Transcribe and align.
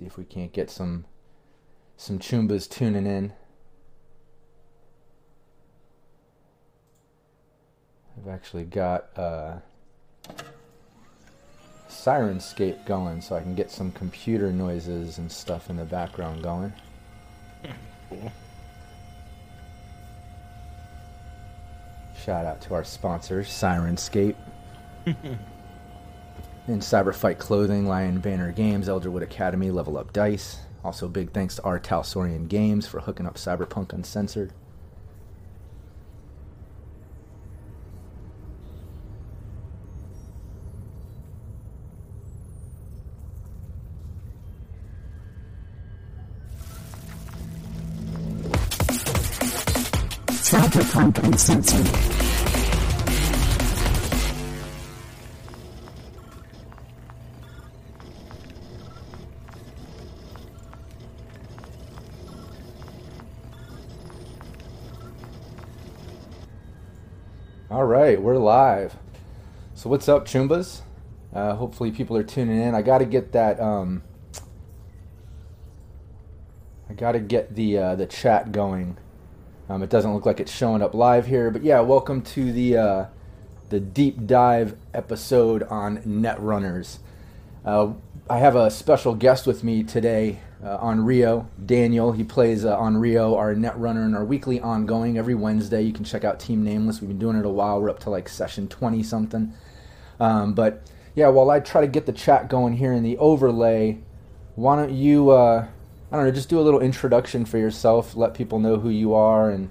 See 0.00 0.06
if 0.06 0.16
we 0.16 0.24
can't 0.24 0.50
get 0.50 0.70
some 0.70 1.04
some 1.98 2.18
Choombas 2.18 2.66
tuning 2.70 3.06
in. 3.06 3.34
I've 8.16 8.28
actually 8.28 8.64
got 8.64 9.10
uh, 9.18 9.58
Syrinscape 11.90 12.86
going 12.86 13.20
so 13.20 13.36
I 13.36 13.42
can 13.42 13.54
get 13.54 13.70
some 13.70 13.92
computer 13.92 14.50
noises 14.50 15.18
and 15.18 15.30
stuff 15.30 15.68
in 15.68 15.76
the 15.76 15.84
background 15.84 16.42
going. 16.42 16.72
Cool. 18.08 18.32
Shout 22.24 22.46
out 22.46 22.62
to 22.62 22.72
our 22.72 22.84
sponsors, 22.84 23.48
Syrinscape. 23.48 24.36
and 26.66 26.80
Cyberfight 26.80 27.38
Clothing, 27.38 27.86
Lion 27.86 28.20
Banner 28.20 28.52
Games, 28.52 28.88
Elderwood 28.88 29.22
Academy, 29.22 29.70
Level 29.70 29.98
Up 29.98 30.12
Dice. 30.12 30.58
Also, 30.84 31.08
big 31.08 31.32
thanks 31.32 31.56
to 31.56 31.62
R. 31.62 31.78
Talsorian 31.78 32.48
Games 32.48 32.86
for 32.86 33.00
hooking 33.00 33.26
up 33.26 33.34
Cyberpunk 33.34 33.92
Uncensored. 33.92 34.52
Cyberpunk 50.50 51.22
Uncensored. 51.22 52.59
All 67.80 67.86
right, 67.86 68.20
we're 68.20 68.36
live. 68.36 68.94
So 69.74 69.88
what's 69.88 70.06
up, 70.06 70.26
Choombas? 70.26 70.82
Uh, 71.32 71.54
hopefully 71.54 71.90
people 71.90 72.14
are 72.14 72.22
tuning 72.22 72.60
in. 72.60 72.74
I 72.74 72.82
got 72.82 72.98
to 72.98 73.06
get 73.06 73.32
that. 73.32 73.58
Um, 73.58 74.02
I 76.90 76.92
got 76.92 77.12
to 77.12 77.20
get 77.20 77.54
the 77.54 77.78
uh, 77.78 77.94
the 77.94 78.04
chat 78.04 78.52
going. 78.52 78.98
Um, 79.70 79.82
it 79.82 79.88
doesn't 79.88 80.12
look 80.12 80.26
like 80.26 80.40
it's 80.40 80.52
showing 80.52 80.82
up 80.82 80.92
live 80.92 81.24
here, 81.24 81.50
but 81.50 81.62
yeah, 81.62 81.80
welcome 81.80 82.20
to 82.20 82.52
the 82.52 82.76
uh, 82.76 83.06
the 83.70 83.80
deep 83.80 84.26
dive 84.26 84.76
episode 84.92 85.62
on 85.62 86.02
Netrunners. 86.02 86.98
Uh, 87.64 87.94
I 88.28 88.40
have 88.40 88.56
a 88.56 88.70
special 88.70 89.14
guest 89.14 89.46
with 89.46 89.64
me 89.64 89.84
today 89.84 90.40
uh, 90.64 90.78
Onryo, 90.78 91.46
Daniel. 91.64 92.12
He 92.12 92.24
plays 92.24 92.64
uh, 92.64 92.76
Onryo, 92.76 93.36
our 93.36 93.54
net 93.54 93.78
runner, 93.78 94.04
in 94.04 94.14
our 94.14 94.24
weekly 94.24 94.60
ongoing 94.60 95.16
every 95.18 95.34
Wednesday. 95.34 95.82
You 95.82 95.92
can 95.92 96.04
check 96.04 96.24
out 96.24 96.38
Team 96.40 96.62
Nameless. 96.64 97.00
We've 97.00 97.08
been 97.08 97.18
doing 97.18 97.36
it 97.36 97.46
a 97.46 97.50
while. 97.50 97.80
We're 97.80 97.90
up 97.90 98.00
to 98.00 98.10
like 98.10 98.28
session 98.28 98.68
20 98.68 99.02
something. 99.02 99.52
Um, 100.18 100.52
but 100.54 100.82
yeah, 101.14 101.28
while 101.28 101.50
I 101.50 101.60
try 101.60 101.80
to 101.80 101.86
get 101.86 102.06
the 102.06 102.12
chat 102.12 102.48
going 102.48 102.74
here 102.74 102.92
in 102.92 103.02
the 103.02 103.16
overlay, 103.18 103.98
why 104.54 104.76
don't 104.76 104.92
you, 104.92 105.30
uh, 105.30 105.66
I 106.12 106.16
don't 106.16 106.26
know, 106.26 106.30
just 106.32 106.48
do 106.50 106.60
a 106.60 106.62
little 106.62 106.80
introduction 106.80 107.44
for 107.44 107.58
yourself, 107.58 108.14
let 108.14 108.34
people 108.34 108.58
know 108.58 108.76
who 108.78 108.90
you 108.90 109.14
are, 109.14 109.50
and 109.50 109.70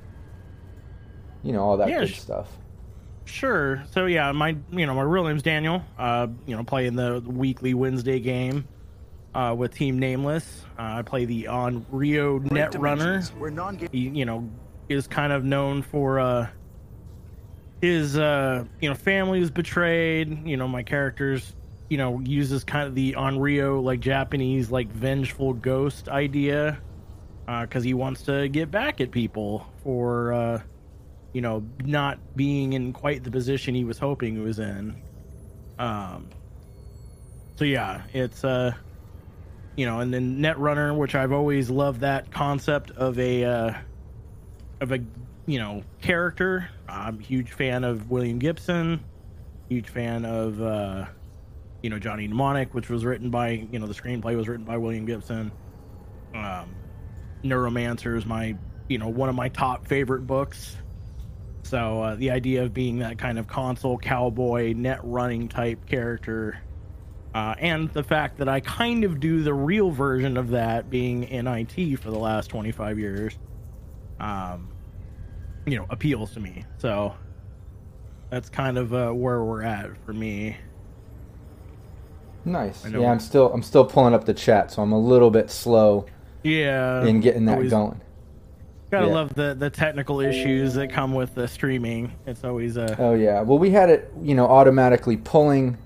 you 1.44 1.54
know 1.54 1.62
all 1.62 1.78
that 1.78 1.90
Yeah, 1.90 2.00
good 2.00 2.10
sh- 2.10 2.20
stuff. 2.20 2.50
Sure. 3.26 3.84
So 3.92 4.08
yeah, 4.08 4.32
my 4.32 4.58
you 4.72 4.88
know 4.88 4.96
my 4.96 5.04
real 5.04 5.24
name's 5.26 5.44
Daniel. 5.44 5.84
Uh, 5.98 6.28
you 6.48 6.56
know, 6.56 6.64
playing 6.64 6.96
the 6.96 7.24
weekly 7.26 7.76
Wednesday 7.76 8.20
game 8.20 8.68
uh, 9.34 9.56
with 9.58 9.74
Team 9.74 10.00
Nameless. 10.00 10.66
Uh, 10.78 10.98
I 10.98 11.02
play 11.02 11.26
the 11.26 11.46
Onryo 11.46 12.50
Net 12.52 12.76
Runner. 12.76 13.22
Where 13.38 13.52
non 13.52 13.80
He 13.92 14.10
you 14.10 14.26
know 14.26 14.50
is 14.88 15.08
kind 15.08 15.32
of 15.32 15.44
known 15.44 15.82
for 15.82 16.20
uh, 16.20 16.48
his 17.82 18.18
uh, 18.18 18.66
you 18.82 18.90
know 18.90 18.96
family 18.96 19.40
was 19.40 19.52
betrayed. 19.52 20.48
You 20.48 20.58
know 20.58 20.68
my 20.68 20.84
characters 20.84 21.56
you 21.90 21.98
know 21.98 22.20
uses 22.20 22.64
kind 22.64 22.88
of 22.88 22.96
the 22.96 23.14
onryo 23.14 23.82
like 23.84 24.00
Japanese 24.00 24.70
like 24.70 24.92
vengeful 24.92 25.54
ghost 25.54 26.08
idea 26.08 26.80
because 27.62 27.84
he 27.84 27.96
wants 27.96 28.24
to 28.24 28.48
get 28.48 28.72
back 28.72 29.02
at 29.02 29.12
people 29.12 29.68
for. 29.84 30.34
Uh, 30.34 30.62
you 31.34 31.42
know, 31.42 31.64
not 31.84 32.18
being 32.36 32.74
in 32.74 32.92
quite 32.94 33.24
the 33.24 33.32
position 33.32 33.76
he 33.76 33.84
was 33.84 34.00
hoping 34.00 34.36
he 34.36 34.42
was 34.42 34.60
in. 34.60 35.00
Um, 35.78 36.30
so 37.56 37.66
yeah, 37.66 38.04
it's 38.14 38.44
uh, 38.44 38.74
you 39.80 39.86
know, 39.86 40.02
and 40.02 40.14
then 40.14 40.40
Netrunner, 40.42 40.94
which 40.94 41.16
I've 41.16 41.32
always 41.32 41.70
loved 41.70 42.02
that 42.02 42.30
concept 42.32 42.92
of 42.92 43.18
a 43.18 43.46
uh, 43.46 43.74
of 44.82 44.92
a 44.92 45.00
you 45.46 45.58
know 45.58 45.84
character. 46.02 46.70
I'm 46.90 47.18
a 47.18 47.24
huge 47.24 47.54
fan 47.54 47.86
of 47.86 48.12
William 48.12 48.40
Gibson, 48.40 49.02
huge 49.70 49.88
fan 49.88 50.26
of 50.26 50.62
uh, 50.62 51.06
you 51.82 51.90
know 51.90 51.98
Johnny 51.98 52.28
Mnemonic, 52.28 52.74
which 52.74 52.90
was 52.90 53.06
written 53.06 53.30
by 53.30 53.66
you 53.72 53.80
know 53.80 53.88
the 53.88 53.94
screenplay 53.94 54.36
was 54.36 54.50
written 54.50 54.66
by 54.66 54.76
William 54.76 55.06
Gibson. 55.06 55.50
Um, 56.36 56.76
Neuromancer 57.42 58.18
is 58.18 58.26
my 58.26 58.58
you 58.90 58.98
know 58.98 59.08
one 59.08 59.30
of 59.30 59.36
my 59.36 59.48
top 59.48 59.88
favorite 59.88 60.28
books. 60.28 60.76
So 61.64 62.04
uh, 62.04 62.16
the 62.16 62.32
idea 62.32 62.64
of 62.64 62.74
being 62.74 63.00
that 63.00 63.18
kind 63.18 63.40
of 63.40 63.48
console 63.48 63.98
cowboy 63.98 64.74
net 64.74 65.00
running 65.04 65.48
type 65.48 65.86
character, 65.86 66.60
uh, 67.34 67.56
and 67.60 67.90
the 67.92 68.04
fact 68.04 68.38
that 68.40 68.50
I 68.50 68.60
kind 68.62 69.04
of 69.04 69.20
do 69.20 69.44
the 69.44 69.54
real 69.54 69.92
version 69.92 70.38
of 70.38 70.50
that, 70.52 70.90
being 70.90 71.24
in 71.26 71.48
IT 71.48 71.98
for 72.00 72.12
the 72.12 72.20
last 72.20 72.50
twenty 72.50 72.72
five 72.72 73.00
years, 73.00 73.38
um, 74.20 74.74
you 75.66 75.78
know, 75.78 75.86
appeals 75.90 76.34
to 76.34 76.40
me. 76.40 76.66
So 76.78 77.16
that's 78.30 78.50
kind 78.50 78.78
of 78.78 78.94
uh, 78.94 79.12
where 79.12 79.44
we're 79.44 79.64
at 79.64 79.98
for 80.06 80.14
me. 80.14 80.58
Nice. 82.46 82.86
Yeah, 82.86 83.12
I'm 83.12 83.20
still 83.20 83.52
I'm 83.54 83.64
still 83.64 83.86
pulling 83.86 84.14
up 84.14 84.26
the 84.26 84.34
chat, 84.34 84.72
so 84.72 84.82
I'm 84.82 84.92
a 84.92 85.00
little 85.00 85.32
bit 85.32 85.52
slow 85.52 86.08
Yeah, 86.44 87.06
in 87.06 87.22
getting 87.22 87.46
that 87.46 87.54
always 87.56 87.70
going. 87.70 88.02
Gotta 88.92 89.08
yeah. 89.08 89.14
love 89.14 89.36
the 89.36 89.56
the 89.56 89.70
technical 89.70 90.22
issues 90.22 90.74
that 90.76 90.90
come 90.90 91.14
with 91.14 91.36
the 91.36 91.48
streaming. 91.48 92.14
It's 92.26 92.44
always 92.44 92.78
uh, 92.78 92.98
Oh 92.98 93.14
yeah. 93.14 93.42
Well, 93.42 93.60
we 93.60 93.72
had 93.72 93.90
it, 93.90 94.12
you 94.22 94.36
know, 94.36 94.48
automatically 94.48 95.18
pulling, 95.18 95.78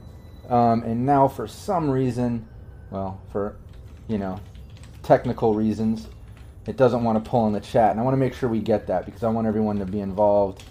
um, 0.50 0.84
and 0.84 1.06
now 1.06 1.28
for 1.28 1.48
some 1.48 1.90
reason, 1.90 2.48
well, 2.92 3.22
for, 3.32 3.56
you 4.08 4.18
know, 4.18 4.40
technical 5.02 5.54
reasons, 5.54 6.08
it 6.68 6.78
doesn't 6.78 7.04
want 7.04 7.24
to 7.24 7.30
pull 7.30 7.48
in 7.48 7.54
the 7.54 7.60
chat, 7.60 7.92
and 7.92 8.00
I 8.00 8.04
want 8.04 8.14
to 8.14 8.20
make 8.20 8.34
sure 8.34 8.50
we 8.50 8.60
get 8.60 8.88
that 8.88 9.06
because 9.06 9.24
I 9.24 9.30
want 9.30 9.48
everyone 9.48 9.80
to 9.80 9.86
be 9.86 10.00
involved 10.00 10.64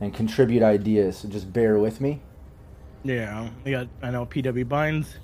and 0.00 0.12
contribute 0.14 0.62
ideas. 0.62 1.18
So 1.18 1.28
just 1.28 1.52
bear 1.52 1.78
with 1.78 2.00
me. 2.00 2.20
Yeah, 3.02 3.48
we 3.64 3.72
got 3.72 3.88
I 4.02 4.10
know 4.10 4.24
PW 4.24 4.66
Binds 4.66 5.16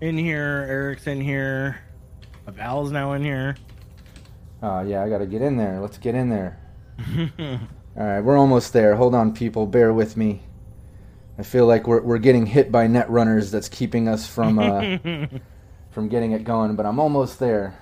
in 0.00 0.16
here, 0.16 0.66
Eric's 0.68 1.06
in 1.06 1.20
here, 1.20 1.80
Val's 2.46 2.92
now 2.92 3.12
in 3.12 3.22
here. 3.22 3.56
Oh 4.62 4.80
yeah, 4.82 5.02
I 5.02 5.08
got 5.08 5.18
to 5.18 5.26
get 5.26 5.42
in 5.42 5.56
there. 5.56 5.80
Let's 5.80 5.98
get 5.98 6.14
in 6.14 6.30
there. 6.30 6.58
All 7.38 7.58
right, 8.06 8.20
we're 8.20 8.38
almost 8.38 8.72
there. 8.72 8.94
Hold 8.94 9.14
on, 9.14 9.34
people. 9.34 9.66
Bear 9.66 9.92
with 9.92 10.16
me. 10.16 10.42
I 11.38 11.42
feel 11.42 11.66
like 11.66 11.86
we're 11.86 12.00
we're 12.02 12.18
getting 12.18 12.46
hit 12.46 12.70
by 12.70 12.86
net 12.86 13.10
runners. 13.10 13.50
That's 13.50 13.68
keeping 13.68 14.08
us 14.08 14.26
from 14.26 14.58
uh, 14.58 14.98
from 15.90 16.08
getting 16.08 16.32
it 16.32 16.44
going. 16.44 16.76
But 16.76 16.86
I'm 16.86 16.98
almost 17.00 17.38
there. 17.38 17.76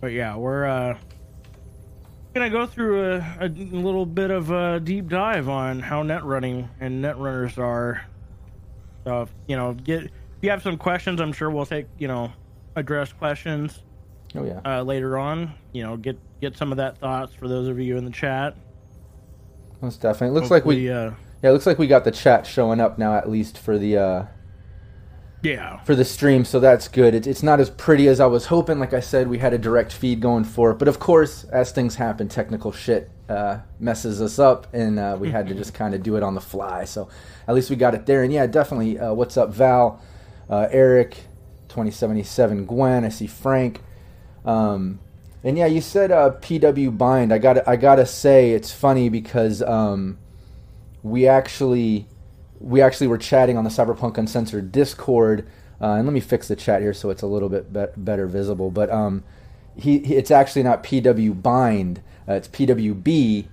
but 0.00 0.08
yeah, 0.12 0.36
we're 0.36 0.66
uh 0.66 0.98
gonna 2.34 2.50
go 2.50 2.66
through 2.66 3.14
a, 3.14 3.36
a 3.40 3.48
little 3.48 4.04
bit 4.04 4.30
of 4.30 4.50
a 4.50 4.80
deep 4.80 5.08
dive 5.08 5.48
on 5.48 5.80
how 5.80 6.02
net 6.02 6.24
running 6.24 6.68
and 6.80 7.00
net 7.00 7.16
runners 7.18 7.56
are. 7.58 8.04
So 9.04 9.22
if, 9.22 9.34
you 9.46 9.56
know, 9.56 9.74
get 9.74 10.04
if 10.04 10.10
you 10.42 10.50
have 10.50 10.62
some 10.62 10.76
questions, 10.76 11.20
I'm 11.20 11.32
sure 11.32 11.50
we'll 11.50 11.66
take 11.66 11.86
you 11.98 12.08
know 12.08 12.32
address 12.76 13.12
questions 13.12 13.80
Oh 14.34 14.44
yeah. 14.44 14.60
uh, 14.64 14.82
later 14.82 15.16
on. 15.16 15.54
You 15.72 15.84
know, 15.84 15.96
get 15.96 16.18
get 16.40 16.56
some 16.56 16.72
of 16.72 16.78
that 16.78 16.98
thoughts 16.98 17.32
for 17.32 17.46
those 17.46 17.68
of 17.68 17.78
you 17.78 17.96
in 17.96 18.04
the 18.04 18.10
chat. 18.10 18.56
Most 19.84 20.00
definitely. 20.00 20.28
It 20.34 20.40
looks 20.40 20.50
like 20.50 20.64
we 20.64 20.88
uh, 20.88 21.10
yeah. 21.42 21.50
It 21.50 21.52
looks 21.52 21.66
like 21.66 21.78
we 21.78 21.86
got 21.86 22.04
the 22.04 22.10
chat 22.10 22.46
showing 22.46 22.80
up 22.80 22.96
now 22.98 23.14
at 23.16 23.28
least 23.28 23.58
for 23.58 23.76
the 23.78 23.98
uh, 23.98 24.24
Yeah. 25.42 25.80
for 25.84 25.94
the 25.94 26.06
stream, 26.06 26.46
so 26.46 26.58
that's 26.58 26.88
good. 26.88 27.14
It, 27.14 27.26
it's 27.26 27.42
not 27.42 27.60
as 27.60 27.68
pretty 27.68 28.08
as 28.08 28.18
I 28.18 28.24
was 28.24 28.46
hoping. 28.46 28.78
Like 28.78 28.94
I 28.94 29.00
said, 29.00 29.28
we 29.28 29.38
had 29.38 29.52
a 29.52 29.58
direct 29.58 29.92
feed 29.92 30.20
going 30.22 30.44
for 30.44 30.70
it, 30.70 30.78
but 30.78 30.88
of 30.88 30.98
course, 30.98 31.44
as 31.44 31.70
things 31.70 31.96
happen, 31.96 32.28
technical 32.28 32.72
shit 32.72 33.10
uh, 33.28 33.58
messes 33.78 34.22
us 34.22 34.38
up, 34.38 34.72
and 34.72 34.98
uh, 34.98 35.18
we 35.20 35.30
had 35.30 35.46
to 35.48 35.54
just 35.54 35.74
kind 35.74 35.94
of 35.94 36.02
do 36.02 36.16
it 36.16 36.22
on 36.22 36.34
the 36.34 36.40
fly. 36.40 36.84
So 36.86 37.10
at 37.46 37.54
least 37.54 37.68
we 37.68 37.76
got 37.76 37.94
it 37.94 38.06
there. 38.06 38.22
And 38.22 38.32
yeah, 38.32 38.46
definitely. 38.46 38.98
Uh, 38.98 39.12
what's 39.12 39.36
up, 39.36 39.50
Val, 39.50 40.00
uh, 40.48 40.66
Eric, 40.70 41.18
twenty 41.68 41.90
seventy 41.90 42.22
seven, 42.22 42.64
Gwen. 42.64 43.04
I 43.04 43.10
see 43.10 43.26
Frank. 43.26 43.82
Um, 44.46 45.00
and 45.44 45.56
yeah, 45.58 45.66
you 45.66 45.80
said 45.80 46.10
uh, 46.10 46.32
PW 46.40 46.96
Bind. 46.96 47.32
I 47.32 47.38
got 47.38 47.66
I 47.68 47.76
gotta 47.76 48.06
say, 48.06 48.52
it's 48.52 48.72
funny 48.72 49.08
because 49.08 49.62
um, 49.62 50.18
we 51.02 51.28
actually 51.28 52.06
we 52.60 52.80
actually 52.80 53.06
were 53.08 53.18
chatting 53.18 53.56
on 53.58 53.64
the 53.64 53.70
Cyberpunk 53.70 54.16
Uncensored 54.18 54.72
Discord, 54.72 55.46
uh, 55.80 55.92
and 55.92 56.06
let 56.06 56.12
me 56.14 56.20
fix 56.20 56.48
the 56.48 56.56
chat 56.56 56.80
here 56.80 56.94
so 56.94 57.10
it's 57.10 57.22
a 57.22 57.26
little 57.26 57.48
bit 57.50 57.72
be- 57.72 57.86
better 57.96 58.26
visible. 58.26 58.70
But 58.70 58.90
um, 58.90 59.22
he, 59.76 59.98
he, 59.98 60.14
it's 60.16 60.30
actually 60.30 60.62
not 60.62 60.82
PW 60.82 61.42
Bind, 61.42 62.00
uh, 62.28 62.32
it's 62.34 62.48
PWB. 62.48 63.46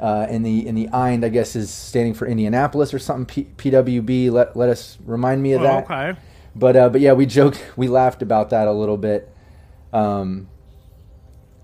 Uh, 0.00 0.26
and 0.28 0.44
the 0.44 0.66
in 0.66 0.74
the 0.74 0.86
IND, 0.92 1.24
I 1.24 1.28
guess, 1.28 1.54
is 1.54 1.70
standing 1.70 2.12
for 2.12 2.26
Indianapolis 2.26 2.92
or 2.92 2.98
something. 2.98 3.46
P- 3.56 3.70
PWB. 3.70 4.32
Let 4.32 4.56
let 4.56 4.68
us 4.68 4.98
remind 5.06 5.44
me 5.44 5.52
of 5.52 5.60
Oh, 5.60 5.64
that. 5.64 5.84
okay. 5.84 6.18
But 6.56 6.74
uh, 6.76 6.88
but 6.88 7.00
yeah, 7.00 7.12
we 7.12 7.24
joked, 7.24 7.64
we 7.76 7.86
laughed 7.86 8.20
about 8.20 8.50
that 8.50 8.66
a 8.66 8.72
little 8.72 8.96
bit. 8.96 9.32
Um, 9.92 10.48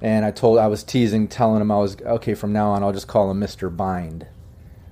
and 0.01 0.25
I 0.25 0.31
told, 0.31 0.59
I 0.59 0.67
was 0.69 0.83
teasing, 0.85 1.29
telling 1.29 1.61
him 1.61 1.71
I 1.71 1.79
was 1.79 2.01
okay 2.03 2.35
from 2.35 2.53
now 2.53 2.71
on. 2.71 2.83
I'll 2.83 2.93
just 2.93 3.09
call 3.09 3.31
him 3.31 3.39
Mister 3.39 3.71
Bind. 3.71 4.27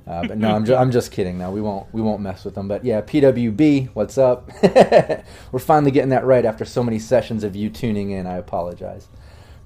Uh, 0.07 0.25
but 0.27 0.39
no, 0.39 0.55
I'm, 0.55 0.65
ju- 0.65 0.77
I'm 0.77 0.93
just 0.93 1.11
kidding. 1.11 1.37
No, 1.37 1.51
we 1.51 1.61
won't 1.61 1.93
we 1.93 2.01
won't 2.01 2.21
mess 2.21 2.45
with 2.45 2.55
them. 2.55 2.69
But 2.69 2.85
yeah, 2.85 3.01
PWB, 3.01 3.91
what's 3.95 4.17
up? 4.17 4.49
We're 5.53 5.59
finally 5.59 5.91
getting 5.91 6.11
that 6.11 6.25
right 6.25 6.45
after 6.45 6.65
so 6.65 6.85
many 6.85 7.01
sessions 7.01 7.43
of 7.43 7.57
you 7.57 7.71
tuning 7.71 8.11
in. 8.11 8.27
I 8.27 8.37
apologize. 8.37 9.09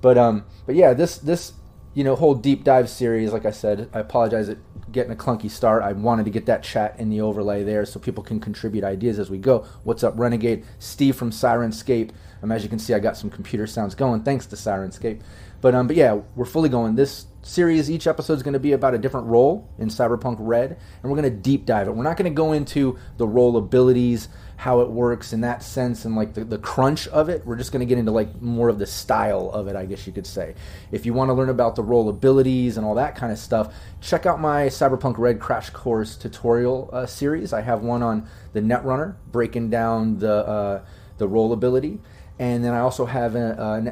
But 0.01 0.17
um, 0.17 0.45
but 0.65 0.77
yeah, 0.77 0.95
this 0.95 1.19
this 1.19 1.53
you 1.93 2.05
know 2.05 2.17
whole 2.17 2.35
deep 2.35 2.65
dive 2.65 2.89
series, 2.89 3.33
like 3.33 3.45
I 3.45 3.51
said, 3.51 3.91
I 3.93 4.01
apologize 4.01 4.49
at 4.49 4.57
getting 4.91 5.13
a 5.13 5.17
clunky 5.17 5.51
start. 5.51 5.83
I 5.83 5.93
wanted 5.93 6.25
to 6.25 6.31
get 6.31 6.47
that 6.47 6.63
chat 6.63 6.99
in 6.99 7.11
the 7.11 7.21
overlay 7.21 7.63
there 7.63 7.85
so 7.85 8.01
people 8.01 8.25
can 8.25 8.41
contribute 8.41 8.83
ideas 8.83 9.19
as 9.19 9.29
we 9.29 9.37
go. 9.37 9.67
What's 9.85 10.03
up, 10.03 10.15
Renegade? 10.19 10.65
Steve 10.79 11.17
from 11.17 11.31
Syrinscape. 11.31 12.13
Um, 12.43 12.53
as 12.53 12.63
you 12.63 12.69
can 12.69 12.79
see, 12.79 12.95
I 12.95 12.99
got 12.99 13.17
some 13.17 13.31
computer 13.31 13.67
sounds 13.67 13.95
going 13.95 14.23
thanks 14.23 14.47
to 14.47 14.57
Syrinscape. 14.57 15.21
But 15.61 15.75
um, 15.75 15.87
but 15.87 15.97
yeah, 15.97 16.21
we're 16.37 16.47
fully 16.47 16.69
going. 16.69 16.95
This 16.95 17.27
series, 17.43 17.91
each 17.91 18.07
episode 18.07 18.35
is 18.35 18.43
going 18.43 18.55
to 18.55 18.61
be 18.61 18.73
about 18.73 18.95
a 18.95 18.99
different 18.99 19.27
role 19.27 19.69
in 19.79 19.89
Cyberpunk 19.89 20.37
Red, 20.39 20.71
and 21.03 21.11
we're 21.11 21.21
going 21.21 21.31
to 21.31 21.39
deep 21.39 21.67
dive 21.67 21.87
it. 21.87 21.93
We're 21.93 22.05
not 22.05 22.17
going 22.17 22.31
to 22.31 22.35
go 22.35 22.53
into 22.53 22.99
the 23.19 23.27
role 23.27 23.57
abilities, 23.59 24.29
how 24.57 24.81
it 24.81 24.91
works 24.91 25.35
in 25.35 25.43
that 25.43 25.63
sense, 25.63 26.07
and 26.07 26.17
like 26.17 26.33
the, 26.33 26.45
the 26.45 26.57
crunch 26.57 27.09
of 27.09 27.29
it. 27.29 27.45
We're 27.45 27.57
just 27.57 27.73
going 27.73 27.81
to 27.81 27.87
get 27.87 27.99
into 27.99 28.11
like 28.11 28.41
more 28.41 28.71
of 28.71 28.79
the 28.79 28.87
style 28.87 29.51
of 29.51 29.69
it, 29.69 29.77
I 29.77 29.85
guess 29.85 30.07
you 30.07 30.15
could 30.15 30.27
say. 30.27 30.55
If 30.93 31.05
you 31.05 31.13
want 31.13 31.29
to 31.29 31.35
learn 31.35 31.51
about 31.51 31.77
the 31.77 31.83
role 31.83 32.09
abilities 32.09 32.79
and 32.79 32.87
all 32.87 32.95
that 32.95 33.15
kind 33.15 33.31
of 33.31 33.39
stuff, 33.39 33.75
check 34.01 34.25
out 34.25 34.41
my 34.41 34.67
Cyberpunk 34.67 35.19
Red 35.19 35.41
Crash 35.41 35.69
Course 35.71 36.17
tutorial 36.17 36.89
uh, 36.91 37.05
series. 37.05 37.53
I 37.53 37.61
have 37.61 37.83
one 37.83 38.03
on 38.03 38.27
the 38.55 38.61
Netrunner, 38.61 39.17
breaking 39.31 39.69
down 39.69 40.19
the 40.19 40.47
uh, 40.47 40.85
the 41.19 41.29
role 41.29 41.53
ability, 41.53 42.01
and 42.41 42.65
then 42.65 42.73
I 42.73 42.81
also 42.81 43.05
have 43.05 43.35
an 43.35 43.89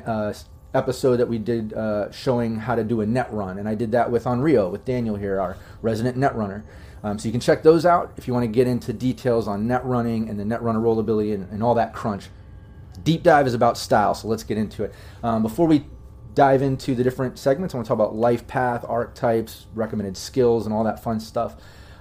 episode 0.72 1.16
that 1.18 1.28
we 1.28 1.38
did 1.38 1.74
uh, 1.74 2.10
showing 2.10 2.56
how 2.56 2.74
to 2.74 2.82
do 2.82 3.02
a 3.02 3.06
net 3.06 3.30
run, 3.30 3.58
and 3.58 3.68
I 3.68 3.74
did 3.74 3.92
that 3.92 4.10
with 4.10 4.24
Onryo 4.24 4.72
with 4.72 4.86
Daniel 4.86 5.16
here, 5.16 5.38
our 5.38 5.58
resident 5.82 6.16
net 6.16 6.34
runner. 6.34 6.64
Um, 7.04 7.18
so 7.18 7.26
you 7.26 7.32
can 7.32 7.42
check 7.42 7.62
those 7.62 7.84
out 7.84 8.14
if 8.16 8.26
you 8.26 8.32
want 8.32 8.44
to 8.44 8.48
get 8.48 8.66
into 8.66 8.94
details 8.94 9.46
on 9.46 9.68
net 9.68 9.84
running 9.84 10.30
and 10.30 10.40
the 10.40 10.46
net 10.46 10.62
runner 10.62 10.80
rollability 10.80 11.34
and, 11.34 11.46
and 11.52 11.62
all 11.62 11.74
that 11.74 11.92
crunch. 11.92 12.28
Deep 13.04 13.22
dive 13.22 13.46
is 13.46 13.52
about 13.52 13.76
style, 13.76 14.14
so 14.14 14.28
let's 14.28 14.44
get 14.44 14.56
into 14.56 14.82
it. 14.82 14.94
Um, 15.22 15.42
before 15.42 15.66
we 15.66 15.84
dive 16.34 16.62
into 16.62 16.94
the 16.94 17.04
different 17.04 17.38
segments, 17.38 17.74
I 17.74 17.78
want 17.78 17.86
to 17.86 17.88
talk 17.88 17.96
about 17.96 18.16
life 18.16 18.46
path, 18.46 18.82
archetypes, 18.88 19.66
recommended 19.74 20.16
skills, 20.16 20.64
and 20.64 20.74
all 20.74 20.84
that 20.84 21.02
fun 21.02 21.20
stuff. 21.20 21.56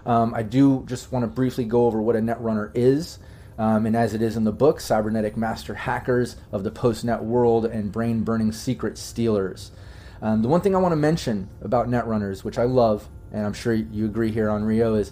Um, 0.06 0.34
I 0.34 0.44
do 0.44 0.86
just 0.88 1.12
want 1.12 1.24
to 1.24 1.28
briefly 1.28 1.66
go 1.66 1.86
over 1.86 2.02
what 2.02 2.16
a 2.16 2.22
net 2.22 2.40
runner 2.40 2.72
is. 2.74 3.20
Um, 3.57 3.86
and 3.86 3.95
as 3.95 4.13
it 4.13 4.21
is 4.21 4.38
in 4.38 4.44
the 4.44 4.51
book, 4.51 4.80
cybernetic 4.80 5.36
master 5.36 5.74
hackers 5.74 6.36
of 6.51 6.63
the 6.63 6.71
post-net 6.71 7.24
world 7.24 7.65
and 7.65 7.92
brain-burning 7.92 8.51
secret 8.51 8.98
stealers. 8.98 9.71
Um, 10.21 10.42
the 10.42 10.48
one 10.48 10.62
thing 10.62 10.75
I 10.75 10.80
want 10.80 10.92
to 10.92 10.98
mention 10.98 11.50
about 11.62 11.88
netrunners, 11.88 12.44
which 12.44 12.57
I 12.57 12.63
love, 12.63 13.07
and 13.31 13.45
I'm 13.45 13.54
sure 13.54 13.74
you 13.74 14.06
agree 14.06 14.31
here 14.31 14.48
Onryo, 14.48 15.00
is 15.00 15.12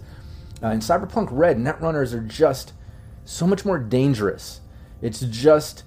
uh, 0.63 0.68
in 0.68 0.80
Cyberpunk 0.80 1.30
Red, 1.31 1.57
netrunners 1.57 2.13
are 2.13 2.21
just 2.21 2.74
so 3.24 3.47
much 3.47 3.65
more 3.65 3.80
dangerous. 3.80 4.62
It's 5.01 5.19
just, 5.21 5.83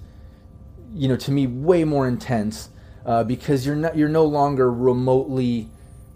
you 0.93 1.07
know, 1.07 1.17
to 1.17 1.31
me, 1.31 1.47
way 1.47 1.83
more 1.83 2.07
intense 2.07 2.69
uh, 3.05 3.23
because 3.23 3.65
you're 3.65 3.75
not, 3.75 3.97
you're 3.97 4.09
no 4.09 4.25
longer 4.25 4.71
remotely 4.71 5.69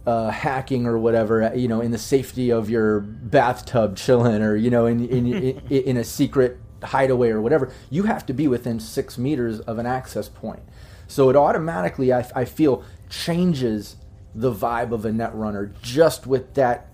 uh, 0.06 0.30
hacking 0.32 0.86
or 0.86 0.98
whatever, 0.98 1.52
you 1.56 1.68
know, 1.68 1.82
in 1.82 1.92
the 1.92 1.98
safety 1.98 2.52
of 2.52 2.70
your 2.70 3.00
bathtub, 3.00 3.96
chilling, 3.98 4.42
or 4.42 4.56
you 4.56 4.70
know, 4.70 4.86
in 4.86 5.08
in, 5.08 5.34
in 5.34 5.62
in 5.70 5.98
a 5.98 6.04
secret 6.04 6.60
hideaway 6.84 7.30
or 7.30 7.42
whatever. 7.42 7.72
You 7.90 8.04
have 8.04 8.26
to 8.28 8.34
be 8.34 8.48
within 8.48 8.80
six 8.80 9.18
meters 9.18 9.60
of 9.62 9.78
an 9.80 9.86
access 9.86 10.28
point. 10.28 10.62
So 11.08 11.30
it 11.30 11.36
automatically, 11.36 12.12
I, 12.12 12.30
I 12.36 12.46
feel, 12.46 12.84
changes 13.10 13.98
the 14.36 14.52
vibe 14.52 14.92
of 14.92 15.06
a 15.06 15.12
net 15.12 15.34
runner 15.36 15.72
just 15.82 16.26
with 16.26 16.56
that 16.56 16.88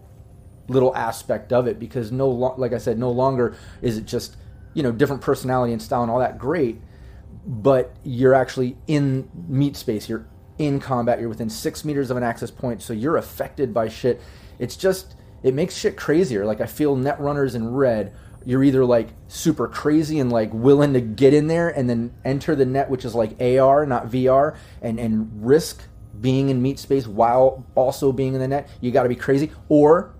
little 0.67 0.95
aspect 0.95 1.51
of 1.51 1.67
it 1.67 1.79
because 1.79 2.11
no 2.11 2.27
lo- 2.27 2.53
like 2.57 2.73
I 2.73 2.77
said 2.77 3.00
no 3.00 3.09
longer 3.09 3.56
is 3.81 3.97
it 3.97 4.06
just 4.06 4.35
you 4.73 4.83
know 4.83 4.91
different 4.91 5.21
personality 5.21 5.73
and 5.73 5.81
style 5.81 6.03
and 6.03 6.11
all 6.11 6.19
that 6.19 6.38
great 6.38 6.79
but 7.45 7.95
you're 8.03 8.33
actually 8.33 8.77
in 8.85 9.29
meat 9.47 9.75
space 9.75 10.07
you're 10.07 10.27
in 10.59 10.79
combat 10.79 11.19
you're 11.19 11.29
within 11.29 11.50
six 11.50 11.83
meters 11.83 12.11
of 12.11 12.17
an 12.17 12.23
access 12.23 12.51
point 12.51 12.81
so 12.81 12.94
you're 12.94 13.17
affected 13.17 13.73
by 13.73 13.88
shit. 13.88 14.21
It's 14.59 14.75
just 14.75 15.15
it 15.41 15.53
makes 15.53 15.75
shit 15.75 15.97
crazier. 15.97 16.45
Like 16.45 16.61
I 16.61 16.67
feel 16.67 16.95
net 16.95 17.19
runners 17.19 17.56
in 17.56 17.71
red. 17.73 18.13
You're 18.45 18.63
either 18.63 18.85
like 18.85 19.09
super 19.27 19.67
crazy 19.67 20.19
and 20.19 20.31
like 20.31 20.53
willing 20.53 20.94
to 20.94 21.01
get 21.01 21.33
in 21.33 21.47
there 21.47 21.69
and 21.69 21.89
then 21.89 22.13
enter 22.23 22.56
the 22.56 22.65
net 22.65 22.89
which 22.89 23.06
is 23.06 23.15
like 23.15 23.41
AR 23.41 23.85
not 23.85 24.07
VR 24.07 24.56
and 24.81 25.00
and 25.00 25.29
risk 25.45 25.81
being 26.19 26.50
in 26.50 26.61
meat 26.61 26.79
space 26.79 27.07
while 27.07 27.65
also 27.75 28.11
being 28.11 28.33
in 28.33 28.39
the 28.39 28.47
net. 28.47 28.69
You 28.81 28.91
got 28.91 29.03
to 29.03 29.09
be 29.09 29.15
crazy. 29.15 29.51
Or 29.69 30.13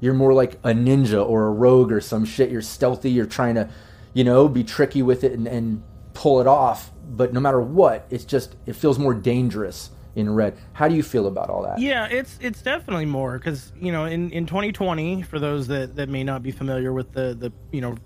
you're 0.00 0.14
more 0.14 0.34
like 0.34 0.54
a 0.64 0.70
ninja 0.70 1.26
or 1.26 1.46
a 1.46 1.50
rogue 1.50 1.92
or 1.92 2.00
some 2.00 2.24
shit. 2.24 2.50
You're 2.50 2.62
stealthy. 2.62 3.10
You're 3.10 3.26
trying 3.26 3.54
to, 3.54 3.68
you 4.12 4.24
know, 4.24 4.48
be 4.48 4.64
tricky 4.64 5.02
with 5.02 5.24
it 5.24 5.32
and, 5.32 5.46
and 5.46 5.82
pull 6.14 6.40
it 6.40 6.46
off. 6.46 6.90
But 7.06 7.32
no 7.32 7.40
matter 7.40 7.60
what, 7.60 8.06
it's 8.10 8.24
just 8.24 8.56
it 8.66 8.74
feels 8.74 8.98
more 8.98 9.14
dangerous 9.14 9.90
in 10.14 10.34
red. 10.34 10.56
How 10.72 10.88
do 10.88 10.94
you 10.94 11.02
feel 11.02 11.26
about 11.26 11.50
all 11.50 11.62
that? 11.62 11.78
Yeah, 11.78 12.06
it's 12.06 12.38
it's 12.40 12.62
definitely 12.62 13.06
more 13.06 13.38
because 13.38 13.72
you 13.76 13.92
know 13.92 14.06
in 14.06 14.30
in 14.30 14.46
2020 14.46 15.22
for 15.22 15.38
those 15.38 15.66
that 15.68 15.96
that 15.96 16.08
may 16.08 16.24
not 16.24 16.42
be 16.42 16.50
familiar 16.50 16.92
with 16.92 17.12
the 17.12 17.34
the 17.34 17.52
you 17.72 17.80
know 17.80 17.96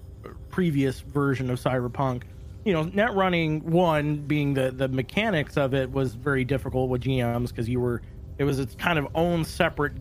previous 0.50 1.00
version 1.00 1.50
of 1.50 1.61
Cyberpunk, 1.61 2.23
you 2.64 2.73
know 2.73 2.83
net 2.83 3.14
running 3.14 3.71
one 3.71 4.16
being 4.16 4.54
the 4.54 4.71
the 4.71 4.88
mechanics 4.88 5.56
of 5.56 5.75
it 5.75 5.90
was 5.90 6.14
very 6.14 6.44
difficult 6.44 6.90
with 6.90 7.02
GMs 7.02 7.49
because 7.49 7.68
you 7.68 7.80
were 7.80 8.02
it 8.38 8.44
was 8.44 8.59
its 8.59 8.75
kind 8.75 8.99
of 8.99 9.09
own 9.14 9.44
separate 9.44 9.92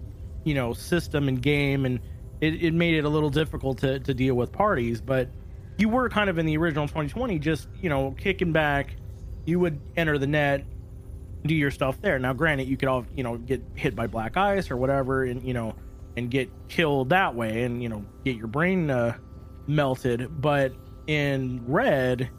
you 0.44 0.54
know 0.54 0.74
system 0.74 1.28
and 1.28 1.42
game 1.42 1.86
and 1.86 2.00
it, 2.42 2.62
it 2.64 2.74
made 2.74 2.94
it 2.94 3.04
a 3.04 3.10
little 3.10 3.30
difficult 3.30 3.80
to, 3.80 4.00
to 4.00 4.14
deal 4.14 4.36
with 4.36 4.52
parties 4.52 5.02
but 5.02 5.30
you 5.78 5.90
were 5.90 6.10
kind 6.10 6.30
of 6.30 6.38
in 6.38 6.46
the 6.46 6.58
original 6.58 6.88
2020 6.88 7.40
just 7.40 7.68
you 7.82 7.90
know 7.90 8.16
kicking 8.18 8.52
back. 8.52 8.96
You 9.46 9.60
would 9.60 9.80
enter 9.96 10.18
the 10.18 10.28
net 10.28 10.66
do 11.46 11.56
your 11.56 11.72
stuff 11.72 12.02
there. 12.02 12.20
Now 12.20 12.34
granted 12.34 12.68
you 12.68 12.78
could 12.78 12.90
all 12.90 13.06
you 13.16 13.24
know 13.24 13.38
get 13.38 13.62
hit 13.76 13.96
by 13.96 14.08
black 14.08 14.38
ice 14.38 14.70
or 14.70 14.78
whatever 14.78 15.24
and 15.24 15.42
you 15.44 15.54
know 15.54 15.76
and 16.16 16.30
get 16.30 16.50
killed 16.68 17.10
that 17.10 17.36
way 17.36 17.64
and 17.64 17.82
you 17.82 17.90
know 17.90 18.06
get 18.26 18.36
your 18.36 18.48
brain 18.48 18.90
uh, 18.90 19.18
melted. 19.68 20.42
But 20.42 20.74
in 21.08 21.64
red 21.66 22.30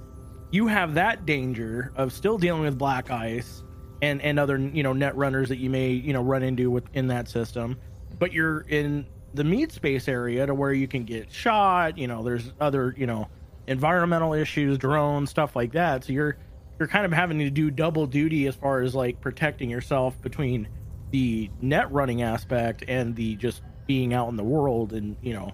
you 0.51 0.67
have 0.67 0.95
that 0.95 1.27
danger 1.27 1.93
of 1.97 2.13
still 2.13 2.39
dealing 2.39 2.63
with 2.63 2.79
black 2.79 3.11
ice 3.11 3.63
and 4.03 4.21
and 4.23 4.39
other 4.39 4.59
you 4.59 4.83
know 4.83 4.93
net 4.93 5.17
runners 5.17 5.49
that 5.49 5.59
you 5.59 5.71
may 5.71 5.91
you 5.91 6.13
know 6.13 6.23
run 6.23 6.43
into 6.43 6.71
within 6.71 7.09
that 7.09 7.29
system. 7.29 7.77
But 8.19 8.33
you're 8.33 8.61
in 8.63 9.07
the 9.35 9.45
meat 9.45 9.73
space 9.73 10.09
area 10.09 10.47
to 10.47 10.55
where 10.55 10.73
you 10.73 10.89
can 10.89 11.05
get 11.05 11.31
shot 11.33 11.99
you 11.99 12.07
know 12.07 12.23
there's 12.23 12.53
other 12.61 12.95
you 12.97 13.07
know 13.07 13.29
environmental 13.67 14.33
issues 14.33 14.79
drones 14.79 15.31
stuff 15.31 15.55
like 15.55 15.73
that 15.73 16.05
so 16.05 16.13
you're 16.13 16.37
you're 16.79 16.89
kind 16.89 17.05
of 17.05 17.13
having 17.13 17.39
to 17.39 17.51
do 17.51 17.71
double 17.71 18.07
duty 18.07 18.47
as 18.47 18.55
far 18.55 18.81
as 18.81 18.95
like 18.95 19.21
protecting 19.21 19.69
yourself 19.69 20.21
between 20.23 20.69
the 21.11 21.51
net 21.61 21.91
running 21.93 22.23
aspect 22.23 22.85
and 22.89 23.15
the 23.17 23.35
just 23.37 23.63
being 23.87 24.15
out 24.15 24.29
in 24.29 24.37
the 24.37 24.45
world 24.45 24.93
and 24.93 25.17
you 25.23 25.35
know 25.35 25.53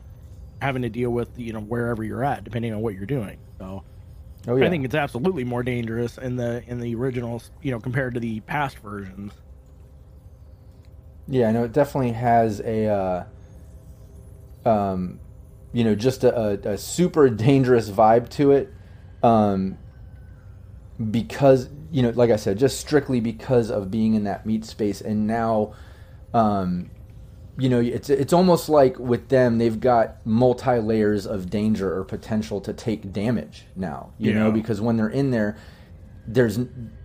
having 0.60 0.82
to 0.82 0.88
deal 0.88 1.10
with 1.10 1.28
you 1.36 1.52
know 1.52 1.60
wherever 1.60 2.04
you're 2.04 2.24
at 2.24 2.44
depending 2.44 2.72
on 2.72 2.80
what 2.80 2.94
you're 2.94 3.06
doing 3.06 3.38
so 3.58 3.82
Oh 4.46 4.56
yeah. 4.56 4.66
I 4.66 4.70
think 4.70 4.84
it's 4.84 4.94
absolutely 4.94 5.44
more 5.44 5.62
dangerous 5.62 6.18
in 6.18 6.36
the 6.36 6.62
in 6.66 6.78
the 6.78 6.94
originals, 6.94 7.50
you 7.62 7.70
know, 7.70 7.80
compared 7.80 8.14
to 8.14 8.20
the 8.20 8.40
past 8.40 8.78
versions. 8.78 9.32
Yeah, 11.26 11.48
I 11.48 11.52
know 11.52 11.64
it 11.64 11.72
definitely 11.72 12.12
has 12.12 12.60
a 12.60 12.86
uh, 12.86 13.24
um, 14.64 15.20
you 15.72 15.84
know, 15.84 15.94
just 15.94 16.24
a, 16.24 16.70
a, 16.70 16.78
super 16.78 17.28
dangerous 17.28 17.90
vibe 17.90 18.28
to 18.30 18.52
it. 18.52 18.72
Um, 19.22 19.78
because 21.10 21.68
you 21.90 22.02
know, 22.02 22.10
like 22.10 22.30
I 22.30 22.36
said, 22.36 22.58
just 22.58 22.78
strictly 22.78 23.20
because 23.20 23.70
of 23.70 23.90
being 23.90 24.14
in 24.14 24.24
that 24.24 24.46
meat 24.46 24.64
space, 24.64 25.00
and 25.00 25.26
now, 25.26 25.74
um, 26.32 26.90
you 27.58 27.68
know, 27.68 27.80
it's 27.80 28.10
it's 28.10 28.32
almost 28.32 28.68
like 28.68 28.98
with 28.98 29.28
them, 29.28 29.58
they've 29.58 29.78
got 29.78 30.24
multi 30.26 30.78
layers 30.78 31.26
of 31.26 31.50
danger 31.50 31.96
or 31.96 32.04
potential 32.04 32.60
to 32.62 32.72
take 32.72 33.12
damage 33.12 33.66
now. 33.74 34.12
You 34.18 34.32
Yeah. 34.32 34.38
know, 34.44 34.52
because 34.52 34.80
when 34.80 34.96
they're 34.96 35.08
in 35.08 35.30
there, 35.30 35.56
there's 36.26 36.58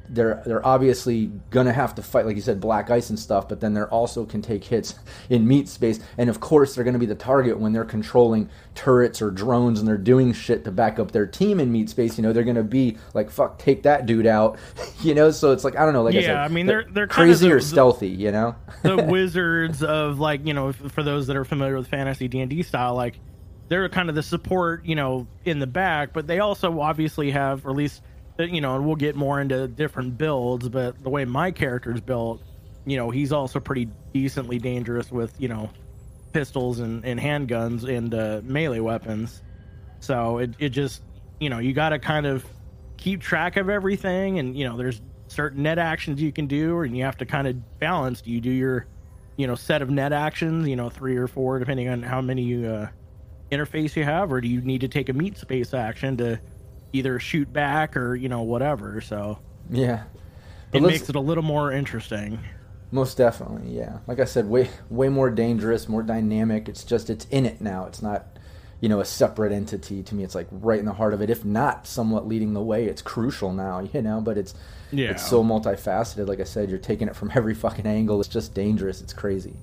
they're 0.10 0.42
they're 0.46 0.66
obviously 0.66 1.28
gonna 1.52 1.72
have 1.74 1.96
to 1.96 2.02
fight, 2.02 2.26
like 2.26 2.36
you 2.36 2.42
said, 2.42 2.60
black 2.60 2.90
ice 2.90 3.10
and 3.10 3.20
stuff. 3.20 3.48
But 3.48 3.60
then 3.62 3.74
they're 3.74 3.90
also 3.90 4.26
can 4.26 4.42
take 4.42 4.64
hits 4.64 4.96
in 5.30 5.48
meat 5.48 5.68
space, 5.70 6.00
and 6.18 6.30
of 6.30 6.40
course 6.40 6.76
they're 6.76 6.84
gonna 6.84 7.00
be 7.00 7.06
the 7.06 7.16
target 7.16 7.60
when 7.60 7.74
they're 7.74 7.86
controlling 7.86 8.50
turrets 8.76 9.22
or 9.22 9.30
drones 9.32 9.80
and 9.80 9.88
they're 9.88 9.98
doing 9.98 10.32
shit 10.34 10.64
to 10.66 10.72
back 10.72 11.00
up 11.00 11.12
their 11.12 11.26
team 11.28 11.60
in 11.60 11.72
meat 11.72 11.90
space. 11.90 12.18
You 12.18 12.24
know, 12.24 12.34
they're 12.34 12.44
gonna 12.44 12.64
be 12.64 12.98
like, 13.14 13.30
"Fuck, 13.30 13.60
take 13.60 13.84
that 13.84 14.06
dude 14.06 14.28
out," 14.28 14.58
you 15.02 15.14
know. 15.14 15.32
So 15.32 15.52
it's 15.52 15.64
like 15.64 15.76
I 15.78 15.86
don't 15.86 15.94
know, 15.94 16.04
like 16.04 16.16
I 16.16 16.20
Yeah, 16.20 16.26
said, 16.28 16.38
I 16.38 16.48
mean, 16.48 16.66
they're- 16.66 16.86
they're 16.92 17.08
kind 17.08 17.30
of 17.30 17.36
crazy 17.38 17.50
the- 17.50 17.56
or 17.56 17.60
stealthy, 17.60 18.10
you 18.10 18.32
know. 18.32 18.56
the 18.84 18.98
wizards 18.98 19.84
of 19.84 20.20
like 20.20 20.46
you 20.46 20.54
know 20.54 20.72
for 20.72 21.04
those 21.04 21.28
that 21.28 21.36
are 21.36 21.46
familiar 21.46 21.76
with 21.78 21.88
fantasy 21.88 22.28
d&d 22.28 22.64
style 22.64 22.96
like 22.96 23.20
they're 23.68 23.90
kind 23.90 24.08
of 24.10 24.16
the 24.16 24.24
support 24.24 24.86
you 24.86 24.96
know 24.96 25.28
in 25.46 25.60
the 25.60 25.68
back 25.68 26.14
but 26.14 26.26
they 26.28 26.40
also 26.40 26.80
obviously 26.80 27.30
have 27.32 27.66
or 27.66 27.72
at 27.72 27.76
least 27.76 28.02
you 28.40 28.62
know 28.62 28.76
and 28.76 28.86
we'll 28.86 28.96
get 28.96 29.16
more 29.16 29.42
into 29.42 29.68
different 29.68 30.18
builds 30.18 30.70
but 30.70 31.02
the 31.04 31.10
way 31.10 31.26
my 31.26 31.52
character's 31.52 32.02
built 32.02 32.42
you 32.86 32.98
know 32.98 33.10
he's 33.10 33.32
also 33.32 33.60
pretty 33.60 33.88
decently 34.14 34.58
dangerous 34.58 35.12
with 35.12 35.34
you 35.40 35.48
know 35.48 35.70
pistols 36.34 36.80
and, 36.80 37.04
and 37.06 37.20
handguns 37.20 37.88
and 37.88 38.14
uh, 38.14 38.42
melee 38.44 38.80
weapons. 38.80 39.42
So 40.00 40.38
it, 40.40 40.52
it 40.60 40.70
just 40.70 41.02
you 41.40 41.50
know 41.50 41.60
you 41.60 41.74
got 41.74 41.90
to 41.90 42.00
kind 42.00 42.26
of 42.26 42.46
keep 42.98 43.22
track 43.22 43.58
of 43.58 43.70
everything 43.70 44.40
and 44.40 44.58
you 44.58 44.68
know 44.68 44.78
there's 44.78 45.02
certain 45.28 45.64
net 45.64 45.78
actions 45.78 46.22
you 46.22 46.32
can 46.32 46.48
do 46.48 46.82
and 46.82 46.98
you 46.98 47.04
have 47.04 47.18
to 47.18 47.26
kind 47.26 47.48
of 47.48 47.80
balance. 47.80 48.22
Do 48.22 48.32
you 48.32 48.42
do 48.42 48.52
your 48.52 48.88
you 49.38 49.48
know 49.48 49.56
set 49.56 49.82
of 49.82 49.90
net 49.90 50.14
actions 50.14 50.68
you 50.68 50.76
know 50.76 50.90
three 50.90 51.18
or 51.18 51.28
four 51.28 51.60
depending 51.60 51.90
on 51.90 52.02
how 52.02 52.22
many 52.22 52.66
uh, 52.66 52.88
interface 53.52 53.96
you 53.96 54.04
have 54.04 54.32
or 54.32 54.42
do 54.42 54.48
you 54.48 54.62
need 54.62 54.82
to 54.82 54.88
take 54.88 55.10
a 55.10 55.14
meat 55.14 55.38
space 55.38 55.74
action 55.74 56.18
to 56.18 56.40
either 56.94 57.20
shoot 57.20 57.52
back 57.52 57.96
or 57.98 58.16
you 58.16 58.30
know 58.30 58.42
whatever 58.42 59.02
so 59.02 59.40
Yeah, 59.70 60.04
it 60.74 60.82
makes 60.82 61.10
it 61.10 61.16
a 61.16 61.20
little 61.20 61.44
more 61.44 61.72
interesting 61.72 62.40
Most 62.92 63.18
definitely, 63.18 63.76
yeah. 63.78 64.00
Like 64.08 64.20
I 64.20 64.26
said, 64.26 64.50
way 64.50 64.70
way 64.90 65.10
more 65.10 65.30
dangerous, 65.30 65.88
more 65.88 66.02
dynamic. 66.04 66.68
It's 66.68 66.84
just 66.84 67.10
it's 67.12 67.26
in 67.30 67.46
it 67.46 67.62
now. 67.62 67.86
It's 67.86 68.02
not, 68.02 68.26
you 68.82 68.90
know, 68.90 69.00
a 69.00 69.06
separate 69.06 69.52
entity 69.52 70.02
to 70.02 70.16
me. 70.16 70.24
It's 70.24 70.34
like 70.34 70.48
right 70.50 70.80
in 70.80 70.86
the 70.86 70.94
heart 70.94 71.14
of 71.14 71.22
it. 71.22 71.30
If 71.30 71.46
not 71.46 71.86
somewhat 71.86 72.28
leading 72.28 72.54
the 72.54 72.64
way, 72.64 72.86
it's 72.86 73.04
crucial 73.04 73.54
now, 73.54 73.80
you 73.94 74.02
know. 74.02 74.22
But 74.22 74.40
it's 74.40 74.56
Yeah. 74.92 75.12
it's 75.12 75.28
so 75.28 75.44
multifaceted. 75.44 76.28
Like 76.28 76.40
I 76.40 76.46
said, 76.46 76.70
you're 76.72 76.80
taking 76.80 77.08
it 77.08 77.16
from 77.16 77.30
every 77.36 77.54
fucking 77.54 77.86
angle. 77.86 78.20
It's 78.20 78.28
just 78.30 78.56
dangerous. 78.56 79.02
It's 79.02 79.14
crazy. 79.14 79.54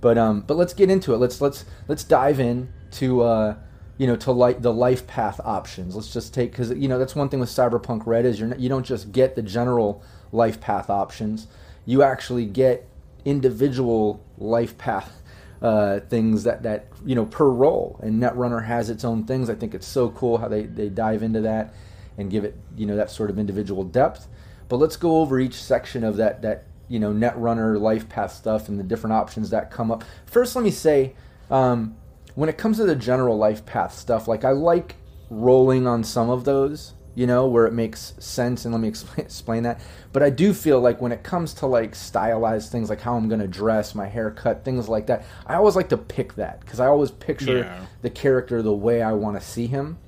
But 0.00 0.16
um, 0.16 0.42
but 0.46 0.56
let's 0.56 0.72
get 0.74 0.88
into 0.88 1.12
it. 1.12 1.16
Let's 1.18 1.40
let's 1.40 1.64
let's 1.88 2.04
dive 2.04 2.38
in 2.38 2.68
to 2.92 3.22
uh, 3.22 3.56
you 3.98 4.06
know, 4.06 4.16
to 4.16 4.32
like 4.32 4.62
the 4.62 4.72
life 4.72 5.06
path 5.06 5.40
options. 5.44 5.96
Let's 5.96 6.12
just 6.12 6.34
take 6.34 6.50
because 6.50 6.70
you 6.70 6.88
know 6.88 6.98
that's 6.98 7.14
one 7.14 7.28
thing 7.28 7.40
with 7.40 7.48
Cyberpunk 7.48 8.06
Red 8.06 8.26
is 8.26 8.38
you're 8.38 8.48
not, 8.48 8.60
you 8.60 8.68
don't 8.68 8.84
just 8.84 9.12
get 9.12 9.36
the 9.36 9.42
general 9.42 10.02
life 10.32 10.60
path 10.60 10.90
options. 10.90 11.46
You 11.86 12.02
actually 12.02 12.46
get 12.46 12.86
individual 13.24 14.22
life 14.38 14.76
path 14.78 15.22
uh, 15.62 16.00
things 16.00 16.44
that 16.44 16.62
that 16.62 16.86
you 17.04 17.14
know 17.14 17.26
per 17.26 17.48
role. 17.48 17.98
And 18.02 18.22
Netrunner 18.22 18.66
has 18.66 18.90
its 18.90 19.04
own 19.04 19.24
things. 19.24 19.48
I 19.48 19.54
think 19.54 19.74
it's 19.74 19.86
so 19.86 20.10
cool 20.10 20.38
how 20.38 20.48
they 20.48 20.64
they 20.64 20.88
dive 20.88 21.22
into 21.22 21.40
that 21.42 21.74
and 22.18 22.30
give 22.30 22.44
it 22.44 22.56
you 22.76 22.86
know 22.86 22.96
that 22.96 23.10
sort 23.10 23.30
of 23.30 23.38
individual 23.38 23.84
depth. 23.84 24.28
But 24.68 24.76
let's 24.76 24.96
go 24.96 25.20
over 25.20 25.38
each 25.38 25.54
section 25.54 26.04
of 26.04 26.16
that 26.16 26.42
that 26.42 26.64
you 26.88 26.98
know 26.98 27.12
Netrunner 27.12 27.80
life 27.80 28.08
path 28.08 28.32
stuff 28.32 28.68
and 28.68 28.78
the 28.78 28.84
different 28.84 29.14
options 29.14 29.50
that 29.50 29.70
come 29.70 29.90
up. 29.90 30.04
First, 30.26 30.54
let 30.54 30.64
me 30.64 30.70
say. 30.70 31.14
Um, 31.50 31.96
when 32.36 32.48
it 32.48 32.56
comes 32.56 32.76
to 32.76 32.84
the 32.84 32.94
general 32.94 33.36
life 33.36 33.66
path 33.66 33.92
stuff, 33.94 34.28
like 34.28 34.44
I 34.44 34.50
like 34.52 34.94
rolling 35.30 35.86
on 35.88 36.04
some 36.04 36.30
of 36.30 36.44
those, 36.44 36.92
you 37.14 37.26
know, 37.26 37.46
where 37.46 37.66
it 37.66 37.72
makes 37.72 38.14
sense, 38.18 38.64
and 38.64 38.72
let 38.74 38.80
me 38.80 38.88
explain, 38.94 39.26
explain 39.26 39.62
that. 39.64 39.80
But 40.12 40.22
I 40.22 40.30
do 40.30 40.52
feel 40.54 40.78
like 40.80 41.00
when 41.00 41.12
it 41.12 41.22
comes 41.24 41.54
to 41.54 41.66
like 41.66 41.94
stylized 41.94 42.70
things, 42.70 42.88
like 42.90 43.00
how 43.00 43.16
I'm 43.16 43.28
going 43.28 43.40
to 43.40 43.48
dress, 43.48 43.94
my 43.94 44.06
haircut, 44.06 44.64
things 44.64 44.88
like 44.88 45.06
that, 45.08 45.24
I 45.46 45.54
always 45.54 45.74
like 45.76 45.88
to 45.88 45.96
pick 45.96 46.34
that 46.36 46.60
because 46.60 46.78
I 46.78 46.86
always 46.86 47.10
picture 47.10 47.58
Yeah. 47.58 47.86
the 48.02 48.10
character 48.10 48.62
the 48.62 48.72
way 48.72 49.02
I 49.02 49.12
want 49.12 49.40
to 49.40 49.44
see 49.44 49.66
him. 49.66 49.98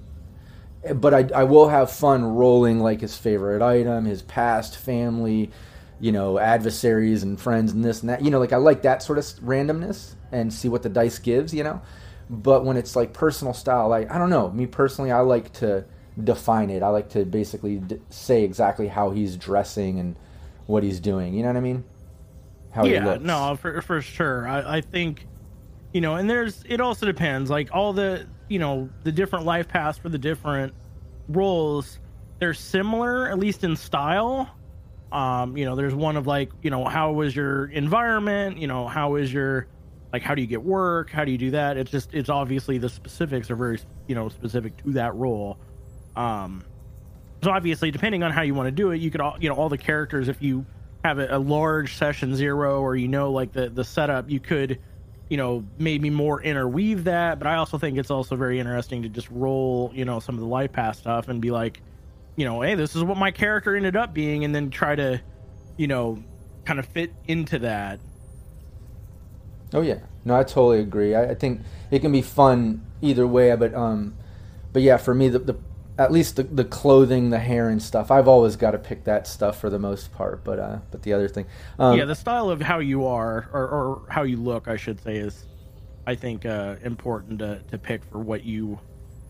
Eh, 0.84 0.92
but 0.92 1.14
I, 1.14 1.28
I 1.34 1.44
will 1.44 1.68
have 1.70 1.90
fun 1.90 2.22
rolling 2.24 2.78
like 2.80 3.00
his 3.00 3.16
favorite 3.16 3.62
item, 3.62 4.04
his 4.04 4.22
past 4.22 4.76
family, 4.76 5.50
you 5.98 6.12
know, 6.12 6.38
adversaries 6.38 7.22
and 7.22 7.40
friends 7.40 7.72
and 7.72 7.82
this 7.84 8.02
and 8.02 8.10
that. 8.10 8.22
You 8.22 8.30
know, 8.30 8.38
like 8.38 8.52
I 8.52 8.58
like 8.58 8.82
that 8.82 9.02
sort 9.02 9.18
of 9.18 9.24
randomness 9.40 10.12
and 10.30 10.52
see 10.52 10.68
what 10.68 10.82
the 10.82 10.88
dice 10.90 11.18
gives, 11.18 11.54
you 11.54 11.64
know. 11.64 11.80
But 12.30 12.64
when 12.64 12.76
it's 12.76 12.94
like 12.96 13.12
personal 13.12 13.54
style, 13.54 13.88
like 13.88 14.10
I 14.10 14.18
don't 14.18 14.30
know, 14.30 14.50
me 14.50 14.66
personally, 14.66 15.10
I 15.12 15.20
like 15.20 15.52
to 15.54 15.86
define 16.22 16.70
it. 16.70 16.82
I 16.82 16.88
like 16.88 17.10
to 17.10 17.24
basically 17.24 17.78
d- 17.78 18.00
say 18.10 18.44
exactly 18.44 18.88
how 18.88 19.10
he's 19.10 19.36
dressing 19.36 19.98
and 20.00 20.16
what 20.66 20.82
he's 20.82 21.00
doing. 21.00 21.34
You 21.34 21.42
know 21.42 21.48
what 21.48 21.56
I 21.56 21.60
mean? 21.60 21.84
How 22.70 22.88
he 22.88 22.96
yeah 22.96 23.00
looks. 23.00 23.24
no 23.24 23.56
for, 23.56 23.80
for 23.82 24.00
sure 24.00 24.46
I, 24.48 24.78
I 24.78 24.80
think 24.80 25.26
you 25.92 26.00
know 26.00 26.16
and 26.16 26.28
there's 26.28 26.62
it 26.68 26.80
also 26.80 27.06
depends 27.06 27.50
like 27.50 27.70
all 27.72 27.92
the 27.92 28.28
you 28.48 28.58
know 28.58 28.90
the 29.04 29.12
different 29.12 29.44
life 29.44 29.68
paths 29.68 29.98
for 29.98 30.08
the 30.08 30.18
different 30.18 30.74
roles 31.28 31.98
they're 32.38 32.54
similar 32.54 33.28
at 33.28 33.38
least 33.38 33.64
in 33.64 33.76
style 33.76 34.48
um 35.12 35.56
you 35.56 35.64
know 35.64 35.74
there's 35.76 35.94
one 35.94 36.16
of 36.16 36.26
like 36.26 36.50
you 36.62 36.70
know 36.70 36.84
how 36.84 37.12
was 37.12 37.34
your 37.34 37.66
environment 37.66 38.58
you 38.58 38.66
know 38.66 38.86
how 38.86 39.16
is 39.16 39.32
your 39.32 39.66
like 40.12 40.22
how 40.22 40.34
do 40.34 40.40
you 40.40 40.48
get 40.48 40.62
work 40.62 41.10
how 41.10 41.24
do 41.24 41.32
you 41.32 41.38
do 41.38 41.50
that 41.50 41.76
it's 41.76 41.90
just 41.90 42.14
it's 42.14 42.28
obviously 42.28 42.78
the 42.78 42.88
specifics 42.88 43.50
are 43.50 43.56
very 43.56 43.78
you 44.06 44.14
know 44.14 44.28
specific 44.28 44.76
to 44.82 44.92
that 44.92 45.14
role 45.14 45.58
um 46.16 46.64
so 47.42 47.50
obviously, 47.50 47.90
depending 47.90 48.22
on 48.22 48.32
how 48.32 48.42
you 48.42 48.54
want 48.54 48.66
to 48.66 48.72
do 48.72 48.90
it, 48.90 49.00
you 49.00 49.10
could 49.10 49.20
all 49.20 49.36
you 49.40 49.48
know 49.48 49.54
all 49.54 49.68
the 49.68 49.78
characters. 49.78 50.28
If 50.28 50.42
you 50.42 50.66
have 51.04 51.18
a, 51.18 51.36
a 51.36 51.38
large 51.38 51.94
session 51.94 52.34
zero, 52.34 52.80
or 52.80 52.96
you 52.96 53.08
know 53.08 53.30
like 53.30 53.52
the 53.52 53.68
the 53.68 53.84
setup, 53.84 54.28
you 54.28 54.40
could 54.40 54.80
you 55.28 55.36
know 55.36 55.64
maybe 55.78 56.10
more 56.10 56.42
interweave 56.42 57.04
that. 57.04 57.38
But 57.38 57.46
I 57.46 57.56
also 57.56 57.78
think 57.78 57.96
it's 57.96 58.10
also 58.10 58.34
very 58.34 58.58
interesting 58.58 59.02
to 59.02 59.08
just 59.08 59.30
roll 59.30 59.92
you 59.94 60.04
know 60.04 60.18
some 60.18 60.34
of 60.34 60.40
the 60.40 60.48
life 60.48 60.72
path 60.72 60.96
stuff 60.96 61.28
and 61.28 61.40
be 61.40 61.50
like, 61.50 61.80
you 62.34 62.44
know, 62.44 62.60
hey, 62.62 62.74
this 62.74 62.96
is 62.96 63.04
what 63.04 63.16
my 63.16 63.30
character 63.30 63.76
ended 63.76 63.94
up 63.96 64.12
being, 64.12 64.44
and 64.44 64.52
then 64.52 64.70
try 64.70 64.96
to 64.96 65.20
you 65.76 65.86
know 65.86 66.22
kind 66.64 66.80
of 66.80 66.86
fit 66.86 67.12
into 67.28 67.60
that. 67.60 68.00
Oh 69.74 69.80
yeah, 69.80 69.98
no, 70.24 70.38
I 70.38 70.42
totally 70.42 70.80
agree. 70.80 71.14
I, 71.14 71.30
I 71.30 71.34
think 71.34 71.60
it 71.90 72.00
can 72.00 72.12
be 72.12 72.22
fun 72.22 72.84
either 73.02 73.26
way, 73.26 73.54
but 73.56 73.74
um, 73.74 74.14
but 74.72 74.82
yeah, 74.82 74.96
for 74.96 75.14
me, 75.14 75.28
the, 75.28 75.38
the 75.38 75.56
at 75.98 76.12
least 76.12 76.36
the, 76.36 76.44
the 76.44 76.64
clothing, 76.64 77.30
the 77.30 77.40
hair 77.40 77.68
and 77.68 77.82
stuff, 77.82 78.10
I've 78.10 78.28
always 78.28 78.54
got 78.54 78.70
to 78.70 78.78
pick 78.78 79.04
that 79.04 79.26
stuff 79.26 79.60
for 79.60 79.68
the 79.68 79.78
most 79.78 80.12
part. 80.12 80.44
But 80.44 80.58
uh, 80.58 80.78
but 80.90 81.02
the 81.02 81.12
other 81.12 81.28
thing, 81.28 81.46
um, 81.78 81.98
yeah, 81.98 82.04
the 82.04 82.14
style 82.14 82.50
of 82.50 82.60
how 82.60 82.78
you 82.78 83.06
are 83.06 83.48
or, 83.52 83.68
or 83.68 84.02
how 84.08 84.22
you 84.22 84.36
look, 84.36 84.68
I 84.68 84.76
should 84.76 85.02
say, 85.02 85.16
is 85.16 85.44
I 86.06 86.14
think 86.14 86.46
uh, 86.46 86.76
important 86.82 87.40
to, 87.40 87.60
to 87.70 87.78
pick 87.78 88.04
for 88.04 88.18
what 88.18 88.44
you 88.44 88.78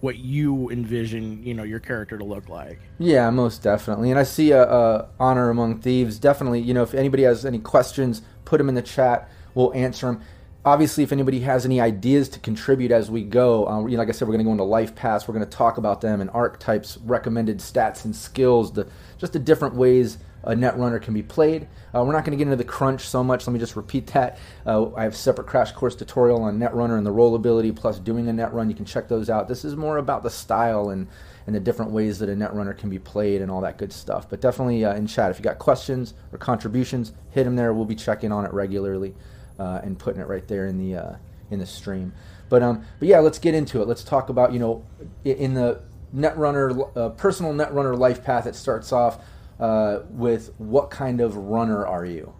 what 0.00 0.16
you 0.16 0.70
envision 0.70 1.42
you 1.42 1.54
know 1.54 1.64
your 1.64 1.80
character 1.80 2.18
to 2.18 2.24
look 2.24 2.48
like. 2.48 2.78
Yeah, 2.98 3.30
most 3.30 3.62
definitely. 3.62 4.10
And 4.10 4.18
I 4.18 4.22
see 4.22 4.52
a, 4.52 4.62
a 4.62 5.08
honor 5.18 5.50
among 5.50 5.80
thieves. 5.80 6.18
Definitely, 6.18 6.60
you 6.60 6.74
know, 6.74 6.82
if 6.82 6.94
anybody 6.94 7.22
has 7.24 7.44
any 7.46 7.58
questions, 7.58 8.22
put 8.44 8.58
them 8.58 8.68
in 8.68 8.74
the 8.74 8.82
chat. 8.82 9.28
We'll 9.58 9.74
answer 9.74 10.06
them. 10.06 10.20
Obviously, 10.64 11.02
if 11.02 11.10
anybody 11.10 11.40
has 11.40 11.64
any 11.64 11.80
ideas 11.80 12.28
to 12.28 12.38
contribute 12.38 12.92
as 12.92 13.10
we 13.10 13.24
go, 13.24 13.66
um, 13.66 13.88
you 13.88 13.96
know, 13.96 14.02
like 14.02 14.08
I 14.08 14.12
said, 14.12 14.28
we're 14.28 14.34
going 14.34 14.44
to 14.44 14.44
go 14.44 14.52
into 14.52 14.62
life 14.62 14.94
paths. 14.94 15.26
We're 15.26 15.34
going 15.34 15.44
to 15.44 15.50
talk 15.50 15.78
about 15.78 16.00
them 16.00 16.20
and 16.20 16.30
archetypes, 16.30 16.96
recommended 16.98 17.58
stats 17.58 18.04
and 18.04 18.14
skills, 18.14 18.72
the 18.72 18.86
just 19.18 19.32
the 19.32 19.40
different 19.40 19.74
ways 19.74 20.18
a 20.44 20.54
net 20.54 20.78
runner 20.78 21.00
can 21.00 21.12
be 21.12 21.24
played. 21.24 21.66
Uh, 21.92 22.04
we're 22.04 22.12
not 22.12 22.24
going 22.24 22.38
to 22.38 22.44
get 22.44 22.44
into 22.44 22.54
the 22.54 22.62
crunch 22.62 23.00
so 23.00 23.24
much. 23.24 23.48
Let 23.48 23.52
me 23.52 23.58
just 23.58 23.74
repeat 23.74 24.06
that. 24.08 24.38
Uh, 24.64 24.94
I 24.94 25.02
have 25.02 25.16
separate 25.16 25.48
crash 25.48 25.72
course 25.72 25.96
tutorial 25.96 26.40
on 26.42 26.60
net 26.60 26.72
runner 26.72 26.96
and 26.96 27.04
the 27.04 27.10
role 27.10 27.34
ability 27.34 27.72
plus 27.72 27.98
doing 27.98 28.28
a 28.28 28.32
net 28.32 28.54
run. 28.54 28.70
You 28.70 28.76
can 28.76 28.84
check 28.84 29.08
those 29.08 29.28
out. 29.28 29.48
This 29.48 29.64
is 29.64 29.74
more 29.74 29.96
about 29.96 30.22
the 30.22 30.30
style 30.30 30.90
and 30.90 31.08
and 31.48 31.56
the 31.56 31.60
different 31.60 31.90
ways 31.90 32.20
that 32.20 32.28
a 32.28 32.36
net 32.36 32.54
runner 32.54 32.74
can 32.74 32.90
be 32.90 33.00
played 33.00 33.42
and 33.42 33.50
all 33.50 33.62
that 33.62 33.76
good 33.76 33.92
stuff. 33.92 34.30
But 34.30 34.40
definitely 34.40 34.84
uh, 34.84 34.94
in 34.94 35.08
chat, 35.08 35.32
if 35.32 35.38
you 35.38 35.42
got 35.42 35.58
questions 35.58 36.14
or 36.30 36.38
contributions, 36.38 37.12
hit 37.30 37.42
them 37.42 37.56
there. 37.56 37.72
We'll 37.74 37.86
be 37.86 37.96
checking 37.96 38.30
on 38.30 38.44
it 38.44 38.52
regularly 38.52 39.16
uh, 39.58 39.80
and 39.82 39.98
putting 39.98 40.20
it 40.20 40.26
right 40.26 40.46
there 40.46 40.66
in 40.66 40.78
the 40.78 40.98
uh, 40.98 41.16
in 41.50 41.58
the 41.58 41.66
stream. 41.66 42.12
But 42.48 42.62
um, 42.62 42.84
but 42.98 43.08
yeah, 43.08 43.18
let's 43.20 43.38
get 43.38 43.54
into 43.54 43.82
it. 43.82 43.88
Let's 43.88 44.04
talk 44.04 44.28
about 44.28 44.52
you 44.52 44.58
know 44.58 44.84
in 45.24 45.54
the 45.54 45.82
netrunner 46.14 46.96
uh, 46.96 47.10
personal 47.10 47.52
netrunner 47.52 47.96
life 47.98 48.24
path. 48.24 48.46
It 48.46 48.54
starts 48.54 48.92
off 48.92 49.18
uh, 49.60 50.00
with 50.10 50.52
what 50.58 50.90
kind 50.90 51.20
of 51.20 51.36
runner 51.36 51.86
are 51.86 52.04
you? 52.04 52.32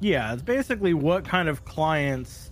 Yeah, 0.00 0.32
it's 0.32 0.42
basically 0.42 0.92
what 0.92 1.24
kind 1.24 1.48
of 1.48 1.64
clients, 1.64 2.50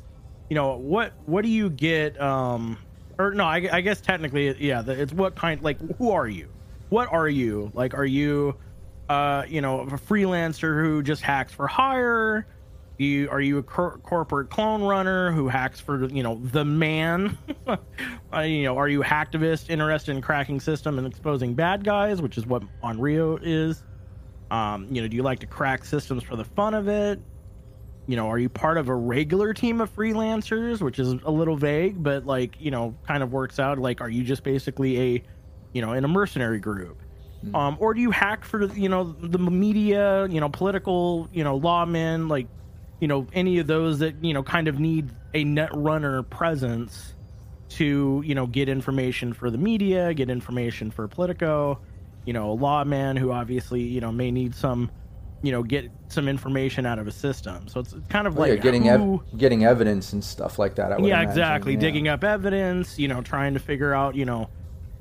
you 0.49 0.55
know, 0.55 0.77
what 0.77 1.13
what 1.27 1.43
do 1.43 1.49
you 1.49 1.69
get 1.71 2.21
um 2.21 2.79
or 3.19 3.33
no, 3.35 3.45
I, 3.45 3.69
I 3.71 3.81
guess 3.81 4.01
technically, 4.01 4.55
yeah. 4.59 4.83
It's 4.87 5.13
what 5.13 5.37
kind, 5.37 5.63
like, 5.63 5.79
who 5.99 6.11
are 6.11 6.29
you? 6.29 6.49
What 6.89 7.13
are 7.13 7.29
you? 7.29 7.71
Like, 7.75 7.95
are 7.95 8.05
you, 8.05 8.57
uh, 9.09 9.45
you 9.49 9.61
know, 9.61 9.81
a 9.81 9.87
freelancer 9.87 10.83
who 10.83 11.03
just 11.03 11.23
hacks 11.23 11.53
for 11.53 11.67
hire? 11.67 12.47
You 13.03 13.29
are 13.31 13.41
you 13.41 13.59
a 13.59 13.63
cor- 13.63 13.99
corporate 13.99 14.49
clone 14.49 14.83
runner 14.83 15.33
who 15.33 15.49
hacks 15.49 15.81
for 15.81 16.07
you 16.07 16.23
know 16.23 16.41
the 16.43 16.65
man? 16.65 17.37
uh, 17.67 18.41
you 18.41 18.63
know, 18.63 18.79
are 18.79 18.89
you 18.89 19.01
hacktivist 19.01 19.71
interested 19.71 20.15
in 20.15 20.23
cracking 20.23 20.61
system 20.61 20.99
and 20.99 21.07
exposing 21.07 21.55
bad 21.55 21.85
guys, 21.85 22.23
which 22.23 22.39
is 22.39 22.47
what 22.47 22.63
Onryo 22.83 23.41
is? 23.43 23.83
Um, 24.53 24.87
you 24.91 25.03
know, 25.03 25.09
do 25.09 25.17
you 25.17 25.23
like 25.25 25.41
to 25.41 25.47
crack 25.47 25.85
systems 25.85 26.23
for 26.23 26.37
the 26.37 26.45
fun 26.45 26.75
of 26.75 26.87
it? 26.87 27.21
You 28.07 28.17
know, 28.17 28.29
are 28.29 28.39
you 28.39 28.49
part 28.49 28.79
of 28.79 28.89
a 28.89 28.95
regular 28.95 29.53
team 29.53 29.81
of 29.81 29.95
freelancers, 29.95 30.81
which 30.81 30.99
is 31.01 31.09
a 31.25 31.31
little 31.31 31.57
vague, 31.57 32.01
but 32.01 32.25
like 32.25 32.61
you 32.61 32.71
know, 32.71 32.95
kind 33.07 33.25
of 33.25 33.33
works 33.33 33.59
out. 33.59 33.79
Like, 33.79 34.01
are 34.01 34.11
you 34.11 34.23
just 34.23 34.45
basically 34.45 35.01
a, 35.01 35.23
you 35.73 35.83
know, 35.83 35.93
in 35.93 36.05
a 36.05 36.09
mercenary 36.09 36.61
group? 36.61 37.01
Mm-hmm. 37.45 37.57
Um, 37.57 37.77
or 37.81 37.95
do 37.95 38.01
you 38.01 38.13
hack 38.13 38.45
for 38.45 38.65
you 38.75 38.89
know 38.89 39.17
the 39.21 39.39
media, 39.39 40.29
you 40.29 40.41
know, 40.41 40.49
political, 40.49 41.29
you 41.33 41.43
know, 41.43 41.59
lawmen, 41.59 42.31
like 42.31 42.47
you 43.03 43.09
know 43.09 43.27
any 43.33 43.59
of 43.59 43.67
those 43.67 43.99
that 43.99 44.15
you 44.25 44.33
know 44.33 44.45
kind 44.45 44.69
of 44.69 44.79
need 44.79 45.11
a 45.35 45.43
net 45.43 45.71
runner 45.75 46.23
presence 46.23 47.15
to 47.69 48.23
you 48.25 48.33
know 48.33 48.47
get 48.47 48.69
information 48.69 49.33
for 49.33 49.51
the 49.51 49.59
media 49.59 50.15
get 50.15 50.31
information 50.31 50.89
for 50.89 51.09
politico 51.09 51.81
you 52.25 52.33
know 52.33 52.53
a 52.53 52.55
lawman 52.55 53.17
who 53.17 53.33
obviously 53.33 53.81
you 53.81 54.01
know 54.01 54.13
may 54.13 54.31
need 54.31 54.55
some 54.55 54.89
you 55.43 55.51
know 55.51 55.65
get 55.65 55.91
some 56.07 56.29
information 56.29 56.87
out 56.87 57.01
of 57.01 57.09
a 57.09 57.11
system 57.11 57.67
so 57.67 57.81
it's 57.81 57.93
kind 58.09 58.29
of 58.29 58.37
like 58.37 58.51
yeah, 58.51 58.57
getting 58.57 58.85
who, 58.85 59.15
ev- 59.15 59.39
getting 59.39 59.65
evidence 59.65 60.13
and 60.13 60.23
stuff 60.23 60.57
like 60.61 60.77
that 60.77 60.91
yeah 61.01 61.07
imagine. 61.07 61.29
exactly 61.29 61.73
yeah. 61.73 61.81
digging 61.81 62.07
up 62.07 62.23
evidence 62.23 63.01
you 63.01 63.09
know 63.09 63.21
trying 63.21 63.53
to 63.53 63.59
figure 63.59 63.93
out 63.93 64.15
you 64.15 64.25
know 64.25 64.49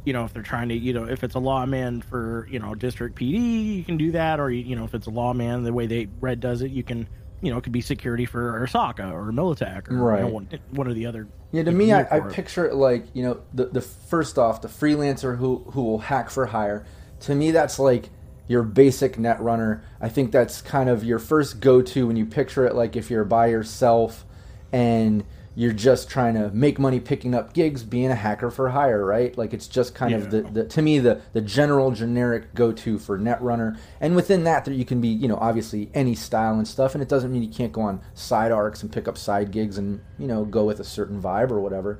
you 0.05 0.13
know 0.13 0.25
if 0.25 0.33
they're 0.33 0.41
trying 0.41 0.69
to 0.69 0.75
you 0.75 0.91
know 0.91 1.03
if 1.03 1.23
it's 1.23 1.35
a 1.35 1.39
lawman 1.39 2.01
for 2.01 2.47
you 2.49 2.57
know 2.57 2.73
district 2.73 3.15
pd 3.15 3.75
you 3.75 3.83
can 3.83 3.95
do 3.95 4.11
that 4.11 4.39
or 4.39 4.49
you 4.49 4.75
know 4.75 4.85
if 4.85 4.95
it's 4.95 5.05
a 5.05 5.11
lawman 5.11 5.61
the 5.61 5.71
way 5.71 5.85
they 5.85 6.07
red 6.19 6.39
does 6.39 6.63
it 6.63 6.71
you 6.71 6.81
can 6.81 7.07
you 7.41 7.51
know, 7.51 7.57
it 7.57 7.63
could 7.63 7.73
be 7.73 7.81
security 7.81 8.25
for 8.25 8.53
Arasaka 8.53 9.11
or 9.11 9.31
Militech 9.31 9.89
or 9.89 9.95
right. 9.95 10.19
you 10.19 10.25
know, 10.25 10.31
one, 10.31 10.47
one 10.71 10.87
or 10.87 10.93
the 10.93 11.05
other. 11.05 11.27
Yeah, 11.51 11.63
to 11.63 11.71
me, 11.71 11.91
I, 11.91 12.17
I 12.17 12.19
picture 12.19 12.65
it 12.65 12.75
like 12.75 13.05
you 13.13 13.23
know, 13.23 13.41
the 13.53 13.65
the 13.65 13.81
first 13.81 14.37
off, 14.37 14.61
the 14.61 14.67
freelancer 14.67 15.37
who 15.37 15.65
who 15.71 15.83
will 15.83 15.99
hack 15.99 16.29
for 16.29 16.45
hire. 16.47 16.85
To 17.21 17.35
me, 17.35 17.51
that's 17.51 17.79
like 17.79 18.09
your 18.47 18.63
basic 18.63 19.17
net 19.17 19.39
runner. 19.41 19.83
I 19.99 20.09
think 20.09 20.31
that's 20.31 20.61
kind 20.61 20.89
of 20.89 21.03
your 21.03 21.19
first 21.19 21.59
go 21.59 21.81
to 21.81 22.07
when 22.07 22.15
you 22.15 22.25
picture 22.25 22.65
it. 22.65 22.75
Like 22.75 22.95
if 22.95 23.09
you're 23.09 23.25
by 23.25 23.47
yourself 23.47 24.25
and 24.71 25.23
you're 25.53 25.73
just 25.73 26.09
trying 26.09 26.33
to 26.33 26.49
make 26.51 26.79
money 26.79 26.99
picking 26.99 27.35
up 27.35 27.53
gigs 27.53 27.83
being 27.83 28.09
a 28.09 28.15
hacker 28.15 28.49
for 28.49 28.69
hire 28.69 29.05
right 29.05 29.37
like 29.37 29.53
it's 29.53 29.67
just 29.67 29.93
kind 29.93 30.11
yeah. 30.11 30.17
of 30.17 30.31
the, 30.31 30.41
the 30.43 30.63
to 30.63 30.81
me 30.81 30.97
the 30.99 31.21
the 31.33 31.41
general 31.41 31.91
generic 31.91 32.53
go-to 32.53 32.97
for 32.97 33.19
netrunner 33.19 33.77
and 33.99 34.15
within 34.15 34.43
that 34.43 34.63
there 34.63 34.73
you 34.73 34.85
can 34.85 35.01
be 35.01 35.09
you 35.09 35.27
know 35.27 35.37
obviously 35.37 35.89
any 35.93 36.15
style 36.15 36.53
and 36.53 36.67
stuff 36.67 36.93
and 36.93 37.01
it 37.01 37.09
doesn't 37.09 37.31
mean 37.31 37.43
you 37.43 37.49
can't 37.49 37.73
go 37.73 37.81
on 37.81 38.01
side 38.13 38.51
arcs 38.51 38.81
and 38.81 38.91
pick 38.91 39.07
up 39.07 39.17
side 39.17 39.51
gigs 39.51 39.77
and 39.77 40.01
you 40.17 40.27
know 40.27 40.45
go 40.45 40.63
with 40.63 40.79
a 40.79 40.85
certain 40.85 41.21
vibe 41.21 41.51
or 41.51 41.59
whatever 41.59 41.99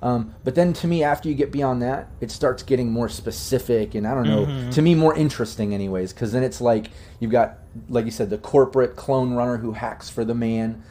um, 0.00 0.32
but 0.44 0.54
then 0.54 0.72
to 0.74 0.86
me 0.86 1.02
after 1.02 1.28
you 1.28 1.34
get 1.34 1.50
beyond 1.50 1.82
that 1.82 2.08
it 2.20 2.30
starts 2.30 2.62
getting 2.62 2.90
more 2.90 3.08
specific 3.08 3.94
and 3.94 4.06
i 4.06 4.14
don't 4.14 4.26
know 4.26 4.46
mm-hmm. 4.46 4.70
to 4.70 4.82
me 4.82 4.94
more 4.94 5.16
interesting 5.16 5.74
anyways 5.74 6.12
because 6.12 6.32
then 6.32 6.42
it's 6.42 6.60
like 6.60 6.90
you've 7.20 7.32
got 7.32 7.58
like 7.88 8.04
you 8.04 8.10
said 8.10 8.30
the 8.30 8.38
corporate 8.38 8.96
clone 8.96 9.34
runner 9.34 9.56
who 9.56 9.72
hacks 9.72 10.08
for 10.08 10.24
the 10.24 10.34
man 10.34 10.82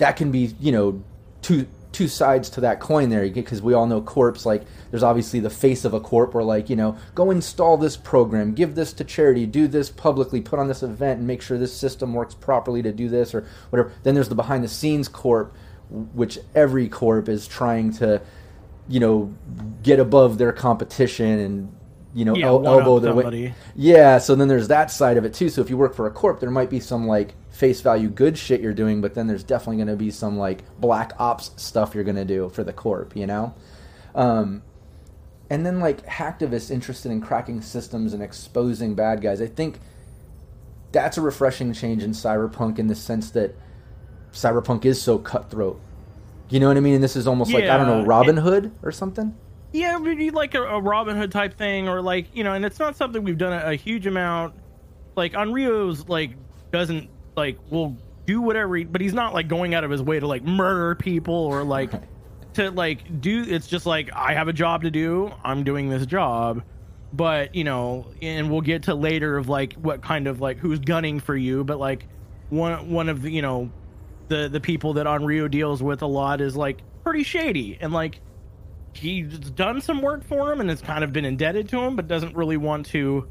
that 0.00 0.16
can 0.16 0.32
be 0.32 0.54
you 0.58 0.72
know 0.72 1.02
two 1.42 1.66
two 1.92 2.08
sides 2.08 2.48
to 2.50 2.60
that 2.60 2.80
coin 2.80 3.10
there 3.10 3.28
because 3.28 3.60
we 3.60 3.74
all 3.74 3.86
know 3.86 4.00
corps 4.00 4.46
like 4.46 4.62
there's 4.90 5.02
obviously 5.02 5.40
the 5.40 5.50
face 5.50 5.84
of 5.84 5.92
a 5.92 6.00
corp 6.00 6.34
where 6.34 6.44
like 6.44 6.70
you 6.70 6.76
know 6.76 6.96
go 7.14 7.30
install 7.30 7.76
this 7.76 7.96
program 7.96 8.54
give 8.54 8.74
this 8.74 8.92
to 8.92 9.04
charity 9.04 9.44
do 9.44 9.66
this 9.66 9.90
publicly 9.90 10.40
put 10.40 10.58
on 10.58 10.68
this 10.68 10.82
event 10.82 11.18
and 11.18 11.26
make 11.26 11.42
sure 11.42 11.58
this 11.58 11.76
system 11.76 12.14
works 12.14 12.34
properly 12.34 12.80
to 12.82 12.92
do 12.92 13.08
this 13.08 13.34
or 13.34 13.44
whatever. 13.70 13.92
Then 14.02 14.14
there's 14.14 14.28
the 14.28 14.34
behind 14.34 14.62
the 14.62 14.68
scenes 14.68 15.08
corp 15.08 15.54
which 15.90 16.38
every 16.54 16.88
corp 16.88 17.28
is 17.28 17.48
trying 17.48 17.92
to 17.92 18.22
you 18.88 19.00
know 19.00 19.34
get 19.82 19.98
above 19.98 20.38
their 20.38 20.52
competition 20.52 21.38
and 21.40 21.76
you 22.14 22.24
know 22.24 22.36
yeah, 22.36 22.46
el- 22.46 22.66
elbow 22.66 22.98
their 23.00 23.14
way. 23.14 23.54
yeah 23.74 24.18
so 24.18 24.34
then 24.34 24.48
there's 24.48 24.68
that 24.68 24.90
side 24.90 25.16
of 25.16 25.24
it 25.24 25.34
too. 25.34 25.48
So 25.48 25.60
if 25.60 25.70
you 25.70 25.76
work 25.76 25.94
for 25.94 26.06
a 26.06 26.10
corp 26.10 26.38
there 26.38 26.50
might 26.50 26.70
be 26.70 26.80
some 26.80 27.06
like 27.06 27.34
face 27.60 27.82
value 27.82 28.08
good 28.08 28.38
shit 28.38 28.62
you're 28.62 28.72
doing, 28.72 29.02
but 29.02 29.14
then 29.14 29.26
there's 29.26 29.44
definitely 29.44 29.76
going 29.76 29.88
to 29.88 29.96
be 29.96 30.10
some 30.10 30.38
like 30.38 30.62
black 30.80 31.12
ops 31.18 31.50
stuff 31.56 31.94
you're 31.94 32.04
going 32.04 32.16
to 32.16 32.24
do 32.24 32.48
for 32.48 32.64
the 32.64 32.72
corp, 32.72 33.14
you 33.14 33.26
know? 33.26 33.54
Um, 34.14 34.62
and 35.50 35.66
then 35.66 35.78
like 35.78 36.06
hacktivists 36.06 36.70
interested 36.70 37.12
in 37.12 37.20
cracking 37.20 37.60
systems 37.60 38.14
and 38.14 38.22
exposing 38.22 38.94
bad 38.94 39.20
guys. 39.20 39.42
I 39.42 39.46
think 39.46 39.78
that's 40.90 41.18
a 41.18 41.20
refreshing 41.20 41.74
change 41.74 42.02
in 42.02 42.12
cyberpunk 42.12 42.78
in 42.78 42.86
the 42.86 42.94
sense 42.94 43.30
that 43.32 43.54
cyberpunk 44.32 44.86
is 44.86 45.00
so 45.00 45.18
cutthroat. 45.18 45.78
You 46.48 46.60
know 46.60 46.68
what 46.68 46.78
I 46.78 46.80
mean? 46.80 46.94
And 46.94 47.04
this 47.04 47.14
is 47.14 47.26
almost 47.26 47.50
yeah, 47.50 47.58
like 47.58 47.68
I 47.68 47.76
don't 47.76 47.86
know 47.86 48.06
Robin 48.06 48.38
Hood 48.38 48.72
or 48.82 48.90
something. 48.90 49.36
Yeah, 49.72 49.98
maybe 49.98 50.30
like 50.30 50.54
a, 50.54 50.62
a, 50.62 50.80
Robin 50.80 51.16
Hood 51.16 51.30
type 51.30 51.56
thing, 51.56 51.88
or 51.88 52.00
like 52.02 52.34
you 52.34 52.42
know, 52.42 52.54
and 52.54 52.64
it's 52.64 52.80
not 52.80 52.96
something 52.96 53.22
we've 53.22 53.38
done 53.38 53.52
a, 53.52 53.72
a 53.72 53.74
huge 53.76 54.06
amount. 54.06 54.54
Like 55.14 55.34
Onryo's 55.34 56.08
like 56.08 56.32
doesn't 56.72 57.08
like 57.40 57.58
will 57.70 57.96
do 58.26 58.40
whatever 58.40 58.76
he, 58.76 58.84
but 58.84 59.00
he's 59.00 59.14
not 59.14 59.34
like 59.34 59.48
going 59.48 59.74
out 59.74 59.84
of 59.84 59.90
his 59.90 60.02
way 60.02 60.20
to 60.20 60.26
like 60.26 60.44
murder 60.44 60.94
people 60.94 61.34
or 61.34 61.64
like 61.64 61.90
to 62.54 62.70
like 62.70 63.20
do 63.20 63.44
it's 63.46 63.66
just 63.66 63.86
like 63.86 64.10
I 64.14 64.34
have 64.34 64.48
a 64.48 64.52
job 64.52 64.82
to 64.82 64.90
do. 64.90 65.32
I'm 65.44 65.64
doing 65.64 65.88
this 65.88 66.06
job. 66.06 66.62
But, 67.12 67.56
you 67.56 67.64
know, 67.64 68.06
and 68.22 68.52
we'll 68.52 68.60
get 68.60 68.84
to 68.84 68.94
later 68.94 69.36
of 69.36 69.48
like 69.48 69.72
what 69.74 70.00
kind 70.00 70.28
of 70.28 70.40
like 70.40 70.58
who's 70.58 70.78
gunning 70.78 71.18
for 71.18 71.36
you, 71.36 71.64
but 71.64 71.80
like 71.80 72.06
one 72.50 72.90
one 72.90 73.08
of 73.08 73.22
the, 73.22 73.32
you 73.32 73.42
know, 73.42 73.70
the 74.28 74.48
the 74.48 74.60
people 74.60 74.94
that 74.94 75.06
Onryo 75.06 75.50
deals 75.50 75.82
with 75.82 76.02
a 76.02 76.06
lot 76.06 76.40
is 76.40 76.56
like 76.56 76.78
pretty 77.02 77.24
shady 77.24 77.76
and 77.80 77.92
like 77.92 78.20
he's 78.94 79.26
done 79.38 79.80
some 79.80 80.02
work 80.02 80.24
for 80.24 80.52
him 80.52 80.60
and 80.60 80.70
has 80.70 80.80
kind 80.80 81.04
of 81.04 81.12
been 81.12 81.24
indebted 81.24 81.68
to 81.68 81.80
him 81.80 81.96
but 81.96 82.08
doesn't 82.08 82.36
really 82.36 82.56
want 82.56 82.86
to 82.86 83.26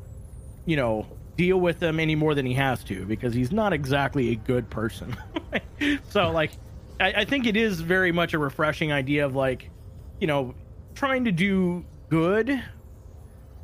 you 0.65 0.75
know 0.75 1.05
deal 1.39 1.58
with 1.58 1.80
them 1.80 2.02
any 2.02 2.15
more 2.15 2.36
than 2.36 2.45
he 2.45 2.54
has 2.54 2.84
to 2.84 3.06
because 3.06 3.34
he's 3.34 3.49
not 3.49 3.71
exactly 3.71 4.32
a 4.32 4.36
good 4.36 4.69
person. 4.69 5.15
so 6.10 6.32
like 6.32 6.52
I, 6.99 7.13
I 7.13 7.25
think 7.25 7.45
it 7.45 7.56
is 7.56 7.80
very 7.80 8.12
much 8.12 8.34
a 8.34 8.38
refreshing 8.38 8.91
idea 8.91 9.25
of 9.25 9.36
like, 9.36 9.71
you 10.19 10.28
know, 10.28 10.54
trying 10.95 11.23
to 11.23 11.32
do 11.32 11.86
good 12.10 12.62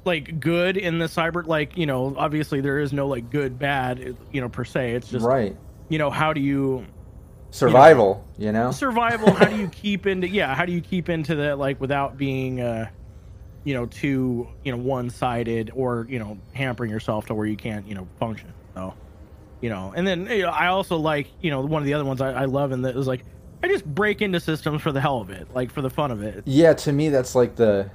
like 0.05 0.39
good 0.39 0.77
in 0.77 0.99
the 0.99 1.07
cyber 1.07 1.45
like 1.45 1.75
you 1.75 1.87
know 1.87 2.15
obviously 2.15 2.61
there 2.61 2.79
is 2.79 2.93
no 2.93 3.07
like 3.07 3.31
good 3.31 3.57
bad 3.57 4.15
you 4.31 4.39
know 4.39 4.47
per 4.47 4.63
se 4.63 4.91
it's 4.91 5.09
just 5.09 5.25
right 5.25 5.57
you 5.89 5.97
know 5.97 6.11
how 6.11 6.31
do 6.31 6.39
you 6.39 6.85
survival 7.49 8.23
you 8.37 8.51
know, 8.51 8.59
you 8.59 8.65
know? 8.67 8.71
survival 8.71 9.33
how 9.33 9.45
do 9.45 9.57
you 9.57 9.67
keep 9.69 10.05
into 10.05 10.29
yeah 10.29 10.53
how 10.53 10.63
do 10.63 10.71
you 10.71 10.79
keep 10.79 11.09
into 11.09 11.33
that 11.33 11.57
like 11.57 11.81
without 11.81 12.17
being 12.17 12.61
uh 12.61 12.87
you 13.65 13.73
know, 13.73 13.87
too, 13.87 14.47
you 14.63 14.71
know, 14.71 14.77
one 14.77 15.09
sided 15.09 15.71
or, 15.75 16.07
you 16.09 16.19
know, 16.19 16.37
hampering 16.53 16.91
yourself 16.91 17.25
to 17.25 17.33
where 17.33 17.47
you 17.47 17.57
can't, 17.57 17.85
you 17.87 17.95
know, 17.95 18.07
function. 18.19 18.53
So, 18.75 18.93
you 19.59 19.69
know, 19.69 19.91
and 19.95 20.07
then 20.07 20.27
you 20.27 20.43
know, 20.43 20.49
I 20.49 20.67
also 20.67 20.97
like, 20.97 21.27
you 21.41 21.49
know, 21.49 21.61
one 21.61 21.81
of 21.81 21.85
the 21.85 21.95
other 21.95 22.05
ones 22.05 22.21
I, 22.21 22.31
I 22.31 22.45
love 22.45 22.71
and 22.71 22.85
that 22.85 22.95
is 22.95 23.07
like, 23.07 23.25
I 23.63 23.67
just 23.67 23.83
break 23.83 24.21
into 24.21 24.39
systems 24.39 24.81
for 24.83 24.91
the 24.91 25.01
hell 25.01 25.19
of 25.19 25.31
it, 25.31 25.47
like 25.53 25.71
for 25.71 25.81
the 25.81 25.89
fun 25.89 26.11
of 26.11 26.21
it. 26.21 26.43
Yeah, 26.45 26.73
to 26.73 26.93
me, 26.93 27.09
that's 27.09 27.33
like 27.33 27.55
the, 27.55 27.89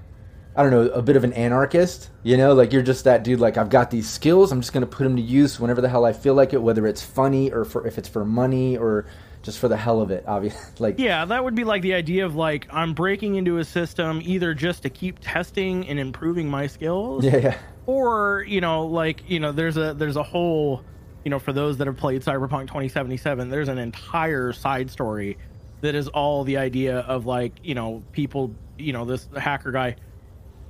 I 0.56 0.64
don't 0.64 0.72
know, 0.72 0.88
a 0.88 1.02
bit 1.02 1.14
of 1.14 1.22
an 1.22 1.32
anarchist. 1.34 2.10
You 2.24 2.36
know, 2.36 2.54
like 2.54 2.72
you're 2.72 2.82
just 2.82 3.04
that 3.04 3.22
dude. 3.22 3.38
Like 3.38 3.56
I've 3.56 3.70
got 3.70 3.92
these 3.92 4.10
skills, 4.10 4.50
I'm 4.50 4.60
just 4.60 4.72
gonna 4.72 4.86
put 4.86 5.04
them 5.04 5.14
to 5.14 5.22
use 5.22 5.60
whenever 5.60 5.80
the 5.80 5.88
hell 5.88 6.04
I 6.04 6.12
feel 6.12 6.34
like 6.34 6.52
it, 6.52 6.60
whether 6.60 6.84
it's 6.88 7.04
funny 7.04 7.52
or 7.52 7.64
for 7.64 7.86
if 7.86 7.96
it's 7.96 8.08
for 8.08 8.24
money 8.24 8.76
or 8.76 9.06
just 9.42 9.58
for 9.58 9.68
the 9.68 9.76
hell 9.76 10.00
of 10.00 10.10
it 10.10 10.24
obviously 10.26 10.72
like 10.78 10.98
yeah 10.98 11.24
that 11.24 11.42
would 11.42 11.54
be 11.54 11.64
like 11.64 11.82
the 11.82 11.94
idea 11.94 12.24
of 12.24 12.34
like 12.34 12.66
i'm 12.70 12.92
breaking 12.92 13.36
into 13.36 13.58
a 13.58 13.64
system 13.64 14.20
either 14.24 14.54
just 14.54 14.82
to 14.82 14.90
keep 14.90 15.18
testing 15.20 15.88
and 15.88 15.98
improving 15.98 16.48
my 16.48 16.66
skills 16.66 17.24
yeah, 17.24 17.36
yeah. 17.36 17.58
or 17.86 18.44
you 18.46 18.60
know 18.60 18.86
like 18.86 19.28
you 19.28 19.40
know 19.40 19.52
there's 19.52 19.76
a 19.76 19.94
there's 19.94 20.16
a 20.16 20.22
whole 20.22 20.82
you 21.24 21.30
know 21.30 21.38
for 21.38 21.52
those 21.52 21.78
that 21.78 21.86
have 21.86 21.96
played 21.96 22.22
cyberpunk 22.22 22.62
2077 22.62 23.48
there's 23.48 23.68
an 23.68 23.78
entire 23.78 24.52
side 24.52 24.90
story 24.90 25.36
that 25.80 25.94
is 25.94 26.08
all 26.08 26.44
the 26.44 26.56
idea 26.56 26.98
of 27.00 27.26
like 27.26 27.52
you 27.62 27.74
know 27.74 28.02
people 28.12 28.54
you 28.78 28.92
know 28.92 29.04
this 29.04 29.28
hacker 29.36 29.72
guy 29.72 29.96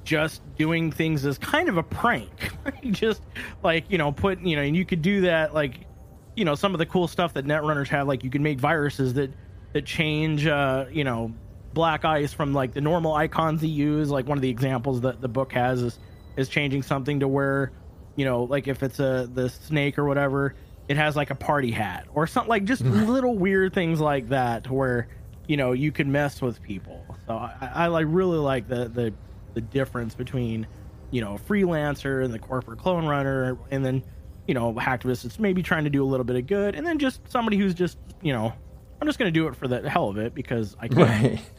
just 0.05 0.43
doing 0.57 0.91
things 0.91 1.27
as 1.27 1.39
kind 1.39 1.69
of 1.69 1.77
a 1.77 1.83
prank 1.83 2.53
just 2.91 3.23
like 3.63 3.85
you 3.91 3.99
know 3.99 4.13
put 4.13 4.41
you 4.41 4.57
know 4.57 4.63
and 4.63 4.77
you 4.77 4.85
could 4.85 5.03
do 5.03 5.23
that 5.23 5.53
like 5.55 5.87
you 6.37 6.45
know 6.45 6.55
some 6.55 6.75
of 6.75 6.79
the 6.79 6.87
cool 6.87 7.09
stuff 7.09 7.35
that 7.35 7.45
netrunners 7.45 7.89
have 7.89 8.07
like 8.07 8.25
you 8.25 8.31
can 8.31 8.43
make 8.43 8.59
viruses 8.59 9.15
that 9.15 9.33
that 9.73 9.85
change 9.85 10.47
uh 10.47 10.87
you 10.91 11.05
know 11.05 11.33
black 11.73 12.05
ice 12.05 12.33
from 12.33 12.53
like 12.53 12.73
the 12.73 12.81
normal 12.81 13.15
icons 13.15 13.61
they 13.61 13.67
use 13.67 14.11
like 14.11 14.27
one 14.27 14.39
of 14.39 14.43
the 14.43 14.49
examples 14.49 15.01
that 15.03 15.21
the 15.21 15.29
book 15.29 15.53
has 15.53 15.83
is 15.83 15.99
is 16.37 16.49
changing 16.49 16.83
something 16.83 17.21
to 17.21 17.29
where 17.29 17.73
you 18.17 18.25
know 18.25 18.45
like 18.45 18.67
if 18.67 18.83
it's 18.83 18.99
a 18.99 19.29
the 19.33 19.49
snake 19.49 19.99
or 19.99 20.05
whatever 20.05 20.55
it 20.89 20.97
has 20.97 21.15
like 21.15 21.31
a 21.31 21.35
party 21.35 21.71
hat 21.71 22.07
or 22.15 22.27
something 22.27 22.49
like 22.49 22.65
just 22.65 22.83
little 22.85 23.39
weird 23.39 23.73
things 23.73 24.01
like 24.01 24.29
that 24.29 24.69
where 24.69 25.09
you 25.51 25.57
know 25.57 25.73
you 25.73 25.91
could 25.91 26.07
mess 26.07 26.41
with 26.41 26.63
people. 26.63 27.05
So 27.27 27.35
I, 27.35 27.71
I 27.75 27.87
like 27.89 28.07
really 28.09 28.39
like 28.39 28.69
the 28.69 28.89
the 28.89 29.13
the 29.55 29.61
difference 29.61 30.15
between 30.15 30.65
you 31.11 31.21
know 31.21 31.35
a 31.35 31.39
freelancer 31.41 32.25
and 32.25 32.33
the 32.33 32.39
corporate 32.39 32.79
clone 32.79 33.05
runner, 33.05 33.59
and 33.73 33.85
then 33.85 34.05
you 34.51 34.55
know 34.55 34.75
hacktivist 34.75 35.23
that's 35.23 35.39
maybe 35.39 35.63
trying 35.63 35.85
to 35.85 35.91
do 35.91 36.03
a 36.03 36.09
little 36.09 36.25
bit 36.25 36.35
of 36.35 36.49
good, 36.49 36.75
and 36.75 36.85
then 36.85 36.99
just 36.99 37.21
somebody 37.31 37.57
who's 37.57 37.73
just 37.73 37.97
you 38.21 38.33
know 38.33 38.53
I'm 39.01 39.07
just 39.07 39.17
going 39.17 39.33
to 39.33 39.41
do 39.41 39.47
it 39.47 39.55
for 39.55 39.69
the 39.69 39.89
hell 39.89 40.09
of 40.09 40.19
it 40.19 40.35
because 40.35 40.77
I 40.81 40.89
can. 40.89 40.99
Right. 40.99 41.41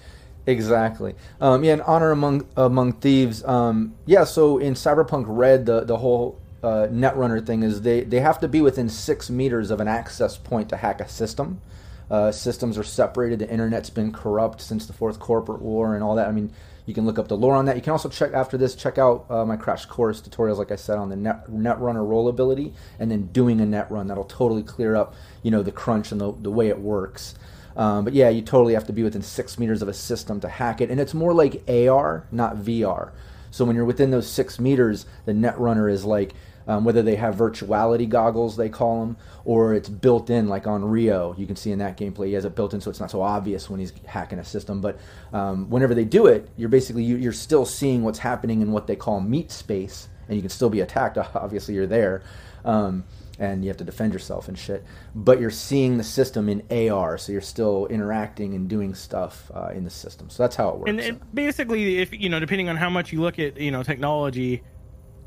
Exactly. 0.48 1.14
Um, 1.40 1.64
yeah, 1.64 1.74
and 1.74 1.84
honor 1.84 2.10
among 2.10 2.48
among 2.58 2.94
thieves. 2.94 3.44
Um, 3.44 3.94
yeah. 4.08 4.24
So 4.24 4.58
in 4.58 4.74
Cyberpunk 4.74 5.26
Red, 5.28 5.68
the 5.68 5.82
the 5.82 5.98
whole 5.98 6.42
uh, 6.64 6.88
Netrunner 6.92 7.46
thing 7.46 7.62
is 7.62 7.84
they 7.84 8.02
they 8.02 8.22
have 8.22 8.40
to 8.40 8.48
be 8.48 8.60
within 8.60 8.90
six 8.90 9.30
meters 9.30 9.70
of 9.70 9.80
an 9.80 9.88
access 9.88 10.38
point 10.38 10.70
to 10.70 10.78
hack 10.78 11.00
a 11.00 11.08
system. 11.08 11.62
Uh, 12.10 12.32
systems 12.32 12.76
are 12.80 12.84
separated. 12.84 13.38
The 13.38 13.52
internet's 13.52 13.92
been 13.92 14.12
corrupt 14.12 14.62
since 14.62 14.88
the 14.88 14.94
fourth 14.94 15.20
corporate 15.20 15.62
war 15.62 15.94
and 15.94 16.04
all 16.04 16.16
that. 16.16 16.28
I 16.28 16.32
mean, 16.32 16.52
you 16.86 16.94
can 16.94 17.06
look 17.06 17.20
up 17.20 17.28
the 17.28 17.38
lore 17.38 17.56
on 17.56 17.66
that. 17.66 17.76
You 17.76 17.82
can 17.82 17.92
also 17.92 18.10
check 18.10 18.34
after 18.34 18.58
this, 18.58 18.76
check 18.76 18.98
out 18.98 19.26
uh, 19.30 19.46
my 19.46 19.56
crash 19.56 19.86
course 19.86 20.22
tutorials, 20.22 20.58
like 20.58 20.72
I 20.72 20.76
said, 20.76 20.98
on 20.98 21.10
the 21.10 21.16
net, 21.16 21.50
Netrunner 21.50 22.08
role 22.08 22.28
ability, 22.28 22.74
and 23.00 23.12
then 23.12 23.28
doing 23.28 23.62
a 23.62 23.66
net 23.66 23.90
run. 23.92 24.08
That'll 24.08 24.24
totally 24.24 24.64
clear 24.64 24.96
up, 24.96 25.14
you 25.44 25.52
know, 25.52 25.64
the 25.64 25.72
crunch 25.72 26.12
and 26.12 26.20
the, 26.20 26.32
the 26.32 26.52
way 26.52 26.70
it 26.70 26.80
works. 26.80 27.36
Um, 27.76 28.04
but 28.04 28.14
yeah, 28.14 28.30
you 28.30 28.42
totally 28.42 28.74
have 28.74 28.88
to 28.88 28.94
be 28.94 29.04
within 29.04 29.22
six 29.22 29.58
meters 29.58 29.82
of 29.82 29.88
a 29.88 29.94
system 29.94 30.40
to 30.42 30.50
hack 30.50 30.82
it, 30.82 30.90
and 30.90 31.00
it's 31.00 31.14
more 31.14 31.34
like 31.34 31.64
AR, 31.70 32.28
not 32.32 32.58
VR. 32.58 33.12
So 33.52 33.66
when 33.66 33.76
you're 33.76 33.86
within 33.86 34.12
those 34.12 34.30
six 34.30 34.60
meters, 34.60 35.06
the 35.26 35.34
net 35.34 35.60
runner 35.60 35.90
is 35.90 36.06
like 36.06 36.34
um, 36.68 36.84
whether 36.84 37.02
they 37.02 37.16
have 37.16 37.36
virtuality 37.36 38.08
goggles, 38.08 38.58
they 38.58 38.70
call 38.70 39.02
them, 39.02 39.18
or 39.46 39.74
it's 39.74 39.90
built 39.90 40.30
in, 40.30 40.48
like 40.48 40.66
Onryo. 40.66 41.38
You 41.38 41.48
can 41.48 41.56
see 41.56 41.72
in 41.72 41.80
that 41.80 41.98
gameplay, 41.98 42.28
he 42.28 42.34
has 42.34 42.46
it 42.46 42.56
built 42.56 42.74
in, 42.74 42.82
so 42.82 42.90
it's 42.90 43.00
not 43.00 43.12
so 43.12 43.22
obvious 43.22 43.70
when 43.70 43.80
he's 43.80 43.94
hacking 44.06 44.40
a 44.40 44.46
system. 44.46 44.82
But 44.82 45.00
um, 45.34 45.70
whenever 45.70 45.96
they 45.96 46.06
do 46.06 46.28
it, 46.28 46.50
you're 46.58 46.70
basically 46.70 47.04
you, 47.04 47.18
you're 47.18 47.34
still 47.34 47.66
seeing 47.66 48.04
what's 48.04 48.20
happening 48.20 48.62
in 48.62 48.72
what 48.72 48.88
they 48.88 48.96
call 48.96 49.22
meat 49.22 49.52
space, 49.52 50.08
and 50.28 50.36
you 50.36 50.42
can 50.42 50.50
still 50.50 50.70
be 50.70 50.82
attacked. 50.82 51.18
Obviously, 51.36 51.76
you're 51.76 51.88
there. 51.88 52.24
Um, 52.64 53.06
and 53.42 53.64
you 53.64 53.70
have 53.70 53.78
to 53.78 53.84
defend 53.84 54.14
yourself 54.14 54.48
and 54.48 54.58
shit. 54.58 54.84
But 55.16 55.42
you're 55.42 55.50
seeing 55.50 55.98
the 55.98 56.04
system 56.04 56.48
in 56.48 56.64
AR, 56.90 57.18
so 57.18 57.32
you're 57.32 57.42
still 57.42 57.88
interacting 57.88 58.54
and 58.54 58.70
doing 58.70 58.94
stuff 58.94 59.50
uh, 59.54 59.72
in 59.74 59.84
the 59.84 59.90
system. 59.90 60.30
So 60.30 60.44
that's 60.44 60.56
how 60.56 60.70
it 60.70 60.78
works. 60.78 60.90
And, 60.90 61.00
and 61.00 61.34
basically, 61.34 61.98
if 61.98 62.14
you 62.14 62.30
know, 62.30 62.40
depending 62.40 62.70
on 62.70 62.78
how 62.78 62.90
much 62.90 63.12
you 63.12 63.20
look 63.20 63.40
at 63.40 63.58
you 63.58 63.72
know 63.72 63.82
technology, 63.82 64.62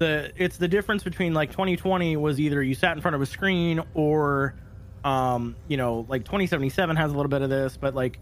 the 0.04 0.32
it's 0.36 0.58
the 0.58 0.68
difference 0.68 1.02
between 1.02 1.34
like 1.34 1.50
2020 1.50 2.16
was 2.16 2.38
either 2.38 2.62
you 2.62 2.74
sat 2.74 2.96
in 2.96 3.02
front 3.02 3.14
of 3.14 3.22
a 3.22 3.26
screen 3.26 3.82
or, 3.94 4.54
um, 5.02 5.56
you 5.68 5.76
know, 5.76 6.06
like 6.08 6.24
2077 6.24 6.96
has 6.96 7.12
a 7.12 7.14
little 7.14 7.30
bit 7.30 7.42
of 7.42 7.50
this, 7.50 7.76
but 7.76 7.94
like 7.94 8.18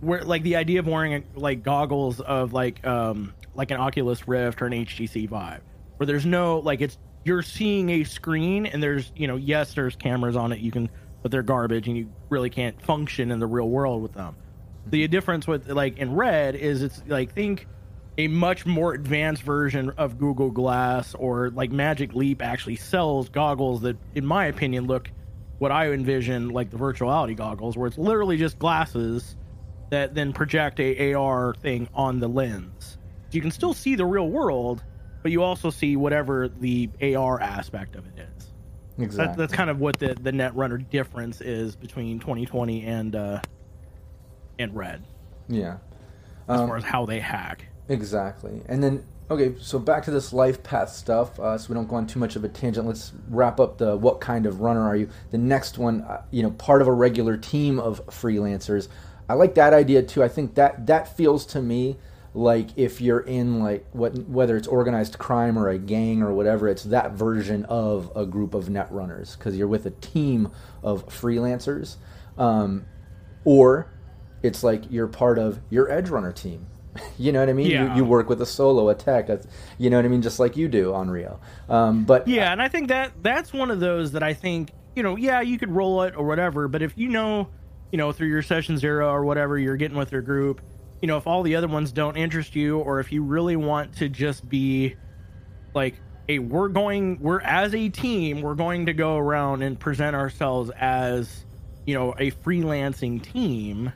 where 0.00 0.22
like 0.22 0.42
the 0.42 0.56
idea 0.56 0.80
of 0.80 0.86
wearing 0.86 1.24
like 1.34 1.62
goggles 1.62 2.20
of 2.20 2.52
like 2.52 2.86
um 2.86 3.34
like 3.54 3.70
an 3.70 3.78
Oculus 3.78 4.26
Rift 4.26 4.62
or 4.62 4.66
an 4.66 4.72
HTC 4.72 5.28
Vive, 5.28 5.62
where 5.96 6.06
there's 6.06 6.26
no 6.26 6.58
like 6.58 6.80
it's 6.80 6.98
you're 7.24 7.42
seeing 7.42 7.90
a 7.90 8.04
screen 8.04 8.66
and 8.66 8.82
there's 8.82 9.12
you 9.16 9.26
know 9.26 9.36
yes 9.36 9.74
there's 9.74 9.96
cameras 9.96 10.36
on 10.36 10.52
it 10.52 10.60
you 10.60 10.70
can 10.70 10.88
but 11.22 11.32
they're 11.32 11.42
garbage 11.42 11.88
and 11.88 11.96
you 11.96 12.08
really 12.28 12.50
can't 12.50 12.80
function 12.82 13.32
in 13.32 13.40
the 13.40 13.46
real 13.46 13.68
world 13.68 14.02
with 14.02 14.12
them. 14.12 14.36
The 14.86 15.08
difference 15.08 15.46
with 15.46 15.68
like 15.68 15.98
in 15.98 16.14
red 16.14 16.54
is 16.54 16.82
it's 16.82 17.02
like 17.08 17.32
think 17.32 17.66
a 18.18 18.28
much 18.28 18.64
more 18.64 18.94
advanced 18.94 19.42
version 19.42 19.90
of 19.90 20.18
google 20.18 20.50
glass 20.50 21.14
or 21.14 21.50
like 21.50 21.70
magic 21.70 22.14
leap 22.14 22.42
actually 22.42 22.76
sells 22.76 23.28
goggles 23.28 23.82
that 23.82 23.96
in 24.14 24.24
my 24.24 24.46
opinion 24.46 24.86
look 24.86 25.10
what 25.58 25.70
i 25.70 25.90
envision 25.90 26.48
like 26.50 26.70
the 26.70 26.78
virtuality 26.78 27.36
goggles 27.36 27.76
where 27.76 27.86
it's 27.86 27.98
literally 27.98 28.36
just 28.36 28.58
glasses 28.58 29.36
that 29.90 30.14
then 30.14 30.32
project 30.32 30.80
a 30.80 31.14
ar 31.14 31.54
thing 31.54 31.88
on 31.94 32.20
the 32.20 32.28
lens 32.28 32.98
you 33.32 33.40
can 33.40 33.50
still 33.50 33.74
see 33.74 33.94
the 33.94 34.06
real 34.06 34.28
world 34.28 34.82
but 35.26 35.32
you 35.32 35.42
also 35.42 35.70
see 35.70 35.96
whatever 35.96 36.46
the 36.46 36.88
AR 37.02 37.40
aspect 37.40 37.96
of 37.96 38.06
it 38.06 38.28
is. 38.36 38.52
Exactly. 38.96 39.26
That, 39.26 39.36
that's 39.36 39.52
kind 39.52 39.68
of 39.68 39.80
what 39.80 39.98
the 39.98 40.14
the 40.14 40.30
Netrunner 40.30 40.88
difference 40.88 41.40
is 41.40 41.74
between 41.74 42.20
2020 42.20 42.84
and 42.84 43.16
uh, 43.16 43.40
and 44.60 44.72
Red. 44.76 45.02
Yeah. 45.48 45.78
As 46.48 46.60
um, 46.60 46.68
far 46.68 46.76
as 46.76 46.84
how 46.84 47.06
they 47.06 47.18
hack. 47.18 47.66
Exactly. 47.88 48.62
And 48.68 48.82
then 48.82 49.04
okay, 49.30 49.54
so 49.60 49.78
back 49.78 50.04
to 50.04 50.10
this 50.10 50.32
life 50.32 50.62
path 50.62 50.90
stuff. 50.90 51.38
Uh, 51.38 51.58
so 51.58 51.68
we 51.68 51.74
don't 51.74 51.88
go 51.88 51.96
on 51.96 52.06
too 52.06 52.18
much 52.18 52.36
of 52.36 52.44
a 52.44 52.48
tangent. 52.48 52.86
Let's 52.86 53.12
wrap 53.28 53.60
up 53.60 53.78
the 53.78 53.96
what 53.96 54.20
kind 54.20 54.46
of 54.46 54.60
runner 54.60 54.86
are 54.86 54.96
you? 54.96 55.08
The 55.30 55.38
next 55.38 55.78
one, 55.78 56.02
uh, 56.02 56.22
you 56.30 56.42
know, 56.42 56.50
part 56.52 56.82
of 56.82 56.88
a 56.88 56.92
regular 56.92 57.36
team 57.36 57.78
of 57.78 58.04
freelancers. 58.06 58.88
I 59.28 59.34
like 59.34 59.54
that 59.56 59.72
idea 59.72 60.02
too. 60.02 60.22
I 60.22 60.28
think 60.28 60.54
that 60.54 60.86
that 60.86 61.16
feels 61.16 61.46
to 61.46 61.62
me 61.62 61.96
like 62.36 62.68
if 62.76 63.00
you're 63.00 63.20
in 63.20 63.60
like 63.60 63.86
what 63.92 64.14
whether 64.28 64.56
it's 64.58 64.68
organized 64.68 65.18
crime 65.18 65.58
or 65.58 65.70
a 65.70 65.78
gang 65.78 66.22
or 66.22 66.34
whatever 66.34 66.68
it's 66.68 66.84
that 66.84 67.12
version 67.12 67.64
of 67.64 68.12
a 68.14 68.26
group 68.26 68.52
of 68.52 68.68
net 68.68 68.92
runners 68.92 69.36
because 69.36 69.56
you're 69.56 69.66
with 69.66 69.86
a 69.86 69.90
team 69.90 70.52
of 70.82 71.06
freelancers 71.06 71.96
um, 72.36 72.84
or 73.46 73.90
it's 74.42 74.62
like 74.62 74.82
you're 74.90 75.06
part 75.06 75.38
of 75.38 75.60
your 75.70 75.90
edge 75.90 76.10
runner 76.10 76.30
team 76.30 76.66
you 77.18 77.32
know 77.32 77.40
what 77.40 77.48
I 77.48 77.52
mean? 77.52 77.70
Yeah. 77.70 77.94
You, 77.94 77.98
you, 77.98 78.04
work 78.04 78.28
with 78.28 78.40
a 78.42 78.46
solo 78.46 78.88
attack. 78.88 79.28
You 79.78 79.90
know 79.90 79.96
what 79.96 80.04
I 80.04 80.08
mean? 80.08 80.22
Just 80.22 80.38
like 80.38 80.56
you 80.56 80.68
do 80.68 80.92
Onryo. 80.92 81.38
Um, 81.68 82.04
but 82.04 82.26
yeah, 82.28 82.52
and 82.52 82.62
I 82.62 82.68
think 82.68 82.88
that 82.88 83.12
that's 83.22 83.52
one 83.52 83.70
of 83.70 83.80
those 83.80 84.12
that 84.12 84.22
I 84.22 84.34
think 84.34 84.70
you 84.94 85.02
know. 85.02 85.16
Yeah, 85.16 85.40
you 85.40 85.58
could 85.58 85.70
roll 85.70 86.02
it 86.02 86.14
or 86.16 86.26
whatever, 86.26 86.68
but 86.68 86.82
if 86.82 86.96
you 86.96 87.08
know, 87.08 87.48
you 87.92 87.98
know, 87.98 88.12
through 88.12 88.28
your 88.28 88.42
session 88.42 88.78
zero 88.78 89.08
or 89.08 89.24
whatever, 89.24 89.58
you're 89.58 89.76
getting 89.76 89.96
with 89.96 90.12
your 90.12 90.22
group, 90.22 90.60
you 91.00 91.08
know, 91.08 91.16
if 91.16 91.26
all 91.26 91.42
the 91.42 91.56
other 91.56 91.68
ones 91.68 91.92
don't 91.92 92.16
interest 92.16 92.56
you, 92.56 92.78
or 92.78 93.00
if 93.00 93.12
you 93.12 93.22
really 93.22 93.56
want 93.56 93.96
to 93.96 94.08
just 94.08 94.48
be 94.48 94.96
like, 95.74 95.94
hey, 96.26 96.38
we're 96.38 96.68
going, 96.68 97.18
we're 97.20 97.40
as 97.40 97.74
a 97.74 97.88
team, 97.88 98.40
we're 98.40 98.54
going 98.54 98.86
to 98.86 98.92
go 98.92 99.16
around 99.16 99.62
and 99.62 99.78
present 99.78 100.16
ourselves 100.16 100.70
as, 100.70 101.44
you 101.86 101.94
know, 101.94 102.12
a 102.18 102.30
freelancing 102.30 103.22
team. 103.22 103.92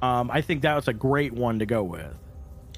Um, 0.00 0.30
I 0.30 0.40
think 0.40 0.62
that 0.62 0.74
was 0.74 0.88
a 0.88 0.92
great 0.92 1.32
one 1.32 1.58
to 1.58 1.66
go 1.66 1.82
with. 1.82 2.14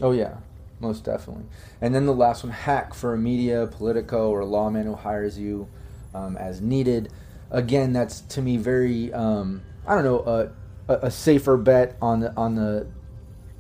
Oh 0.00 0.12
yeah, 0.12 0.38
most 0.78 1.04
definitely. 1.04 1.44
And 1.80 1.94
then 1.94 2.06
the 2.06 2.14
last 2.14 2.44
one, 2.44 2.52
hack 2.52 2.94
for 2.94 3.14
a 3.14 3.18
media, 3.18 3.66
Politico, 3.66 4.30
or 4.30 4.44
lawman 4.44 4.86
who 4.86 4.94
hires 4.94 5.38
you 5.38 5.68
um, 6.14 6.36
as 6.36 6.60
needed. 6.60 7.12
Again, 7.50 7.92
that's 7.92 8.20
to 8.22 8.42
me 8.42 8.56
very, 8.56 9.12
um, 9.12 9.62
I 9.86 9.94
don't 9.94 10.04
know, 10.04 10.20
uh, 10.20 10.48
a, 10.90 11.06
a 11.06 11.10
safer 11.10 11.56
bet 11.56 11.96
on 12.02 12.20
the 12.20 12.34
on 12.36 12.56
the 12.56 12.86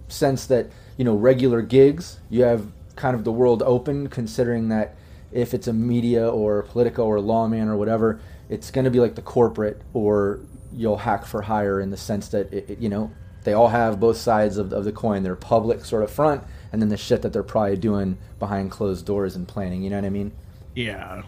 sense 0.08 0.46
that 0.46 0.70
you 0.96 1.04
know 1.04 1.14
regular 1.14 1.62
gigs 1.62 2.18
you 2.28 2.42
have 2.42 2.66
kind 2.96 3.14
of 3.14 3.24
the 3.24 3.32
world 3.32 3.62
open 3.62 4.08
considering 4.08 4.68
that 4.68 4.96
if 5.32 5.54
it's 5.54 5.68
a 5.68 5.72
media 5.72 6.28
or 6.28 6.62
politico 6.64 7.06
or 7.06 7.20
lawman 7.20 7.68
or 7.68 7.76
whatever 7.76 8.20
it's 8.48 8.70
going 8.70 8.84
to 8.84 8.90
be 8.90 8.98
like 8.98 9.14
the 9.14 9.22
corporate 9.22 9.80
or 9.94 10.40
you'll 10.72 10.96
hack 10.96 11.24
for 11.24 11.42
hire 11.42 11.80
in 11.80 11.90
the 11.90 11.96
sense 11.96 12.28
that 12.28 12.52
it, 12.52 12.68
it, 12.68 12.78
you 12.80 12.88
know 12.88 13.10
they 13.44 13.52
all 13.52 13.68
have 13.68 14.00
both 14.00 14.16
sides 14.16 14.56
of, 14.56 14.72
of 14.72 14.84
the 14.84 14.92
coin. 14.92 15.22
Their 15.22 15.36
public 15.36 15.84
sort 15.84 16.02
of 16.02 16.10
front 16.10 16.44
and 16.72 16.80
then 16.80 16.88
the 16.88 16.96
shit 16.96 17.22
that 17.22 17.32
they're 17.32 17.42
probably 17.42 17.76
doing 17.76 18.18
behind 18.38 18.70
closed 18.70 19.04
doors 19.06 19.36
and 19.36 19.46
planning 19.46 19.82
you 19.82 19.90
know 19.90 19.96
what 19.96 20.04
i 20.04 20.10
mean? 20.10 20.32
Yeah. 20.74 21.22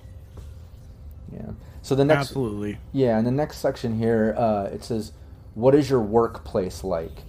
Yeah. 1.33 1.51
So 1.83 1.95
the 1.95 2.05
next 2.05 2.29
absolutely. 2.29 2.79
Yeah 2.93 3.19
in 3.19 3.25
the 3.25 3.31
next 3.31 3.59
section 3.59 3.99
here 3.99 4.35
uh, 4.37 4.65
it 4.73 4.85
says 4.85 5.13
what 5.55 5.75
is 5.75 5.91
your 5.91 6.01
workplace 6.01 6.83
like? 6.85 7.23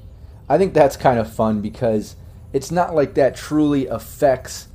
I 0.47 0.57
think 0.57 0.73
that's 0.73 0.95
kind 0.95 1.19
of 1.19 1.33
fun 1.33 1.61
because 1.61 2.15
it's 2.53 2.71
not 2.71 2.93
like 2.93 3.15
that 3.15 3.35
truly 3.35 3.87
affects 3.87 4.67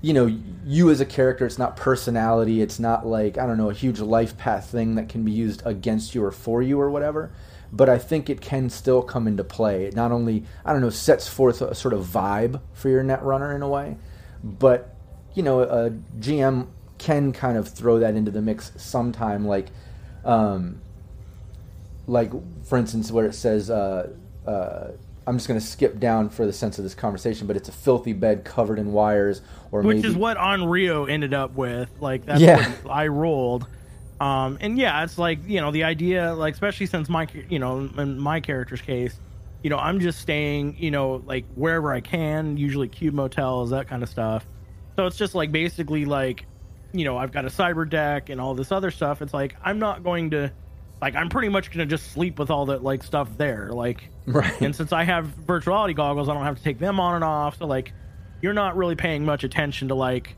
you 0.00 0.12
know 0.12 0.26
you 0.64 0.90
as 0.90 1.00
a 1.00 1.06
character. 1.06 1.44
It's 1.44 1.58
not 1.58 1.76
personality. 1.76 2.62
It's 2.62 2.78
not 2.78 3.06
like 3.06 3.38
i 3.38 3.46
don't 3.46 3.56
know 3.58 3.70
a 3.70 3.74
huge 3.74 4.00
life 4.00 4.36
path 4.38 4.70
thing 4.70 4.94
that 4.94 5.08
can 5.08 5.24
be 5.24 5.32
used 5.32 5.62
against 5.64 6.14
you 6.14 6.22
or 6.22 6.30
for 6.30 6.62
you 6.62 6.80
or 6.80 6.90
whatever 6.90 7.30
but 7.72 7.88
i 7.88 7.98
think 7.98 8.30
it 8.30 8.40
can 8.40 8.70
still 8.70 9.02
come 9.02 9.26
into 9.26 9.44
play 9.44 9.84
it 9.84 9.94
not 9.94 10.12
only 10.12 10.44
i 10.64 10.72
don't 10.72 10.80
know 10.80 10.90
sets 10.90 11.28
forth 11.28 11.60
a 11.60 11.74
sort 11.74 11.94
of 11.94 12.04
vibe 12.04 12.60
for 12.72 12.88
your 12.88 13.02
net 13.02 13.22
runner 13.22 13.54
in 13.54 13.62
a 13.62 13.68
way 13.68 13.96
but 14.42 14.94
you 15.34 15.42
know 15.42 15.60
a 15.60 15.90
gm 16.18 16.66
can 16.98 17.32
kind 17.32 17.56
of 17.56 17.68
throw 17.68 17.98
that 17.98 18.14
into 18.14 18.30
the 18.30 18.42
mix 18.42 18.72
sometime 18.76 19.46
like 19.46 19.68
um 20.24 20.80
like 22.06 22.30
for 22.64 22.78
instance 22.78 23.12
where 23.12 23.26
it 23.26 23.34
says 23.34 23.70
uh 23.70 24.10
uh, 24.46 24.92
I'm 25.28 25.36
just 25.36 25.46
going 25.46 25.60
to 25.60 25.66
skip 25.66 26.00
down 26.00 26.30
for 26.30 26.46
the 26.46 26.54
sense 26.54 26.78
of 26.78 26.84
this 26.84 26.94
conversation, 26.94 27.46
but 27.46 27.54
it's 27.54 27.68
a 27.68 27.72
filthy 27.72 28.14
bed 28.14 28.46
covered 28.46 28.78
in 28.78 28.92
wires, 28.94 29.42
or 29.70 29.82
which 29.82 29.96
maybe... 29.96 30.08
is 30.08 30.16
what 30.16 30.38
Onryo 30.38 31.08
ended 31.08 31.34
up 31.34 31.54
with. 31.54 31.90
Like 32.00 32.24
that's 32.24 32.40
yeah. 32.40 32.70
what 32.82 32.90
I 32.90 33.08
rolled. 33.08 33.66
Um, 34.20 34.58
and 34.60 34.76
yeah, 34.78 35.04
it's 35.04 35.18
like 35.18 35.38
you 35.46 35.60
know 35.60 35.70
the 35.70 35.84
idea, 35.84 36.34
like 36.34 36.54
especially 36.54 36.86
since 36.86 37.08
my 37.08 37.26
you 37.48 37.58
know 37.58 37.88
in 37.98 38.18
my 38.18 38.40
character's 38.40 38.80
case, 38.80 39.20
you 39.62 39.70
know 39.70 39.78
I'm 39.78 40.00
just 40.00 40.20
staying 40.20 40.76
you 40.78 40.90
know 40.90 41.22
like 41.26 41.44
wherever 41.54 41.92
I 41.92 42.00
can, 42.00 42.56
usually 42.56 42.88
cube 42.88 43.14
motels, 43.14 43.70
that 43.70 43.86
kind 43.88 44.02
of 44.02 44.08
stuff. 44.08 44.46
So 44.96 45.06
it's 45.06 45.16
just 45.16 45.34
like 45.34 45.52
basically 45.52 46.04
like 46.04 46.46
you 46.92 47.04
know 47.04 47.16
I've 47.16 47.30
got 47.32 47.44
a 47.44 47.48
cyber 47.48 47.88
deck 47.88 48.28
and 48.28 48.40
all 48.40 48.54
this 48.54 48.72
other 48.72 48.90
stuff. 48.90 49.22
It's 49.22 49.34
like 49.34 49.54
I'm 49.62 49.78
not 49.78 50.02
going 50.02 50.30
to 50.30 50.52
like 51.00 51.14
I'm 51.14 51.28
pretty 51.28 51.48
much 51.48 51.70
gonna 51.70 51.86
just 51.86 52.10
sleep 52.12 52.40
with 52.40 52.50
all 52.50 52.66
that 52.66 52.82
like 52.82 53.04
stuff 53.04 53.28
there. 53.38 53.70
Like, 53.70 54.10
Right. 54.26 54.60
and 54.60 54.74
since 54.74 54.92
I 54.92 55.04
have 55.04 55.26
virtuality 55.46 55.94
goggles, 55.94 56.28
I 56.28 56.34
don't 56.34 56.42
have 56.42 56.56
to 56.56 56.62
take 56.64 56.80
them 56.80 56.98
on 56.98 57.14
and 57.14 57.22
off. 57.22 57.58
So 57.58 57.66
like, 57.66 57.92
you're 58.42 58.52
not 58.52 58.76
really 58.76 58.96
paying 58.96 59.24
much 59.24 59.44
attention 59.44 59.86
to 59.88 59.94
like, 59.94 60.34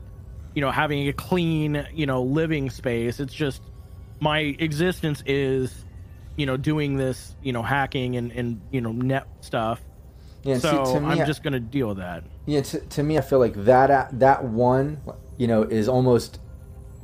you 0.53 0.61
know, 0.61 0.69
having 0.69 1.07
a 1.07 1.13
clean, 1.13 1.87
you 1.93 2.05
know, 2.05 2.21
living 2.21 2.69
space. 2.69 3.19
It's 3.19 3.33
just 3.33 3.63
my 4.21 4.39
existence 4.39 5.21
is, 5.25 5.83
you 6.37 6.45
know, 6.45 6.55
doing 6.55 6.95
this, 6.95 7.35
you 7.43 7.51
know, 7.51 7.63
hacking 7.63 8.15
and 8.15 8.31
and 8.31 8.61
you 8.71 8.79
know 8.79 8.93
net 8.93 9.27
stuff. 9.41 9.81
Yeah, 10.43 10.55
see, 10.55 10.61
so 10.61 10.93
to 10.93 11.01
me, 11.01 11.07
I'm 11.07 11.27
just 11.27 11.43
gonna 11.43 11.59
deal 11.59 11.89
with 11.89 11.97
that. 11.97 12.23
Yeah, 12.45 12.61
to, 12.61 12.79
to 12.79 13.03
me, 13.03 13.17
I 13.17 13.21
feel 13.21 13.39
like 13.39 13.65
that 13.65 14.19
that 14.19 14.45
one, 14.45 15.01
you 15.37 15.47
know, 15.47 15.63
is 15.63 15.89
almost 15.89 16.39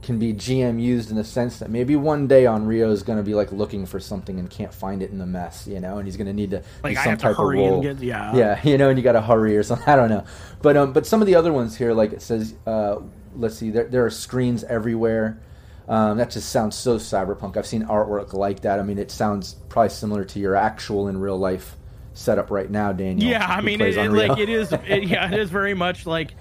can 0.03 0.19
be 0.19 0.31
GM 0.31 0.81
used 0.81 1.09
in 1.09 1.17
the 1.17 1.23
sense 1.23 1.59
that 1.59 1.69
maybe 1.69 1.95
one 1.95 2.27
day 2.27 2.43
Onryo 2.43 2.91
is 2.91 3.03
going 3.03 3.17
to 3.17 3.23
be 3.23 3.33
like 3.33 3.51
looking 3.51 3.85
for 3.85 3.99
something 3.99 4.39
and 4.39 4.49
can't 4.49 4.73
find 4.73 5.01
it 5.01 5.09
in 5.09 5.17
the 5.17 5.25
mess, 5.25 5.67
you 5.67 5.79
know, 5.79 5.97
and 5.97 6.07
he's 6.07 6.15
going 6.15 6.27
to 6.27 6.33
need 6.33 6.51
to 6.51 6.63
Like 6.83 6.95
do 6.95 7.03
some 7.03 7.17
type 7.17 7.35
hurry 7.35 7.59
of 7.59 7.65
role. 7.65 7.85
and 7.85 7.99
get 7.99 8.05
yeah. 8.05 8.35
yeah, 8.35 8.61
you 8.63 8.77
know, 8.77 8.89
and 8.89 8.97
you 8.97 9.03
got 9.03 9.13
to 9.13 9.21
hurry 9.21 9.57
or 9.57 9.63
something. 9.63 9.87
I 9.91 9.95
don't 9.95 10.09
know, 10.09 10.23
but 10.61 10.77
um, 10.77 10.93
but 10.93 11.05
some 11.05 11.21
of 11.21 11.27
the 11.27 11.35
other 11.35 11.51
ones 11.51 11.75
here, 11.75 11.93
like 11.93 12.13
it 12.13 12.21
says, 12.21 12.55
uh, 12.65 12.97
let's 13.35 13.57
see, 13.57 13.69
there 13.71 13.85
there 13.85 14.05
are 14.05 14.09
screens 14.09 14.63
everywhere. 14.63 15.41
Um, 15.87 16.17
that 16.17 16.31
just 16.31 16.49
sounds 16.49 16.75
so 16.75 16.97
cyberpunk. 16.97 17.55
I've 17.55 17.65
seen 17.65 17.83
artwork 17.83 18.33
like 18.33 18.61
that. 18.61 18.79
I 18.79 18.83
mean, 18.83 18.97
it 18.97 19.09
sounds 19.09 19.55
probably 19.69 19.89
similar 19.89 20.25
to 20.25 20.39
your 20.39 20.55
actual 20.55 21.07
in 21.07 21.17
real 21.17 21.37
life 21.37 21.77
setup 22.13 22.51
right 22.51 22.69
now, 22.69 22.91
Daniel. 22.91 23.29
Yeah, 23.29 23.45
I 23.45 23.61
mean, 23.61 23.79
it, 23.79 23.95
it, 23.95 24.11
like 24.11 24.37
it 24.37 24.49
is. 24.49 24.73
It, 24.73 25.03
yeah, 25.05 25.31
it 25.31 25.39
is 25.39 25.49
very 25.51 25.73
much 25.73 26.05
like 26.05 26.35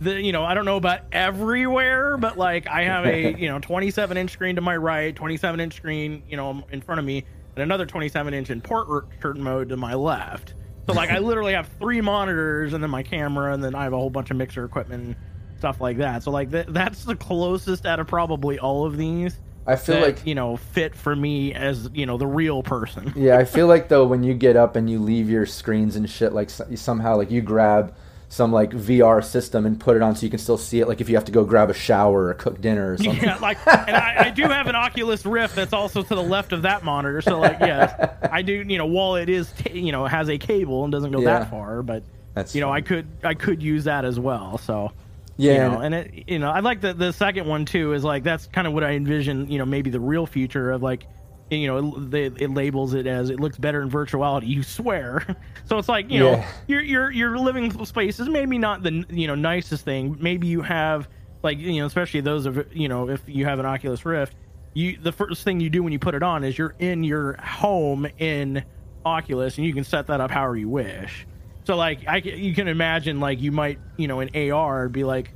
the. 0.00 0.20
You 0.20 0.32
know, 0.32 0.42
I 0.42 0.54
don't 0.54 0.64
know 0.64 0.76
about 0.76 1.02
everywhere, 1.12 2.16
but 2.16 2.36
like 2.36 2.66
I 2.66 2.84
have 2.84 3.06
a 3.06 3.34
you 3.38 3.48
know 3.48 3.60
27 3.60 4.16
inch 4.16 4.32
screen 4.32 4.56
to 4.56 4.62
my 4.62 4.76
right, 4.76 5.14
27 5.14 5.60
inch 5.60 5.74
screen 5.74 6.24
you 6.28 6.36
know 6.36 6.64
in 6.72 6.80
front 6.80 6.98
of 6.98 7.04
me, 7.04 7.24
and 7.54 7.62
another 7.62 7.86
27 7.86 8.34
inch 8.34 8.50
in 8.50 8.60
portrait 8.60 9.36
mode 9.36 9.68
to 9.68 9.76
my 9.76 9.94
left. 9.94 10.54
So 10.88 10.94
like 10.94 11.10
I 11.10 11.18
literally 11.20 11.52
have 11.52 11.68
three 11.78 12.00
monitors 12.00 12.72
and 12.72 12.82
then 12.82 12.90
my 12.90 13.04
camera, 13.04 13.52
and 13.52 13.62
then 13.62 13.76
I 13.76 13.84
have 13.84 13.92
a 13.92 13.96
whole 13.96 14.10
bunch 14.10 14.32
of 14.32 14.36
mixer 14.36 14.64
equipment 14.64 15.04
and 15.04 15.16
stuff 15.58 15.80
like 15.80 15.98
that. 15.98 16.22
So 16.22 16.30
like 16.30 16.50
th- 16.50 16.66
that's 16.68 17.04
the 17.04 17.16
closest 17.16 17.84
out 17.86 18.00
of 18.00 18.06
probably 18.06 18.58
all 18.58 18.86
of 18.86 18.96
these. 18.96 19.38
I 19.66 19.76
feel 19.76 19.96
that, 19.96 20.02
like 20.02 20.26
you 20.26 20.34
know 20.34 20.56
fit 20.56 20.94
for 20.94 21.14
me 21.14 21.52
as 21.52 21.90
you 21.92 22.06
know 22.06 22.16
the 22.16 22.26
real 22.26 22.62
person. 22.62 23.12
Yeah, 23.16 23.36
I 23.38 23.44
feel 23.44 23.66
like 23.66 23.88
though 23.88 24.06
when 24.06 24.22
you 24.22 24.32
get 24.34 24.56
up 24.56 24.76
and 24.76 24.88
you 24.88 24.98
leave 24.98 25.28
your 25.28 25.44
screens 25.46 25.94
and 25.96 26.08
shit, 26.08 26.32
like 26.32 26.48
somehow 26.50 27.16
like 27.16 27.30
you 27.30 27.42
grab 27.42 27.94
some 28.30 28.52
like 28.52 28.70
VR 28.70 29.24
system 29.24 29.64
and 29.66 29.80
put 29.80 29.96
it 29.96 30.02
on 30.02 30.14
so 30.14 30.24
you 30.24 30.30
can 30.30 30.38
still 30.38 30.58
see 30.58 30.80
it. 30.80 30.86
Like 30.88 31.00
if 31.00 31.08
you 31.08 31.16
have 31.16 31.24
to 31.26 31.32
go 31.32 31.44
grab 31.44 31.70
a 31.70 31.74
shower 31.74 32.26
or 32.26 32.34
cook 32.34 32.60
dinner 32.60 32.92
or 32.92 32.96
something. 32.98 33.22
Yeah, 33.22 33.36
like, 33.38 33.56
and 33.66 33.96
I, 33.96 34.26
I 34.26 34.30
do 34.30 34.42
have 34.42 34.66
an 34.66 34.74
Oculus 34.76 35.24
Rift 35.24 35.54
that's 35.56 35.72
also 35.72 36.02
to 36.02 36.14
the 36.14 36.22
left 36.22 36.52
of 36.52 36.62
that 36.62 36.84
monitor. 36.84 37.22
So, 37.22 37.38
like, 37.38 37.58
yes, 37.60 37.92
I 38.30 38.42
do. 38.42 38.52
You 38.66 38.76
know, 38.78 38.84
while 38.86 39.16
it 39.16 39.30
is, 39.30 39.50
ta 39.52 39.70
you 39.72 39.92
know, 39.92 40.04
has 40.04 40.28
a 40.28 40.36
cable 40.36 40.84
and 40.84 40.92
doesn't 40.92 41.10
go 41.10 41.20
Yeah. 41.22 41.38
that 41.40 41.50
far, 41.50 41.82
but 41.82 42.02
That's 42.34 42.54
you 42.54 42.60
know, 42.60 42.70
I 42.70 42.82
could, 42.82 43.06
I 43.24 43.32
could 43.32 43.62
use 43.62 43.84
that 43.84 44.04
as 44.04 44.20
well. 44.20 44.58
So, 44.58 44.92
Yeah, 45.38 45.52
you 45.52 45.58
know, 45.72 45.80
and- 45.80 45.94
it, 45.94 46.24
you 46.28 46.38
know, 46.38 46.50
I 46.50 46.60
like 46.60 46.80
the 46.82 46.92
the 46.92 47.12
second 47.12 47.46
one 47.46 47.64
too. 47.64 47.92
Is 47.94 48.04
like 48.04 48.24
that's 48.24 48.46
kind 48.48 48.66
of 48.66 48.72
what 48.74 48.84
I 48.84 48.90
envision. 48.92 49.50
You 49.50 49.58
know, 49.58 49.64
maybe 49.64 49.90
the 49.90 50.00
real 50.00 50.26
future 50.26 50.70
of 50.72 50.82
like. 50.82 51.06
You 51.50 51.66
know, 51.66 52.08
it, 52.12 52.42
it 52.42 52.50
labels 52.50 52.92
it 52.92 53.06
as 53.06 53.30
it 53.30 53.40
looks 53.40 53.56
better 53.56 53.80
in 53.80 53.88
virtuality. 53.88 54.48
You 54.48 54.62
swear, 54.62 55.24
so 55.64 55.78
it's 55.78 55.88
like 55.88 56.10
you 56.10 56.18
know, 56.20 56.32
Yeah. 56.32 56.48
your 56.66 56.82
your 56.82 57.10
your 57.10 57.38
living 57.38 57.86
space 57.86 58.20
is 58.20 58.28
maybe 58.28 58.58
not 58.58 58.82
the 58.82 59.06
you 59.08 59.26
know 59.26 59.34
nicest 59.34 59.82
thing. 59.86 60.18
Maybe 60.20 60.46
you 60.46 60.60
have 60.60 61.08
like 61.42 61.56
you 61.56 61.80
know, 61.80 61.86
especially 61.86 62.20
those 62.20 62.44
of 62.44 62.66
you 62.76 62.86
know, 62.88 63.08
if 63.08 63.22
you 63.26 63.46
have 63.46 63.60
an 63.60 63.64
Oculus 63.64 64.04
Rift, 64.04 64.34
you 64.74 64.98
the 65.02 65.10
first 65.10 65.42
thing 65.42 65.58
you 65.58 65.70
do 65.70 65.82
when 65.82 65.90
you 65.94 65.98
put 65.98 66.14
it 66.14 66.22
on 66.22 66.44
is 66.44 66.58
you're 66.58 66.74
in 66.78 67.02
your 67.02 67.38
home 67.42 68.06
in 68.18 68.62
Oculus, 69.06 69.56
and 69.56 69.66
you 69.66 69.72
can 69.72 69.84
set 69.84 70.08
that 70.08 70.20
up 70.20 70.30
however 70.30 70.54
you 70.58 70.68
wish. 70.68 71.26
So 71.68 71.76
like, 71.76 72.08
I 72.08 72.16
you 72.16 72.54
can 72.54 72.66
imagine 72.66 73.20
like 73.20 73.42
you 73.42 73.52
might 73.52 73.78
you 73.98 74.08
know 74.08 74.20
in 74.20 74.50
AR 74.50 74.88
be 74.88 75.04
like, 75.04 75.34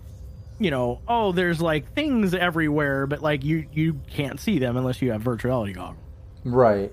you 0.58 0.70
know, 0.70 1.02
oh, 1.06 1.32
there's 1.32 1.60
like 1.60 1.92
things 1.92 2.32
everywhere, 2.32 3.06
but 3.06 3.20
like 3.20 3.44
you 3.44 3.66
you 3.70 4.00
can't 4.10 4.40
see 4.40 4.58
them 4.58 4.78
unless 4.78 5.02
you 5.02 5.12
have 5.12 5.22
virtuality 5.22 5.74
goggles. 5.74 5.98
right. 6.46 6.90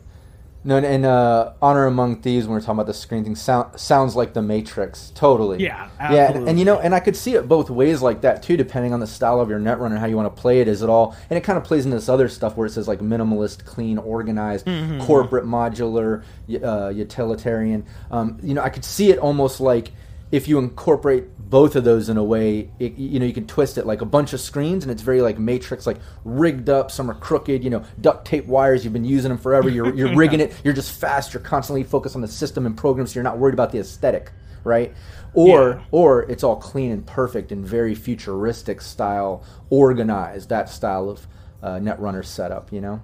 No, 0.62 0.76
and, 0.76 0.86
and 0.86 1.06
uh, 1.06 1.54
Honor 1.62 1.86
Among 1.86 2.22
Thieves, 2.22 2.46
when 2.46 2.54
we're 2.54 2.60
talking 2.60 2.74
about 2.74 2.88
the 2.88 2.94
screen 2.94 3.24
thing, 3.24 3.36
sound, 3.36 3.80
sounds 3.80 4.16
like 4.18 4.34
the 4.34 4.42
Matrix, 4.42 5.10
totally. 5.16 5.64
Yeah, 5.64 5.90
yeah, 6.00 6.32
and, 6.34 6.50
and 6.50 6.60
you 6.60 6.66
know, 6.66 6.78
and 6.80 6.94
I 6.94 7.00
could 7.00 7.16
see 7.16 7.36
it 7.36 7.48
both 7.48 7.70
ways 7.70 8.02
like 8.02 8.22
that 8.22 8.44
too, 8.44 8.58
depending 8.58 8.94
on 8.94 9.00
the 9.00 9.08
style 9.08 9.40
of 9.40 9.50
your 9.50 9.60
Netrunner, 9.60 9.98
how 9.98 10.06
you 10.06 10.18
want 10.18 10.36
to 10.36 10.42
play 10.42 10.60
it. 10.60 10.68
Is 10.68 10.82
it 10.82 10.90
all, 10.90 11.16
and 11.30 11.38
it 11.38 11.46
kind 11.46 11.58
of 11.58 11.64
plays 11.64 11.86
into 11.86 11.96
this 11.96 12.10
other 12.10 12.28
stuff 12.28 12.58
where 12.58 12.68
it 12.68 12.72
says 12.72 12.90
like 12.90 13.00
minimalist, 13.00 13.64
clean, 13.64 13.98
organized, 13.98 14.66
Mm-hmm. 14.66 15.02
corporate, 15.02 15.46
modular, 15.46 16.24
uh, 16.62 16.90
utilitarian. 16.90 17.86
Um, 18.12 18.38
you 18.44 18.54
know, 18.54 18.62
I 18.62 18.70
could 18.70 18.84
see 18.84 19.12
it 19.12 19.18
almost 19.20 19.62
like 19.62 19.92
if 20.32 20.48
you 20.48 20.60
incorporate 20.60 21.24
both 21.50 21.76
of 21.76 21.84
those 21.84 22.10
in 22.10 22.18
a 22.18 22.24
way, 22.24 22.70
it, 22.80 22.96
you 22.98 23.20
know, 23.20 23.26
you 23.26 23.34
can 23.34 23.48
twist 23.48 23.78
it 23.80 23.86
like 23.88 24.02
a 24.02 24.06
bunch 24.06 24.34
of 24.34 24.40
screens, 24.40 24.84
and 24.84 24.92
it's 24.92 25.02
very 25.02 25.22
like 25.22 25.40
Matrix, 25.40 25.88
like 25.88 25.98
rigged 26.24 26.70
up. 26.70 26.92
Some 26.92 27.10
are 27.10 27.16
crooked, 27.16 27.64
you 27.64 27.70
know, 27.72 27.84
duct 28.00 28.26
tape 28.26 28.46
wires. 28.46 28.84
You've 28.84 28.94
been 28.94 29.04
using 29.06 29.30
them 29.30 29.38
forever. 29.40 29.68
You're 29.70 29.94
you're 29.96 30.16
rigging 30.16 30.40
it. 30.42 30.54
You're 30.64 30.74
just 30.76 31.00
fast. 31.00 31.34
You're 31.34 31.42
constantly 31.42 31.84
focused 31.84 32.16
on 32.16 32.22
the 32.22 32.28
system 32.28 32.66
and 32.66 32.78
programs, 32.78 33.12
so 33.12 33.16
you're 33.16 33.24
not 33.24 33.38
worried 33.40 33.54
about 33.56 33.72
the 33.72 33.80
aesthetic, 33.80 34.32
right? 34.64 34.94
Or 35.34 35.70
Yeah. 35.70 35.82
or 35.92 36.22
it's 36.24 36.44
all 36.44 36.56
clean 36.56 36.92
and 36.92 37.06
perfect 37.06 37.52
and 37.52 37.66
very 37.66 37.96
futuristic 37.96 38.80
style, 38.82 39.44
organized. 39.72 40.50
That 40.50 40.70
style 40.70 41.10
of 41.10 41.28
uh, 41.64 41.80
Netrunner 41.80 42.24
setup, 42.26 42.72
you 42.72 42.82
know. 42.82 43.02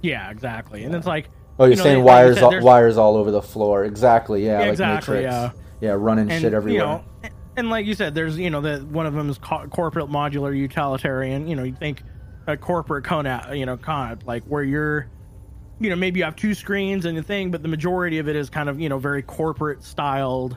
Yeah, 0.00 0.30
exactly. 0.30 0.84
And 0.84 0.94
it's 0.94 1.06
like, 1.06 1.28
Oh, 1.58 1.64
you're 1.64 1.72
you 1.72 1.76
know, 1.76 1.82
saying 1.82 2.04
they- 2.04 2.10
like 2.10 2.20
you 2.24 2.26
wires 2.34 2.42
all, 2.42 2.60
wires 2.64 2.96
all 2.98 3.16
over 3.16 3.30
the 3.30 3.42
floor. 3.42 3.84
Exactly. 3.84 4.44
Yeah. 4.46 4.52
Yeah, 4.52 4.58
like 4.60 4.68
exactly, 4.70 5.14
Matrix. 5.16 5.32
yeah. 5.32 5.61
Yeah, 5.82 5.96
running 5.98 6.30
and 6.30 6.40
shit 6.40 6.54
everywhere. 6.54 7.02
you 7.22 7.28
know, 7.28 7.30
and 7.56 7.68
like 7.68 7.86
you 7.86 7.94
said, 7.94 8.14
there's 8.14 8.38
you 8.38 8.50
know 8.50 8.60
that 8.60 8.84
one 8.84 9.04
of 9.04 9.14
them 9.14 9.28
is 9.28 9.36
co- 9.36 9.66
corporate 9.66 10.08
modular 10.08 10.56
utilitarian. 10.56 11.48
You 11.48 11.56
know, 11.56 11.64
you 11.64 11.74
think 11.74 12.04
a 12.46 12.56
corporate 12.56 13.04
cona, 13.04 13.50
you 13.52 13.66
know, 13.66 13.76
con 13.76 14.20
like 14.24 14.44
where 14.44 14.62
you're, 14.62 15.08
you 15.80 15.90
know, 15.90 15.96
maybe 15.96 16.20
you 16.20 16.24
have 16.24 16.36
two 16.36 16.54
screens 16.54 17.04
and 17.04 17.18
the 17.18 17.22
thing, 17.22 17.50
but 17.50 17.62
the 17.62 17.68
majority 17.68 18.18
of 18.18 18.28
it 18.28 18.36
is 18.36 18.48
kind 18.48 18.68
of 18.68 18.80
you 18.80 18.88
know 18.88 18.98
very 18.98 19.22
corporate 19.22 19.82
styled. 19.82 20.56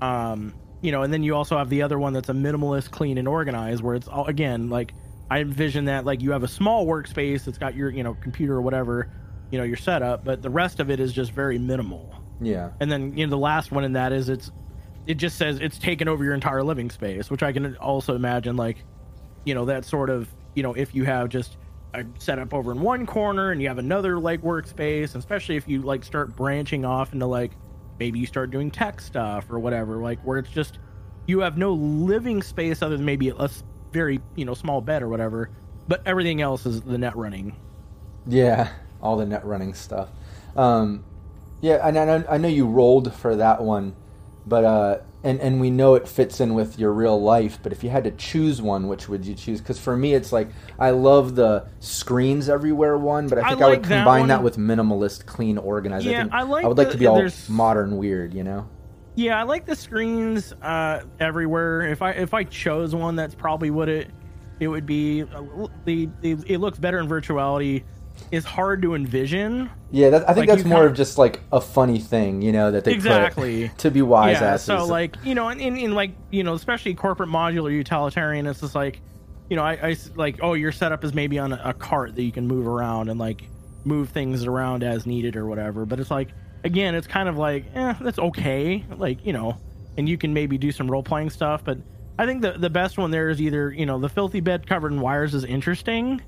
Um, 0.00 0.54
you 0.80 0.90
know, 0.90 1.02
and 1.02 1.12
then 1.12 1.22
you 1.22 1.36
also 1.36 1.58
have 1.58 1.68
the 1.68 1.82
other 1.82 1.98
one 1.98 2.14
that's 2.14 2.30
a 2.30 2.32
minimalist, 2.32 2.90
clean, 2.90 3.18
and 3.18 3.28
organized, 3.28 3.82
where 3.82 3.94
it's 3.94 4.08
all 4.08 4.26
again 4.26 4.70
like 4.70 4.94
I 5.30 5.40
envision 5.40 5.84
that 5.84 6.06
like 6.06 6.22
you 6.22 6.32
have 6.32 6.44
a 6.44 6.48
small 6.48 6.86
workspace 6.86 7.44
that's 7.44 7.58
got 7.58 7.76
your 7.76 7.90
you 7.90 8.02
know 8.02 8.14
computer 8.14 8.54
or 8.54 8.62
whatever, 8.62 9.10
you 9.50 9.58
know, 9.58 9.64
your 9.64 9.76
setup, 9.76 10.24
but 10.24 10.40
the 10.40 10.50
rest 10.50 10.80
of 10.80 10.90
it 10.90 10.98
is 10.98 11.12
just 11.12 11.32
very 11.32 11.58
minimal. 11.58 12.14
yeah. 12.40 12.70
And 12.80 12.90
then 12.90 13.16
you 13.16 13.26
know 13.26 13.30
the 13.30 13.38
last 13.38 13.70
one 13.70 13.84
in 13.84 13.92
that 13.92 14.12
is 14.12 14.28
it's 14.30 14.50
it 15.06 15.14
just 15.14 15.36
says 15.36 15.58
it's 15.60 15.78
taken 15.78 16.08
over 16.08 16.24
your 16.24 16.34
entire 16.34 16.62
living 16.62 16.90
space, 16.90 17.30
which 17.30 17.42
I 17.42 17.52
can 17.52 17.76
also 17.76 18.14
imagine 18.14 18.56
like 18.56 18.84
you 19.44 19.54
know 19.54 19.64
that 19.66 19.84
sort 19.84 20.10
of 20.10 20.28
you 20.54 20.62
know 20.62 20.74
if 20.74 20.94
you 20.94 21.04
have 21.04 21.28
just 21.28 21.56
a 21.94 22.04
setup 22.18 22.54
over 22.54 22.72
in 22.72 22.80
one 22.80 23.06
corner 23.06 23.50
and 23.50 23.60
you 23.60 23.68
have 23.68 23.78
another 23.78 24.18
like 24.18 24.42
workspace, 24.42 25.14
especially 25.14 25.56
if 25.56 25.68
you 25.68 25.82
like 25.82 26.04
start 26.04 26.34
branching 26.36 26.84
off 26.84 27.12
into 27.12 27.26
like 27.26 27.52
maybe 27.98 28.18
you 28.18 28.26
start 28.26 28.50
doing 28.50 28.70
tech 28.70 29.00
stuff 29.00 29.50
or 29.50 29.58
whatever, 29.58 29.96
like 29.96 30.20
where 30.22 30.38
it's 30.38 30.50
just 30.50 30.78
you 31.26 31.40
have 31.40 31.58
no 31.58 31.72
living 31.72 32.42
space 32.42 32.82
other 32.82 32.96
than 32.96 33.04
maybe 33.04 33.28
a 33.28 33.50
very 33.92 34.20
you 34.36 34.44
know 34.44 34.54
small 34.54 34.80
bed 34.80 35.02
or 35.02 35.08
whatever, 35.08 35.50
but 35.88 36.02
everything 36.06 36.40
else 36.40 36.64
is 36.66 36.80
the 36.82 36.98
net 36.98 37.16
running. 37.16 37.56
Yeah, 38.26 38.70
all 39.00 39.16
the 39.16 39.26
net 39.26 39.44
running 39.44 39.74
stuff. 39.74 40.08
Um, 40.56 41.04
yeah, 41.60 41.86
and 41.86 41.98
I 41.98 42.04
know, 42.04 42.24
I 42.28 42.38
know 42.38 42.48
you 42.48 42.66
rolled 42.66 43.14
for 43.14 43.36
that 43.36 43.62
one, 43.62 43.94
but 44.46 44.64
uh, 44.64 44.98
and 45.24 45.40
and 45.40 45.60
we 45.60 45.70
know 45.70 45.94
it 45.94 46.08
fits 46.08 46.40
in 46.40 46.54
with 46.54 46.78
your 46.78 46.92
real 46.92 47.20
life. 47.20 47.58
But 47.62 47.72
if 47.72 47.84
you 47.84 47.90
had 47.90 48.04
to 48.04 48.10
choose 48.12 48.60
one, 48.60 48.88
which 48.88 49.08
would 49.08 49.24
you 49.24 49.34
choose? 49.34 49.60
Because 49.60 49.78
for 49.78 49.96
me, 49.96 50.14
it's 50.14 50.32
like 50.32 50.48
I 50.78 50.90
love 50.90 51.34
the 51.34 51.66
screens 51.80 52.48
everywhere 52.48 52.98
one, 52.98 53.28
but 53.28 53.38
I 53.38 53.42
I 53.42 53.48
think 53.50 53.62
I, 53.62 53.66
would 53.66 53.72
like 53.72 53.88
that 53.88 54.04
combine 54.04 54.28
that, 54.28 54.42
with 54.42 54.56
minimalist, 54.56 55.26
clean, 55.26 55.58
organized. 55.58 56.06
Yeah, 56.06 56.22
think 56.22 56.34
I 56.34 56.42
like 56.42 56.64
I 56.64 56.68
would 56.68 56.78
like 56.78 56.90
to 56.90 56.98
be 56.98 57.06
all 57.06 57.28
modern, 57.48 57.96
weird. 57.96 58.34
You 58.34 58.44
know? 58.44 58.68
Yeah, 59.14 59.38
I 59.38 59.42
like 59.42 59.66
the 59.66 59.76
screens 59.76 60.52
uh, 60.62 61.02
everywhere. 61.20 61.82
If 61.82 62.02
I 62.02 62.12
if 62.12 62.34
I 62.34 62.44
chose 62.44 62.94
one, 62.94 63.14
that's 63.14 63.34
probably 63.34 63.70
what 63.70 63.88
it 63.88 64.10
it 64.58 64.68
would 64.68 64.86
be. 64.86 65.22
Uh, 65.22 65.68
The, 65.84 66.08
the 66.20 66.36
it 66.46 66.58
looks 66.58 66.78
better 66.78 66.98
in 66.98 67.08
virtuality. 67.08 67.84
Is 68.32 68.46
hard 68.46 68.80
to 68.80 68.94
envision. 68.94 69.68
Yeah, 69.90 70.08
that, 70.08 70.22
I 70.22 70.32
think 70.32 70.48
Like, 70.48 70.56
that's 70.56 70.64
more 70.66 70.78
kinda- 70.78 70.90
of 70.92 70.96
just 70.96 71.18
like 71.18 71.40
a 71.52 71.60
funny 71.60 71.98
thing, 71.98 72.40
you 72.40 72.50
know, 72.50 72.70
that 72.70 72.82
they 72.84 72.92
Exactly. 72.94 73.70
to 73.76 73.90
be 73.90 74.00
wise 74.00 74.40
yeah, 74.40 74.54
asses. 74.54 74.64
so 74.64 74.86
like 74.86 75.16
you 75.22 75.34
know, 75.34 75.50
in, 75.50 75.60
in, 75.60 75.76
in 75.76 75.94
like 75.94 76.12
you 76.30 76.42
know, 76.42 76.54
especially 76.54 76.94
corporate 76.94 77.28
modular 77.28 77.70
utilitarian, 77.70 78.46
it's 78.46 78.60
just 78.60 78.74
like 78.74 79.00
you 79.50 79.56
know, 79.56 79.62
I, 79.62 79.72
I 79.72 79.96
like 80.14 80.38
oh, 80.40 80.54
your 80.54 80.72
setup 80.72 81.04
is 81.04 81.12
maybe 81.12 81.38
on 81.38 81.52
a, 81.52 81.60
a 81.62 81.74
cart 81.74 82.16
that 82.16 82.22
you 82.22 82.32
can 82.32 82.46
move 82.46 82.66
around 82.66 83.10
and 83.10 83.20
like 83.20 83.42
move 83.84 84.08
things 84.08 84.46
around 84.46 84.82
as 84.82 85.04
needed 85.04 85.36
or 85.36 85.44
whatever. 85.44 85.84
But 85.84 86.00
it's 86.00 86.10
like 86.10 86.28
again, 86.64 86.94
it's 86.94 87.06
kind 87.06 87.28
of 87.28 87.36
like 87.36 87.66
eh, 87.74 87.92
that's 88.00 88.18
okay, 88.18 88.82
like 88.96 89.26
you 89.26 89.34
know, 89.34 89.58
and 89.98 90.08
you 90.08 90.16
can 90.16 90.32
maybe 90.32 90.56
do 90.56 90.72
some 90.72 90.90
role 90.90 91.02
playing 91.02 91.28
stuff. 91.28 91.64
But 91.64 91.76
I 92.18 92.24
think 92.24 92.40
the 92.40 92.52
the 92.52 92.70
best 92.70 92.96
one 92.96 93.10
there 93.10 93.28
is 93.28 93.42
either 93.42 93.70
you 93.72 93.84
know 93.84 93.98
the 93.98 94.08
filthy 94.08 94.40
bed 94.40 94.66
covered 94.66 94.92
in 94.92 95.02
wires 95.02 95.34
is 95.34 95.44
interesting. 95.44 96.22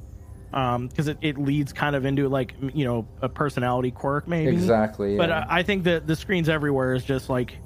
Because 0.54 1.08
it, 1.08 1.18
it 1.20 1.36
leads 1.36 1.72
kind 1.72 1.96
of 1.96 2.04
into 2.04 2.28
like 2.28 2.54
you 2.72 2.84
know 2.84 3.08
a 3.22 3.28
personality 3.28 3.90
quirk 3.90 4.28
maybe 4.28 4.52
Exactly. 4.52 5.16
but 5.16 5.28
yeah. 5.28 5.40
uh, 5.40 5.46
I 5.48 5.64
think 5.64 5.82
that 5.84 6.06
the 6.06 6.14
screens 6.14 6.48
everywhere 6.48 6.94
is 6.94 7.04
just 7.04 7.28
like 7.28 7.58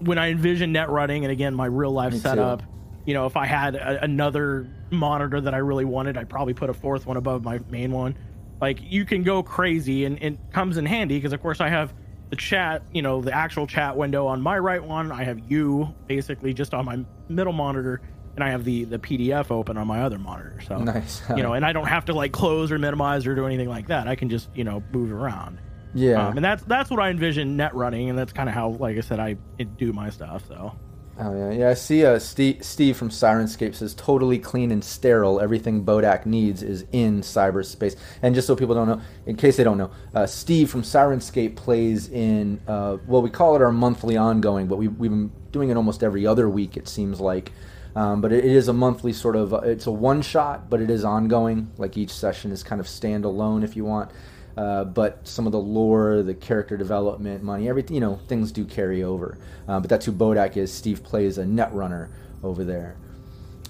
when 0.00 0.18
I 0.18 0.30
envision 0.30 0.72
net 0.72 0.90
running, 0.90 1.24
and 1.24 1.32
again, 1.32 1.54
my 1.54 1.66
real 1.66 1.92
life 1.92 2.12
Me 2.12 2.18
too. 2.18 2.22
setup. 2.22 2.62
You 3.06 3.14
know, 3.14 3.26
if 3.26 3.36
I 3.36 3.46
had 3.46 3.74
a, 3.76 4.02
another 4.02 4.66
monitor 4.90 5.40
that 5.40 5.54
I 5.54 5.58
really 5.58 5.84
wanted, 5.84 6.16
I'd 6.16 6.28
probably 6.28 6.54
put 6.54 6.68
a 6.68 6.74
fourth 6.74 7.06
one 7.06 7.16
above 7.16 7.44
my 7.44 7.60
main 7.70 7.92
one. 7.92 8.16
Like 8.60 8.80
you 8.82 9.04
can 9.04 9.22
go 9.22 9.42
crazy, 9.42 10.04
and 10.04 10.20
it 10.22 10.38
comes 10.52 10.76
in 10.76 10.84
handy 10.86 11.16
because, 11.16 11.32
of 11.32 11.40
course, 11.40 11.60
I 11.60 11.68
have 11.68 11.94
the 12.30 12.36
chat. 12.36 12.82
You 12.92 13.02
know, 13.02 13.20
the 13.20 13.32
actual 13.32 13.66
chat 13.66 13.96
window 13.96 14.26
on 14.26 14.42
my 14.42 14.58
right 14.58 14.82
one. 14.82 15.12
I 15.12 15.22
have 15.24 15.38
you 15.50 15.94
basically 16.08 16.52
just 16.52 16.74
on 16.74 16.84
my 16.84 16.98
middle 17.28 17.52
monitor, 17.52 18.00
and 18.34 18.44
I 18.44 18.50
have 18.50 18.64
the 18.64 18.84
the 18.84 18.98
PDF 18.98 19.50
open 19.50 19.76
on 19.76 19.86
my 19.86 20.02
other 20.02 20.18
monitor. 20.18 20.60
So 20.66 20.78
Nice. 20.78 21.22
you 21.36 21.42
know, 21.42 21.52
and 21.54 21.64
I 21.64 21.72
don't 21.72 21.86
have 21.88 22.04
to 22.06 22.14
like 22.14 22.32
close 22.32 22.70
or 22.72 22.78
minimize 22.78 23.26
or 23.26 23.34
do 23.34 23.46
anything 23.46 23.68
like 23.68 23.88
that. 23.88 24.08
I 24.08 24.14
can 24.14 24.28
just 24.28 24.48
you 24.54 24.64
know 24.64 24.82
move 24.92 25.12
around. 25.12 25.58
yeah. 25.94 26.26
Um, 26.28 26.36
and 26.36 26.44
that's 26.44 26.62
that's 26.64 26.90
what 26.90 27.00
I 27.00 27.10
envision 27.10 27.56
net 27.56 27.74
running, 27.74 28.10
and 28.10 28.18
that's 28.18 28.32
kind 28.32 28.48
of 28.48 28.54
how, 28.54 28.70
like 28.70 28.96
I 28.96 29.00
said, 29.00 29.20
I 29.20 29.34
do 29.78 29.92
my 29.92 30.10
stuff. 30.10 30.44
So 30.48 30.72
Oh 31.16 31.32
yeah, 31.36 31.50
yeah. 31.52 31.68
I 31.70 31.74
see. 31.74 32.04
Uh, 32.04 32.18
Steve, 32.18 32.64
Steve 32.64 32.96
from 32.96 33.08
Syrinscape 33.08 33.76
says 33.76 33.94
totally 33.94 34.36
clean 34.36 34.72
and 34.72 34.82
sterile. 34.82 35.40
Everything 35.40 35.84
Bodak 35.84 36.26
needs 36.26 36.60
is 36.64 36.84
in 36.90 37.20
cyberspace. 37.20 37.94
And 38.22 38.34
just 38.34 38.48
so 38.48 38.56
people 38.56 38.74
don't 38.74 38.88
know, 38.88 39.00
in 39.24 39.36
case 39.36 39.56
they 39.56 39.62
don't 39.62 39.78
know, 39.78 39.92
uh, 40.12 40.26
Steve 40.26 40.70
from 40.70 40.82
Syrinscape 40.82 41.54
plays 41.54 42.08
in. 42.08 42.60
Uh, 42.66 42.96
well, 43.06 43.22
we 43.22 43.30
call 43.30 43.54
it 43.54 43.62
our 43.62 43.70
monthly 43.70 44.16
ongoing, 44.16 44.66
but 44.66 44.76
we, 44.76 44.88
we've 44.88 45.10
been 45.12 45.30
doing 45.52 45.70
it 45.70 45.76
almost 45.76 46.02
every 46.02 46.26
other 46.26 46.48
week. 46.48 46.76
It 46.76 46.88
seems 46.88 47.20
like. 47.20 47.52
Um, 47.96 48.20
but 48.20 48.32
it, 48.32 48.44
it 48.44 48.52
is 48.52 48.68
a 48.68 48.72
monthly 48.72 49.12
sort 49.12 49.36
of. 49.36 49.52
It's 49.64 49.86
a 49.86 49.90
one 49.92 50.22
shot, 50.22 50.68
but 50.68 50.80
it 50.80 50.90
is 50.90 51.04
ongoing. 51.04 51.70
Like 51.78 51.96
each 51.96 52.10
session 52.10 52.50
is 52.50 52.62
kind 52.62 52.80
of 52.80 52.86
standalone, 52.86 53.64
if 53.64 53.76
you 53.76 53.84
want. 53.84 54.10
Uh, 54.56 54.84
but 54.84 55.26
some 55.26 55.46
of 55.46 55.52
the 55.52 55.60
lore, 55.60 56.22
the 56.22 56.34
character 56.34 56.76
development, 56.76 57.42
money, 57.42 57.68
everything, 57.68 57.94
you 57.94 58.00
know, 58.00 58.20
things 58.28 58.52
do 58.52 58.64
carry 58.64 59.02
over. 59.02 59.36
Uh, 59.66 59.80
but 59.80 59.90
that's 59.90 60.06
who 60.06 60.12
Bodak 60.12 60.56
is. 60.56 60.72
Steve 60.72 61.02
plays 61.02 61.38
a 61.38 61.46
net 61.46 61.72
runner 61.72 62.10
over 62.42 62.62
there. 62.62 62.96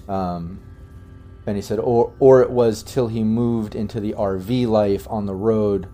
Um, 0.07 0.59
and 1.47 1.55
he 1.55 1.61
said, 1.61 1.79
or, 1.79 2.13
or 2.19 2.41
it 2.41 2.51
was 2.51 2.83
till 2.83 3.07
he 3.07 3.23
moved 3.23 3.75
into 3.75 3.99
the 3.99 4.13
RV 4.13 4.67
life 4.67 5.07
on 5.09 5.25
the 5.25 5.33
road 5.33 5.87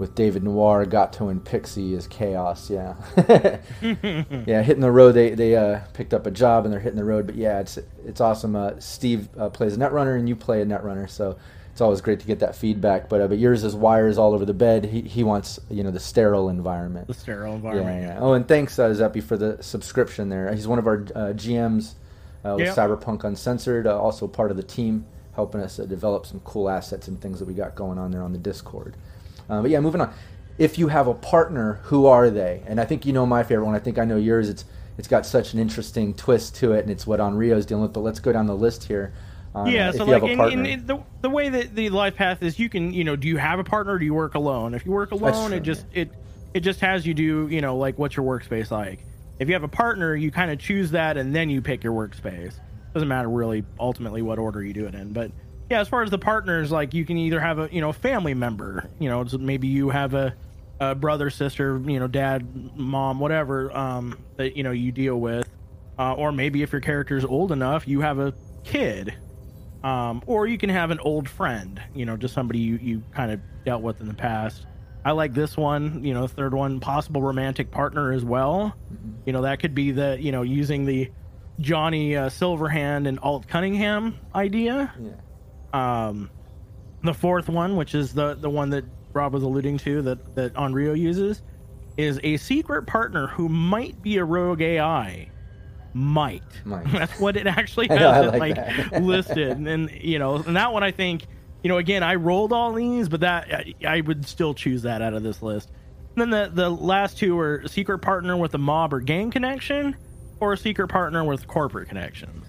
with 0.00 0.14
David 0.16 0.42
Noir, 0.42 0.84
Gato, 0.86 1.28
and 1.28 1.44
Pixie 1.44 1.94
as 1.94 2.06
chaos. 2.08 2.68
Yeah. 2.70 2.94
yeah, 3.82 4.62
hitting 4.62 4.80
the 4.80 4.90
road. 4.90 5.12
They, 5.12 5.30
they 5.34 5.54
uh, 5.56 5.80
picked 5.92 6.14
up 6.14 6.26
a 6.26 6.30
job 6.30 6.64
and 6.64 6.72
they're 6.72 6.80
hitting 6.80 6.98
the 6.98 7.04
road. 7.04 7.26
But 7.26 7.36
yeah, 7.36 7.60
it's, 7.60 7.78
it's 8.04 8.20
awesome. 8.20 8.56
Uh, 8.56 8.72
Steve 8.80 9.28
uh, 9.38 9.50
plays 9.50 9.76
a 9.76 9.78
net 9.78 9.92
runner 9.92 10.16
and 10.16 10.28
you 10.28 10.34
play 10.36 10.62
a 10.62 10.64
net 10.64 10.82
runner. 10.82 11.06
So 11.06 11.36
it's 11.70 11.80
always 11.80 12.00
great 12.00 12.20
to 12.20 12.26
get 12.26 12.40
that 12.40 12.56
feedback. 12.56 13.08
But 13.08 13.20
uh, 13.20 13.28
but 13.28 13.38
yours 13.38 13.62
is 13.62 13.76
wires 13.76 14.18
all 14.18 14.32
over 14.34 14.44
the 14.44 14.54
bed. 14.54 14.86
He 14.86 15.02
he 15.02 15.22
wants 15.22 15.60
you 15.70 15.84
know 15.84 15.90
the 15.90 16.00
sterile 16.00 16.48
environment. 16.48 17.06
the 17.06 17.14
sterile 17.14 17.50
Yeah, 17.52 17.56
environment. 17.56 18.02
yeah. 18.02 18.18
Oh, 18.20 18.32
and 18.32 18.48
thanks 18.48 18.78
uh, 18.78 18.88
Zeppy 18.90 19.22
for 19.22 19.36
the 19.36 19.62
subscription 19.62 20.28
there. 20.30 20.52
He's 20.54 20.66
one 20.66 20.78
of 20.78 20.86
our 20.86 21.02
uh, 21.14 21.32
GMs 21.34 21.92
uh, 22.44 22.54
with 22.56 22.66
Yep. 22.66 22.76
Cyberpunk 22.76 23.24
Uncensored. 23.24 23.86
Uh, 23.86 23.98
also 24.00 24.26
part 24.26 24.50
of 24.50 24.56
the 24.56 24.62
team, 24.62 25.04
helping 25.34 25.60
us 25.60 25.78
uh, 25.78 25.84
develop 25.84 26.26
some 26.26 26.40
cool 26.40 26.68
assets 26.68 27.06
and 27.08 27.20
things 27.20 27.38
that 27.38 27.44
we 27.46 27.54
got 27.54 27.74
going 27.74 27.98
on 27.98 28.10
there 28.10 28.22
on 28.22 28.32
the 28.32 28.38
Discord. 28.38 28.96
Uh, 29.50 29.62
but 29.62 29.70
yeah, 29.70 29.80
moving 29.80 30.00
on. 30.00 30.12
If 30.58 30.78
you 30.78 30.88
have 30.88 31.06
a 31.06 31.14
partner, 31.14 31.80
who 31.84 32.06
are 32.06 32.30
they? 32.30 32.62
And 32.66 32.80
I 32.80 32.84
think 32.84 33.04
you 33.06 33.12
know 33.12 33.26
my 33.26 33.42
favorite 33.42 33.64
one. 33.66 33.74
I 33.74 33.78
think 33.78 33.98
I 33.98 34.04
know 34.04 34.16
yours. 34.16 34.48
It's 34.48 34.64
it's 34.98 35.08
got 35.08 35.24
such 35.24 35.54
an 35.54 35.58
interesting 35.58 36.12
twist 36.14 36.56
to 36.56 36.72
it, 36.72 36.80
and 36.82 36.90
it's 36.90 37.06
what 37.06 37.20
Onryo's 37.20 37.64
dealing 37.66 37.82
with. 37.82 37.92
But 37.92 38.00
let's 38.00 38.20
go 38.20 38.32
down 38.32 38.46
the 38.46 38.54
list 38.56 38.84
here. 38.84 39.12
uh, 39.54 39.64
Yeah, 39.66 39.88
if 39.88 39.96
so 39.96 40.04
like 40.04 40.22
in, 40.22 40.38
in, 40.40 40.66
in 40.66 40.86
the 40.86 41.02
the 41.22 41.30
way 41.30 41.48
that 41.48 41.74
the 41.74 41.88
life 41.90 42.16
path 42.16 42.42
is, 42.42 42.58
you 42.58 42.68
can 42.68 42.92
you 42.92 43.04
know, 43.04 43.16
do 43.16 43.26
you 43.26 43.38
have 43.38 43.58
a 43.58 43.64
partner? 43.64 43.94
or 43.94 43.98
Do 43.98 44.04
you 44.04 44.14
work 44.14 44.34
alone? 44.34 44.74
If 44.74 44.84
you 44.84 44.92
work 44.92 45.12
alone, 45.12 45.48
true, 45.48 45.56
it 45.56 45.62
just 45.62 45.86
it 45.92 46.10
it 46.52 46.60
just 46.60 46.80
has 46.80 47.06
you 47.06 47.14
do 47.14 47.48
you 47.48 47.60
know 47.62 47.76
like 47.76 47.98
what's 47.98 48.16
your 48.16 48.26
workspace 48.26 48.70
like. 48.70 49.06
If 49.38 49.48
you 49.48 49.54
have 49.54 49.64
a 49.64 49.68
partner, 49.68 50.14
you 50.14 50.30
kind 50.30 50.50
of 50.50 50.58
choose 50.58 50.90
that 50.90 51.16
and 51.16 51.34
then 51.34 51.48
you 51.48 51.62
pick 51.62 51.82
your 51.82 51.94
workspace. 51.94 52.52
Doesn't 52.92 53.08
matter 53.08 53.30
really 53.30 53.64
ultimately 53.78 54.20
what 54.20 54.38
order 54.38 54.62
you 54.62 54.74
do 54.74 54.84
it 54.86 54.94
in, 54.94 55.14
but 55.14 55.32
yeah, 55.70 55.80
as 55.80 55.88
far 55.88 56.02
as 56.02 56.10
the 56.10 56.18
partners, 56.18 56.70
like 56.70 56.92
you 56.94 57.04
can 57.04 57.16
either 57.16 57.40
have 57.40 57.58
a 57.58 57.68
you 57.72 57.80
know 57.80 57.92
family 57.92 58.34
member, 58.34 58.90
you 58.98 59.08
know, 59.08 59.24
maybe 59.38 59.68
you 59.68 59.90
have 59.90 60.14
a, 60.14 60.34
a 60.80 60.94
brother, 60.94 61.30
sister, 61.30 61.80
you 61.86 61.98
know, 61.98 62.08
dad, 62.08 62.76
mom, 62.76 63.20
whatever 63.20 63.74
um, 63.76 64.18
that 64.36 64.56
you 64.56 64.62
know 64.62 64.72
you 64.72 64.92
deal 64.92 65.16
with, 65.16 65.48
uh, 65.98 66.14
or 66.14 66.32
maybe 66.32 66.62
if 66.62 66.72
your 66.72 66.80
character's 66.80 67.24
old 67.24 67.52
enough, 67.52 67.88
you 67.88 68.00
have 68.00 68.18
a 68.18 68.34
kid 68.64 69.14
um, 69.82 70.22
or 70.26 70.46
you 70.46 70.58
can 70.58 70.70
have 70.70 70.90
an 70.90 71.00
old 71.00 71.28
friend, 71.28 71.82
you 71.94 72.04
know, 72.04 72.16
just 72.16 72.34
somebody 72.34 72.58
you, 72.58 72.78
you 72.82 73.02
kind 73.14 73.30
of 73.32 73.40
dealt 73.64 73.82
with 73.82 74.00
in 74.00 74.08
the 74.08 74.14
past. 74.14 74.66
I 75.04 75.12
like 75.12 75.32
this 75.32 75.56
one, 75.56 76.04
you 76.04 76.12
know, 76.12 76.26
third 76.26 76.52
one, 76.52 76.80
possible 76.80 77.22
romantic 77.22 77.70
partner 77.70 78.12
as 78.12 78.24
well. 78.24 78.74
You 79.24 79.32
know, 79.32 79.42
that 79.42 79.60
could 79.60 79.74
be 79.74 79.92
the, 79.92 80.18
you 80.20 80.32
know, 80.32 80.42
using 80.42 80.84
the 80.84 81.10
Johnny 81.58 82.16
uh, 82.16 82.28
Silverhand 82.28 83.08
and 83.08 83.18
Alt 83.20 83.48
Cunningham 83.48 84.18
idea. 84.34 84.92
yeah. 85.00 85.10
Um, 85.72 86.30
the 87.02 87.14
fourth 87.14 87.48
one, 87.48 87.76
which 87.76 87.94
is 87.94 88.12
the 88.12 88.34
the 88.34 88.50
one 88.50 88.70
that 88.70 88.84
Rob 89.12 89.32
was 89.32 89.42
alluding 89.42 89.78
to, 89.78 90.02
that 90.02 90.34
that 90.34 90.54
Onryo 90.54 90.98
uses, 90.98 91.42
is 91.96 92.20
a 92.22 92.36
secret 92.36 92.86
partner 92.86 93.26
who 93.26 93.48
might 93.48 94.00
be 94.02 94.16
a 94.18 94.24
rogue 94.24 94.60
AI. 94.60 95.30
Might. 95.92 96.42
Might. 96.64 96.90
That's 96.92 97.18
what 97.18 97.36
it 97.36 97.46
actually 97.46 97.88
has 97.90 97.98
know, 97.98 98.32
it, 98.32 98.38
like 98.38 98.56
like, 98.56 98.92
listed, 99.02 99.50
and, 99.50 99.66
then 99.66 99.90
you 100.00 100.18
know, 100.18 100.36
and 100.36 100.56
that 100.56 100.72
one 100.72 100.82
I 100.82 100.90
think, 100.90 101.26
you 101.62 101.68
know, 101.68 101.78
again, 101.78 102.02
I 102.02 102.14
rolled 102.14 102.52
all 102.52 102.72
these, 102.72 103.08
but 103.08 103.20
that 103.20 103.52
I, 103.52 103.74
I 103.86 104.00
would 104.00 104.26
still 104.26 104.54
choose 104.54 104.82
that 104.82 105.02
out 105.02 105.14
of 105.14 105.22
this 105.22 105.42
list. 105.42 105.70
And 106.16 106.20
then 106.20 106.30
the 106.30 106.50
the 106.52 106.70
last 106.70 107.18
two 107.18 107.38
are 107.38 107.66
secret 107.66 107.98
partner 108.00 108.36
with 108.36 108.54
a 108.54 108.58
mob 108.58 108.92
or 108.92 109.00
gang 109.00 109.30
connection, 109.30 109.96
or 110.40 110.52
a 110.52 110.56
secret 110.56 110.88
partner 110.88 111.24
with 111.24 111.46
corporate 111.46 111.88
connections. 111.88 112.46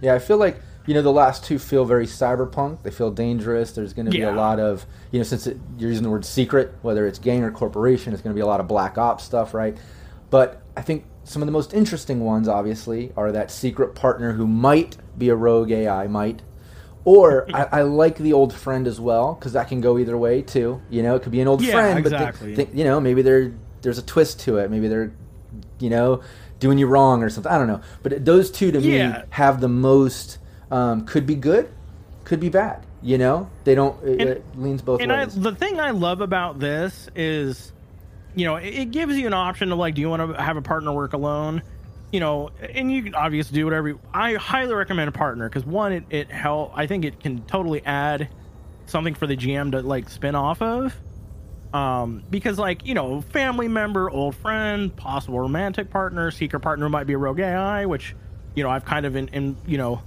Yeah, 0.00 0.14
I 0.14 0.18
feel 0.18 0.38
like 0.38 0.60
you 0.90 0.94
know 0.94 1.02
the 1.02 1.12
last 1.12 1.44
two 1.44 1.60
feel 1.60 1.84
very 1.84 2.04
cyberpunk. 2.04 2.82
They 2.82 2.90
feel 2.90 3.12
dangerous. 3.12 3.70
There's 3.70 3.92
going 3.92 4.06
to 4.06 4.10
be 4.10 4.22
a 4.22 4.32
lot 4.32 4.58
of 4.58 4.84
you 5.12 5.20
know 5.20 5.22
since 5.22 5.46
it, 5.46 5.56
you're 5.78 5.88
using 5.88 6.02
the 6.02 6.10
word 6.10 6.24
secret, 6.24 6.74
whether 6.82 7.06
it's 7.06 7.20
gang 7.20 7.44
or 7.44 7.52
corporation, 7.52 8.12
it's 8.12 8.22
going 8.22 8.34
to 8.34 8.36
be 8.36 8.40
a 8.42 8.46
lot 8.46 8.58
of 8.58 8.66
black 8.66 8.98
ops 8.98 9.22
stuff, 9.22 9.54
right? 9.54 9.78
But 10.30 10.60
I 10.76 10.82
think 10.82 11.04
some 11.22 11.42
of 11.42 11.46
the 11.46 11.52
most 11.52 11.74
interesting 11.74 12.24
ones, 12.24 12.48
obviously, 12.48 13.12
are 13.16 13.30
that 13.30 13.52
secret 13.52 13.94
partner 13.94 14.32
who 14.32 14.48
might 14.48 14.96
be 15.16 15.28
a 15.28 15.36
rogue 15.36 15.70
AI, 15.70 16.08
might. 16.08 16.42
Or 17.04 17.46
I, 17.54 17.68
I 17.70 17.82
like 17.82 18.18
the 18.18 18.32
old 18.32 18.52
friend 18.52 18.88
as 18.88 18.98
well 18.98 19.34
because 19.34 19.52
that 19.52 19.68
can 19.68 19.80
go 19.80 19.96
either 19.96 20.18
way 20.18 20.42
too. 20.42 20.82
You 20.90 21.04
know, 21.04 21.14
it 21.14 21.22
could 21.22 21.30
be 21.30 21.40
an 21.40 21.46
old 21.46 21.62
Yeah, 21.62 21.70
friend, 21.70 22.00
exactly. 22.00 22.56
but 22.56 22.74
you 22.74 22.82
know 22.82 22.98
maybe 22.98 23.22
there 23.22 23.52
there's 23.82 23.98
a 23.98 24.02
twist 24.02 24.40
to 24.40 24.58
it. 24.58 24.72
Maybe 24.72 24.88
they're 24.88 25.12
you 25.78 25.88
know 25.90 26.20
doing 26.58 26.78
you 26.78 26.88
wrong 26.88 27.22
or 27.22 27.30
something. 27.30 27.52
I 27.52 27.58
don't 27.58 27.68
know. 27.68 27.80
But 28.02 28.24
those 28.24 28.50
two 28.50 28.72
to 28.72 28.80
me 28.80 29.14
have 29.30 29.60
the 29.60 29.68
most 29.68 30.38
um, 30.70 31.04
could 31.06 31.26
be 31.26 31.34
good, 31.34 31.68
could 32.24 32.40
be 32.40 32.48
bad. 32.48 32.84
You 33.02 33.16
know, 33.18 33.48
they 33.64 33.74
don't. 33.74 34.02
It, 34.04 34.20
And- 34.20 34.30
it 34.30 34.44
leans 34.56 34.82
both 34.82 35.00
and 35.00 35.10
I, 35.12 35.24
ways. 35.24 35.34
the 35.34 35.54
thing 35.54 35.80
I 35.80 35.90
love 35.90 36.20
about 36.20 36.58
this 36.58 37.08
is, 37.16 37.72
you 38.34 38.44
know, 38.44 38.56
it, 38.56 38.68
it 38.74 38.90
gives 38.90 39.16
you 39.16 39.26
an 39.26 39.32
option 39.32 39.68
to 39.70 39.74
like, 39.74 39.94
do 39.94 40.00
you 40.02 40.10
want 40.10 40.36
to 40.36 40.42
have 40.42 40.56
a 40.58 40.62
partner 40.62 40.92
work 40.92 41.14
alone? 41.14 41.62
You 42.12 42.20
know, 42.20 42.50
and 42.60 42.90
you 42.92 43.02
can 43.02 43.14
obviously 43.14 43.54
do 43.54 43.64
whatever. 43.64 43.88
You, 43.88 44.00
I 44.12 44.34
highly 44.34 44.74
recommend 44.74 45.08
a 45.08 45.12
partner 45.12 45.48
because 45.48 45.64
one, 45.64 45.92
it 45.92 46.04
it 46.10 46.30
help. 46.30 46.72
I 46.74 46.86
think 46.86 47.04
it 47.04 47.20
can 47.20 47.42
totally 47.44 47.84
add 47.86 48.28
something 48.86 49.14
for 49.14 49.26
the 49.26 49.36
GM 49.36 49.72
to 49.72 49.80
like 49.82 50.10
spin 50.10 50.34
off 50.34 50.60
of. 50.60 50.94
Um, 51.72 52.24
because 52.28 52.58
like 52.58 52.84
you 52.84 52.94
know, 52.94 53.20
family 53.20 53.68
member, 53.68 54.10
old 54.10 54.34
friend, 54.34 54.94
possible 54.94 55.38
romantic 55.38 55.88
partner, 55.88 56.30
secret 56.32 56.60
partner 56.60 56.88
might 56.88 57.04
be 57.06 57.12
a 57.12 57.18
rogue 57.18 57.38
AI, 57.40 57.86
which 57.86 58.14
you 58.56 58.64
know 58.64 58.70
I've 58.70 58.84
kind 58.84 59.06
of 59.06 59.14
in, 59.14 59.28
in 59.28 59.56
you 59.66 59.78
know 59.78 60.02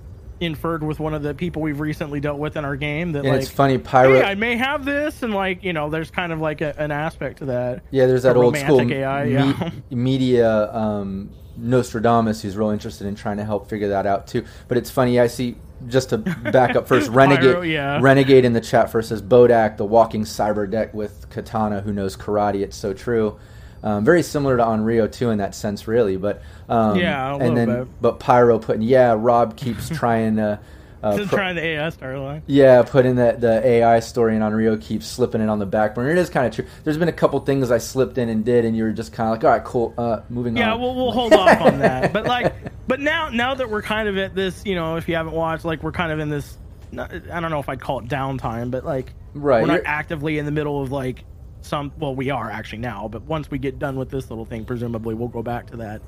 inferred 0.46 0.84
with 0.84 1.00
one 1.00 1.14
of 1.14 1.24
the 1.24 1.34
people 1.34 1.62
we've 1.62 1.80
recently 1.80 2.20
dealt 2.20 2.40
with 2.40 2.56
in 2.56 2.66
our 2.66 2.76
game 2.76 3.12
that 3.14 3.20
and 3.20 3.30
like 3.30 3.42
it's 3.42 3.50
funny, 3.50 3.78
pirate 3.78 4.24
hey, 4.24 4.32
I 4.32 4.36
may 4.36 4.56
have 4.58 4.86
this, 4.86 5.24
and 5.24 5.34
like 5.34 5.64
you 5.64 5.74
know, 5.74 5.90
there's 5.90 6.12
kind 6.12 6.32
of 6.32 6.40
like 6.40 6.62
a, 6.62 6.76
an 6.78 6.92
aspect 6.92 7.40
to 7.40 7.46
that. 7.46 7.84
Yeah, 7.92 8.06
there's 8.06 8.24
that 8.24 8.38
old 8.38 8.58
school 8.58 8.82
AI, 8.82 9.26
me- 9.26 9.32
yeah. 9.32 9.72
media 9.90 10.74
um, 10.74 11.30
Nostradamus 11.58 12.42
who's 12.42 12.58
real 12.58 12.70
interested 12.70 13.08
in 13.08 13.16
trying 13.16 13.38
to 13.38 13.46
help 13.46 13.70
figure 13.70 13.90
that 13.90 14.06
out 14.06 14.28
too. 14.28 14.46
But 14.68 14.78
it's 14.78 14.90
funny, 14.90 15.20
I 15.20 15.28
see. 15.28 15.56
Just 15.88 16.12
to 16.12 16.18
back 16.18 16.78
up 16.78 16.88
first, 16.88 17.10
Renegade, 17.12 17.56
Pyro, 17.56 17.62
yeah. 17.62 18.00
Renegade 18.02 18.46
in 18.46 18.54
the 18.54 18.62
chat 18.62 18.90
first 18.90 19.10
says 19.10 19.22
Bodak, 19.22 19.76
the 19.76 19.84
walking 19.84 20.24
cyber 20.24 20.70
deck 20.70 20.94
with 20.94 21.30
katana 21.30 21.82
who 21.82 21.92
knows 21.92 22.16
karate. 22.16 22.62
It's 22.62 22.78
so 22.78 22.94
true. 22.94 23.38
Um, 23.84 24.06
very 24.06 24.24
similar 24.24 24.58
to 24.58 24.64
Onryo 24.64 25.12
too 25.12 25.30
in 25.30 25.40
that 25.40 25.54
sense, 25.56 25.88
really. 25.88 26.16
But 26.18 26.42
um, 26.70 26.98
Yeah, 26.98 27.32
a 27.32 27.34
and 27.34 27.40
little 27.40 27.56
then 27.56 27.68
bit. 27.86 27.88
but 28.02 28.20
Pyro 28.20 28.58
putting 28.60 28.82
yeah, 28.82 29.16
Rob 29.18 29.58
keeps 29.58 29.90
trying 29.98 30.38
to. 30.38 30.60
Uh, 31.04 31.26
trying 31.28 31.54
the 31.58 31.62
AS 31.62 31.98
storyline. 31.98 32.42
yeah, 32.48 32.82
put 32.82 33.06
in 33.06 33.18
the 33.18 33.36
the 33.38 33.68
AI 33.68 34.00
story 34.00 34.36
and 34.38 34.42
Onryo 34.42 34.80
keeps 34.82 35.06
slipping 35.06 35.42
it 35.42 35.50
on 35.50 35.60
the 35.60 35.66
back 35.66 35.96
burner. 35.96 36.12
It 36.12 36.18
is 36.18 36.30
kind 36.30 36.48
of 36.48 36.56
true. 36.56 36.66
There's 36.86 36.98
been 36.98 37.10
a 37.10 37.12
couple 37.12 37.38
things 37.42 37.72
I 37.72 37.78
slipped 37.80 38.18
in 38.18 38.30
and 38.30 38.46
did, 38.46 38.64
and 38.64 38.74
you 38.78 38.84
were 38.86 38.94
just 38.94 39.12
kind 39.12 39.28
of 39.28 39.34
like, 39.34 39.44
all 39.44 39.50
right, 39.50 39.64
cool. 39.66 39.94
Uh, 39.98 40.22
moving 40.30 40.56
Yeah, 40.56 40.72
on. 40.74 40.80
we'll 40.80 40.96
we'll 40.96 41.12
hold 41.12 41.34
off 41.34 41.60
on 41.60 41.80
that. 41.80 42.14
But 42.14 42.24
like, 42.26 42.54
but 42.88 43.02
now 43.02 43.28
now 43.28 43.54
that 43.54 43.70
we're 43.70 43.82
kind 43.82 44.08
of 44.08 44.18
at 44.18 44.34
this, 44.34 44.66
you 44.66 44.76
know, 44.76 44.96
if 44.96 45.10
you 45.10 45.16
haven't 45.16 45.34
watched, 45.34 45.66
like 45.66 45.84
we're 45.84 45.92
kind 45.92 46.14
of 46.14 46.20
in 46.20 46.30
this 46.30 46.58
I 46.98 47.40
don't 47.42 47.52
know 47.52 47.60
if 47.60 47.68
I'd 47.68 47.82
call 47.82 48.00
it 48.00 48.06
downtime, 48.08 48.72
but 48.72 48.86
like 48.86 49.12
Right, 49.34 49.62
we're 49.62 49.68
not 49.68 49.82
actively 49.84 50.38
in 50.38 50.46
the 50.46 50.52
middle 50.52 50.82
of 50.82 50.90
like 50.90 51.26
some. 51.64 51.92
Well, 51.98 52.16
we 52.16 52.30
are 52.30 52.52
actually 52.52 52.80
now, 52.80 53.08
but 53.08 53.24
once 53.24 53.50
we 53.50 53.58
get 53.58 53.80
done 53.80 53.96
with 53.96 54.10
this 54.10 54.30
little 54.30 54.46
thing, 54.46 54.66
presumably 54.66 55.16
we'll 55.16 55.28
go 55.30 55.42
back 55.42 55.68
to 55.72 55.78
that. 55.78 56.02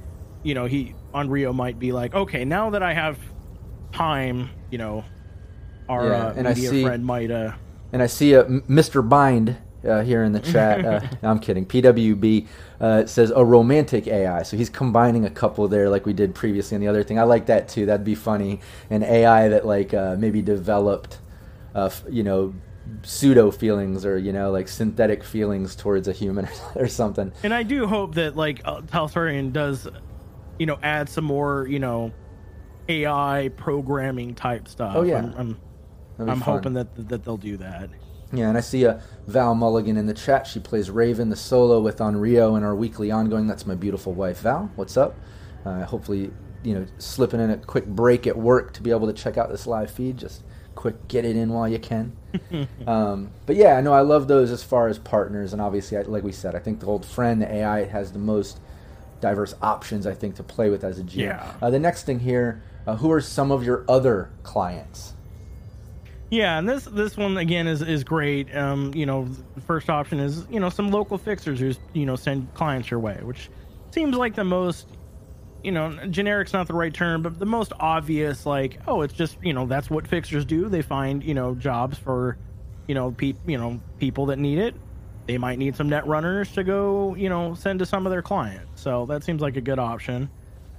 You 0.44 0.54
know, 0.54 0.66
he 0.66 0.94
Onryo 1.14 1.54
might 1.56 1.80
be 1.80 1.92
like, 1.92 2.14
okay, 2.14 2.46
now 2.46 2.70
that 2.70 2.84
I 2.84 2.94
have 2.94 3.18
time, 3.92 4.50
you 4.70 4.78
know, 4.78 5.04
our 5.90 6.08
Yeah, 6.10 6.26
uh, 6.28 6.34
and 6.38 6.48
I 6.48 6.54
media 6.54 6.70
see- 6.70 6.84
friend 6.84 7.06
might 7.06 7.32
uh 7.32 7.54
And 7.94 8.02
I 8.04 8.08
see 8.08 8.34
a 8.34 8.44
Mr. 8.46 9.08
Bind 9.08 9.58
uh, 9.88 10.02
here 10.02 10.24
in 10.24 10.34
the 10.34 10.40
chat. 10.52 10.84
Uh, 10.86 11.00
no, 11.24 11.30
I'm 11.30 11.40
kidding. 11.40 11.66
PWB 11.66 12.48
uh, 12.82 13.06
says 13.06 13.32
a 13.36 13.46
romantic 13.46 14.08
AI. 14.08 14.44
So 14.44 14.58
he's 14.58 14.70
combining 14.70 15.26
a 15.26 15.30
couple 15.30 15.68
there, 15.68 15.90
like 15.90 16.06
we 16.06 16.14
did 16.14 16.34
previously 16.36 16.76
on 16.76 16.82
the 16.82 16.88
other 16.88 17.04
thing. 17.04 17.20
I 17.20 17.24
like 17.24 17.46
that 17.46 17.70
too. 17.70 17.86
That'd 17.86 18.06
be 18.06 18.16
funny. 18.16 18.60
An 18.90 19.04
AI 19.04 19.48
that 19.50 19.66
like 19.66 19.94
uh, 19.94 20.16
maybe 20.18 20.42
developed, 20.42 21.20
uh, 21.76 21.90
you 22.10 22.24
know, 22.24 22.54
pseudo 23.06 23.52
feelings 23.52 24.06
or 24.06 24.18
you 24.18 24.34
know 24.34 24.52
like 24.52 24.68
synthetic 24.68 25.24
feelings 25.24 25.76
towards 25.76 26.08
a 26.08 26.14
human 26.14 26.48
or 26.76 26.88
something. 26.88 27.32
And 27.44 27.54
I 27.54 27.64
do 27.64 27.88
hope 27.88 28.16
that 28.16 28.36
like 28.36 28.62
uh, 28.66 28.82
Talsorian 28.82 29.54
does, 29.54 29.88
you 30.60 30.66
know, 30.66 30.80
add 30.82 31.08
some 31.10 31.26
more, 31.26 31.68
you 31.68 31.80
know, 31.80 32.12
AI 32.90 33.52
programming 33.56 34.36
type 34.36 34.68
stuff. 34.68 34.96
Oh, 34.96 35.04
yeah. 35.04 35.32
I'm 35.38 35.60
I'm, 36.18 36.30
I'm 36.30 36.42
hoping 36.42 36.74
that 36.74 37.10
that 37.10 37.24
they'll 37.24 37.38
do 37.38 37.58
that. 37.58 37.90
Yeah, 38.34 38.50
and 38.50 38.58
I 38.58 38.62
see 38.62 38.84
a 38.84 39.02
Val 39.28 39.56
Mulligan 39.56 39.98
in 39.98 40.08
the 40.08 40.14
chat. 40.14 40.48
She 40.48 40.60
plays 40.60 40.90
Raven, 40.90 41.30
the 41.30 41.36
solo 41.36 41.80
with 41.80 41.98
Onryo 42.00 42.58
in 42.58 42.64
our 42.64 42.76
weekly 42.76 43.12
ongoing. 43.12 43.48
That's 43.48 43.66
my 43.66 43.76
beautiful 43.76 44.14
wife, 44.14 44.40
Val. 44.40 44.70
What's 44.76 44.98
up? 44.98 45.16
Uh, 45.64 45.84
hopefully, 45.86 46.32
you 46.64 46.74
know, 46.74 46.86
slipping 46.98 47.40
in 47.40 47.52
a 47.52 47.58
quick 47.58 47.86
break 47.86 48.28
at 48.28 48.36
work 48.36 48.74
to 48.74 48.82
be 48.82 48.92
able 48.92 49.08
to 49.08 49.14
check 49.14 49.38
out 49.38 49.50
this 49.50 49.68
live 49.68 49.92
feed. 49.92 50.18
Just 50.18 50.44
quick, 50.76 51.08
get 51.08 51.26
it 51.26 51.36
in 51.36 51.50
while 51.50 51.68
you 51.68 51.80
can. 51.80 52.16
um, 52.88 53.32
but 53.46 53.56
yeah, 53.56 53.78
I 53.78 53.82
know 53.82 53.94
I 53.94 54.02
love 54.02 54.28
those 54.28 54.52
as 54.52 54.64
far 54.64 54.88
as 54.88 55.00
partners, 55.00 55.54
and 55.54 55.62
obviously, 55.62 55.98
I, 55.98 56.02
like 56.02 56.24
we 56.24 56.32
said, 56.32 56.56
I 56.56 56.60
think 56.60 56.80
the 56.80 56.88
old 56.88 57.06
friend, 57.06 57.42
the 57.42 57.52
AI, 57.52 57.86
has 57.86 58.12
the 58.12 58.20
most 58.20 58.60
diverse 59.22 59.56
options. 59.62 60.06
I 60.06 60.14
think 60.14 60.36
to 60.36 60.44
play 60.44 60.70
with 60.70 60.84
as 60.84 61.00
a 61.00 61.04
GM. 61.04 61.16
Yeah. 61.16 61.54
Uh, 61.62 61.70
the 61.70 61.80
next 61.80 62.04
thing 62.04 62.20
here, 62.20 62.62
uh, 62.86 62.96
who 62.98 63.12
are 63.12 63.22
some 63.22 63.52
of 63.52 63.64
your 63.64 63.86
other 63.88 64.30
clients? 64.44 65.14
Yeah, 66.30 66.58
and 66.58 66.68
this 66.68 66.86
this 66.86 67.16
one 67.16 67.38
again 67.38 67.68
is 67.68 67.82
is 67.82 68.04
great. 68.04 68.54
Um, 68.56 68.94
you 68.94 69.06
know, 69.06 69.28
the 69.56 69.62
first 69.62 69.90
option 69.90 70.20
is 70.20 70.46
you 70.50 70.60
know 70.60 70.70
some 70.70 70.92
local 70.92 71.18
fixers 71.18 71.60
who's 71.60 71.80
you 71.94 72.06
know 72.06 72.16
send 72.16 72.54
clients 72.54 72.90
your 72.90 73.00
way, 73.00 73.20
which 73.22 73.50
seems 73.92 74.16
like 74.18 74.36
the 74.36 74.44
most 74.44 74.88
you 75.66 75.72
know 75.72 75.92
generic's 76.08 76.54
not 76.54 76.68
the 76.68 76.74
right 76.74 76.94
term, 76.94 77.22
but 77.22 77.40
the 77.40 77.46
most 77.46 77.74
obvious. 77.80 78.46
Like, 78.46 78.80
oh, 78.88 79.02
it's 79.02 79.14
just 79.14 79.38
you 79.42 79.54
know 79.54 79.66
that's 79.66 79.90
what 79.90 80.08
fixers 80.08 80.46
do. 80.46 80.70
They 80.70 80.82
find 80.82 81.24
you 81.24 81.34
know 81.34 81.56
jobs 81.56 81.98
for 81.98 82.38
you 82.88 82.96
know 82.96 83.12
pe- 83.12 83.34
you 83.46 83.58
know 83.58 83.80
people 84.00 84.28
that 84.28 84.40
need 84.40 84.60
it. 84.60 84.76
They 85.28 85.38
might 85.38 85.58
need 85.58 85.76
some 85.76 85.90
net 85.90 86.06
runners 86.06 86.52
to 86.54 86.64
go 86.64 87.16
you 87.16 87.30
know 87.30 87.56
send 87.56 87.80
to 87.80 87.86
some 87.86 88.06
of 88.06 88.12
their 88.12 88.22
clients. 88.22 88.82
So 88.82 89.06
that 89.08 89.24
seems 89.24 89.42
like 89.42 89.58
a 89.58 89.62
good 89.62 89.80
option. 89.80 90.30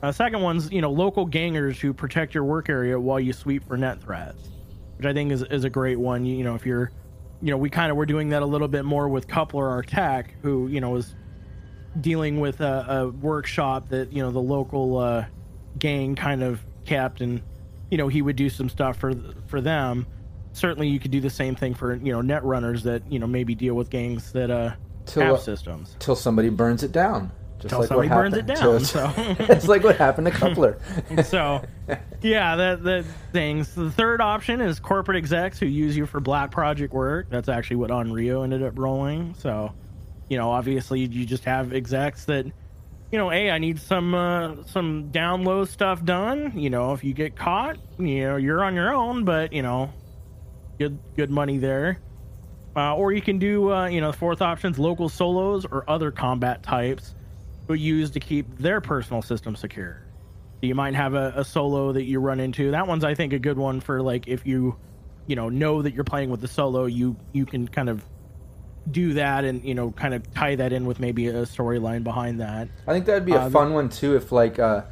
Uh, 0.02 0.12
second 0.12 0.40
one's 0.42 0.70
you 0.70 0.80
know 0.80 0.90
local 0.90 1.26
gangers 1.26 1.80
who 1.80 1.92
protect 1.92 2.34
your 2.34 2.44
work 2.44 2.68
area 2.68 2.98
while 2.98 3.18
you 3.18 3.32
sweep 3.32 3.66
for 3.66 3.76
net 3.76 4.00
threats 4.00 4.50
which 4.96 5.06
I 5.06 5.12
think 5.12 5.32
is, 5.32 5.42
is 5.42 5.64
a 5.64 5.70
great 5.70 5.98
one. 5.98 6.24
You, 6.24 6.36
you 6.36 6.44
know, 6.44 6.54
if 6.54 6.64
you're, 6.66 6.90
you 7.42 7.50
know, 7.50 7.56
we 7.56 7.70
kind 7.70 7.90
of 7.90 7.96
were 7.96 8.06
doing 8.06 8.30
that 8.30 8.42
a 8.42 8.46
little 8.46 8.68
bit 8.68 8.84
more 8.84 9.08
with 9.08 9.28
Coupler, 9.28 9.68
our 9.68 9.82
tech, 9.82 10.34
who 10.42 10.68
you 10.68 10.80
know 10.80 10.90
was 10.90 11.14
dealing 12.00 12.40
with 12.40 12.60
a, 12.60 12.86
a 12.88 13.08
workshop 13.08 13.88
that 13.88 14.12
you 14.12 14.22
know 14.22 14.30
the 14.30 14.40
local 14.40 14.98
uh, 14.98 15.24
gang 15.78 16.14
kind 16.14 16.42
of 16.42 16.60
kept, 16.84 17.20
and 17.20 17.42
you 17.90 17.98
know 17.98 18.08
he 18.08 18.22
would 18.22 18.36
do 18.36 18.48
some 18.48 18.68
stuff 18.68 18.96
for 18.98 19.14
for 19.46 19.60
them. 19.60 20.06
Certainly, 20.52 20.88
you 20.88 20.98
could 20.98 21.10
do 21.10 21.20
the 21.20 21.30
same 21.30 21.54
thing 21.54 21.74
for 21.74 21.94
you 21.94 22.12
know 22.12 22.20
net 22.20 22.44
runners 22.44 22.82
that 22.84 23.10
you 23.10 23.18
know 23.18 23.26
maybe 23.26 23.54
deal 23.54 23.74
with 23.74 23.90
gangs 23.90 24.32
that 24.32 24.50
uh, 24.50 24.74
Till, 25.06 25.22
have 25.22 25.40
systems. 25.40 25.96
Till 25.98 26.16
somebody 26.16 26.48
burns 26.48 26.82
it 26.82 26.92
down. 26.92 27.30
Just 27.58 27.70
Till 27.70 27.78
like 27.80 27.88
somebody 27.88 28.08
burns 28.08 28.36
it 28.36 28.46
down, 28.46 28.80
so. 28.84 29.10
it's 29.16 29.66
like 29.66 29.82
what 29.82 29.96
happened 29.96 30.26
to 30.26 30.30
Coupler. 30.36 30.78
so 31.24 31.62
yeah 32.20 32.56
that 32.56 32.82
that 32.84 33.04
things 33.32 33.74
the 33.74 33.90
third 33.90 34.20
option 34.20 34.60
is 34.60 34.78
corporate 34.78 35.16
execs 35.16 35.58
who 35.58 35.66
use 35.66 35.96
you 35.96 36.04
for 36.04 36.20
black 36.20 36.50
project 36.50 36.92
work 36.92 37.26
that's 37.30 37.48
actually 37.48 37.76
what 37.76 37.90
Onryo 37.90 38.42
ended 38.44 38.62
up 38.62 38.78
rolling 38.78 39.34
so 39.38 39.72
you 40.28 40.36
know 40.36 40.50
obviously 40.50 41.00
you 41.00 41.24
just 41.24 41.44
have 41.44 41.72
execs 41.72 42.24
that 42.24 42.46
you 43.12 43.18
know 43.18 43.30
hey 43.30 43.50
i 43.50 43.58
need 43.58 43.78
some 43.78 44.14
uh, 44.14 44.56
some 44.66 45.10
down 45.10 45.44
low 45.44 45.64
stuff 45.64 46.04
done. 46.04 46.58
You 46.58 46.70
know 46.70 46.92
if 46.92 47.04
you 47.04 47.14
get 47.14 47.36
caught 47.36 47.78
you 47.98 48.24
know 48.24 48.36
you're 48.36 48.64
on 48.64 48.74
your 48.74 48.92
own 48.94 49.24
but 49.24 49.52
you 49.52 49.62
know 49.62 49.92
good 50.78 50.98
good 51.16 51.30
money 51.30 51.58
there. 51.58 52.00
Uh, 52.74 52.94
or 52.94 53.10
you 53.10 53.22
can 53.22 53.38
do 53.38 53.72
uh, 53.72 53.86
you 53.86 54.00
know 54.00 54.12
fourth 54.12 54.42
options 54.42 54.78
local 54.78 55.08
solos 55.08 55.64
or 55.64 55.88
other 55.88 56.10
combat 56.10 56.62
types 56.62 57.14
who 57.66 57.74
use 57.74 58.10
to 58.10 58.20
keep 58.20 58.58
their 58.58 58.80
personal 58.80 59.22
system 59.22 59.56
secure. 59.56 60.02
You 60.62 60.74
might 60.74 60.94
have 60.94 61.14
a, 61.14 61.32
a 61.36 61.44
solo 61.44 61.92
that 61.92 62.04
you 62.04 62.18
run 62.20 62.40
into. 62.40 62.70
That 62.70 62.86
one's 62.86 63.04
I 63.04 63.14
think 63.14 63.32
a 63.32 63.38
good 63.38 63.58
one 63.58 63.80
for 63.80 64.02
like 64.02 64.28
if 64.28 64.46
you, 64.46 64.76
you 65.26 65.36
know, 65.36 65.48
know 65.48 65.82
that 65.82 65.94
you're 65.94 66.04
playing 66.04 66.30
with 66.30 66.40
the 66.40 66.48
solo, 66.48 66.86
you 66.86 67.16
you 67.32 67.46
can 67.46 67.68
kind 67.68 67.88
of 67.88 68.04
do 68.90 69.14
that 69.14 69.44
and 69.44 69.64
you 69.64 69.74
know 69.74 69.90
kind 69.92 70.14
of 70.14 70.32
tie 70.34 70.54
that 70.56 70.72
in 70.72 70.86
with 70.86 71.00
maybe 71.00 71.28
a 71.28 71.42
storyline 71.44 72.04
behind 72.04 72.40
that. 72.40 72.68
I 72.86 72.92
think 72.92 73.06
that'd 73.06 73.24
be 73.26 73.32
a 73.32 73.40
Uh, 73.42 73.50
fun 73.50 73.72
one 73.72 73.88
too 73.88 74.16
if 74.16 74.32
like 74.32 74.58
uh, 74.58 74.82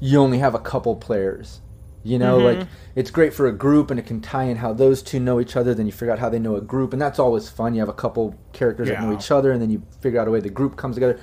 you 0.00 0.18
only 0.18 0.38
have 0.38 0.54
a 0.54 0.58
couple 0.58 0.96
players. 0.96 1.60
You 2.06 2.18
know, 2.18 2.38
Mm-hmm. 2.38 2.60
like 2.60 2.68
it's 2.94 3.10
great 3.10 3.32
for 3.32 3.46
a 3.46 3.52
group 3.52 3.90
and 3.90 3.98
it 3.98 4.04
can 4.04 4.20
tie 4.20 4.44
in 4.44 4.58
how 4.58 4.74
those 4.74 5.02
two 5.02 5.18
know 5.18 5.40
each 5.40 5.56
other. 5.56 5.72
Then 5.74 5.86
you 5.86 5.92
figure 5.92 6.12
out 6.12 6.18
how 6.18 6.28
they 6.28 6.38
know 6.38 6.54
a 6.56 6.60
group, 6.60 6.92
and 6.92 7.00
that's 7.00 7.18
always 7.18 7.48
fun. 7.48 7.72
You 7.74 7.80
have 7.80 7.88
a 7.88 7.94
couple 7.94 8.34
characters 8.52 8.88
that 8.88 9.00
know 9.00 9.14
each 9.14 9.30
other, 9.30 9.52
and 9.52 9.62
then 9.62 9.70
you 9.70 9.82
figure 10.02 10.20
out 10.20 10.28
a 10.28 10.30
way 10.30 10.40
the 10.40 10.50
group 10.50 10.76
comes 10.76 10.96
together. 10.96 11.18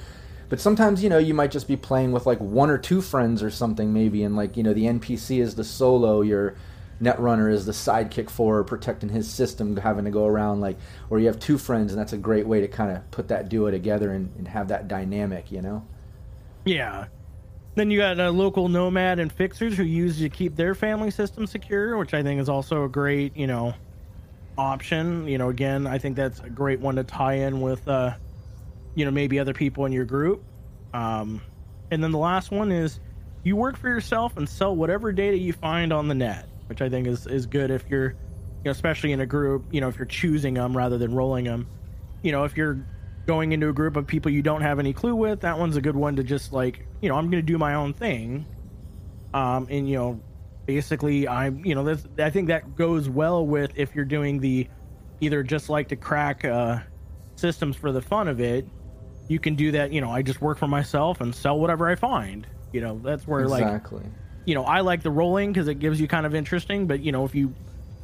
But 0.49 0.59
sometimes, 0.59 1.03
you 1.03 1.09
know, 1.09 1.19
you 1.19 1.33
might 1.35 1.51
just 1.51 1.67
be 1.67 1.77
playing 1.77 2.11
with 2.13 2.25
like 2.25 2.39
one 2.39 2.71
or 2.71 2.79
two 2.79 2.99
friends 3.01 3.43
or 3.43 3.51
something, 3.51 3.93
maybe, 3.93 4.23
and 4.23 4.35
like 4.35 4.57
you 4.57 4.63
know, 4.63 4.73
the 4.73 4.85
NPC 4.85 5.39
is 5.39 5.53
the 5.53 5.63
solo, 5.63 6.21
your 6.21 6.55
netrunner 7.01 7.51
is 7.51 7.65
the 7.65 7.71
sidekick 7.71 8.29
for 8.29 8.63
protecting 8.63 9.09
his 9.09 9.29
system, 9.29 9.75
having 9.77 10.05
to 10.05 10.11
go 10.11 10.25
around 10.25 10.61
like, 10.61 10.77
or 11.09 11.19
you 11.19 11.27
have 11.27 11.39
two 11.39 11.57
friends, 11.57 11.91
and 11.91 11.99
that's 11.99 12.13
a 12.13 12.17
great 12.17 12.45
way 12.45 12.61
to 12.61 12.67
kind 12.67 12.95
of 12.95 13.09
put 13.11 13.27
that 13.29 13.49
duo 13.49 13.71
together 13.71 14.11
and, 14.11 14.31
and 14.37 14.47
have 14.47 14.67
that 14.67 14.87
dynamic, 14.87 15.51
you 15.51 15.61
know. 15.61 15.85
Yeah. 16.65 17.07
Then 17.75 17.89
you 17.89 17.97
got 17.97 18.19
a 18.19 18.29
local 18.29 18.67
nomad 18.67 19.19
and 19.19 19.31
fixers 19.31 19.75
who 19.75 19.83
use 19.83 20.19
to 20.19 20.29
keep 20.29 20.55
their 20.55 20.75
family 20.75 21.09
system 21.09 21.47
secure, 21.47 21.97
which 21.97 22.13
I 22.13 22.21
think 22.21 22.41
is 22.41 22.49
also 22.49 22.83
a 22.83 22.89
great, 22.89 23.35
you 23.35 23.47
know, 23.47 23.73
option. 24.57 25.27
You 25.27 25.37
know, 25.37 25.49
again, 25.49 25.87
I 25.87 25.97
think 25.97 26.15
that's 26.15 26.39
a 26.41 26.49
great 26.49 26.79
one 26.79 26.97
to 26.97 27.03
tie 27.03 27.35
in 27.35 27.61
with, 27.61 27.87
uh, 27.87 28.13
you 28.93 29.05
know, 29.05 29.11
maybe 29.11 29.39
other 29.39 29.53
people 29.53 29.85
in 29.85 29.93
your 29.93 30.05
group. 30.05 30.43
Um, 30.93 31.41
and 31.91 32.03
then 32.03 32.11
the 32.11 32.17
last 32.17 32.51
one 32.51 32.71
is 32.71 32.99
you 33.43 33.55
work 33.55 33.77
for 33.77 33.87
yourself 33.87 34.37
and 34.37 34.47
sell 34.47 34.75
whatever 34.75 35.11
data 35.11 35.37
you 35.37 35.53
find 35.53 35.93
on 35.93 36.09
the 36.09 36.15
net, 36.15 36.47
which 36.71 36.81
I 36.81 36.87
think 36.87 37.05
is, 37.05 37.27
is 37.27 37.47
good 37.47 37.69
if 37.69 37.83
you're, 37.89 38.11
you 38.11 38.63
know, 38.63 38.71
especially 38.71 39.11
in 39.11 39.19
a 39.19 39.25
group, 39.25 39.65
you 39.71 39.81
know, 39.81 39.89
if 39.89 39.97
you're 39.97 40.05
choosing 40.05 40.53
them 40.53 40.75
rather 40.75 40.97
than 40.97 41.13
rolling 41.13 41.43
them. 41.43 41.67
You 42.21 42.31
know, 42.31 42.45
if 42.45 42.55
you're 42.55 42.87
going 43.27 43.51
into 43.51 43.67
a 43.67 43.73
group 43.73 43.97
of 43.97 44.07
people 44.07 44.31
you 44.31 44.41
don't 44.41 44.61
have 44.61 44.79
any 44.79 44.93
clue 44.93 45.13
with, 45.13 45.41
that 45.41 45.59
one's 45.59 45.75
a 45.75 45.81
good 45.81 45.97
one 45.97 46.15
to 46.15 46.23
just 46.23 46.53
like, 46.53 46.87
you 47.01 47.09
know, 47.09 47.15
I'm 47.15 47.25
going 47.29 47.45
to 47.45 47.51
do 47.51 47.57
my 47.57 47.73
own 47.73 47.91
thing. 47.91 48.45
Um, 49.33 49.67
and 49.69 49.89
you 49.89 49.97
know, 49.97 50.21
basically, 50.65 51.27
I'm, 51.27 51.65
you 51.65 51.75
know, 51.75 51.83
that's, 51.83 52.07
I 52.17 52.29
think 52.29 52.47
that 52.47 52.77
goes 52.77 53.09
well 53.09 53.45
with 53.45 53.73
if 53.75 53.93
you're 53.93 54.05
doing 54.05 54.39
the 54.39 54.69
either 55.19 55.43
just 55.43 55.69
like 55.69 55.89
to 55.89 55.97
crack 55.97 56.45
uh, 56.45 56.79
systems 57.35 57.75
for 57.75 57.91
the 57.91 58.01
fun 58.01 58.29
of 58.29 58.39
it. 58.39 58.65
You 59.27 59.39
can 59.39 59.55
do 59.55 59.73
that. 59.73 59.91
You 59.91 59.99
know, 59.99 60.09
I 60.09 60.21
just 60.21 60.39
work 60.39 60.57
for 60.57 60.69
myself 60.69 61.19
and 61.19 61.35
sell 61.35 61.59
whatever 61.59 61.89
I 61.89 61.95
find. 61.95 62.47
You 62.71 62.79
know, 62.79 63.01
that's 63.03 63.27
where 63.27 63.45
like 63.45 63.61
exactly. 63.61 64.03
You 64.45 64.55
know, 64.55 64.63
I 64.63 64.81
like 64.81 65.03
the 65.03 65.11
rolling 65.11 65.51
because 65.51 65.67
it 65.67 65.75
gives 65.75 65.99
you 65.99 66.07
kind 66.07 66.25
of 66.25 66.35
interesting. 66.35 66.87
But 66.87 67.01
you 67.01 67.11
know, 67.11 67.25
if 67.25 67.35
you 67.35 67.53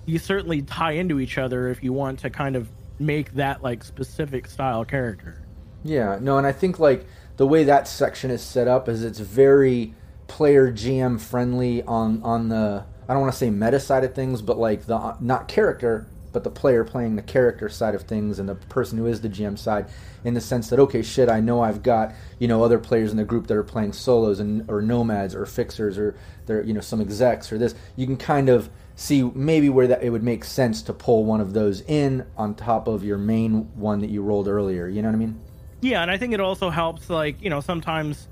you 0.06 0.20
certainly 0.20 0.62
tie 0.62 0.94
into 0.94 1.20
each 1.20 1.38
other 1.38 1.68
if 1.70 1.84
you 1.84 1.94
want 1.94 2.20
to 2.20 2.30
kind 2.30 2.56
of 2.56 2.70
make 3.00 3.34
that 3.34 3.62
like 3.62 3.84
specific 3.84 4.48
style 4.48 4.86
character. 4.86 5.44
Yeah, 5.84 6.18
no, 6.22 6.38
and 6.38 6.48
I 6.48 6.52
think 6.52 6.80
like 6.80 7.06
the 7.38 7.48
way 7.48 7.64
that 7.66 7.88
section 7.88 8.32
is 8.32 8.42
set 8.42 8.68
up 8.68 8.90
is 8.90 9.04
it's 9.04 9.20
very 9.20 9.94
player 10.28 10.72
GM 10.72 11.20
friendly 11.20 11.84
on 11.84 12.22
on 12.24 12.50
the 12.50 12.84
I 13.08 13.14
don't 13.14 13.22
want 13.22 13.32
to 13.32 13.38
say 13.38 13.50
meta 13.50 13.80
side 13.80 14.04
of 14.04 14.14
things, 14.14 14.42
but 14.42 14.58
like 14.58 14.86
the 14.86 15.16
not 15.20 15.48
character, 15.48 16.08
but 16.32 16.44
the 16.44 16.50
player 16.50 16.84
playing 16.84 17.16
the 17.16 17.22
character 17.22 17.70
side 17.70 17.96
of 17.96 18.04
things 18.04 18.40
and 18.40 18.48
the 18.48 18.56
person 18.56 18.98
who 18.98 19.06
is 19.06 19.22
the 19.22 19.30
GM 19.30 19.58
side 19.58 19.88
in 20.24 20.34
the 20.34 20.42
sense 20.42 20.70
that 20.70 20.80
okay, 20.80 21.02
shit, 21.02 21.30
I 21.30 21.40
know 21.40 21.62
I've 21.62 21.84
got, 21.84 22.14
you 22.40 22.48
know, 22.48 22.64
other 22.64 22.80
players 22.80 23.12
in 23.12 23.18
the 23.18 23.24
group 23.24 23.48
that 23.48 23.58
are 23.58 23.64
playing 23.64 23.94
solos 23.94 24.40
and 24.40 24.70
or 24.70 24.82
nomads 24.82 25.36
or 25.36 25.46
fixers 25.46 25.98
or 25.98 26.16
they're, 26.46 26.64
you 26.64 26.74
know, 26.74 26.82
some 26.82 27.02
execs 27.02 27.52
or 27.52 27.58
this. 27.58 27.76
You 27.96 28.06
can 28.06 28.18
kind 28.18 28.50
of 28.50 28.70
see 28.96 29.22
maybe 29.22 29.70
where 29.70 29.88
that 29.88 30.04
it 30.04 30.10
would 30.10 30.24
make 30.24 30.44
sense 30.44 30.82
to 30.82 30.94
pull 30.94 31.24
one 31.24 31.40
of 31.40 31.54
those 31.54 31.82
in 31.82 32.26
on 32.36 32.56
top 32.56 32.88
of 32.88 33.04
your 33.04 33.18
main 33.18 33.70
one 33.76 34.00
that 34.00 34.10
you 34.10 34.22
rolled 34.22 34.48
earlier. 34.48 34.88
You 34.88 35.02
know 35.02 35.10
what 35.10 35.16
I 35.16 35.20
mean? 35.20 35.40
Yeah, 35.82 36.02
and 36.02 36.10
I 36.10 36.18
think 36.18 36.34
it 36.34 36.40
also 36.40 36.70
helps, 36.70 37.10
like 37.10 37.42
you 37.42 37.50
know, 37.50 37.62
sometimes, 37.62 38.28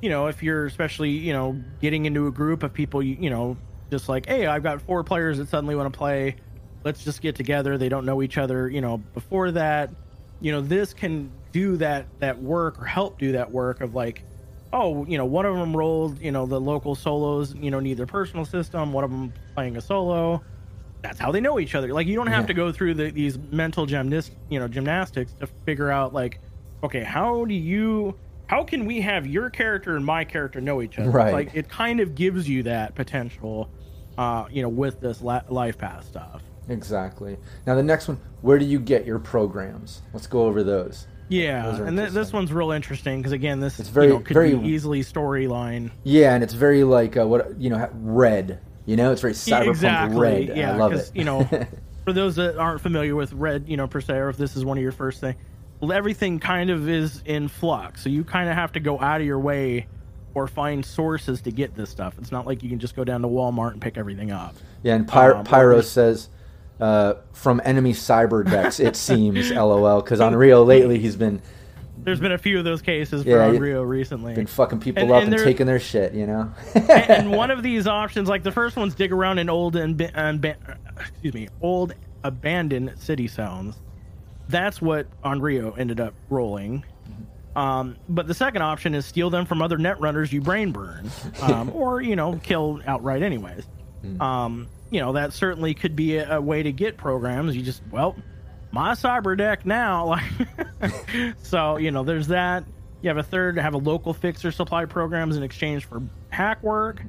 you 0.00 0.08
know, 0.08 0.26
if 0.26 0.42
you're 0.42 0.66
especially 0.66 1.10
you 1.10 1.32
know 1.32 1.62
getting 1.80 2.06
into 2.06 2.26
a 2.26 2.30
group 2.30 2.62
of 2.62 2.72
people, 2.72 3.02
you, 3.02 3.16
you 3.20 3.30
know, 3.30 3.56
just 3.90 4.08
like, 4.08 4.26
hey, 4.26 4.46
I've 4.46 4.62
got 4.62 4.80
four 4.82 5.04
players 5.04 5.38
that 5.38 5.48
suddenly 5.48 5.76
want 5.76 5.92
to 5.92 5.96
play. 5.96 6.36
Let's 6.86 7.02
just 7.02 7.20
get 7.20 7.34
together. 7.34 7.76
They 7.76 7.88
don't 7.88 8.06
know 8.06 8.22
each 8.22 8.38
other, 8.38 8.68
you 8.70 8.80
know, 8.80 8.98
before 9.12 9.50
that. 9.50 9.90
You 10.40 10.52
know, 10.52 10.60
this 10.60 10.94
can 10.94 11.32
do 11.50 11.76
that 11.78 12.06
that 12.20 12.40
work 12.40 12.80
or 12.80 12.84
help 12.84 13.18
do 13.18 13.32
that 13.32 13.50
work 13.50 13.80
of 13.80 13.96
like, 13.96 14.22
oh, 14.72 15.04
you 15.06 15.18
know, 15.18 15.24
one 15.24 15.44
of 15.46 15.56
them 15.56 15.76
rolled, 15.76 16.20
you 16.20 16.30
know, 16.30 16.46
the 16.46 16.60
local 16.60 16.94
solos, 16.94 17.56
you 17.56 17.72
know, 17.72 17.80
need 17.80 17.96
their 17.96 18.06
personal 18.06 18.44
system. 18.44 18.92
One 18.92 19.02
of 19.02 19.10
them 19.10 19.32
playing 19.56 19.76
a 19.76 19.80
solo. 19.80 20.44
That's 21.02 21.18
how 21.18 21.32
they 21.32 21.40
know 21.40 21.58
each 21.58 21.74
other. 21.74 21.92
Like, 21.92 22.06
you 22.06 22.14
don't 22.14 22.28
have 22.28 22.44
Yeah. 22.44 22.46
to 22.48 22.54
go 22.54 22.70
through 22.70 22.94
the, 22.94 23.10
these 23.10 23.36
mental 23.50 23.84
gymnast, 23.84 24.30
you 24.48 24.60
know, 24.60 24.68
gymnastics 24.68 25.32
to 25.40 25.48
figure 25.64 25.90
out 25.90 26.14
like, 26.14 26.38
okay, 26.84 27.02
how 27.02 27.44
do 27.46 27.54
you, 27.54 28.14
how 28.46 28.62
can 28.62 28.86
we 28.86 29.00
have 29.00 29.26
your 29.26 29.50
character 29.50 29.96
and 29.96 30.06
my 30.06 30.24
character 30.24 30.60
know 30.60 30.80
each 30.82 31.00
other? 31.00 31.10
Right. 31.10 31.32
Like, 31.32 31.50
it 31.52 31.68
kind 31.68 31.98
of 31.98 32.14
gives 32.14 32.48
you 32.48 32.62
that 32.64 32.94
potential, 32.94 33.68
uh, 34.18 34.46
you 34.52 34.62
know, 34.62 34.68
with 34.68 35.00
this 35.00 35.20
la- 35.20 35.42
life 35.48 35.78
path 35.78 36.04
stuff. 36.06 36.42
Exactly. 36.68 37.36
Now 37.66 37.74
the 37.74 37.82
next 37.82 38.08
one, 38.08 38.20
where 38.42 38.58
do 38.58 38.64
you 38.64 38.78
get 38.80 39.06
your 39.06 39.18
programs? 39.18 40.02
Let's 40.12 40.26
go 40.26 40.44
over 40.46 40.62
those. 40.62 41.06
Yeah, 41.28 41.70
Those 41.72 41.80
and 41.80 41.96
th- 41.98 42.10
this 42.10 42.32
one's 42.32 42.52
real 42.52 42.70
interesting 42.70 43.18
because 43.18 43.32
again, 43.32 43.58
this 43.58 43.80
It's 43.80 43.88
very- 43.88 44.06
you 44.08 44.12
know, 44.14 44.20
could 44.20 44.34
very- 44.34 44.54
be 44.54 44.68
easily 44.68 45.02
storyline. 45.02 45.90
Yeah, 46.04 46.34
and 46.34 46.44
it's 46.44 46.54
very 46.54 46.84
like 46.84 47.16
uh, 47.16 47.26
what 47.26 47.58
you 47.60 47.68
know, 47.70 47.88
red. 47.94 48.60
You 48.84 48.94
know, 48.96 49.10
it's 49.10 49.20
very 49.22 49.32
cyberpunk 49.32 49.68
exactly. 49.70 50.20
red. 50.20 50.56
Yeah, 50.56 50.74
I 50.74 50.76
love 50.76 50.92
it. 50.92 51.10
you 51.14 51.24
know, 51.24 51.42
for 52.04 52.12
those 52.12 52.36
that 52.36 52.56
aren't 52.56 52.80
familiar 52.80 53.16
with 53.16 53.32
red, 53.32 53.64
you 53.66 53.76
know, 53.76 53.88
per 53.88 54.00
se, 54.00 54.14
or 54.14 54.28
if 54.28 54.36
this 54.36 54.56
is 54.56 54.64
one 54.64 54.76
of 54.78 54.82
your 54.82 54.92
first 54.92 55.20
thing, 55.20 55.34
everything 55.92 56.38
kind 56.38 56.70
of 56.70 56.88
is 56.88 57.20
in 57.26 57.48
flux. 57.48 58.02
So 58.02 58.08
you 58.08 58.22
kind 58.22 58.48
of 58.48 58.54
have 58.54 58.70
to 58.72 58.80
go 58.80 59.00
out 59.00 59.20
of 59.20 59.26
your 59.26 59.40
way 59.40 59.88
or 60.34 60.46
find 60.46 60.84
sources 60.84 61.40
to 61.40 61.50
get 61.50 61.74
this 61.74 61.90
stuff. 61.90 62.14
It's 62.18 62.30
not 62.30 62.46
like 62.46 62.62
you 62.62 62.68
can 62.68 62.78
just 62.78 62.94
go 62.94 63.02
down 63.02 63.22
to 63.22 63.28
Walmart 63.28 63.72
and 63.72 63.82
pick 63.82 63.98
everything 63.98 64.30
up. 64.30 64.54
yeah, 64.84 64.94
and 64.94 65.08
Py- 65.08 65.18
um, 65.18 65.42
Pyro 65.44 65.80
says 65.80 66.28
uh, 66.80 67.14
from 67.32 67.60
enemy 67.64 67.92
cyber 67.92 68.44
decks. 68.48 68.80
it 68.80 68.96
seems, 69.08 69.50
lol, 69.50 70.00
because 70.02 70.20
Onryo 70.20 70.64
lately 70.66 70.98
he's 70.98 71.16
been 71.16 71.40
There's 71.98 72.20
been 72.20 72.32
a 72.32 72.38
few 72.38 72.58
of 72.58 72.64
those 72.64 72.82
cases 72.82 73.22
for 73.24 73.30
Yeah, 73.30 73.48
Onryo 73.48 73.86
recently. 73.86 74.34
been 74.34 74.46
fucking 74.46 74.80
people 74.80 75.02
And- 75.04 75.12
up 75.12 75.22
and 75.22 75.32
and, 75.34 75.42
taking 75.42 75.66
their 75.66 75.80
shit. 75.80 76.12
You 76.14 76.26
know. 76.26 76.52
and, 76.74 76.90
and 76.90 77.30
one 77.36 77.50
of 77.50 77.62
these 77.62 77.86
options, 77.86 78.28
like 78.28 78.42
the 78.42 78.52
first 78.52 78.76
one's 78.76 78.94
dig 78.94 79.12
around 79.12 79.38
in 79.38 79.48
old 79.48 79.76
and 79.76 79.96
unba- 79.98 80.56
excuse 81.00 81.34
me, 81.34 81.48
old 81.62 81.94
abandoned 82.24 82.92
city 82.98 83.26
sounds. 83.28 83.76
That's 84.48 84.80
what 84.80 85.06
Onryo 85.22 85.76
ended 85.78 85.98
up 86.00 86.14
rolling. 86.30 86.84
Um, 87.56 87.96
but 88.08 88.26
the 88.28 88.34
second 88.34 88.60
option 88.62 88.94
is 88.94 89.06
steal 89.06 89.30
them 89.30 89.46
from 89.46 89.62
other 89.62 89.78
net 89.78 89.98
runners 89.98 90.30
you 90.32 90.42
brain 90.42 90.72
burn, 90.72 91.10
um, 91.40 91.70
or 91.74 92.02
you 92.02 92.14
know 92.14 92.38
kill 92.42 92.80
outright 92.86 93.22
anyways. 93.22 93.66
Um, 94.20 94.68
you 94.90 95.00
know 95.00 95.12
that 95.12 95.32
certainly 95.32 95.74
could 95.74 95.96
be 95.96 96.16
a, 96.16 96.36
a 96.36 96.40
way 96.40 96.62
to 96.62 96.72
get 96.72 96.96
programs. 96.96 97.56
You 97.56 97.62
just 97.62 97.82
well, 97.90 98.16
my 98.72 98.92
cyber 98.92 99.36
deck 99.36 99.64
now, 99.66 100.06
like 100.80 101.34
so 101.42 101.76
you 101.76 101.90
know 101.90 102.04
there's 102.04 102.28
that. 102.28 102.64
You 103.02 103.08
have 103.08 103.18
a 103.18 103.22
third, 103.22 103.58
have 103.58 103.74
a 103.74 103.78
local 103.78 104.14
fixer 104.14 104.50
supply 104.50 104.84
programs 104.86 105.36
in 105.36 105.42
exchange 105.42 105.84
for 105.84 106.02
hack 106.30 106.62
work. 106.62 107.02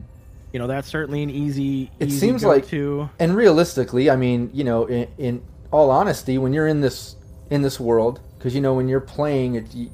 You 0.53 0.59
know 0.59 0.67
that's 0.67 0.87
certainly 0.87 1.23
an 1.23 1.29
easy. 1.29 1.91
It 1.99 2.09
easy 2.09 2.19
seems 2.19 2.43
like- 2.43 2.67
to 2.67 3.09
and 3.19 3.35
realistically, 3.35 4.09
I 4.09 4.15
mean, 4.15 4.49
you 4.53 4.63
know, 4.63 4.85
in, 4.85 5.07
in 5.17 5.43
all 5.71 5.91
honesty, 5.91 6.37
when 6.37 6.53
you're 6.53 6.67
in 6.67 6.81
this 6.81 7.15
in 7.49 7.61
this 7.61 7.79
world, 7.79 8.21
because 8.37 8.55
you 8.55 8.61
know, 8.61 8.73
when 8.73 8.87
you're 8.87 8.99
playing 9.01 9.55
it, 9.55 9.73
you, 9.73 9.89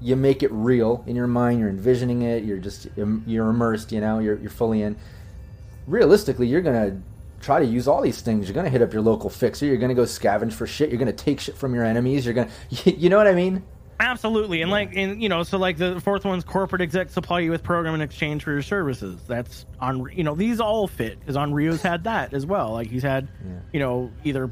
you 0.00 0.16
make 0.16 0.42
it 0.42 0.50
real 0.52 1.02
in 1.06 1.16
your 1.16 1.26
mind. 1.26 1.58
You're 1.60 1.68
envisioning 1.68 2.22
it. 2.22 2.44
You're 2.44 2.58
just 2.58 2.88
you're 2.96 3.48
immersed. 3.48 3.92
You 3.92 4.00
know, 4.00 4.18
you're 4.18 4.38
you're 4.38 4.50
fully 4.50 4.82
in. 4.82 4.96
Realistically, 5.86 6.46
you're 6.48 6.62
gonna 6.62 7.00
try 7.46 7.60
to 7.60 7.64
use 7.64 7.86
all 7.86 8.02
these 8.02 8.20
things. 8.20 8.48
You're 8.48 8.54
gonna 8.54 8.68
hit 8.68 8.82
up 8.82 8.92
your 8.92 9.02
local 9.02 9.30
fixer. 9.30 9.66
You're 9.66 9.76
gonna 9.76 9.94
go 9.94 10.02
scavenge 10.02 10.52
for 10.52 10.66
shit. 10.66 10.90
You're 10.90 10.98
gonna 10.98 11.12
take 11.12 11.38
shit 11.38 11.56
from 11.56 11.74
your 11.74 11.84
enemies. 11.84 12.26
You're 12.26 12.34
gonna, 12.34 12.50
you 12.84 13.08
know 13.08 13.16
what 13.16 13.28
I 13.28 13.34
mean? 13.34 13.62
Absolutely, 14.00 14.60
and 14.60 14.70
like, 14.70 14.94
and 14.94 15.22
you 15.22 15.28
know, 15.28 15.42
so 15.44 15.56
like 15.56 15.78
the 15.78 16.00
fourth 16.00 16.24
one's 16.24 16.44
corporate 16.44 16.82
exec 16.82 17.08
supply 17.08 17.40
you 17.40 17.50
with 17.50 17.62
program 17.62 17.94
in 17.94 18.02
exchange 18.02 18.42
for 18.42 18.50
your 18.50 18.62
services. 18.62 19.20
That's 19.26 19.64
on, 19.80 20.10
you 20.12 20.24
know, 20.24 20.34
these 20.34 20.60
all 20.60 20.88
fit 20.88 21.20
because 21.20 21.36
Onryo's 21.36 21.80
had 21.80 22.04
that 22.04 22.34
as 22.34 22.44
well. 22.44 22.72
Like 22.72 22.90
he's 22.90 23.04
had, 23.04 23.28
you 23.72 23.80
know, 23.80 24.10
either 24.24 24.50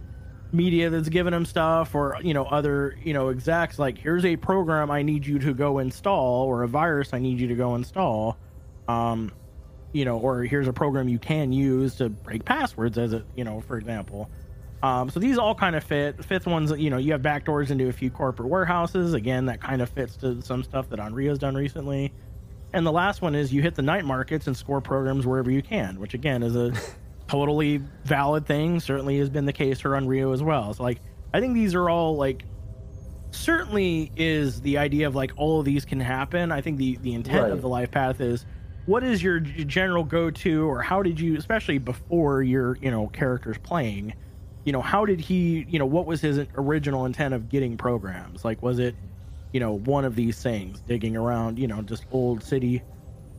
media 0.53 0.89
that's 0.89 1.09
given 1.09 1.35
him 1.35 1.45
stuff 1.45 1.97
or 1.97 2.17
you 2.23 2.33
know 2.33 2.45
other 2.45 2.97
you 3.03 3.13
know 3.13 3.29
execs 3.31 3.77
like 3.77 3.99
here's 3.99 4.25
a 4.25 4.37
program 4.37 4.89
I 4.89 5.03
need 5.03 5.27
you 5.27 5.41
to 5.41 5.53
go 5.53 5.81
install 5.81 6.45
or 6.45 6.63
a 6.63 6.69
virus 6.69 7.13
I 7.13 7.19
need 7.19 7.41
you 7.41 7.49
to 7.49 7.57
go 7.57 7.75
install, 7.75 8.39
um, 8.87 9.33
you 9.95 10.05
know, 10.05 10.19
or 10.19 10.43
here's 10.45 10.69
a 10.69 10.73
program 10.73 11.09
you 11.09 11.19
can 11.19 11.53
use 11.53 11.95
to 11.97 12.11
break 12.11 12.45
passwords 12.45 12.99
as 12.99 13.13
a 13.15 13.25
you 13.35 13.45
know 13.45 13.61
for 13.63 13.79
example. 13.79 14.29
Um, 14.83 15.09
so 15.09 15.19
these 15.19 15.39
all 15.39 15.55
kind 15.55 15.75
of 15.77 15.83
fit. 15.85 16.23
Fifth 16.23 16.47
one's, 16.47 16.71
you 16.73 16.91
know, 16.91 16.99
you 16.99 17.13
have 17.13 17.23
backdoors 17.23 17.71
into 17.71 17.89
a 17.89 17.93
few 17.93 18.11
corporate 18.11 18.51
warehouses. 18.51 19.15
Again, 19.15 19.47
that 19.47 19.59
kind 19.63 19.81
of 19.81 19.89
fits 19.89 20.17
to 20.19 20.43
some 20.43 20.63
stuff 20.63 20.91
that 20.91 20.99
Onryo's 20.99 21.39
done 21.39 21.55
recently. 21.55 22.13
And 22.75 22.85
the 22.85 22.93
last 22.93 23.23
one 23.23 23.35
is 23.35 23.51
you 23.51 23.63
hit 23.63 23.77
the 23.77 23.83
night 23.83 24.05
markets 24.05 24.47
and 24.47 24.55
score 24.55 24.83
programs 24.83 25.27
wherever 25.27 25.51
you 25.51 25.63
can, 25.63 25.99
which 26.01 26.13
again 26.13 26.43
is 26.43 26.55
a 26.55 26.75
totally 27.29 27.79
valid 28.05 28.45
thing. 28.47 28.79
Certainly 28.79 29.17
has 29.21 29.31
been 29.31 29.47
the 29.47 29.55
case 29.55 29.81
for 29.81 29.91
Onryo 29.93 30.35
as 30.35 30.43
well. 30.43 30.75
So 30.75 30.83
like, 30.83 30.99
I 31.33 31.41
think 31.41 31.55
these 31.55 31.75
are 31.75 31.89
all 31.89 32.17
like 32.17 32.45
certainly 33.31 34.13
is 34.17 34.61
the 34.61 34.79
idea 34.79 35.07
of 35.07 35.15
like 35.15 35.33
all 35.37 35.61
of 35.61 35.65
these 35.65 35.85
can 35.85 36.01
happen. 36.01 36.53
I 36.53 36.61
think 36.61 36.77
the 36.79 36.97
the 36.97 37.15
intent 37.15 37.43
Right. 37.45 37.53
of 37.53 37.63
the 37.63 37.69
life 37.69 37.91
path 37.91 38.21
is 38.21 38.45
what 38.87 39.03
is 39.03 39.23
your 39.23 39.41
general 39.41 40.05
go 40.05 40.31
to 40.31 40.65
or 40.69 40.83
how 40.83 41.03
did 41.03 41.19
you 41.21 41.37
especially 41.37 41.79
before 41.79 42.43
your 42.43 42.77
you 42.81 42.91
know 42.91 43.09
characters 43.09 43.57
playing 43.63 44.15
you 44.65 44.73
know 44.73 44.83
how 44.83 45.05
did 45.05 45.21
he 45.21 45.65
you 45.69 45.79
know 45.79 45.87
what 45.87 46.07
was 46.07 46.21
his 46.21 46.41
original 46.57 47.05
intent 47.07 47.35
of 47.35 47.49
getting 47.49 47.77
programs 47.77 48.45
like 48.45 48.63
was 48.63 48.79
it 48.79 48.95
you 49.53 49.61
know 49.61 49.73
one 49.73 50.05
of 50.05 50.15
these 50.17 50.41
things 50.43 50.81
digging 50.83 51.17
around 51.17 51.59
you 51.59 51.67
know 51.67 51.83
just 51.83 52.05
old 52.11 52.43
city 52.43 52.83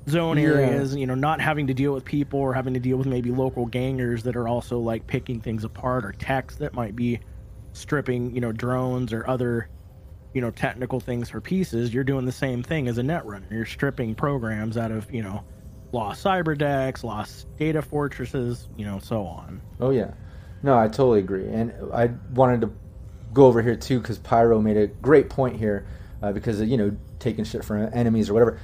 zone 0.09 0.37
Yeah. 0.37 0.43
areas 0.43 0.95
you 0.95 1.05
know 1.07 1.15
not 1.15 1.41
having 1.41 1.67
to 1.67 1.73
deal 1.73 1.93
with 1.93 2.05
people 2.05 2.39
or 2.39 2.53
having 2.53 2.73
to 2.75 2.79
deal 2.79 2.97
with 2.97 3.07
maybe 3.07 3.31
local 3.31 3.65
gangers 3.65 4.23
that 4.23 4.35
are 4.35 4.47
also 4.47 4.79
like 4.79 5.07
picking 5.07 5.41
things 5.41 5.63
apart 5.63 6.05
or 6.05 6.11
techs 6.13 6.57
that 6.57 6.73
might 6.73 6.95
be 6.95 7.19
stripping 7.73 8.33
you 8.33 8.41
know 8.41 8.51
drones 8.51 9.11
or 9.11 9.27
other 9.27 9.69
you 10.35 10.41
know 10.41 10.51
technical 10.51 10.99
things 10.99 11.29
for 11.29 11.41
pieces 11.41 11.91
you're 11.93 12.03
doing 12.03 12.25
the 12.25 12.31
same 12.31 12.61
thing 12.61 12.87
as 12.87 12.99
a 12.99 13.03
net 13.03 13.25
runner 13.25 13.47
you're 13.49 13.65
stripping 13.65 14.13
programs 14.13 14.77
out 14.77 14.91
of 14.91 15.11
you 15.11 15.23
know 15.23 15.43
lost 15.91 16.23
cyber 16.23 16.55
decks 16.55 17.03
lost 17.03 17.47
data 17.57 17.81
fortresses 17.81 18.67
you 18.77 18.85
know 18.85 18.99
so 18.99 19.23
on. 19.23 19.61
Oh 19.79 19.89
yeah, 19.89 20.11
no, 20.61 20.77
I 20.77 20.87
totally 20.87 21.19
agree, 21.19 21.47
and 21.47 21.73
I 21.93 22.11
wanted 22.33 22.61
to 22.61 22.73
go 23.33 23.45
over 23.45 23.61
here 23.61 23.75
too 23.75 23.99
because 23.99 24.19
Pyro 24.19 24.61
made 24.61 24.77
a 24.77 24.87
great 24.87 25.29
point 25.29 25.57
here 25.57 25.87
uh, 26.21 26.31
because 26.31 26.59
of, 26.59 26.67
you 26.67 26.77
know 26.77 26.95
taking 27.19 27.45
shit 27.45 27.63
from 27.63 27.89
enemies 27.93 28.29
or 28.29 28.33
whatever. 28.33 28.59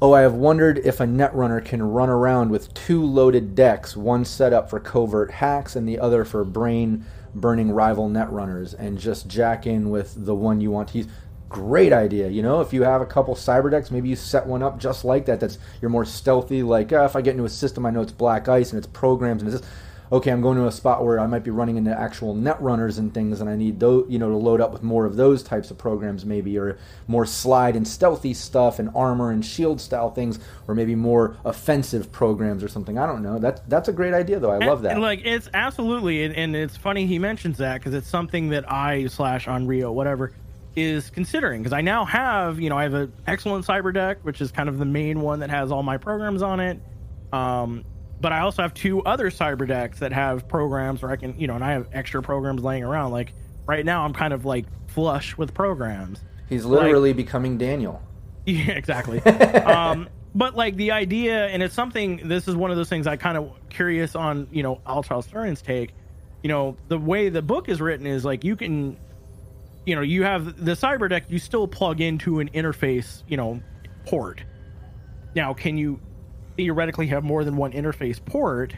Oh, 0.00 0.12
I 0.12 0.20
have 0.20 0.34
wondered 0.34 0.78
if 0.78 1.00
a 1.00 1.06
netrunner 1.06 1.64
can 1.64 1.82
run 1.82 2.08
around 2.08 2.50
with 2.50 2.72
two 2.74 3.04
loaded 3.04 3.54
decks, 3.54 3.96
one 3.96 4.24
set 4.24 4.52
up 4.52 4.68
for 4.68 4.80
covert 4.80 5.30
hacks 5.30 5.76
and 5.76 5.88
the 5.88 5.98
other 5.98 6.24
for 6.24 6.44
brain 6.44 7.04
burning 7.34 7.70
rival 7.70 8.08
netrunners, 8.08 8.74
and 8.78 8.98
just 8.98 9.28
jack 9.28 9.66
in 9.66 9.90
with 9.90 10.14
the 10.24 10.34
one 10.34 10.60
you 10.60 10.70
want 10.70 10.88
to 10.90 10.98
use. 10.98 11.08
Great 11.48 11.92
idea, 11.92 12.28
you 12.28 12.42
know. 12.42 12.60
If 12.60 12.72
you 12.72 12.82
have 12.82 13.00
a 13.00 13.06
couple 13.06 13.34
cyber 13.34 13.70
decks, 13.70 13.90
maybe 13.90 14.08
you 14.08 14.16
set 14.16 14.46
one 14.46 14.62
up 14.62 14.78
just 14.78 15.04
like 15.04 15.26
that. 15.26 15.38
That's 15.38 15.58
you're 15.80 15.90
more 15.90 16.04
stealthy. 16.04 16.62
Like, 16.62 16.92
uh, 16.92 17.04
if 17.04 17.14
I 17.14 17.22
get 17.22 17.32
into 17.32 17.44
a 17.44 17.48
system, 17.48 17.86
I 17.86 17.90
know 17.90 18.00
it's 18.00 18.12
black 18.12 18.48
ice 18.48 18.72
and 18.72 18.78
it's 18.78 18.88
programs 18.88 19.42
and 19.42 19.52
it's 19.52 19.60
this 19.60 19.70
okay, 20.12 20.30
I'm 20.30 20.40
going 20.40 20.58
to 20.58 20.66
a 20.66 20.72
spot 20.72 21.04
where 21.04 21.18
I 21.18 21.26
might 21.26 21.44
be 21.44 21.50
running 21.50 21.76
into 21.76 21.98
actual 21.98 22.34
net 22.34 22.60
runners 22.60 22.98
and 22.98 23.12
things, 23.12 23.40
and 23.40 23.48
I 23.48 23.56
need 23.56 23.80
those, 23.80 24.06
you 24.08 24.18
know, 24.18 24.30
to 24.30 24.36
load 24.36 24.60
up 24.60 24.72
with 24.72 24.82
more 24.82 25.06
of 25.06 25.16
those 25.16 25.42
types 25.42 25.70
of 25.70 25.78
programs, 25.78 26.24
maybe, 26.24 26.58
or 26.58 26.78
more 27.06 27.26
slide 27.26 27.76
and 27.76 27.86
stealthy 27.86 28.34
stuff 28.34 28.78
and 28.78 28.90
armor 28.94 29.30
and 29.30 29.44
shield 29.44 29.80
style 29.80 30.10
things, 30.10 30.38
or 30.68 30.74
maybe 30.74 30.94
more 30.94 31.36
offensive 31.44 32.12
programs 32.12 32.62
or 32.62 32.68
something. 32.68 32.98
I 32.98 33.06
don't 33.06 33.22
know. 33.22 33.38
That's 33.38 33.60
that's 33.68 33.88
a 33.88 33.92
great 33.92 34.14
idea, 34.14 34.38
though. 34.38 34.50
I 34.50 34.58
love 34.58 34.82
that. 34.82 34.98
like 35.00 35.22
it's 35.24 35.48
absolutely, 35.54 36.24
and, 36.24 36.34
and 36.34 36.56
it's 36.56 36.76
funny 36.76 37.06
he 37.06 37.18
mentions 37.18 37.58
that 37.58 37.80
because 37.80 37.94
it's 37.94 38.08
something 38.08 38.50
that 38.50 38.70
I 38.70 39.06
slash 39.06 39.46
Onryo 39.46 39.92
whatever 39.92 40.32
is 40.76 41.08
considering 41.10 41.62
because 41.62 41.72
I 41.72 41.82
now 41.82 42.04
have 42.04 42.58
you 42.58 42.68
know 42.68 42.76
I 42.76 42.82
have 42.82 42.94
an 42.94 43.12
excellent 43.28 43.64
cyber 43.64 43.94
deck 43.94 44.18
which 44.22 44.40
is 44.40 44.50
kind 44.50 44.68
of 44.68 44.78
the 44.78 44.84
main 44.84 45.20
one 45.20 45.38
that 45.40 45.50
has 45.50 45.70
all 45.70 45.82
my 45.82 45.96
programs 45.96 46.42
on 46.42 46.60
it. 46.60 46.80
Um, 47.32 47.84
but 48.24 48.32
I 48.32 48.40
also 48.40 48.62
have 48.62 48.72
two 48.72 49.02
other 49.02 49.30
cyber 49.30 49.68
decks 49.68 49.98
that 49.98 50.10
have 50.10 50.48
programs 50.48 51.02
where 51.02 51.10
I 51.12 51.16
can 51.16 51.38
you 51.38 51.46
know, 51.46 51.56
and 51.56 51.62
I 51.62 51.72
have 51.72 51.88
extra 51.92 52.22
programs 52.22 52.62
laying 52.62 52.82
around. 52.82 53.12
Like 53.12 53.34
right 53.66 53.84
now, 53.84 54.02
I'm 54.02 54.14
kind 54.14 54.32
of 54.32 54.46
like 54.46 54.64
flush 54.86 55.36
with 55.36 55.52
programs. 55.52 56.20
He's 56.48 56.64
literally 56.64 57.12
becoming 57.12 57.58
Daniel. 57.58 58.02
Yeah, 58.46 58.72
exactly. 58.72 59.20
um, 59.62 60.06
but 60.34 60.54
like 60.54 60.76
the 60.76 60.90
idea, 60.92 61.46
and 61.46 61.62
it's 61.62 61.74
something. 61.74 62.28
This 62.28 62.46
is 62.46 62.54
one 62.54 62.70
of 62.70 62.76
those 62.76 62.90
things 62.90 63.06
I 63.06 63.16
kind 63.16 63.38
of 63.38 63.52
curious 63.70 64.14
on. 64.14 64.48
You 64.50 64.62
know, 64.62 64.80
Al 64.86 65.02
Stern's 65.02 65.62
take. 65.62 65.94
You 66.42 66.48
know, 66.48 66.76
the 66.88 66.98
way 66.98 67.30
the 67.30 67.40
book 67.40 67.70
is 67.70 67.80
written 67.80 68.06
is 68.06 68.22
like 68.22 68.44
you 68.44 68.54
can, 68.54 68.98
you 69.86 69.96
know, 69.96 70.02
you 70.02 70.24
have 70.24 70.62
the 70.62 70.72
cyber 70.72 71.08
deck. 71.08 71.24
You 71.28 71.38
still 71.38 71.66
plug 71.66 72.02
into 72.02 72.40
an 72.40 72.50
interface. 72.50 73.22
You 73.28 73.38
know, 73.38 73.60
port. 74.04 74.44
Now, 75.34 75.54
can 75.54 75.78
you 75.78 76.00
theoretically 76.56 77.08
have 77.08 77.24
more 77.24 77.44
than 77.44 77.56
one 77.56 77.72
interface 77.72 78.24
port? 78.24 78.74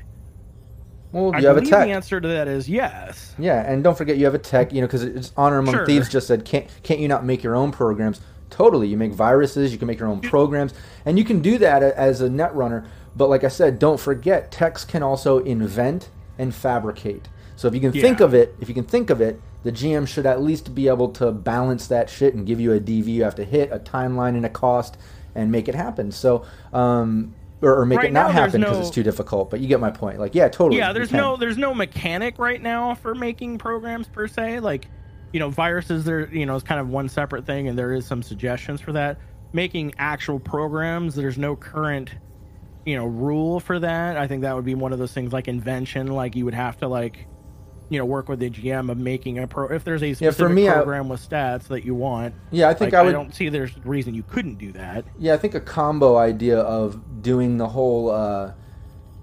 Well, 1.13 1.35
I 1.35 1.39
you 1.39 1.47
have 1.47 1.57
a 1.57 1.63
tech. 1.63 1.87
the 1.87 1.93
answer 1.93 2.21
to 2.21 2.29
that 2.29 2.49
is 2.49 2.69
yes. 2.69 3.35
Yeah, 3.39 3.63
and 3.71 3.83
don't 3.83 3.97
forget 3.97 4.17
you 4.17 4.25
have 4.25 4.35
a 4.35 4.39
tech. 4.39 4.73
You 4.73 4.81
know, 4.81 4.87
because 4.87 5.03
it's 5.03 5.33
Honor 5.37 5.59
Among 5.59 5.75
Sure. 5.75 5.87
Thieves 5.87 6.09
just 6.09 6.27
said, 6.27 6.45
can't 6.45 6.67
can't 6.83 7.01
you 7.01 7.09
not 7.09 7.25
make 7.25 7.43
your 7.43 7.57
own 7.57 7.73
programs? 7.73 8.21
Totally, 8.51 8.89
you 8.89 8.97
make 8.97 9.13
viruses, 9.13 9.73
you 9.73 9.79
can 9.79 9.87
make 9.87 9.99
your 9.99 10.09
own 10.09 10.21
programs, 10.21 10.75
and 11.05 11.19
you 11.19 11.25
can 11.25 11.41
do 11.41 11.59
that 11.59 11.83
as 11.83 12.21
a 12.21 12.29
net 12.29 12.55
runner. 12.55 12.87
But 13.15 13.29
like 13.29 13.45
I 13.45 13.49
said, 13.49 13.79
don't 13.79 13.99
forget 13.99 14.53
techs 14.53 14.85
can 14.85 15.03
also 15.03 15.39
invent 15.39 16.11
and 16.39 16.55
fabricate. 16.55 17.29
So 17.57 17.67
if 17.67 17.75
you 17.75 17.81
can 17.81 17.93
think 17.93 18.21
of 18.21 18.35
it, 18.35 18.55
if 18.61 18.69
you 18.69 18.75
can 18.75 18.85
think 18.85 19.09
of 19.09 19.23
it, 19.23 19.41
the 19.63 19.73
GM 19.73 20.07
should 20.07 20.27
at 20.27 20.43
least 20.43 20.75
be 20.75 20.89
able 20.89 21.09
to 21.13 21.33
balance 21.33 21.87
that 21.87 22.11
shit 22.11 22.35
and 22.35 22.47
give 22.47 22.61
you 22.61 22.75
a 22.75 22.79
DV 22.79 23.07
you 23.07 23.25
have 23.25 23.35
to 23.37 23.45
hit, 23.45 23.73
a 23.73 23.79
timeline 23.79 24.37
and 24.37 24.45
a 24.45 24.51
cost, 24.51 24.99
and 25.35 25.51
make 25.51 25.69
it 25.69 25.75
happen. 25.75 26.13
So. 26.13 26.45
Um, 26.73 27.35
or, 27.63 27.81
or 27.81 27.87
make 27.87 27.99
Right 27.99 28.09
it 28.09 28.13
not 28.13 28.29
now, 28.29 28.33
happen 28.33 28.61
because 28.61 28.77
no- 28.77 28.81
it's 28.81 28.91
too 28.91 29.03
difficult. 29.03 29.51
But 29.51 29.61
you 29.61 29.69
get 29.69 29.81
my 29.81 29.91
point. 29.91 30.19
Like, 30.19 30.35
yeah, 30.35 30.49
totally. 30.49 30.79
Yeah, 30.79 30.93
there's 30.93 31.13
no 31.13 31.37
there's 31.37 31.57
no 31.57 31.75
mechanic 31.75 32.39
right 32.39 32.61
now 32.61 32.95
for 32.95 33.15
making 33.15 33.59
programs 33.59 34.09
per 34.09 34.29
se. 34.29 34.61
Like, 34.61 34.89
you 35.33 35.41
know, 35.41 35.51
viruses 35.51 36.05
there, 36.05 36.29
you 36.33 36.47
know, 36.47 36.57
is 36.57 36.63
kind 36.63 36.81
of 36.81 36.89
one 36.89 37.09
separate 37.09 37.47
thing, 37.47 37.69
and 37.69 37.79
there 37.79 37.93
is 37.93 38.07
some 38.07 38.23
suggestions 38.23 38.81
for 38.81 38.93
that. 38.93 39.19
Making 39.53 39.95
actual 39.99 40.39
programs, 40.39 41.15
there's 41.15 41.39
no 41.39 41.57
current, 41.57 42.11
you 42.85 42.97
know, 42.97 43.07
rule 43.07 43.61
for 43.61 43.79
that. 43.79 44.17
I 44.17 44.27
think 44.27 44.43
that 44.43 44.55
would 44.55 44.65
be 44.65 44.75
one 44.75 44.93
of 44.93 44.99
those 44.99 45.13
things 45.13 45.33
like 45.33 45.49
invention. 45.49 46.09
Like 46.09 46.37
you 46.37 46.45
would 46.45 46.55
have 46.55 46.77
to 46.79 46.89
like, 46.89 47.27
you 47.89 47.99
know, 47.99 48.05
work 48.05 48.29
with 48.29 48.41
the 48.41 48.51
GM 48.51 48.91
of 48.91 48.99
making 48.99 49.39
a 49.39 49.47
pro. 49.47 49.69
If 49.69 49.85
there's 49.85 50.03
a 50.03 50.09
Yeah, 50.09 50.15
for 50.15 50.33
specific 50.33 50.55
me, 50.55 50.69
I- 50.69 50.75
program 50.75 51.09
with 51.09 51.29
stats 51.29 51.69
that 51.69 51.85
you 51.85 51.95
want, 51.95 52.35
Yeah, 52.51 52.69
I 52.69 52.75
think 52.75 52.93
like, 52.93 53.01
I 53.01 53.03
would. 53.05 53.13
don't 53.13 53.35
see 53.35 53.49
there's 53.49 53.77
a 53.77 53.89
reason 53.89 54.15
you 54.15 54.25
couldn't 54.25 54.57
do 54.57 54.73
that. 54.73 55.05
Yeah, 55.19 55.35
I 55.35 55.37
think 55.37 55.55
a 55.55 55.61
combo 55.61 56.17
idea 56.17 56.59
of 56.59 57.23
doing 57.23 57.59
the 57.59 57.69
whole, 57.69 58.11
uh, 58.11 58.53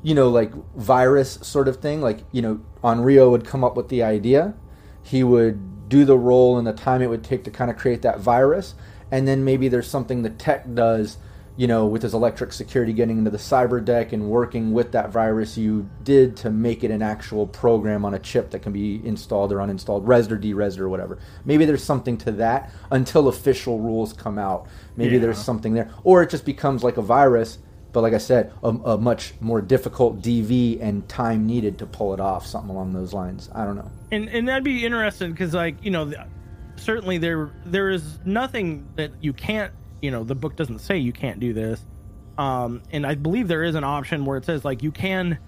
you 0.02 0.16
know, 0.16 0.30
like 0.30 0.54
virus 0.76 1.40
sort 1.42 1.68
of 1.68 1.78
thing. 1.78 2.02
Like, 2.02 2.20
you 2.32 2.42
know, 2.42 2.60
Onryo 2.84 3.30
would 3.32 3.46
come 3.46 3.64
up 3.64 3.76
with 3.76 3.90
the 3.90 4.04
idea. 4.04 4.54
He 5.02 5.24
would 5.24 5.90
do 5.90 6.06
the 6.06 6.18
role 6.18 6.58
and 6.58 6.66
the 6.66 6.74
time 6.74 7.02
it 7.02 7.10
would 7.10 7.24
take 7.24 7.44
to 7.44 7.52
kind 7.52 7.70
of 7.70 7.78
create 7.78 8.02
that 8.04 8.20
virus. 8.20 8.76
And 9.12 9.28
then 9.28 9.44
maybe 9.44 9.68
there's 9.68 9.88
something 9.90 10.24
the 10.24 10.30
tech 10.30 10.74
does, 10.74 11.18
you 11.56 11.68
know, 11.68 11.86
with 11.86 12.02
his 12.02 12.14
electric 12.16 12.52
security 12.52 12.94
getting 12.94 13.20
into 13.20 13.30
the 13.30 13.38
cyber 13.38 13.84
deck 13.84 14.12
and 14.12 14.28
working 14.28 14.74
with 14.74 14.92
that 14.94 15.12
virus 15.12 15.56
you 15.58 15.88
did 16.04 16.36
to 16.38 16.50
make 16.50 16.84
it 16.84 16.90
an 16.90 17.02
actual 17.04 17.46
program 17.46 18.04
on 18.06 18.16
a 18.16 18.20
chip 18.20 18.50
that 18.52 18.60
can 18.64 18.72
be 18.74 19.00
installed 19.06 19.52
or 19.52 19.58
uninstalled, 19.58 20.04
rezzed 20.06 20.32
or 20.32 20.38
derezzed 20.38 20.80
or 20.80 20.90
whatever. 20.90 21.20
Maybe 21.46 21.66
there's 21.66 21.84
something 21.84 22.18
to 22.18 22.32
that 22.34 22.72
until 22.92 23.28
official 23.28 23.80
rules 23.80 24.14
come 24.14 24.40
out. 24.40 24.68
Maybe 24.98 25.16
Yeah. 25.16 25.22
there's 25.22 25.38
something 25.38 25.74
there. 25.76 25.90
Or 26.04 26.24
it 26.24 26.32
just 26.32 26.44
becomes 26.46 26.84
like 26.84 26.98
a 26.98 27.04
virus, 27.04 27.60
but 27.92 28.02
like 28.02 28.14
I 28.14 28.18
said, 28.18 28.52
a, 28.64 28.70
a 28.70 28.98
much 28.98 29.36
more 29.40 29.62
difficult 29.62 30.24
DV 30.24 30.80
and 30.82 31.08
time 31.08 31.46
needed 31.46 31.78
to 31.78 31.86
pull 31.86 32.16
it 32.16 32.20
off, 32.20 32.48
something 32.48 32.72
along 32.72 32.94
those 32.94 33.14
lines. 33.14 33.50
I 33.54 33.64
don't 33.64 33.76
know. 33.76 33.92
and 34.12 34.28
and 34.30 34.48
that'd 34.48 34.64
be 34.64 34.84
interesting 34.84 35.32
because 35.32 35.54
like 35.54 35.76
you 35.84 35.92
know 35.92 36.12
certainly 36.78 37.20
there 37.20 37.52
there 37.66 37.92
is 37.92 38.18
nothing 38.26 38.88
that 38.96 39.12
you 39.22 39.34
can't 39.34 39.72
you 40.04 40.12
know 40.12 40.24
the 40.24 40.36
book 40.36 40.56
doesn't 40.58 40.80
say 40.80 40.98
you 40.98 41.14
can't 41.14 41.40
do 41.40 41.54
this. 41.54 41.84
Um 42.38 42.82
and 42.92 43.06
i 43.08 43.16
believe 43.16 43.48
there 43.48 43.64
is 43.64 43.76
an 43.76 43.84
option 43.84 44.26
where 44.26 44.38
it 44.38 44.46
says 44.46 44.66
like 44.66 44.84
you 44.84 44.92
can 44.92 45.40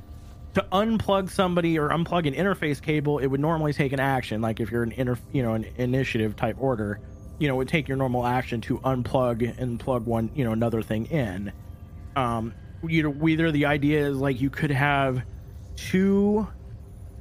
to 0.53 0.66
unplug 0.72 1.30
somebody 1.30 1.78
or 1.78 1.89
unplug 1.89 2.26
an 2.26 2.34
interface 2.34 2.82
cable 2.82 3.20
it 3.20 3.28
would 3.28 3.41
normally 3.41 3.74
take 3.74 3.91
an 3.91 3.99
action. 3.99 4.41
Like 4.41 4.62
if 4.62 4.72
you're 4.72 4.84
an 4.84 4.93
inter 4.93 5.18
you 5.34 5.43
know 5.43 5.53
an 5.53 5.66
initiative 5.78 6.36
type 6.36 6.56
order 6.60 7.01
you 7.38 7.49
know 7.49 7.56
it 7.56 7.58
would 7.58 7.68
take 7.68 7.89
your 7.89 7.97
normal 7.97 8.26
action 8.26 8.62
to 8.62 8.80
unplug 8.80 9.60
and 9.60 9.78
plug 9.80 10.06
one 10.06 10.32
you 10.34 10.45
know 10.45 10.53
another 10.53 10.82
thing 10.82 11.06
in. 11.08 11.51
Um 12.16 12.53
you 12.88 13.03
know 13.03 13.28
either 13.28 13.51
the 13.51 13.66
idea 13.66 14.08
is 14.08 14.18
like 14.18 14.39
you 14.39 14.49
could 14.49 14.72
have 14.72 15.22
two 15.76 16.47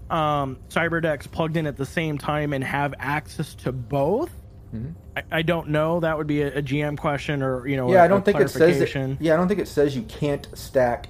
um 0.08 0.58
cyber 0.68 1.02
decks 1.02 1.26
plugged 1.26 1.56
in 1.56 1.66
at 1.66 1.76
the 1.76 1.86
same 1.86 2.18
time 2.18 2.52
and 2.52 2.62
have 2.62 2.94
access 2.98 3.56
to 3.56 3.72
both 3.72 4.30
I, 5.16 5.22
I 5.30 5.42
don't 5.42 5.68
know 5.68 6.00
that 6.00 6.16
would 6.18 6.26
be 6.26 6.42
a, 6.42 6.58
a 6.58 6.62
gm 6.62 6.98
question 6.98 7.42
or 7.42 7.66
you 7.66 7.76
know 7.76 7.90
yeah, 7.92 8.02
I 8.02 8.04
I 8.04 8.08
don't 8.08 8.24
think 8.24 8.40
it 8.40 8.48
says 8.50 8.78
that. 8.78 9.16
Yeah, 9.20 9.34
I 9.34 9.36
don't 9.36 9.48
think 9.48 9.60
it 9.60 9.68
says 9.68 9.94
you 9.96 10.02
can't 10.02 10.46
stack, 10.54 11.08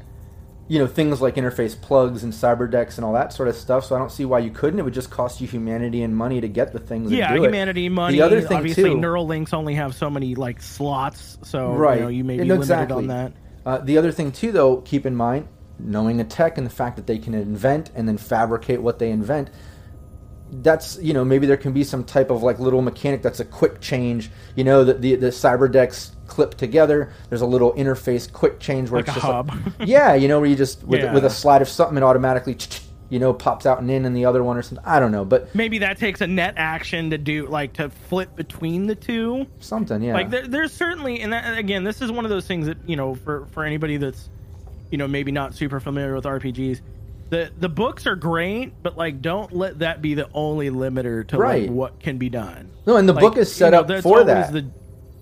you 0.68 0.78
know, 0.78 0.86
things 0.86 1.20
like 1.20 1.36
interface 1.36 1.80
plugs 1.80 2.24
and 2.24 2.32
cyber 2.32 2.70
decks 2.70 2.98
and 2.98 3.04
all 3.04 3.12
that 3.14 3.32
sort 3.32 3.48
of 3.48 3.56
stuff. 3.56 3.84
So 3.84 3.94
I 3.94 3.98
don't 3.98 4.12
see 4.12 4.24
why 4.24 4.38
you 4.40 4.50
couldn't. 4.50 4.78
It 4.78 4.82
would 4.82 4.94
just 4.94 5.10
cost 5.10 5.40
you 5.40 5.46
humanity 5.46 6.02
and 6.02 6.16
money 6.16 6.40
to 6.40 6.48
get 6.48 6.72
the 6.72 6.78
things. 6.78 7.10
yeah 7.12 7.32
do 7.34 7.42
it. 7.42 7.46
humanity 7.46 7.88
money 7.88 8.16
The 8.16 8.22
other 8.22 8.40
thing 8.40 8.58
obviously 8.58 8.84
too, 8.84 8.96
neural 8.96 9.26
links 9.26 9.52
only 9.52 9.74
have 9.74 9.94
so 9.94 10.08
many 10.10 10.34
like 10.34 10.60
slots 10.62 11.38
so 11.42 11.72
right? 11.72 11.98
you 11.98 12.02
know 12.02 12.08
you 12.08 12.24
may 12.24 12.36
be 12.36 12.40
and 12.40 12.48
limited 12.48 12.64
exactly. 12.64 12.96
on 12.96 13.06
that 13.08 13.32
Uh, 13.66 13.78
the 13.78 13.96
other 13.96 14.12
thing 14.12 14.30
too, 14.30 14.52
though, 14.52 14.78
keep 14.82 15.06
in 15.06 15.14
mind 15.16 15.48
knowing 15.78 16.16
the 16.18 16.24
tech 16.24 16.56
and 16.56 16.66
the 16.66 16.70
fact 16.70 16.96
that 16.96 17.06
they 17.06 17.18
can 17.18 17.34
invent 17.34 17.90
and 17.94 18.06
then 18.08 18.16
fabricate 18.16 18.80
what 18.80 18.98
they 18.98 19.10
invent. 19.10 19.50
That's 20.62 20.98
you 20.98 21.12
know 21.12 21.24
maybe 21.24 21.46
there 21.46 21.56
can 21.56 21.72
be 21.72 21.84
some 21.84 22.04
type 22.04 22.30
of 22.30 22.42
like 22.42 22.58
little 22.58 22.82
mechanic 22.82 23.22
that's 23.22 23.40
a 23.40 23.44
quick 23.44 23.80
change. 23.80 24.30
You 24.54 24.64
know 24.64 24.84
that 24.84 25.00
the 25.02 25.16
the 25.16 25.28
cyber 25.28 25.70
decks 25.70 26.12
clip 26.26 26.54
together. 26.54 27.12
There's 27.28 27.40
a 27.40 27.46
little 27.46 27.72
interface 27.74 28.30
quick 28.30 28.60
change 28.60 28.90
where 28.90 29.00
Like 29.00 29.08
it's 29.08 29.14
just 29.14 29.26
hub. 29.26 29.50
Like, 29.50 29.58
yeah, 29.88 30.14
you 30.14 30.28
know 30.28 30.40
where 30.40 30.48
you 30.48 30.56
just 30.56 30.82
with, 30.84 31.12
with 31.12 31.24
a 31.24 31.30
slide 31.30 31.62
of 31.62 31.68
something 31.68 31.96
it 31.96 32.02
automatically 32.02 32.56
you 33.10 33.18
know 33.18 33.32
pops 33.32 33.66
out 33.66 33.80
and 33.80 33.90
in 33.90 34.04
and 34.04 34.16
the 34.16 34.24
other 34.24 34.42
one 34.42 34.56
or 34.56 34.62
something. 34.62 34.84
I 34.84 35.00
don't 35.00 35.12
know, 35.12 35.24
but 35.24 35.54
maybe 35.54 35.78
that 35.78 35.98
takes 35.98 36.20
a 36.20 36.26
net 36.26 36.54
action 36.56 37.10
to 37.10 37.18
do 37.18 37.46
like 37.46 37.74
to 37.74 37.90
flip 37.90 38.34
between 38.36 38.86
the 38.86 38.94
two 38.94 39.46
something 39.60 40.02
yeah. 40.02 40.14
like 40.14 40.30
there, 40.30 40.46
there's 40.46 40.72
certainly 40.72 41.20
and 41.20 41.32
that, 41.32 41.58
again 41.58 41.84
this 41.84 42.00
is 42.00 42.10
one 42.10 42.24
of 42.24 42.30
those 42.30 42.46
things 42.46 42.66
that 42.66 42.78
you 42.86 42.96
know 42.96 43.14
for 43.14 43.46
for 43.46 43.64
anybody 43.64 43.96
that's 43.96 44.28
you 44.90 44.98
know 44.98 45.06
maybe 45.06 45.32
not 45.32 45.54
super 45.54 45.80
familiar 45.80 46.14
with 46.14 46.24
rpgs 46.24 46.80
the 47.30 47.50
the 47.58 47.68
books 47.68 48.06
are 48.06 48.16
great 48.16 48.72
but 48.82 48.96
like 48.96 49.22
don't 49.22 49.52
let 49.52 49.78
that 49.80 50.02
be 50.02 50.14
the 50.14 50.28
only 50.34 50.70
limiter 50.70 51.26
to 51.28 51.38
Right. 51.38 51.62
like 51.62 51.70
what 51.70 52.00
can 52.00 52.18
be 52.18 52.28
done 52.28 52.70
no, 52.86 52.96
and 52.96 53.08
the 53.08 53.12
Like, 53.14 53.22
book 53.22 53.36
is 53.38 53.50
set 53.52 53.66
you 53.66 53.70
know, 53.72 53.94
up 53.96 54.02
for 54.02 54.24
that. 54.24 54.52
the- 54.52 54.66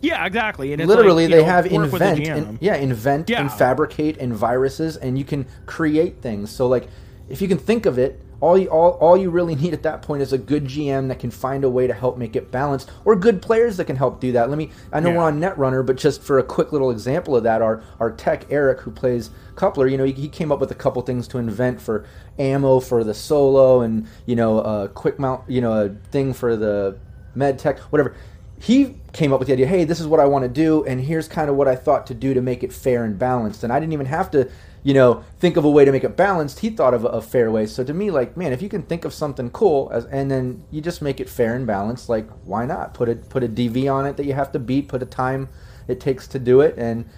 yeah 0.01 0.27
exactly 0.27 0.73
and 0.73 0.85
literally 0.87 1.25
like, 1.27 1.33
they 1.33 1.43
know, 1.43 1.45
have 1.47 1.71
work 1.71 1.93
with 1.93 2.01
the 2.03 2.09
invent 2.11 2.49
and, 2.49 2.59
yeah 2.61 2.75
invent 2.75 3.31
Yeah. 3.31 3.41
and 3.41 3.53
fabricate 3.53 4.19
and 4.19 4.35
viruses 4.35 4.97
and 4.97 5.17
you 5.17 5.25
can 5.25 5.47
create 5.67 6.21
things 6.21 6.51
so 6.51 6.67
like 6.67 6.89
if 7.29 7.41
you 7.41 7.47
can 7.49 7.59
think 7.59 7.87
of 7.87 7.99
it 7.99 8.21
all 8.43 8.59
you 8.59 8.66
all, 8.68 8.90
all 9.01 9.16
you 9.16 9.30
really 9.30 9.55
need 9.55 9.72
at 9.72 9.84
that 9.84 10.03
point 10.03 10.20
is 10.20 10.32
a 10.32 10.38
good 10.38 10.64
gm 10.64 11.09
that 11.09 11.18
can 11.20 11.30
find 11.30 11.62
a 11.64 11.70
way 11.70 11.86
to 11.86 11.95
help 11.95 12.18
make 12.18 12.34
it 12.34 12.51
balanced 12.51 12.90
or 13.05 13.14
good 13.14 13.40
players 13.40 13.76
that 13.76 13.84
can 13.86 13.97
help 13.97 14.20
do 14.20 14.32
that. 14.32 14.51
Let 14.51 14.59
me 14.59 14.70
i 14.93 14.99
know 15.01 15.11
Yeah. 15.11 15.16
we're 15.18 15.22
on 15.24 15.40
netrunner 15.40 15.86
but 15.86 15.97
just 15.97 16.20
for 16.22 16.38
a 16.38 16.43
quick 16.43 16.72
little 16.72 16.90
example 16.90 17.36
of 17.36 17.45
that 17.45 17.62
our 17.62 17.82
our 18.01 18.11
tech 18.11 18.45
eric 18.51 18.80
who 18.80 18.90
plays 18.90 19.30
coupler 19.55 19.86
you 19.86 19.97
know 19.97 20.05
he, 20.05 20.12
he 20.12 20.28
came 20.28 20.51
up 20.51 20.59
with 20.61 20.70
a 20.72 20.74
couple 20.74 21.01
things 21.03 21.28
to 21.28 21.38
invent 21.38 21.80
for 21.80 22.05
ammo 22.38 22.80
for 22.80 23.05
the 23.05 23.14
solo 23.14 23.80
and 23.80 24.07
you 24.26 24.34
know 24.34 24.59
a 24.59 24.88
quick 24.88 25.18
mount 25.20 25.49
you 25.49 25.61
know 25.61 25.72
a 25.72 25.88
thing 26.11 26.34
for 26.34 26.57
the 26.57 26.99
med 27.34 27.59
tech 27.59 27.78
whatever. 27.78 28.14
He 28.59 28.97
came 29.12 29.32
up 29.32 29.38
with 29.40 29.49
the 29.49 29.55
idea 29.55 29.66
hey 29.66 29.84
this 29.84 30.01
is 30.01 30.07
what 30.07 30.20
i 30.20 30.24
want 30.24 30.43
to 30.45 30.49
do 30.49 30.84
and 30.84 31.01
here's 31.01 31.28
kind 31.28 31.49
of 31.51 31.57
what 31.57 31.66
i 31.68 31.74
thought 31.76 32.07
to 32.09 32.14
do 32.14 32.32
to 32.34 32.40
make 32.43 32.62
it 32.64 32.72
fair 32.72 33.05
and 33.05 33.18
balanced. 33.18 33.62
And 33.64 33.72
i 33.72 33.78
didn't 33.80 33.93
even 33.93 34.07
have 34.07 34.30
to 34.32 34.51
you 34.83 34.95
know 34.95 35.24
think 35.39 35.57
of 35.57 35.64
a 35.64 35.70
way 35.70 35.85
to 35.85 35.93
make 35.93 36.05
it 36.05 36.16
balanced 36.16 36.61
he 36.61 36.70
thought 36.70 36.95
of 36.95 37.05
a, 37.05 37.09
a 37.09 37.22
fair 37.22 37.51
way 37.51 37.66
so 37.66 37.85
to 37.85 37.95
me 37.95 38.11
like 38.11 38.37
man 38.37 38.53
if 38.53 38.61
you 38.61 38.68
can 38.68 38.83
think 38.83 39.05
of 39.05 39.14
something 39.14 39.51
cool 39.51 39.91
as, 39.93 40.05
and 40.07 40.30
then 40.30 40.64
you 40.70 40.80
just 40.80 41.01
make 41.03 41.20
it 41.20 41.28
fair 41.28 41.55
and 41.55 41.66
balanced 41.66 42.09
like 42.09 42.28
why 42.45 42.66
not 42.66 42.95
put 42.95 43.09
a 43.09 43.14
put 43.14 43.43
a 43.45 43.49
dv 43.49 43.93
on 43.93 44.07
it 44.07 44.16
that 44.16 44.26
you 44.26 44.33
have 44.33 44.51
to 44.51 44.59
beat 44.59 44.89
put 44.89 45.03
a 45.03 45.07
time 45.07 45.49
it 45.89 46.01
takes 46.01 46.26
to 46.26 46.39
do 46.39 46.61
it 46.61 46.76
and 46.76 47.09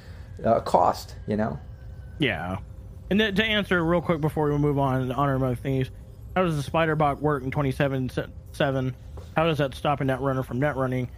uh, 0.44 0.60
cost 0.60 1.16
you 1.26 1.36
know 1.36 1.58
Yeah. 2.18 2.58
And 3.10 3.18
to, 3.18 3.32
to 3.32 3.44
answer 3.44 3.84
real 3.84 4.00
quick 4.00 4.20
before 4.20 4.50
we 4.50 4.58
move 4.58 4.78
on 4.78 5.08
to 5.08 5.14
honor 5.14 5.34
among 5.34 5.56
thieves, 5.56 5.90
how 6.34 6.42
does 6.42 6.56
the 6.56 6.62
spider 6.62 6.96
bot 6.96 7.20
work 7.20 7.42
in 7.42 7.50
27.7? 7.50 8.94
How 9.36 9.44
does 9.44 9.58
that 9.58 9.74
stop 9.74 10.00
a 10.00 10.04
net 10.04 10.20
runner 10.20 10.42
from 10.42 10.60
net 10.60 10.76
running? 10.76 11.10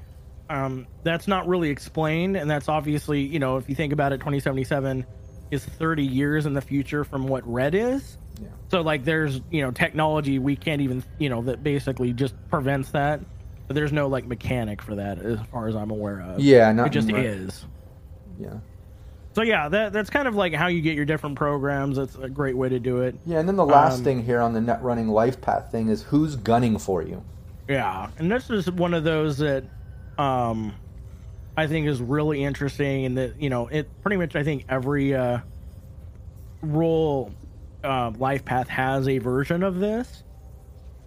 Um, 0.49 0.87
that's 1.03 1.27
not 1.27 1.49
really 1.49 1.71
explained, 1.71 2.37
and 2.37 2.49
that's 2.49 2.69
obviously, 2.69 3.21
you 3.21 3.39
know, 3.39 3.57
if 3.57 3.69
you 3.69 3.75
think 3.75 3.93
about 3.93 4.13
it, 4.13 4.19
2077 4.19 5.05
is 5.51 5.65
30 5.65 6.03
years 6.05 6.47
in 6.47 6.55
the 6.55 6.61
future 6.61 7.05
from 7.05 7.27
what 7.29 7.47
red 7.51 7.75
is. 7.75 8.19
Yeah. 8.41 8.49
So, 8.71 8.81
like, 8.83 9.05
there's, 9.05 9.41
you 9.51 9.63
know, 9.63 9.71
technology 9.71 10.39
we 10.39 10.57
can't 10.57 10.83
even, 10.83 11.03
you 11.19 11.29
know, 11.29 11.43
that 11.43 11.63
basically 11.63 12.13
just 12.13 12.35
prevents 12.51 12.91
that. 12.91 13.21
But 13.67 13.75
there's 13.75 13.93
no, 13.93 14.09
like, 14.09 14.27
mechanic 14.27 14.83
for 14.83 14.97
that 14.97 15.19
as 15.21 15.39
far 15.53 15.69
as 15.69 15.75
I'm 15.77 15.91
aware 15.91 16.21
of. 16.21 16.41
Yeah, 16.41 16.71
not 16.73 16.89
It 16.89 16.91
just 16.91 17.11
is. 17.11 17.65
yeah 18.39 18.59
So 19.35 19.43
yeah, 19.43 19.69
that 19.69 19.93
that's 19.93 20.11
kind 20.11 20.29
of 20.29 20.35
like 20.35 20.53
how 20.55 20.67
you 20.69 20.81
get 20.83 20.95
your 20.97 21.05
different 21.07 21.37
programs. 21.37 21.97
That's 21.97 22.15
a 22.17 22.29
great 22.29 22.57
way 22.57 22.69
to 22.69 22.79
do 22.79 23.01
it. 23.03 23.15
yeah 23.25 23.39
and 23.41 23.49
then 23.49 23.57
the 23.57 23.65
last 23.67 23.99
Um, 23.99 24.05
thing 24.05 24.23
here 24.25 24.41
on 24.41 24.53
the 24.53 24.61
net 24.61 24.83
running 24.83 25.09
life 25.09 25.41
path 25.41 25.71
thing 25.73 25.89
is 25.89 26.03
who's 26.03 26.37
gunning 26.37 26.79
for 26.79 27.03
you 27.03 27.23
Yeah, 27.69 28.09
and 28.19 28.31
this 28.31 28.51
is 28.51 28.71
one 28.71 28.95
of 28.95 29.05
those 29.05 29.39
that 29.39 29.65
um, 30.19 30.75
I 31.57 31.67
think 31.67 31.87
is 31.87 32.03
really 32.03 32.45
interesting, 32.45 33.07
and 33.07 33.17
that 33.19 33.41
you 33.41 33.51
know, 33.51 33.69
it 33.69 33.89
pretty 34.03 34.17
much 34.19 34.37
I 34.37 34.45
think 34.45 34.67
every 34.69 35.15
uh, 35.15 35.39
role 36.63 37.33
uh, 37.85 38.13
life 38.19 38.45
path 38.45 38.69
has 38.69 39.09
a 39.09 39.19
version 39.19 39.63
of 39.63 39.79
this. 39.79 40.23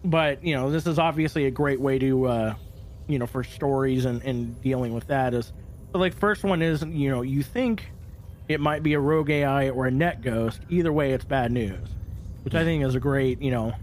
But 0.03 0.43
you 0.43 0.55
know, 0.55 0.71
this 0.71 0.87
is 0.87 0.97
obviously 0.99 1.45
a 1.45 1.51
great 1.51 1.79
way 1.79 1.99
to 1.99 2.25
uh, 2.27 2.55
you 3.07 3.19
know 3.19 3.27
for 3.27 3.43
stories 3.43 4.05
and, 4.05 4.21
and 4.23 4.61
dealing 4.61 4.93
with 4.93 5.07
that 5.07 5.33
is. 5.33 5.51
But 5.91 5.99
like 5.99 6.13
first 6.15 6.43
one 6.43 6.61
is 6.61 6.83
you 6.83 7.09
know 7.09 7.21
you 7.21 7.43
think 7.43 7.91
it 8.47 8.59
might 8.59 8.83
be 8.83 8.93
a 8.93 8.99
rogue 8.99 9.29
AI 9.29 9.69
or 9.69 9.85
a 9.87 9.91
net 9.91 10.21
ghost. 10.21 10.61
Either 10.69 10.91
way, 10.93 11.13
it's 11.13 11.25
bad 11.25 11.51
news. 11.51 11.87
which 12.43 12.55
I 12.55 12.63
think 12.63 12.83
is 12.83 12.95
a 12.95 12.99
great, 12.99 13.41
you 13.41 13.51
know, 13.51 13.73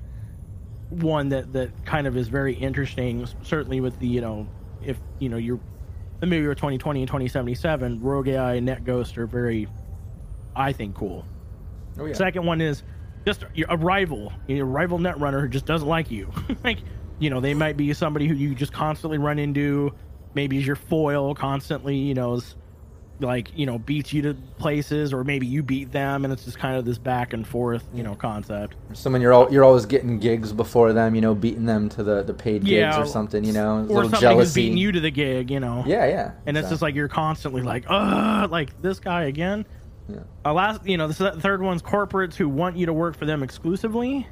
one 0.91 1.29
that 1.31 1.53
that 1.53 1.85
kind 1.85 2.07
of 2.07 2.17
is 2.17 2.29
very 2.29 2.55
interesting. 2.55 3.29
Certainly 3.43 3.81
with 3.81 3.99
the, 4.01 4.09
you 4.09 4.21
know, 4.21 4.49
if 4.83 4.99
you 5.19 5.29
know 5.29 5.37
you're 5.37 5.61
the 6.21 6.27
movie 6.27 6.47
2020 6.55 7.01
and 7.01 7.09
2077, 7.09 8.01
Rogue 8.01 8.29
AI 8.29 8.55
and 8.55 8.67
Net 8.67 8.85
Ghost 8.85 9.19
are 9.19 9.27
very, 9.27 9.69
I 10.55 10.73
think, 10.73 10.95
cool. 10.95 11.25
Oh 11.99 12.07
yeah. 12.07 12.15
Second 12.15 12.47
one 12.47 12.61
is 12.61 12.83
just 13.27 13.45
your- 13.55 13.69
a 13.71 13.77
rival, 13.77 14.33
a 14.49 14.61
rival 14.63 14.99
net 14.99 15.19
runner 15.19 15.41
who 15.41 15.49
just 15.49 15.67
doesn't 15.67 15.89
like 15.89 16.11
you. 16.11 16.31
like, 16.65 16.79
you 17.19 17.31
know, 17.31 17.41
they 17.41 17.55
might 17.55 17.77
be 17.77 17.93
somebody 17.93 18.27
who 18.29 18.35
you 18.35 18.55
just 18.55 18.73
constantly 18.73 19.19
run 19.19 19.39
into. 19.39 19.93
Maybe 20.35 20.59
is 20.59 20.67
your 20.67 20.77
foil 20.77 21.35
constantly, 21.35 21.97
you 21.97 22.15
know, 22.15 22.35
is 22.35 22.57
like 23.21 23.51
you 23.57 23.65
know 23.65 23.79
beats 23.79 24.13
you 24.13 24.23
to 24.23 24.35
places, 24.59 25.13
or 25.13 25.25
maybe 25.25 25.47
you 25.47 25.63
beat 25.63 25.91
them, 25.93 26.25
and 26.25 26.33
it's 26.33 26.45
just 26.45 26.59
kind 26.59 26.77
of 26.77 26.85
this 26.85 26.99
back 26.99 27.33
and 27.33 27.47
forth, 27.47 27.85
you 27.95 28.03
know, 28.03 28.15
concept. 28.15 28.77
Someone 28.93 29.23
you're 29.23 29.33
all, 29.33 29.51
you're 29.53 29.65
always 29.65 29.87
getting 29.87 30.19
gigs 30.19 30.53
before 30.53 30.93
them, 30.93 31.15
you 31.15 31.21
know, 31.21 31.35
beating 31.35 31.65
them 31.65 31.89
to 31.91 32.03
the, 32.03 32.23
the 32.23 32.35
paid 32.35 32.63
gigs 32.63 32.71
Yeah, 32.71 33.01
or 33.01 33.07
something, 33.07 33.45
you 33.45 33.53
know, 33.53 33.79
a 33.79 33.81
Or 33.81 33.87
little 33.87 34.03
somebody 34.05 34.21
jealousy. 34.21 34.63
beating 34.63 34.79
you 34.79 34.93
to 34.93 35.01
the 35.01 35.11
gig, 35.11 35.51
you 35.51 35.61
know. 35.61 35.83
Yeah, 35.87 36.07
yeah. 36.07 36.33
And 36.47 36.57
it's 36.57 36.69
just 36.69 36.83
like 36.83 36.95
you're 36.95 37.09
constantly 37.09 37.63
like, 37.63 37.85
uh, 37.89 38.49
like 38.51 38.81
this 38.83 39.01
guy 39.01 39.25
again. 39.25 39.65
Yeah. 40.09 40.21
Uh, 40.45 40.53
last, 40.53 40.87
you 40.87 40.97
know, 40.97 41.09
the 41.09 41.33
third 41.33 41.63
one's 41.63 41.83
corporates 41.83 42.35
who 42.35 42.49
want 42.49 42.77
you 42.77 42.87
to 42.87 42.93
work 42.93 43.17
for 43.17 43.25
them 43.25 43.43
exclusively. 43.43 44.27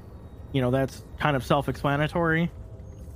You 0.52 0.60
know, 0.60 0.70
that's 0.70 1.02
kind 1.18 1.36
of 1.36 1.44
self-explanatory. 1.44 2.50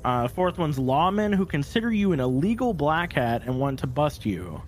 Uh, 0.04 0.28
fourth 0.28 0.58
one's 0.58 0.78
lawmen 0.78 1.34
who 1.34 1.44
consider 1.44 1.92
you 1.92 2.12
an 2.12 2.20
illegal 2.20 2.72
black 2.72 3.12
hat 3.12 3.42
and 3.44 3.60
want 3.60 3.78
to 3.80 3.86
bust 3.86 4.24
you. 4.24 4.62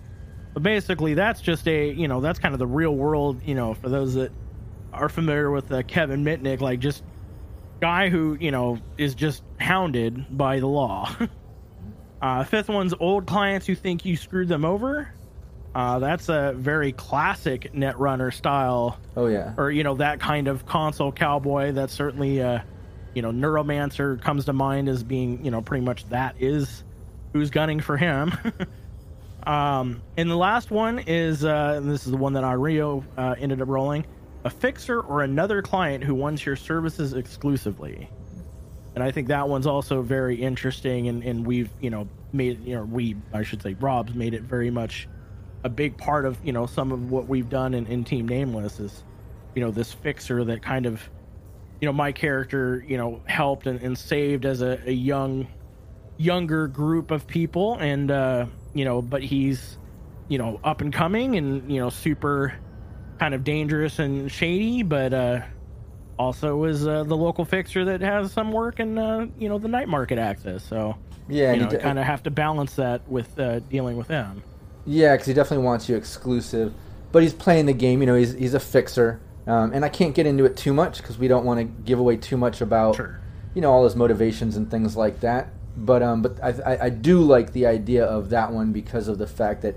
But 0.53 0.63
basically, 0.63 1.13
that's 1.13 1.41
just 1.41 1.67
a, 1.67 1.91
you 1.91 2.07
know, 2.07 2.21
that's 2.21 2.39
kind 2.39 2.53
of 2.53 2.59
the 2.59 2.67
real 2.67 2.95
world. 2.95 3.41
You 3.45 3.55
know, 3.55 3.73
for 3.73 3.89
those 3.89 4.15
that 4.15 4.31
are 4.93 5.09
familiar 5.09 5.49
with 5.51 5.71
uh, 5.71 5.83
Kevin 5.83 6.23
Mitnick, 6.23 6.59
like 6.61 6.79
just 6.79 7.03
guy 7.79 8.09
who 8.09 8.37
you 8.39 8.51
know 8.51 8.77
is 8.97 9.15
just 9.15 9.43
hounded 9.59 10.37
by 10.37 10.59
the 10.59 10.67
law. 10.67 11.13
Uh, 12.21 12.43
fifth 12.43 12.69
one's 12.69 12.93
old 12.99 13.25
clients 13.25 13.65
who 13.65 13.73
think 13.73 14.05
you 14.05 14.15
screwed 14.15 14.47
them 14.47 14.63
over. 14.63 15.11
Uh, 15.73 15.99
that's 15.99 16.29
a 16.29 16.53
very 16.55 16.91
classic 16.91 17.71
Netrunner 17.73 18.33
style, 18.33 18.99
oh 19.15 19.27
yeah. 19.27 19.53
or 19.57 19.71
you 19.71 19.83
know 19.83 19.95
that 19.95 20.19
kind 20.19 20.47
of 20.47 20.65
console 20.65 21.11
cowboy. 21.11 21.71
That's 21.71 21.93
certainly, 21.93 22.41
uh, 22.41 22.59
you 23.15 23.21
know, 23.21 23.31
Neuromancer 23.31 24.21
comes 24.21 24.45
to 24.45 24.53
mind 24.53 24.89
as 24.89 25.01
being, 25.01 25.43
you 25.43 25.49
know, 25.49 25.61
pretty 25.61 25.83
much 25.83 26.07
that 26.09 26.35
is 26.39 26.83
who's 27.33 27.49
gunning 27.49 27.79
for 27.79 27.97
him. 27.97 28.33
um, 29.47 30.01
and 30.17 30.29
the 30.29 30.37
last 30.37 30.71
one 30.71 30.99
is, 30.99 31.43
uh, 31.43 31.81
this 31.83 32.05
is 32.05 32.11
the 32.11 32.17
one 32.17 32.33
that 32.33 32.43
Onryo 32.43 33.03
uh, 33.17 33.35
ended 33.37 33.61
up 33.61 33.67
rolling, 33.67 34.05
a 34.43 34.49
fixer 34.49 34.99
or 34.99 35.21
another 35.21 35.61
client 35.61 36.03
who 36.03 36.15
wants 36.15 36.45
your 36.45 36.55
services 36.55 37.13
exclusively 37.13 38.09
and 38.95 39.03
I 39.03 39.11
think 39.11 39.29
that 39.29 39.47
one's 39.47 39.67
also 39.67 40.01
very 40.01 40.35
interesting. 40.35 41.07
And, 41.07 41.23
and 41.23 41.45
we've 41.45 41.69
you 41.79 41.89
know 41.89 42.07
made 42.33 42.63
you 42.65 42.75
know 42.75 42.83
we 42.83 43.15
I 43.33 43.43
should 43.43 43.61
say 43.61 43.73
Rob's 43.79 44.13
made 44.13 44.33
it 44.33 44.43
very 44.43 44.69
much 44.69 45.07
a 45.63 45.69
big 45.69 45.97
part 45.97 46.25
of 46.25 46.37
you 46.43 46.51
know 46.51 46.65
some 46.65 46.91
of 46.91 47.11
what 47.11 47.27
we've 47.27 47.49
done 47.49 47.73
in, 47.73 47.85
in 47.87 48.03
Team 48.03 48.27
Nameless 48.27 48.79
is 48.79 49.03
you 49.55 49.63
know 49.63 49.71
this 49.71 49.93
fixer 49.93 50.43
that 50.45 50.61
kind 50.61 50.85
of 50.85 51.01
you 51.79 51.85
know 51.85 51.93
my 51.93 52.11
character 52.11 52.83
you 52.87 52.97
know 52.97 53.21
helped 53.25 53.67
and, 53.67 53.81
and 53.81 53.97
saved 53.97 54.45
as 54.45 54.61
a, 54.61 54.81
a 54.85 54.91
young 54.91 55.47
younger 56.17 56.67
group 56.67 57.09
of 57.11 57.25
people 57.25 57.77
and 57.79 58.11
uh 58.11 58.45
you 58.73 58.85
know 58.85 59.01
but 59.01 59.21
he's 59.23 59.77
you 60.27 60.37
know 60.37 60.59
up 60.63 60.81
and 60.81 60.93
coming 60.93 61.35
and 61.37 61.71
you 61.71 61.79
know 61.79 61.89
super 61.89 62.53
kind 63.19 63.33
of 63.33 63.43
dangerous 63.43 63.99
and 63.99 64.31
shady 64.31 64.83
but 64.83 65.13
uh 65.13 65.41
also 66.17 66.63
is 66.65 66.85
uh, 66.85 67.03
the 67.03 67.17
local 67.17 67.45
fixer 67.45 67.83
that 67.85 68.01
has 68.01 68.31
some 68.31 68.51
work 68.51 68.79
and, 68.79 68.99
uh, 68.99 69.25
you 69.39 69.49
know 69.49 69.57
the 69.57 69.67
night 69.67 69.87
market 69.87 70.19
access. 70.19 70.63
So 70.63 70.95
Yeah, 71.27 71.53
you 71.53 71.61
know, 71.61 71.69
de- 71.69 71.79
kind 71.79 71.97
of 71.97 72.05
have 72.05 72.21
to 72.23 72.31
balance 72.31 72.75
that 72.75 73.07
with 73.07 73.39
uh, 73.39 73.59
dealing 73.61 73.97
with 73.97 74.07
them. 74.07 74.43
Yeah, 74.85 75.13
because 75.13 75.27
he 75.27 75.33
definitely 75.33 75.65
wants 75.65 75.89
you 75.89 75.95
exclusive, 75.95 76.73
but 77.11 77.23
he's 77.23 77.33
playing 77.33 77.65
the 77.65 77.73
game. 77.73 78.01
You 78.01 78.05
know, 78.05 78.15
he's 78.15 78.33
he's 78.33 78.53
a 78.53 78.59
fixer, 78.59 79.19
um, 79.47 79.73
and 79.73 79.83
I 79.83 79.89
can't 79.89 80.13
get 80.13 80.27
into 80.27 80.45
it 80.45 80.55
too 80.57 80.73
much 80.73 80.97
because 80.97 81.17
we 81.17 81.27
don't 81.27 81.45
want 81.45 81.59
to 81.59 81.63
give 81.63 81.97
away 81.97 82.17
too 82.17 82.37
much 82.37 82.61
about 82.61 82.97
Sure. 82.97 83.19
you 83.55 83.61
know 83.61 83.71
all 83.71 83.83
his 83.83 83.95
motivations 83.95 84.57
and 84.57 84.69
things 84.69 84.95
like 84.95 85.21
that. 85.21 85.47
But 85.75 86.03
um, 86.03 86.21
but 86.21 86.41
I, 86.43 86.73
I 86.73 86.85
I 86.85 86.89
do 86.89 87.21
like 87.21 87.53
the 87.53 87.65
idea 87.65 88.05
of 88.05 88.29
that 88.29 88.51
one 88.51 88.71
because 88.71 89.07
of 89.07 89.17
the 89.17 89.27
fact 89.27 89.61
that 89.61 89.75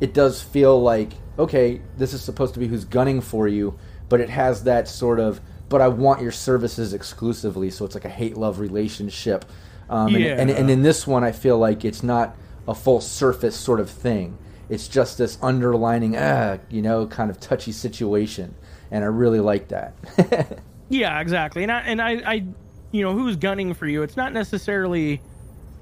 it 0.00 0.14
does 0.14 0.40
feel 0.42 0.80
like 0.80 1.12
okay, 1.38 1.80
this 1.96 2.12
is 2.12 2.22
supposed 2.22 2.54
to 2.54 2.60
be 2.60 2.68
who's 2.68 2.84
gunning 2.84 3.20
for 3.20 3.48
you, 3.48 3.78
but 4.08 4.20
it 4.20 4.30
has 4.30 4.64
that 4.64 4.88
sort 4.88 5.18
of 5.18 5.40
but 5.68 5.80
I 5.80 5.88
want 5.88 6.20
your 6.20 6.32
services 6.32 6.92
exclusively, 6.92 7.70
so 7.70 7.84
it's 7.84 7.94
like 7.94 8.04
a 8.04 8.10
hate 8.10 8.36
love 8.36 8.60
relationship. 8.60 9.46
Um, 9.88 10.14
and, 10.14 10.24
and, 10.24 10.50
and 10.50 10.70
in 10.70 10.82
this 10.82 11.06
one, 11.06 11.24
I 11.24 11.32
feel 11.32 11.58
like 11.58 11.84
it's 11.84 12.02
not 12.02 12.36
a 12.68 12.74
full 12.74 13.00
surface 13.00 13.56
sort 13.56 13.80
of 13.80 13.88
thing. 13.90 14.36
It's 14.68 14.86
just 14.86 15.18
this 15.18 15.38
underlining, 15.42 16.16
ah, 16.16 16.58
you 16.70 16.82
know, 16.82 17.06
kind 17.06 17.30
of 17.30 17.40
touchy 17.40 17.72
situation, 17.72 18.54
and 18.90 19.02
I 19.02 19.06
really 19.08 19.40
like 19.40 19.68
that. 19.68 20.58
Yeah, 20.92 21.20
exactly. 21.20 21.62
And 21.62 21.72
I 21.72 21.80
and 21.80 22.02
I, 22.02 22.10
I 22.10 22.44
you 22.92 23.02
know 23.02 23.12
who's 23.12 23.36
gunning 23.36 23.74
for 23.74 23.86
you? 23.86 24.02
It's 24.02 24.16
not 24.16 24.32
necessarily 24.32 25.20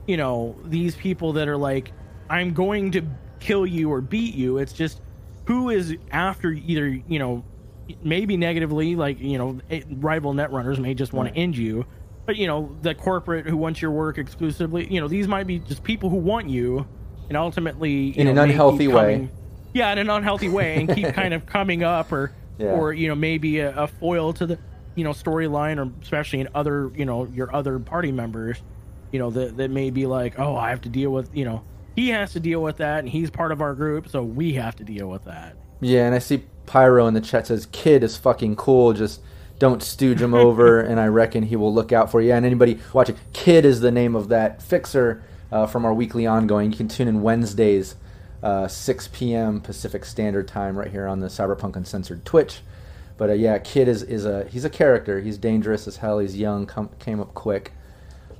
you 0.06 0.16
know 0.16 0.56
these 0.64 0.96
people 0.96 1.34
that 1.34 1.48
are 1.48 1.56
like 1.56 1.92
I'm 2.28 2.52
going 2.54 2.92
to 2.92 3.02
kill 3.40 3.66
you 3.66 3.90
or 3.92 4.00
beat 4.00 4.34
you. 4.34 4.58
It's 4.58 4.72
just 4.72 5.00
who 5.46 5.70
is 5.70 5.96
after 6.10 6.50
either 6.50 6.86
you 6.88 7.18
know 7.18 7.44
maybe 8.02 8.36
negatively 8.36 8.94
like 8.96 9.18
you 9.20 9.36
know 9.36 9.58
eh, 9.70 9.82
rival 9.96 10.32
net 10.32 10.52
runners 10.52 10.78
may 10.78 10.94
just 10.94 11.12
want 11.12 11.26
Right. 11.26 11.34
to 11.34 11.40
end 11.40 11.56
you 11.56 11.84
but 12.24 12.36
you 12.36 12.46
know 12.46 12.76
the 12.82 12.94
corporate 12.94 13.46
who 13.46 13.56
wants 13.56 13.82
your 13.82 13.90
work 13.90 14.16
exclusively 14.16 14.86
you 14.92 15.00
know 15.00 15.08
these 15.08 15.26
might 15.26 15.48
be 15.48 15.58
just 15.58 15.82
people 15.82 16.08
who 16.08 16.14
want 16.18 16.48
you 16.48 16.86
and 17.26 17.36
ultimately 17.36 18.10
In 18.16 18.26
know, 18.26 18.30
an 18.30 18.38
unhealthy 18.38 18.86
way. 18.86 18.94
coming- 19.14 19.30
yeah 19.72 19.90
in 19.90 19.98
an 19.98 20.08
unhealthy 20.08 20.48
way 20.48 20.76
and 20.76 20.94
keep 20.94 21.08
kind 21.14 21.34
of 21.34 21.46
coming 21.46 21.82
up 21.82 22.12
or 22.12 22.30
Yeah. 22.58 22.66
or 22.68 22.92
you 22.92 23.08
know 23.08 23.16
maybe 23.16 23.58
a, 23.58 23.76
a 23.76 23.86
foil 23.88 24.32
to 24.34 24.46
the 24.46 24.58
you 25.00 25.04
know 25.04 25.10
storyline 25.12 25.78
or 25.78 25.90
especially 26.02 26.40
in 26.40 26.48
other 26.54 26.90
you 26.94 27.04
know 27.04 27.24
your 27.26 27.54
other 27.54 27.78
party 27.78 28.12
members 28.12 28.58
you 29.10 29.18
know 29.18 29.30
that 29.30 29.56
that 29.56 29.70
may 29.70 29.90
be 29.90 30.06
like 30.06 30.38
oh 30.38 30.54
i 30.56 30.70
have 30.70 30.80
to 30.80 30.88
deal 30.88 31.10
with 31.10 31.34
you 31.34 31.44
know 31.44 31.62
he 31.96 32.10
has 32.10 32.32
to 32.32 32.40
deal 32.40 32.62
with 32.62 32.76
that 32.76 33.00
and 33.00 33.08
he's 33.08 33.30
part 33.30 33.50
of 33.50 33.60
our 33.60 33.74
group 33.74 34.08
so 34.08 34.22
we 34.22 34.52
have 34.52 34.76
to 34.76 34.84
deal 34.84 35.08
with 35.08 35.24
that 35.24 35.56
yeah, 35.80 36.04
and 36.04 36.14
I 36.14 36.18
see 36.18 36.44
Pyro 36.66 37.06
in 37.06 37.14
the 37.14 37.20
chat 37.20 37.46
says, 37.46 37.66
"Kid 37.72 38.04
is 38.04 38.16
fucking 38.16 38.56
cool. 38.56 38.92
Just 38.92 39.20
don't 39.58 39.82
stooge 39.82 40.20
him 40.20 40.34
over, 40.34 40.80
and 40.90 41.00
I 41.00 41.06
reckon 41.06 41.44
he 41.44 41.56
will 41.56 41.72
look 41.72 41.92
out 41.92 42.10
for 42.10 42.20
you." 42.20 42.32
And 42.32 42.44
anybody 42.44 42.78
watching, 42.92 43.16
Kid 43.32 43.64
is 43.64 43.80
the 43.80 43.90
name 43.90 44.14
of 44.14 44.28
that 44.28 44.62
fixer 44.62 45.22
uh, 45.50 45.66
from 45.66 45.84
our 45.84 45.94
weekly 45.94 46.26
ongoing. 46.26 46.70
You 46.70 46.76
can 46.76 46.88
tune 46.88 47.08
in 47.08 47.22
Wednesdays, 47.22 47.96
uh, 48.42 48.68
6 48.68 49.08
p.m. 49.12 49.60
Pacific 49.60 50.04
Standard 50.04 50.46
Time, 50.46 50.76
right 50.76 50.90
here 50.90 51.06
on 51.06 51.20
the 51.20 51.28
Cyberpunk 51.28 51.76
Uncensored 51.76 52.24
Twitch. 52.24 52.60
But 53.20 53.28
uh, 53.28 53.32
yeah, 53.34 53.58
Kid 53.58 53.86
is, 53.86 54.02
is 54.02 54.24
a 54.24 54.46
he's 54.46 54.64
a 54.64 54.70
character. 54.70 55.20
He's 55.20 55.36
dangerous 55.36 55.86
as 55.86 55.98
hell. 55.98 56.20
He's 56.20 56.38
young, 56.38 56.64
come, 56.64 56.88
came 56.98 57.20
up 57.20 57.34
quick. 57.34 57.72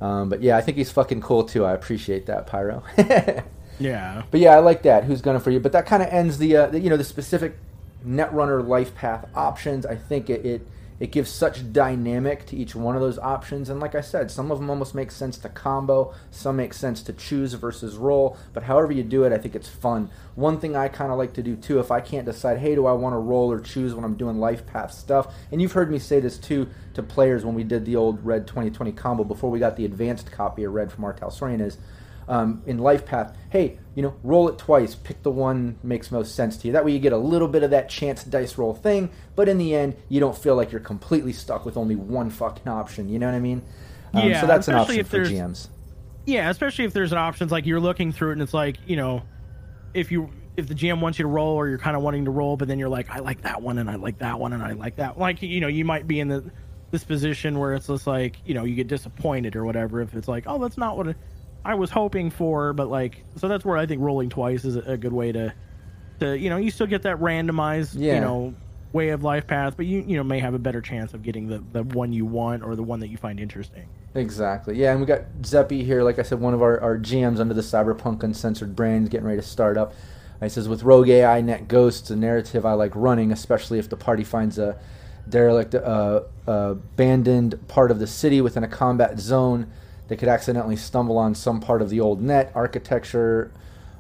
Um, 0.01 0.31
but 0.31 0.41
yeah, 0.41 0.57
I 0.57 0.63
think 0.63 0.79
he's 0.79 0.91
fucking 0.91 1.21
cool 1.21 1.45
too. 1.45 1.67
I 1.67 1.75
appreciate 1.75 2.25
that, 2.25 2.47
Pyro. 2.47 2.83
yeah 3.79 4.23
But 4.31 4.41
yeah, 4.41 4.57
I 4.57 4.61
like 4.61 4.81
that. 4.85 5.05
Who's 5.05 5.21
gunning 5.21 5.43
for 5.43 5.51
you? 5.51 5.61
But 5.61 5.73
that 5.73 5.85
kind 5.85 6.03
of 6.03 6.09
ends 6.09 6.39
the, 6.39 6.57
uh, 6.57 6.67
the 6.69 6.81
you 6.81 6.89
know 6.89 6.97
the 6.97 7.05
specific 7.05 7.59
Netrunner 8.07 8.67
life 8.67 8.95
path 8.95 9.29
options. 9.35 9.85
I 9.85 9.97
think 9.97 10.31
it, 10.31 10.47
it 10.47 10.67
it 11.01 11.13
gives 11.13 11.31
such 11.31 11.73
dynamic 11.73 12.45
to 12.47 12.57
each 12.57 12.75
one 12.75 12.95
of 12.95 13.01
those 13.01 13.19
options. 13.19 13.71
And 13.71 13.81
like 13.81 13.95
I 13.95 14.03
said, 14.03 14.31
some 14.31 14.53
of 14.53 14.59
them 14.59 14.69
almost 14.69 14.95
make 14.95 15.11
sense 15.11 15.39
to 15.39 15.49
combo. 15.49 16.15
Some 16.31 16.57
make 16.57 16.75
sense 16.75 17.03
to 17.05 17.15
choose 17.15 17.55
versus 17.55 17.97
roll. 17.97 18.37
But 18.53 18.65
however 18.65 18.93
you 18.93 19.03
do 19.03 19.25
it, 19.25 19.33
I 19.33 19.39
think 19.39 19.57
it's 19.57 19.69
fun. 19.69 20.11
One 20.35 20.61
thing 20.61 20.77
I 20.77 20.89
kind 20.89 21.11
of 21.11 21.17
like 21.17 21.33
to 21.35 21.43
do 21.43 21.57
too, 21.57 21.81
if 21.81 21.91
I 21.91 22.03
can't 22.03 22.27
decide, 22.27 22.59
hey, 22.59 22.75
do 22.75 22.87
I 22.87 22.93
want 22.93 23.15
to 23.15 23.19
roll 23.19 23.51
or 23.51 23.61
choose 23.61 23.95
when 23.95 24.05
I'm 24.05 24.15
doing 24.15 24.39
life 24.39 24.67
path 24.67 24.93
stuff? 24.93 25.35
And 25.51 25.63
you've 25.63 25.73
heard 25.73 25.91
me 25.91 25.99
say 25.99 26.21
this 26.21 26.37
too 26.37 26.69
to 26.93 27.03
players 27.03 27.47
when 27.47 27.55
we 27.55 27.65
did 27.65 27.87
the 27.87 27.97
old 27.97 28.25
Red 28.25 28.47
2020 28.47 28.93
combo 28.93 29.25
before 29.25 29.51
we 29.51 29.59
got 29.59 29.77
the 29.77 29.87
advanced 29.87 30.31
copy 30.31 30.65
of 30.65 30.75
Red 30.75 30.93
from 30.93 31.05
R. 31.05 31.15
Talsorian 31.15 31.63
is 31.63 31.79
um, 32.31 32.63
in 32.65 32.79
life 32.79 33.05
path 33.05 33.37
hey 33.51 33.77
you 33.95 34.03
know 34.03 34.15
roll 34.23 34.49
it 34.49 34.57
twice. 34.57 34.95
Pick 34.95 35.23
the 35.23 35.31
one 35.31 35.77
makes 35.83 36.11
most 36.11 36.35
sense 36.35 36.57
to 36.59 36.67
you. 36.69 36.73
That 36.73 36.85
way 36.85 36.93
you 36.93 36.99
get 37.01 37.13
a 37.13 37.19
little 37.19 37.49
bit 37.49 37.63
of 37.63 37.71
that 37.73 37.89
chance 37.89 38.23
dice 38.25 38.57
roll 38.57 38.73
thing 38.73 39.11
but 39.37 39.49
in 39.49 39.59
the 39.59 39.75
end 39.75 39.97
you 40.09 40.21
don't 40.21 40.37
feel 40.39 40.55
like 40.57 40.71
you're 40.73 40.81
completely 40.81 41.33
stuck 41.33 41.65
with 41.67 41.77
only 41.77 41.97
one 41.97 42.31
fucking 42.31 42.69
option. 42.69 43.09
You 43.09 43.19
know 43.19 43.27
what 43.27 43.35
i 43.35 43.41
mean? 43.41 43.63
Um, 44.15 44.29
Yeah, 44.29 44.41
so 44.41 44.47
that's 44.47 44.69
an 44.69 44.75
especially 44.77 45.01
option 45.01 45.01
if 45.01 45.07
for 45.09 45.17
there's- 45.29 45.31
gms 45.31 45.69
Yeah, 46.27 46.49
especially 46.51 46.85
if 46.85 46.93
there's 46.93 47.13
an 47.13 47.19
options 47.19 47.51
like 47.53 47.67
you're 47.67 47.81
looking 47.81 48.13
through 48.13 48.31
it 48.31 48.33
and 48.35 48.43
it's 48.43 48.55
like, 48.55 48.77
you 48.87 48.97
know, 48.97 49.23
if 49.93 50.13
you 50.13 50.31
if 50.57 50.67
the 50.69 50.75
GM 50.75 51.01
wants 51.01 51.19
you 51.19 51.23
to 51.25 51.29
roll 51.29 51.55
or 51.57 51.69
you're 51.69 51.79
kind 51.79 51.97
of 51.97 52.03
wanting 52.03 52.27
to 52.27 52.31
roll, 52.31 52.57
but 52.57 52.69
then 52.69 52.79
you're 52.79 52.89
like, 52.89 53.09
I 53.09 53.21
like 53.21 53.43
that 53.43 53.63
one 53.63 53.79
and 53.79 53.89
I 53.91 53.95
like 53.97 54.19
that 54.19 54.39
one 54.39 54.53
and 54.53 54.63
I 54.63 54.73
like 54.73 54.97
that. 54.97 55.19
Like, 55.19 55.43
you 55.43 55.61
know, 55.61 55.69
you 55.69 55.85
might 55.85 56.07
be 56.07 56.21
in 56.21 56.29
the 56.29 56.45
this 56.91 57.03
position 57.05 57.59
where 57.59 57.73
it's 57.75 57.87
just 57.87 58.07
like, 58.07 58.37
you 58.45 58.53
know, 58.55 58.65
you 58.65 58.75
get 58.75 58.89
disappointed 58.89 59.57
or 59.57 59.65
whatever 59.65 60.01
if 60.01 60.13
it's 60.15 60.29
like, 60.29 60.45
oh, 60.47 60.59
that's 60.59 60.77
not 60.77 60.97
what 60.97 61.15
I 61.65 61.75
was 61.75 61.91
hoping 61.91 62.31
for, 62.31 62.73
but 62.73 62.89
like, 62.89 63.25
so 63.37 63.49
that's 63.49 63.65
where 63.65 63.77
I 63.77 63.87
think 63.87 64.01
rolling 64.01 64.29
twice 64.31 64.65
is 64.65 64.77
a, 64.77 64.81
a 64.93 64.97
good 64.97 65.13
way 65.13 65.33
to, 65.33 65.53
to 66.21 66.39
you 66.39 66.49
know, 66.51 66.57
you 66.57 66.71
still 66.71 66.87
get 66.87 67.03
that 67.03 67.19
randomized, 67.19 67.95
Yeah. 67.99 68.15
you 68.15 68.21
know, 68.21 68.55
way 68.93 69.11
of 69.11 69.23
life 69.23 69.47
path, 69.47 69.77
but 69.77 69.87
you 69.87 70.03
you 70.07 70.17
know 70.17 70.25
may 70.25 70.41
have 70.41 70.53
a 70.55 70.59
better 70.59 70.81
chance 70.81 71.15
of 71.15 71.23
getting 71.23 71.47
the 71.47 71.63
the 71.73 71.85
one 71.85 72.13
you 72.13 72.27
want 72.27 72.65
or 72.65 72.75
the 72.75 72.83
one 72.83 72.99
that 73.01 73.07
you 73.09 73.17
find 73.17 73.39
interesting. 73.39 73.87
Exactly. 74.17 74.77
Yeah, 74.77 74.91
and 74.91 75.01
we 75.01 75.07
got 75.07 75.23
Zeppy 75.43 75.85
here, 75.85 76.03
like 76.03 76.19
I 76.19 76.23
said, 76.23 76.41
one 76.41 76.55
of 76.55 76.63
our, 76.63 76.81
our 76.81 76.99
GMs 76.99 77.39
under 77.39 77.55
the 77.55 77.61
Cyberpunk 77.61 78.25
Uncensored 78.25 78.75
brand, 78.75 79.09
getting 79.11 79.27
ready 79.27 79.41
to 79.41 79.47
start 79.47 79.77
up. 79.77 79.95
He 80.43 80.49
says, 80.49 80.69
with 80.69 80.83
Rogue 80.83 81.09
AI, 81.11 81.41
Net 81.43 81.69
Ghosts, 81.69 82.11
a 82.11 82.17
narrative 82.17 82.65
I 82.67 82.73
like 82.73 82.91
running, 82.97 83.31
especially 83.31 83.79
if 83.79 83.89
the 83.91 83.97
party 83.97 84.25
finds 84.25 84.59
a 84.59 84.77
derelict, 85.29 85.75
uh, 85.77 86.23
uh, 86.49 86.53
abandoned 86.71 87.69
part 87.69 87.91
of 87.91 87.99
the 88.01 88.07
city 88.07 88.41
within 88.41 88.65
a 88.65 88.69
combat 88.69 89.21
zone. 89.21 89.71
They 90.11 90.17
could 90.17 90.29
accidentally 90.29 90.75
stumble 90.75 91.17
on 91.19 91.37
some 91.37 91.61
part 91.61 91.81
of 91.81 91.89
the 91.89 92.01
old 92.01 92.21
net 92.21 92.51
architecture, 92.53 93.53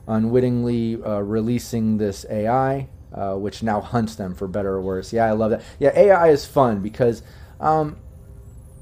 unwittingly 0.09 1.01
uh, 1.01 1.21
releasing 1.21 1.99
this 1.99 2.27
AI, 2.29 2.89
uh, 3.15 3.37
which 3.37 3.63
now 3.63 3.81
hunts 3.81 4.17
them 4.17 4.35
for 4.35 4.49
better 4.49 4.73
or 4.73 4.81
worse. 4.81 5.13
Yeah, 5.13 5.27
I 5.27 5.31
love 5.31 5.53
that. 5.53 5.63
Yeah, 5.79 5.93
AI 5.95 6.31
is 6.31 6.45
fun 6.45 6.81
because 6.81 7.23
um, 7.61 7.97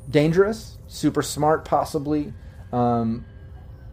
dangerous, 0.09 0.79
super 0.87 1.21
smart, 1.21 1.67
possibly. 1.67 2.33
Um, 2.73 3.27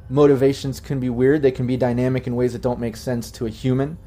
motivations 0.08 0.80
can 0.80 1.02
be 1.02 1.10
weird. 1.10 1.42
They 1.42 1.52
can 1.52 1.68
be 1.68 1.76
dynamic 1.76 2.28
in 2.28 2.38
ways 2.38 2.54
that 2.54 2.62
don't 2.62 2.80
make 2.80 2.96
sense 2.96 3.32
to 3.32 3.46
a 3.46 3.50
human. 3.50 3.98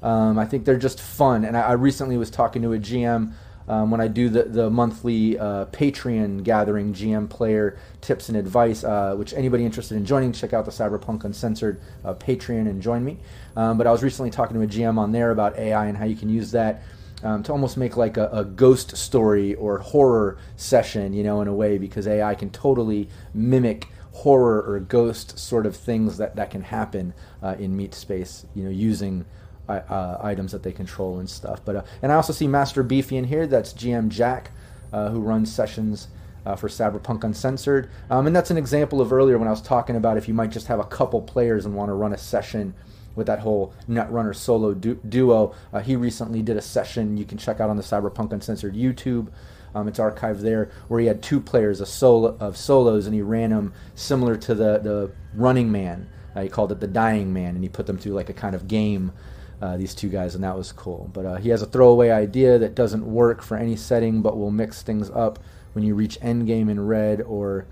Um, 0.00 0.38
I 0.38 0.44
think 0.44 0.64
they're 0.64 0.78
just 0.78 1.00
fun. 1.00 1.44
And 1.44 1.56
I, 1.56 1.62
I, 1.62 1.72
recently 1.72 2.16
was 2.16 2.30
talking 2.30 2.62
to 2.62 2.72
a 2.72 2.78
GM 2.78 3.32
um, 3.68 3.90
when 3.90 4.00
I 4.00 4.08
do 4.08 4.28
the, 4.28 4.44
the 4.44 4.70
monthly 4.70 5.38
uh, 5.38 5.66
Patreon 5.66 6.44
gathering, 6.44 6.94
GM 6.94 7.28
player 7.28 7.78
tips 8.00 8.28
and 8.28 8.36
advice, 8.36 8.84
uh, 8.84 9.14
which 9.16 9.34
anybody 9.34 9.64
interested 9.64 9.96
in 9.96 10.04
joining, 10.04 10.32
check 10.32 10.52
out 10.52 10.64
the 10.64 10.70
Cyberpunk 10.70 11.24
Uncensored 11.24 11.80
uh, 12.04 12.14
Patreon 12.14 12.68
and 12.68 12.80
join 12.80 13.04
me. 13.04 13.18
Um, 13.56 13.78
but 13.78 13.86
I 13.86 13.92
was 13.92 14.02
recently 14.02 14.30
talking 14.30 14.56
to 14.56 14.62
a 14.62 14.66
GM 14.66 14.98
on 14.98 15.12
there 15.12 15.30
about 15.30 15.58
AI 15.58 15.86
and 15.86 15.96
how 15.96 16.04
you 16.04 16.16
can 16.16 16.28
use 16.28 16.52
that 16.52 16.82
um, 17.22 17.42
to 17.44 17.52
almost 17.52 17.76
make 17.76 17.96
like 17.96 18.16
a, 18.16 18.28
a, 18.28 18.44
ghost 18.44 18.96
story 18.96 19.54
or 19.54 19.78
horror 19.78 20.38
session, 20.56 21.12
you 21.12 21.24
know, 21.24 21.40
in 21.40 21.48
a 21.48 21.54
way, 21.54 21.78
because 21.78 22.06
AI 22.06 22.34
can 22.34 22.50
totally 22.50 23.08
mimic 23.32 23.88
horror 24.12 24.62
or 24.62 24.80
ghost 24.80 25.38
sort 25.38 25.66
of 25.66 25.76
things 25.76 26.18
that, 26.18 26.36
that 26.36 26.50
can 26.50 26.62
happen 26.62 27.14
uh, 27.42 27.56
in 27.58 27.76
meat 27.76 27.94
space, 27.94 28.46
you 28.54 28.64
know, 28.64 28.70
using 28.70 29.24
uh, 29.68 30.18
items 30.22 30.52
that 30.52 30.62
they 30.62 30.72
control 30.72 31.18
and 31.18 31.28
stuff. 31.28 31.60
But 31.64 31.76
uh, 31.76 31.82
and 32.02 32.12
I 32.12 32.16
also 32.16 32.32
see 32.32 32.46
Master 32.46 32.82
Beefy 32.82 33.16
in 33.16 33.24
here. 33.24 33.46
That's 33.46 33.72
GM 33.72 34.08
Jack, 34.08 34.50
uh, 34.92 35.10
who 35.10 35.20
runs 35.20 35.52
sessions. 35.52 36.08
Uh, 36.44 36.54
for 36.54 36.68
Cyberpunk 36.68 37.24
Uncensored, 37.24 37.90
um, 38.08 38.28
and 38.28 38.36
that's 38.36 38.52
an 38.52 38.56
example 38.56 39.00
of 39.00 39.12
earlier 39.12 39.36
when 39.36 39.48
I 39.48 39.50
was 39.50 39.60
talking 39.60 39.96
about 39.96 40.16
if 40.16 40.28
you 40.28 40.34
might 40.34 40.52
just 40.52 40.68
have 40.68 40.78
a 40.78 40.84
couple 40.84 41.20
players 41.20 41.66
and 41.66 41.74
want 41.74 41.88
to 41.88 41.92
run 41.94 42.12
a 42.12 42.16
session 42.16 42.72
with 43.16 43.26
that 43.26 43.40
whole 43.40 43.74
Netrunner 43.88 44.36
solo 44.36 44.74
du- 44.74 45.00
duo. 45.08 45.54
Uh, 45.72 45.80
he 45.80 45.96
recently 45.96 46.42
did 46.42 46.56
a 46.56 46.62
session 46.62 47.16
you 47.16 47.24
can 47.24 47.38
check 47.38 47.58
out 47.58 47.68
on 47.68 47.76
the 47.76 47.82
Cyberpunk 47.82 48.32
Uncensored 48.32 48.74
YouTube. 48.74 49.28
Um, 49.74 49.88
it's 49.88 49.98
archived 49.98 50.40
there 50.40 50.70
where 50.88 51.00
he 51.00 51.06
had 51.06 51.22
two 51.22 51.40
players 51.40 51.80
a 51.80 51.86
solo 51.86 52.36
of 52.38 52.56
solos 52.56 53.06
and 53.06 53.14
he 53.14 53.22
ran 53.22 53.50
them 53.50 53.74
similar 53.94 54.36
to 54.36 54.54
the 54.54 54.78
the 54.78 55.10
Running 55.34 55.72
Man. 55.72 56.08
Uh, 56.34 56.42
he 56.42 56.48
called 56.48 56.70
it 56.70 56.80
the 56.80 56.86
Dying 56.86 57.32
Man, 57.32 57.54
and 57.54 57.62
he 57.62 57.68
put 57.68 57.86
them 57.86 57.98
through 57.98 58.12
like 58.12 58.28
a 58.28 58.34
kind 58.34 58.54
of 58.54 58.68
game. 58.68 59.12
Uh, 59.60 59.76
these 59.76 59.94
two 59.94 60.10
guys, 60.10 60.34
and 60.34 60.44
that 60.44 60.56
was 60.56 60.70
cool. 60.70 61.10
But 61.14 61.24
uh, 61.24 61.36
he 61.36 61.48
has 61.48 61.62
a 61.62 61.66
throwaway 61.66 62.10
idea 62.10 62.58
that 62.58 62.74
doesn't 62.74 63.06
work 63.06 63.42
for 63.42 63.56
any 63.56 63.74
setting, 63.74 64.20
but 64.20 64.36
will 64.36 64.50
mix 64.50 64.82
things 64.82 65.08
up 65.10 65.38
when 65.72 65.82
you 65.82 65.94
reach 65.94 66.20
endgame 66.20 66.70
in 66.70 66.78
red 66.78 67.22
or 67.22 67.66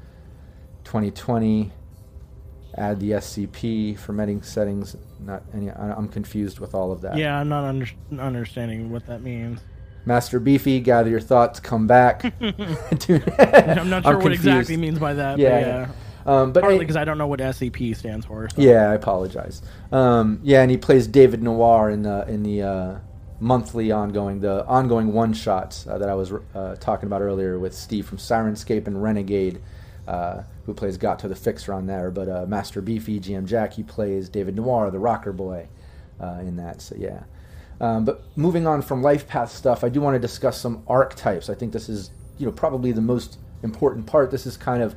2020 0.85 1.73
add 2.77 3.01
the 3.01 3.13
SCP 3.13 3.99
formatting 3.99 4.43
settings. 4.43 4.97
Not 5.21 5.43
any. 5.53 5.71
I'm 5.71 6.09
confused 6.09 6.59
with 6.59 6.75
all 6.75 6.93
of 6.93 7.01
that. 7.03 7.17
Yeah, 7.17 7.39
I'm 7.39 7.49
not 7.49 7.65
under, 7.65 7.87
understanding 8.19 8.91
what 8.91 9.07
that 9.07 9.23
means. 9.23 9.61
Master 10.07 10.39
Beefy, 10.39 10.81
gather 10.81 11.09
your 11.09 11.21
thoughts, 11.21 11.61
come 11.61 11.87
back. 11.87 12.25
I'm 12.41 13.89
not 13.89 14.05
sure 14.05 14.17
I'm 14.17 14.23
what 14.23 14.33
exactly 14.33 14.77
means 14.77 14.99
by 14.99 15.15
that. 15.15 15.39
Yeah, 15.39 15.61
yeah. 15.61 15.89
Um, 16.27 16.53
but 16.53 16.63
partly 16.63 16.79
because 16.79 16.97
I 16.97 17.05
don't 17.05 17.19
know 17.19 17.27
what 17.27 17.41
SCP 17.41 17.97
stands 17.97 18.25
for. 18.27 18.49
So. 18.49 18.61
Yeah, 18.61 18.91
I 18.91 18.95
apologize. 18.95 19.63
Um, 19.93 20.41
yeah, 20.43 20.63
and 20.63 20.71
he 20.71 20.77
plays 20.77 21.07
David 21.07 21.43
Noir 21.43 21.91
in 21.91 22.03
the 22.03 22.27
in 22.29 22.43
the 22.43 22.63
uh, 22.63 22.99
monthly 23.41 23.93
ongoing 23.93 24.41
the 24.41 24.65
ongoing 24.67 25.13
one 25.13 25.33
shots 25.33 25.87
uh, 25.87 25.99
that 25.99 26.09
I 26.09 26.15
was 26.15 26.33
uh, 26.55 26.77
talking 26.77 27.07
about 27.07 27.21
earlier 27.21 27.59
with 27.59 27.75
Steve 27.75 28.07
from 28.07 28.19
Syrinscape 28.19 28.87
and 28.87 29.03
Renegade. 29.03 29.61
Uh, 30.07 30.43
who 30.67 30.75
plays 30.75 30.99
Gato 30.99 31.29
the 31.29 31.35
Fixer 31.35 31.73
on 31.73 31.87
there. 31.87 32.11
But 32.11 32.29
uh, 32.29 32.45
Master 32.47 32.83
Beefy, 32.83 33.21
GM 33.21 33.47
Jack, 33.47 33.73
he 33.73 33.83
plays 33.83 34.29
David 34.29 34.57
Noir, 34.57 34.91
the 34.91 34.99
rocker 34.99 35.33
boy, 35.33 35.67
uh, 36.21 36.41
in 36.41 36.57
that. 36.57 36.83
So 36.83 36.95
yeah. 36.99 37.23
Um, 37.81 38.05
but 38.05 38.23
moving 38.37 38.67
on 38.67 38.83
from 38.83 39.03
life 39.03 39.27
path 39.27 39.51
stuff, 39.51 39.83
I 39.83 39.89
do 39.89 40.01
want 40.01 40.15
to 40.15 40.19
discuss 40.19 40.61
some 40.61 40.83
archetypes. 40.87 41.51
I 41.51 41.55
think 41.55 41.73
this 41.73 41.89
is 41.89 42.11
you 42.39 42.47
know 42.47 42.53
probably 42.53 42.93
the 42.93 43.01
most 43.01 43.39
important 43.63 44.07
part. 44.07 44.31
This 44.31 44.47
is 44.47 44.57
kind 44.57 44.83
of 44.83 44.95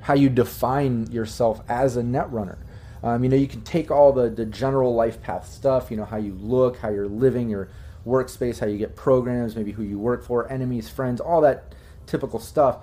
how 0.00 0.14
you 0.14 0.28
define 0.28 1.10
yourself 1.10 1.60
as 1.68 1.96
a 1.96 2.02
netrunner. 2.02 2.58
Um, 3.02 3.22
you 3.22 3.30
know, 3.30 3.36
you 3.36 3.46
can 3.46 3.62
take 3.62 3.90
all 3.90 4.12
the, 4.12 4.28
the 4.28 4.44
general 4.44 4.94
life 4.94 5.22
path 5.22 5.48
stuff, 5.48 5.90
you 5.90 5.96
know, 5.96 6.04
how 6.04 6.16
you 6.16 6.34
look, 6.34 6.78
how 6.78 6.88
you're 6.88 7.08
living, 7.08 7.48
your 7.48 7.68
workspace, 8.06 8.58
how 8.58 8.66
you 8.66 8.78
get 8.78 8.96
programs, 8.96 9.54
maybe 9.54 9.72
who 9.72 9.82
you 9.82 9.98
work 9.98 10.24
for, 10.24 10.50
enemies, 10.50 10.88
friends, 10.88 11.20
all 11.20 11.40
that 11.42 11.74
typical 12.06 12.40
stuff. 12.40 12.78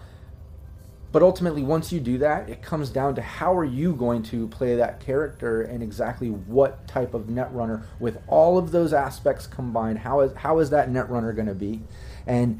But 1.11 1.23
ultimately, 1.23 1.63
once 1.63 1.93
you 1.93 2.01
do 2.01 2.17
that, 2.17 2.49
it 2.49 2.61
comes 2.61 2.89
down 2.89 3.15
to 3.15 3.21
how 3.21 3.55
are 3.57 3.63
you 3.63 3.95
going 3.95 4.21
to 4.23 4.49
play 4.49 4.75
that 4.75 4.99
character 4.99 5.61
and 5.61 5.81
exactly 5.81 6.29
what 6.29 6.85
type 6.89 7.13
of 7.13 7.23
netrunner 7.23 7.83
with 7.99 8.17
all 8.27 8.57
of 8.57 8.71
those 8.71 8.91
aspects 8.91 9.47
combined. 9.47 9.99
How 9.99 10.19
is 10.19 10.33
how 10.33 10.59
is 10.59 10.71
that 10.71 10.89
netrunner 10.89 11.33
going 11.33 11.47
to 11.47 11.55
be? 11.55 11.81
And 12.27 12.59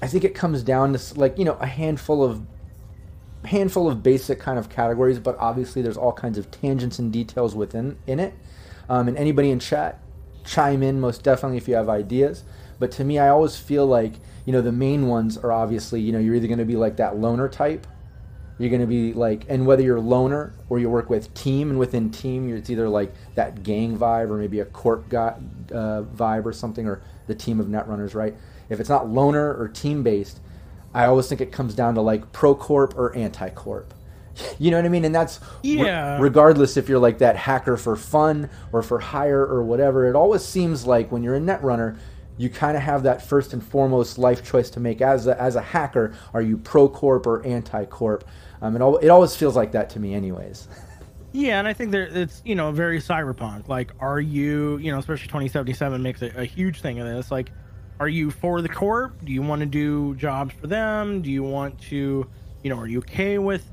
I 0.00 0.06
think 0.06 0.24
it 0.24 0.34
comes 0.34 0.62
down 0.62 0.94
to 0.94 1.20
like 1.20 1.36
you 1.36 1.44
know 1.44 1.58
a 1.60 1.66
handful 1.66 2.24
of 2.24 2.40
handful 3.44 3.88
of 3.88 4.02
basic 4.02 4.38
kind 4.38 4.58
of 4.58 4.68
categories, 4.68 5.18
but 5.18 5.36
obviously 5.38 5.82
there's 5.82 5.96
all 5.96 6.12
kinds 6.12 6.38
of 6.38 6.50
tangents 6.50 6.98
and 6.98 7.12
details 7.12 7.54
within 7.54 7.98
in 8.06 8.20
it. 8.20 8.34
Um, 8.88 9.08
and 9.08 9.16
anybody 9.16 9.50
in 9.50 9.58
chat, 9.58 10.00
chime 10.44 10.82
in 10.82 11.00
most 11.00 11.22
definitely 11.22 11.56
if 11.56 11.68
you 11.68 11.74
have 11.74 11.88
ideas. 11.88 12.44
But 12.78 12.90
to 12.92 13.04
me, 13.04 13.18
I 13.18 13.28
always 13.28 13.56
feel 13.56 13.86
like 13.86 14.14
you 14.44 14.52
know 14.52 14.60
the 14.60 14.72
main 14.72 15.06
ones 15.06 15.38
are 15.38 15.52
obviously 15.52 16.00
you 16.00 16.12
know 16.12 16.18
you're 16.18 16.34
either 16.34 16.46
going 16.46 16.58
to 16.58 16.64
be 16.64 16.76
like 16.76 16.96
that 16.96 17.16
loner 17.16 17.48
type 17.48 17.86
you're 18.58 18.70
going 18.70 18.80
to 18.80 18.86
be 18.86 19.12
like 19.12 19.44
and 19.48 19.66
whether 19.66 19.82
you're 19.82 20.00
loner 20.00 20.52
or 20.68 20.78
you 20.78 20.88
work 20.88 21.08
with 21.08 21.32
team 21.34 21.70
and 21.70 21.78
within 21.78 22.10
team 22.10 22.54
it's 22.54 22.70
either 22.70 22.88
like 22.88 23.12
that 23.34 23.62
gang 23.62 23.96
vibe 23.96 24.30
or 24.30 24.36
maybe 24.36 24.60
a 24.60 24.64
corp 24.64 25.08
guy, 25.08 25.34
uh, 25.72 26.02
vibe 26.02 26.44
or 26.44 26.52
something 26.52 26.86
or 26.86 27.02
the 27.26 27.34
team 27.34 27.60
of 27.60 27.66
netrunners 27.66 28.14
right 28.14 28.34
if 28.68 28.80
it's 28.80 28.88
not 28.88 29.08
loner 29.08 29.54
or 29.54 29.68
team 29.68 30.02
based 30.02 30.40
i 30.94 31.04
always 31.06 31.28
think 31.28 31.40
it 31.40 31.52
comes 31.52 31.74
down 31.74 31.94
to 31.94 32.00
like 32.00 32.30
pro 32.32 32.54
corp 32.54 32.96
or 32.96 33.14
anti 33.14 33.48
corp 33.50 33.94
you 34.58 34.70
know 34.70 34.78
what 34.78 34.86
i 34.86 34.88
mean 34.88 35.04
and 35.04 35.14
that's 35.14 35.40
yeah. 35.62 36.16
re- 36.16 36.22
regardless 36.22 36.76
if 36.76 36.88
you're 36.88 36.98
like 36.98 37.18
that 37.18 37.36
hacker 37.36 37.76
for 37.76 37.96
fun 37.96 38.48
or 38.72 38.82
for 38.82 38.98
hire 38.98 39.44
or 39.44 39.62
whatever 39.62 40.08
it 40.08 40.16
always 40.16 40.44
seems 40.44 40.86
like 40.86 41.12
when 41.12 41.22
you're 41.22 41.36
a 41.36 41.40
netrunner 41.40 41.98
you 42.36 42.48
kind 42.48 42.76
of 42.76 42.82
have 42.82 43.02
that 43.02 43.22
first 43.22 43.52
and 43.52 43.62
foremost 43.62 44.18
life 44.18 44.44
choice 44.44 44.70
to 44.70 44.80
make 44.80 45.00
as 45.00 45.26
a, 45.26 45.40
as 45.40 45.56
a 45.56 45.60
hacker. 45.60 46.14
Are 46.32 46.42
you 46.42 46.56
pro 46.56 46.88
corp 46.88 47.26
or 47.26 47.44
anti 47.44 47.84
corp? 47.86 48.24
Um, 48.60 48.76
it, 48.76 48.80
al- 48.80 48.98
it 48.98 49.08
always 49.08 49.36
feels 49.36 49.56
like 49.56 49.72
that 49.72 49.90
to 49.90 50.00
me, 50.00 50.14
anyways. 50.14 50.68
Yeah, 51.32 51.58
and 51.58 51.68
I 51.68 51.72
think 51.72 51.92
there 51.92 52.04
it's 52.04 52.42
you 52.44 52.54
know 52.54 52.72
very 52.72 53.00
cyberpunk. 53.00 53.68
Like, 53.68 53.92
are 54.00 54.20
you 54.20 54.78
you 54.78 54.92
know 54.92 54.98
especially 54.98 55.28
twenty 55.28 55.48
seventy 55.48 55.72
seven 55.72 56.02
makes 56.02 56.22
a, 56.22 56.32
a 56.36 56.44
huge 56.44 56.80
thing 56.80 57.00
of 57.00 57.06
this. 57.06 57.30
Like, 57.30 57.52
are 58.00 58.08
you 58.08 58.30
for 58.30 58.62
the 58.62 58.68
corp? 58.68 59.24
Do 59.24 59.32
you 59.32 59.42
want 59.42 59.60
to 59.60 59.66
do 59.66 60.14
jobs 60.16 60.54
for 60.54 60.66
them? 60.66 61.22
Do 61.22 61.30
you 61.30 61.42
want 61.42 61.80
to 61.82 62.28
you 62.62 62.70
know 62.70 62.78
are 62.78 62.86
you 62.86 62.98
okay 62.98 63.38
with 63.38 63.64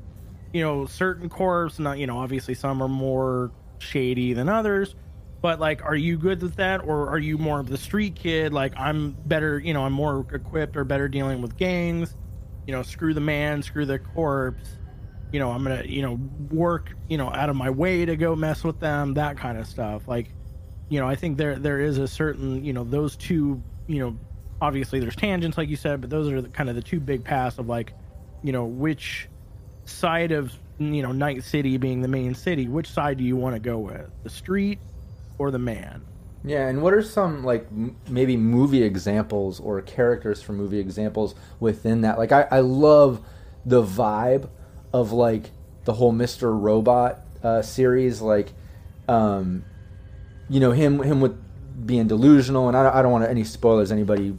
you 0.52 0.62
know 0.62 0.86
certain 0.86 1.28
corps? 1.28 1.70
Not 1.78 1.98
you 1.98 2.06
know 2.06 2.18
obviously 2.18 2.54
some 2.54 2.82
are 2.82 2.88
more 2.88 3.50
shady 3.78 4.34
than 4.34 4.48
others 4.48 4.94
but 5.42 5.58
like 5.58 5.82
are 5.84 5.96
you 5.96 6.16
good 6.18 6.42
with 6.42 6.56
that 6.56 6.82
or 6.84 7.08
are 7.08 7.18
you 7.18 7.38
more 7.38 7.60
of 7.60 7.68
the 7.68 7.78
street 7.78 8.14
kid 8.14 8.52
like 8.52 8.72
i'm 8.76 9.12
better 9.26 9.58
you 9.58 9.72
know 9.72 9.84
i'm 9.84 9.92
more 9.92 10.26
equipped 10.32 10.76
or 10.76 10.84
better 10.84 11.08
dealing 11.08 11.40
with 11.40 11.56
gangs 11.56 12.14
you 12.66 12.74
know 12.74 12.82
screw 12.82 13.14
the 13.14 13.20
man 13.20 13.62
screw 13.62 13.86
the 13.86 13.98
corpse 13.98 14.78
you 15.32 15.38
know 15.38 15.50
i'm 15.50 15.62
gonna 15.62 15.82
you 15.84 16.02
know 16.02 16.18
work 16.50 16.92
you 17.08 17.16
know 17.16 17.32
out 17.32 17.48
of 17.48 17.56
my 17.56 17.70
way 17.70 18.04
to 18.04 18.16
go 18.16 18.36
mess 18.36 18.62
with 18.64 18.78
them 18.80 19.14
that 19.14 19.36
kind 19.36 19.58
of 19.58 19.66
stuff 19.66 20.06
like 20.06 20.32
you 20.88 21.00
know 21.00 21.06
i 21.06 21.14
think 21.14 21.38
there 21.38 21.56
there 21.56 21.80
is 21.80 21.98
a 21.98 22.08
certain 22.08 22.64
you 22.64 22.72
know 22.72 22.84
those 22.84 23.16
two 23.16 23.62
you 23.90 23.98
know 23.98 24.16
obviously 24.62 25.00
there's 25.00 25.16
tangents 25.16 25.56
like 25.56 25.68
you 25.68 25.76
said 25.76 26.00
but 26.00 26.10
those 26.10 26.30
are 26.30 26.42
the, 26.42 26.48
kind 26.48 26.68
of 26.68 26.74
the 26.74 26.82
two 26.82 27.00
big 27.00 27.24
paths 27.24 27.58
of 27.58 27.66
like 27.66 27.92
you 28.42 28.52
know 28.52 28.64
which 28.64 29.28
side 29.84 30.32
of 30.32 30.52
you 30.78 31.02
know 31.02 31.12
night 31.12 31.42
city 31.42 31.76
being 31.76 32.00
the 32.02 32.08
main 32.08 32.34
city 32.34 32.68
which 32.68 32.88
side 32.88 33.18
do 33.18 33.24
you 33.24 33.36
want 33.36 33.54
to 33.54 33.60
go 33.60 33.78
with 33.78 34.08
the 34.22 34.30
street 34.30 34.78
or 35.40 35.50
the 35.50 35.58
man. 35.58 36.04
Yeah, 36.44 36.68
and 36.68 36.82
what 36.82 36.92
are 36.92 37.02
some 37.02 37.42
like 37.42 37.66
m- 37.72 37.96
maybe 38.08 38.36
movie 38.36 38.82
examples 38.82 39.58
or 39.58 39.80
characters 39.80 40.42
from 40.42 40.56
movie 40.56 40.78
examples 40.78 41.34
within 41.58 42.02
that? 42.02 42.18
Like 42.18 42.30
I, 42.30 42.46
I 42.50 42.60
love 42.60 43.24
the 43.64 43.82
vibe 43.82 44.50
of 44.92 45.12
like 45.12 45.50
the 45.84 45.94
whole 45.94 46.12
Mr. 46.12 46.58
Robot 46.58 47.20
uh, 47.42 47.62
series, 47.62 48.20
like 48.20 48.52
um, 49.08 49.64
you 50.50 50.60
know 50.60 50.72
him 50.72 51.02
him 51.02 51.22
with 51.22 51.42
being 51.86 52.06
delusional, 52.08 52.68
and 52.68 52.76
I, 52.76 52.98
I 52.98 53.02
don't 53.02 53.12
want 53.12 53.24
any 53.28 53.44
spoilers. 53.44 53.90
Anybody 53.92 54.36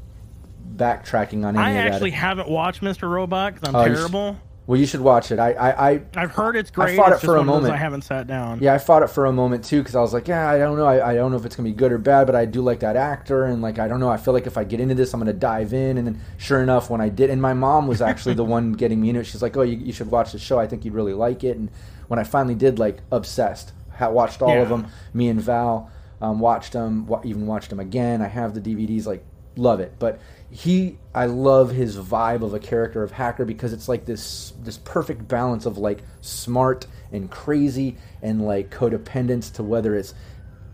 backtracking 0.75 1.45
on 1.45 1.55
any 1.55 1.59
I 1.59 1.69
of 1.69 1.75
that. 1.75 1.91
I 1.91 1.95
actually 1.95 2.11
haven't 2.11 2.49
watched 2.49 2.81
Mr. 2.81 3.09
Robot 3.09 3.53
because 3.55 3.69
I'm 3.69 3.75
Oh, 3.75 3.85
you 3.85 3.95
terrible. 3.95 4.37
well, 4.67 4.79
you 4.79 4.85
should 4.85 5.01
watch 5.01 5.31
it. 5.31 5.37
I, 5.39 5.51
I, 5.51 5.89
I 5.91 6.01
I've 6.15 6.31
heard 6.31 6.55
it's 6.55 6.71
great. 6.71 6.93
I 6.93 6.95
fought 6.95 7.11
it's 7.13 7.23
it 7.23 7.25
for 7.25 7.35
a 7.35 7.39
one 7.39 7.47
of 7.49 7.53
those 7.55 7.61
moment. 7.63 7.73
I 7.73 7.77
haven't 7.77 8.01
sat 8.03 8.27
down. 8.27 8.59
Yeah, 8.61 8.73
I 8.73 8.77
fought 8.77 9.03
it 9.03 9.09
for 9.09 9.25
a 9.25 9.33
moment 9.33 9.65
too 9.65 9.79
because 9.79 9.95
I 9.95 10.01
was 10.01 10.13
like, 10.13 10.27
yeah, 10.27 10.49
I 10.49 10.57
don't 10.57 10.77
know, 10.77 10.85
I, 10.85 11.11
I 11.11 11.15
don't 11.15 11.31
know 11.31 11.37
if 11.37 11.45
it's 11.45 11.55
gonna 11.55 11.69
be 11.69 11.75
good 11.75 11.91
or 11.91 11.97
bad, 11.97 12.25
but 12.25 12.35
I 12.35 12.45
do 12.45 12.61
like 12.61 12.79
that 12.79 12.95
actor, 12.95 13.45
and 13.45 13.61
like 13.61 13.79
I 13.79 13.87
don't 13.87 13.99
know, 13.99 14.09
I 14.09 14.17
feel 14.17 14.33
like 14.33 14.47
if 14.47 14.57
I 14.57 14.63
get 14.63 14.79
into 14.79 14.95
this, 14.95 15.13
I'm 15.13 15.19
gonna 15.19 15.33
dive 15.33 15.73
in, 15.73 15.97
and 15.97 16.07
then 16.07 16.21
sure 16.37 16.61
enough, 16.61 16.89
when 16.89 17.01
I 17.01 17.09
did, 17.09 17.29
and 17.29 17.41
my 17.41 17.53
mom 17.53 17.87
was 17.87 18.01
actually 18.01 18.35
the 18.35 18.43
one 18.55 18.73
getting 18.73 19.01
me 19.01 19.09
into 19.09 19.21
it. 19.21 19.25
She's 19.25 19.41
like, 19.41 19.57
oh, 19.57 19.61
you, 19.63 19.77
you 19.77 19.93
should 19.93 20.09
watch 20.09 20.31
the 20.31 20.39
show. 20.39 20.57
I 20.59 20.67
think 20.67 20.85
you'd 20.85 20.93
really 20.93 21.13
like 21.13 21.43
it. 21.43 21.57
And 21.57 21.69
when 22.07 22.19
I 22.19 22.23
finally 22.23 22.55
did, 22.55 22.79
like, 22.79 22.99
obsessed, 23.11 23.71
ha- 23.97 24.09
watched 24.09 24.41
all 24.41 24.61
of 24.61 24.69
them. 24.69 24.87
Me 25.13 25.27
and 25.29 25.39
Val 25.41 25.89
um, 26.21 26.39
watched 26.39 26.73
them, 26.73 27.09
even 27.23 27.47
watched 27.47 27.69
them 27.69 27.79
again. 27.79 28.21
I 28.21 28.27
have 28.27 28.53
the 28.53 28.61
DVDs, 28.61 29.05
like, 29.05 29.25
love 29.55 29.79
it. 29.79 29.95
But 29.99 30.19
he, 30.49 30.97
I 31.13 31.25
love 31.25 31.71
his 31.71 31.97
vibe 31.97 32.41
of 32.43 32.53
a 32.53 32.59
character 32.59 33.03
of 33.03 33.11
hacker 33.11 33.45
because 33.45 33.73
it's 33.73 33.87
like 33.87 34.05
this 34.05 34.53
this 34.63 34.77
perfect 34.77 35.27
balance 35.27 35.65
of 35.65 35.77
like 35.77 35.99
smart 36.21 36.87
and 37.11 37.29
crazy 37.31 37.97
and 38.21 38.45
like 38.45 38.69
codependence 38.69 39.51
to 39.53 39.63
whether 39.63 39.95
it's 39.95 40.13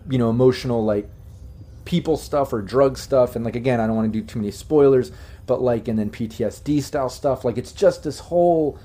you 0.10 0.18
know 0.18 0.30
emotional 0.30 0.84
like 0.84 1.10
people 1.86 2.18
stuff 2.18 2.52
or 2.52 2.62
drug 2.62 2.98
stuff 2.98 3.36
and 3.36 3.46
like 3.46 3.56
again 3.56 3.80
i 3.80 3.88
don't 3.88 3.96
want 3.96 4.12
to 4.12 4.20
do 4.20 4.26
too 4.26 4.40
many 4.40 4.52
spoilers 4.52 5.12
but 5.46 5.62
like 5.62 5.88
and 5.88 5.98
then 5.98 6.10
ptsd 6.10 6.82
style 6.82 7.10
stuff 7.10 7.46
like 7.46 7.58
it's 7.58 7.72
just 7.72 8.04
this 8.04 8.20
whole 8.20 8.78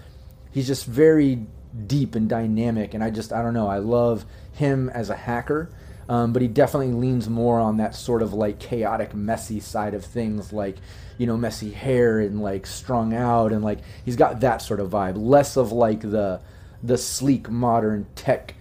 he's 0.53 0.67
just 0.67 0.87
very 0.87 1.45
deep 1.87 2.15
and 2.15 2.29
dynamic 2.29 2.95
and 2.95 3.03
i 3.03 3.11
just 3.11 3.33
i 3.33 3.43
don't 3.43 3.55
know 3.55 3.67
i 3.67 3.79
love 3.79 4.25
him 4.53 4.89
as 4.91 5.11
a 5.11 5.17
hacker 5.17 5.69
um, 6.13 6.35
but 6.35 6.43
he 6.43 6.49
definitely 6.49 6.93
leans 6.93 7.27
more 7.27 7.59
on 7.59 7.79
that 7.79 7.95
sort 7.95 8.21
of 8.21 8.35
like 8.35 8.59
chaotic 8.59 9.15
messy 9.15 9.61
side 9.61 9.95
of 9.95 10.05
things 10.05 10.53
like 10.53 10.77
you 11.17 11.27
know 11.27 11.39
messy 11.39 11.71
hair 11.71 12.21
and 12.21 12.43
like 12.43 12.67
strung 12.67 13.15
out 13.15 13.51
and 13.51 13.65
like 13.65 13.79
he's 14.05 14.15
got 14.15 14.41
that 14.41 14.61
sort 14.61 14.79
of 14.79 14.91
vibe 14.91 15.15
less 15.17 15.57
of 15.57 15.73
like 15.73 16.01
the 16.03 16.39
the 16.83 16.99
sleek 16.99 17.49
modern 17.49 18.07
tech 18.15 18.55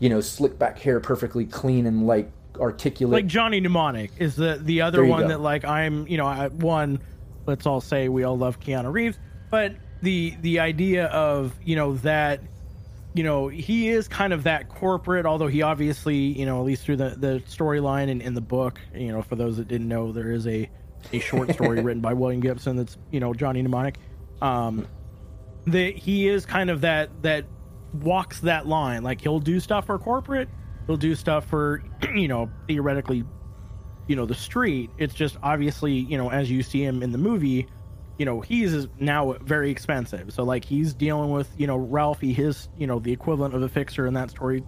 you 0.00 0.10
know 0.10 0.20
slick 0.20 0.58
back 0.58 0.78
hair 0.80 1.00
perfectly 1.00 1.46
clean 1.46 1.86
and 1.86 2.06
like 2.06 2.30
articulate 2.60 3.22
like 3.22 3.26
Johnny 3.26 3.58
Mnemonic 3.58 4.10
is 4.18 4.36
the 4.36 4.60
the 4.62 4.82
other 4.82 5.02
one 5.02 5.22
go. 5.22 5.28
that 5.28 5.40
like 5.40 5.64
I'm 5.64 6.06
you 6.08 6.18
know 6.18 6.26
I, 6.26 6.48
one 6.48 7.00
let's 7.46 7.64
all 7.64 7.80
say 7.80 8.10
we 8.10 8.24
all 8.24 8.36
love 8.36 8.60
Keanu 8.60 8.92
Reeves 8.92 9.18
but 9.50 9.74
the 10.02 10.36
the 10.42 10.60
idea 10.60 11.06
of 11.06 11.54
you 11.64 11.74
know 11.74 11.94
that 11.98 12.42
you 13.18 13.24
know 13.24 13.48
he 13.48 13.88
is 13.88 14.06
kind 14.06 14.32
of 14.32 14.44
that 14.44 14.68
corporate 14.68 15.26
although 15.26 15.48
he 15.48 15.60
obviously 15.60 16.14
you 16.14 16.46
know 16.46 16.60
at 16.60 16.64
least 16.64 16.84
through 16.84 16.94
the 16.94 17.16
the 17.18 17.42
storyline 17.48 18.08
and 18.08 18.22
in 18.22 18.32
the 18.32 18.40
book 18.40 18.80
you 18.94 19.08
know 19.10 19.22
for 19.22 19.34
those 19.34 19.56
that 19.56 19.66
didn't 19.66 19.88
know 19.88 20.12
there 20.12 20.30
is 20.30 20.46
a 20.46 20.70
a 21.12 21.18
short 21.18 21.52
story 21.52 21.80
written 21.82 22.00
by 22.00 22.12
William 22.12 22.40
Gibson 22.40 22.76
that's 22.76 22.96
you 23.10 23.18
know 23.18 23.34
Johnny 23.34 23.60
Mnemonic. 23.60 23.98
Um 24.40 24.86
that 25.66 25.96
he 25.96 26.28
is 26.28 26.46
kind 26.46 26.70
of 26.70 26.82
that 26.82 27.10
that 27.22 27.44
walks 27.92 28.38
that 28.40 28.68
line. 28.68 29.02
Like 29.02 29.20
he'll 29.20 29.40
do 29.40 29.58
stuff 29.58 29.86
for 29.86 29.98
corporate 29.98 30.48
he'll 30.86 30.96
do 30.96 31.16
stuff 31.16 31.44
for 31.44 31.82
you 32.14 32.28
know 32.28 32.48
theoretically 32.68 33.24
you 34.06 34.14
know 34.14 34.26
the 34.26 34.34
street. 34.34 34.90
It's 34.96 35.14
just 35.14 35.36
obviously 35.42 35.92
you 35.92 36.18
know 36.18 36.30
as 36.30 36.52
you 36.52 36.62
see 36.62 36.84
him 36.84 37.02
in 37.02 37.10
the 37.10 37.18
movie 37.18 37.66
you 38.18 38.24
know 38.24 38.40
he's 38.40 38.88
now 38.98 39.32
very 39.40 39.70
expensive. 39.70 40.32
So 40.32 40.42
like 40.42 40.64
he's 40.64 40.92
dealing 40.92 41.30
with 41.30 41.48
you 41.56 41.66
know 41.66 41.78
Ralfi 41.78 42.34
his 42.34 42.68
you 42.76 42.86
know 42.86 42.98
the 42.98 43.12
equivalent 43.12 43.54
of 43.54 43.62
a 43.62 43.68
fixer 43.68 44.06
in 44.06 44.14
that 44.14 44.30
story 44.30 44.64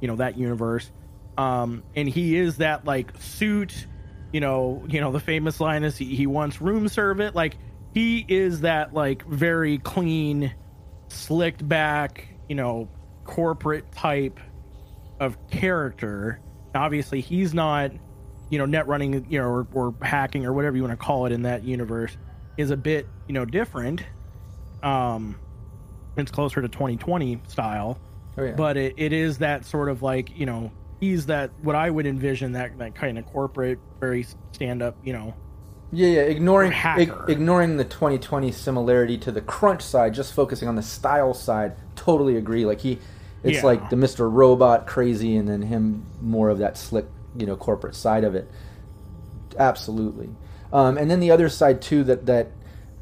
you 0.00 0.08
know 0.08 0.16
that 0.16 0.36
universe. 0.38 0.92
Um 1.38 1.82
and 1.96 2.08
he 2.08 2.36
is 2.36 2.58
that 2.58 2.84
like 2.84 3.12
suit 3.18 3.86
you 4.32 4.40
know 4.40 4.84
you 4.88 5.00
know 5.00 5.10
the 5.10 5.20
famous 5.20 5.58
line 5.58 5.82
is 5.84 5.96
he, 5.96 6.14
he 6.14 6.26
wants 6.26 6.60
room 6.60 6.88
service 6.88 7.34
like 7.34 7.56
he 7.94 8.24
is 8.28 8.60
that 8.60 8.92
like 8.92 9.26
very 9.26 9.78
clean 9.78 10.54
slicked 11.08 11.66
back 11.66 12.28
you 12.48 12.54
know 12.54 12.88
corporate 13.24 13.90
type 13.92 14.38
of 15.18 15.38
character. 15.48 16.40
Obviously 16.74 17.22
he's 17.22 17.54
not 17.54 17.92
you 18.50 18.58
know 18.58 18.66
net 18.66 18.86
running 18.86 19.26
you 19.30 19.38
know 19.38 19.46
or, 19.46 19.66
or 19.72 19.94
hacking 20.02 20.44
or 20.44 20.52
whatever 20.52 20.76
you 20.76 20.82
want 20.82 20.92
to 20.92 21.02
call 21.02 21.24
it 21.24 21.32
in 21.32 21.42
that 21.42 21.64
universe 21.64 22.14
is 22.56 22.70
a 22.70 22.76
bit 22.76 23.06
you 23.26 23.34
know 23.34 23.44
different 23.44 24.02
um 24.82 25.36
it's 26.16 26.30
closer 26.30 26.60
to 26.60 26.68
2020 26.68 27.40
style 27.48 27.98
Oh, 28.38 28.44
yeah. 28.44 28.52
but 28.52 28.76
it, 28.78 28.94
it 28.96 29.12
is 29.12 29.38
that 29.38 29.64
sort 29.66 29.88
of 29.90 30.02
like 30.02 30.36
you 30.38 30.46
know 30.46 30.70
he's 31.00 31.26
that 31.26 31.50
what 31.62 31.76
i 31.76 31.88
would 31.90 32.06
envision 32.06 32.52
that 32.52 32.78
that 32.78 32.94
kind 32.94 33.18
of 33.18 33.26
corporate 33.26 33.78
very 34.00 34.26
stand 34.52 34.82
up 34.82 34.96
you 35.04 35.12
know 35.12 35.34
Yeah, 35.92 36.08
yeah. 36.08 36.20
Ignoring 36.22 36.72
ig- 36.98 37.12
ignoring 37.28 37.76
the 37.76 37.84
2020 37.84 38.50
similarity 38.52 39.18
to 39.18 39.30
the 39.32 39.42
crunch 39.42 39.82
side, 39.82 40.14
just 40.14 40.32
focusing 40.32 40.66
on 40.68 40.74
the 40.76 40.82
style 40.82 41.34
side. 41.34 41.76
Totally 41.96 42.36
agree. 42.38 42.64
Like 42.64 42.80
he, 42.80 42.98
it's 43.44 43.58
Yeah. 43.58 43.66
like 43.66 43.90
the 43.90 43.96
Mr. 43.96 44.32
Robot 44.32 44.86
crazy, 44.86 45.36
and 45.36 45.46
then 45.46 45.60
him 45.60 46.06
more 46.22 46.48
of 46.48 46.58
that 46.60 46.78
slick, 46.78 47.04
you 47.36 47.44
know, 47.44 47.56
corporate 47.56 47.94
side 47.94 48.24
of 48.24 48.34
it. 48.34 48.50
Absolutely. 49.58 50.30
Um, 50.72 50.96
and 50.96 51.10
then 51.10 51.20
the 51.20 51.30
other 51.30 51.48
side 51.48 51.82
too 51.82 52.04
that 52.04 52.26
that 52.26 52.48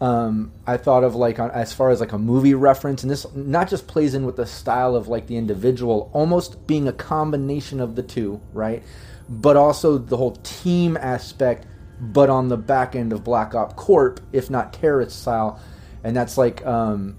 um, 0.01 0.53
I 0.67 0.79
thought 0.79 1.05
of 1.05 1.15
like 1.15 1.39
on, 1.39 1.51
as 1.51 1.73
far 1.73 1.91
as 1.91 2.01
like 2.01 2.13
a 2.13 2.19
movie 2.19 2.55
reference, 2.55 3.03
and 3.03 3.11
this 3.11 3.27
not 3.35 3.69
just 3.69 3.87
plays 3.87 4.15
in 4.15 4.25
with 4.25 4.37
the 4.37 4.47
style 4.47 4.97
of 4.97 5.09
like 5.09 5.27
the 5.27 5.37
individual, 5.37 6.11
almost 6.13 6.67
being 6.67 6.89
a 6.89 6.93
combination 6.93 7.81
of 7.81 7.97
the 7.97 8.03
two, 8.03 8.41
right? 8.53 8.83
But 9.29 9.57
also 9.57 9.99
the 9.99 10.17
whole 10.17 10.37
team 10.43 10.97
aspect, 10.97 11.67
but 12.01 12.31
on 12.31 12.49
the 12.49 12.57
back 12.57 12.97
end 12.97 13.13
of 13.13 13.23
Black 13.23 13.55
Op 13.55 13.77
Corp, 13.77 14.21
if 14.33 14.49
not 14.49 14.73
terrorist 14.73 15.21
style, 15.21 15.61
and 16.03 16.17
that's 16.17 16.39
like 16.39 16.65
um, 16.65 17.19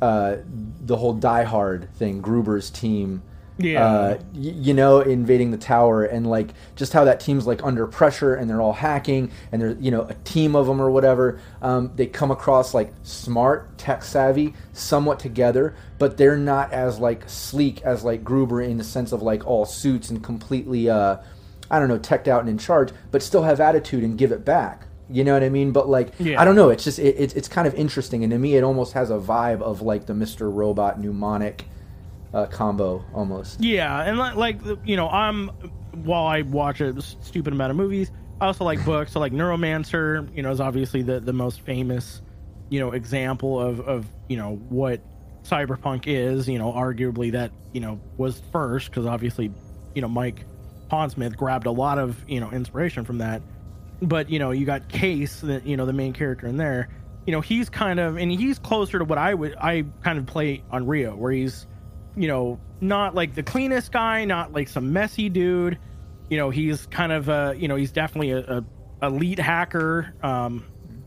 uh, 0.00 0.36
the 0.80 0.96
whole 0.96 1.14
Die 1.14 1.42
Hard 1.42 1.92
thing, 1.96 2.20
Gruber's 2.20 2.70
team. 2.70 3.22
Yeah. 3.62 3.84
Uh, 3.86 4.18
y- 4.34 4.54
you 4.54 4.74
know, 4.74 5.00
invading 5.00 5.50
the 5.50 5.56
tower 5.58 6.04
and 6.04 6.26
like 6.26 6.48
just 6.76 6.92
how 6.92 7.04
that 7.04 7.20
team's 7.20 7.46
like 7.46 7.62
under 7.64 7.86
pressure 7.86 8.34
and 8.34 8.48
they're 8.48 8.60
all 8.60 8.72
hacking 8.72 9.30
and 9.50 9.60
they're 9.62 9.76
you 9.80 9.90
know 9.90 10.02
a 10.02 10.14
team 10.24 10.54
of 10.56 10.66
them 10.66 10.80
or 10.80 10.90
whatever. 10.90 11.40
Um, 11.60 11.90
they 11.96 12.06
come 12.06 12.30
across 12.30 12.74
like 12.74 12.92
smart, 13.02 13.78
tech 13.78 14.02
savvy, 14.02 14.54
somewhat 14.72 15.18
together, 15.18 15.74
but 15.98 16.16
they're 16.16 16.36
not 16.36 16.72
as 16.72 16.98
like 16.98 17.28
sleek 17.28 17.82
as 17.82 18.04
like 18.04 18.24
Gruber 18.24 18.62
in 18.62 18.78
the 18.78 18.84
sense 18.84 19.12
of 19.12 19.22
like 19.22 19.46
all 19.46 19.64
suits 19.64 20.10
and 20.10 20.22
completely 20.22 20.88
uh, 20.90 21.16
I 21.70 21.78
don't 21.78 21.88
know, 21.88 21.98
teched 21.98 22.28
out 22.28 22.40
and 22.40 22.50
in 22.50 22.58
charge, 22.58 22.90
but 23.10 23.22
still 23.22 23.44
have 23.44 23.58
attitude 23.60 24.04
and 24.04 24.18
give 24.18 24.30
it 24.32 24.44
back. 24.44 24.86
You 25.10 25.24
know 25.24 25.34
what 25.34 25.42
I 25.42 25.48
mean? 25.50 25.72
But 25.72 25.88
like, 25.88 26.12
Yeah. 26.18 26.40
I 26.40 26.44
don't 26.44 26.54
know. 26.54 26.70
It's 26.70 26.84
just 26.84 26.98
it, 26.98 27.16
it's 27.18 27.34
it's 27.34 27.48
kind 27.48 27.66
of 27.66 27.74
interesting, 27.74 28.22
and 28.24 28.30
to 28.30 28.38
me, 28.38 28.56
it 28.56 28.62
almost 28.62 28.92
has 28.94 29.10
a 29.10 29.18
vibe 29.18 29.60
of 29.60 29.82
like 29.82 30.06
the 30.06 30.14
Mister 30.14 30.48
Robot 30.50 31.00
mnemonic 31.00 31.64
uh, 32.34 32.46
combo 32.46 33.04
almost. 33.14 33.60
Yeah, 33.60 34.02
and 34.02 34.18
like, 34.18 34.34
like 34.34 34.60
you 34.84 34.96
know, 34.96 35.08
I'm 35.08 35.48
while 36.04 36.26
I 36.26 36.42
watch 36.42 36.80
a 36.80 37.00
stupid 37.02 37.52
amount 37.52 37.70
of 37.70 37.76
movies, 37.76 38.10
I 38.40 38.46
also 38.46 38.64
like 38.64 38.84
books. 38.84 39.12
So 39.12 39.20
like 39.20 39.32
Neuromancer, 39.32 40.34
you 40.34 40.42
know, 40.42 40.50
is 40.50 40.60
obviously 40.60 41.02
the 41.02 41.20
the 41.20 41.32
most 41.32 41.60
famous, 41.60 42.22
you 42.70 42.80
know, 42.80 42.92
example 42.92 43.60
of 43.60 43.80
of 43.80 44.06
you 44.28 44.36
know 44.36 44.56
what 44.68 45.00
cyberpunk 45.44 46.04
is. 46.06 46.48
You 46.48 46.58
know, 46.58 46.72
arguably 46.72 47.32
that 47.32 47.52
you 47.72 47.80
know 47.80 48.00
was 48.16 48.42
first 48.50 48.90
because 48.90 49.06
obviously, 49.06 49.52
you 49.94 50.02
know, 50.02 50.08
Mike 50.08 50.46
Pondsmith 50.90 51.36
grabbed 51.36 51.66
a 51.66 51.70
lot 51.70 51.98
of 51.98 52.24
you 52.28 52.40
know 52.40 52.50
inspiration 52.50 53.04
from 53.04 53.18
that. 53.18 53.42
But 54.00 54.30
you 54.30 54.38
know, 54.38 54.50
you 54.50 54.66
got 54.66 54.88
Case, 54.88 55.40
that 55.42 55.66
you 55.66 55.76
know 55.76 55.86
the 55.86 55.92
main 55.92 56.12
character 56.12 56.46
in 56.46 56.56
there. 56.56 56.88
You 57.26 57.32
know, 57.32 57.40
he's 57.40 57.70
kind 57.70 58.00
of 58.00 58.16
and 58.16 58.32
he's 58.32 58.58
closer 58.58 58.98
to 58.98 59.04
what 59.04 59.18
I 59.18 59.34
would 59.34 59.54
I 59.56 59.84
kind 60.02 60.18
of 60.18 60.26
play 60.26 60.64
Onryo, 60.72 61.16
where 61.16 61.30
he's 61.30 61.66
you 62.16 62.28
know, 62.28 62.58
not 62.80 63.14
like 63.14 63.34
the 63.34 63.42
cleanest 63.42 63.92
guy, 63.92 64.24
not 64.24 64.52
like 64.52 64.68
some 64.68 64.92
messy 64.92 65.28
dude. 65.28 65.78
You 66.28 66.38
know, 66.38 66.50
he's 66.50 66.86
kind 66.86 67.12
of 67.12 67.28
a, 67.28 67.54
you 67.56 67.68
know, 67.68 67.76
he's 67.76 67.92
definitely 67.92 68.30
a, 68.32 68.38
a 68.38 68.64
elite 69.06 69.38
hacker, 69.38 70.14
um, 70.22 70.64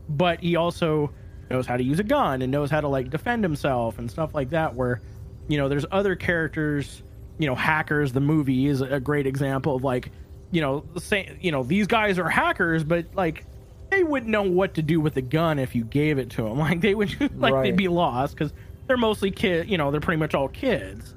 but 0.08 0.40
he 0.40 0.56
also 0.56 1.12
knows 1.50 1.66
how 1.66 1.76
to 1.76 1.82
use 1.82 1.98
a 1.98 2.04
gun 2.04 2.42
and 2.42 2.50
knows 2.52 2.70
how 2.70 2.80
to 2.80 2.88
like 2.88 3.10
defend 3.10 3.42
himself 3.44 3.98
and 3.98 4.10
stuff 4.10 4.34
like 4.34 4.50
that. 4.50 4.74
Where, 4.74 5.00
you 5.48 5.58
know, 5.58 5.68
there's 5.68 5.86
other 5.90 6.14
characters, 6.16 7.02
you 7.38 7.46
know, 7.46 7.54
hackers. 7.54 8.12
The 8.12 8.20
movie 8.20 8.66
is 8.66 8.80
a 8.80 9.00
great 9.00 9.26
example 9.26 9.76
of 9.76 9.84
like, 9.84 10.10
you 10.50 10.60
know, 10.60 10.84
say, 10.98 11.36
you 11.40 11.50
know, 11.52 11.62
these 11.62 11.86
guys 11.86 12.18
are 12.18 12.28
hackers, 12.28 12.84
but 12.84 13.06
like. 13.14 13.44
They 13.88 14.02
wouldn't 14.02 14.32
know 14.32 14.42
what 14.42 14.74
to 14.74 14.82
do 14.82 15.00
with 15.00 15.14
the 15.14 15.22
gun 15.22 15.60
if 15.60 15.76
you 15.76 15.84
gave 15.84 16.18
it 16.18 16.30
to 16.30 16.42
them. 16.42 16.58
Like 16.66 16.80
they 16.80 16.92
would, 16.92 17.08
like 17.38 17.54
Right. 17.54 17.62
they'd 17.62 17.76
be 17.76 17.86
lost 17.86 18.34
because 18.36 18.52
they're 18.86 18.96
mostly 18.96 19.30
kid. 19.30 19.68
You 19.68 19.78
know, 19.78 19.90
they're 19.90 20.00
pretty 20.00 20.18
much 20.20 20.34
all 20.34 20.48
kids. 20.48 21.14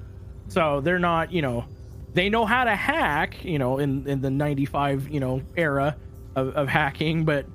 So 0.48 0.82
they're 0.82 1.00
not, 1.00 1.32
you 1.32 1.42
know, 1.42 1.66
they 2.14 2.30
know 2.30 2.46
how 2.46 2.64
to 2.64 2.76
hack, 2.76 3.44
you 3.46 3.60
know, 3.60 3.78
in, 3.78 4.08
in 4.08 4.22
the 4.22 4.32
95, 4.32 5.10
you 5.10 5.20
know, 5.20 5.42
era 5.56 5.96
of, 6.36 6.50
of 6.56 6.68
hacking, 6.68 7.24
but 7.26 7.46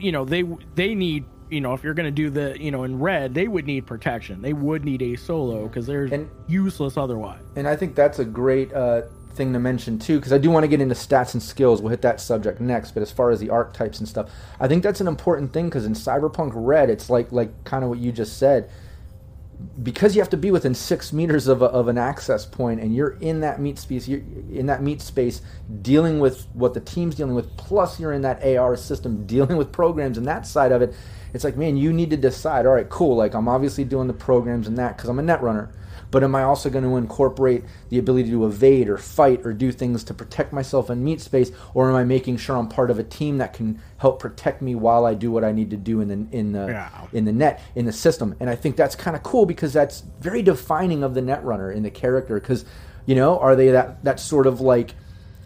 you 0.00 0.12
know, 0.12 0.24
they 0.24 0.44
they 0.74 0.94
need, 0.94 1.24
you 1.50 1.60
know, 1.60 1.74
if 1.74 1.82
you're 1.82 1.94
going 1.94 2.06
to 2.06 2.10
do 2.10 2.30
the, 2.30 2.56
you 2.62 2.70
know, 2.70 2.84
in 2.84 2.98
red, 2.98 3.34
they 3.34 3.48
would 3.48 3.66
need 3.66 3.86
protection. 3.86 4.40
They 4.42 4.52
would 4.54 4.84
need 4.84 5.02
a 5.02 5.16
solo 5.16 5.68
cuz 5.68 5.86
they're 5.86 6.04
And- 6.04 6.28
useless 6.46 6.96
otherwise. 6.96 7.42
And 7.56 7.66
I 7.68 7.76
think 7.76 7.94
that's 7.94 8.18
a 8.18 8.24
great 8.24 8.72
uh, 8.72 9.02
thing 9.34 9.52
to 9.52 9.58
mention 9.58 9.98
too, 9.98 10.16
because 10.16 10.32
I 10.32 10.38
do 10.38 10.50
want 10.50 10.64
to 10.64 10.68
get 10.68 10.80
into 10.80 10.94
stats 10.94 11.34
and 11.34 11.42
skills. 11.42 11.80
We'll 11.82 11.90
hit 11.90 12.02
that 12.02 12.20
subject 12.20 12.60
next. 12.60 12.92
But 12.92 13.02
as 13.02 13.10
far 13.12 13.30
as 13.30 13.40
the 13.40 13.50
archetypes 13.50 13.98
and 13.98 14.08
stuff, 14.08 14.30
I 14.58 14.68
think 14.68 14.82
that's 14.82 15.00
an 15.02 15.06
important 15.08 15.52
thing 15.52 15.66
because 15.66 15.84
in 15.84 15.92
Cyberpunk 15.92 16.52
Red, 16.54 16.88
it's 16.90 17.10
like 17.10 17.30
like 17.30 17.64
kind 17.64 17.84
of 17.84 17.90
what 17.90 17.98
you 17.98 18.10
just 18.10 18.38
said. 18.38 18.70
Because 19.82 20.14
you 20.14 20.20
have 20.20 20.30
to 20.30 20.36
be 20.36 20.50
within 20.50 20.74
six 20.74 21.12
meters 21.12 21.48
of, 21.48 21.62
a, 21.62 21.66
of 21.66 21.88
an 21.88 21.98
access 21.98 22.46
point, 22.46 22.80
and 22.80 22.94
you're 22.94 23.16
in 23.20 23.40
that 23.40 23.60
meat 23.60 23.78
space, 23.78 24.06
you're 24.06 24.22
in 24.52 24.66
that 24.66 24.82
meat 24.82 25.00
space, 25.00 25.42
dealing 25.82 26.20
with 26.20 26.46
what 26.52 26.74
the 26.74 26.80
team's 26.80 27.16
dealing 27.16 27.34
with. 27.34 27.56
Plus, 27.56 27.98
you're 27.98 28.12
in 28.12 28.22
that 28.22 28.44
AR 28.44 28.76
system, 28.76 29.26
dealing 29.26 29.56
with 29.56 29.72
programs 29.72 30.16
and 30.16 30.26
that 30.26 30.46
side 30.46 30.70
of 30.70 30.82
it. 30.82 30.94
It's 31.34 31.44
like, 31.44 31.56
man, 31.56 31.76
you 31.76 31.92
need 31.92 32.10
to 32.10 32.16
decide. 32.16 32.66
All 32.66 32.72
right, 32.72 32.88
cool. 32.88 33.16
Like 33.16 33.34
I'm 33.34 33.48
obviously 33.48 33.84
doing 33.84 34.06
the 34.06 34.14
programs 34.14 34.68
and 34.68 34.78
that 34.78 34.96
because 34.96 35.10
I'm 35.10 35.18
a 35.18 35.22
net 35.22 35.42
runner 35.42 35.72
but 36.10 36.24
am 36.24 36.34
I 36.34 36.42
also 36.42 36.70
going 36.70 36.84
to 36.84 36.96
incorporate 36.96 37.64
the 37.90 37.98
ability 37.98 38.30
to 38.30 38.46
evade 38.46 38.88
or 38.88 38.96
fight 38.98 39.44
or 39.44 39.52
do 39.52 39.72
things 39.72 40.04
to 40.04 40.14
protect 40.14 40.52
myself 40.52 40.90
in 40.90 41.04
meat 41.04 41.20
space, 41.20 41.50
or 41.74 41.88
am 41.88 41.96
I 41.96 42.04
making 42.04 42.38
sure 42.38 42.56
I'm 42.56 42.68
part 42.68 42.90
of 42.90 42.98
a 42.98 43.04
team 43.04 43.38
that 43.38 43.52
can 43.52 43.80
help 43.98 44.18
protect 44.18 44.62
me 44.62 44.74
while 44.74 45.04
I 45.04 45.14
do 45.14 45.30
what 45.30 45.44
I 45.44 45.52
need 45.52 45.70
to 45.70 45.76
do 45.76 46.00
in 46.00 46.08
the 46.08 46.36
in 46.36 46.52
the 46.52 46.66
Yeah. 46.66 46.88
in 47.12 47.24
the 47.24 47.32
net 47.32 47.60
in 47.74 47.84
the 47.84 47.92
system? 47.92 48.34
And 48.40 48.48
I 48.48 48.54
think 48.54 48.76
that's 48.76 48.94
kind 48.94 49.16
of 49.16 49.22
cool 49.22 49.44
because 49.46 49.72
that's 49.72 50.02
very 50.20 50.42
defining 50.42 51.02
of 51.02 51.14
the 51.14 51.22
net 51.22 51.44
runner 51.44 51.70
in 51.70 51.82
the 51.82 51.90
character. 51.90 52.34
Because 52.40 52.64
you 53.06 53.14
know, 53.14 53.38
are 53.38 53.56
they 53.56 53.68
that 53.68 54.02
that 54.04 54.20
sort 54.20 54.46
of 54.46 54.60
like 54.60 54.94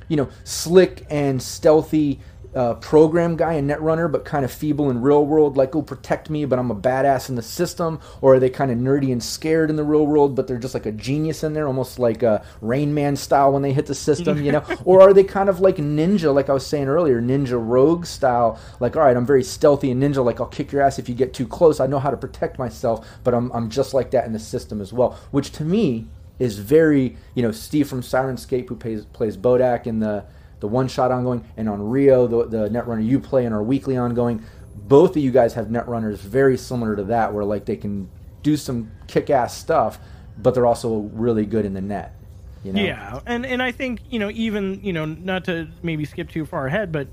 you 0.08 0.16
know 0.16 0.28
slick 0.44 1.06
and 1.10 1.42
stealthy 1.42 2.20
uh, 2.54 2.74
program 2.74 3.36
guy 3.36 3.54
and 3.54 3.68
netrunner, 3.70 4.10
but 4.10 4.24
kind 4.24 4.44
of 4.44 4.52
feeble 4.52 4.90
in 4.90 5.00
real 5.00 5.24
world, 5.24 5.56
like, 5.56 5.74
oh, 5.74 5.82
protect 5.82 6.28
me, 6.28 6.44
but 6.44 6.58
I'm 6.58 6.70
a 6.70 6.76
badass 6.76 7.28
in 7.28 7.34
the 7.34 7.42
system? 7.42 8.00
Or 8.20 8.34
are 8.34 8.38
they 8.38 8.50
kind 8.50 8.70
of 8.70 8.78
nerdy 8.78 9.10
and 9.10 9.22
scared 9.22 9.70
in 9.70 9.76
the 9.76 9.84
real 9.84 10.06
world, 10.06 10.34
but 10.34 10.46
they're 10.46 10.58
just 10.58 10.74
like 10.74 10.86
a 10.86 10.92
genius 10.92 11.42
in 11.44 11.54
there, 11.54 11.66
almost 11.66 11.98
like 11.98 12.22
a 12.22 12.44
Rain 12.60 12.92
Man 12.92 13.16
style 13.16 13.52
when 13.52 13.62
they 13.62 13.72
hit 13.72 13.86
the 13.86 13.94
system, 13.94 14.42
you 14.42 14.52
know? 14.52 14.64
or 14.84 15.00
are 15.00 15.14
they 15.14 15.24
kind 15.24 15.48
of 15.48 15.60
like 15.60 15.76
ninja, 15.76 16.34
like 16.34 16.50
I 16.50 16.52
was 16.52 16.66
saying 16.66 16.88
earlier, 16.88 17.22
ninja 17.22 17.58
rogue 17.58 18.04
style, 18.04 18.58
like, 18.80 18.96
all 18.96 19.02
right, 19.02 19.16
I'm 19.16 19.26
very 19.26 19.44
stealthy 19.44 19.90
and 19.90 20.02
ninja, 20.02 20.24
like, 20.24 20.40
I'll 20.40 20.46
kick 20.46 20.72
your 20.72 20.82
ass 20.82 20.98
if 20.98 21.08
you 21.08 21.14
get 21.14 21.32
too 21.32 21.46
close. 21.46 21.80
I 21.80 21.86
know 21.86 21.98
how 21.98 22.10
to 22.10 22.16
protect 22.16 22.58
myself, 22.58 23.06
but 23.24 23.34
I'm, 23.34 23.50
I'm 23.52 23.70
just 23.70 23.94
like 23.94 24.10
that 24.10 24.26
in 24.26 24.32
the 24.32 24.38
system 24.38 24.80
as 24.80 24.92
well, 24.92 25.18
which 25.30 25.52
to 25.52 25.64
me 25.64 26.06
is 26.38 26.58
very, 26.58 27.16
you 27.34 27.42
know, 27.42 27.52
Steve 27.52 27.88
from 27.88 28.02
Syrinscape, 28.02 28.68
who 28.68 28.76
plays, 28.76 29.04
plays 29.06 29.36
Bodak 29.36 29.86
in 29.86 30.00
the 30.00 30.24
the 30.62 30.68
one 30.68 30.86
shot 30.86 31.10
ongoing, 31.10 31.44
and 31.56 31.66
Onryo, 31.66 32.30
the, 32.30 32.46
the 32.46 32.68
netrunner 32.70 33.04
you 33.04 33.18
play 33.18 33.44
in 33.44 33.52
our 33.52 33.64
weekly 33.64 33.96
ongoing. 33.96 34.44
Both 34.74 35.16
of 35.16 35.22
you 35.22 35.32
guys 35.32 35.52
have 35.54 35.66
netrunners 35.66 36.18
very 36.18 36.56
similar 36.56 36.94
to 36.94 37.02
that, 37.04 37.34
where 37.34 37.44
like 37.44 37.64
they 37.64 37.76
can 37.76 38.08
do 38.44 38.56
some 38.56 38.92
kick 39.08 39.28
ass 39.28 39.56
stuff, 39.58 39.98
but 40.38 40.54
they're 40.54 40.66
also 40.66 41.10
really 41.12 41.44
good 41.46 41.66
in 41.66 41.74
the 41.74 41.80
net. 41.80 42.14
You 42.62 42.72
know? 42.72 42.80
Yeah, 42.80 43.18
and 43.26 43.44
and 43.44 43.60
I 43.60 43.72
think 43.72 44.02
you 44.08 44.20
know 44.20 44.30
even 44.30 44.80
you 44.84 44.92
know 44.92 45.04
not 45.04 45.44
to 45.46 45.66
maybe 45.82 46.04
skip 46.04 46.30
too 46.30 46.46
far 46.46 46.68
ahead, 46.68 46.92
but 46.92 47.08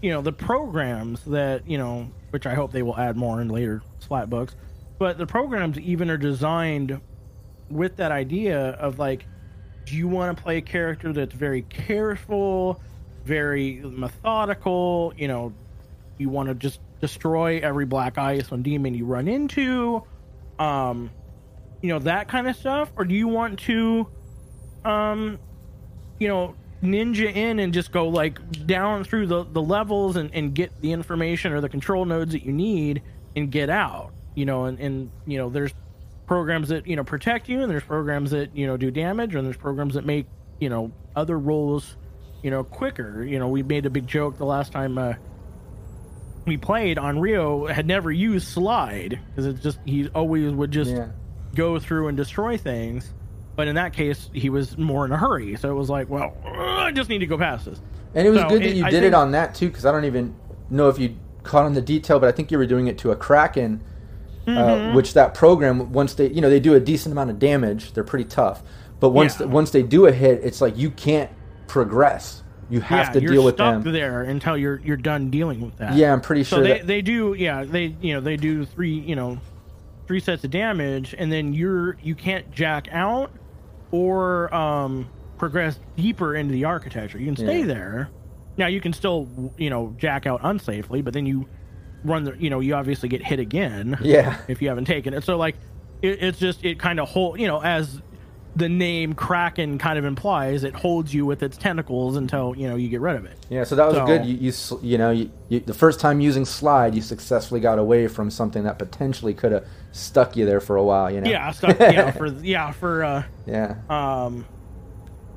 you 0.00 0.12
know 0.12 0.22
the 0.22 0.32
programs 0.32 1.24
that 1.24 1.68
you 1.68 1.76
know 1.76 2.08
which 2.30 2.46
I 2.46 2.54
hope 2.54 2.70
they 2.70 2.82
will 2.82 2.96
add 2.96 3.16
more 3.16 3.40
in 3.40 3.48
later 3.48 3.82
splat 3.98 4.30
books, 4.30 4.54
but 5.00 5.18
the 5.18 5.26
programs 5.26 5.76
even 5.80 6.08
are 6.08 6.16
designed 6.16 7.00
with 7.68 7.96
that 7.96 8.12
idea 8.12 8.70
of 8.74 9.00
like, 9.00 9.26
do 9.86 9.96
you 9.96 10.06
want 10.06 10.36
to 10.36 10.40
play 10.40 10.58
a 10.58 10.62
character 10.62 11.12
that's 11.12 11.34
very 11.34 11.62
careful, 11.62 12.80
very 13.24 13.80
methodical? 13.82 15.12
You 15.16 15.28
know, 15.28 15.52
you 16.18 16.28
want 16.28 16.48
to 16.48 16.54
just 16.54 16.80
destroy 17.00 17.58
every 17.60 17.86
black 17.86 18.18
ice 18.18 18.50
and 18.52 18.62
demon 18.62 18.94
you 18.94 19.04
run 19.04 19.28
into, 19.28 20.02
um, 20.58 21.10
you 21.80 21.88
know 21.88 21.98
that 22.00 22.28
kind 22.28 22.48
of 22.48 22.56
stuff, 22.56 22.92
or 22.96 23.04
do 23.04 23.14
you 23.14 23.28
want 23.28 23.58
to? 23.60 24.06
um 24.84 25.38
you 26.18 26.28
know 26.28 26.54
ninja 26.82 27.34
in 27.34 27.58
and 27.60 27.72
just 27.72 27.92
go 27.92 28.08
like 28.08 28.66
down 28.66 29.04
through 29.04 29.26
the, 29.26 29.44
the 29.44 29.62
levels 29.62 30.16
and, 30.16 30.34
and 30.34 30.54
get 30.54 30.72
the 30.80 30.92
information 30.92 31.52
or 31.52 31.60
the 31.60 31.68
control 31.68 32.04
nodes 32.04 32.32
that 32.32 32.44
you 32.44 32.52
need 32.52 33.02
and 33.36 33.52
get 33.52 33.70
out 33.70 34.12
you 34.34 34.44
know 34.44 34.64
and, 34.64 34.80
and 34.80 35.10
you 35.26 35.38
know 35.38 35.48
there's 35.48 35.72
programs 36.26 36.68
that 36.68 36.86
you 36.86 36.96
know 36.96 37.04
protect 37.04 37.48
you 37.48 37.60
and 37.60 37.70
there's 37.70 37.84
programs 37.84 38.32
that 38.32 38.56
you 38.56 38.66
know 38.66 38.76
do 38.76 38.90
damage 38.90 39.34
and 39.34 39.46
there's 39.46 39.56
programs 39.56 39.94
that 39.94 40.04
make 40.04 40.26
you 40.58 40.68
know 40.68 40.90
other 41.14 41.38
roles 41.38 41.96
you 42.42 42.50
know 42.50 42.64
quicker 42.64 43.22
you 43.24 43.38
know 43.38 43.48
we 43.48 43.62
made 43.62 43.86
a 43.86 43.90
big 43.90 44.06
joke 44.06 44.36
the 44.38 44.44
last 44.44 44.72
time 44.72 44.98
uh 44.98 45.14
we 46.46 46.56
played 46.56 46.96
Onryo 46.96 47.70
had 47.70 47.86
never 47.86 48.10
used 48.10 48.48
slide 48.48 49.20
because 49.28 49.46
it's 49.46 49.62
just 49.62 49.78
he 49.84 50.08
always 50.08 50.52
would 50.52 50.72
just 50.72 50.90
Yeah. 50.90 51.08
go 51.54 51.78
through 51.78 52.08
and 52.08 52.16
destroy 52.16 52.56
things. 52.56 53.12
But 53.54 53.68
in 53.68 53.76
that 53.76 53.92
case, 53.92 54.28
he 54.32 54.50
was 54.50 54.76
more 54.76 55.04
in 55.04 55.12
a 55.12 55.16
hurry. 55.16 55.54
So 55.56 55.70
it 55.70 55.74
was 55.74 55.88
like, 55.88 56.08
well, 56.08 56.34
I 56.44 56.90
just 56.90 57.08
need 57.10 57.18
to 57.18 57.26
go 57.26 57.38
past 57.38 57.66
this. 57.66 57.80
And 58.14 58.26
it 58.26 58.30
was 58.30 58.40
So, 58.40 58.48
good 58.48 58.62
that 58.62 58.70
it- 58.70 58.76
you 58.76 58.82
did 58.84 58.92
think- 58.92 59.04
it 59.04 59.14
on 59.14 59.30
that 59.32 59.54
too, 59.54 59.68
because 59.68 59.86
I 59.86 59.92
don't 59.92 60.04
even 60.04 60.34
know 60.68 60.88
if 60.88 60.98
you 60.98 61.14
caught 61.44 61.64
on 61.64 61.74
the 61.74 61.80
detail, 61.80 62.18
but 62.18 62.28
I 62.28 62.32
think 62.32 62.50
you 62.50 62.58
were 62.58 62.66
doing 62.66 62.88
it 62.88 62.98
to 62.98 63.12
a 63.12 63.16
Kraken, 63.16 63.80
Mm-hmm. 64.48 64.58
uh, 64.90 64.94
which 64.96 65.14
that 65.14 65.34
program 65.34 65.92
once 65.92 66.14
they 66.14 66.26
you 66.28 66.40
know 66.40 66.50
they 66.50 66.58
do 66.58 66.74
a 66.74 66.80
decent 66.80 67.12
amount 67.12 67.30
of 67.30 67.38
damage, 67.38 67.92
they're 67.92 68.02
pretty 68.02 68.24
tough. 68.24 68.64
But 68.98 69.10
once 69.10 69.38
Yeah. 69.38 69.46
once 69.46 69.70
they 69.70 69.84
do 69.84 70.06
a 70.06 70.12
hit, 70.12 70.40
it's 70.42 70.60
like 70.60 70.76
you 70.76 70.90
can't 70.90 71.30
progress. 71.72 72.42
You 72.68 72.80
have 72.82 73.08
yeah, 73.14 73.20
to 73.20 73.20
deal 73.20 73.44
with 73.44 73.54
stuck 73.56 73.82
them. 73.82 73.92
there 73.92 74.22
until 74.22 74.56
you're 74.56 74.78
you're 74.80 74.96
done 74.98 75.30
dealing 75.30 75.60
with 75.62 75.76
that. 75.78 75.94
Yeah, 75.94 76.12
I'm 76.12 76.20
pretty 76.20 76.44
sure. 76.44 76.58
So 76.58 76.62
they, 76.62 76.78
that. 76.78 76.86
they 76.86 77.00
do 77.02 77.34
yeah 77.34 77.64
they 77.64 77.96
you 78.00 78.14
know 78.14 78.20
they 78.20 78.36
do 78.36 78.64
three 78.66 78.92
you 78.92 79.16
know 79.16 79.38
three 80.06 80.20
sets 80.20 80.44
of 80.44 80.50
damage 80.50 81.14
and 81.16 81.30
then 81.32 81.54
you're 81.54 81.96
you 82.02 82.14
can't 82.14 82.50
jack 82.50 82.88
out 82.92 83.30
or 83.90 84.52
um 84.54 85.08
progress 85.38 85.78
deeper 85.96 86.34
into 86.36 86.52
the 86.52 86.64
architecture. 86.64 87.18
You 87.18 87.26
can 87.26 87.36
stay 87.36 87.60
Yeah. 87.60 87.66
there. 87.66 88.10
Now 88.56 88.66
you 88.66 88.80
can 88.80 88.92
still 88.92 89.28
you 89.58 89.70
know 89.70 89.94
jack 89.98 90.26
out 90.26 90.42
unsafely, 90.42 91.02
but 91.02 91.14
then 91.14 91.24
you 91.26 91.48
run 92.04 92.24
the 92.24 92.32
you 92.38 92.50
know 92.50 92.60
you 92.60 92.74
obviously 92.74 93.08
get 93.08 93.24
hit 93.24 93.38
again. 93.40 93.98
yeah, 94.02 94.38
if 94.48 94.60
you 94.62 94.68
haven't 94.68 94.84
taken 94.84 95.14
it. 95.14 95.24
So 95.24 95.36
like, 95.36 95.56
it, 96.00 96.22
it's 96.22 96.38
just 96.38 96.64
it 96.64 96.78
kind 96.78 97.00
of 97.00 97.08
hold 97.08 97.40
you 97.40 97.46
know 97.48 97.62
as 97.62 98.00
the 98.54 98.68
name 98.68 99.14
Kraken 99.14 99.78
kind 99.78 99.98
of 99.98 100.04
implies, 100.04 100.62
it 100.62 100.74
holds 100.74 101.14
you 101.14 101.24
with 101.24 101.42
its 101.42 101.56
tentacles 101.56 102.16
until 102.16 102.54
you 102.56 102.68
know 102.68 102.76
you 102.76 102.88
get 102.88 103.00
rid 103.00 103.16
of 103.16 103.24
it. 103.24 103.38
yeah. 103.48 103.64
So 103.64 103.74
that 103.76 103.86
was 103.86 103.96
So- 103.96 104.06
good. 104.06 104.26
You 104.26 104.34
you 104.36 104.52
you 104.82 104.98
know 104.98 105.10
you, 105.10 105.30
you, 105.48 105.60
the 105.60 105.72
first 105.74 106.00
time 106.00 106.20
using 106.20 106.44
slide, 106.44 106.94
you 106.94 107.00
successfully 107.02 107.60
got 107.60 107.78
away 107.78 108.08
from 108.08 108.30
something 108.30 108.64
that 108.64 108.78
potentially 108.78 109.32
could 109.34 109.52
have 109.52 109.64
stuck 109.92 110.36
you 110.36 110.44
there 110.46 110.60
for 110.60 110.76
a 110.76 110.82
while. 110.84 111.10
You 111.10 111.20
know. 111.22 111.30
Yeah, 111.30 111.50
stuff. 111.52 111.76
yeah, 111.80 112.10
for 112.10 112.26
yeah 112.42 112.72
for 112.72 113.04
uh, 113.04 113.22
yeah. 113.46 113.76
um 113.88 114.44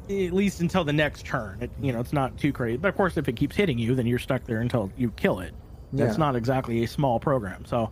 at 0.07 0.33
least 0.33 0.59
until 0.61 0.83
the 0.83 0.93
next 0.93 1.25
turn. 1.25 1.57
It, 1.61 1.71
you 1.81 1.91
know, 1.91 1.99
it's 1.99 2.13
not 2.13 2.37
too 2.37 2.53
crazy. 2.53 2.77
But 2.77 2.89
of 2.89 2.95
course, 2.95 3.17
if 3.17 3.27
it 3.27 3.35
keeps 3.35 3.55
hitting 3.55 3.79
you, 3.79 3.95
then 3.95 4.05
you're 4.05 4.19
stuck 4.19 4.43
there 4.43 4.59
until 4.61 4.91
you 4.97 5.09
kill 5.11 5.39
it. 5.39 5.51
That's 5.93 6.13
Yeah. 6.13 6.17
not 6.25 6.35
exactly 6.35 6.83
a 6.83 6.87
small 6.87 7.19
program. 7.19 7.65
So, 7.65 7.89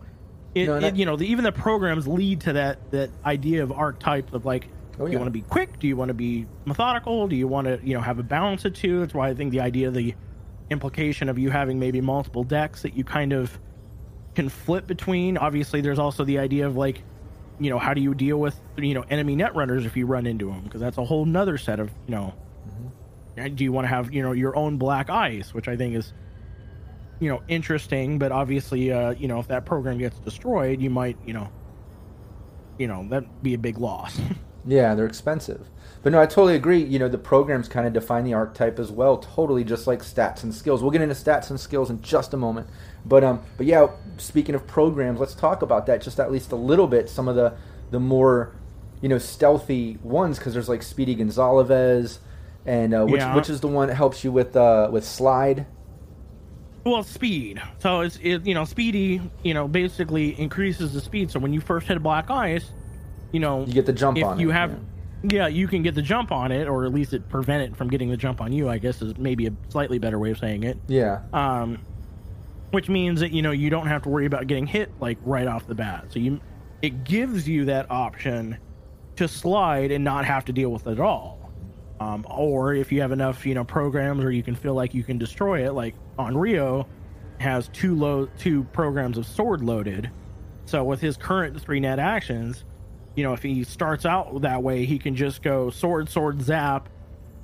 it, 0.54 0.66
No, 0.66 0.74
and 0.76 0.84
it 0.84 0.90
that- 0.92 0.96
you 0.98 1.06
know, 1.06 1.16
the, 1.16 1.26
even 1.26 1.42
the 1.44 1.50
programs 1.50 2.06
lead 2.06 2.42
to 2.42 2.52
that 2.52 2.90
that 2.92 3.10
idea 3.24 3.64
of 3.64 3.72
archetype 3.72 4.32
of 4.32 4.44
like, 4.44 4.68
Oh, 4.98 5.06
do 5.06 5.12
you 5.12 5.18
want 5.18 5.26
to 5.26 5.32
be 5.32 5.42
quick? 5.42 5.78
Do 5.78 5.86
you 5.86 5.96
want 5.96 6.08
to 6.08 6.14
be 6.14 6.46
methodical? 6.64 7.26
Do 7.26 7.36
you 7.36 7.48
want 7.48 7.66
to 7.66 7.80
you 7.82 7.94
know 7.94 8.00
have 8.00 8.18
a 8.18 8.22
balance 8.22 8.64
of 8.64 8.74
two? 8.74 9.00
That's 9.00 9.14
why 9.14 9.28
I 9.28 9.34
think 9.34 9.50
the 9.50 9.60
idea, 9.60 9.88
of 9.88 9.94
the 9.94 10.14
implication 10.70 11.28
of 11.28 11.38
you 11.38 11.50
having 11.50 11.78
maybe 11.78 12.00
multiple 12.00 12.44
decks 12.44 12.82
that 12.82 12.96
you 12.96 13.04
kind 13.04 13.32
of 13.32 13.58
can 14.34 14.48
flip 14.48 14.86
between. 14.86 15.36
Obviously, 15.36 15.80
there's 15.80 15.98
also 15.98 16.24
the 16.24 16.38
idea 16.38 16.66
of 16.66 16.76
like, 16.76 17.02
you 17.58 17.70
know, 17.70 17.78
how 17.78 17.94
do 17.94 18.00
you 18.00 18.14
deal 18.14 18.38
with 18.38 18.58
you 18.76 18.94
know 18.94 19.04
enemy 19.10 19.36
net 19.36 19.54
runners 19.54 19.84
if 19.84 19.96
you 19.96 20.06
run 20.06 20.26
into 20.26 20.46
them? 20.46 20.62
Because 20.62 20.80
that's 20.80 20.98
a 20.98 21.04
whole 21.04 21.24
nother 21.24 21.58
set 21.58 21.80
of 21.80 21.90
you 22.06 22.14
know. 22.14 22.34
and 23.36 23.56
Do 23.56 23.64
you 23.64 23.72
want 23.72 23.84
to 23.84 23.88
have 23.88 24.12
you 24.12 24.22
know 24.22 24.32
your 24.32 24.56
own 24.56 24.76
black 24.76 25.10
ice, 25.10 25.52
which 25.52 25.68
I 25.68 25.76
think 25.76 25.96
is 25.96 26.12
you 27.20 27.28
know 27.28 27.42
interesting, 27.48 28.18
but 28.18 28.32
obviously, 28.32 28.92
uh, 28.92 29.10
you 29.10 29.28
know, 29.28 29.40
if 29.40 29.48
that 29.48 29.64
program 29.66 29.98
gets 29.98 30.18
destroyed, 30.20 30.80
you 30.80 30.90
might 30.90 31.16
you 31.26 31.32
know, 31.32 31.48
you 32.78 32.86
know, 32.86 33.06
that'd 33.08 33.42
be 33.42 33.54
a 33.54 33.58
big 33.58 33.78
loss. 33.78 34.20
Yeah, 34.66 34.94
they're 34.94 35.06
expensive. 35.06 35.68
But 36.02 36.12
no, 36.12 36.20
I 36.20 36.26
totally 36.26 36.54
agree. 36.54 36.82
You 36.82 36.98
know, 36.98 37.08
the 37.08 37.18
programs 37.18 37.66
kind 37.68 37.86
of 37.86 37.92
define 37.94 38.24
the 38.24 38.34
archetype 38.34 38.78
as 38.78 38.90
well, 38.92 39.16
totally 39.18 39.64
just 39.64 39.86
like 39.86 40.00
stats 40.00 40.42
and 40.42 40.54
skills. 40.54 40.82
We'll 40.82 40.90
get 40.90 41.00
into 41.00 41.14
stats 41.14 41.48
and 41.50 41.58
skills 41.58 41.88
in 41.90 42.02
just 42.02 42.34
a 42.34 42.36
moment. 42.36 42.68
But 43.06 43.24
um 43.24 43.40
but 43.56 43.66
yeah, 43.66 43.88
speaking 44.18 44.54
of 44.54 44.66
programs, 44.66 45.18
let's 45.20 45.34
talk 45.34 45.62
about 45.62 45.86
that 45.86 46.02
just 46.02 46.20
at 46.20 46.30
least 46.30 46.52
a 46.52 46.56
little 46.56 46.86
bit. 46.86 47.08
Some 47.08 47.26
of 47.28 47.36
the 47.36 47.54
the 47.90 48.00
more 48.00 48.52
you 49.00 49.08
know, 49.08 49.18
stealthy 49.18 49.98
ones 50.02 50.38
because 50.38 50.54
there's 50.54 50.68
like 50.68 50.82
Speedy 50.82 51.14
Gonzalez 51.14 52.20
and 52.64 52.94
uh, 52.94 53.04
which 53.04 53.20
Yeah. 53.20 53.34
which 53.36 53.50
is 53.50 53.60
the 53.60 53.68
one 53.68 53.88
that 53.88 53.94
helps 53.94 54.24
you 54.24 54.32
with 54.32 54.56
uh 54.56 54.88
with 54.92 55.04
slide. 55.06 55.66
Well, 56.84 57.02
speed. 57.02 57.62
So 57.78 58.00
it's 58.02 58.18
it, 58.22 58.44
you 58.46 58.52
know, 58.54 58.64
speedy. 58.66 59.20
You 59.42 59.54
know, 59.54 59.66
basically 59.68 60.38
increases 60.38 60.92
the 60.92 61.00
speed. 61.00 61.30
So 61.30 61.38
when 61.40 61.52
you 61.54 61.60
first 61.60 61.86
hit 61.86 61.96
a 61.96 62.00
black 62.00 62.30
ice, 62.30 62.70
you 63.34 63.40
know, 63.40 63.66
You 63.66 63.72
get 63.72 63.84
the 63.84 63.92
jump 63.92 64.16
if 64.16 64.24
on 64.24 64.38
you 64.38 64.50
it, 64.50 64.52
have, 64.52 64.70
yeah. 65.24 65.32
yeah. 65.32 65.46
you 65.48 65.66
can 65.66 65.82
get 65.82 65.96
the 65.96 66.02
jump 66.02 66.30
on 66.30 66.52
it, 66.52 66.68
or 66.68 66.84
at 66.84 66.94
least 66.94 67.12
it 67.12 67.28
prevent 67.28 67.64
it 67.64 67.76
from 67.76 67.88
getting 67.88 68.08
the 68.08 68.16
jump 68.16 68.40
on 68.40 68.52
you. 68.52 68.68
I 68.68 68.78
guess 68.78 69.02
is 69.02 69.18
maybe 69.18 69.48
a 69.48 69.52
slightly 69.68 69.98
better 69.98 70.20
way 70.20 70.30
of 70.30 70.38
saying 70.38 70.62
it. 70.62 70.78
Yeah. 70.86 71.22
Um, 71.32 71.80
which 72.70 72.88
means 72.88 73.18
that 73.20 73.32
you 73.32 73.42
know 73.42 73.50
you 73.50 73.70
don't 73.70 73.88
have 73.88 74.02
to 74.02 74.08
worry 74.08 74.26
about 74.26 74.46
getting 74.46 74.68
hit 74.68 74.92
like 75.00 75.18
right 75.24 75.48
off 75.48 75.66
the 75.66 75.74
bat. 75.74 76.06
So 76.10 76.20
you, 76.20 76.40
it 76.80 77.02
gives 77.02 77.48
you 77.48 77.64
that 77.64 77.90
option 77.90 78.56
to 79.16 79.26
slide 79.26 79.90
and 79.90 80.04
not 80.04 80.24
have 80.24 80.44
to 80.44 80.52
deal 80.52 80.70
with 80.70 80.86
it 80.86 80.92
at 80.92 81.00
all. 81.00 81.50
Um, 81.98 82.24
or 82.30 82.74
if 82.74 82.92
you 82.92 83.00
have 83.00 83.10
enough, 83.10 83.44
you 83.44 83.54
know, 83.54 83.64
programs 83.64 84.22
where 84.22 84.32
you 84.32 84.44
can 84.44 84.54
feel 84.54 84.74
like 84.74 84.94
you 84.94 85.02
can 85.02 85.18
destroy 85.18 85.66
it, 85.66 85.72
like 85.72 85.96
Onryo 86.20 86.86
has 87.38 87.68
two 87.72 87.96
low 87.96 88.26
two 88.38 88.62
programs 88.72 89.18
of 89.18 89.26
sword 89.26 89.60
loaded. 89.60 90.08
So 90.66 90.84
with 90.84 91.00
his 91.00 91.16
current 91.16 91.60
three 91.60 91.80
net 91.80 91.98
actions, 91.98 92.64
you 93.14 93.22
know, 93.22 93.32
if 93.32 93.42
he 93.42 93.64
starts 93.64 94.04
out 94.04 94.42
that 94.42 94.62
way, 94.62 94.84
he 94.84 94.98
can 94.98 95.14
just 95.14 95.42
go 95.42 95.70
sword, 95.70 96.08
sword, 96.08 96.42
zap, 96.42 96.88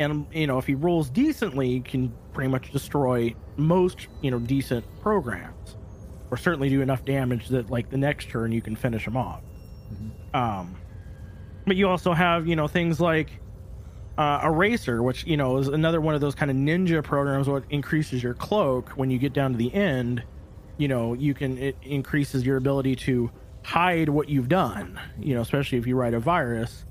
and 0.01 0.27
you 0.33 0.47
know, 0.47 0.59
if 0.59 0.67
he 0.67 0.75
rolls 0.75 1.11
decently, 1.11 1.69
he 1.69 1.81
can 1.81 2.13
pretty 2.33 2.51
much 2.51 2.73
destroy 2.73 3.35
most 3.57 4.09
you 4.23 4.31
know 4.31 4.39
decent 4.39 4.85
programs, 5.03 5.77
or 6.31 6.37
certainly 6.37 6.71
do 6.71 6.81
enough 6.81 7.05
damage 7.05 7.49
that 7.49 7.71
like 7.71 7.91
the 7.91 7.99
next 7.99 8.31
turn 8.31 8.51
you 8.51 8.63
can 8.63 8.75
finish 8.75 9.07
him 9.07 9.17
off. 9.17 9.43
Um, 10.33 10.77
but 11.67 11.77
you 11.77 11.89
also 11.89 12.15
have 12.15 12.47
you 12.47 12.57
know 12.57 12.67
things 12.67 12.99
like 12.99 13.31
uh, 14.17 14.41
Eraser, 14.43 15.03
which 15.03 15.27
you 15.27 15.37
know 15.37 15.59
is 15.59 15.69
another 15.69 16.01
one 16.01 16.15
of 16.15 16.23
those 16.23 16.35
kind 16.35 16.51
of 16.51 16.57
ninja 16.57 17.05
programs. 17.05 17.49
What 17.49 17.65
increases 17.69 18.23
your 18.23 18.35
cloak 18.35 18.91
when 18.91 19.11
you 19.11 19.19
get 19.19 19.33
down 19.33 19.53
to 19.53 19.59
the 19.59 19.73
end. 19.73 20.23
You 20.79 20.89
know, 20.89 21.13
you 21.13 21.35
can 21.35 21.59
it 21.59 21.77
increases 21.83 22.47
your 22.47 22.57
ability 22.57 22.97
to 22.97 23.31
hide 23.71 24.09
what 24.09 24.29
you've 24.29 24.49
done. 24.49 24.99
You 25.21 25.35
know, 25.37 25.41
especially 25.43 25.79
if 25.79 25.87
you 25.87 25.97
write 25.97 26.15
a 26.15 26.21
virus, 26.21 26.85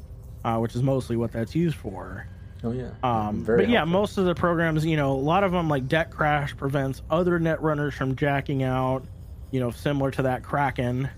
uh, 0.45 0.57
which 0.57 0.75
is 0.75 0.81
mostly 0.83 1.17
what 1.17 1.31
that's 1.31 1.53
used 1.55 1.75
for. 1.75 2.25
Oh 2.63 2.71
yeah. 2.71 2.91
Um, 3.03 3.43
Very 3.43 3.59
but 3.65 3.69
yeah, 3.69 3.79
helpful. 3.79 3.99
most 3.99 4.17
of 4.17 4.25
the 4.25 4.35
programs, 4.35 4.85
you 4.85 4.97
know, 4.97 5.11
a 5.11 5.13
lot 5.13 5.43
of 5.43 5.51
them 5.51 5.69
like 5.69 5.87
Deck 5.87 6.11
Crash 6.11 6.55
prevents 6.55 7.01
other 7.09 7.39
net 7.39 7.61
runners 7.61 7.93
from 7.93 8.15
jacking 8.15 8.63
out. 8.63 9.03
You 9.51 9.59
know, 9.59 9.71
similar 9.71 10.11
to 10.11 10.21
that 10.23 10.43
Kraken. 10.43 11.09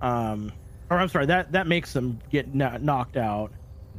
Um, 0.00 0.52
or 0.90 0.98
I'm 0.98 1.08
sorry, 1.08 1.26
that 1.26 1.52
that 1.52 1.66
makes 1.66 1.92
them 1.92 2.18
get 2.30 2.54
kno- 2.54 2.78
knocked 2.78 3.16
out. 3.16 3.52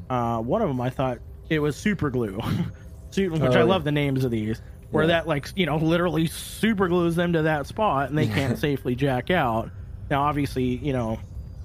Uh, 0.10 0.40
one 0.40 0.62
of 0.62 0.68
them 0.68 0.80
I 0.82 0.90
thought 0.90 1.20
it 1.50 1.60
was 1.60 1.76
Super 1.76 2.10
Glue, 2.10 2.38
which 3.16 3.42
Oh, 3.42 3.46
I 3.46 3.50
yeah. 3.58 3.64
love 3.64 3.84
the 3.84 3.92
names 3.92 4.24
of 4.24 4.32
these. 4.32 4.62
Where 4.92 5.04
Yeah. 5.04 5.08
that 5.08 5.28
like 5.28 5.50
you 5.56 5.66
know 5.66 5.78
literally 5.78 6.28
super 6.28 6.88
glues 6.88 7.16
them 7.16 7.34
to 7.34 7.42
that 7.44 7.68
spot 7.68 8.10
and 8.10 8.18
they 8.18 8.28
can't 8.28 8.58
safely 8.68 8.96
jack 8.96 9.30
out. 9.32 9.70
Now, 10.10 10.24
obviously, 10.24 10.64
you 10.64 10.94
know, 10.94 11.20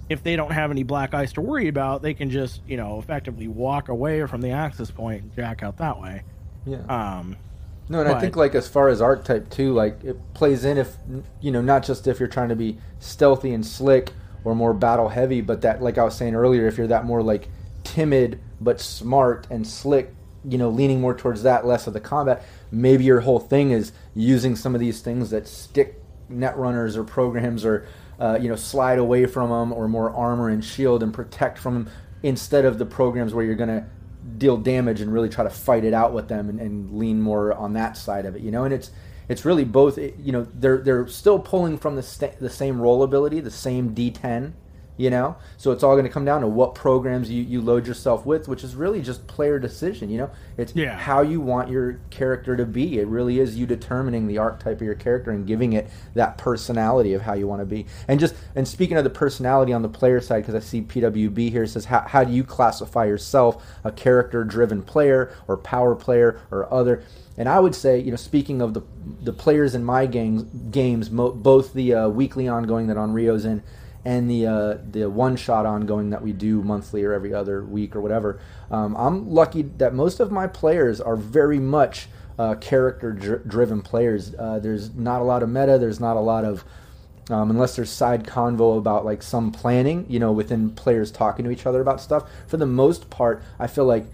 if 0.09 0.23
they 0.23 0.37
don't 0.37 0.53
have 0.53 0.71
any 0.71 0.83
black 0.83 1.15
ice 1.15 1.33
to 1.35 1.41
worry 1.41 1.69
about, 1.69 2.03
they 2.03 2.15
can 2.15 2.31
just 2.31 2.61
you 2.67 2.77
know 2.77 2.99
effectively 2.99 3.49
walk 3.49 3.89
away 3.89 4.27
from 4.27 4.41
the 4.41 4.51
access 4.51 4.91
point 4.91 5.23
and 5.23 5.35
jack 5.37 5.63
out 5.63 5.79
that 5.79 6.01
way. 6.01 6.23
Yeah. 6.67 6.79
Um, 6.89 7.37
No, 7.89 8.01
and 8.01 8.09
I 8.09 8.21
think 8.21 8.37
like 8.37 8.55
as 8.55 8.69
far 8.69 8.89
as 8.89 9.01
archetype 9.01 9.51
too, 9.51 9.73
like 9.73 10.03
it 10.05 10.17
plays 10.35 10.65
in 10.65 10.79
if 10.79 10.97
you 11.41 11.51
know 11.51 11.61
not 11.63 11.83
just 11.83 12.07
if 12.07 12.21
you're 12.21 12.29
trying 12.29 12.51
to 12.51 12.57
be 12.57 12.79
stealthy 13.01 13.53
and 13.53 13.65
slick 13.65 14.13
or 14.45 14.55
more 14.55 14.75
battle 14.75 15.09
heavy, 15.09 15.41
but 15.41 15.63
that 15.63 15.83
like 15.83 15.99
I 15.99 16.05
was 16.05 16.17
saying 16.17 16.35
earlier, 16.35 16.67
if 16.67 16.79
you're 16.79 16.89
that 16.89 17.05
more 17.05 17.23
like 17.23 17.49
timid 17.85 18.41
but 18.61 18.81
smart 18.81 19.47
and 19.51 19.67
slick, 19.67 20.15
you 20.45 20.59
know, 20.59 20.69
leaning 20.71 21.01
more 21.01 21.15
towards 21.15 21.43
that, 21.45 21.67
less 21.67 21.87
of 21.87 21.93
the 21.93 22.01
combat. 22.01 22.45
Maybe 22.71 23.05
your 23.05 23.21
whole 23.21 23.41
thing 23.41 23.71
is 23.71 23.93
using 24.15 24.57
some 24.57 24.75
of 24.75 24.81
these 24.81 25.01
things 25.01 25.31
that 25.31 25.47
stick 25.49 26.01
net 26.29 26.57
runners 26.57 26.97
or 26.97 27.05
programs 27.05 27.65
or 27.65 27.87
uh, 28.23 28.39
you 28.41 28.49
know 28.49 28.57
slide 28.57 28.99
away 28.99 29.27
from 29.27 29.51
them 29.51 29.73
or 29.73 29.89
more 29.89 30.11
armor 30.11 30.49
and 30.49 30.65
shield 30.65 31.03
and 31.03 31.13
protect 31.13 31.59
from 31.59 31.75
them 31.75 31.93
instead 32.23 32.65
of 32.65 32.79
the 32.79 32.87
programs 32.87 33.35
where 33.35 33.45
you're 33.45 33.57
gonna 33.57 33.87
deal 34.39 34.57
damage 34.57 35.01
and 35.01 35.13
really 35.13 35.29
try 35.29 35.45
to 35.45 35.51
fight 35.51 35.85
it 35.85 35.93
out 35.93 36.13
with 36.13 36.29
them 36.29 36.49
and, 36.49 36.61
and 36.61 36.99
lean 36.99 37.21
more 37.21 37.53
on 37.55 37.73
that 37.73 37.97
side 37.97 38.25
of 38.25 38.37
it, 38.37 38.43
you 38.43 38.51
know. 38.51 38.65
And 38.65 38.73
it's 38.73 38.91
it's 39.29 39.45
really 39.45 39.65
both. 39.65 39.99
You 39.99 40.33
know, 40.33 40.47
they're 40.55 40.79
they're 40.79 41.09
still 41.09 41.39
pulling 41.39 41.79
from 41.79 41.97
the 41.97 42.03
sta- 42.03 42.37
the 42.41 42.51
same 42.51 42.81
roll 42.81 43.03
ability, 43.03 43.41
the 43.41 43.51
same 43.51 43.95
D10, 43.95 44.53
you 44.97 45.11
know. 45.11 45.37
So 45.57 45.71
it's 45.73 45.83
all 45.83 45.95
going 45.95 46.05
to 46.05 46.11
come 46.11 46.25
down 46.25 46.43
to 46.43 46.47
what 46.47 46.75
programs 46.75 47.31
you, 47.31 47.43
you 47.43 47.61
load 47.61 47.87
yourself 47.87 48.27
with, 48.27 48.49
which 48.49 48.63
is 48.63 48.75
really 48.77 49.01
just 49.03 49.27
player 49.27 49.59
decision. 49.59 50.11
You 50.11 50.19
know, 50.19 50.31
it's 50.57 50.75
Yeah. 50.77 50.97
how 50.97 51.23
you 51.23 51.41
want 51.41 51.71
your 51.71 51.99
character 52.11 52.57
to 52.57 52.65
be. 52.67 52.99
It 52.99 53.07
really 53.07 53.41
is 53.41 53.57
you 53.57 53.67
determining 53.67 54.27
the 54.27 54.39
archetype 54.39 54.77
of 54.77 54.83
your 54.83 54.95
character 54.95 55.31
and 55.31 55.47
giving 55.47 55.73
it 55.73 55.89
that 56.15 56.39
personality 56.39 57.15
of 57.15 57.23
how 57.23 57.35
you 57.35 57.47
want 57.47 57.61
to 57.61 57.67
be. 57.67 57.87
And 58.09 58.21
just 58.21 58.35
and 58.55 58.69
speaking 58.69 58.97
of 58.97 59.05
the 59.05 59.11
personality 59.11 59.73
on 59.73 59.83
the 59.83 59.89
player 59.89 60.21
side, 60.21 60.41
because 60.43 60.55
I 60.55 60.61
see 60.61 60.83
PWB 60.83 61.51
here 61.51 61.67
says, 61.67 61.87
how, 61.87 62.01
how 62.01 62.25
do 62.25 62.33
you 62.33 62.45
classify 62.45 63.05
yourself 63.07 63.65
a 63.85 63.91
character-driven 63.91 64.83
player 64.83 65.33
or 65.49 65.57
power 65.57 65.95
player 65.95 66.41
or 66.51 66.73
other? 66.73 67.03
And 67.39 67.49
I 67.49 67.61
would 67.61 67.75
say, 67.75 67.99
you 67.99 68.11
know, 68.11 68.17
speaking 68.17 68.61
of 68.61 68.75
the 68.75 68.83
the 69.23 69.33
players 69.33 69.75
in 69.75 69.83
my 69.85 70.05
games, 70.07 70.43
games 70.71 71.11
mo- 71.11 71.33
both 71.33 71.73
the 71.73 71.95
uh, 71.95 72.09
weekly 72.09 72.47
ongoing 72.47 72.89
that 72.89 72.97
Onryo's 72.97 73.45
in, 73.45 73.63
and 74.05 74.29
the 74.31 74.47
uh, 74.47 74.79
the 74.91 75.09
one 75.09 75.37
shot 75.37 75.67
ongoing 75.67 76.11
that 76.11 76.23
we 76.23 76.33
do 76.33 76.63
monthly 76.63 77.05
or 77.05 77.13
every 77.13 77.33
other 77.33 77.63
week 77.65 77.95
or 77.95 78.01
whatever. 78.01 78.41
Um, 78.71 78.97
I'm 78.97 79.31
lucky 79.31 79.63
that 79.63 79.95
most 79.95 80.21
of 80.21 80.33
my 80.33 80.47
players 80.47 81.01
are 81.01 81.17
very 81.17 81.59
much 81.59 82.09
uh, 82.39 82.55
character 82.57 83.13
dr- 83.13 83.49
driven 83.49 83.83
players. 83.83 84.35
Uh, 84.35 84.59
there's 84.59 84.95
not 84.95 85.21
a 85.21 85.25
lot 85.25 85.43
of 85.43 85.49
meta. 85.49 85.79
There's 85.79 86.01
not 86.01 86.17
a 86.17 86.21
lot 86.21 86.45
of 86.45 86.65
um, 87.31 87.51
unless 87.51 87.77
there's 87.77 87.91
side 87.91 88.25
convo 88.25 88.77
about 88.77 89.05
like 89.05 89.23
some 89.23 89.53
planning, 89.53 90.07
you 90.09 90.19
know, 90.19 90.33
within 90.33 90.71
players 90.71 91.11
talking 91.11 91.45
to 91.45 91.51
each 91.51 91.67
other 91.67 91.81
about 91.81 92.01
stuff. 92.01 92.29
For 92.47 92.57
the 92.57 92.67
most 92.67 93.11
part, 93.11 93.43
I 93.59 93.67
feel 93.69 93.85
like 93.85 94.07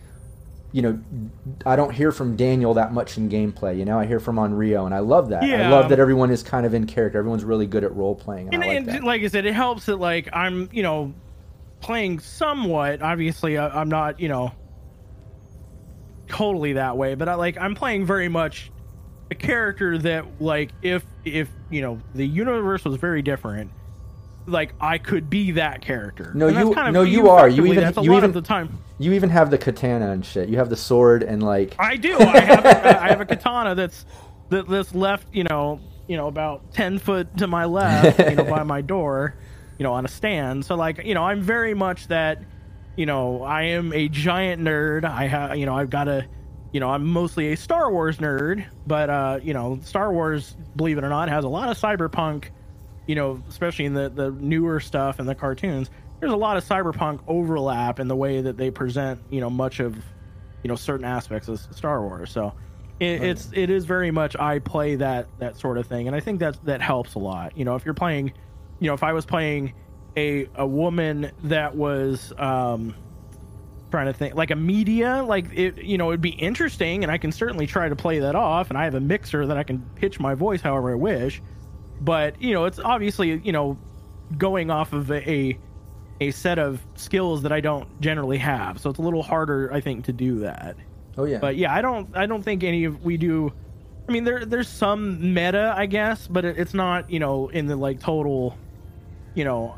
you 0.72 0.82
know, 0.82 1.00
I 1.64 1.76
don't 1.76 1.92
hear 1.92 2.12
from 2.12 2.36
Daniel 2.36 2.74
that 2.74 2.92
much 2.92 3.16
in 3.16 3.30
gameplay. 3.30 3.78
You 3.78 3.84
know, 3.84 3.98
I 3.98 4.06
hear 4.06 4.20
from 4.20 4.36
Onryo, 4.36 4.84
and 4.84 4.94
I 4.94 4.98
love 4.98 5.30
that. 5.30 5.42
I 5.42 5.70
love 5.70 5.88
that 5.88 5.98
everyone 5.98 6.30
is 6.30 6.42
kind 6.42 6.66
of 6.66 6.74
in 6.74 6.86
character. 6.86 7.18
Everyone's 7.18 7.44
really 7.44 7.66
good 7.66 7.84
at 7.84 7.94
role 7.94 8.14
playing, 8.14 8.48
and, 8.52 8.62
and, 8.62 8.64
I 8.64 8.66
like 8.66 8.96
and 8.96 9.04
like 9.04 9.22
I 9.22 9.28
said, 9.28 9.46
it 9.46 9.54
helps 9.54 9.86
that 9.86 9.96
like 9.96 10.28
I'm 10.32 10.68
you 10.72 10.82
know 10.82 11.14
playing 11.80 12.20
somewhat. 12.20 13.00
Obviously, 13.00 13.56
I, 13.56 13.80
I'm 13.80 13.88
not 13.88 14.20
you 14.20 14.28
know 14.28 14.52
totally 16.28 16.74
that 16.74 16.96
way, 16.96 17.14
but 17.14 17.28
I 17.28 17.34
like 17.34 17.56
I'm 17.56 17.74
playing 17.74 18.04
very 18.04 18.28
much 18.28 18.70
a 19.30 19.34
character 19.34 19.96
that 19.98 20.40
like 20.40 20.70
if 20.82 21.04
if 21.24 21.48
you 21.70 21.80
know 21.80 21.98
the 22.14 22.26
universe 22.26 22.84
was 22.84 22.96
very 22.96 23.22
different. 23.22 23.70
Like 24.48 24.74
I 24.80 24.98
could 24.98 25.28
be 25.30 25.52
that 25.52 25.80
character. 25.82 26.32
No, 26.34 26.48
you- 26.48 26.74
kind 26.74 26.88
of- 26.88 26.94
no, 26.94 27.02
you 27.02 27.28
are. 27.28 27.48
You 27.48 27.66
even- 27.66 27.92
you 28.02 28.14
even- 28.16 28.32
the 28.32 28.42
time. 28.42 28.78
you 28.98 29.12
even 29.12 29.30
have 29.30 29.50
the 29.50 29.58
katana 29.58 30.10
and 30.10 30.24
shit. 30.24 30.48
You 30.48 30.56
have 30.58 30.70
the 30.70 30.76
sword 30.76 31.22
and 31.22 31.42
like. 31.42 31.74
I 31.78 31.96
do. 31.96 32.16
I 32.18 32.40
have 32.40 32.64
a, 32.64 33.02
I 33.02 33.08
have 33.08 33.20
a 33.20 33.26
katana 33.32 33.74
that's 33.74 34.04
that, 34.50 34.66
that's 34.68 34.94
left, 34.94 35.26
you 35.32 35.44
know, 35.44 35.80
you 36.06 36.16
know, 36.16 36.26
about 36.26 36.72
ten 36.72 36.98
foot 36.98 37.36
to 37.36 37.46
my 37.46 37.66
left, 37.66 38.18
you 38.18 38.34
know, 38.36 38.44
by 38.44 38.62
my 38.62 38.80
door, 38.80 39.34
you 39.78 39.84
know, 39.84 39.92
on 39.92 40.04
a 40.04 40.08
stand. 40.08 40.64
So 40.64 40.74
like, 40.74 41.04
you 41.04 41.14
know, 41.14 41.22
I'm 41.24 41.42
very 41.42 41.74
much 41.74 42.08
that, 42.08 42.42
you 42.96 43.04
know, 43.06 43.42
I 43.42 43.62
am 43.64 43.92
a 43.92 44.08
giant 44.08 44.62
nerd. 44.62 45.04
I 45.04 45.26
have, 45.26 45.56
you 45.56 45.66
know, 45.66 45.76
I've 45.76 45.90
got 45.90 46.08
a, 46.08 46.26
you 46.72 46.80
know, 46.80 46.88
I'm 46.90 47.06
mostly 47.06 47.52
a 47.52 47.56
Star 47.56 47.90
Wars 47.92 48.16
nerd, 48.18 48.64
but 48.86 49.10
uh, 49.10 49.40
you 49.42 49.52
know, 49.52 49.78
Star 49.84 50.10
Wars, 50.12 50.56
believe 50.76 50.96
it 50.98 51.04
or 51.04 51.08
not, 51.10 51.28
has 51.28 51.44
a 51.44 51.48
lot 51.48 51.68
of 51.70 51.78
cyberpunk, 51.78 52.44
you 53.08 53.14
know, 53.14 53.42
especially 53.48 53.86
in 53.86 53.94
the 53.94 54.10
the 54.10 54.30
newer 54.30 54.78
stuff 54.78 55.18
and 55.18 55.28
the 55.28 55.34
cartoons. 55.34 55.90
There's 56.20 56.32
a 56.32 56.36
lot 56.36 56.56
of 56.56 56.64
cyberpunk 56.64 57.20
overlap 57.26 58.00
in 58.00 58.06
the 58.06 58.16
way 58.16 58.40
that 58.42 58.56
they 58.56 58.70
present, 58.70 59.20
you 59.30 59.40
know, 59.40 59.50
much 59.50 59.80
of 59.80 59.96
you 60.62 60.68
know 60.68 60.76
certain 60.76 61.06
aspects 61.06 61.48
of 61.48 61.58
Star 61.74 62.02
Wars. 62.02 62.30
So 62.30 62.52
it, 63.00 63.22
it's 63.22 63.50
it 63.54 63.70
is 63.70 63.86
very 63.86 64.10
much 64.10 64.36
I 64.36 64.58
play 64.58 64.96
that 64.96 65.26
that 65.38 65.56
sort 65.56 65.78
of 65.78 65.86
thing, 65.86 66.06
and 66.06 66.14
I 66.14 66.20
think 66.20 66.40
that 66.40 66.62
that 66.66 66.82
helps 66.82 67.14
a 67.14 67.18
lot. 67.18 67.56
You 67.56 67.64
know, 67.64 67.76
if 67.76 67.84
you're 67.84 67.94
playing, 67.94 68.34
you 68.78 68.88
know, 68.88 68.94
if 68.94 69.02
I 69.02 69.14
was 69.14 69.24
playing 69.24 69.72
a 70.14 70.46
a 70.54 70.66
woman 70.66 71.32
that 71.44 71.74
was 71.74 72.32
um 72.36 72.94
trying 73.90 74.06
to 74.06 74.12
think 74.12 74.34
like 74.34 74.50
a 74.50 74.56
media 74.56 75.22
like 75.26 75.46
it 75.54 75.82
you 75.82 75.96
know 75.96 76.10
it'd 76.10 76.20
be 76.20 76.28
interesting 76.28 77.04
and 77.04 77.10
i 77.10 77.16
can 77.16 77.32
certainly 77.32 77.66
try 77.66 77.88
to 77.88 77.96
play 77.96 78.18
that 78.18 78.34
off 78.34 78.68
and 78.68 78.76
i 78.76 78.84
have 78.84 78.94
a 78.94 79.00
mixer 79.00 79.46
that 79.46 79.56
i 79.56 79.62
can 79.62 79.78
pitch 79.94 80.20
my 80.20 80.34
voice 80.34 80.60
however 80.60 80.92
i 80.92 80.94
wish 80.94 81.40
but 82.00 82.40
you 82.40 82.52
know 82.54 82.64
it's 82.64 82.78
obviously 82.78 83.38
you 83.44 83.52
know 83.52 83.76
going 84.36 84.70
off 84.70 84.92
of 84.92 85.10
a, 85.10 85.58
a 86.20 86.30
set 86.30 86.58
of 86.58 86.80
skills 86.96 87.42
that 87.42 87.52
i 87.52 87.60
don't 87.60 88.00
generally 88.00 88.38
have 88.38 88.78
so 88.80 88.90
it's 88.90 88.98
a 88.98 89.02
little 89.02 89.22
harder 89.22 89.72
i 89.72 89.80
think 89.80 90.04
to 90.04 90.12
do 90.12 90.40
that 90.40 90.76
Oh 91.16 91.24
yeah. 91.24 91.38
but 91.38 91.56
yeah 91.56 91.74
i 91.74 91.80
don't 91.80 92.08
i 92.16 92.26
don't 92.26 92.42
think 92.42 92.62
any 92.62 92.84
of 92.84 93.04
we 93.04 93.16
do 93.16 93.52
i 94.08 94.12
mean 94.12 94.24
there 94.24 94.44
there's 94.44 94.68
some 94.68 95.34
meta 95.34 95.74
i 95.76 95.86
guess 95.86 96.28
but 96.28 96.44
it, 96.44 96.58
it's 96.58 96.74
not 96.74 97.10
you 97.10 97.18
know 97.18 97.48
in 97.48 97.66
the 97.66 97.74
like 97.76 97.98
total 98.00 98.56
you 99.34 99.44
know 99.44 99.76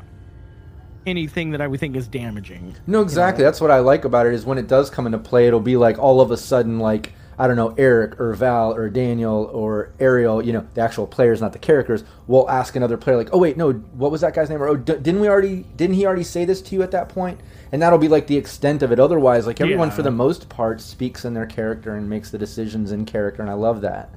anything 1.07 1.49
that 1.51 1.61
i 1.61 1.67
would 1.67 1.79
think 1.79 1.95
is 1.95 2.07
damaging 2.07 2.75
No, 2.85 3.01
exactly. 3.01 3.43
That's 3.43 3.59
what 3.59 3.71
I 3.71 3.79
like 3.79 4.05
about 4.05 4.27
it 4.27 4.33
is 4.35 4.45
when 4.45 4.59
it 4.59 4.67
does 4.67 4.91
come 4.91 5.07
into 5.07 5.17
play, 5.17 5.47
it'll 5.47 5.59
be 5.59 5.75
like 5.77 5.97
all 5.97 6.21
of 6.21 6.29
a 6.29 6.37
sudden, 6.37 6.77
like 6.77 7.13
I 7.41 7.47
don't 7.47 7.55
know, 7.55 7.73
Eric 7.75 8.19
or 8.19 8.33
Val 8.33 8.71
or 8.71 8.87
Daniel 8.87 9.49
or 9.51 9.93
Ariel, 9.99 10.45
you 10.45 10.53
know, 10.53 10.67
the 10.75 10.81
actual 10.81 11.07
players, 11.07 11.41
not 11.41 11.53
the 11.53 11.57
characters, 11.59 12.03
will 12.27 12.47
ask 12.47 12.75
another 12.75 12.97
player 12.97 13.17
like, 13.17 13.29
"Oh 13.33 13.39
wait, 13.39 13.57
no, 13.57 13.71
what 13.73 14.11
was 14.11 14.21
that 14.21 14.35
guy's 14.35 14.47
name?" 14.47 14.61
Or 14.61 14.67
"Oh, 14.67 14.75
d- 14.77 14.93
didn't 15.01 15.21
we 15.21 15.27
already? 15.27 15.65
Didn't 15.75 15.95
he 15.95 16.05
already 16.05 16.23
say 16.23 16.45
this 16.45 16.61
to 16.61 16.75
you 16.75 16.83
at 16.83 16.91
that 16.91 17.09
point?" 17.09 17.39
And 17.71 17.81
that'll 17.81 17.97
be 17.97 18.07
like 18.09 18.27
the 18.27 18.37
extent 18.37 18.83
of 18.83 18.91
it. 18.91 18.99
Otherwise, 18.99 19.47
like 19.47 19.59
everyone 19.59 19.87
Yeah. 19.87 19.95
for 19.95 20.03
the 20.03 20.11
most 20.11 20.49
part 20.49 20.81
speaks 20.81 21.25
in 21.25 21.33
their 21.33 21.47
character 21.47 21.95
and 21.95 22.07
makes 22.07 22.29
the 22.29 22.37
decisions 22.37 22.91
in 22.91 23.05
character, 23.05 23.41
and 23.41 23.49
I 23.49 23.55
love 23.55 23.81
that. 23.81 24.13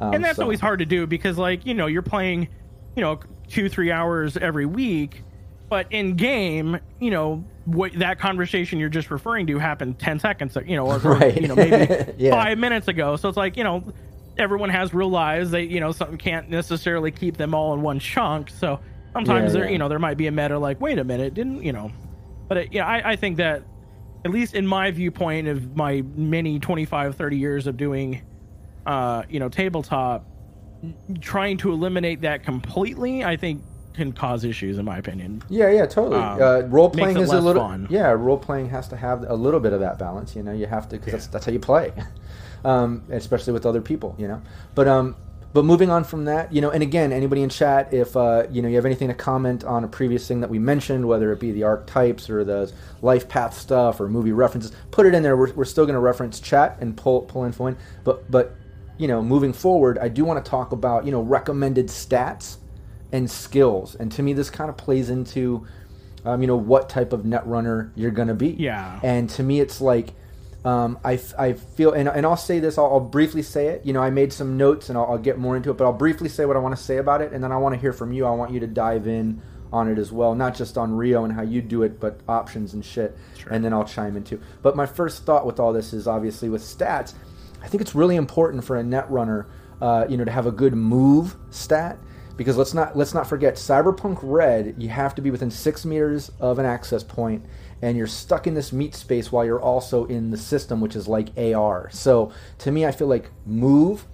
Um, 0.00 0.14
and 0.14 0.24
that's 0.24 0.38
so- 0.38 0.42
always 0.42 0.58
hard 0.58 0.80
to 0.80 0.84
do 0.84 1.06
because 1.06 1.38
like 1.38 1.64
you 1.64 1.74
know 1.74 1.86
you're 1.86 2.02
playing 2.02 2.48
you 2.96 3.02
know 3.02 3.20
two 3.46 3.68
three 3.68 3.92
hours 3.92 4.36
every 4.36 4.66
week 4.66 5.22
but 5.68 5.86
in 5.90 6.14
game, 6.16 6.78
you 7.00 7.10
know, 7.12 7.44
what 7.64 7.92
that 7.94 8.18
conversation 8.18 8.78
you're 8.78 8.88
just 8.88 9.10
referring 9.10 9.46
to 9.46 9.58
happened 9.58 9.98
10 9.98 10.18
seconds, 10.18 10.56
you 10.66 10.76
know, 10.76 10.86
or, 10.86 10.98
Right. 11.04 11.40
you 11.40 11.48
know, 11.48 11.56
maybe 11.56 12.12
Yeah. 12.18 12.30
five 12.32 12.58
minutes 12.58 12.88
ago. 12.88 13.16
So 13.16 13.28
it's 13.28 13.38
like, 13.38 13.56
you 13.56 13.64
know, 13.64 13.84
everyone 14.36 14.68
has 14.70 14.92
real 14.92 15.08
lives. 15.10 15.50
They, 15.50 15.62
you 15.62 15.80
know, 15.80 15.92
something 15.92 16.18
can't 16.18 16.50
necessarily 16.50 17.10
keep 17.10 17.36
them 17.36 17.54
all 17.54 17.72
in 17.74 17.80
one 17.82 17.98
chunk. 17.98 18.50
So 18.50 18.80
sometimes 19.12 19.52
Yeah, 19.54 19.60
there, 19.60 19.64
yeah. 19.66 19.72
you 19.72 19.78
know, 19.78 19.88
there 19.88 19.98
might 19.98 20.16
be 20.18 20.26
a 20.26 20.32
meta 20.32 20.58
like, 20.58 20.80
wait 20.80 20.98
a 20.98 21.04
minute, 21.04 21.34
didn't, 21.34 21.62
you 21.62 21.72
know, 21.72 21.90
but 22.48 22.58
it, 22.58 22.72
yeah, 22.72 22.86
I, 22.86 23.12
I 23.12 23.16
think 23.16 23.38
that 23.38 23.62
at 24.26 24.30
least 24.30 24.54
in 24.54 24.66
my 24.66 24.90
viewpoint 24.90 25.48
of 25.48 25.76
my 25.76 26.02
many 26.16 26.58
25, 26.58 27.14
30 27.16 27.36
years 27.38 27.66
of 27.66 27.76
doing, 27.76 28.22
uh, 28.86 29.22
you 29.30 29.38
know, 29.40 29.48
tabletop, 29.48 30.26
trying 31.20 31.56
to 31.58 31.72
eliminate 31.72 32.20
that 32.22 32.42
completely, 32.42 33.24
I 33.24 33.36
think 33.36 33.62
can 33.94 34.12
cause 34.12 34.44
issues 34.44 34.78
in 34.78 34.84
my 34.84 34.98
opinion. 34.98 35.42
Yeah, 35.48 35.70
yeah, 35.70 35.86
totally. 35.86 36.20
Um, 36.20 36.42
uh, 36.42 36.60
role 36.68 36.90
playing 36.90 37.16
it 37.16 37.22
is 37.22 37.32
a 37.32 37.40
little. 37.40 37.62
fun. 37.62 37.86
Yeah, 37.90 38.10
role 38.10 38.38
playing 38.38 38.68
has 38.70 38.88
to 38.88 38.96
have 38.96 39.24
a 39.28 39.34
little 39.34 39.60
bit 39.60 39.72
of 39.72 39.80
that 39.80 39.98
balance. 39.98 40.36
You 40.36 40.42
know, 40.42 40.52
you 40.52 40.66
have 40.66 40.88
to 40.90 40.96
because 40.96 41.12
that's 41.12 41.26
that's 41.28 41.46
how 41.46 41.52
you 41.52 41.60
play, 41.60 41.92
um, 42.64 43.02
especially 43.10 43.52
with 43.52 43.64
other 43.64 43.80
people. 43.80 44.14
You 44.18 44.28
know, 44.28 44.42
but 44.74 44.88
um, 44.88 45.16
but 45.54 45.64
moving 45.64 45.88
on 45.88 46.02
from 46.02 46.24
that, 46.24 46.52
you 46.52 46.60
know, 46.60 46.70
and 46.70 46.82
again, 46.82 47.12
anybody 47.12 47.42
in 47.42 47.48
chat, 47.48 47.94
if 47.94 48.16
uh, 48.16 48.44
you 48.50 48.60
know 48.60 48.68
you 48.68 48.74
have 48.74 48.86
anything 48.86 49.08
to 49.08 49.14
comment 49.14 49.62
on 49.62 49.84
a 49.84 49.88
previous 49.88 50.26
thing 50.26 50.40
that 50.40 50.50
we 50.50 50.58
mentioned, 50.58 51.06
whether 51.06 51.32
it 51.32 51.38
be 51.38 51.52
the 51.52 51.62
archetypes 51.62 52.28
or 52.28 52.42
the 52.42 52.72
life 53.00 53.28
path 53.28 53.56
stuff 53.56 54.00
or 54.00 54.08
movie 54.08 54.32
references, 54.32 54.72
put 54.90 55.06
it 55.06 55.14
in 55.14 55.22
there. 55.22 55.36
We're, 55.36 55.52
we're 55.52 55.64
still 55.64 55.84
going 55.84 55.94
to 55.94 56.00
reference 56.00 56.40
chat 56.40 56.78
and 56.80 56.96
pull 56.96 57.22
pull 57.22 57.44
info 57.44 57.68
in, 57.68 57.76
but 58.02 58.28
but 58.30 58.56
you 58.98 59.08
know, 59.08 59.22
moving 59.22 59.52
forward, 59.52 59.98
I 59.98 60.08
do 60.08 60.24
want 60.24 60.44
to 60.44 60.48
talk 60.48 60.72
about 60.72 61.04
you 61.06 61.12
know 61.12 61.22
recommended 61.22 61.86
stats 61.86 62.56
and 63.14 63.30
skills. 63.30 63.94
And 63.94 64.10
to 64.12 64.22
me, 64.24 64.32
this 64.32 64.50
kind 64.50 64.68
of 64.68 64.76
plays 64.76 65.08
into, 65.08 65.64
um, 66.24 66.40
you 66.40 66.48
know, 66.48 66.56
what 66.56 66.88
type 66.88 67.12
of 67.12 67.24
net 67.24 67.46
runner 67.46 67.92
you're 67.94 68.10
going 68.10 68.26
to 68.26 68.34
be. 68.34 68.48
Yeah. 68.48 68.98
And 69.04 69.30
to 69.30 69.42
me, 69.44 69.60
it's 69.60 69.80
like, 69.80 70.14
um, 70.64 70.98
I, 71.04 71.20
I 71.38 71.52
feel, 71.52 71.92
and, 71.92 72.08
and 72.08 72.26
I'll 72.26 72.36
say 72.36 72.58
this, 72.58 72.76
I'll, 72.76 72.86
I'll 72.86 73.00
briefly 73.00 73.42
say 73.42 73.68
it. 73.68 73.86
You 73.86 73.92
know, 73.92 74.02
I 74.02 74.10
made 74.10 74.32
some 74.32 74.56
notes 74.56 74.88
and 74.88 74.98
I'll, 74.98 75.04
I'll 75.04 75.18
get 75.18 75.38
more 75.38 75.56
into 75.56 75.70
it, 75.70 75.76
but 75.76 75.84
I'll 75.84 75.92
briefly 75.92 76.28
say 76.28 76.44
what 76.44 76.56
I 76.56 76.58
want 76.58 76.76
to 76.76 76.82
say 76.82 76.96
about 76.96 77.22
it. 77.22 77.32
And 77.32 77.44
then 77.44 77.52
I 77.52 77.56
want 77.56 77.76
to 77.76 77.80
hear 77.80 77.92
from 77.92 78.12
you. 78.12 78.26
I 78.26 78.32
want 78.32 78.50
you 78.50 78.58
to 78.60 78.66
dive 78.66 79.06
in 79.06 79.40
on 79.72 79.88
it 79.88 79.96
as 79.96 80.10
well, 80.10 80.34
not 80.34 80.56
just 80.56 80.74
Onryo 80.74 81.24
and 81.24 81.32
how 81.32 81.42
you 81.42 81.62
do 81.62 81.84
it, 81.84 82.00
but 82.00 82.18
options 82.28 82.74
and 82.74 82.84
shit. 82.84 83.16
Sure. 83.38 83.52
And 83.52 83.64
then 83.64 83.72
I'll 83.72 83.84
chime 83.84 84.16
in 84.16 84.24
too. 84.24 84.40
But 84.60 84.74
my 84.74 84.86
first 84.86 85.24
thought 85.24 85.46
with 85.46 85.60
all 85.60 85.72
this 85.72 85.92
is 85.92 86.08
obviously 86.08 86.48
with 86.48 86.62
stats, 86.62 87.14
I 87.62 87.68
think 87.68 87.80
it's 87.80 87.94
really 87.94 88.16
important 88.16 88.64
for 88.64 88.76
a 88.76 88.82
net 88.82 89.08
runner, 89.08 89.46
uh, 89.80 90.06
you 90.08 90.16
know, 90.16 90.24
to 90.24 90.32
have 90.32 90.46
a 90.46 90.52
good 90.52 90.74
move 90.74 91.36
stat 91.50 91.96
because 92.36 92.56
let's 92.56 92.74
not 92.74 92.96
let's 92.96 93.14
not 93.14 93.26
forget 93.26 93.54
Cyberpunk 93.54 94.18
Red. 94.22 94.74
You 94.78 94.88
have 94.88 95.14
to 95.14 95.22
be 95.22 95.30
within 95.30 95.50
six 95.50 95.84
meters 95.84 96.30
of 96.40 96.58
an 96.58 96.66
access 96.66 97.02
point, 97.02 97.44
and 97.82 97.96
you're 97.96 98.06
stuck 98.06 98.46
in 98.46 98.54
this 98.54 98.72
meat 98.72 98.94
space 98.94 99.30
while 99.30 99.44
you're 99.44 99.60
also 99.60 100.06
in 100.06 100.30
the 100.30 100.36
system, 100.36 100.80
which 100.80 100.96
is 100.96 101.06
like 101.06 101.28
AR. 101.38 101.90
So 101.90 102.32
to 102.58 102.72
me, 102.72 102.86
I 102.86 102.92
feel 102.92 103.06
like 103.06 103.30
move 103.46 104.06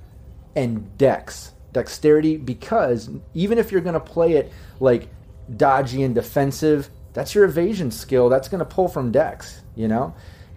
and 0.56 0.97
dex 0.98 1.55
dexterity 1.72 2.36
because 2.36 3.10
even 3.34 3.59
if 3.59 3.70
you're 3.70 3.80
going 3.80 3.94
to 3.94 4.01
play 4.01 4.32
it 4.32 4.52
like 4.80 5.09
dodgy 5.56 6.02
and 6.02 6.14
defensive 6.14 6.90
that's 7.12 7.34
your 7.34 7.44
evasion 7.44 7.90
skill 7.90 8.28
that's 8.28 8.48
going 8.48 8.59
to 8.59 8.64
pull 8.64 8.88
from 8.88 9.12
dex 9.12 9.62
you 9.76 9.86
know 9.86 10.12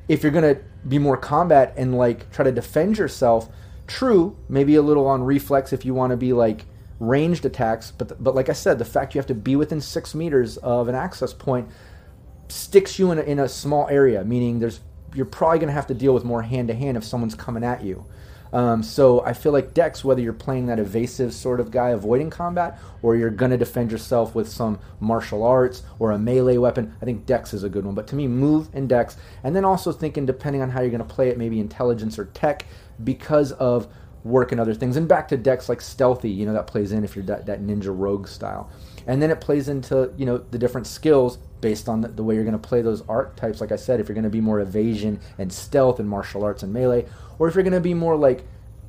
if 0.08 0.24
you're 0.24 0.32
going 0.32 0.56
to 0.56 0.60
be 0.88 0.98
more 0.98 1.16
combat 1.16 1.74
and 1.78 1.96
like 1.96 2.32
try 2.32 2.44
to 2.44 2.52
defend 2.52 2.98
yourself 2.98 3.48
true 3.86 4.36
maybe 4.50 4.76
a 4.76 4.82
little 4.82 5.06
on 5.06 5.22
reflex 5.22 5.72
if 5.72 5.86
you 5.86 5.94
want 5.94 6.10
to 6.10 6.18
be 6.18 6.34
like 6.34 6.66
ranged 7.08 7.46
attacks 7.46 7.92
but 7.92 8.24
but 8.24 8.36
like 8.36 8.50
i 8.50 8.54
said 8.54 8.80
the 8.80 8.86
fact 8.86 9.14
you 9.14 9.20
have 9.20 9.28
to 9.28 9.36
be 9.36 9.56
within 9.56 9.82
six 9.82 10.16
meters 10.16 10.58
of 10.58 10.88
an 10.88 10.96
access 10.96 11.34
point 11.34 11.68
sticks 12.54 13.00
you 13.00 13.12
in 13.12 13.20
a, 13.20 13.22
in 13.22 13.40
a 13.40 13.50
small 13.50 13.88
area, 13.90 14.24
meaning 14.24 14.60
there's 14.60 14.80
you're 15.14 15.26
probably 15.26 15.60
going 15.60 15.68
to 15.68 15.74
have 15.74 15.88
to 15.88 15.94
deal 15.94 16.14
with 16.14 16.24
more 16.24 16.42
hand 16.42 16.68
to 16.70 16.74
hand 16.74 16.98
if 16.98 17.04
someone's 17.04 17.36
coming 17.36 17.64
at 17.64 17.84
you. 17.84 18.04
Um, 18.52 18.82
so 18.82 19.24
I 19.24 19.34
feel 19.34 19.52
like 19.52 19.74
Dex, 19.74 20.04
whether 20.04 20.22
you're 20.22 20.34
playing 20.34 20.68
that 20.68 20.80
evasive 20.80 21.34
sort 21.34 21.60
of 21.60 21.70
guy 21.72 21.90
avoiding 21.90 22.30
combat, 22.30 22.80
or 23.02 23.16
you're 23.16 23.32
going 23.32 23.52
to 23.52 23.58
defend 23.58 23.92
yourself 23.92 24.34
with 24.34 24.48
some 24.48 24.80
martial 25.00 25.44
arts 25.44 25.84
or 26.00 26.12
a 26.12 26.20
melee 26.20 26.58
weapon, 26.58 26.96
I 27.02 27.06
think 27.06 27.26
Dex 27.26 27.54
is 27.54 27.64
a 27.64 27.70
good 27.70 27.86
one. 27.86 27.94
But 27.96 28.08
to 28.08 28.16
me, 28.16 28.28
move 28.28 28.70
and 28.74 28.90
Dex, 28.90 29.18
and 29.44 29.56
then 29.56 29.66
also 29.66 29.92
thinking 29.92 30.26
depending 30.26 30.62
on 30.62 30.70
how 30.70 30.82
you're 30.82 30.92
going 30.92 31.08
to 31.08 31.14
play 31.14 31.30
it, 31.30 31.38
maybe 31.38 31.60
intelligence 31.60 32.18
or 32.18 32.26
tech, 32.26 32.66
because 33.04 33.52
of 33.54 33.88
work 34.24 34.52
and 34.52 34.62
other 34.62 34.74
things. 34.74 34.96
And 34.96 35.08
back 35.08 35.28
to 35.30 35.38
decks 35.38 35.70
like 35.70 35.82
stealthy, 35.82 36.30
you 36.30 36.46
know 36.46 36.54
that 36.54 36.68
plays 36.68 36.92
in 36.92 37.04
if 37.04 37.16
you're 37.16 37.26
that, 37.26 37.46
that 37.46 37.62
ninja 37.62 37.94
rogue 37.96 38.28
style, 38.28 38.70
and 39.06 39.22
then 39.22 39.32
it 39.32 39.42
plays 39.42 39.70
into 39.70 40.14
you 40.18 40.26
know 40.26 40.38
the 40.38 40.58
different 40.58 40.88
skills 40.88 41.38
based 41.62 41.88
on 41.88 42.02
the, 42.02 42.08
the 42.10 42.24
way 42.24 42.36
you're 42.36 42.44
going 42.44 42.54
to 42.54 42.68
play 42.68 42.82
those 42.82 43.02
archetypes. 43.08 43.62
Like 43.62 43.72
I 43.72 43.76
said, 43.76 44.00
if 44.00 44.08
you're 44.08 44.16
going 44.16 44.24
to 44.24 44.30
be 44.30 44.42
more 44.42 44.60
evasion 44.60 45.20
and 45.38 45.52
stealth 45.52 46.00
and 46.00 46.10
martial 46.10 46.44
arts 46.44 46.64
and 46.64 46.74
melee, 46.74 47.06
or 47.40 47.48
if 47.48 47.56
you're 47.56 47.64
going 47.64 47.74
to 47.74 47.80
be 47.80 47.94
more 47.94 48.16
like 48.16 48.44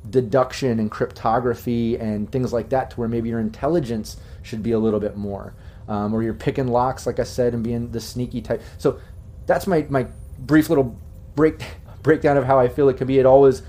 deduction 0.09 0.79
and 0.79 0.91
cryptography 0.91 1.97
and 1.97 2.31
things 2.31 2.53
like 2.53 2.69
that, 2.69 2.91
to 2.91 2.97
where 2.97 3.07
maybe 3.07 3.29
your 3.29 3.39
intelligence 3.39 4.17
should 4.43 4.61
be 4.61 4.71
a 4.71 4.79
little 4.79 4.99
bit 4.99 5.17
more, 5.17 5.53
um, 5.87 6.13
or 6.13 6.23
you're 6.23 6.33
picking 6.33 6.67
locks, 6.67 7.05
like 7.05 7.19
I 7.19 7.23
said, 7.23 7.53
and 7.53 7.63
being 7.63 7.91
the 7.91 8.01
sneaky 8.01 8.41
type. 8.41 8.61
So 8.77 8.99
that's 9.45 9.67
my 9.67 9.85
my 9.89 10.07
brief 10.39 10.69
little 10.69 10.97
break 11.35 11.61
breakdown 12.03 12.37
of 12.37 12.45
how 12.45 12.59
I 12.59 12.67
feel 12.67 12.87
it 12.89 12.97
could 12.97 13.07
be. 13.07 13.19
It 13.19 13.25
always 13.25 13.63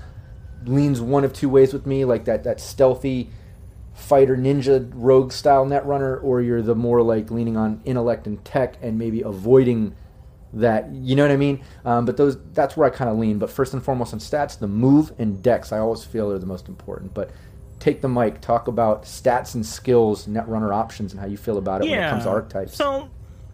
leans 0.67 1.01
one 1.01 1.23
of 1.23 1.33
two 1.33 1.49
ways 1.49 1.73
with 1.73 1.85
me, 1.85 2.05
like 2.05 2.25
that 2.25 2.43
that 2.43 2.59
stealthy 2.59 3.29
fighter 3.93 4.37
ninja 4.37 4.89
rogue 4.93 5.31
style 5.31 5.65
net 5.65 5.85
runner, 5.85 6.17
or 6.17 6.41
you're 6.41 6.61
the 6.61 6.75
more 6.75 7.01
like 7.01 7.31
leaning 7.31 7.57
on 7.57 7.81
intellect 7.85 8.27
and 8.27 8.43
tech 8.45 8.75
and 8.81 8.97
maybe 8.97 9.21
avoiding 9.21 9.95
that. 10.53 10.91
You 10.91 11.15
know 11.15 11.23
what 11.23 11.31
I 11.31 11.37
mean? 11.37 11.63
Um, 11.85 12.05
but 12.05 12.17
those 12.17 12.37
that's 12.53 12.77
where 12.77 12.87
I 12.87 12.95
kind 12.95 13.09
of 13.09 13.17
lean. 13.17 13.39
But 13.39 13.49
first 13.49 13.73
and 13.73 13.83
foremost 13.83 14.13
on 14.13 14.19
stats, 14.19 14.59
the 14.59 14.67
move 14.67 15.13
and 15.17 15.41
dex 15.41 15.71
I 15.71 15.79
always 15.79 16.03
feel 16.03 16.31
are 16.31 16.39
the 16.39 16.45
most 16.45 16.67
important. 16.67 17.13
But 17.13 17.31
take 17.79 18.01
the 18.01 18.09
mic, 18.09 18.41
talk 18.41 18.67
about 18.67 19.03
stats 19.03 19.55
and 19.55 19.65
skills, 19.65 20.27
net 20.27 20.47
runner 20.47 20.73
options, 20.73 21.11
and 21.11 21.19
how 21.19 21.27
you 21.27 21.37
feel 21.37 21.57
about 21.57 21.81
it 21.81 21.89
when 21.89 21.99
it 21.99 22.09
comes 22.09 22.23
to 22.23 22.29
archetypes. 22.29 22.75
So, 22.75 23.09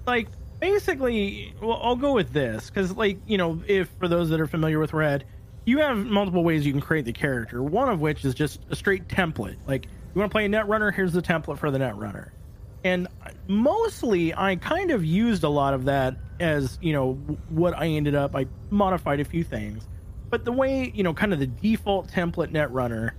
like, 0.05 0.27
basically, 0.59 1.53
well, 1.61 1.79
I'll 1.81 1.95
go 1.95 2.13
with 2.13 2.31
this 2.31 2.69
because, 2.69 2.95
like, 2.95 3.17
you 3.27 3.37
know, 3.37 3.61
if 3.67 3.89
for 3.99 4.07
those 4.07 4.29
that 4.29 4.39
are 4.39 4.47
familiar 4.47 4.79
with 4.79 4.93
Red, 4.93 5.25
you 5.65 5.79
have 5.79 5.97
multiple 5.97 6.43
ways 6.43 6.65
you 6.65 6.71
can 6.71 6.81
create 6.81 7.05
the 7.05 7.13
character. 7.13 7.63
One 7.63 7.89
of 7.89 8.01
which 8.01 8.25
is 8.25 8.33
just 8.33 8.61
a 8.69 8.75
straight 8.75 9.07
template. 9.07 9.57
Like, 9.67 9.85
you 9.85 10.19
want 10.19 10.31
to 10.31 10.33
play 10.33 10.45
a 10.45 10.49
Netrunner? 10.49 10.93
Here's 10.93 11.13
the 11.13 11.21
template 11.21 11.57
for 11.57 11.71
the 11.71 11.79
Netrunner. 11.79 12.29
And 12.83 13.07
mostly, 13.47 14.33
I 14.35 14.57
kind 14.57 14.91
of 14.91 15.05
used 15.05 15.43
a 15.43 15.49
lot 15.49 15.73
of 15.73 15.85
that 15.85 16.17
as, 16.39 16.77
you 16.81 16.91
know, 16.91 17.13
what 17.49 17.73
I 17.77 17.87
ended 17.87 18.13
up. 18.13 18.35
I 18.35 18.45
modified 18.69 19.21
a 19.21 19.25
few 19.25 19.43
things. 19.43 19.87
But 20.29 20.43
the 20.43 20.51
way, 20.51 20.91
you 20.93 21.03
know, 21.03 21.13
kind 21.13 21.31
of 21.31 21.39
the 21.39 21.47
default 21.47 22.09
template 22.09 22.51
Netrunner 22.51 23.11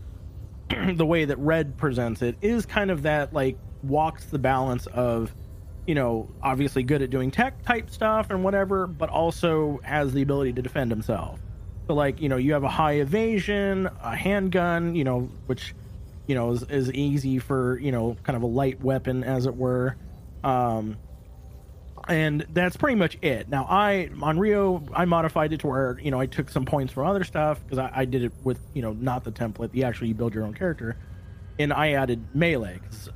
the 0.96 1.06
way 1.06 1.24
that 1.24 1.38
Red 1.38 1.76
presents 1.76 2.22
it 2.22 2.36
is 2.42 2.66
kind 2.66 2.90
of 2.90 3.02
that 3.02 3.32
like 3.32 3.56
walks 3.82 4.24
the 4.26 4.38
balance 4.38 4.86
of, 4.88 5.34
you 5.86 5.94
know, 5.94 6.28
obviously 6.42 6.82
good 6.82 7.02
at 7.02 7.10
doing 7.10 7.30
tech 7.30 7.62
type 7.62 7.90
stuff 7.90 8.30
and 8.30 8.42
whatever, 8.42 8.86
but 8.86 9.10
also 9.10 9.80
has 9.84 10.12
the 10.12 10.22
ability 10.22 10.52
to 10.54 10.62
defend 10.62 10.90
himself. 10.90 11.38
So 11.86 11.94
like, 11.94 12.20
you 12.20 12.28
know, 12.28 12.36
you 12.36 12.52
have 12.54 12.64
a 12.64 12.68
high 12.68 12.94
evasion, 12.94 13.88
a 14.02 14.16
handgun, 14.16 14.94
you 14.94 15.04
know, 15.04 15.28
which, 15.46 15.74
you 16.26 16.34
know, 16.34 16.52
is, 16.52 16.62
is 16.64 16.92
easy 16.92 17.38
for, 17.38 17.78
you 17.78 17.92
know, 17.92 18.16
kind 18.22 18.36
of 18.36 18.42
a 18.42 18.46
light 18.46 18.82
weapon 18.82 19.22
as 19.24 19.46
it 19.46 19.54
were. 19.56 19.96
Um 20.42 20.96
and 22.06 22.46
that's 22.52 22.76
pretty 22.76 22.96
much 22.96 23.16
it. 23.22 23.48
Now, 23.48 23.66
I 23.68 24.10
Onryo, 24.12 24.86
I 24.94 25.06
modified 25.06 25.54
it 25.54 25.60
to 25.60 25.66
where 25.68 25.98
you 26.02 26.10
know 26.10 26.20
I 26.20 26.26
took 26.26 26.50
some 26.50 26.66
points 26.66 26.92
from 26.92 27.06
other 27.06 27.24
stuff 27.24 27.60
because 27.64 27.78
I, 27.78 27.90
I 27.94 28.04
did 28.04 28.24
it 28.24 28.32
with 28.42 28.58
you 28.74 28.82
know 28.82 28.92
not 28.92 29.24
the 29.24 29.32
template. 29.32 29.70
You 29.72 29.84
actually 29.84 30.08
you 30.08 30.14
build 30.14 30.34
your 30.34 30.44
own 30.44 30.52
character, 30.52 30.96
and 31.58 31.72
I 31.72 31.92
added 31.92 32.22
melee 32.34 32.78
'cause- 32.84 33.08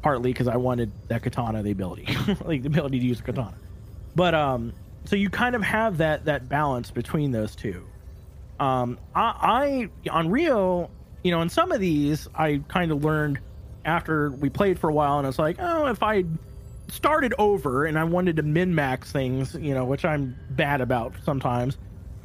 partly 0.00 0.30
because 0.32 0.46
I 0.46 0.58
wanted 0.58 0.92
that 1.08 1.24
katana 1.24 1.64
the 1.64 1.72
ability, 1.72 2.06
like 2.44 2.62
the 2.62 2.68
ability 2.68 3.00
to 3.00 3.04
use 3.06 3.18
a 3.18 3.24
katana. 3.24 3.56
But 4.14 4.34
um, 4.36 4.72
so 5.06 5.16
you 5.16 5.28
kind 5.28 5.56
of 5.56 5.62
have 5.62 5.98
that 5.98 6.26
that 6.26 6.48
balance 6.48 6.92
between 6.92 7.32
those 7.32 7.56
two. 7.56 7.84
Um, 8.58 8.98
I, 9.14 9.88
I 10.04 10.08
Onryo, 10.08 10.88
you 11.22 11.30
know, 11.30 11.42
in 11.42 11.48
some 11.48 11.72
of 11.72 11.80
these, 11.80 12.28
I 12.34 12.62
kind 12.68 12.90
of 12.90 13.04
learned 13.04 13.38
after 13.84 14.30
we 14.30 14.48
played 14.50 14.78
for 14.78 14.88
a 14.90 14.92
while, 14.92 15.18
and 15.18 15.26
it's 15.28 15.38
like, 15.38 15.56
oh, 15.60 15.86
if 15.86 16.02
I 16.02 16.24
started 16.88 17.34
over 17.38 17.84
and 17.84 17.98
I 17.98 18.04
wanted 18.04 18.36
to 18.36 18.42
min 18.42 18.74
max 18.74 19.12
things, 19.12 19.54
you 19.54 19.74
know, 19.74 19.84
which 19.84 20.04
I'm 20.04 20.36
bad 20.50 20.80
about 20.80 21.14
sometimes, 21.24 21.76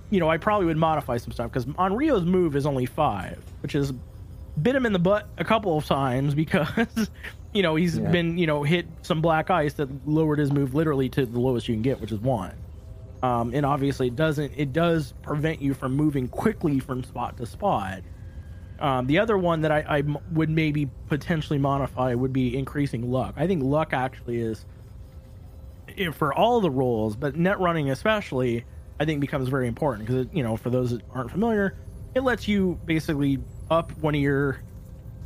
you 0.09 0.19
know, 0.19 0.29
I 0.29 0.37
probably 0.37 0.67
would 0.67 0.77
modify 0.77 1.17
some 1.17 1.31
stuff 1.31 1.51
because 1.51 1.65
Onryo's 1.65 2.25
move 2.25 2.55
is 2.55 2.65
only 2.65 2.85
five, 2.85 3.43
which 3.61 3.75
is 3.75 3.91
bit 4.61 4.75
him 4.75 4.85
in 4.85 4.93
the 4.93 4.99
butt 4.99 5.27
a 5.37 5.45
couple 5.45 5.77
of 5.77 5.85
times 5.85 6.35
because, 6.35 7.09
you 7.53 7.63
know, 7.63 7.75
he's 7.75 7.97
Yeah. 7.97 8.09
been, 8.11 8.37
you 8.37 8.45
know, 8.47 8.63
hit 8.63 8.85
some 9.01 9.21
black 9.21 9.49
ice 9.49 9.73
that 9.75 9.89
lowered 10.07 10.39
his 10.39 10.51
move 10.51 10.75
literally 10.75 11.09
to 11.09 11.25
the 11.25 11.39
lowest 11.39 11.67
you 11.67 11.75
can 11.75 11.81
get, 11.81 11.99
which 12.01 12.11
is 12.11 12.19
one. 12.19 12.53
Um, 13.23 13.53
and 13.53 13.65
obviously, 13.65 14.07
it 14.07 14.15
doesn't. 14.15 14.53
It 14.55 14.73
does 14.73 15.13
prevent 15.21 15.61
you 15.61 15.73
from 15.73 15.95
moving 15.95 16.27
quickly 16.27 16.79
from 16.79 17.03
spot 17.03 17.37
to 17.37 17.45
spot. 17.45 18.01
Um, 18.79 19.05
the 19.05 19.19
other 19.19 19.37
one 19.37 19.61
that 19.61 19.71
I 19.71 20.03
would 20.31 20.49
maybe 20.49 20.89
potentially 21.07 21.59
modify 21.59 22.15
would 22.15 22.33
be 22.33 22.57
increasing 22.57 23.11
luck. 23.11 23.35
I 23.37 23.45
think 23.45 23.61
luck 23.63 23.93
actually 23.93 24.39
is 24.41 24.65
if 25.87 26.15
for 26.15 26.33
all 26.33 26.61
the 26.61 26.71
rules, 26.71 27.15
but 27.15 27.35
net 27.35 27.59
running 27.59 27.91
especially, 27.91 28.65
I 28.99 29.05
think 29.05 29.21
becomes 29.21 29.49
very 29.49 29.67
important 29.67 30.07
because 30.07 30.27
you 30.33 30.41
know 30.43 30.57
for 30.57 30.69
those 30.69 30.91
that 30.91 31.01
aren't 31.13 31.29
familiar, 31.29 31.77
it 32.15 32.21
lets 32.21 32.47
you 32.47 32.79
basically 32.85 33.39
up 33.69 33.91
one 33.99 34.15
of 34.15 34.21
your, 34.21 34.61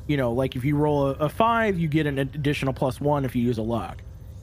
you 0.07 0.17
know, 0.17 0.34
like 0.34 0.55
if 0.55 0.65
you 0.65 0.76
roll 0.76 1.07
a, 1.07 1.11
a 1.11 1.30
five, 1.30 1.80
you 1.80 1.88
get 1.88 2.07
an 2.07 2.19
additional 2.19 2.73
plus 2.73 2.99
one 2.99 3.26
if 3.26 3.35
you 3.35 3.41
use 3.41 3.57
a 3.57 3.63
luck, 3.63 4.01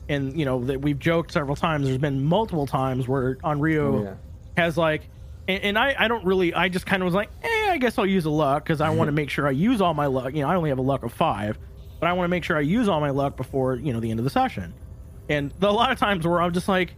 and 0.09 0.37
you 0.37 0.45
know 0.45 0.63
that 0.65 0.81
we've 0.81 0.99
joked 0.99 1.31
several 1.31 1.55
times. 1.55 1.85
There's 1.87 1.97
been 1.97 2.23
multiple 2.23 2.67
times 2.67 3.07
where 3.07 3.35
Onryo 3.37 3.79
Oh, 3.99 4.03
yeah. 4.03 4.15
has 4.57 4.77
like, 4.77 5.09
and, 5.47 5.63
and 5.63 5.79
I 5.79 5.95
I 5.97 6.07
don't 6.07 6.25
really 6.25 6.53
I 6.53 6.69
just 6.69 6.85
kind 6.85 7.01
of 7.01 7.05
was 7.05 7.15
like, 7.15 7.29
eh, 7.43 7.69
I 7.71 7.77
guess 7.77 7.97
I'll 7.97 8.05
use 8.05 8.25
a 8.25 8.29
luck 8.29 8.63
because 8.63 8.81
I 8.81 8.89
want 8.91 9.07
to 9.07 9.11
make 9.21 9.29
sure 9.29 9.47
I 9.47 9.51
use 9.51 9.81
all 9.81 9.93
my 9.93 10.05
luck. 10.07 10.33
You 10.33 10.41
know, 10.41 10.49
I 10.49 10.55
only 10.55 10.69
have 10.69 10.79
a 10.79 10.83
luck 10.83 11.03
of 11.03 11.13
five, 11.13 11.57
but 11.99 12.07
I 12.09 12.13
want 12.13 12.25
to 12.25 12.29
make 12.29 12.43
sure 12.43 12.57
I 12.57 12.61
use 12.61 12.87
all 12.89 12.99
my 12.99 13.11
luck 13.11 13.37
before 13.37 13.75
you 13.75 13.93
know 13.93 13.99
the 13.99 14.11
end 14.11 14.19
of 14.19 14.23
the 14.23 14.29
session. 14.29 14.73
And 15.29 15.51
the, 15.59 15.69
a 15.69 15.71
lot 15.71 15.91
of 15.91 15.99
times 15.99 16.27
where 16.27 16.41
I'm 16.41 16.51
just 16.53 16.67
like, 16.67 16.95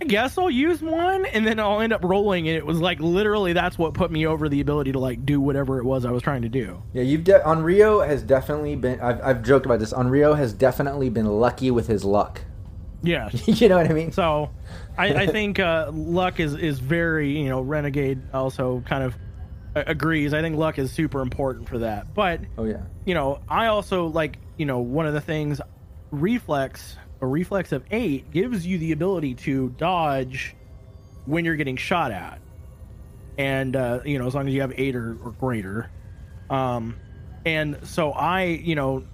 I 0.00 0.04
guess 0.04 0.36
I'll 0.36 0.50
use 0.50 0.82
one, 0.82 1.24
and 1.26 1.46
then 1.46 1.58
I'll 1.58 1.80
end 1.80 1.92
up 1.92 2.04
rolling, 2.04 2.48
and 2.48 2.56
it 2.56 2.66
was 2.66 2.80
like 2.80 3.00
literally 3.00 3.54
that's 3.54 3.78
what 3.78 3.94
put 3.94 4.10
me 4.10 4.26
over 4.26 4.48
the 4.48 4.60
ability 4.60 4.92
to 4.92 4.98
like 4.98 5.24
do 5.24 5.40
whatever 5.40 5.78
it 5.78 5.84
was 5.84 6.04
I 6.04 6.10
was 6.10 6.22
trying 6.22 6.42
to 6.42 6.48
do. 6.50 6.82
Yeah, 6.92 7.02
you've 7.02 7.24
de- 7.24 7.40
Onryo 7.40 8.06
has 8.06 8.22
definitely 8.22 8.76
been. 8.76 9.00
I've, 9.00 9.22
I've 9.22 9.42
joked 9.42 9.64
about 9.64 9.78
this. 9.78 9.92
Onryo 9.94 10.36
has 10.36 10.52
definitely 10.52 11.08
been 11.08 11.26
lucky 11.26 11.70
with 11.70 11.86
his 11.86 12.04
luck. 12.04 12.42
Yeah. 13.02 13.30
you 13.46 13.68
know 13.68 13.76
what 13.76 13.88
I 13.90 13.94
mean? 13.94 14.12
So, 14.12 14.50
I, 14.98 15.14
I 15.14 15.26
think 15.28 15.58
uh, 15.60 15.90
luck 15.92 16.40
is 16.40 16.54
is 16.54 16.78
very 16.78 17.38
you 17.38 17.48
know 17.48 17.62
renegade 17.62 18.20
also 18.34 18.82
kind 18.86 19.02
of 19.02 19.16
agrees. 19.74 20.34
I 20.34 20.40
think 20.42 20.56
luck 20.56 20.78
is 20.78 20.90
super 20.92 21.20
important 21.20 21.68
for 21.68 21.78
that, 21.78 22.14
but 22.14 22.40
Oh 22.58 22.64
yeah. 22.64 22.82
you 23.04 23.14
know, 23.14 23.40
I 23.48 23.66
also 23.66 24.06
like, 24.06 24.38
you 24.56 24.64
know, 24.66 24.78
one 24.78 25.06
of 25.06 25.12
the 25.14 25.20
things 25.20 25.60
reflex 26.10 26.96
a 27.26 27.28
reflex 27.28 27.72
of 27.72 27.84
8 27.90 28.30
gives 28.30 28.64
you 28.64 28.78
the 28.78 28.92
ability 28.92 29.34
to 29.34 29.70
dodge 29.70 30.54
when 31.24 31.44
you're 31.44 31.56
getting 31.56 31.76
shot 31.76 32.12
at. 32.12 32.40
And 33.36 33.74
uh, 33.74 34.00
you 34.04 34.18
know, 34.18 34.26
as 34.26 34.34
long 34.34 34.46
as 34.46 34.54
you 34.54 34.60
have 34.60 34.72
8 34.74 34.94
or, 34.96 35.18
or 35.22 35.32
greater. 35.32 35.90
Um 36.48 36.96
and 37.44 37.78
so 37.82 38.12
I, 38.12 38.44
you 38.44 38.74
know, 38.74 39.04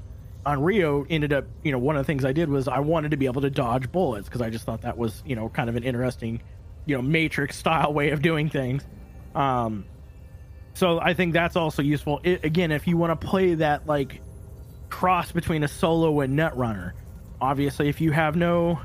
Onryo 0.47 1.06
ended 1.09 1.32
up, 1.32 1.47
you 1.62 1.72
know, 1.72 1.78
one 1.78 1.97
of 1.97 2.01
the 2.01 2.06
things 2.06 2.24
I 2.24 2.32
did 2.32 2.48
was 2.48 2.68
I 2.68 2.80
wanted 2.80 3.12
to 3.12 3.16
be 3.16 3.26
able 3.26 3.43
to 3.43 3.51
dodge 3.51 3.90
bullets 3.90 4.28
because 4.28 4.43
I 4.43 4.51
just 4.51 4.64
thought 4.64 4.82
that 4.82 4.97
was, 4.97 5.22
you 5.26 5.36
know, 5.36 5.48
kind 5.48 5.68
of 5.70 5.76
an 5.76 5.82
interesting, 5.82 6.43
you 6.84 6.97
know, 6.97 7.02
matrix 7.02 7.56
style 7.62 7.94
way 7.94 8.10
of 8.10 8.20
doing 8.20 8.51
things. 8.51 8.84
Um 9.34 9.86
so 10.74 11.01
I 11.01 11.14
think 11.14 11.32
that's 11.32 11.56
also 11.56 11.82
useful. 11.82 12.20
It, 12.22 12.44
again, 12.44 12.72
if 12.72 12.86
you 12.86 12.97
want 12.98 13.18
to 13.18 13.26
play 13.26 13.55
that 13.55 13.86
like 13.86 14.20
cross 14.90 15.32
between 15.32 15.64
a 15.64 15.68
solo 15.68 16.20
and 16.20 16.39
netrunner, 16.39 16.93
obviously, 17.43 17.89
if 17.89 18.01
you 18.01 18.12
have 18.12 18.36
no, 18.36 18.81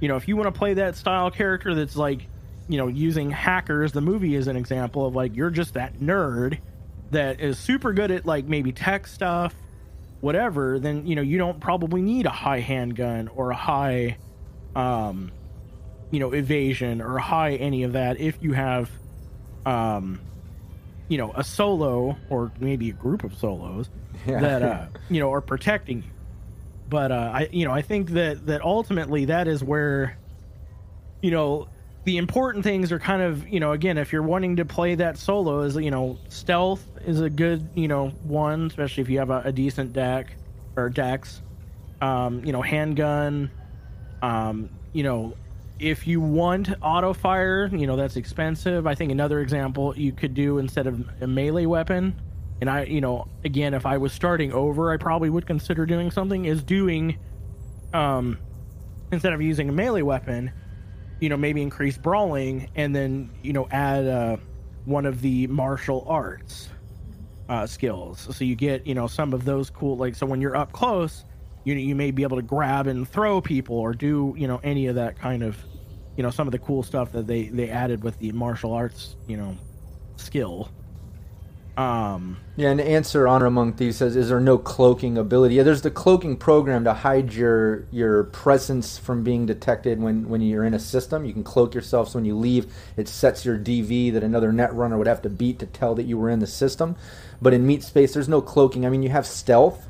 you 0.00 0.08
know, 0.08 0.16
if 0.16 0.26
you 0.26 0.36
want 0.36 0.52
to 0.52 0.58
play 0.58 0.74
that 0.74 0.96
style 0.96 1.30
character 1.30 1.74
that's 1.74 1.94
like, 1.94 2.26
you 2.68 2.78
know, 2.78 2.88
using 2.88 3.30
hackers, 3.30 3.92
the 3.92 4.00
movie 4.00 4.34
is 4.34 4.48
an 4.48 4.56
example 4.56 5.06
of 5.06 5.14
like 5.14 5.36
you're 5.36 5.50
just 5.50 5.74
that 5.74 6.00
nerd 6.00 6.58
that 7.10 7.40
is 7.40 7.58
super 7.58 7.92
good 7.92 8.10
at 8.10 8.24
like 8.26 8.46
maybe 8.46 8.72
tech 8.72 9.06
stuff, 9.06 9.54
whatever. 10.20 10.78
Then 10.78 11.06
you 11.06 11.14
know 11.14 11.22
you 11.22 11.38
don't 11.38 11.60
probably 11.60 12.00
need 12.02 12.26
a 12.26 12.30
high 12.30 12.60
handgun 12.60 13.28
or 13.28 13.50
a 13.50 13.56
high, 13.56 14.16
um, 14.74 15.30
you 16.10 16.20
know, 16.20 16.32
evasion 16.32 17.00
or 17.00 17.18
a 17.18 17.22
high 17.22 17.54
any 17.56 17.82
of 17.82 17.92
that 17.92 18.18
if 18.20 18.42
you 18.42 18.52
have, 18.54 18.90
um 19.66 20.18
you 21.08 21.18
know 21.18 21.32
a 21.34 21.44
solo 21.44 22.16
or 22.30 22.50
maybe 22.60 22.88
a 22.88 22.92
group 22.94 23.24
of 23.24 23.36
solos 23.36 23.90
Yeah. 24.26 24.40
that 24.40 24.62
uh 24.62 24.86
you 25.10 25.20
know 25.20 25.32
are 25.32 25.40
protecting 25.42 25.98
you 26.04 26.10
but 26.90 27.10
uh 27.12 27.30
i 27.32 27.48
you 27.52 27.64
know 27.64 27.72
i 27.72 27.80
think 27.80 28.10
that 28.10 28.44
that 28.46 28.60
ultimately 28.62 29.26
that 29.26 29.48
is 29.48 29.62
where 29.64 30.18
you 31.22 31.30
know 31.30 31.68
the 32.04 32.16
important 32.16 32.64
things 32.64 32.92
are 32.92 32.98
kind 32.98 33.22
of 33.22 33.48
you 33.48 33.60
know 33.60 33.72
again 33.72 33.98
if 33.98 34.12
you're 34.12 34.22
wanting 34.22 34.56
to 34.56 34.64
play 34.64 34.94
that 34.94 35.16
solo 35.16 35.60
is 35.60 35.76
you 35.76 35.90
know 35.90 36.18
stealth 36.28 36.84
is 37.06 37.20
a 37.20 37.30
good 37.30 37.68
you 37.74 37.88
know 37.88 38.08
one 38.24 38.66
especially 38.66 39.02
if 39.02 39.08
you 39.08 39.18
have 39.18 39.30
a, 39.30 39.42
a 39.46 39.52
decent 39.52 39.92
deck 39.92 40.34
or 40.76 40.88
decks. 40.88 41.42
Um 42.00 42.44
you 42.44 42.52
know 42.52 42.62
handgun 42.62 43.50
um 44.22 44.70
you 44.92 45.02
know 45.02 45.34
if 45.78 46.06
you 46.06 46.20
want 46.20 46.70
auto 46.82 47.12
fire 47.12 47.68
you 47.72 47.86
know 47.86 47.96
that's 47.96 48.16
expensive. 48.16 48.86
I 48.86 48.94
think 48.94 49.12
another 49.12 49.40
example 49.40 49.96
you 49.96 50.12
could 50.12 50.34
do 50.34 50.58
instead 50.58 50.86
of 50.86 51.06
a 51.20 51.26
melee 51.26 51.66
weapon 51.66 52.14
and 52.60 52.70
i 52.70 52.84
you 52.84 53.00
know 53.00 53.26
again 53.44 53.74
if 53.74 53.86
i 53.86 53.96
was 53.96 54.12
starting 54.12 54.52
over 54.52 54.92
i 54.92 54.96
probably 54.96 55.30
would 55.30 55.46
consider 55.46 55.86
doing 55.86 56.10
something 56.10 56.44
is 56.44 56.62
doing 56.62 57.18
um 57.92 58.38
instead 59.12 59.32
of 59.32 59.40
using 59.40 59.68
a 59.68 59.72
melee 59.72 60.02
weapon 60.02 60.50
you 61.20 61.28
know 61.28 61.36
maybe 61.36 61.62
increase 61.62 61.98
brawling 61.98 62.68
and 62.74 62.94
then 62.94 63.30
you 63.42 63.52
know 63.52 63.68
add 63.70 64.06
uh 64.06 64.36
one 64.84 65.06
of 65.06 65.20
the 65.20 65.46
martial 65.48 66.04
arts 66.08 66.70
uh 67.50 67.66
skills. 67.66 68.28
So 68.34 68.44
you 68.44 68.54
get 68.54 68.86
you 68.86 68.94
know 68.94 69.06
some 69.06 69.34
of 69.34 69.44
those 69.44 69.70
cool 69.70 69.96
like 69.96 70.14
so 70.14 70.24
when 70.24 70.40
you're 70.40 70.56
up 70.56 70.72
close 70.72 71.24
you 71.64 71.74
you 71.74 71.94
may 71.94 72.10
be 72.10 72.22
able 72.22 72.36
to 72.36 72.42
grab 72.42 72.86
and 72.86 73.06
throw 73.08 73.40
people 73.40 73.76
or 73.76 73.92
do 73.92 74.34
you 74.36 74.48
know 74.48 74.60
any 74.62 74.86
of 74.86 74.94
that 74.94 75.18
kind 75.18 75.42
of 75.42 75.58
you 76.16 76.22
know 76.22 76.30
some 76.30 76.48
of 76.48 76.52
the 76.52 76.58
cool 76.58 76.82
stuff 76.82 77.12
that 77.12 77.26
they 77.26 77.48
they 77.48 77.68
added 77.68 78.02
with 78.02 78.18
the 78.18 78.32
martial 78.32 78.72
arts 78.72 79.16
you 79.26 79.36
know 79.36 79.56
skill 80.16 80.70
um 81.76 82.36
Yeah, 82.56 82.70
and 82.70 82.80
answer 82.80 83.26
Honor 83.26 83.46
Among 83.46 83.72
Thieves 83.72 83.96
says, 83.96 84.16
is 84.16 84.28
there 84.28 84.40
no 84.40 84.58
cloaking 84.58 85.16
ability? 85.16 85.54
Yeah, 85.54 85.62
there's 85.62 85.82
the 85.82 85.90
cloaking 85.90 86.36
program 86.36 86.84
to 86.84 86.92
hide 86.92 87.32
your 87.32 87.86
your 87.90 88.24
presence 88.24 88.98
from 88.98 89.22
being 89.22 89.46
detected 89.46 90.00
when, 90.00 90.28
when 90.28 90.40
you're 90.40 90.64
in 90.64 90.74
a 90.74 90.78
system. 90.78 91.24
You 91.24 91.32
can 91.32 91.44
cloak 91.44 91.74
yourself 91.74 92.10
so 92.10 92.18
when 92.18 92.24
you 92.24 92.36
leave, 92.36 92.72
it 92.96 93.08
sets 93.08 93.44
your 93.44 93.58
DV 93.58 94.12
that 94.12 94.22
another 94.22 94.52
net 94.52 94.74
runner 94.74 94.98
would 94.98 95.06
have 95.06 95.22
to 95.22 95.30
beat 95.30 95.58
to 95.60 95.66
tell 95.66 95.94
that 95.94 96.04
you 96.04 96.18
were 96.18 96.30
in 96.30 96.40
the 96.40 96.46
system. 96.46 96.96
But 97.42 97.54
in 97.54 97.66
Meat 97.66 97.82
Space, 97.82 98.12
there's 98.12 98.28
no 98.28 98.42
cloaking. 98.42 98.84
I 98.84 98.90
mean, 98.90 99.02
you 99.02 99.08
have 99.08 99.26
stealth, 99.26 99.86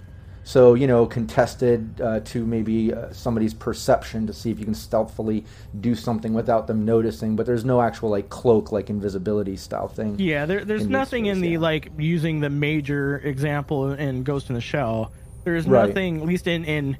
so 0.50 0.74
you 0.74 0.88
know, 0.88 1.06
contested 1.06 2.00
uh, 2.00 2.18
to 2.24 2.44
maybe 2.44 2.92
uh, 2.92 3.12
somebody's 3.12 3.54
perception 3.54 4.26
to 4.26 4.32
see 4.32 4.50
if 4.50 4.58
you 4.58 4.64
can 4.64 4.74
stealthily 4.74 5.44
do 5.80 5.94
something 5.94 6.34
without 6.34 6.66
them 6.66 6.84
noticing. 6.84 7.36
But 7.36 7.46
there's 7.46 7.64
no 7.64 7.80
actual 7.80 8.10
like 8.10 8.30
cloak, 8.30 8.72
like 8.72 8.90
invisibility 8.90 9.56
style 9.56 9.86
thing. 9.86 10.18
Yeah, 10.18 10.46
there, 10.46 10.64
there's 10.64 10.86
in 10.86 10.90
nothing 10.90 11.26
in 11.26 11.40
the 11.40 11.50
yeah. 11.50 11.58
like 11.60 11.92
using 11.96 12.40
the 12.40 12.50
major 12.50 13.18
example 13.18 13.92
in 13.92 14.24
Ghost 14.24 14.48
in 14.48 14.56
the 14.56 14.60
Shell. 14.60 15.12
There's 15.44 15.68
Right. 15.68 15.86
nothing, 15.86 16.20
at 16.20 16.26
least 16.26 16.48
in 16.48 16.64
in 16.64 16.96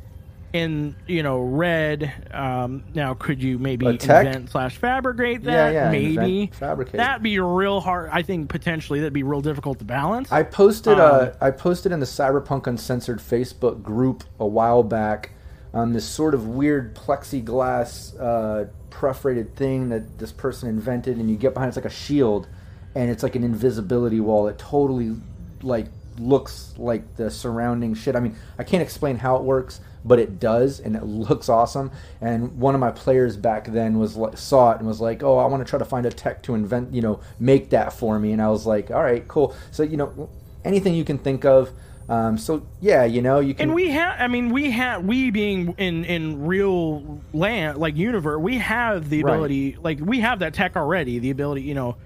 in 0.52 0.96
you 1.06 1.22
know 1.22 1.40
red. 1.40 2.28
Um, 2.32 2.84
now, 2.94 3.14
could 3.14 3.42
you 3.42 3.58
maybe 3.58 3.86
invent 3.86 4.50
slash 4.50 4.76
fabricate 4.76 5.44
that? 5.44 5.72
yeah, 5.72 5.90
maybe 5.90 6.42
invent, 6.42 6.54
fabricate. 6.54 6.94
that'd 6.94 7.22
be 7.22 7.38
real 7.38 7.80
hard. 7.80 8.10
I 8.12 8.22
think 8.22 8.48
potentially 8.48 9.00
that'd 9.00 9.12
be 9.12 9.22
real 9.22 9.40
difficult 9.40 9.78
to 9.78 9.84
balance. 9.84 10.30
I 10.32 10.42
posted 10.42 10.98
Um, 10.98 11.00
uh, 11.00 11.30
I 11.40 11.50
posted 11.50 11.92
in 11.92 12.00
the 12.00 12.06
Cyberpunk 12.06 12.66
Uncensored 12.66 13.18
Facebook 13.18 13.82
group 13.82 14.24
a 14.38 14.46
while 14.46 14.82
back 14.82 15.30
on 15.72 15.92
this 15.92 16.04
sort 16.04 16.34
of 16.34 16.48
weird 16.48 16.96
plexiglass 16.96 18.18
uh, 18.20 18.68
perforated 18.90 19.54
thing 19.54 19.88
that 19.90 20.18
this 20.18 20.32
person 20.32 20.68
invented, 20.68 21.16
and 21.16 21.30
you 21.30 21.36
get 21.36 21.54
behind 21.54 21.68
it's 21.68 21.76
like 21.76 21.84
a 21.84 21.90
shield, 21.90 22.48
and 22.94 23.10
it's 23.10 23.22
like 23.22 23.36
an 23.36 23.44
invisibility 23.44 24.20
wall 24.20 24.44
that 24.44 24.58
totally 24.58 25.16
like 25.62 25.86
looks 26.18 26.74
like 26.76 27.16
the 27.16 27.30
surrounding 27.30 27.94
shit. 27.94 28.16
I 28.16 28.20
mean, 28.20 28.36
I 28.58 28.64
can't 28.64 28.82
explain 28.82 29.16
how 29.16 29.36
it 29.36 29.42
works, 29.42 29.80
but 30.04 30.18
it 30.18 30.40
does, 30.40 30.80
and 30.80 30.96
it 30.96 31.02
looks 31.04 31.48
awesome. 31.48 31.90
And 32.20 32.58
one 32.58 32.74
of 32.74 32.80
my 32.80 32.90
players 32.90 33.36
back 33.36 33.66
then 33.66 33.98
was 33.98 34.16
like, 34.16 34.36
saw 34.38 34.72
it 34.72 34.78
and 34.78 34.86
was 34.86 35.00
like, 35.00 35.22
"Oh, 35.22 35.38
I 35.38 35.46
want 35.46 35.64
to 35.64 35.68
try 35.68 35.78
to 35.78 35.84
find 35.84 36.06
a 36.06 36.10
tech 36.10 36.42
to 36.44 36.54
invent, 36.54 36.92
you 36.92 37.02
know, 37.02 37.20
make 37.38 37.70
that 37.70 37.92
for 37.92 38.18
me." 38.18 38.32
And 38.32 38.40
I 38.42 38.48
was 38.48 38.66
like, 38.66 38.90
"All 38.90 39.02
right, 39.02 39.26
cool." 39.28 39.54
So 39.70 39.82
you 39.82 39.96
know, 39.96 40.28
anything 40.64 40.94
you 40.94 41.04
can 41.04 41.18
think 41.18 41.44
of. 41.44 41.70
Um, 42.08 42.38
so 42.38 42.66
yeah, 42.80 43.04
you 43.04 43.22
know, 43.22 43.38
you 43.38 43.54
can. 43.54 43.68
and 43.68 43.74
we 43.74 43.90
have, 43.90 44.16
I 44.20 44.26
mean, 44.26 44.50
we 44.50 44.72
have, 44.72 45.04
we 45.04 45.30
being 45.30 45.76
in 45.78 46.04
in 46.04 46.44
real 46.44 47.20
land, 47.32 47.78
like 47.78 47.94
universe, 47.96 48.40
we 48.40 48.58
have 48.58 49.08
the 49.08 49.22
Right. 49.22 49.32
ability, 49.34 49.76
like 49.80 50.00
we 50.00 50.18
have 50.18 50.40
that 50.40 50.52
tech 50.54 50.74
already. 50.76 51.20
The 51.20 51.30
ability, 51.30 51.62
you 51.62 51.74
know, 51.74 51.96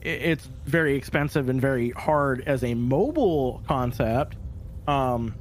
it's 0.00 0.48
very 0.64 0.96
expensive 0.96 1.50
and 1.50 1.60
very 1.60 1.90
hard 1.90 2.42
as 2.46 2.64
a 2.64 2.72
mobile 2.72 3.62
concept. 3.68 4.34
Um, 4.88 5.34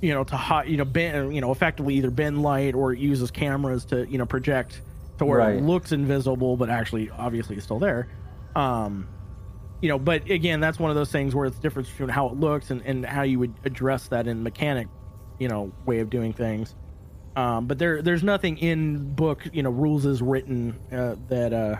you 0.00 0.12
know, 0.12 0.24
to 0.24 0.36
hot, 0.36 0.68
you 0.68 0.76
know, 0.76 0.84
bend, 0.84 1.34
you 1.34 1.40
know, 1.40 1.52
effectively 1.52 1.94
either 1.94 2.10
bend 2.10 2.42
light 2.42 2.74
or 2.74 2.92
it 2.92 2.98
uses 2.98 3.30
cameras 3.30 3.84
to, 3.86 4.06
you 4.08 4.18
know, 4.18 4.26
project 4.26 4.82
to 5.18 5.24
where 5.24 5.38
Right. 5.38 5.56
it 5.56 5.62
looks 5.62 5.92
invisible, 5.92 6.56
but 6.56 6.68
actually, 6.68 7.10
obviously, 7.10 7.56
is 7.56 7.64
still 7.64 7.78
there. 7.78 8.08
Um, 8.54 9.08
you 9.80 9.88
know, 9.88 9.98
but 9.98 10.28
again, 10.30 10.60
that's 10.60 10.78
one 10.78 10.90
of 10.90 10.96
those 10.96 11.10
things 11.12 11.34
where 11.34 11.46
it's 11.46 11.58
different 11.58 11.88
between 11.88 12.08
how 12.08 12.26
it 12.28 12.34
looks 12.34 12.70
and, 12.70 12.82
and 12.82 13.04
how 13.04 13.22
you 13.22 13.38
would 13.38 13.54
address 13.64 14.08
that 14.08 14.26
in 14.26 14.42
mechanic, 14.42 14.88
you 15.38 15.48
know, 15.48 15.72
way 15.84 16.00
of 16.00 16.10
doing 16.10 16.32
things. 16.32 16.74
Um, 17.36 17.66
but 17.66 17.78
there, 17.78 18.00
there's 18.00 18.22
nothing 18.22 18.56
in 18.58 19.14
book, 19.14 19.46
you 19.52 19.62
know, 19.62 19.70
rules 19.70 20.06
is 20.06 20.22
written 20.22 20.78
uh, 20.90 21.16
that 21.28 21.52
uh, 21.52 21.76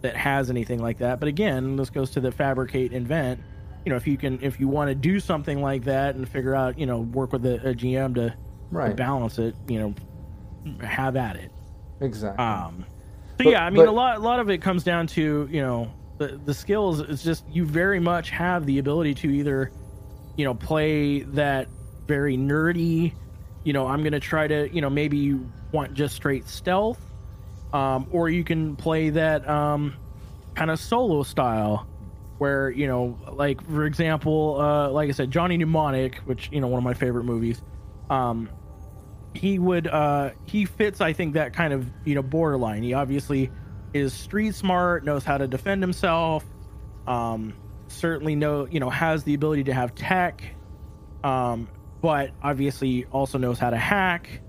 that 0.00 0.16
has 0.16 0.48
anything 0.48 0.80
like 0.80 0.98
that. 0.98 1.20
But 1.20 1.28
again, 1.28 1.76
this 1.76 1.90
goes 1.90 2.10
to 2.12 2.20
the 2.20 2.32
fabricate 2.32 2.92
invent. 2.92 3.40
You 3.84 3.90
know, 3.90 3.96
if 3.96 4.06
you 4.06 4.16
can, 4.16 4.38
if 4.42 4.60
you 4.60 4.68
want 4.68 4.88
to 4.88 4.94
do 4.94 5.18
something 5.20 5.62
like 5.62 5.84
that 5.84 6.14
and 6.14 6.28
figure 6.28 6.54
out, 6.54 6.78
you 6.78 6.86
know, 6.86 7.00
work 7.00 7.32
with 7.32 7.46
a, 7.46 7.54
a 7.70 7.74
GM 7.74 8.14
to, 8.16 8.34
to 8.90 8.94
balance 8.96 9.38
it, 9.38 9.54
you 9.66 9.78
know, 9.78 10.86
have 10.86 11.16
at 11.16 11.36
it. 11.36 11.50
Exactly. 12.00 12.44
Um, 12.44 12.84
so 13.38 13.44
But- 13.44 13.46
yeah, 13.50 13.64
I 13.64 13.70
mean, 13.70 13.84
but- 13.84 13.88
a 13.88 13.92
lot, 13.92 14.16
a 14.16 14.20
lot 14.20 14.40
of 14.40 14.50
it 14.50 14.58
comes 14.58 14.84
down 14.84 15.06
to 15.08 15.48
you 15.50 15.60
know 15.62 15.90
the 16.18 16.38
the 16.44 16.52
skills. 16.54 17.00
It's 17.00 17.22
just 17.22 17.44
you 17.50 17.64
very 17.64 18.00
much 18.00 18.30
have 18.30 18.66
the 18.66 18.78
ability 18.78 19.14
to 19.14 19.30
either, 19.30 19.70
you 20.36 20.44
know, 20.44 20.54
play 20.54 21.20
that 21.20 21.68
very 22.06 22.36
nerdy. 22.36 23.12
You 23.64 23.72
know, 23.72 23.86
I'm 23.86 24.02
gonna 24.02 24.20
try 24.20 24.46
to 24.48 24.68
you 24.74 24.80
know 24.80 24.90
maybe 24.90 25.16
you 25.16 25.50
want 25.72 25.94
just 25.94 26.14
straight 26.16 26.48
stealth, 26.48 27.00
um, 27.72 28.06
or 28.10 28.28
you 28.28 28.42
can 28.44 28.76
play 28.76 29.10
that 29.10 29.48
um, 29.48 29.94
kind 30.54 30.70
of 30.70 30.78
solo 30.78 31.22
style. 31.22 31.86
Where 32.38 32.70
you 32.70 32.86
know, 32.86 33.18
like 33.32 33.64
for 33.64 33.84
example, 33.84 34.60
uh, 34.60 34.90
like 34.90 35.08
I 35.08 35.12
said, 35.12 35.30
Johnny 35.30 35.56
Mnemonic, 35.56 36.16
which 36.24 36.48
you 36.52 36.60
know 36.60 36.68
one 36.68 36.78
of 36.78 36.84
my 36.84 36.94
favorite 36.94 37.24
movies. 37.24 37.60
Um, 38.08 38.48
he 39.34 39.58
would 39.58 39.86
uh 39.86 40.30
he 40.46 40.64
fits 40.64 41.00
i 41.00 41.12
think 41.12 41.34
that 41.34 41.52
kind 41.52 41.72
of 41.72 41.86
you 42.04 42.14
know 42.14 42.22
borderline 42.22 42.82
he 42.82 42.94
obviously 42.94 43.50
is 43.92 44.12
street 44.12 44.54
smart 44.54 45.04
knows 45.04 45.24
how 45.24 45.38
to 45.38 45.46
defend 45.46 45.82
himself 45.82 46.44
um 47.06 47.54
certainly 47.88 48.34
know 48.34 48.66
you 48.66 48.80
know 48.80 48.90
has 48.90 49.24
the 49.24 49.34
ability 49.34 49.64
to 49.64 49.72
have 49.72 49.94
tech 49.94 50.42
um 51.24 51.68
but 52.00 52.30
obviously 52.42 53.04
also 53.06 53.38
knows 53.38 53.58
how 53.58 53.70
to 53.70 53.76
hack 53.76 54.40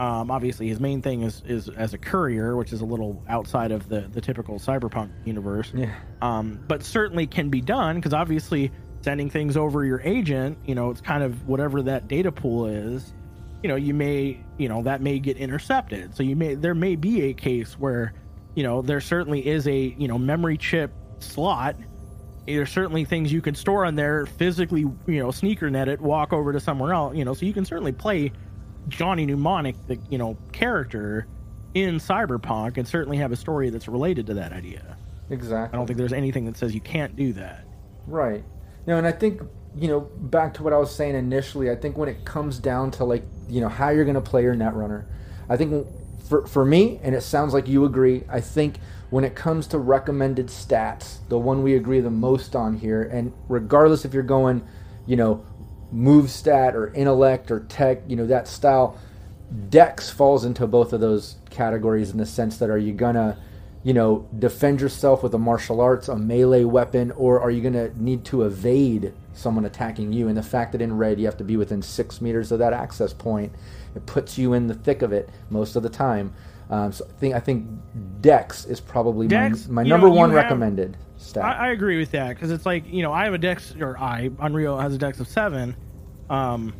um 0.00 0.30
obviously 0.30 0.66
his 0.66 0.80
main 0.80 1.00
thing 1.02 1.22
is 1.22 1.42
is 1.46 1.68
as 1.68 1.94
a 1.94 1.98
courier 1.98 2.56
which 2.56 2.72
is 2.72 2.80
a 2.80 2.84
little 2.84 3.22
outside 3.28 3.70
of 3.70 3.88
the 3.88 4.00
the 4.12 4.20
typical 4.20 4.58
cyberpunk 4.58 5.10
universe 5.24 5.70
Yeah. 5.74 5.94
um, 6.22 6.58
but 6.66 6.82
certainly 6.82 7.26
can 7.28 7.50
be 7.50 7.60
done 7.60 7.96
because 7.96 8.12
obviously 8.14 8.72
sending 9.02 9.30
things 9.30 9.56
over 9.56 9.82
your 9.82 10.02
agent, 10.02 10.58
you 10.66 10.74
know, 10.74 10.90
it's 10.90 11.00
kind 11.00 11.22
of 11.22 11.48
whatever 11.48 11.80
that 11.80 12.06
data 12.06 12.30
pool 12.30 12.66
is. 12.66 13.14
You 13.62 13.68
know, 13.70 13.76
you 13.76 13.94
may, 13.94 14.44
you 14.58 14.68
know, 14.68 14.82
that 14.82 15.00
may 15.00 15.18
get 15.18 15.38
intercepted. 15.38 16.14
So 16.14 16.22
you 16.22 16.36
may 16.36 16.54
there 16.54 16.74
may 16.74 16.96
be 16.96 17.22
a 17.22 17.32
case 17.32 17.78
where, 17.78 18.12
you 18.54 18.62
know, 18.62 18.82
there 18.82 19.00
certainly 19.00 19.46
is 19.46 19.66
a 19.68 19.94
you 19.98 20.06
know 20.06 20.18
memory 20.18 20.58
chip 20.58 20.92
slot. 21.18 21.76
There's 22.46 22.70
certainly 22.70 23.06
things 23.06 23.32
you 23.32 23.40
can 23.40 23.54
store 23.54 23.86
on 23.86 23.94
there 23.94 24.26
physically, 24.26 24.80
you 24.80 25.18
know, 25.22 25.30
sneaker 25.30 25.70
net 25.70 25.88
it, 25.88 25.98
walk 26.00 26.32
over 26.34 26.52
to 26.52 26.60
somewhere 26.60 26.92
else, 26.92 27.16
you 27.16 27.24
know, 27.24 27.32
so 27.32 27.46
you 27.46 27.54
can 27.54 27.64
certainly 27.64 27.92
play 27.92 28.32
Johnny 28.88 29.26
Mnemonic, 29.26 29.76
the 29.86 29.98
you 30.08 30.18
know 30.18 30.36
character 30.52 31.26
in 31.74 31.96
Cyberpunk, 31.96 32.76
and 32.76 32.86
certainly 32.86 33.16
have 33.18 33.32
a 33.32 33.36
story 33.36 33.70
that's 33.70 33.88
related 33.88 34.26
to 34.26 34.34
that 34.34 34.52
idea. 34.52 34.96
Exactly. 35.30 35.74
I 35.74 35.76
don't 35.78 35.86
think 35.86 35.98
there's 35.98 36.12
anything 36.12 36.44
that 36.46 36.56
says 36.56 36.74
you 36.74 36.80
can't 36.80 37.14
do 37.14 37.32
that. 37.34 37.64
Right. 38.06 38.44
No, 38.86 38.96
and 38.96 39.06
I 39.06 39.12
think 39.12 39.42
you 39.76 39.88
know 39.88 40.00
back 40.00 40.54
to 40.54 40.62
what 40.62 40.72
I 40.72 40.78
was 40.78 40.94
saying 40.94 41.14
initially. 41.14 41.70
I 41.70 41.76
think 41.76 41.96
when 41.96 42.08
it 42.08 42.24
comes 42.24 42.58
down 42.58 42.90
to 42.92 43.04
like 43.04 43.22
you 43.48 43.60
know 43.60 43.68
how 43.68 43.90
you're 43.90 44.04
going 44.04 44.14
to 44.14 44.20
play 44.20 44.42
your 44.42 44.54
netrunner, 44.54 45.04
I 45.48 45.56
think 45.56 45.86
for 46.28 46.46
for 46.46 46.64
me, 46.64 47.00
and 47.02 47.14
it 47.14 47.22
sounds 47.22 47.54
like 47.54 47.68
you 47.68 47.84
agree. 47.84 48.24
I 48.28 48.40
think 48.40 48.78
when 49.10 49.24
it 49.24 49.34
comes 49.34 49.66
to 49.68 49.78
recommended 49.78 50.46
stats, 50.46 51.18
the 51.28 51.38
one 51.38 51.62
we 51.62 51.74
agree 51.74 52.00
the 52.00 52.10
most 52.10 52.56
on 52.56 52.76
here, 52.76 53.02
and 53.02 53.32
regardless 53.48 54.04
if 54.04 54.14
you're 54.14 54.22
going, 54.22 54.66
you 55.06 55.16
know, 55.16 55.44
move 55.92 56.30
stat 56.30 56.74
or 56.74 56.92
intellect 56.94 57.50
or 57.50 57.60
tech, 57.60 58.02
you 58.06 58.16
know 58.16 58.26
that 58.26 58.48
style, 58.48 58.98
Dex 59.68 60.10
falls 60.10 60.44
into 60.44 60.66
both 60.66 60.92
of 60.92 61.00
those 61.00 61.36
categories 61.50 62.10
in 62.10 62.18
the 62.18 62.26
sense 62.26 62.58
that 62.58 62.70
are 62.70 62.78
you 62.78 62.92
gonna 62.92 63.36
you 63.82 63.94
know, 63.94 64.28
defend 64.38 64.80
yourself 64.80 65.22
with 65.22 65.34
a 65.34 65.38
martial 65.38 65.80
arts, 65.80 66.08
a 66.08 66.16
melee 66.16 66.64
weapon, 66.64 67.10
or 67.12 67.40
are 67.40 67.50
you 67.50 67.62
to 67.70 68.02
need 68.02 68.24
to 68.26 68.42
evade 68.42 69.14
someone 69.32 69.64
attacking 69.64 70.12
you? 70.12 70.28
And 70.28 70.36
the 70.36 70.42
fact 70.42 70.72
that 70.72 70.82
in 70.82 70.98
red 70.98 71.18
you 71.18 71.24
have 71.24 71.38
to 71.38 71.44
be 71.44 71.56
within 71.56 71.80
six 71.80 72.20
meters 72.20 72.52
of 72.52 72.58
that 72.58 72.74
access 72.74 73.14
point, 73.14 73.52
it 73.94 74.04
puts 74.04 74.36
you 74.36 74.52
in 74.52 74.66
the 74.66 74.74
thick 74.74 75.00
of 75.00 75.12
it 75.12 75.30
most 75.48 75.76
of 75.76 75.82
the 75.82 75.88
time. 75.88 76.34
Um, 76.70 76.92
so 76.92 77.04
I 77.04 77.12
think 77.18 77.34
I 77.34 77.40
think 77.40 77.66
Dex 78.20 78.64
is 78.64 78.80
probably 78.80 79.26
Dex, 79.26 79.66
my, 79.68 79.82
my 79.82 79.88
number 79.88 80.08
know, 80.08 80.14
one 80.14 80.30
have- 80.30 80.36
recommended 80.36 80.96
stat. 81.16 81.44
I, 81.44 81.66
I 81.66 81.68
agree 81.72 81.98
with 81.98 82.12
that 82.12 82.30
because 82.30 82.50
it's 82.50 82.64
like 82.64 82.84
you 82.86 83.02
know 83.02 83.12
I 83.12 83.24
have 83.24 83.34
a 83.34 83.38
dex 83.38 83.74
or 83.78 83.98
I 83.98 84.28
Onryo 84.38 84.80
has 84.80 84.94
a 84.94 84.98
dex 84.98 85.20
of 85.20 85.28
seven, 85.28 85.76
um, 86.30 86.72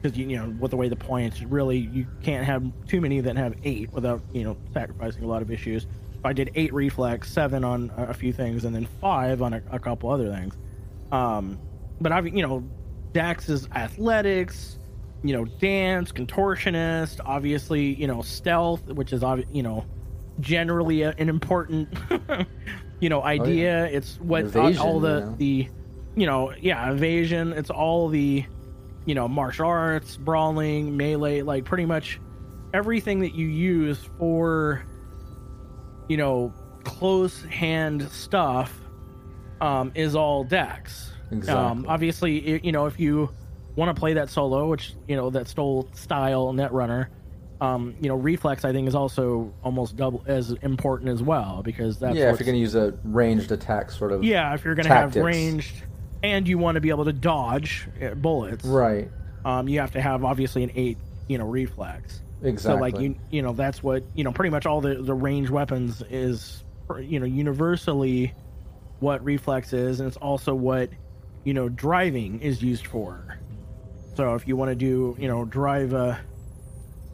because 0.00 0.16
you, 0.16 0.28
you 0.28 0.36
know 0.36 0.54
with 0.60 0.70
the 0.70 0.76
way 0.76 0.88
the 0.88 0.96
points 0.96 1.40
really 1.42 1.78
you 1.78 2.06
can't 2.22 2.44
have 2.44 2.62
too 2.86 3.00
many 3.00 3.20
that 3.20 3.36
have 3.36 3.54
eight 3.64 3.90
without 3.92 4.20
you 4.32 4.44
know 4.44 4.56
sacrificing 4.74 5.24
a 5.24 5.26
lot 5.26 5.42
of 5.42 5.50
issues. 5.50 5.86
I 6.22 6.34
did 6.34 6.50
eight 6.54 6.74
reflex, 6.74 7.32
seven 7.32 7.64
on 7.64 7.90
a 7.96 8.10
a 8.10 8.14
few 8.14 8.32
things, 8.32 8.64
and 8.66 8.74
then 8.74 8.86
five 9.00 9.40
on 9.40 9.54
a, 9.54 9.62
a 9.70 9.78
couple 9.78 10.10
other 10.10 10.30
things. 10.30 10.54
Um, 11.12 11.58
but 11.98 12.12
I've 12.12 12.28
you 12.28 12.42
know 12.46 12.62
Dex 13.12 13.48
is 13.48 13.66
athletics, 13.74 14.78
you 15.22 15.34
know 15.34 15.44
dance, 15.44 16.12
contortionist, 16.12 17.20
obviously 17.24 17.94
you 17.94 18.06
know 18.06 18.22
stealth, 18.22 18.86
which 18.86 19.12
is 19.12 19.22
you 19.52 19.62
know 19.62 19.84
generally 20.40 21.02
a, 21.02 21.14
an 21.18 21.28
important 21.28 21.88
you 23.00 23.08
know 23.08 23.22
idea. 23.22 23.86
It's 23.86 24.18
what 24.20 24.44
Evasion, 24.44 24.80
all 24.80 25.00
the 25.00 25.14
you 25.14 25.20
know. 25.20 25.36
the 25.36 25.68
you 26.16 26.26
know 26.26 26.54
yeah 26.60 26.90
evasion. 26.90 27.52
It's 27.52 27.70
all 27.70 28.08
the 28.08 28.44
you 29.04 29.14
know 29.14 29.28
martial 29.28 29.66
arts, 29.66 30.16
brawling, 30.16 30.96
melee, 30.96 31.42
like 31.42 31.64
pretty 31.64 31.86
much 31.86 32.20
everything 32.72 33.20
that 33.20 33.34
you 33.34 33.46
use 33.46 33.98
for 34.18 34.84
you 36.08 36.16
know 36.16 36.52
close 36.84 37.42
hand 37.44 38.08
stuff 38.10 38.78
um, 39.60 39.92
is 39.94 40.14
all 40.14 40.44
dex. 40.44 41.12
Exactly. 41.30 41.64
Um, 41.64 41.84
obviously, 41.88 42.64
you 42.64 42.72
know 42.72 42.86
if 42.86 42.98
you 42.98 43.30
want 43.80 43.96
to 43.96 43.98
play 43.98 44.14
that 44.14 44.30
solo, 44.30 44.68
which 44.68 44.94
you 45.08 45.16
know 45.16 45.30
that 45.30 45.48
stole 45.48 45.88
style 45.94 46.52
netrunner, 46.52 47.08
um, 47.60 47.94
you 48.00 48.08
know 48.08 48.14
reflex 48.14 48.64
I 48.64 48.72
think 48.72 48.86
is 48.86 48.94
also 48.94 49.52
almost 49.64 49.96
double 49.96 50.22
as 50.26 50.50
important 50.62 51.10
as 51.10 51.22
well 51.22 51.62
because 51.64 51.98
that's 51.98 52.16
yeah, 52.16 52.30
if 52.32 52.38
you're 52.38 52.44
going 52.46 52.54
to 52.56 52.60
use 52.60 52.74
a 52.74 52.94
ranged 53.04 53.50
attack 53.52 53.90
sort 53.90 54.12
of. 54.12 54.22
yeah 54.22 54.54
if 54.54 54.64
you're 54.64 54.74
going 54.74 54.86
to 54.86 54.94
have 54.94 55.16
ranged 55.16 55.74
and 56.22 56.46
you 56.46 56.58
want 56.58 56.74
to 56.76 56.80
be 56.80 56.90
able 56.90 57.06
to 57.06 57.12
dodge 57.14 57.88
uh, 58.02 58.14
bullets, 58.14 58.64
Right. 58.64 59.10
um, 59.44 59.66
you 59.68 59.80
have 59.80 59.92
to 59.92 60.00
have 60.00 60.24
obviously 60.24 60.62
an 60.62 60.70
eight 60.76 60.98
you 61.28 61.38
know 61.38 61.46
reflex. 61.46 62.20
Exactly. 62.42 62.76
So 62.76 62.80
like 62.80 62.98
you 63.00 63.16
you 63.30 63.42
know 63.42 63.52
that's 63.52 63.82
what 63.82 64.02
you 64.14 64.24
know 64.24 64.32
pretty 64.32 64.50
much 64.50 64.66
all 64.66 64.80
the 64.80 64.94
the 64.96 65.14
range 65.14 65.50
weapons 65.50 66.02
is 66.10 66.62
you 67.00 67.18
know 67.20 67.26
universally 67.26 68.34
what 69.00 69.24
reflex 69.24 69.72
is 69.72 70.00
and 70.00 70.06
it's 70.08 70.16
also 70.18 70.54
what 70.54 70.90
you 71.44 71.54
know 71.54 71.68
driving 71.70 72.40
is 72.40 72.62
used 72.62 72.86
for. 72.86 73.38
So 74.20 74.34
if 74.34 74.46
you 74.46 74.54
want 74.54 74.70
to 74.70 74.74
do 74.74 75.16
you 75.18 75.28
know 75.28 75.46
drive 75.46 75.94
a 75.94 76.20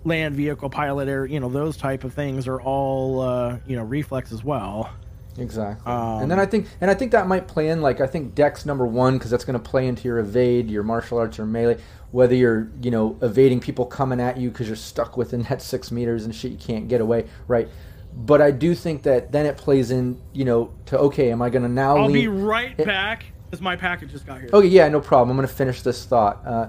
land 0.02 0.34
vehicle 0.34 0.68
pilot 0.68 1.08
or 1.08 1.24
you 1.24 1.38
know 1.38 1.48
those 1.48 1.76
type 1.76 2.02
of 2.02 2.12
things 2.12 2.48
are 2.48 2.60
all 2.60 3.20
uh, 3.20 3.58
you 3.64 3.76
know 3.76 3.84
reflex 3.84 4.32
as 4.32 4.42
well. 4.42 4.90
Exactly. 5.38 5.86
Um, 5.92 6.22
and 6.22 6.30
then 6.30 6.40
I 6.40 6.46
think, 6.46 6.66
and 6.80 6.90
I 6.90 6.94
think 6.94 7.12
that 7.12 7.28
might 7.28 7.46
play 7.46 7.68
in. 7.68 7.80
Like 7.80 8.00
I 8.00 8.08
think 8.08 8.34
Dex 8.34 8.66
number 8.66 8.84
one 8.84 9.18
because 9.18 9.30
that's 9.30 9.44
going 9.44 9.56
to 9.56 9.64
play 9.64 9.86
into 9.86 10.08
your 10.08 10.18
evade, 10.18 10.68
your 10.68 10.82
martial 10.82 11.18
arts, 11.18 11.38
or 11.38 11.46
melee. 11.46 11.78
Whether 12.10 12.34
you're, 12.34 12.72
you 12.82 12.90
know, 12.90 13.16
evading 13.22 13.60
people 13.60 13.86
coming 13.86 14.18
at 14.20 14.36
you 14.36 14.50
because 14.50 14.66
you're 14.66 14.74
stuck 14.74 15.16
within 15.16 15.42
that 15.48 15.62
six 15.62 15.92
meters 15.92 16.24
and 16.24 16.34
shit, 16.34 16.50
you 16.50 16.58
can't 16.58 16.88
get 16.88 17.00
away, 17.00 17.26
right? 17.46 17.68
But 18.16 18.42
I 18.42 18.50
do 18.50 18.74
think 18.74 19.04
that 19.04 19.30
then 19.30 19.46
it 19.46 19.56
plays 19.56 19.92
in, 19.92 20.20
you 20.32 20.44
know, 20.44 20.72
to 20.86 20.98
okay, 20.98 21.30
am 21.30 21.40
I 21.40 21.50
going 21.50 21.62
to 21.62 21.68
now 21.68 21.98
I'll 21.98 22.06
lean? 22.06 22.14
be 22.14 22.26
right 22.26 22.74
it- 22.76 22.84
back 22.84 23.26
because 23.44 23.60
my 23.60 23.76
package 23.76 24.10
just 24.10 24.26
got 24.26 24.40
here. 24.40 24.50
Okay, 24.52 24.66
yeah, 24.66 24.88
no 24.88 25.00
problem. 25.00 25.30
I'm 25.30 25.36
going 25.36 25.46
to 25.46 25.54
finish 25.54 25.82
this 25.82 26.04
thought. 26.04 26.44
Uh, 26.44 26.68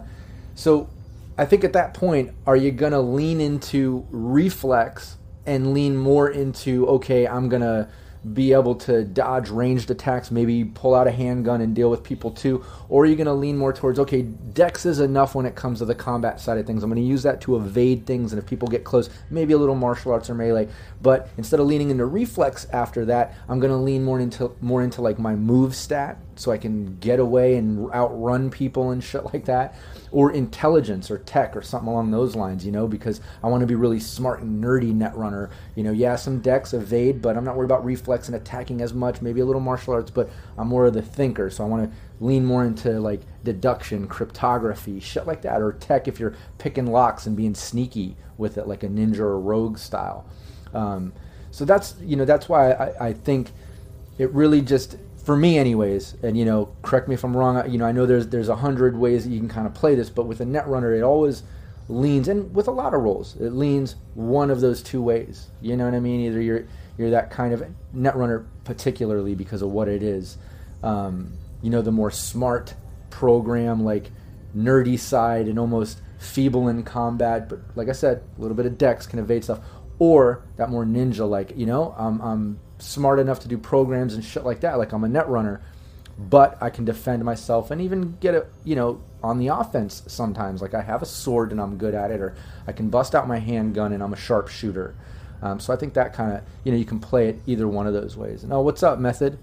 so, 0.58 0.90
I 1.38 1.46
think 1.46 1.64
at 1.64 1.74
that 1.74 1.94
point, 1.94 2.34
are 2.48 2.56
you 2.56 2.72
going 2.72 2.94
to 2.94 3.00
lean 3.00 3.40
into 3.40 4.08
reflex 4.10 5.18
and 5.46 5.72
lean 5.72 5.96
more 5.96 6.32
into 6.32 6.88
okay, 6.88 7.28
I'm 7.28 7.48
going 7.48 7.62
to 7.62 7.88
be 8.34 8.54
able 8.54 8.74
to 8.74 9.04
dodge 9.04 9.50
ranged 9.50 9.92
attacks, 9.92 10.32
maybe 10.32 10.66
pull 10.66 10.96
out 10.96 11.06
a 11.06 11.12
handgun 11.12 11.62
and 11.62 11.76
deal 11.76 11.92
with 11.92 12.04
people 12.04 12.32
too, 12.32 12.66
or 12.90 13.04
are 13.04 13.06
you 13.06 13.16
going 13.16 13.28
to 13.28 13.34
lean 13.34 13.56
more 13.56 13.72
towards 13.72 14.00
okay, 14.00 14.24
dex 14.24 14.84
is 14.88 15.00
enough 15.00 15.36
when 15.36 15.46
it 15.46 15.56
comes 15.56 15.78
to 15.78 15.86
the 15.86 15.94
combat 15.94 16.40
side 16.40 16.58
of 16.58 16.66
things. 16.66 16.82
I'm 16.82 16.90
going 16.90 17.02
to 17.02 17.08
use 17.08 17.22
that 17.22 17.40
to 17.42 17.56
evade 17.56 18.08
things, 18.08 18.34
and 18.34 18.42
if 18.42 18.50
people 18.50 18.68
get 18.68 18.84
close, 18.84 19.12
maybe 19.30 19.54
a 19.54 19.58
little 19.58 19.76
martial 19.76 20.12
arts 20.12 20.28
or 20.32 20.34
melee. 20.34 20.68
But 21.02 21.30
instead 21.38 21.60
of 21.60 21.68
leaning 21.68 21.92
into 21.92 22.06
reflex 22.06 22.66
after 22.72 23.06
that, 23.06 23.36
I'm 23.48 23.60
going 23.60 23.72
to 23.72 23.78
lean 23.78 24.04
more 24.04 24.20
into 24.20 24.52
more 24.62 24.82
into 24.84 25.02
like 25.02 25.20
my 25.20 25.36
move 25.36 25.76
stat, 25.76 26.18
so 26.36 26.52
I 26.52 26.58
can 26.58 26.98
get 26.98 27.20
away 27.20 27.56
and 27.56 27.92
outrun 27.92 28.50
people 28.50 28.92
and 28.92 29.04
shit 29.04 29.26
like 29.26 29.46
that, 29.46 29.76
or 30.12 30.32
intelligence 30.32 31.12
or 31.12 31.20
tech 31.20 31.56
or 31.56 31.62
something 31.62 31.90
along 31.90 32.12
those 32.12 32.36
lines. 32.36 32.66
You 32.66 32.72
know, 32.72 32.88
because 32.88 33.22
I 33.44 33.48
want 33.48 33.62
to 33.62 33.68
be 33.68 33.76
really 33.76 34.00
smart 34.00 34.42
and 34.42 34.64
nerdy 34.64 34.94
netrunner. 34.94 35.52
You 35.76 35.84
know, 35.84 35.92
yeah, 35.92 36.16
some 36.16 36.42
decks 36.42 36.74
evade, 36.74 37.22
but 37.22 37.38
I'm 37.38 37.44
not 37.44 37.56
worried 37.56 37.66
about 37.66 37.86
reflex 37.86 38.28
and 38.28 38.36
attacking 38.36 38.82
as 38.82 38.94
much. 38.94 39.22
Maybe 39.22 39.42
a 39.42 39.46
little 39.46 39.62
martial 39.62 39.94
arts, 39.94 40.10
but 40.10 40.30
I'm 40.58 40.68
more 40.68 40.88
of 40.88 40.94
the 40.94 41.04
thinker, 41.04 41.52
so 41.52 41.64
I 41.64 41.68
want 41.68 41.92
to 41.92 41.98
lean 42.20 42.44
more 42.44 42.66
into 42.66 43.00
like 43.00 43.22
deduction, 43.44 44.08
cryptography, 44.08 45.00
shit 45.00 45.28
like 45.28 45.44
that, 45.44 45.62
or 45.62 45.74
tech 45.74 46.08
if 46.08 46.20
you're 46.20 46.34
picking 46.58 46.88
locks 46.88 47.28
and 47.28 47.38
being 47.38 47.54
sneaky 47.54 48.18
with 48.38 48.58
it, 48.58 48.68
like 48.68 48.84
a 48.84 48.88
ninja 48.88 49.20
or 49.20 49.40
rogue 49.40 49.78
style. 49.78 50.26
Um, 50.74 51.14
so 51.52 51.66
that's 51.66 51.96
you 52.02 52.16
know 52.16 52.26
that's 52.26 52.48
why 52.50 52.72
I, 52.72 53.08
I 53.08 53.14
think 53.14 53.52
it 54.18 54.32
really 54.32 54.62
just 54.62 54.98
for 55.24 55.36
me 55.36 55.58
anyways 55.58 56.16
and 56.24 56.38
you 56.38 56.46
know 56.46 56.74
correct 56.84 57.08
me 57.08 57.14
if 57.14 57.24
i'm 57.24 57.36
wrong 57.36 57.70
you 57.70 57.78
know 57.78 57.86
i 57.86 57.92
know 57.92 58.06
there's 58.06 58.28
there's 58.28 58.48
a 58.48 58.56
hundred 58.56 58.96
ways 58.96 59.26
that 59.26 59.32
you 59.32 59.40
can 59.40 59.50
kind 59.50 59.68
of 59.68 59.74
play 59.74 59.94
this 59.94 60.10
but 60.10 60.26
with 60.26 60.40
a 60.40 60.46
net 60.46 60.68
runner 60.68 60.94
it 60.94 61.02
always 61.02 61.44
leans, 61.90 62.28
and 62.28 62.54
with 62.54 62.68
a 62.68 62.72
lot 62.72 62.94
of 62.94 63.02
roles, 63.02 63.36
it 63.38 63.52
leans 63.52 63.96
one 64.14 64.52
of 64.52 64.62
those 64.62 64.82
two 64.82 65.02
ways. 65.02 65.48
You 65.62 65.78
know 65.78 65.86
what 65.86 65.94
I 65.94 66.00
mean? 66.00 66.22
Either 66.22 66.42
you're 66.42 66.66
you're 66.98 67.12
that 67.12 67.30
kind 67.30 67.54
of 67.54 67.64
net 67.94 68.16
runner 68.16 68.48
particularly 68.64 69.36
because 69.36 69.62
of 69.62 69.70
what 69.70 69.88
it 69.88 70.02
is. 70.02 70.38
Um, 70.84 71.34
you 71.62 71.70
know, 71.70 71.82
the 71.82 71.92
more 71.92 72.12
smart 72.12 72.74
program, 73.10 73.84
like 73.84 74.12
nerdy 74.56 75.00
side, 75.00 75.48
and 75.48 75.60
almost 75.60 76.02
feeble 76.18 76.68
in 76.68 76.84
combat, 76.84 77.48
but 77.48 77.60
like 77.76 77.90
I 77.90 77.92
said, 77.92 78.24
a 78.38 78.42
little 78.42 78.58
bit 78.58 78.66
of 78.66 78.78
dex 78.78 79.06
can 79.06 79.20
evade 79.20 79.44
stuff, 79.44 79.60
or 80.00 80.44
that 80.58 80.70
more 80.70 80.86
ninja, 80.86 81.28
like 81.28 81.58
you 81.58 81.66
know, 81.66 81.94
I'm, 81.98 82.22
I'm 82.22 82.60
smart 82.80 83.20
enough 83.20 83.40
to 83.42 83.48
do 83.48 83.58
programs 83.58 84.14
and 84.14 84.24
shit 84.24 84.44
like 84.44 84.62
that, 84.62 84.78
like 84.78 84.92
I'm 84.92 85.04
a 85.04 85.10
net 85.10 85.28
runner 85.28 85.62
but 86.18 86.58
I 86.62 86.70
can 86.70 86.84
defend 86.84 87.24
myself 87.24 87.70
and 87.70 87.80
even 87.82 88.18
get 88.20 88.34
it, 88.34 88.52
you 88.64 88.76
know, 88.76 89.02
on 89.22 89.38
the 89.38 89.48
offense 89.48 90.04
sometimes. 90.08 90.62
Like 90.62 90.74
I 90.74 90.82
have 90.82 91.02
a 91.02 91.06
sword 91.06 91.52
and 91.52 91.62
I'm 91.62 91.78
good 91.78 91.94
at 91.94 92.10
it, 92.12 92.20
or 92.20 92.36
I 92.66 92.72
can 92.72 92.90
bust 92.90 93.14
out 93.14 93.28
my 93.28 93.38
handgun 93.38 93.94
and 93.94 94.02
I'm 94.02 94.14
a 94.14 94.18
sharpshooter. 94.18 94.96
Um, 95.44 95.60
so 95.60 95.72
I 95.72 95.76
think 95.76 95.94
that 95.94 96.14
kind 96.14 96.34
of, 96.34 96.44
you 96.64 96.72
know, 96.72 96.78
you 96.78 96.86
can 96.86 97.00
play 97.00 97.30
it 97.30 97.40
either 97.46 97.68
one 97.68 97.86
of 97.86 97.94
those 97.94 98.18
ways. 98.18 98.44
And 98.44 98.52
oh, 98.52 98.62
what's 98.62 98.82
up, 98.82 98.98
Method? 98.98 99.38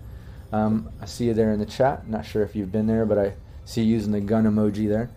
Um, 0.53 0.91
I 1.01 1.07
see 1.07 1.27
you 1.27 1.35
there 1.35 1.53
in 1.53 1.61
the 1.61 1.67
chat. 1.67 2.09
Not 2.09 2.27
sure 2.27 2.43
if 2.43 2.57
you've 2.57 2.73
been 2.73 2.89
there, 2.89 3.07
but 3.07 3.19
I 3.19 3.35
see 3.65 3.83
you 3.83 3.95
using 3.95 4.11
the 4.11 4.21
gun 4.21 4.45
emoji 4.45 4.89
there. 4.89 5.11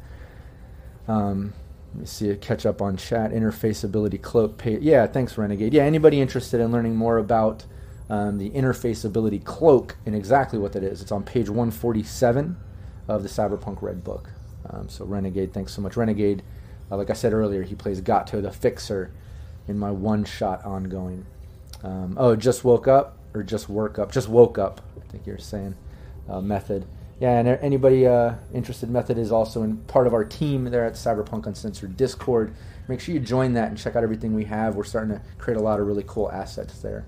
Um, 1.08 1.54
let 1.94 2.02
me 2.02 2.06
see 2.06 2.30
a 2.30 2.36
catch 2.36 2.66
up 2.66 2.82
on 2.82 2.98
chat. 2.98 3.32
Interfaceability 3.32 4.22
cloak. 4.22 4.58
Pay- 4.58 4.80
yeah, 4.80 5.08
thanks, 5.08 5.38
Renegade. 5.38 5.74
Yeah, 5.74 5.84
anybody 5.84 6.22
interested 6.22 6.60
in 6.60 6.72
learning 6.72 6.96
more 6.96 7.18
about 7.18 7.66
um, 8.10 8.38
the 8.38 8.50
interfaceability 8.52 9.44
cloak 9.44 9.98
and 10.06 10.16
exactly 10.16 10.60
what 10.60 10.74
that 10.74 10.84
is? 10.84 11.02
It's 11.02 11.12
on 11.12 11.24
page 11.24 11.50
147 11.50 12.58
of 13.08 13.24
the 13.24 13.30
Cyberpunk 13.30 13.82
Red 13.82 14.04
Book. 14.04 14.30
Um, 14.70 14.90
so 14.90 15.06
Renegade, 15.06 15.54
thanks 15.54 15.74
so 15.74 15.82
much. 15.82 15.96
Renegade, 15.96 16.44
uh, 16.92 16.98
like 16.98 17.10
I 17.10 17.14
said 17.14 17.34
earlier, 17.34 17.64
he 17.64 17.76
plays 17.76 18.02
Gato 18.02 18.42
the 18.42 18.52
Fixer 18.52 19.12
in 19.68 19.78
my 19.78 19.92
one-shot 19.92 20.64
ongoing. 20.66 21.26
Um, 21.84 22.16
oh, 22.18 22.36
just 22.36 22.64
woke 22.64 22.88
up 22.88 23.18
or 23.34 23.44
just 23.44 23.70
work 23.70 24.00
up? 24.00 24.12
Just 24.12 24.30
woke 24.30 24.58
up. 24.58 24.82
I 24.98 25.12
think 25.12 25.26
you're 25.26 25.38
saying 25.38 25.76
uh, 26.30 26.42
method. 26.42 26.86
Yeah, 27.20 27.40
and 27.40 27.48
anybody 27.48 28.06
uh, 28.06 28.36
interested, 28.54 28.90
Method 28.90 29.18
is 29.18 29.32
also 29.32 29.64
in 29.64 29.78
part 29.78 30.06
of 30.06 30.14
our 30.14 30.24
team 30.24 30.66
there 30.66 30.86
at 30.86 30.94
Cyberpunk 30.94 31.48
Uncensored 31.48 31.98
Discord. 31.98 32.54
Make 32.88 33.00
sure 33.00 33.14
you 33.16 33.20
join 33.20 33.54
that 33.54 33.70
and 33.70 33.78
check 33.78 33.96
out 33.96 34.04
everything 34.04 34.36
we 34.36 34.46
have. 34.46 34.76
We're 34.76 34.84
starting 34.84 35.16
to 35.16 35.22
create 35.40 35.58
a 35.58 35.64
lot 35.64 35.80
of 35.80 35.88
really 35.88 36.04
cool 36.06 36.32
assets 36.32 36.80
there. 36.80 37.06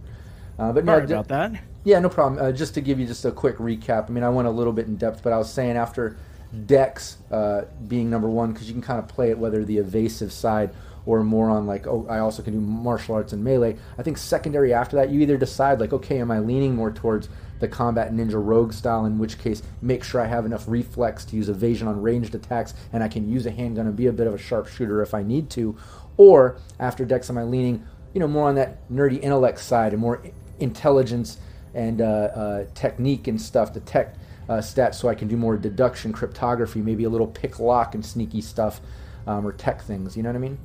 Uh, 0.58 0.74
but 0.74 0.84
Sorry 0.84 1.06
no, 1.06 1.14
about 1.14 1.28
that. 1.28 1.64
Yeah, 1.84 2.00
no 2.00 2.10
problem. 2.10 2.44
Uh, 2.44 2.52
just 2.52 2.74
to 2.74 2.82
give 2.82 3.00
you 3.00 3.06
just 3.06 3.24
a 3.24 3.32
quick 3.32 3.58
recap. 3.58 4.10
I 4.10 4.12
mean, 4.12 4.24
I 4.24 4.30
went 4.30 4.48
a 4.48 4.52
little 4.52 4.74
bit 4.74 4.88
in 4.88 4.98
depth, 4.98 5.22
but 5.24 5.32
I 5.32 5.38
was 5.38 5.52
saying 5.52 5.78
after 5.78 6.18
Dex 6.66 7.18
uh, 7.32 7.66
being 7.88 8.10
number 8.10 8.28
one, 8.28 8.52
because 8.52 8.68
you 8.68 8.74
can 8.74 8.82
kind 8.82 9.00
of 9.00 9.08
play 9.08 9.30
it 9.30 9.38
whether 9.38 9.64
the 9.64 9.78
evasive 9.78 10.34
side 10.34 10.72
or 11.06 11.24
more 11.24 11.50
on 11.50 11.66
like, 11.66 11.88
oh, 11.88 12.06
I 12.10 12.20
also 12.20 12.42
can 12.42 12.54
do 12.54 12.60
martial 12.60 13.16
arts 13.16 13.32
and 13.32 13.44
melee. 13.44 13.78
I 13.98 14.04
think 14.04 14.18
secondary 14.18 14.74
after 14.74 14.96
that, 14.98 15.10
you 15.10 15.22
either 15.22 15.38
decide 15.38 15.80
like, 15.80 15.94
okay, 15.94 16.20
am 16.20 16.32
I 16.32 16.40
leaning 16.40 16.76
more 16.76 16.92
towards 16.92 17.30
the 17.60 17.68
combat 17.68 18.14
ninja 18.14 18.44
rogue 18.44 18.74
style, 18.74 19.06
in 19.06 19.18
which 19.18 19.38
case 19.38 19.62
make 19.82 20.04
sure 20.04 20.22
I 20.22 20.26
have 20.26 20.46
enough 20.46 20.66
reflex 20.68 21.26
to 21.26 21.36
use 21.36 21.50
evasion 21.50 21.88
on 21.88 22.02
ranged 22.02 22.36
attacks 22.36 22.74
and 22.94 23.04
I 23.04 23.08
can 23.08 23.30
use 23.30 23.46
a 23.46 23.52
handgun 23.52 23.88
and 23.88 23.96
be 23.96 24.08
a 24.08 24.14
bit 24.14 24.28
of 24.28 24.34
a 24.34 24.38
sharpshooter 24.38 25.02
if 25.02 25.14
I 25.14 25.24
need 25.24 25.50
to. 25.52 25.76
Or 26.18 26.58
after 26.80 27.06
Dex, 27.06 27.30
am 27.30 27.38
I 27.38 27.44
leaning, 27.44 27.86
you 28.14 28.20
know, 28.20 28.28
more 28.28 28.48
on 28.48 28.56
that 28.56 28.90
nerdy 28.90 29.22
intellect 29.22 29.60
side 29.60 29.94
and 29.94 30.02
more 30.02 30.22
intelligence 30.60 31.38
and 31.74 32.02
uh, 32.02 32.06
uh, 32.06 32.66
technique 32.74 33.28
and 33.28 33.40
stuff, 33.40 33.74
the 33.74 33.80
tech 33.82 34.16
uh, 34.50 34.54
stats, 34.54 34.96
so 34.96 35.08
I 35.08 35.16
can 35.16 35.28
do 35.28 35.38
more 35.38 35.56
deduction, 35.58 36.12
cryptography, 36.12 36.82
maybe 36.82 37.04
a 37.04 37.10
little 37.10 37.28
pick 37.28 37.60
lock 37.60 37.94
and 37.94 38.06
sneaky 38.06 38.42
stuff 38.42 38.82
um, 39.28 39.46
or 39.46 39.52
tech 39.52 39.82
things. 39.82 40.18
You 40.18 40.24
know 40.24 40.30
what 40.30 40.36
I 40.36 40.40
mean? 40.40 40.58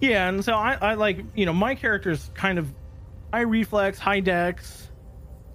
Yeah, 0.00 0.28
and 0.28 0.44
so 0.44 0.54
I, 0.54 0.78
I 0.80 0.94
like, 0.94 1.18
you 1.34 1.46
know, 1.46 1.52
my 1.52 1.74
character's 1.74 2.30
kind 2.34 2.58
of 2.58 2.68
high 3.32 3.40
reflex, 3.40 3.98
high 3.98 4.20
dex, 4.20 4.88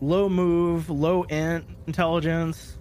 low 0.02 0.28
move, 0.28 0.90
low 0.90 1.24
int 1.24 1.66
intelligence. 1.88 2.78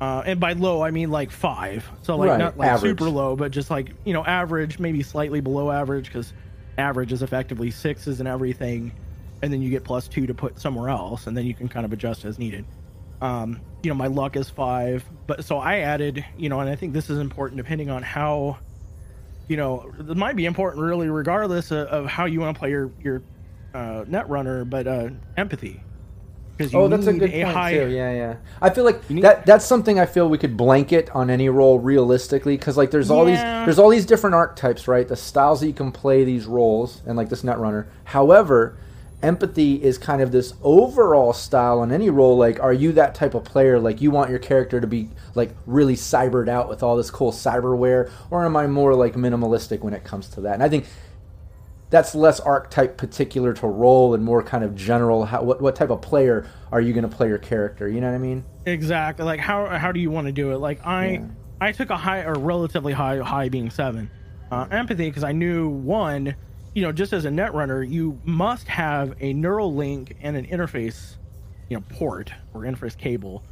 Uh, 0.00 0.22
and 0.24 0.40
by 0.40 0.54
low, 0.54 0.82
I 0.82 0.90
mean 0.90 1.10
like 1.10 1.30
five. 1.30 1.86
So 2.02 2.16
like 2.16 2.30
right. 2.30 2.38
not 2.38 2.56
like 2.56 2.70
average. 2.70 2.98
super 2.98 3.10
low, 3.10 3.36
but 3.36 3.52
just 3.52 3.70
like 3.70 3.92
you 4.04 4.14
know 4.14 4.24
average, 4.24 4.78
maybe 4.78 5.02
slightly 5.02 5.40
below 5.40 5.70
average, 5.70 6.06
because 6.06 6.32
average 6.78 7.12
is 7.12 7.22
effectively 7.22 7.70
sixes 7.70 8.18
and 8.18 8.28
everything, 8.28 8.92
and 9.42 9.52
then 9.52 9.60
you 9.60 9.68
get 9.68 9.84
plus 9.84 10.08
two 10.08 10.26
to 10.26 10.34
put 10.34 10.58
somewhere 10.58 10.88
else, 10.88 11.26
and 11.26 11.36
then 11.36 11.44
you 11.44 11.54
can 11.54 11.68
kind 11.68 11.84
of 11.84 11.92
adjust 11.92 12.24
as 12.24 12.38
needed. 12.38 12.64
Um, 13.20 13.60
you 13.82 13.90
know, 13.90 13.94
my 13.94 14.06
luck 14.06 14.36
is 14.36 14.48
five, 14.48 15.04
but 15.26 15.44
so 15.44 15.58
I 15.58 15.80
added, 15.80 16.24
you 16.38 16.48
know, 16.48 16.60
and 16.60 16.70
I 16.70 16.76
think 16.76 16.94
this 16.94 17.10
is 17.10 17.18
important 17.18 17.58
depending 17.58 17.90
on 17.90 18.02
how, 18.02 18.56
you 19.46 19.58
know, 19.58 19.92
it 19.98 20.16
might 20.16 20.36
be 20.36 20.46
important 20.46 20.82
really 20.82 21.10
regardless 21.10 21.70
of, 21.70 21.86
of 21.88 22.06
how 22.06 22.24
you 22.24 22.40
want 22.40 22.56
to 22.56 22.58
play 22.58 22.70
your 22.70 22.90
your 23.02 23.22
uh, 23.74 24.06
net 24.08 24.30
runner, 24.30 24.64
but 24.64 24.86
uh, 24.86 25.10
empathy 25.36 25.82
oh, 26.74 26.88
that's 26.88 27.06
a 27.06 27.12
good 27.12 27.30
a 27.30 27.44
point 27.44 27.56
high... 27.56 27.72
too. 27.72 27.88
Yeah, 27.88 28.12
yeah. 28.12 28.36
I 28.60 28.70
feel 28.70 28.84
like 28.84 29.08
need... 29.10 29.22
that 29.24 29.46
that's 29.46 29.64
something 29.64 29.98
I 29.98 30.06
feel 30.06 30.28
we 30.28 30.38
could 30.38 30.56
blanket 30.56 31.10
on 31.14 31.30
any 31.30 31.48
role 31.48 31.78
realistically 31.78 32.56
because 32.56 32.76
like 32.76 32.90
there's 32.90 33.10
all 33.10 33.28
yeah. 33.28 33.60
these 33.60 33.66
there's 33.66 33.78
all 33.78 33.90
these 33.90 34.06
different 34.06 34.34
archetypes, 34.34 34.88
right? 34.88 35.06
The 35.06 35.16
styles 35.16 35.60
that 35.60 35.66
you 35.66 35.72
can 35.72 35.92
play 35.92 36.24
these 36.24 36.46
roles 36.46 37.02
and 37.06 37.16
like 37.16 37.28
this 37.28 37.42
netrunner. 37.42 37.86
However, 38.04 38.76
empathy 39.22 39.82
is 39.82 39.98
kind 39.98 40.22
of 40.22 40.32
this 40.32 40.54
overall 40.62 41.32
style 41.32 41.80
on 41.80 41.92
any 41.92 42.10
role. 42.10 42.36
Like, 42.36 42.60
are 42.60 42.72
you 42.72 42.92
that 42.92 43.14
type 43.14 43.34
of 43.34 43.44
player? 43.44 43.78
Like, 43.78 44.00
you 44.00 44.10
want 44.10 44.30
your 44.30 44.38
character 44.38 44.80
to 44.80 44.86
be 44.86 45.10
like 45.34 45.54
really 45.66 45.94
cybered 45.94 46.48
out 46.48 46.68
with 46.68 46.82
all 46.82 46.96
this 46.96 47.10
cool 47.10 47.32
cyberware, 47.32 48.10
or 48.30 48.44
am 48.44 48.56
I 48.56 48.66
more 48.66 48.94
like 48.94 49.14
minimalistic 49.14 49.80
when 49.80 49.94
it 49.94 50.04
comes 50.04 50.28
to 50.30 50.40
that? 50.42 50.54
And 50.54 50.62
I 50.62 50.68
think 50.68 50.86
that's 51.90 52.14
less 52.14 52.40
archetype 52.40 52.96
particular 52.96 53.52
to 53.52 53.66
role 53.66 54.14
and 54.14 54.24
more 54.24 54.42
kind 54.42 54.64
of 54.64 54.74
general 54.74 55.24
how, 55.24 55.42
what, 55.42 55.60
what 55.60 55.76
type 55.76 55.90
of 55.90 56.00
player 56.00 56.46
are 56.72 56.80
you 56.80 56.92
going 56.92 57.08
to 57.08 57.14
play 57.14 57.28
your 57.28 57.38
character 57.38 57.88
you 57.88 58.00
know 58.00 58.08
what 58.08 58.14
i 58.14 58.18
mean? 58.18 58.44
Exactly 58.66 59.24
like 59.24 59.40
how 59.40 59.66
how 59.66 59.92
do 59.92 60.00
you 60.00 60.10
want 60.10 60.26
to 60.26 60.32
do 60.32 60.52
it? 60.52 60.58
Like 60.58 60.84
i 60.86 61.10
yeah. 61.10 61.26
i 61.60 61.72
took 61.72 61.90
a 61.90 61.96
high 61.96 62.22
or 62.22 62.34
relatively 62.34 62.92
high 62.92 63.18
high 63.18 63.48
being 63.48 63.70
seven 63.70 64.10
uh, 64.50 64.66
empathy 64.70 65.08
because 65.08 65.24
i 65.24 65.32
knew 65.32 65.68
one 65.68 66.34
you 66.74 66.82
know 66.82 66.92
just 66.92 67.12
as 67.12 67.24
a 67.24 67.30
net 67.30 67.54
runner 67.54 67.82
you 67.82 68.20
must 68.24 68.68
have 68.68 69.14
a 69.20 69.32
neural 69.32 69.74
link 69.74 70.16
and 70.22 70.36
an 70.36 70.46
interface 70.46 71.16
you 71.68 71.76
know 71.76 71.84
port 71.88 72.32
or 72.54 72.62
interface 72.62 72.96
cable 72.96 73.44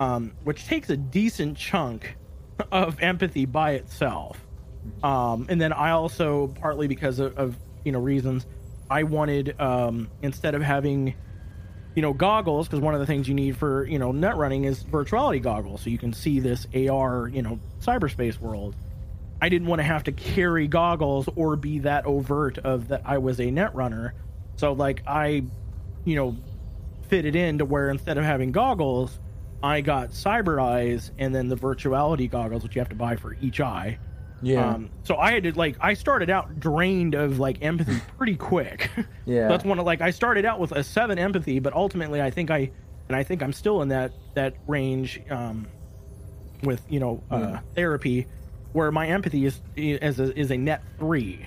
um, 0.00 0.32
which 0.44 0.66
takes 0.66 0.90
a 0.90 0.96
decent 0.96 1.56
chunk 1.56 2.16
of 2.72 3.00
empathy 3.02 3.44
by 3.44 3.72
itself. 3.72 4.46
Um, 5.02 5.46
and 5.48 5.60
then 5.60 5.72
I 5.72 5.90
also 5.90 6.48
partly 6.48 6.86
because 6.86 7.18
of, 7.18 7.36
of 7.36 7.56
you 7.86 7.92
know 7.92 8.00
reasons. 8.00 8.44
I 8.90 9.04
wanted 9.04 9.58
um, 9.60 10.10
instead 10.22 10.54
of 10.54 10.62
having 10.62 11.14
you 11.94 12.02
know 12.02 12.12
goggles 12.12 12.66
because 12.66 12.80
one 12.80 12.94
of 12.94 13.00
the 13.00 13.06
things 13.06 13.28
you 13.28 13.34
need 13.34 13.56
for 13.56 13.86
you 13.86 13.98
know 13.98 14.12
net 14.12 14.36
running 14.36 14.64
is 14.64 14.84
virtuality 14.84 15.40
goggles. 15.40 15.80
So 15.82 15.90
you 15.90 15.98
can 15.98 16.12
see 16.12 16.40
this 16.40 16.66
ar 16.74 17.28
you 17.28 17.42
know 17.42 17.58
cyberspace 17.80 18.38
world. 18.38 18.74
I 19.40 19.48
didn't 19.48 19.68
want 19.68 19.80
to 19.80 19.84
have 19.84 20.04
to 20.04 20.12
carry 20.12 20.66
goggles 20.66 21.28
or 21.36 21.56
be 21.56 21.80
that 21.80 22.06
overt 22.06 22.58
of 22.58 22.88
that 22.88 23.02
i 23.04 23.18
was 23.18 23.40
a 23.40 23.50
net 23.50 23.74
runner. 23.74 24.14
So 24.56 24.72
like 24.72 25.02
i 25.06 25.44
you 26.04 26.16
know 26.16 26.36
fitted 27.08 27.36
in 27.36 27.58
to 27.58 27.64
where 27.64 27.88
instead 27.90 28.18
of 28.18 28.24
having 28.24 28.50
goggles 28.50 29.18
i 29.62 29.80
got 29.80 30.10
cyber 30.10 30.60
eyes 30.60 31.12
and 31.18 31.32
then 31.34 31.48
the 31.48 31.56
virtuality 31.56 32.28
goggles 32.28 32.64
which 32.64 32.74
you 32.74 32.80
have 32.80 32.88
to 32.88 32.96
buy 32.96 33.14
for 33.14 33.36
each 33.40 33.60
eye 33.60 33.96
yeah. 34.42 34.74
Um, 34.74 34.90
so 35.04 35.16
I 35.16 35.32
had 35.32 35.44
to 35.44 35.52
like 35.52 35.76
I 35.80 35.94
started 35.94 36.30
out 36.30 36.60
drained 36.60 37.14
of 37.14 37.38
like 37.38 37.62
empathy 37.62 38.00
pretty 38.16 38.36
quick. 38.36 38.90
yeah. 39.24 39.48
That's 39.48 39.64
one 39.64 39.78
of 39.78 39.86
like 39.86 40.00
I 40.00 40.10
started 40.10 40.44
out 40.44 40.60
with 40.60 40.72
a 40.72 40.82
seven 40.82 41.18
empathy, 41.18 41.58
but 41.58 41.72
ultimately 41.72 42.20
I 42.20 42.30
think 42.30 42.50
I 42.50 42.70
and 43.08 43.16
I 43.16 43.22
think 43.22 43.42
I'm 43.42 43.52
still 43.52 43.82
in 43.82 43.88
that 43.88 44.12
that 44.34 44.54
range 44.66 45.20
um, 45.30 45.66
with 46.62 46.82
you 46.88 47.00
know 47.00 47.22
uh, 47.30 47.38
yeah. 47.38 47.60
therapy 47.74 48.26
where 48.72 48.90
my 48.92 49.06
empathy 49.06 49.46
is 49.46 49.60
is 49.74 50.20
a, 50.20 50.38
is 50.38 50.50
a 50.50 50.56
net 50.56 50.82
three. 50.98 51.46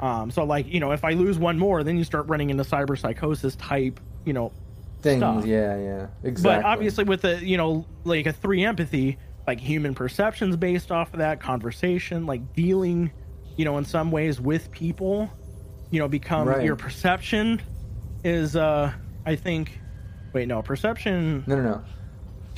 Um, 0.00 0.30
so 0.30 0.44
like 0.44 0.66
you 0.66 0.80
know 0.80 0.92
if 0.92 1.04
I 1.04 1.12
lose 1.12 1.38
one 1.38 1.58
more, 1.58 1.82
then 1.82 1.96
you 1.96 2.04
start 2.04 2.26
running 2.26 2.50
into 2.50 2.64
cyber 2.64 2.98
psychosis 2.98 3.56
type 3.56 4.00
you 4.24 4.32
know 4.32 4.52
things. 5.00 5.20
Stuff. 5.20 5.46
Yeah, 5.46 5.78
yeah, 5.78 6.06
exactly. 6.22 6.62
But 6.62 6.64
obviously 6.64 7.04
with 7.04 7.24
a 7.24 7.44
you 7.44 7.56
know 7.56 7.86
like 8.04 8.26
a 8.26 8.32
three 8.32 8.64
empathy 8.64 9.18
like 9.46 9.60
human 9.60 9.94
perceptions 9.94 10.56
based 10.56 10.92
off 10.92 11.12
of 11.12 11.18
that 11.18 11.40
conversation 11.40 12.26
like 12.26 12.54
dealing 12.54 13.10
you 13.56 13.64
know 13.64 13.78
in 13.78 13.84
some 13.84 14.10
ways 14.10 14.40
with 14.40 14.70
people 14.70 15.30
you 15.90 15.98
know 15.98 16.08
become 16.08 16.48
right. 16.48 16.64
your 16.64 16.76
perception 16.76 17.60
is 18.24 18.54
uh 18.56 18.92
i 19.26 19.34
think 19.36 19.80
wait 20.32 20.46
no 20.46 20.62
perception 20.62 21.44
no 21.46 21.56
no 21.56 21.62
no. 21.62 21.84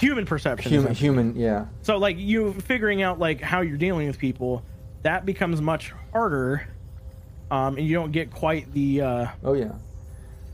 Human 0.01 0.27
perception 0.27 0.73
human 0.73 0.93
human 0.93 1.37
yeah. 1.37 1.67
So 1.83 1.99
like 1.99 2.19
you 2.19 2.53
figuring 2.55 3.03
out 3.03 3.19
like 3.19 3.41
how 3.41 3.61
you're 3.61 3.77
dealing 3.77 4.09
with 4.09 4.19
people 4.19 4.65
that 5.03 5.25
becomes 5.25 5.61
much 5.61 5.93
harder 6.13 6.67
um 7.51 7.77
and 7.77 7.87
you 7.87 7.95
don't 7.95 8.11
get 8.11 8.31
quite 8.33 8.73
the 8.73 9.01
uh 9.01 9.27
oh 9.45 9.53
yeah. 9.53 9.73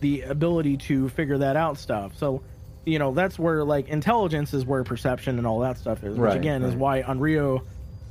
the 0.01 0.23
ability 0.23 0.77
to 0.77 1.09
figure 1.09 1.39
that 1.39 1.57
out 1.57 1.79
stuff. 1.79 2.17
So 2.19 2.43
you 2.85 2.99
know 2.99 3.13
that's 3.13 3.39
where 3.39 3.65
like 3.65 3.89
intelligence 3.89 4.55
is 4.55 4.65
where 4.65 4.85
perception 4.85 5.39
and 5.39 5.47
all 5.47 5.61
that 5.61 5.79
stuff 5.79 6.03
is 6.03 6.17
which 6.17 6.21
right, 6.21 6.37
again 6.37 6.63
right. 6.63 6.71
is 6.71 6.75
why 6.75 7.03
Onryo 7.03 7.63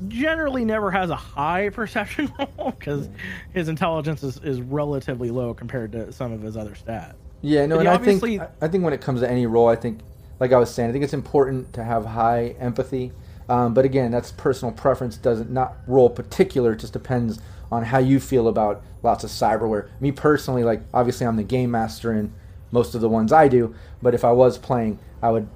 generally 0.08 0.64
never 0.64 0.92
has 0.92 1.10
a 1.10 1.16
high 1.16 1.70
perception 1.74 2.32
roll 2.38 2.72
because 2.72 3.10
his 3.54 3.68
intelligence 3.68 4.24
is, 4.24 4.38
is 4.38 4.62
relatively 4.62 5.32
low 5.32 5.54
compared 5.54 5.92
to 5.92 6.12
some 6.12 6.32
of 6.32 6.42
his 6.42 6.56
other 6.56 6.72
stats. 6.72 7.16
Yeah, 7.42 7.66
no, 7.66 7.78
But 7.78 7.88
and 7.88 7.90
I 7.90 7.98
think 7.98 8.42
I 8.62 8.68
think 8.68 8.84
when 8.84 8.94
it 8.94 9.02
comes 9.02 9.22
to 9.22 9.30
any 9.30 9.46
role, 9.46 9.68
I 9.68 9.76
think, 9.76 10.00
like 10.40 10.52
I 10.52 10.58
was 10.58 10.74
saying, 10.74 10.90
I 10.90 10.92
think 10.92 11.04
it's 11.04 11.14
important 11.14 11.74
to 11.74 11.84
have 11.84 12.06
high 12.06 12.56
empathy. 12.60 13.12
Um, 13.48 13.74
but 13.74 13.86
again, 13.86 14.12
that's 14.12 14.32
personal 14.32 14.74
preference. 14.74 15.18
Doesn't 15.18 15.50
not 15.50 15.78
role 15.88 16.10
particular. 16.10 16.74
It 16.74 16.80
just 16.80 16.94
depends 16.94 17.40
on 17.72 17.84
how 17.84 18.00
you 18.00 18.20
feel 18.20 18.48
about 18.48 18.84
lots 19.04 19.24
of 19.24 19.30
cyberware. 19.30 19.90
Me 20.02 20.12
personally, 20.12 20.64
like 20.64 20.82
obviously, 20.94 21.26
I'm 21.26 21.38
the 21.38 21.44
game 21.44 21.72
master 21.72 22.14
in 22.14 22.34
most 22.72 22.96
of 22.96 23.02
the 23.02 23.10
ones 23.10 23.32
I 23.34 23.48
do. 23.48 23.74
But 24.02 24.14
if 24.14 24.24
I 24.24 24.32
was 24.32 24.58
playing, 24.58 25.00
I 25.22 25.30
would 25.32 25.48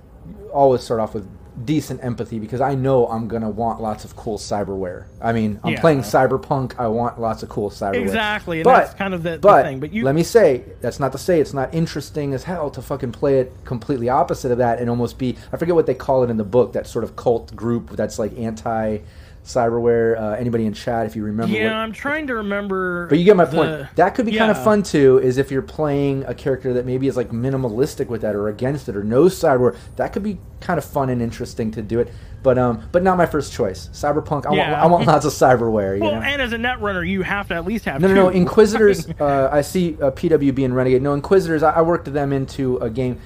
always 0.53 0.81
start 0.81 0.99
off 0.99 1.13
with 1.13 1.27
decent 1.65 2.03
empathy 2.03 2.39
because 2.39 2.61
I 2.61 2.73
know 2.73 3.05
I'm 3.07 3.27
gonna 3.27 3.49
want 3.49 3.79
lots 3.79 4.05
of 4.05 4.15
cool 4.15 4.39
cyberware. 4.39 5.03
I 5.21 5.33
mean, 5.33 5.59
I'm 5.63 5.73
Yeah. 5.73 5.81
playing 5.81 5.99
cyberpunk. 5.99 6.73
I 6.79 6.87
want 6.87 7.21
lots 7.21 7.43
of 7.43 7.49
cool 7.49 7.69
cyberware. 7.69 8.01
Exactly, 8.01 8.59
and 8.61 8.63
but, 8.63 8.79
that's 8.79 8.93
kind 8.95 9.13
of 9.13 9.21
the- 9.21 9.31
the 9.31 9.37
but 9.37 9.63
thing, 9.63 9.79
but 9.79 9.93
you- 9.93 10.03
let 10.03 10.15
me 10.15 10.23
say 10.23 10.63
that's 10.81 10.99
not 10.99 11.11
to 11.11 11.19
say 11.19 11.39
it's 11.39 11.53
not 11.53 11.71
interesting 11.71 12.33
as 12.33 12.45
hell 12.45 12.71
to 12.71 12.81
fucking 12.81 13.11
play 13.11 13.37
it 13.39 13.53
completely 13.65 14.09
opposite 14.09 14.51
of 14.51 14.57
that 14.57 14.79
and 14.79 14.89
almost 14.89 15.19
be 15.19 15.37
I 15.51 15.57
forget 15.57 15.75
what 15.75 15.85
they 15.85 15.93
call 15.93 16.23
it 16.23 16.31
in 16.31 16.37
the 16.37 16.43
book 16.43 16.73
that 16.73 16.87
sort 16.87 17.03
of 17.03 17.15
cult 17.15 17.55
group 17.55 17.91
that's 17.95 18.17
like 18.17 18.31
anti 18.35 18.97
cyberware. 19.43 20.17
Uh, 20.19 20.31
anybody 20.31 20.65
in 20.65 20.73
chat 20.73 21.05
if 21.05 21.15
you 21.15 21.23
remember? 21.23 21.53
Yeah, 21.55 21.65
what, 21.65 21.73
I'm 21.75 21.91
trying 21.91 22.27
to 22.27 22.35
remember. 22.35 23.07
but 23.07 23.17
you 23.19 23.25
get 23.25 23.35
my 23.35 23.45
the- 23.45 23.55
point. 23.57 23.95
That 23.95 24.15
could 24.15 24.25
be 24.25 24.35
kind 24.37 24.51
of 24.51 24.63
fun 24.63 24.83
too. 24.83 25.19
Is 25.19 25.37
if 25.37 25.51
you're 25.51 25.61
playing 25.61 26.23
a 26.25 26.33
character 26.33 26.73
that 26.73 26.85
maybe 26.85 27.07
is 27.07 27.17
like 27.17 27.29
minimalistic 27.31 28.07
with 28.07 28.21
that 28.21 28.35
or 28.35 28.47
against 28.49 28.89
it 28.89 28.95
or 28.95 29.03
no 29.03 29.23
cyberware. 29.25 29.75
That 29.97 30.13
could 30.13 30.23
be 30.23 30.39
kind 30.59 30.77
of 30.77 30.85
fun 30.85 31.09
and 31.09 31.21
interesting 31.21 31.71
to 31.71 31.81
do 31.81 31.99
it. 31.99 32.09
But 32.41 32.57
um, 32.57 32.87
but 32.91 33.03
not 33.03 33.17
my 33.17 33.25
first 33.25 33.53
choice. 33.53 33.89
Cyberpunk. 33.93 34.45
I 34.45 34.49
want 34.49 34.57
Yeah. 34.57 34.83
I 34.83 34.85
want 34.87 35.07
lots 35.07 35.25
of 35.25 35.31
cyberware. 35.33 35.95
You 35.97 36.03
Well, 36.03 36.15
know? 36.15 36.21
and 36.21 36.41
as 36.41 36.51
a 36.53 36.57
netrunner, 36.57 37.07
you 37.07 37.21
have 37.21 37.47
to 37.49 37.55
at 37.55 37.65
least 37.65 37.85
have 37.85 38.01
No, 38.01 38.07
no, 38.07 38.13
no. 38.15 38.29
Inquisitors. 38.29 39.09
uh, 39.19 39.49
I 39.51 39.61
see 39.61 39.97
uh, 40.01 40.11
PWB 40.11 40.65
and 40.65 40.75
Renegade. 40.75 41.01
No, 41.01 41.13
Inquisitors. 41.13 41.63
I, 41.63 41.71
I 41.71 41.81
worked 41.81 42.11
them 42.11 42.33
into 42.33 42.77
a 42.77 42.89
game. 42.89 43.19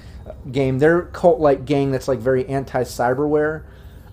Game. 0.52 0.78
They're 0.78 1.02
cult-like 1.02 1.64
gang 1.64 1.90
that's 1.90 2.06
like 2.06 2.18
very 2.18 2.46
anti-cyberware. 2.48 3.62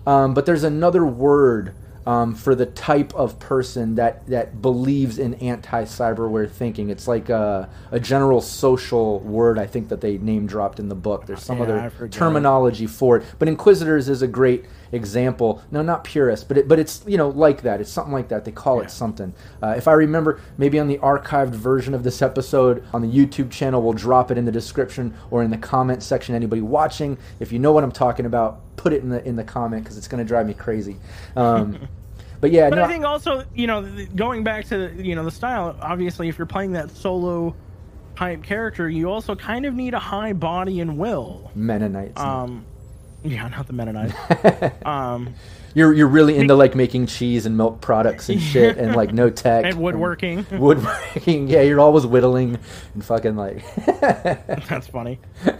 Um, 0.06 0.34
but 0.34 0.46
there's 0.46 0.64
another 0.64 1.04
word 1.04 1.74
um, 2.06 2.34
for 2.34 2.54
the 2.54 2.66
type 2.66 3.12
of 3.14 3.38
person 3.40 3.96
that 3.96 4.26
that 4.28 4.62
believes 4.62 5.18
in 5.18 5.34
anti-cyberware 5.34 6.48
thinking. 6.48 6.88
It's 6.88 7.08
like 7.08 7.28
a, 7.28 7.68
a 7.90 7.98
general 7.98 8.40
social 8.40 9.20
word. 9.20 9.58
I 9.58 9.66
think 9.66 9.88
that 9.88 10.00
they 10.00 10.18
name 10.18 10.46
dropped 10.46 10.78
in 10.78 10.88
the 10.88 10.94
book. 10.94 11.26
There's 11.26 11.42
some 11.42 11.58
Yeah, 11.58 11.64
other 11.64 12.08
terminology 12.08 12.86
for 12.86 13.16
it. 13.18 13.24
But 13.38 13.48
Inquisitors 13.48 14.08
is 14.08 14.22
a 14.22 14.28
great 14.28 14.66
example. 14.92 15.62
No, 15.70 15.82
not 15.82 16.04
purist, 16.04 16.48
but 16.48 16.58
it, 16.58 16.68
but 16.68 16.78
it's 16.78 17.02
you 17.06 17.16
know 17.16 17.28
like 17.28 17.62
that. 17.62 17.80
It's 17.80 17.90
something 17.90 18.12
like 18.12 18.28
that. 18.28 18.44
They 18.44 18.52
call 18.52 18.78
Yeah. 18.78 18.84
it 18.84 18.90
something. 18.90 19.32
Uh, 19.62 19.74
if 19.76 19.88
I 19.88 19.92
remember, 19.92 20.40
maybe 20.58 20.78
on 20.78 20.88
the 20.88 20.98
archived 20.98 21.50
version 21.54 21.94
of 21.94 22.02
this 22.02 22.22
episode 22.22 22.84
on 22.92 23.02
the 23.02 23.08
YouTube 23.08 23.50
channel, 23.50 23.82
we'll 23.82 23.92
drop 23.92 24.30
it 24.30 24.38
in 24.38 24.44
the 24.44 24.52
description 24.52 25.14
or 25.30 25.42
in 25.42 25.50
the 25.50 25.58
comment 25.58 26.02
section. 26.02 26.34
Anybody 26.34 26.62
watching, 26.62 27.18
if 27.40 27.52
you 27.52 27.58
know 27.58 27.72
what 27.72 27.84
I'm 27.84 27.92
talking 27.92 28.26
about, 28.26 28.60
put 28.76 28.92
it 28.92 29.02
in 29.02 29.08
the 29.08 29.26
in 29.26 29.36
the 29.36 29.44
comment 29.44 29.84
because 29.84 29.96
it's 29.98 30.08
going 30.08 30.22
to 30.22 30.28
drive 30.28 30.46
me 30.46 30.54
crazy. 30.54 30.96
Um, 31.36 31.78
but 32.40 32.50
yeah, 32.50 32.68
But 32.70 32.76
no, 32.76 32.84
I 32.84 32.88
think 32.88 33.04
also, 33.04 33.44
you 33.54 33.66
know, 33.66 33.88
going 34.14 34.44
back 34.44 34.66
to 34.66 34.92
you 34.96 35.14
know 35.14 35.24
the 35.24 35.30
style. 35.30 35.76
Obviously, 35.80 36.28
if 36.28 36.38
you're 36.38 36.46
playing 36.46 36.72
that 36.72 36.90
solo 36.90 37.54
type 38.16 38.42
character, 38.42 38.88
you 38.88 39.10
also 39.10 39.34
kind 39.34 39.66
of 39.66 39.74
need 39.74 39.92
a 39.94 39.98
high 39.98 40.32
body 40.32 40.80
and 40.80 40.96
will. 40.96 41.50
Mennonites. 41.54 42.18
Um, 42.20 42.64
yeah, 43.30 43.48
not 43.48 43.66
the 43.66 43.72
Mennonite. 43.72 44.14
um, 44.86 45.34
you're 45.74 45.92
you're 45.92 46.06
really 46.08 46.38
into 46.38 46.54
like 46.54 46.74
making 46.74 47.06
cheese 47.06 47.44
and 47.44 47.56
milk 47.56 47.82
products 47.82 48.30
and 48.30 48.40
shit 48.40 48.78
and 48.78 48.96
like 48.96 49.12
no 49.12 49.28
tech 49.42 49.66
and 49.66 49.78
woodworking. 49.78 50.46
Woodworking, 50.50 51.48
yeah, 51.48 51.60
you're 51.60 51.80
always 51.80 52.06
whittling 52.06 52.58
and 52.94 53.04
fucking 53.04 53.36
like. 53.36 53.62
That's 53.86 54.86
funny. 54.86 55.18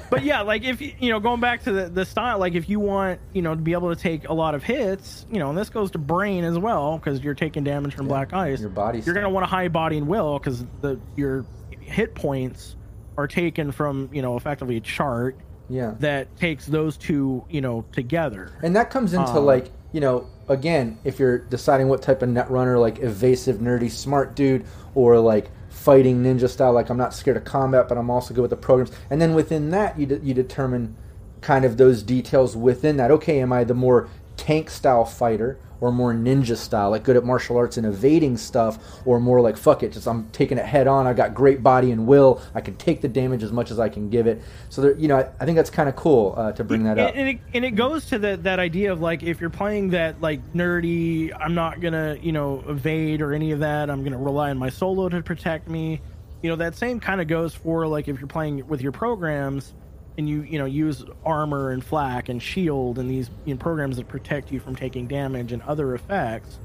But 0.08 0.22
yeah, 0.22 0.40
like 0.40 0.64
if 0.64 0.80
you 0.80 0.94
you 0.98 1.10
know 1.10 1.20
going 1.20 1.40
back 1.40 1.64
to 1.64 1.72
the, 1.72 1.88
the 1.90 2.06
style, 2.06 2.38
like 2.38 2.54
if 2.54 2.66
you 2.68 2.80
want 2.80 3.20
you 3.34 3.42
know 3.42 3.54
to 3.54 3.60
be 3.60 3.74
able 3.74 3.94
to 3.94 4.00
take 4.00 4.28
a 4.30 4.32
lot 4.32 4.54
of 4.54 4.62
hits, 4.62 5.26
you 5.30 5.38
know, 5.38 5.50
and 5.50 5.58
this 5.58 5.68
goes 5.68 5.90
to 5.90 5.98
brain 5.98 6.44
as 6.44 6.58
well 6.58 6.96
because 6.96 7.20
you're 7.22 7.34
taking 7.34 7.62
damage 7.62 7.94
from 7.94 8.08
black 8.08 8.32
ice. 8.32 8.60
your 8.60 8.70
body 8.70 9.00
You're 9.00 9.14
gonna 9.14 9.28
want 9.28 9.44
a 9.44 9.48
high 9.48 9.68
body 9.68 9.98
and 9.98 10.08
will 10.08 10.38
because 10.38 10.64
the 10.80 10.98
your 11.16 11.44
hit 11.80 12.14
points 12.14 12.74
are 13.18 13.28
taken 13.28 13.70
from 13.70 14.08
you 14.12 14.22
know 14.22 14.36
effectively 14.36 14.76
a 14.76 14.80
chart 14.80 15.38
yeah. 15.68 15.94
that 16.00 16.34
takes 16.36 16.66
those 16.66 16.96
two 16.96 17.44
you 17.48 17.60
know 17.60 17.84
together. 17.92 18.52
And 18.62 18.74
that 18.76 18.90
comes 18.90 19.12
into 19.12 19.30
Um, 19.30 19.44
like, 19.44 19.70
you 19.92 20.00
know, 20.00 20.26
again, 20.48 20.98
if 21.04 21.18
you're 21.18 21.38
deciding 21.38 21.88
what 21.88 22.02
type 22.02 22.22
of 22.22 22.28
net 22.28 22.50
runner, 22.50 22.78
like 22.78 22.98
evasive, 22.98 23.56
nerdy, 23.56 23.90
smart 23.90 24.34
dude, 24.34 24.64
or 24.94 25.18
like 25.18 25.50
fighting 25.68 26.22
ninja 26.22 26.48
style, 26.48 26.72
like 26.72 26.90
I'm 26.90 26.96
not 26.96 27.14
scared 27.14 27.36
of 27.36 27.44
combat, 27.44 27.88
but 27.88 27.98
I'm 27.98 28.10
also 28.10 28.34
good 28.34 28.42
with 28.42 28.50
the 28.50 28.56
programs. 28.56 28.92
And 29.10 29.20
then 29.20 29.34
within 29.34 29.70
that, 29.70 29.98
you, 29.98 30.06
de- 30.06 30.18
you 30.20 30.34
determine 30.34 30.96
kind 31.40 31.64
of 31.64 31.76
those 31.76 32.02
details 32.02 32.56
within 32.56 32.96
that. 32.96 33.10
Okay, 33.10 33.40
am 33.40 33.52
I 33.52 33.64
the 33.64 33.74
more 33.74 34.08
tank 34.36 34.70
style 34.70 35.04
fighter? 35.04 35.58
Or 35.80 35.92
more 35.92 36.14
ninja 36.14 36.56
style, 36.56 36.90
like 36.90 37.04
good 37.04 37.16
at 37.16 37.24
martial 37.24 37.56
arts 37.56 37.76
and 37.76 37.86
evading 37.86 38.38
stuff, 38.38 38.78
or 39.04 39.20
more 39.20 39.42
like 39.42 39.56
fuck 39.56 39.82
it, 39.82 39.92
just 39.92 40.08
I'm 40.08 40.28
taking 40.30 40.56
it 40.56 40.64
head 40.64 40.86
on. 40.86 41.06
I 41.06 41.12
got 41.12 41.34
great 41.34 41.62
body 41.62 41.90
and 41.90 42.06
will. 42.06 42.40
I 42.54 42.62
can 42.62 42.76
take 42.76 43.02
the 43.02 43.08
damage 43.08 43.42
as 43.42 43.52
much 43.52 43.70
as 43.70 43.78
I 43.78 43.90
can 43.90 44.08
give 44.08 44.26
it. 44.26 44.40
So 44.70 44.80
there, 44.80 44.94
you 44.94 45.06
know, 45.06 45.18
I, 45.18 45.28
I 45.38 45.44
think 45.44 45.56
that's 45.56 45.68
kind 45.68 45.88
of 45.88 45.94
cool 45.94 46.34
uh, 46.36 46.52
to 46.52 46.64
bring 46.64 46.84
that 46.84 46.98
up. 46.98 47.10
And, 47.10 47.18
and, 47.18 47.28
it, 47.28 47.40
and 47.52 47.64
it 47.64 47.72
goes 47.72 48.06
to 48.06 48.18
that 48.18 48.58
idea 48.58 48.90
of 48.90 49.00
like 49.00 49.22
if 49.22 49.40
you're 49.40 49.50
playing 49.50 49.90
that 49.90 50.20
like 50.20 50.40
nerdy, 50.54 51.30
I'm 51.38 51.54
not 51.54 51.80
gonna 51.80 52.16
you 52.22 52.32
know 52.32 52.64
evade 52.66 53.20
or 53.20 53.34
any 53.34 53.52
of 53.52 53.60
that. 53.60 53.90
I'm 53.90 54.02
gonna 54.02 54.18
rely 54.18 54.50
on 54.50 54.58
my 54.58 54.70
solo 54.70 55.08
to 55.10 55.22
protect 55.22 55.68
me. 55.68 56.00
You 56.42 56.50
know 56.50 56.56
that 56.56 56.74
same 56.74 57.00
kind 57.00 57.20
of 57.20 57.28
goes 57.28 57.54
for 57.54 57.86
like 57.86 58.08
if 58.08 58.18
you're 58.18 58.28
playing 58.28 58.66
with 58.66 58.80
your 58.80 58.92
programs 58.92 59.74
and 60.18 60.28
you 60.28 60.42
you 60.42 60.58
know 60.58 60.64
use 60.64 61.04
armor 61.24 61.70
and 61.70 61.84
flak 61.84 62.28
and 62.28 62.42
shield 62.42 62.98
and 62.98 63.10
these 63.10 63.30
you 63.44 63.54
know, 63.54 63.58
programs 63.58 63.96
that 63.96 64.08
protect 64.08 64.50
you 64.50 64.60
from 64.60 64.76
taking 64.76 65.06
damage 65.06 65.52
and 65.52 65.62
other 65.62 65.94
effects. 65.94 66.58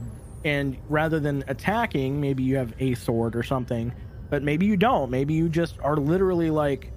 And 0.43 0.77
rather 0.89 1.19
than 1.19 1.43
attacking, 1.47 2.19
maybe 2.19 2.43
you 2.43 2.57
have 2.57 2.73
a 2.79 2.95
sword 2.95 3.35
or 3.35 3.43
something, 3.43 3.93
but 4.29 4.41
maybe 4.41 4.65
you 4.65 4.75
don't. 4.75 5.11
Maybe 5.11 5.35
you 5.35 5.49
just 5.49 5.77
are 5.81 5.97
literally 5.97 6.49
like 6.49 6.91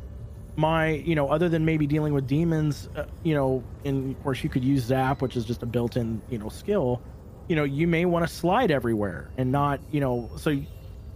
my 0.57 0.91
you 0.91 1.15
know 1.15 1.29
other 1.29 1.49
than 1.49 1.65
maybe 1.65 1.87
dealing 1.87 2.15
with 2.15 2.27
demons 2.27 2.89
uh, 2.97 3.05
you 3.25 3.35
know 3.35 3.63
and 3.85 4.15
of 4.15 4.23
course 4.23 4.45
you 4.45 4.49
could 4.49 4.63
use 4.63 4.85
zap 4.85 5.21
which 5.21 5.37
is 5.37 5.45
just 5.45 5.65
a 5.65 5.67
built-in 5.67 6.23
you 6.31 6.39
know 6.39 6.49
skill 6.49 7.03
you 7.49 7.57
know 7.57 7.65
you 7.65 7.89
may 7.89 8.05
want 8.05 8.27
to 8.27 8.33
slide 8.33 8.71
everywhere 8.71 9.31
and 9.37 9.51
not 9.51 9.81
you 9.91 10.01
know 10.01 10.31
so 10.37 10.57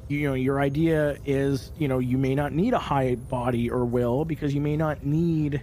you 0.08 0.26
know 0.28 0.34
your 0.34 0.60
idea 0.60 1.16
is 1.24 1.70
you 1.78 1.88
know 1.88 1.98
you 1.98 2.18
may 2.18 2.34
not 2.34 2.52
need 2.52 2.72
a 2.72 2.78
high 2.78 3.14
body 3.14 3.70
or 3.70 3.84
will 3.84 4.24
because 4.24 4.54
you 4.54 4.60
may 4.60 4.76
not 4.76 5.04
need 5.04 5.62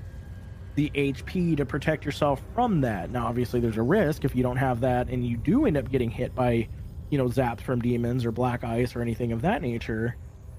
the 0.76 0.89
hp 0.93 1.57
to 1.57 1.65
protect 1.65 2.05
yourself 2.05 2.41
from 2.53 2.81
that 2.81 3.09
now 3.09 3.26
obviously 3.27 3.59
there's 3.59 3.77
a 3.77 3.81
risk 3.81 4.23
if 4.23 4.35
you 4.35 4.43
don't 4.43 4.57
have 4.57 4.81
that 4.81 5.07
and 5.09 5.26
you 5.26 5.38
do 5.38 5.65
end 5.65 5.77
up 5.77 5.89
getting 5.89 6.09
hit 6.09 6.35
by 6.35 6.67
you 7.09 7.17
know 7.17 7.26
zaps 7.26 7.61
from 7.61 7.81
demons 7.81 8.26
or 8.26 8.31
black 8.31 8.63
ice 8.63 8.95
or 8.95 9.01
anything 9.01 9.31
of 9.31 9.41
that 9.41 9.61
nature 9.61 10.15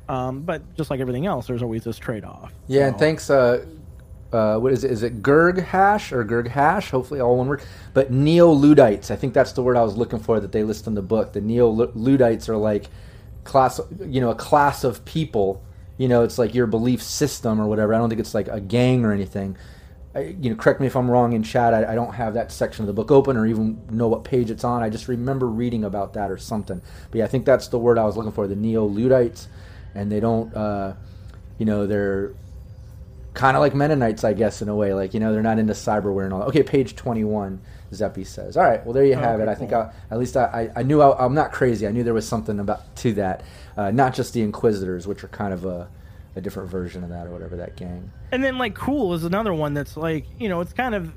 um, 0.08 0.42
but 0.42 0.62
just 0.76 0.90
like 0.90 1.00
everything 1.00 1.26
else 1.26 1.46
there's 1.46 1.62
always 1.62 1.84
this 1.84 1.98
trade-off 1.98 2.52
Yeah, 2.68 2.88
and 2.88 2.98
thanks. 2.98 3.28
Uh, 3.28 3.66
uh, 4.32 4.58
what 4.58 4.72
is 4.72 4.84
it? 4.84 4.90
Is 4.90 5.02
it 5.02 5.22
Gurg 5.22 5.62
Hash 5.62 6.12
or 6.12 6.24
Gurg 6.24 6.48
Hash? 6.48 6.90
Hopefully, 6.90 7.20
all 7.20 7.36
one 7.38 7.48
word. 7.48 7.62
But 7.94 8.10
Neo 8.10 8.50
Luddites. 8.50 9.10
I 9.10 9.16
think 9.16 9.34
that's 9.34 9.52
the 9.52 9.62
word 9.62 9.76
I 9.76 9.82
was 9.82 9.96
looking 9.96 10.18
for 10.18 10.40
that 10.40 10.52
they 10.52 10.62
list 10.62 10.86
in 10.86 10.94
the 10.94 11.02
book. 11.02 11.32
The 11.32 11.40
Neo 11.40 11.72
Ludites 11.72 12.48
are 12.48 12.56
like 12.56 12.88
class, 13.47 13.81
you 14.05 14.20
know, 14.20 14.31
a 14.31 14.35
class 14.35 14.85
of 14.85 15.05
people. 15.05 15.62
You 15.98 16.09
know, 16.09 16.23
it's 16.23 16.39
like 16.39 16.55
your 16.55 16.66
belief 16.66 17.02
system 17.02 17.60
or 17.60 17.66
whatever. 17.66 17.94
I 17.94 17.98
don't 17.98 18.10
think 18.10 18.20
it's 18.20 18.35
like 18.35 18.48
a 18.48 18.60
gang 18.60 19.05
or 19.05 19.12
anything. 19.12 19.56
I, 20.14 20.36
you 20.40 20.51
know, 20.51 20.56
correct 20.56 20.81
me 20.81 20.86
if 20.86 20.97
I'm 20.97 21.10
wrong 21.10 21.32
in 21.32 21.43
chat. 21.43 21.73
I, 21.73 21.93
I 21.93 21.94
don't 21.94 22.14
have 22.14 22.35
that 22.35 22.52
section 22.52 22.82
of 22.82 22.86
the 22.86 22.93
book 22.93 23.10
open 23.10 23.36
or 23.36 23.47
even 23.47 23.82
know 23.90 24.09
what 24.09 24.24
page 24.24 24.51
it's 24.51 24.64
on. 24.64 24.82
I 24.82 24.90
just 24.90 25.09
remember 25.09 25.47
reading 25.47 25.85
about 25.85 26.14
that 26.14 26.31
or 26.31 26.39
something. 26.39 26.82
But 27.10 27.18
yeah, 27.18 27.24
I 27.24 27.28
think 27.28 27.44
that's 27.44 27.68
the 27.68 27.78
word 27.78 27.98
I 27.98 28.05
was 28.05 28.16
looking 28.16 28.32
for. 28.32 28.47
The 28.47 28.56
Neo 28.56 28.85
Luddites, 28.85 29.48
and 29.94 30.10
they 30.10 30.20
don't. 30.20 30.55
Uh, 30.55 30.94
you 31.59 31.66
know, 31.66 31.86
they're 31.86 32.35
kind 33.35 33.56
of 33.56 33.60
like 33.60 33.74
Mennonites, 33.74 34.24
I 34.24 34.32
guess, 34.32 34.62
in 34.62 34.68
a 34.68 34.74
way. 34.74 34.94
Like, 34.94 35.14
you 35.14 35.20
know, 35.20 35.32
they're 35.32 35.43
not 35.43 35.59
into 35.59 35.74
cyberware 35.74 36.24
and 36.24 36.32
all. 36.32 36.40
that. 36.40 36.48
Okay, 36.48 36.62
page 36.62 36.97
21, 36.97 37.60
Zeppi 37.92 38.26
says. 38.26 38.56
All 38.56 38.64
right, 38.64 38.84
well, 38.84 38.92
there 38.92 39.04
you 39.04 39.14
have 39.14 39.40
Okay, 39.40 39.42
it. 39.44 39.48
I 39.48 39.54
think. 39.54 39.72
I, 39.72 39.90
at 40.10 40.18
least 40.18 40.36
I, 40.36 40.70
I, 40.74 40.80
I 40.80 40.82
knew 40.82 41.00
I, 41.00 41.24
I'm 41.24 41.34
not 41.34 41.52
crazy. 41.52 41.86
I 41.86 41.90
knew 41.92 42.02
there 42.04 42.14
was 42.14 42.26
something 42.28 42.58
about 42.60 42.94
to 42.96 43.12
that. 43.14 43.42
Uh, 43.76 43.90
not 43.90 44.14
just 44.14 44.32
the 44.34 44.42
Inquisitors, 44.42 45.06
which 45.06 45.22
are 45.24 45.28
kind 45.28 45.52
of 45.52 45.64
a, 45.64 45.88
a 46.34 46.40
different 46.40 46.70
version 46.70 47.02
of 47.04 47.10
that 47.10 47.26
or 47.26 47.30
whatever, 47.30 47.56
that 47.56 47.76
gang. 47.76 48.10
and 48.32 48.42
then 48.44 48.58
like 48.58 48.74
cool 48.74 49.14
is 49.14 49.24
another 49.24 49.54
one 49.54 49.72
that's 49.74 49.96
like 49.96 50.26
you 50.38 50.48
know 50.48 50.60
it's 50.60 50.72
kind 50.72 50.94
of 50.94 51.12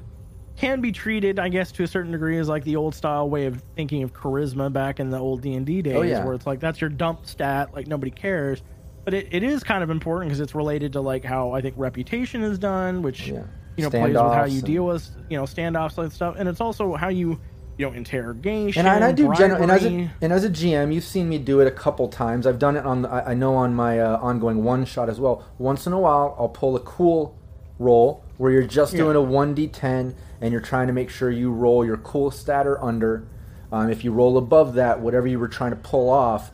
can 0.58 0.82
be 0.82 0.92
treated 0.92 1.40
i 1.40 1.48
guess 1.48 1.72
to 1.72 1.84
a 1.84 1.88
certain 1.88 2.12
degree 2.12 2.38
as 2.38 2.50
like 2.50 2.66
the 2.66 2.76
old 2.76 2.94
style 2.94 3.30
way 3.30 3.46
of 3.46 3.64
thinking 3.78 4.04
of 4.04 4.12
charisma 4.14 4.72
back 4.72 5.00
in 5.00 5.10
the 5.10 5.18
old 5.18 5.42
d&d 5.42 5.82
days 5.82 5.96
Oh, 5.96 6.02
yeah. 6.02 6.24
where 6.26 6.34
it's 6.34 6.46
like 6.46 6.60
that's 6.60 6.82
your 6.82 6.90
dump 6.90 7.26
stat 7.26 7.74
like 7.74 7.88
nobody 7.88 8.12
cares 8.12 8.62
but 9.06 9.14
it, 9.14 9.28
it 9.32 9.42
is 9.42 9.64
kind 9.64 9.84
of 9.84 9.90
important 9.90 10.30
because 10.30 10.42
it's 10.42 10.54
related 10.54 10.92
to 10.94 11.02
like 11.02 11.24
how 11.24 11.52
i 11.54 11.62
think 11.62 11.76
reputation 11.78 12.44
is 12.44 12.60
done 12.60 13.02
which 13.02 13.28
Yeah. 13.30 13.44
You 13.80 13.84
know 13.86 13.90
plays 13.90 14.14
with 14.14 14.34
how 14.34 14.46
you 14.46 14.62
deal 14.62 14.86
with 14.86 15.10
you 15.30 15.38
know 15.38 15.44
standoffs 15.44 15.98
and 15.98 16.12
stuff 16.12 16.36
and 16.38 16.48
it's 16.50 16.62
also 16.62 16.96
how 16.96 17.10
you 17.10 17.40
you 17.78 17.86
know, 17.86 17.94
interrogation. 17.94 18.82
And 18.82 18.90
I, 18.90 18.96
and 18.96 19.04
I 19.06 19.14
do 19.14 19.34
general, 19.36 19.64
and 19.64 19.72
as 19.72 19.86
a 19.86 20.10
and 20.22 20.34
as 20.34 20.44
a 20.44 20.50
GM, 20.50 20.94
you've 20.94 21.06
seen 21.06 21.30
me 21.30 21.38
do 21.38 21.62
it 21.62 21.68
a 21.68 21.72
couple 21.72 22.10
times. 22.10 22.46
I've 22.46 22.60
done 22.60 22.76
it 22.76 22.86
on 22.86 23.04
the, 23.04 23.10
I 23.10 23.32
I 23.32 23.34
know 23.36 23.56
on 23.56 23.74
my 23.74 24.02
uh, 24.02 24.18
ongoing 24.18 24.66
one 24.66 24.84
shot 24.84 25.08
as 25.08 25.18
well. 25.18 25.46
Once 25.58 25.88
in 25.88 25.94
a 25.94 26.00
while, 26.00 26.36
I'll 26.38 26.50
pull 26.50 26.76
a 26.76 26.82
cool 26.82 27.40
roll 27.80 28.22
where 28.38 28.52
you're 28.52 28.64
just 28.68 28.92
Yeah. 28.94 29.00
doing 29.00 29.16
a 29.16 29.22
one 29.22 29.56
d10 29.56 30.14
and 30.42 30.52
you're 30.52 30.60
trying 30.60 30.88
to 30.88 30.94
make 30.94 31.10
sure 31.10 31.32
you 31.32 31.52
roll 31.52 31.86
your 31.86 31.96
cool 31.96 32.32
stat 32.32 32.68
or 32.68 32.84
under. 32.84 33.26
Um, 33.72 33.90
if 33.90 34.04
you 34.04 34.12
roll 34.12 34.38
above 34.38 34.74
that, 34.74 35.00
whatever 35.00 35.28
you 35.28 35.40
were 35.40 35.48
trying 35.48 35.72
to 35.72 35.78
pull 35.78 36.10
off 36.10 36.52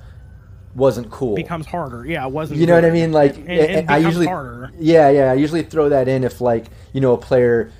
wasn't 0.75 1.09
cool. 1.09 1.35
becomes 1.35 1.65
harder. 1.65 2.05
Yeah, 2.05 2.25
it 2.25 2.31
wasn't. 2.31 2.59
You 2.59 2.67
know 2.67 2.75
what 2.75 2.85
I 2.85 2.91
mean? 2.91 3.11
Like, 3.11 3.37
and, 3.37 3.49
and 3.49 3.71
and 3.71 3.91
I 3.91 3.97
usually, 3.97 4.27
harder. 4.27 4.71
yeah, 4.77 5.09
yeah, 5.09 5.31
I 5.31 5.35
usually 5.35 5.63
throw 5.63 5.89
that 5.89 6.07
in 6.07 6.23
if 6.23 6.41
like 6.41 6.65
you 6.93 7.01
know 7.01 7.13
a 7.13 7.17
player, 7.17 7.71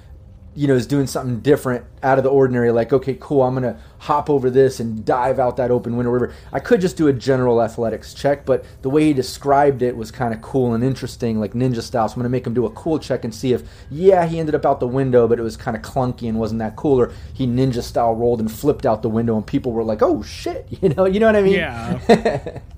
you 0.56 0.68
know, 0.68 0.76
is 0.76 0.88
doing 0.88 1.06
something 1.06 1.42
different 1.42 1.86
out 2.02 2.18
of 2.18 2.24
the 2.24 2.30
ordinary. 2.30 2.72
Like, 2.72 2.94
okay, 2.94 3.18
cool, 3.20 3.44
I'm 3.44 3.54
gonna 3.54 3.78
hop 3.98 4.30
over 4.30 4.50
this 4.50 4.80
and 4.80 5.04
dive 5.04 5.40
out 5.40 5.58
that 5.58 5.72
open 5.72 5.98
window, 5.98 6.12
whatever. 6.12 6.34
I 6.54 6.60
could 6.60 6.80
just 6.80 6.96
do 6.96 7.08
a 7.10 7.14
general 7.14 7.62
athletics 7.62 8.14
check, 8.14 8.46
but 8.46 8.64
the 8.82 8.90
way 8.90 9.06
he 9.06 9.14
described 9.14 9.82
it 9.82 9.98
was 9.98 10.12
kind 10.12 10.34
of 10.34 10.42
cool 10.42 10.74
and 10.74 10.82
interesting, 10.84 11.40
like 11.40 11.52
ninja 11.52 11.82
style. 11.82 12.08
So 12.08 12.14
I'm 12.14 12.20
gonna 12.20 12.30
make 12.30 12.48
him 12.48 12.54
do 12.54 12.66
a 12.66 12.72
cool 12.72 12.98
check 12.98 13.26
and 13.26 13.36
see 13.36 13.52
if, 13.52 13.64
yeah, 13.92 14.26
he 14.26 14.40
ended 14.40 14.56
up 14.56 14.66
out 14.66 14.80
the 14.80 14.88
window, 14.88 15.28
but 15.28 15.38
it 15.38 15.44
was 15.44 15.58
kind 15.58 15.76
of 15.76 15.84
clunky 15.84 16.30
and 16.30 16.40
wasn't 16.40 16.60
that 16.60 16.78
cool, 16.78 16.98
or 17.02 17.12
he 17.34 17.46
ninja 17.46 17.84
style 17.84 18.16
rolled 18.16 18.40
and 18.40 18.50
flipped 18.50 18.86
out 18.86 19.02
the 19.02 19.10
window, 19.10 19.36
and 19.36 19.46
people 19.46 19.74
were 19.74 19.84
like, 19.84 20.02
oh 20.02 20.22
shit, 20.24 20.66
you 20.82 20.90
know, 20.90 21.04
you 21.06 21.20
know 21.20 21.26
what 21.26 21.36
I 21.36 21.42
mean? 21.42 21.56
Yeah. 21.56 22.60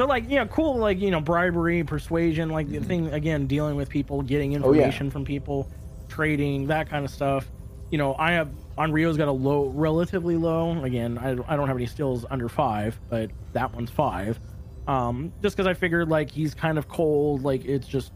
So 0.00 0.06
like 0.06 0.24
yeah, 0.30 0.46
cool 0.46 0.78
like 0.78 0.98
you 0.98 1.10
know 1.10 1.20
bribery, 1.20 1.84
persuasion, 1.84 2.48
like 2.48 2.70
the 2.70 2.80
thing 2.80 3.12
again 3.12 3.46
dealing 3.46 3.76
with 3.76 3.90
people, 3.90 4.22
getting 4.22 4.52
Mm-hmm. 4.52 4.64
Oh, 4.64 4.72
yeah. 4.72 4.84
information 4.84 5.10
from 5.10 5.26
people, 5.26 5.70
trading 6.08 6.68
that 6.68 6.88
kind 6.88 7.04
of 7.04 7.10
stuff. 7.10 7.46
You 7.90 7.98
know, 7.98 8.14
I 8.18 8.32
have 8.32 8.48
Onryo's 8.78 9.18
got 9.18 9.28
a 9.28 9.32
low, 9.32 9.66
relatively 9.66 10.36
low. 10.38 10.82
Again, 10.84 11.18
I, 11.18 11.32
I 11.32 11.54
don't 11.54 11.68
have 11.68 11.76
any 11.76 11.84
skills 11.84 12.24
under 12.30 12.48
five, 12.48 12.98
but 13.10 13.30
that 13.52 13.74
one's 13.74 13.90
five. 13.90 14.40
Um, 14.86 15.34
just 15.42 15.54
because 15.54 15.66
I 15.66 15.74
figured 15.74 16.08
like 16.08 16.30
he's 16.30 16.54
kind 16.54 16.78
of 16.78 16.88
cold, 16.88 17.42
like 17.42 17.66
it's 17.66 17.86
just 17.86 18.10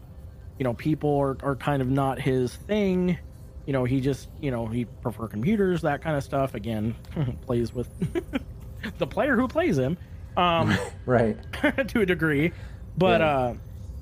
you 0.57 0.63
know 0.63 0.73
people 0.73 1.15
are 1.19 1.37
are 1.43 1.55
kind 1.55 1.83
of 1.83 1.87
not 1.87 2.19
his 2.19 2.55
thing. 2.55 3.15
You 3.67 3.73
know, 3.73 3.83
he 3.83 4.01
just 4.01 4.27
you 4.41 4.49
know 4.49 4.65
he 4.65 4.85
prefer 4.85 5.27
computers, 5.27 5.83
that 5.83 6.01
kind 6.01 6.17
of 6.17 6.23
stuff. 6.23 6.55
Again, 6.55 6.95
plays 7.45 7.75
with 7.75 7.89
the 8.97 9.05
player 9.05 9.35
who 9.35 9.47
plays 9.47 9.77
him. 9.77 9.99
Um, 10.37 10.75
right. 11.05 11.37
to 11.87 12.01
a 12.01 12.05
degree. 12.05 12.51
But 12.97 13.21
Yeah. 13.21 13.27
uh 13.37 13.53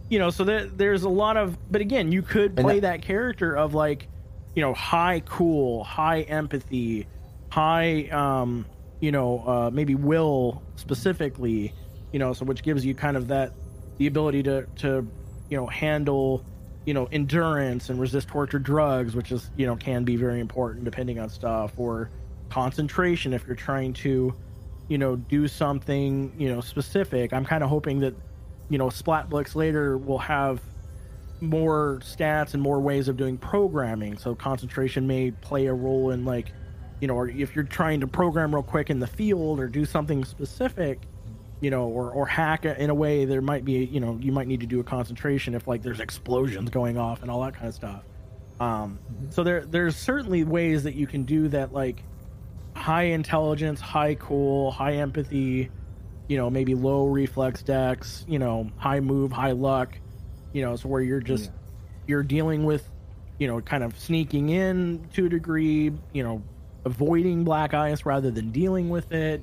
you 0.09 0.19
know, 0.19 0.29
so 0.29 0.43
there, 0.43 0.65
there's 0.67 1.03
a 1.03 1.09
lot 1.09 1.37
of 1.37 1.57
but 1.71 1.81
again, 1.81 2.11
you 2.11 2.21
could 2.21 2.55
play 2.55 2.79
that- 2.79 2.99
that 2.99 3.01
character 3.01 3.55
of 3.55 3.73
like, 3.73 4.07
you 4.55 4.61
know, 4.61 4.73
high 4.73 5.21
cool, 5.25 5.83
high 5.83 6.21
empathy, 6.21 7.07
high 7.49 8.03
um, 8.11 8.65
you 8.99 9.11
know, 9.11 9.39
uh 9.47 9.69
maybe 9.73 9.95
will 9.95 10.61
specifically, 10.75 11.73
you 12.11 12.19
know, 12.19 12.33
so 12.33 12.45
which 12.45 12.63
gives 12.63 12.85
you 12.85 12.93
kind 12.93 13.17
of 13.17 13.27
that 13.29 13.53
the 13.97 14.07
ability 14.07 14.43
to 14.43 14.65
to 14.77 15.07
you 15.49 15.57
know, 15.57 15.67
handle 15.67 16.45
you 16.85 16.93
know, 16.93 17.07
endurance 17.13 17.89
and 17.89 17.97
resist 17.97 18.27
torture 18.27 18.59
drugs, 18.59 19.15
which 19.15 19.31
is, 19.31 19.49
you 19.55 19.65
know, 19.65 19.75
can 19.77 20.03
be 20.03 20.17
very 20.17 20.41
important 20.41 20.83
depending 20.83 21.17
on 21.17 21.29
stuff 21.29 21.71
or 21.77 22.09
concentration 22.49 23.33
if 23.33 23.47
you're 23.47 23.55
trying 23.55 23.93
to 23.93 24.33
you 24.87 24.97
know, 24.97 25.15
do 25.15 25.47
something, 25.47 26.33
you 26.37 26.53
know, 26.53 26.61
specific. 26.61 27.33
I'm 27.33 27.45
kind 27.45 27.63
of 27.63 27.69
hoping 27.69 27.99
that, 27.99 28.15
you 28.69 28.77
know, 28.77 28.89
splat 28.89 29.29
books 29.29 29.55
later 29.55 29.97
will 29.97 30.19
have 30.19 30.61
more 31.41 31.99
stats 32.03 32.53
and 32.53 32.61
more 32.61 32.79
ways 32.79 33.07
of 33.07 33.17
doing 33.17 33.37
programming. 33.37 34.17
So 34.17 34.35
concentration 34.35 35.07
may 35.07 35.31
play 35.31 35.65
a 35.67 35.73
role 35.73 36.11
in 36.11 36.25
like, 36.25 36.51
you 37.01 37.07
know, 37.07 37.15
or 37.15 37.27
if 37.27 37.55
you're 37.55 37.65
trying 37.65 37.99
to 38.01 38.07
program 38.07 38.53
real 38.53 38.63
quick 38.63 38.89
in 38.89 38.99
the 38.99 39.07
field 39.07 39.59
or 39.59 39.67
do 39.67 39.85
something 39.85 40.23
specific, 40.23 40.99
you 41.59 41.69
know, 41.69 41.87
or, 41.87 42.11
or 42.11 42.25
hack 42.25 42.65
in 42.65 42.89
a 42.89 42.93
way, 42.93 43.25
there 43.25 43.41
might 43.41 43.65
be, 43.65 43.85
you 43.85 43.99
know, 43.99 44.17
you 44.21 44.31
might 44.31 44.47
need 44.47 44.61
to 44.61 44.65
do 44.65 44.79
a 44.79 44.83
concentration 44.83 45.53
if 45.53 45.67
like 45.67 45.81
there's 45.81 45.99
explosions 45.99 46.69
going 46.69 46.97
off 46.97 47.21
and 47.21 47.31
all 47.31 47.41
that 47.41 47.55
kind 47.55 47.67
of 47.67 47.73
stuff. 47.73 48.03
Um, 48.59 48.99
so 49.29 49.43
there, 49.43 49.65
there's 49.65 49.95
certainly 49.95 50.43
ways 50.43 50.83
that 50.83 50.95
you 50.95 51.07
can 51.07 51.23
do 51.23 51.47
that, 51.49 51.73
like, 51.73 52.03
high 52.75 53.03
intelligence, 53.03 53.79
high 53.79 54.15
cool, 54.15 54.71
high 54.71 54.93
empathy, 54.93 55.69
you 56.27 56.37
know, 56.37 56.49
maybe 56.49 56.75
low 56.75 57.05
reflex 57.05 57.61
dex, 57.63 58.25
you 58.27 58.39
know, 58.39 58.69
high 58.77 58.99
move, 58.99 59.31
high 59.31 59.51
luck, 59.51 59.97
you 60.53 60.61
know, 60.63 60.75
so 60.75 60.89
where 60.89 61.01
you're 61.01 61.19
just 61.19 61.45
Yeah. 61.45 61.57
you're 62.07 62.23
dealing 62.23 62.65
with, 62.65 62.89
you 63.39 63.47
know, 63.47 63.61
kind 63.61 63.83
of 63.83 63.97
sneaking 63.99 64.49
in 64.49 65.07
to 65.13 65.25
a 65.25 65.29
degree, 65.29 65.91
you 66.13 66.23
know, 66.23 66.41
avoiding 66.85 67.43
black 67.43 67.73
ice 67.73 68.05
rather 68.05 68.29
than 68.31 68.51
dealing 68.51 68.89
with 68.89 69.11
it, 69.13 69.41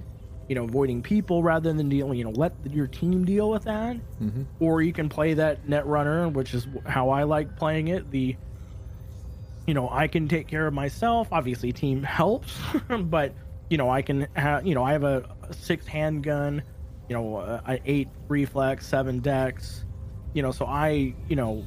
you 0.48 0.55
know, 0.55 0.65
avoiding 0.65 1.01
people 1.01 1.43
rather 1.43 1.73
than 1.73 1.89
dealing, 1.89 2.19
you 2.19 2.24
know, 2.24 2.32
let 2.32 2.52
your 2.70 2.86
team 2.86 3.24
deal 3.24 3.48
with 3.51 3.65
that. 3.65 3.97
Mhm. 4.20 4.44
Or 4.59 4.82
you 4.82 4.93
can 4.93 5.09
play 5.09 5.35
that 5.35 5.69
net 5.69 5.86
runner, 5.86 6.28
which 6.28 6.52
is 6.55 6.66
how 6.85 7.11
I 7.11 7.23
like 7.23 7.57
playing 7.57 7.89
it, 7.89 8.11
the 8.11 8.36
you 9.70 9.74
know, 9.74 9.88
I 9.88 10.09
can 10.09 10.26
take 10.26 10.48
care 10.48 10.66
of 10.66 10.74
myself. 10.74 11.28
Obviously, 11.30 11.70
team 11.70 12.02
helps, 12.18 12.59
but 12.88 13.32
you 13.68 13.78
know, 13.78 13.88
I 13.88 14.02
can 14.02 14.26
have, 14.34 14.66
you 14.66 14.74
know, 14.74 14.82
I 14.82 14.90
have 14.94 15.05
a, 15.05 15.28
a 15.48 15.55
six 15.55 15.86
handgun, 15.86 16.64
you 17.09 17.14
know, 17.14 17.36
a, 17.36 17.62
a 17.68 17.80
eight 17.84 18.09
reflex, 18.26 18.84
seven 18.84 19.20
dex, 19.20 19.84
you 20.34 20.42
know, 20.42 20.51
so 20.51 20.66
I, 20.66 21.14
you 21.28 21.36
know, 21.36 21.64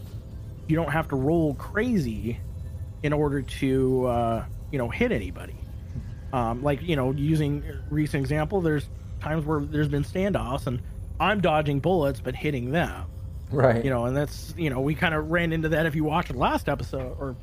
you 0.67 0.75
don't 0.75 0.91
have 0.91 1.07
to 1.09 1.15
roll 1.15 1.53
crazy 1.53 2.41
in 3.03 3.13
order 3.13 3.41
to, 3.41 4.05
uh, 4.07 4.45
you 4.69 4.79
know, 4.79 4.89
hit 4.89 5.13
anybody. 5.13 5.55
Um, 6.33 6.61
like 6.61 6.81
you 6.81 6.97
know, 6.97 7.11
using 7.11 7.63
recent 7.89 8.19
example, 8.19 8.59
there's 8.59 8.89
times 9.21 9.45
where 9.45 9.61
there's 9.61 9.87
been 9.87 10.03
standoffs 10.03 10.67
and 10.67 10.81
I'm 11.21 11.39
dodging 11.39 11.79
bullets 11.79 12.19
but 12.19 12.35
hitting 12.35 12.71
them 12.71 13.05
Right. 13.53 13.85
you 13.85 13.91
know, 13.91 14.05
and 14.05 14.17
that's 14.17 14.53
you 14.57 14.69
know 14.69 14.81
we 14.81 14.95
kind 14.95 15.13
of 15.13 15.29
ran 15.29 15.53
into 15.53 15.69
that 15.69 15.85
if 15.85 15.95
you 15.95 16.03
watched 16.03 16.31
the 16.31 16.37
last 16.37 16.67
episode 16.67 17.15
or 17.19 17.35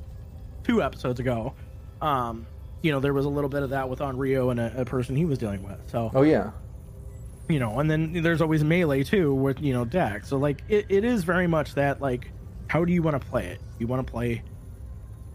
two 0.70 0.82
episodes 0.82 1.18
ago. 1.20 1.52
Um, 2.00 2.46
you 2.82 2.92
know, 2.92 3.00
there 3.00 3.12
was 3.12 3.26
a 3.26 3.28
little 3.28 3.50
bit 3.50 3.62
of 3.62 3.70
that 3.70 3.88
with 3.88 3.98
Onryo 3.98 4.50
and 4.50 4.60
a, 4.60 4.82
a 4.82 4.84
person 4.84 5.16
he 5.16 5.24
was 5.24 5.38
dealing 5.38 5.62
with. 5.62 5.78
So 5.90 6.10
Oh 6.14 6.22
yeah. 6.22 6.52
you 7.48 7.58
know, 7.58 7.78
and 7.80 7.90
then 7.90 8.22
there's 8.22 8.40
always 8.40 8.62
melee 8.64 9.02
too 9.04 9.34
with 9.34 9.60
you 9.60 9.72
know 9.72 9.84
deck. 9.84 10.24
So 10.24 10.38
like 10.38 10.62
it, 10.68 10.86
it 10.88 11.04
is 11.04 11.24
very 11.24 11.46
much 11.46 11.74
that 11.74 12.00
like 12.00 12.30
how 12.68 12.84
do 12.84 12.92
you 12.92 13.02
want 13.02 13.20
to 13.20 13.28
play 13.28 13.46
it? 13.48 13.60
You 13.78 13.86
want 13.86 14.06
to 14.06 14.10
play 14.10 14.42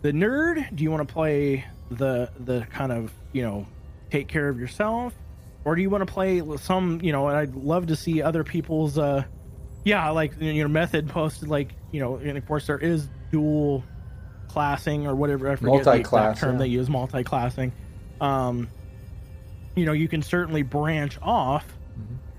the 0.02 0.12
nerd? 0.12 0.74
Do 0.76 0.84
you 0.84 0.92
want 0.92 1.08
to 1.08 1.14
play 1.14 1.66
the 1.92 2.32
the 2.40 2.66
kind 2.72 2.92
of 2.92 3.12
you 3.34 3.44
know 3.44 3.68
take 4.10 4.28
care 4.28 4.48
of 4.50 4.58
yourself, 4.60 5.14
or 5.66 5.76
do 5.76 5.82
you 5.82 5.90
want 5.90 6.08
to 6.08 6.12
play 6.12 6.42
some 6.58 7.00
you 7.04 7.12
know? 7.12 7.28
And 7.28 7.38
I'd 7.38 7.56
love 7.56 7.88
to 7.88 7.96
see 7.96 8.22
other 8.22 8.44
people's 8.44 8.98
uh 8.98 9.24
yeah 9.84 10.10
like 10.10 10.34
you 10.40 10.64
know 10.64 10.70
method 10.70 11.10
posted 11.10 11.48
like 11.50 11.74
you 11.92 12.00
know 12.00 12.16
and 12.16 12.38
of 12.40 12.48
course 12.48 12.66
there 12.66 12.80
is 12.80 13.08
dual 13.32 13.84
classing 14.48 15.08
or 15.08 15.16
whatever 15.16 15.50
I 15.50 15.56
forget 15.56 15.84
the 15.84 15.94
exact 15.94 16.40
term 16.40 16.54
yeah. 16.54 16.60
they 16.60 16.68
use 16.68 16.90
multi-classing. 16.90 17.72
Um, 18.22 18.70
you 19.76 19.86
know 19.86 19.92
you 19.92 20.08
can 20.08 20.22
certainly 20.22 20.62
branch 20.62 21.18
off 21.22 21.66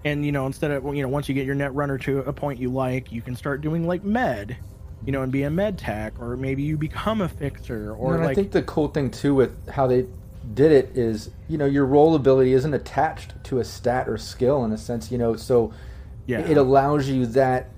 and 0.04 0.24
you 0.24 0.32
know 0.32 0.46
instead 0.46 0.70
of 0.70 0.84
you 0.94 1.02
know 1.02 1.08
once 1.08 1.28
you 1.28 1.34
get 1.34 1.44
your 1.44 1.54
net 1.54 1.74
runner 1.74 1.98
to 1.98 2.20
a 2.20 2.32
point 2.32 2.58
you 2.58 2.70
like 2.70 3.12
you 3.12 3.20
can 3.20 3.36
start 3.36 3.60
doing 3.60 3.86
like 3.86 4.02
med 4.04 4.56
you 5.04 5.12
know 5.12 5.22
and 5.22 5.30
be 5.30 5.42
a 5.42 5.50
med 5.50 5.76
tech 5.76 6.18
or 6.18 6.36
maybe 6.36 6.62
you 6.62 6.78
become 6.78 7.20
a 7.20 7.28
fixer 7.28 7.92
or 7.92 8.14
and 8.14 8.24
like 8.24 8.32
I 8.32 8.34
think 8.34 8.52
the 8.52 8.62
cool 8.62 8.88
thing 8.88 9.10
too 9.10 9.34
with 9.34 9.68
how 9.68 9.86
they 9.86 10.06
did 10.54 10.70
it 10.70 10.96
is, 10.96 11.30
you 11.48 11.58
know, 11.58 11.66
your 11.66 11.84
role 11.84 12.14
ability 12.14 12.52
isn't 12.52 12.72
attached 12.72 13.32
to 13.44 13.58
a 13.58 13.64
stat 13.64 14.08
or 14.08 14.16
skill 14.16 14.64
in 14.64 14.70
a 14.70 14.78
sense, 14.78 15.10
you 15.10 15.18
know, 15.18 15.34
so 15.36 15.72
yeah 16.26 16.40
it 16.40 16.56
allows 16.56 17.08
you 17.08 17.24
that 17.24 17.70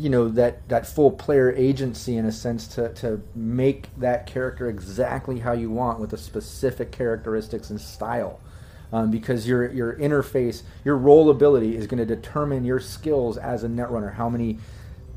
you 0.00 0.08
know 0.08 0.28
that 0.28 0.66
that 0.68 0.86
full 0.86 1.10
player 1.10 1.52
agency 1.52 2.16
in 2.16 2.24
a 2.24 2.32
sense 2.32 2.66
to 2.68 2.92
to 2.94 3.20
make 3.34 3.94
that 3.98 4.26
character 4.26 4.68
exactly 4.68 5.38
how 5.40 5.52
you 5.52 5.70
want 5.70 6.00
with 6.00 6.10
the 6.10 6.18
specific 6.18 6.90
characteristics 6.90 7.70
and 7.70 7.80
style. 7.80 8.40
Um, 8.92 9.10
because 9.10 9.46
your 9.46 9.70
your 9.70 9.94
interface 9.96 10.62
your 10.84 10.96
role 10.96 11.30
ability 11.30 11.76
is 11.76 11.86
going 11.86 11.98
to 11.98 12.06
determine 12.06 12.64
your 12.64 12.80
skills 12.80 13.36
as 13.36 13.62
a 13.62 13.68
netrunner. 13.68 14.14
How 14.14 14.28
many 14.28 14.58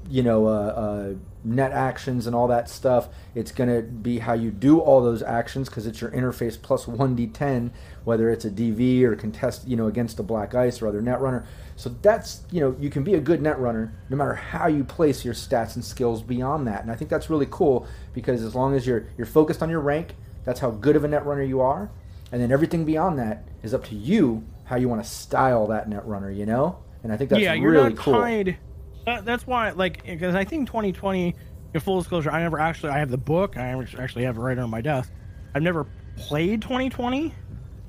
you 0.09 0.21
know 0.21 0.47
uh, 0.47 0.51
uh, 0.51 1.13
net 1.43 1.71
actions 1.71 2.27
and 2.27 2.35
all 2.35 2.47
that 2.47 2.69
stuff. 2.69 3.09
It's 3.35 3.51
going 3.51 3.73
to 3.73 3.81
be 3.81 4.19
how 4.19 4.33
you 4.33 4.51
do 4.51 4.79
all 4.79 5.01
those 5.01 5.23
actions 5.23 5.69
because 5.69 5.87
it's 5.87 6.01
your 6.01 6.11
interface 6.11 6.61
plus 6.61 6.85
1d10 6.85 7.71
whether 8.03 8.29
it's 8.29 8.45
a 8.45 8.49
dv 8.49 9.03
or 9.03 9.15
contest 9.15 9.67
you 9.67 9.75
know 9.75 9.87
against 9.87 10.19
a 10.19 10.23
black 10.23 10.53
ice 10.55 10.81
or 10.81 10.87
other 10.87 11.01
netrunner 11.01 11.45
so 11.75 11.89
that's 12.01 12.43
you 12.51 12.59
know 12.59 12.75
you 12.79 12.89
can 12.89 13.03
be 13.03 13.15
a 13.15 13.19
good 13.19 13.41
net 13.41 13.59
runner 13.59 13.93
no 14.09 14.17
matter 14.17 14.33
how 14.33 14.67
you 14.67 14.83
place 14.83 15.25
your 15.25 15.33
stats 15.33 15.75
and 15.75 15.83
skills 15.83 16.21
beyond 16.21 16.67
that. 16.67 16.81
And 16.81 16.91
i 16.91 16.95
think 16.95 17.09
that's 17.09 17.29
really 17.29 17.47
cool 17.49 17.87
because 18.13 18.43
as 18.43 18.55
long 18.55 18.75
as 18.75 18.85
you're 18.85 19.07
you're 19.17 19.27
focused 19.27 19.61
on 19.61 19.69
your 19.69 19.79
rank 19.79 20.15
that's 20.45 20.59
how 20.59 20.71
good 20.71 20.95
of 20.95 21.03
a 21.03 21.07
net 21.07 21.25
runner 21.25 21.43
you 21.43 21.61
are. 21.61 21.89
And 22.31 22.41
then 22.41 22.51
everything 22.51 22.83
beyond 22.83 23.19
that 23.19 23.47
is 23.61 23.73
up 23.73 23.85
to 23.85 23.95
you 23.95 24.43
how 24.65 24.75
you 24.75 24.89
want 24.89 25.03
to 25.03 25.09
style 25.09 25.67
that 25.67 25.87
net 25.87 26.05
runner, 26.05 26.31
you 26.31 26.45
know? 26.45 26.77
And 27.03 27.11
i 27.11 27.17
think 27.17 27.29
that's 27.29 27.41
yeah 27.41 27.53
you're 27.53 27.71
really 27.71 27.89
not 27.89 27.97
cool. 27.97 28.13
tied. 28.13 28.57
That, 29.05 29.25
that's 29.25 29.45
why 29.45 29.71
like 29.71 30.05
because 30.05 30.33
i 30.33 30.45
think 30.45 30.67
2020 30.67 31.35
in 31.73 31.79
full 31.81 31.99
disclosure 31.99 32.31
i 32.31 32.41
never 32.41 32.57
actually 32.57 32.91
i 32.91 32.99
have 32.99 33.09
the 33.09 33.17
book 33.17 33.57
i 33.57 33.67
actually 33.99 34.23
have 34.23 34.37
it 34.37 34.41
right 34.41 34.57
on 34.57 34.69
my 34.69 34.81
desk. 34.81 35.11
I've 35.55 35.61
never 35.61 35.85
played 36.15 36.61
2020 36.61 37.33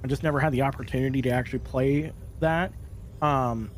I 0.04 0.06
just 0.06 0.22
never 0.22 0.38
had 0.38 0.52
the 0.52 0.60
opportunity 0.60 1.22
to 1.22 1.30
actually 1.30 1.60
play 1.60 2.12
that. 2.40 2.72
Um, 3.20 3.72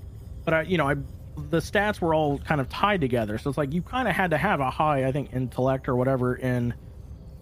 but 0.44 0.54
I, 0.54 0.62
you 0.62 0.78
know, 0.78 0.88
I 0.88 0.94
the 1.36 1.58
stats 1.58 2.00
were 2.00 2.14
all 2.14 2.38
kind 2.38 2.60
of 2.60 2.68
tied 2.68 3.00
together, 3.00 3.36
so 3.38 3.50
it's 3.50 3.58
like 3.58 3.72
you 3.74 3.82
kind 3.82 4.08
of 4.08 4.14
had 4.14 4.30
to 4.30 4.38
have 4.38 4.60
a 4.60 4.70
high, 4.70 5.06
I 5.06 5.12
think, 5.12 5.32
intellect 5.34 5.88
or 5.88 5.96
whatever 5.96 6.34
in 6.34 6.74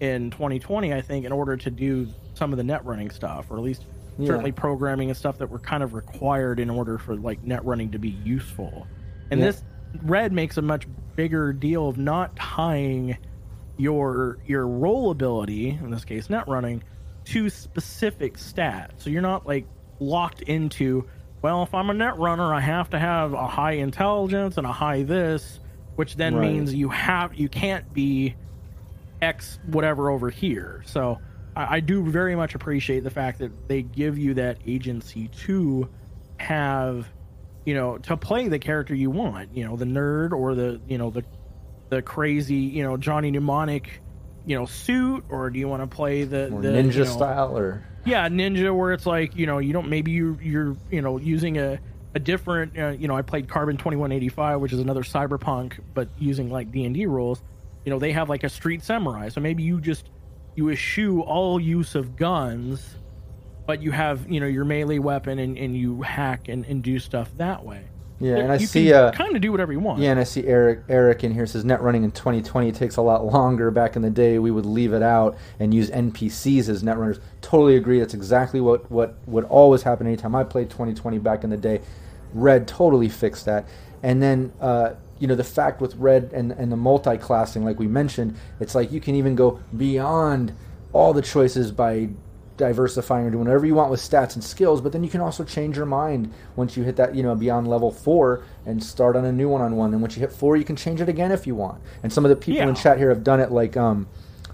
in 0.01 0.31
2020, 0.31 0.93
I 0.93 1.01
think, 1.01 1.25
in 1.25 1.33
order 1.33 1.57
to 1.57 1.71
do 1.71 2.09
some 2.35 2.53
of 2.53 2.57
the 2.57 2.65
net 2.65 2.85
running 2.85 3.11
stuff, 3.11 3.51
or 3.51 3.57
at 3.59 3.63
least 3.63 3.87
Yeah. 4.19 4.27
certainly 4.29 4.53
programming 4.53 5.11
and 5.11 5.17
stuff 5.17 5.39
that 5.39 5.51
were 5.51 5.59
kind 5.61 5.83
of 5.83 5.95
required 5.95 6.61
in 6.61 6.71
order 6.71 6.99
for 6.99 7.17
like 7.17 7.43
net 7.45 7.65
running 7.65 7.93
to 7.93 7.99
be 7.99 8.11
useful. 8.11 8.89
And 9.31 9.41
Yeah. 9.41 9.47
this 9.47 9.65
red 10.03 10.33
makes 10.33 10.57
a 10.57 10.63
much 10.63 10.87
bigger 11.17 11.53
deal 11.53 11.89
of 11.89 11.97
not 11.99 12.35
tying 12.37 13.17
your 13.77 14.39
your 14.45 14.67
role 14.67 15.11
ability, 15.11 15.71
in 15.71 15.91
this 15.91 16.05
case 16.05 16.29
net 16.31 16.47
running, 16.49 16.83
to 17.27 17.49
specific 17.51 18.37
stats. 18.37 18.91
So 18.99 19.11
you're 19.11 19.23
not 19.23 19.47
like 19.47 19.69
locked 20.01 20.43
into, 20.43 21.09
well, 21.45 21.63
if 21.63 21.75
I'm 21.75 21.91
a 21.91 21.93
net 21.93 22.17
runner, 22.17 22.55
I 22.55 22.61
have 22.61 22.89
to 22.89 22.99
have 22.99 23.35
a 23.35 23.47
high 23.47 23.73
intelligence 23.73 24.57
and 24.57 24.67
a 24.67 24.73
high 24.73 25.03
this, 25.03 25.61
which 25.95 26.17
then 26.17 26.37
Right. 26.37 26.51
means 26.51 26.73
you 26.73 26.89
have 26.89 27.35
you 27.35 27.51
can't 27.51 27.93
be 27.93 28.35
X 29.21 29.59
whatever 29.67 30.09
over 30.09 30.31
here. 30.31 30.83
So 30.87 31.19
I, 31.55 31.77
I 31.77 31.81
do 31.81 32.03
very 32.03 32.35
much 32.35 32.55
appreciate 32.55 33.05
the 33.05 33.11
fact 33.11 33.41
that 33.41 33.69
they 33.69 33.83
give 33.83 34.17
you 34.17 34.33
that 34.35 34.57
agency 34.67 35.29
to 35.45 35.91
have, 36.39 37.07
you 37.67 37.75
know, 37.75 37.99
to 37.99 38.17
play 38.17 38.49
the 38.49 38.59
character 38.59 38.95
you 38.95 39.11
want. 39.11 39.55
You 39.55 39.67
know, 39.67 39.77
the 39.77 39.85
nerd 39.85 40.33
or 40.33 40.55
the 40.55 40.81
you 40.89 40.97
know 40.97 41.11
the 41.11 41.27
the 41.91 42.01
crazy 42.01 42.55
you 42.55 42.85
know 42.85 42.97
Johnny 42.97 43.31
Mnemonic, 43.31 44.01
you 44.47 44.57
know, 44.57 44.65
suit, 44.65 45.27
or 45.29 45.51
do 45.51 45.59
you 45.59 45.69
want 45.69 45.83
to 45.83 45.95
play 45.95 46.25
the 46.25 46.47
Or 46.47 46.63
the 46.63 46.69
ninja 46.69 46.95
you 46.95 47.05
know, 47.05 47.17
style, 47.17 47.59
or 47.59 47.85
yeah 48.05 48.29
ninja 48.29 48.75
where 48.75 48.93
it's 48.93 49.07
like 49.07 49.35
you 49.37 49.47
know 49.47 49.59
you 49.59 49.73
don't 49.73 49.89
maybe 49.89 50.11
you 50.11 50.39
you're 50.43 50.77
you 50.91 51.01
know 51.01 51.19
using 51.19 51.59
a 51.59 51.79
a 52.15 52.19
different 52.19 52.79
uh, 52.79 52.89
you 52.91 53.09
know 53.09 53.17
i 53.17 53.23
played 53.23 53.49
carbon 53.49 53.77
2185 53.77 54.61
which 54.61 54.73
is 54.73 54.79
another 54.79 55.03
cyberpunk 55.03 55.79
but 55.95 56.09
using 56.19 56.51
like 56.51 56.71
d&d 56.71 57.07
rules. 57.07 57.43
You 57.85 57.91
know 57.91 57.99
they 57.99 58.13
have 58.13 58.29
like 58.31 58.45
a 58.45 58.49
street 58.49 58.83
samurai 58.83 59.29
so 59.29 59.41
maybe 59.41 59.63
you 59.63 59.81
just 59.81 60.09
you 60.55 60.71
eschew 60.71 61.21
all 61.21 61.61
use 61.61 61.95
of 61.95 62.17
guns 62.17 62.97
but 63.67 63.83
you 63.83 63.91
have 63.91 64.31
you 64.31 64.41
know 64.41 64.47
your 64.47 64.65
melee 64.65 64.99
weapon 64.99 65.39
and, 65.39 65.59
and 65.59 65.77
you 65.77 66.01
hack 66.03 66.49
and, 66.49 66.65
and 66.67 66.83
do 66.83 66.99
stuff 66.99 67.31
that 67.37 67.65
way 67.65 67.85
yeah. 68.21 68.37
And 68.37 68.53
I 68.53 68.57
you 68.57 68.67
see, 68.67 68.93
uh, 68.93 69.11
kind 69.13 69.35
of 69.35 69.43
do 69.43 69.51
whatever 69.51 69.73
you 69.73 69.81
want 69.81 70.01
yeah, 70.01 70.11
and 70.11 70.21
I 70.21 70.25
see 70.25 70.47
Eric 70.47 70.81
Eric 70.89 71.25
in 71.25 71.35
here 71.35 71.47
says 71.47 71.65
net 71.65 71.83
running 71.83 72.05
in 72.05 72.13
2020 72.13 72.71
takes 72.73 72.97
a 72.97 73.03
lot 73.03 73.25
longer. 73.25 73.71
Back 73.71 73.97
in 73.97 74.03
the 74.03 74.11
day, 74.11 74.39
we 74.39 74.51
would 74.51 74.67
leave 74.67 74.93
it 74.93 75.03
out 75.03 75.37
and 75.59 75.75
use 75.75 75.91
NPCs 75.91 76.69
as 76.69 76.83
net 76.83 76.97
runners. 76.97 77.19
Totally 77.41 77.77
agree. 77.77 77.99
That's 77.99 78.15
exactly 78.15 78.61
what 78.61 78.91
what 78.91 79.17
would 79.27 79.45
always 79.45 79.83
happen 79.83 80.07
anytime 80.07 80.35
I 80.35 80.45
played 80.45 80.71
2020 80.71 81.19
back 81.19 81.45
in 81.45 81.51
the 81.51 81.57
day. 81.57 81.81
Red 82.33 82.69
totally 82.69 83.09
fixed 83.09 83.47
that. 83.47 83.67
And 84.03 84.23
then 84.23 84.53
uh, 84.61 84.95
you 85.19 85.27
know 85.27 85.35
the 85.35 85.45
fact 85.45 85.81
with 85.81 85.95
red 85.97 86.31
and 86.33 86.53
and 86.53 86.71
the 86.71 86.77
multi-classing, 86.77 87.65
like 87.65 87.79
we 87.79 87.89
mentioned, 87.89 88.37
it's 88.61 88.75
like 88.75 88.93
you 88.93 89.01
can 89.01 89.15
even 89.17 89.35
go 89.35 89.61
beyond 89.77 90.53
all 90.93 91.13
the 91.13 91.23
choices 91.23 91.73
by 91.73 92.09
diversifying 92.57 93.27
or 93.27 93.31
doing 93.31 93.45
whatever 93.45 93.67
you 93.67 93.75
want 93.75 93.91
with 93.91 94.01
stats 94.01 94.35
and 94.35 94.45
skills. 94.45 94.81
But 94.81 94.93
then 94.93 95.05
you 95.05 95.11
can 95.11 95.21
also 95.21 95.45
change 95.45 95.77
your 95.77 95.87
mind 95.87 96.33
once 96.57 96.77
you 96.77 96.83
hit 96.83 96.97
that 96.97 97.15
you 97.15 97.23
know 97.23 97.35
beyond 97.35 97.69
level 97.69 97.91
four 97.91 98.45
and 98.67 98.83
start 98.83 99.17
on 99.17 99.25
a 99.25 99.33
new 99.33 99.49
one 99.49 99.63
on 99.63 99.77
one. 99.77 99.93
And 99.93 100.01
once 100.01 100.17
you 100.17 100.21
hit 100.21 100.33
four, 100.33 100.57
you 100.57 100.65
can 100.65 100.77
change 100.77 101.01
it 101.01 101.09
again 101.09 101.33
if 101.33 101.47
you 101.47 101.55
want. 101.55 101.83
And 102.03 102.13
some 102.13 102.25
of 102.25 102.29
the 102.29 102.37
people 102.37 102.69
in 102.69 102.75
chat 102.75 102.99
here 102.99 103.09
have 103.11 103.25
done 103.25 103.41
it, 103.41 103.51
like 103.51 103.77
um, 103.77 104.09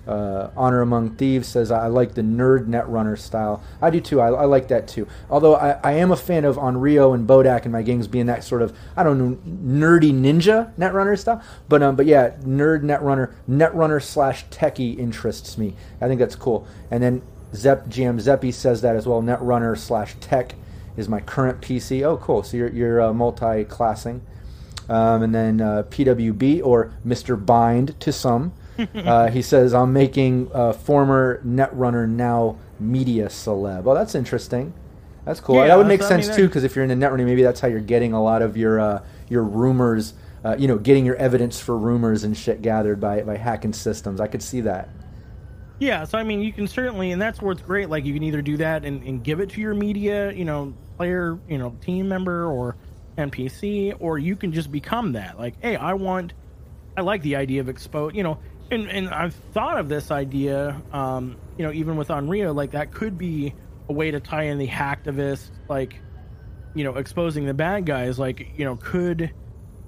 uh, 0.07 0.51
Honor 0.57 0.81
Among 0.81 1.17
Thieves 1.17 1.47
says, 1.47 1.71
I 1.71 1.87
like 1.87 2.15
the 2.15 2.23
nerd 2.23 2.67
netrunner 2.67 3.19
style. 3.19 3.63
I 3.81 3.91
do 3.91 4.01
too. 4.01 4.21
I, 4.21 4.29
I 4.29 4.45
like 4.45 4.69
that 4.69 4.89
too. 4.89 5.07
Although 5.29 5.57
I, 5.57 5.79
I 5.85 5.93
am 5.93 6.11
a 6.11 6.17
fan 6.17 6.45
of 6.45 6.57
Onryo 6.57 7.15
and 7.15 7.29
Bodak 7.29 7.63
and 7.63 7.73
my 7.73 7.83
games 7.83 8.09
being 8.09 8.27
that 8.27 8.43
sort 8.43 8.63
of, 8.63 8.77
I 8.97 9.03
don't 9.03 9.19
know, 9.19 9.37
nerdy 9.47 10.13
ninja 10.13 10.75
netrunner 10.77 11.19
style. 11.19 11.43
But 11.69 11.83
um, 11.83 11.97
but 11.97 12.07
yeah, 12.07 12.31
nerd 12.43 12.83
netrunner, 12.83 13.35
netrunner 13.49 14.03
slash 14.03 14.47
techie 14.47 14.99
interests 14.99 15.57
me. 15.59 15.77
I 16.01 16.09
think 16.09 16.19
that's 16.19 16.37
cool. 16.37 16.67
And 16.91 17.03
then 17.03 17.23
Zep 17.55 17.87
GM 17.87 18.21
Zeppy 18.21 18.53
says 18.53 18.81
that 18.83 18.97
as 18.97 19.07
well. 19.07 19.23
Netrunner 19.23 19.77
slash 19.77 20.15
tech 20.21 20.55
is 20.97 21.09
my 21.09 21.21
current 21.21 21.61
PC. 21.61 22.03
Oh, 22.03 22.17
cool. 22.17 22.43
So 22.43 22.57
you're, 22.57 22.71
you're 22.71 23.01
uh, 23.01 23.13
multi-classing. 23.13 24.23
Um, 24.89 25.23
and 25.23 25.35
then 25.35 25.61
uh, 25.61 25.85
PWB 25.85 26.65
or 26.65 26.93
Mr. 27.07 27.45
Bind 27.45 27.99
to 28.01 28.13
some. 28.13 28.53
uh, 28.95 29.31
he 29.31 29.43
says, 29.43 29.75
I'm 29.75 29.93
making 29.93 30.51
uh, 30.53 30.73
former 30.73 31.41
Netrunner 31.45 32.09
now 32.09 32.59
media 32.79 33.27
celeb. 33.27 33.87
Oh, 33.87 33.95
that's 33.95 34.15
interesting. 34.15 34.73
That's 35.25 35.39
cool. 35.39 35.57
Yeah, 35.57 35.69
that 35.69 35.79
would 35.79 35.87
make 35.87 36.03
I 36.03 36.09
sense 36.09 36.29
mean, 36.29 36.37
too, 36.37 36.47
because 36.49 36.65
if 36.65 36.75
you're 36.75 36.85
in 36.85 36.99
the 36.99 37.07
Netrunner, 37.07 37.25
maybe 37.25 37.43
that's 37.43 37.61
how 37.61 37.69
you're 37.69 37.81
getting 37.81 38.13
a 38.13 38.23
lot 38.23 38.43
of 38.43 38.57
your 38.57 38.81
uh, 38.81 39.03
your 39.29 39.45
rumors. 39.45 40.15
Uh, 40.43 40.57
you 40.59 40.67
know, 40.67 40.79
getting 40.79 41.05
your 41.05 41.17
evidence 41.17 41.61
for 41.61 41.77
rumors 41.77 42.25
and 42.25 42.35
shit 42.35 42.63
gathered 42.63 42.99
by 42.99 43.21
by 43.23 43.37
hacking 43.37 43.75
systems. 43.75 44.21
I 44.21 44.27
could 44.27 44.43
see 44.43 44.63
that. 44.63 44.89
Yeah, 45.81 46.05
so 46.05 46.19
I 46.19 46.24
mean, 46.24 46.43
you 46.43 46.52
can 46.52 46.69
certainly, 46.69 47.11
and 47.11 47.20
that's 47.20 47.40
where 47.40 47.52
it's 47.52 47.62
great. 47.62 47.89
Like, 47.89 48.05
you 48.05 48.12
can 48.12 48.23
either 48.23 48.43
do 48.43 48.59
that 48.59 48.85
and, 48.85 49.02
and 49.02 49.24
give 49.24 49.40
it 49.40 49.48
to 49.51 49.61
your 49.62 49.73
media, 49.73 50.31
you 50.31 50.44
know, 50.44 50.74
player, 50.98 51.39
you 51.48 51.57
know, 51.57 51.74
team 51.81 52.07
member 52.07 52.44
or 52.44 52.77
NPC, 53.16 53.97
or 53.98 54.19
you 54.19 54.36
can 54.36 54.52
just 54.52 54.70
become 54.70 55.12
that. 55.12 55.39
Like, 55.39 55.55
hey, 55.62 55.77
I 55.77 55.94
want, 55.94 56.35
I 56.98 57.01
like 57.01 57.23
the 57.23 57.36
idea 57.36 57.62
of 57.62 57.70
expose, 57.70 58.12
you 58.15 58.23
know, 58.23 58.39
and 58.70 58.89
and 58.89 59.09
I've 59.09 59.35
thought 59.52 59.78
of 59.78 59.89
this 59.89 60.11
idea, 60.11 60.81
um, 60.93 61.36
you 61.57 61.65
know, 61.65 61.73
even 61.73 61.97
with 61.97 62.09
Onryo, 62.09 62.55
like 62.55 62.73
that 62.73 62.93
could 62.93 63.16
be 63.16 63.55
a 63.89 63.93
way 63.93 64.11
to 64.11 64.20
tie 64.20 64.44
in 64.44 64.59
the 64.59 64.69
hacktivist, 64.69 65.51
like, 65.66 65.98
you 66.74 66.85
know, 66.85 66.97
exposing 66.97 67.47
the 67.47 67.55
bad 67.55 67.86
guys. 67.86 68.19
Like, 68.19 68.52
you 68.57 68.66
know, 68.66 68.77
could 68.77 69.32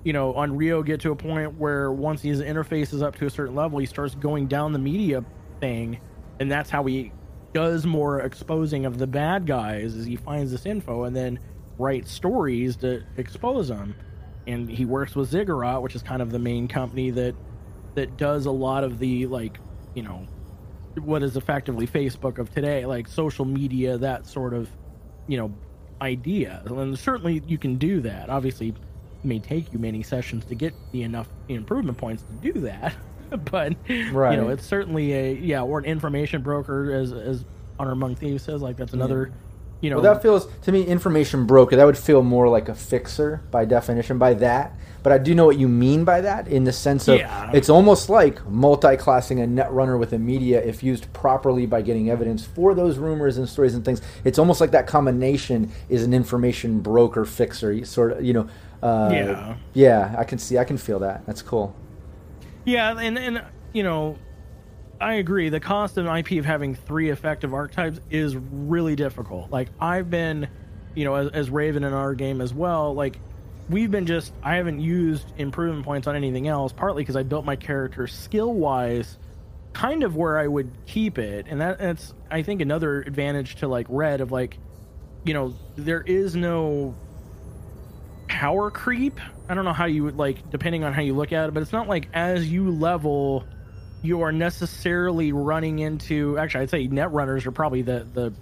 you 0.05 0.13
know, 0.13 0.33
Onryo 0.33 0.85
get 0.85 1.01
to 1.03 1.13
a 1.13 1.17
point 1.17 1.59
where 1.59 1.93
once 1.93 2.23
his 2.23 2.41
interface 2.41 2.93
is 2.93 3.03
up 3.03 3.17
to 3.19 3.27
a 3.27 3.31
certain 3.31 3.55
level, 3.55 3.79
he 3.79 3.87
starts 3.87 4.17
going 4.17 4.49
down 4.49 4.73
the 4.73 4.79
media 4.81 5.25
thing, 5.63 6.01
and 6.41 6.51
that's 6.51 6.69
how 6.69 6.85
he 6.85 7.13
does 7.55 7.87
more 7.87 8.21
exposing 8.21 8.85
of 8.85 8.99
the 8.99 9.07
bad 9.07 9.47
guys. 9.47 9.95
Is 9.95 10.05
he 10.05 10.17
finds 10.17 10.51
this 10.51 10.67
info 10.67 11.05
and 11.05 11.15
then 11.15 11.39
writes 11.79 12.11
stories 12.11 12.77
to 12.77 13.03
expose 13.17 13.69
them, 13.69 13.95
and 14.47 14.69
he 14.69 14.85
works 14.85 15.15
with 15.15 15.31
Ziggurat, 15.31 15.81
which 15.81 15.95
is 15.95 16.03
kind 16.03 16.21
of 16.21 16.31
the 16.31 16.39
main 16.39 16.69
company 16.69 17.11
that 17.11 17.35
that 17.95 18.17
does 18.17 18.47
a 18.47 18.51
lot 18.51 18.85
of 18.85 18.99
the 18.99 19.27
like, 19.27 19.59
you 19.95 20.03
know, 20.03 20.27
what 21.01 21.23
is 21.23 21.37
effectively 21.37 21.87
Facebook 21.87 22.39
of 22.39 22.53
today, 22.53 22.85
like 22.85 23.07
social 23.07 23.45
media, 23.45 23.97
that 23.99 24.27
sort 24.27 24.55
of, 24.55 24.69
you 25.29 25.39
know, 25.39 25.55
idea. 26.01 26.63
And 26.67 26.99
certainly 26.99 27.43
you 27.47 27.59
can 27.59 27.77
do 27.77 28.01
that. 28.01 28.29
Obviously, 28.29 28.75
may 29.23 29.39
take 29.39 29.73
you 29.73 29.79
many 29.79 30.03
sessions 30.03 30.45
to 30.47 30.55
get 30.55 30.75
the 30.91 31.03
enough 31.03 31.29
improvement 31.49 31.97
points 31.97 32.25
to 32.25 32.53
do 32.53 32.61
that. 32.61 32.95
but 33.51 33.75
Right. 34.13 34.33
you 34.35 34.41
know, 34.41 34.49
it's 34.49 34.67
certainly 34.67 35.13
a 35.13 35.35
yeah, 35.35 35.63
or 35.63 35.79
an 35.79 35.85
information 35.85 36.43
broker, 36.43 36.93
as 36.93 37.13
as 37.13 37.45
Honor 37.79 37.93
Among 37.93 38.15
Thieves 38.17 38.43
says. 38.45 38.63
Like 38.63 38.77
that's 38.77 38.93
another, 38.93 39.33
you 39.81 39.91
know, 39.91 39.97
Well, 40.01 40.15
that 40.15 40.23
feels 40.23 40.47
to 40.63 40.73
me 40.73 40.85
information 40.85 41.47
broker. 41.47 41.77
That 41.77 41.85
would 41.87 41.99
feel 41.99 42.23
more 42.23 42.49
like 42.49 42.69
a 42.69 42.75
fixer 42.75 43.43
by 43.51 43.65
definition 43.65 44.19
by 44.19 44.35
that. 44.35 44.75
But 45.03 45.11
I 45.13 45.19
do 45.19 45.35
know 45.35 45.47
what 45.47 45.59
you 45.59 45.67
mean 45.67 46.05
by 46.05 46.21
that 46.21 46.47
in 46.47 46.63
the 46.63 46.73
sense 46.73 47.09
of 47.09 47.19
Yeah. 47.19 47.51
it's 47.53 47.69
almost 47.69 48.09
like 48.09 48.47
multi-classing 48.49 49.41
a 49.41 49.47
net 49.49 49.73
runner 49.73 49.99
with 49.99 50.13
a 50.13 50.19
media 50.19 50.63
if 50.63 50.85
used 50.85 51.13
properly 51.13 51.67
by 51.67 51.83
getting 51.83 52.09
evidence 52.09 52.45
for 52.45 52.73
those 52.73 52.99
rumors 52.99 53.37
and 53.37 53.49
stories 53.49 53.75
and 53.75 53.85
things. 53.85 54.01
It's 54.23 54.39
almost 54.39 54.61
like 54.61 54.71
that 54.71 54.87
combination 54.87 55.73
is 55.89 56.05
an 56.05 56.15
information 56.15 56.79
broker 56.79 57.25
fixer. 57.25 57.73
You 57.73 57.85
Sort 57.85 58.13
of, 58.13 58.25
you 58.25 58.33
know. 58.33 58.47
Uh, 58.81 59.11
Yeah. 59.13 59.55
Yeah, 59.73 60.15
I 60.17 60.23
can 60.23 60.39
see. 60.39 60.57
I 60.59 60.63
can 60.65 60.77
feel 60.77 61.01
that. 61.01 61.27
That's 61.27 61.43
cool. 61.43 61.75
Yeah, 62.65 62.97
and 62.99 63.19
and 63.19 63.45
you 63.73 63.83
know, 63.83 64.19
I 65.01 65.15
agree. 65.15 65.49
The 65.49 65.61
cost 65.61 65.99
of 65.99 66.07
an 66.07 66.17
IP 66.17 66.33
of 66.33 66.45
having 66.45 66.75
three 66.75 67.11
effective 67.11 67.53
archetypes 67.53 68.01
is 68.11 68.37
really 68.37 68.95
difficult. 68.95 69.51
Like 69.51 69.69
I've 69.81 70.11
been, 70.11 70.49
you 70.95 71.05
know, 71.05 71.15
as, 71.17 71.29
as 71.33 71.51
Raven 71.51 71.85
in 71.85 71.93
our 71.93 72.15
game 72.15 72.41
as 72.41 72.55
well. 72.55 72.95
Like 72.95 73.19
we've 73.69 73.91
been 73.91 74.07
just 74.07 74.33
I 74.43 74.57
haven't 74.57 74.81
used 74.81 75.33
improvement 75.39 75.85
points 75.85 76.07
on 76.07 76.15
anything 76.15 76.47
else. 76.49 76.73
Partly 76.73 77.03
because 77.03 77.17
I 77.17 77.25
built 77.25 77.45
my 77.45 77.57
character 77.57 78.07
skill 78.07 78.55
wise, 78.55 79.19
kind 79.73 80.05
of 80.05 80.15
where 80.15 80.39
I 80.39 80.47
would 80.47 80.71
keep 80.87 81.19
it, 81.19 81.47
and 81.49 81.61
that 81.61 81.79
that's 81.79 82.15
I 82.31 82.43
think 82.43 82.61
another 82.61 83.01
advantage 83.03 83.57
to 83.57 83.69
like 83.69 83.87
Red 83.89 84.21
of 84.21 84.31
like, 84.31 84.59
you 85.25 85.35
know, 85.35 85.55
there 85.75 86.03
is 86.03 86.37
no 86.37 86.95
power 88.29 88.71
creep. 88.71 89.19
I 89.49 89.55
don't 89.55 89.65
know 89.65 89.73
how 89.73 89.87
you 89.87 90.05
would 90.05 90.17
like, 90.17 90.51
depending 90.51 90.85
on 90.85 90.93
how 90.93 91.03
you 91.03 91.15
look 91.15 91.33
at 91.33 91.49
it, 91.49 91.55
but 91.55 91.63
it's 91.63 91.73
not 91.73 91.89
like 91.89 92.09
as 92.15 92.51
you 92.51 92.71
level, 92.71 93.45
you 94.03 94.23
are 94.23 94.33
necessarily 94.33 95.33
running 95.33 95.81
into. 95.81 96.39
Actually, 96.39 96.63
I'd 96.63 96.71
say 96.71 96.87
net 96.87 97.13
runners 97.13 97.47
are 97.47 97.53
probably 97.53 97.83
the 97.83 98.07
the 98.13 98.33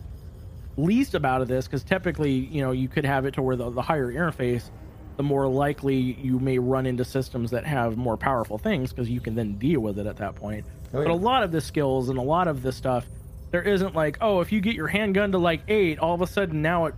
least 0.77 1.15
about 1.15 1.43
of 1.43 1.49
this 1.49 1.67
because 1.67 1.83
typically, 1.83 2.33
you 2.33 2.63
know, 2.63 2.71
you 2.71 2.89
could 2.89 3.05
have 3.05 3.27
it 3.27 3.35
to 3.35 3.43
where 3.43 3.57
the, 3.57 3.71
the 3.71 3.83
higher 3.83 4.13
interface, 4.13 4.71
the 5.17 5.23
more 5.23 5.49
likely 5.49 5.97
you 5.97 6.39
may 6.39 6.59
run 6.59 6.87
into 6.87 7.05
systems 7.05 7.51
that 7.51 7.67
have 7.67 7.97
more 7.97 8.17
powerful 8.17 8.57
things 8.57 8.91
because 8.91 9.11
you 9.11 9.21
can 9.21 9.35
then 9.35 9.59
deal 9.59 9.81
with 9.81 9.99
it 9.99 10.07
at 10.07 10.17
that 10.17 10.35
point. 10.37 10.65
Oh, 10.95 11.03
But 11.03 11.11
a 11.11 11.15
lot 11.15 11.43
of 11.43 11.53
the 11.53 11.61
skills 11.61 12.09
and 12.09 12.19
a 12.19 12.23
lot 12.23 12.49
of 12.49 12.63
the 12.63 12.73
stuff 12.73 13.07
there 13.51 13.63
isn't 13.63 13.95
like, 13.95 14.19
oh, 14.21 14.41
if 14.41 14.53
you 14.53 14.61
get 14.61 14.75
your 14.75 14.87
handgun 14.87 15.33
to 15.33 15.39
like 15.39 15.63
eight, 15.69 15.99
all 15.99 16.15
of 16.15 16.23
a 16.23 16.27
sudden 16.27 16.63
now 16.63 16.87
it, 16.87 16.95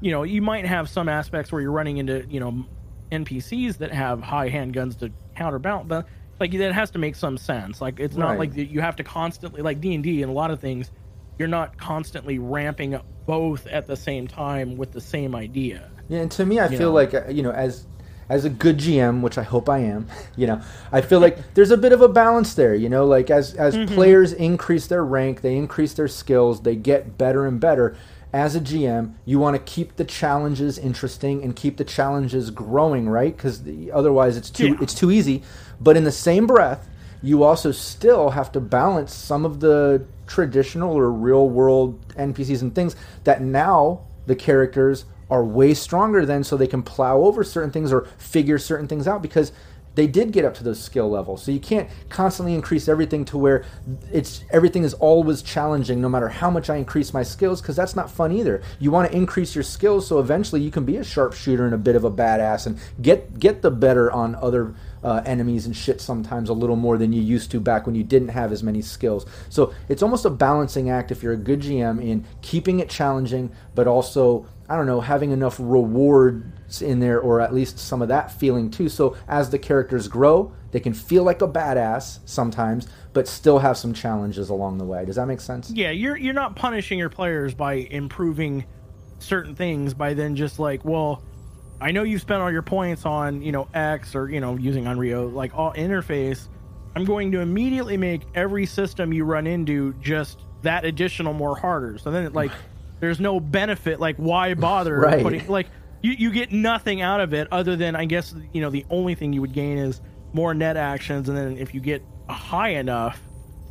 you 0.00 0.10
know, 0.10 0.22
you 0.22 0.42
might 0.42 0.66
have 0.66 0.88
some 0.88 1.08
aspects 1.08 1.50
where 1.50 1.60
you're 1.60 1.72
running 1.72 1.96
into, 1.98 2.26
you 2.28 2.40
know, 2.40 2.66
NPCs 3.12 3.78
that 3.78 3.92
have 3.92 4.22
high 4.22 4.50
handguns 4.50 4.98
to 5.00 5.10
counterbalance, 5.36 5.86
but 5.88 6.06
like 6.38 6.52
that 6.52 6.72
has 6.72 6.90
to 6.92 6.98
make 6.98 7.16
some 7.16 7.36
sense. 7.36 7.80
Like 7.80 8.00
it's 8.00 8.16
not 8.16 8.30
Right. 8.38 8.54
like 8.54 8.56
you 8.56 8.80
have 8.80 8.96
to 8.96 9.04
constantly 9.04 9.62
like 9.62 9.80
D 9.80 9.94
and 9.94 10.02
D 10.02 10.22
and 10.22 10.30
a 10.30 10.34
lot 10.34 10.50
of 10.50 10.60
things, 10.60 10.90
you're 11.38 11.48
not 11.48 11.76
constantly 11.78 12.38
ramping 12.38 12.94
up 12.94 13.06
both 13.26 13.66
at 13.66 13.86
the 13.86 13.96
same 13.96 14.26
time 14.26 14.76
with 14.76 14.92
the 14.92 15.00
same 15.00 15.34
idea. 15.34 15.90
Yeah, 16.08 16.20
and 16.20 16.30
to 16.32 16.44
me, 16.46 16.58
I 16.60 16.68
feel 16.68 16.78
know. 16.80 16.92
like 16.92 17.14
uh, 17.14 17.24
you 17.28 17.42
know, 17.42 17.52
as 17.52 17.86
as 18.28 18.44
a 18.44 18.50
good 18.50 18.78
GM, 18.78 19.22
which 19.22 19.38
I 19.38 19.42
hope 19.42 19.68
I 19.68 19.78
am, 19.80 20.06
you 20.36 20.46
know, 20.46 20.60
I 20.92 21.00
feel 21.00 21.18
like 21.20 21.54
there's 21.54 21.70
a 21.72 21.76
bit 21.76 21.92
of 21.92 22.00
a 22.00 22.08
balance 22.08 22.54
there. 22.54 22.74
You 22.74 22.88
know, 22.88 23.04
like 23.04 23.30
as 23.30 23.54
as 23.54 23.74
Mm-hmm. 23.74 23.94
players 23.94 24.32
increase 24.32 24.86
their 24.86 25.04
rank, 25.04 25.40
they 25.42 25.56
increase 25.56 25.94
their 25.94 26.08
skills, 26.08 26.62
they 26.62 26.76
get 26.76 27.18
better 27.18 27.44
and 27.46 27.60
better. 27.60 27.96
As 28.32 28.54
a 28.54 28.60
GM, 28.60 29.14
you 29.24 29.38
want 29.40 29.56
to 29.56 29.72
keep 29.72 29.96
the 29.96 30.04
challenges 30.04 30.78
interesting 30.78 31.42
and 31.42 31.54
keep 31.56 31.76
the 31.78 31.84
challenges 31.84 32.50
growing, 32.50 33.08
right? 33.08 33.36
Because 33.36 33.62
otherwise, 33.92 34.36
it's 34.36 34.50
too 34.50 34.68
Yeah. 34.68 34.76
it's 34.80 34.94
too 34.94 35.10
easy. 35.10 35.42
But 35.80 35.96
in 35.96 36.04
the 36.04 36.12
same 36.12 36.46
breath, 36.46 36.88
you 37.22 37.42
also 37.42 37.72
still 37.72 38.30
have 38.30 38.52
to 38.52 38.60
balance 38.60 39.12
some 39.12 39.44
of 39.44 39.60
the 39.60 40.04
traditional 40.26 40.94
or 40.96 41.10
real 41.10 41.48
world 41.48 41.98
NPCs 42.16 42.62
and 42.62 42.72
things 42.74 42.94
that 43.24 43.42
now 43.42 44.00
the 44.26 44.36
characters 44.36 45.04
are 45.28 45.44
way 45.44 45.74
stronger 45.74 46.24
than 46.24 46.44
so 46.44 46.56
they 46.56 46.66
can 46.66 46.82
plow 46.82 47.18
over 47.18 47.42
certain 47.44 47.70
things 47.70 47.92
or 47.92 48.06
figure 48.16 48.58
certain 48.58 48.86
things 48.86 49.06
out 49.08 49.22
because 49.22 49.52
they 50.00 50.06
did 50.06 50.32
get 50.32 50.46
up 50.46 50.54
to 50.54 50.64
those 50.64 50.82
skill 50.82 51.10
levels. 51.10 51.42
So 51.42 51.52
you 51.52 51.60
can't 51.60 51.86
constantly 52.08 52.54
increase 52.54 52.88
everything 52.88 53.22
to 53.26 53.36
where 53.36 53.66
it's 54.10 54.44
everything 54.50 54.82
is 54.82 54.94
always 54.94 55.42
challenging 55.42 56.00
no 56.00 56.08
matter 56.08 56.30
how 56.30 56.48
much 56.48 56.70
I 56.70 56.76
increase 56.76 57.12
my 57.12 57.22
skills 57.22 57.60
because 57.60 57.76
that's 57.76 57.94
not 57.94 58.10
fun 58.10 58.32
either. 58.32 58.62
You 58.78 58.90
want 58.92 59.10
to 59.10 59.14
increase 59.14 59.54
your 59.54 59.62
skills 59.62 60.06
so 60.06 60.18
eventually 60.18 60.62
you 60.62 60.70
can 60.70 60.86
be 60.86 60.96
a 60.96 61.04
sharpshooter 61.04 61.66
and 61.66 61.74
a 61.74 61.78
bit 61.78 61.96
of 61.96 62.04
a 62.04 62.10
badass 62.10 62.66
and 62.66 62.78
get 63.02 63.38
get 63.38 63.60
the 63.60 63.70
better 63.70 64.10
on 64.10 64.36
other 64.36 64.74
uh, 65.04 65.20
enemies 65.26 65.66
and 65.66 65.76
shit 65.76 66.00
sometimes 66.00 66.48
a 66.48 66.54
little 66.54 66.76
more 66.76 66.96
than 66.96 67.12
you 67.12 67.20
used 67.20 67.50
to 67.50 67.60
back 67.60 67.84
when 67.84 67.94
you 67.94 68.02
didn't 68.02 68.28
have 68.28 68.52
as 68.52 68.62
many 68.62 68.80
skills. 68.80 69.26
So 69.50 69.74
it's 69.90 70.02
almost 70.02 70.24
a 70.24 70.30
balancing 70.30 70.88
act 70.88 71.10
if 71.10 71.22
you're 71.22 71.34
a 71.34 71.36
good 71.36 71.60
GM 71.60 72.02
in 72.02 72.24
keeping 72.40 72.80
it 72.80 72.88
challenging, 72.88 73.52
but 73.74 73.86
also 73.86 74.46
I 74.66 74.76
don't 74.76 74.86
know 74.86 75.02
having 75.02 75.30
enough 75.30 75.56
rewards 75.58 76.46
in 76.80 77.00
there, 77.00 77.18
or 77.20 77.40
at 77.40 77.52
least 77.52 77.78
some 77.78 78.00
of 78.02 78.08
that 78.08 78.30
feeling 78.30 78.70
too. 78.70 78.88
So 78.88 79.16
as 79.28 79.50
the 79.50 79.58
characters 79.58 80.06
grow, 80.08 80.52
they 80.70 80.80
can 80.80 80.94
feel 80.94 81.24
like 81.24 81.42
a 81.42 81.48
badass 81.48 82.20
sometimes, 82.24 82.86
but 83.12 83.26
still 83.26 83.58
have 83.58 83.76
some 83.76 83.92
challenges 83.92 84.50
along 84.50 84.78
the 84.78 84.84
way. 84.84 85.04
Does 85.04 85.16
that 85.16 85.26
make 85.26 85.40
sense? 85.40 85.70
Yeah, 85.70 85.90
you're 85.90 86.16
you're 86.16 86.34
not 86.34 86.54
punishing 86.56 86.98
your 86.98 87.08
players 87.10 87.54
by 87.54 87.74
improving 87.74 88.64
certain 89.18 89.54
things 89.54 89.94
by 89.94 90.14
then 90.14 90.36
just 90.36 90.58
like, 90.58 90.84
well, 90.84 91.22
I 91.80 91.90
know 91.92 92.02
you've 92.04 92.20
spent 92.22 92.40
all 92.42 92.50
your 92.52 92.62
points 92.62 93.04
on, 93.04 93.42
you 93.42 93.52
know, 93.52 93.68
X 93.74 94.14
or, 94.14 94.28
you 94.30 94.40
know, 94.40 94.56
using 94.56 94.84
Onryo, 94.84 95.32
like 95.32 95.54
all 95.54 95.72
interface. 95.74 96.48
I'm 96.94 97.04
going 97.04 97.32
to 97.32 97.40
immediately 97.40 97.96
make 97.96 98.22
every 98.34 98.66
system 98.66 99.12
you 99.12 99.24
run 99.24 99.46
into 99.46 99.92
just 99.94 100.38
that 100.62 100.84
additional 100.84 101.32
more 101.32 101.56
harder. 101.56 101.98
So 101.98 102.10
then 102.10 102.24
it 102.24 102.32
like 102.34 102.52
there's 103.00 103.18
no 103.20 103.40
benefit, 103.40 103.98
like 103.98 104.16
why 104.16 104.54
bother 104.54 104.98
Right. 104.98 105.22
putting 105.22 105.46
like 105.48 105.68
you, 106.02 106.12
you 106.12 106.30
get 106.32 106.52
nothing 106.52 107.02
out 107.02 107.20
of 107.20 107.34
it 107.34 107.48
other 107.52 107.76
than 107.76 107.94
I 107.96 108.04
guess 108.06 108.34
you 108.52 108.60
know 108.60 108.70
the 108.70 108.84
only 108.90 109.14
thing 109.14 109.32
you 109.32 109.40
would 109.40 109.52
gain 109.52 109.78
is 109.78 110.00
more 110.32 110.54
net 110.54 110.76
actions. 110.76 111.28
And 111.28 111.36
then 111.36 111.58
if 111.58 111.74
you 111.74 111.80
get 111.80 112.02
high 112.28 112.70
enough 112.70 113.20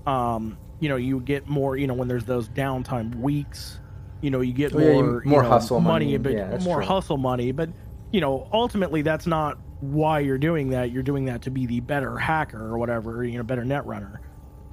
um 0.06 0.58
you 0.80 0.90
know 0.90 0.96
you 0.96 1.20
get 1.22 1.48
more 1.48 1.76
you 1.78 1.88
know 1.88 1.94
when 1.94 2.08
there's 2.08 2.26
those 2.26 2.48
downtime 2.50 3.16
weeks 3.16 3.80
you 4.22 4.30
know 4.30 4.42
you 4.42 4.54
get 4.54 4.74
Oh, 4.76 4.80
yeah, 4.80 4.88
you- 4.88 4.94
more 5.04 5.22
you 5.24 5.30
more 5.30 5.44
know, 5.44 5.50
hustle 5.50 5.80
money, 5.80 6.06
money, 6.06 6.18
but 6.18 6.34
yeah, 6.34 6.58
more 6.62 6.78
true. 6.78 6.86
hustle 6.86 7.18
money. 7.18 7.52
But 7.52 7.70
you 8.12 8.22
know 8.22 8.48
ultimately 8.52 9.02
that's 9.02 9.28
not 9.28 9.58
why 9.82 10.20
you're 10.20 10.38
doing 10.38 10.72
that. 10.72 10.92
You're 10.92 11.04
doing 11.04 11.26
that 11.26 11.44
to 11.44 11.52
be 11.52 11.66
the 11.66 11.80
better 11.80 12.18
hacker 12.18 12.62
or 12.62 12.78
whatever 12.78 13.24
you 13.24 13.38
know 13.38 13.44
better 13.44 13.64
net 13.64 13.86
runner. 13.86 14.20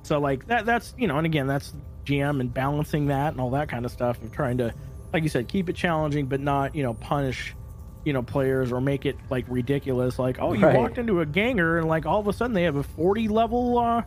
So 0.02 0.18
like 0.18 0.46
that 0.48 0.66
that's 0.66 0.94
you 0.98 1.06
know 1.06 1.16
and 1.18 1.26
again 1.26 1.46
that's 1.46 1.72
gm 2.04 2.40
and 2.40 2.52
balancing 2.54 3.06
that 3.06 3.32
and 3.32 3.40
all 3.40 3.50
that 3.50 3.68
kind 3.68 3.84
of 3.84 3.90
stuff 3.90 4.22
of 4.22 4.30
trying 4.30 4.58
to 4.58 4.72
like 5.12 5.22
you 5.22 5.28
said 5.28 5.48
keep 5.48 5.68
it 5.68 5.76
challenging 5.76 6.26
but 6.26 6.40
not 6.40 6.74
you 6.74 6.82
know 6.82 6.94
punish 6.94 7.56
you 8.04 8.12
know 8.12 8.22
players 8.22 8.70
or 8.72 8.80
make 8.80 9.04
it 9.06 9.18
like 9.30 9.44
ridiculous 9.48 10.18
like 10.18 10.38
oh 10.40 10.52
you 10.52 10.66
Right. 10.66 10.76
walked 10.76 10.98
into 10.98 11.20
a 11.20 11.26
ganger 11.26 11.78
and 11.78 11.88
like 11.88 12.06
all 12.06 12.20
of 12.20 12.28
a 12.28 12.32
sudden 12.32 12.54
they 12.54 12.62
have 12.64 12.76
a 12.76 12.82
40 12.82 13.28
level 13.28 13.78
uh 13.78 14.02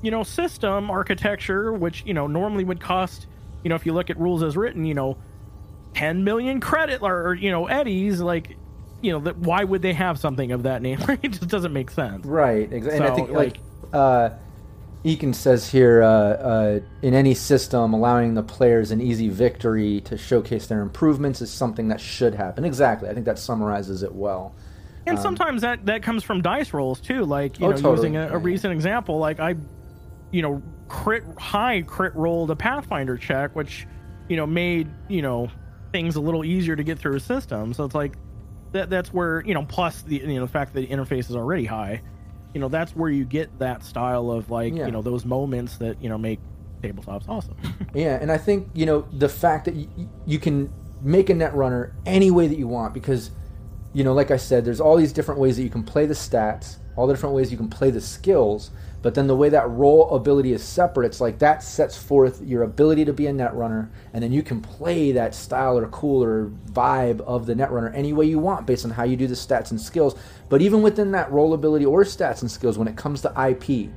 you 0.00 0.10
know 0.10 0.22
system 0.22 0.90
architecture 0.90 1.72
which 1.72 2.04
you 2.06 2.14
know 2.14 2.26
normally 2.26 2.64
would 2.64 2.80
cost 2.80 3.26
you 3.62 3.68
know 3.68 3.74
if 3.76 3.84
you 3.86 3.92
look 3.92 4.10
at 4.10 4.18
rules 4.18 4.42
as 4.42 4.56
written 4.56 4.84
you 4.84 4.94
know 4.94 5.18
10 5.94 6.24
million 6.24 6.60
credit 6.60 7.02
or, 7.02 7.28
or, 7.28 7.34
you 7.34 7.50
know 7.50 7.66
eddies 7.66 8.20
like 8.20 8.58
you 9.02 9.12
know 9.12 9.20
that 9.20 9.36
why 9.36 9.62
would 9.64 9.82
they 9.82 9.92
have 9.92 10.18
something 10.18 10.52
of 10.52 10.62
that 10.62 10.80
name 10.80 10.98
it 11.22 11.28
just 11.28 11.48
doesn't 11.48 11.72
make 11.72 11.90
sense 11.90 12.26
Right. 12.26 12.72
Exactly. 12.72 12.96
and 12.96 13.04
I 13.04 13.08
So, 13.10 13.14
think 13.14 13.30
like 13.30 13.60
uh, 13.92 14.30
Eakin 15.04 15.34
says 15.34 15.68
here, 15.68 16.02
uh, 16.02 16.06
uh, 16.08 16.80
in 17.02 17.12
any 17.14 17.34
system, 17.34 17.92
allowing 17.92 18.34
the 18.34 18.42
players 18.42 18.92
an 18.92 19.00
easy 19.00 19.28
victory 19.28 20.00
to 20.02 20.16
showcase 20.16 20.66
their 20.68 20.80
improvements 20.80 21.40
is 21.40 21.50
something 21.50 21.88
that 21.88 22.00
should 22.00 22.34
happen. 22.34 22.64
Exactly. 22.64 23.08
I 23.08 23.14
think 23.14 23.26
that 23.26 23.38
summarizes 23.38 24.02
it 24.04 24.14
well. 24.14 24.54
And 25.06 25.18
sometimes 25.18 25.62
that 25.62 25.84
that 25.86 26.04
comes 26.04 26.22
from 26.22 26.42
dice 26.42 26.72
rolls 26.72 27.00
too. 27.00 27.24
Like 27.24 27.58
you 27.58 27.66
Oh, 27.66 27.70
know, 27.70 27.76
totally. 27.76 27.96
using 27.96 28.16
a, 28.16 28.28
a 28.34 28.38
recent 28.38 28.72
example, 28.72 29.18
like 29.18 29.40
I, 29.40 29.56
you 30.30 30.42
know, 30.42 30.62
crit 30.88 31.24
high 31.36 31.82
crit 31.82 32.14
rolled 32.14 32.52
a 32.52 32.56
Pathfinder 32.56 33.16
check, 33.16 33.56
which 33.56 33.88
you 34.28 34.36
know 34.36 34.46
made 34.46 34.88
you 35.08 35.20
know 35.22 35.50
things 35.90 36.14
a 36.14 36.20
little 36.20 36.44
easier 36.44 36.76
to 36.76 36.84
get 36.84 37.00
through 37.00 37.16
a 37.16 37.20
system. 37.20 37.74
So 37.74 37.84
it's 37.84 37.96
like 37.96 38.14
that 38.70 38.90
that's 38.90 39.12
where 39.12 39.42
you 39.44 39.54
know 39.54 39.64
plus 39.64 40.02
the 40.02 40.18
you 40.18 40.34
know 40.36 40.42
the 40.46 40.52
fact 40.52 40.72
that 40.74 40.82
the 40.82 40.86
interface 40.86 41.28
is 41.28 41.34
already 41.34 41.64
high, 41.64 42.00
you 42.54 42.60
know 42.60 42.68
that's 42.68 42.94
where 42.94 43.10
you 43.10 43.24
get 43.24 43.58
that 43.58 43.84
style 43.84 44.30
of 44.30 44.50
like 44.50 44.74
Yeah. 44.74 44.86
you 44.86 44.92
know 44.92 45.02
those 45.02 45.24
moments 45.24 45.76
that 45.78 46.02
you 46.02 46.08
know 46.08 46.18
make 46.18 46.38
tabletops 46.82 47.28
awesome. 47.28 47.56
Yeah, 47.94 48.18
and 48.20 48.32
I 48.32 48.38
think 48.38 48.68
you 48.74 48.86
know 48.86 49.02
the 49.12 49.28
fact 49.28 49.66
that 49.66 49.74
y- 49.74 49.86
you 50.26 50.38
can 50.38 50.72
make 51.02 51.30
a 51.30 51.34
net 51.34 51.54
runner 51.54 51.94
any 52.06 52.30
way 52.30 52.46
that 52.48 52.58
you 52.58 52.68
want 52.68 52.94
because 52.94 53.30
you 53.94 54.04
know, 54.04 54.14
like 54.14 54.30
I 54.30 54.38
said, 54.38 54.64
there's 54.64 54.80
all 54.80 54.96
these 54.96 55.12
different 55.12 55.38
ways 55.38 55.56
that 55.58 55.62
you 55.64 55.68
can 55.68 55.82
play 55.82 56.06
the 56.06 56.14
stats, 56.14 56.76
all 56.96 57.06
the 57.06 57.12
different 57.12 57.34
ways 57.34 57.50
you 57.50 57.58
can 57.58 57.68
play 57.68 57.90
the 57.90 58.00
skills. 58.00 58.70
But 59.02 59.14
then 59.14 59.26
the 59.26 59.36
way 59.36 59.48
that 59.48 59.68
role 59.68 60.08
ability 60.14 60.52
is 60.52 60.62
separate, 60.62 61.06
it's 61.06 61.20
like 61.20 61.40
that 61.40 61.62
sets 61.62 61.98
forth 61.98 62.40
your 62.40 62.62
ability 62.62 63.04
to 63.04 63.12
be 63.12 63.26
a 63.26 63.32
net 63.32 63.52
runner, 63.54 63.90
and 64.12 64.22
then 64.22 64.32
you 64.32 64.42
can 64.42 64.60
play 64.60 65.10
that 65.12 65.34
style 65.34 65.76
or 65.76 65.88
cool 65.88 66.22
or 66.22 66.52
vibe 66.70 67.20
of 67.22 67.46
the 67.46 67.54
net 67.54 67.72
runner 67.72 67.90
any 67.90 68.12
way 68.12 68.26
you 68.26 68.38
want 68.38 68.66
based 68.66 68.84
on 68.84 68.92
how 68.92 69.02
you 69.02 69.16
do 69.16 69.26
the 69.26 69.34
stats 69.34 69.72
and 69.72 69.80
skills. 69.80 70.14
But 70.48 70.62
even 70.62 70.82
within 70.82 71.10
that 71.12 71.30
role 71.32 71.52
ability 71.52 71.84
or 71.84 72.04
stats 72.04 72.42
and 72.42 72.50
skills, 72.50 72.78
when 72.78 72.86
it 72.86 72.96
comes 72.96 73.22
to 73.22 73.28
IP, 73.28 73.90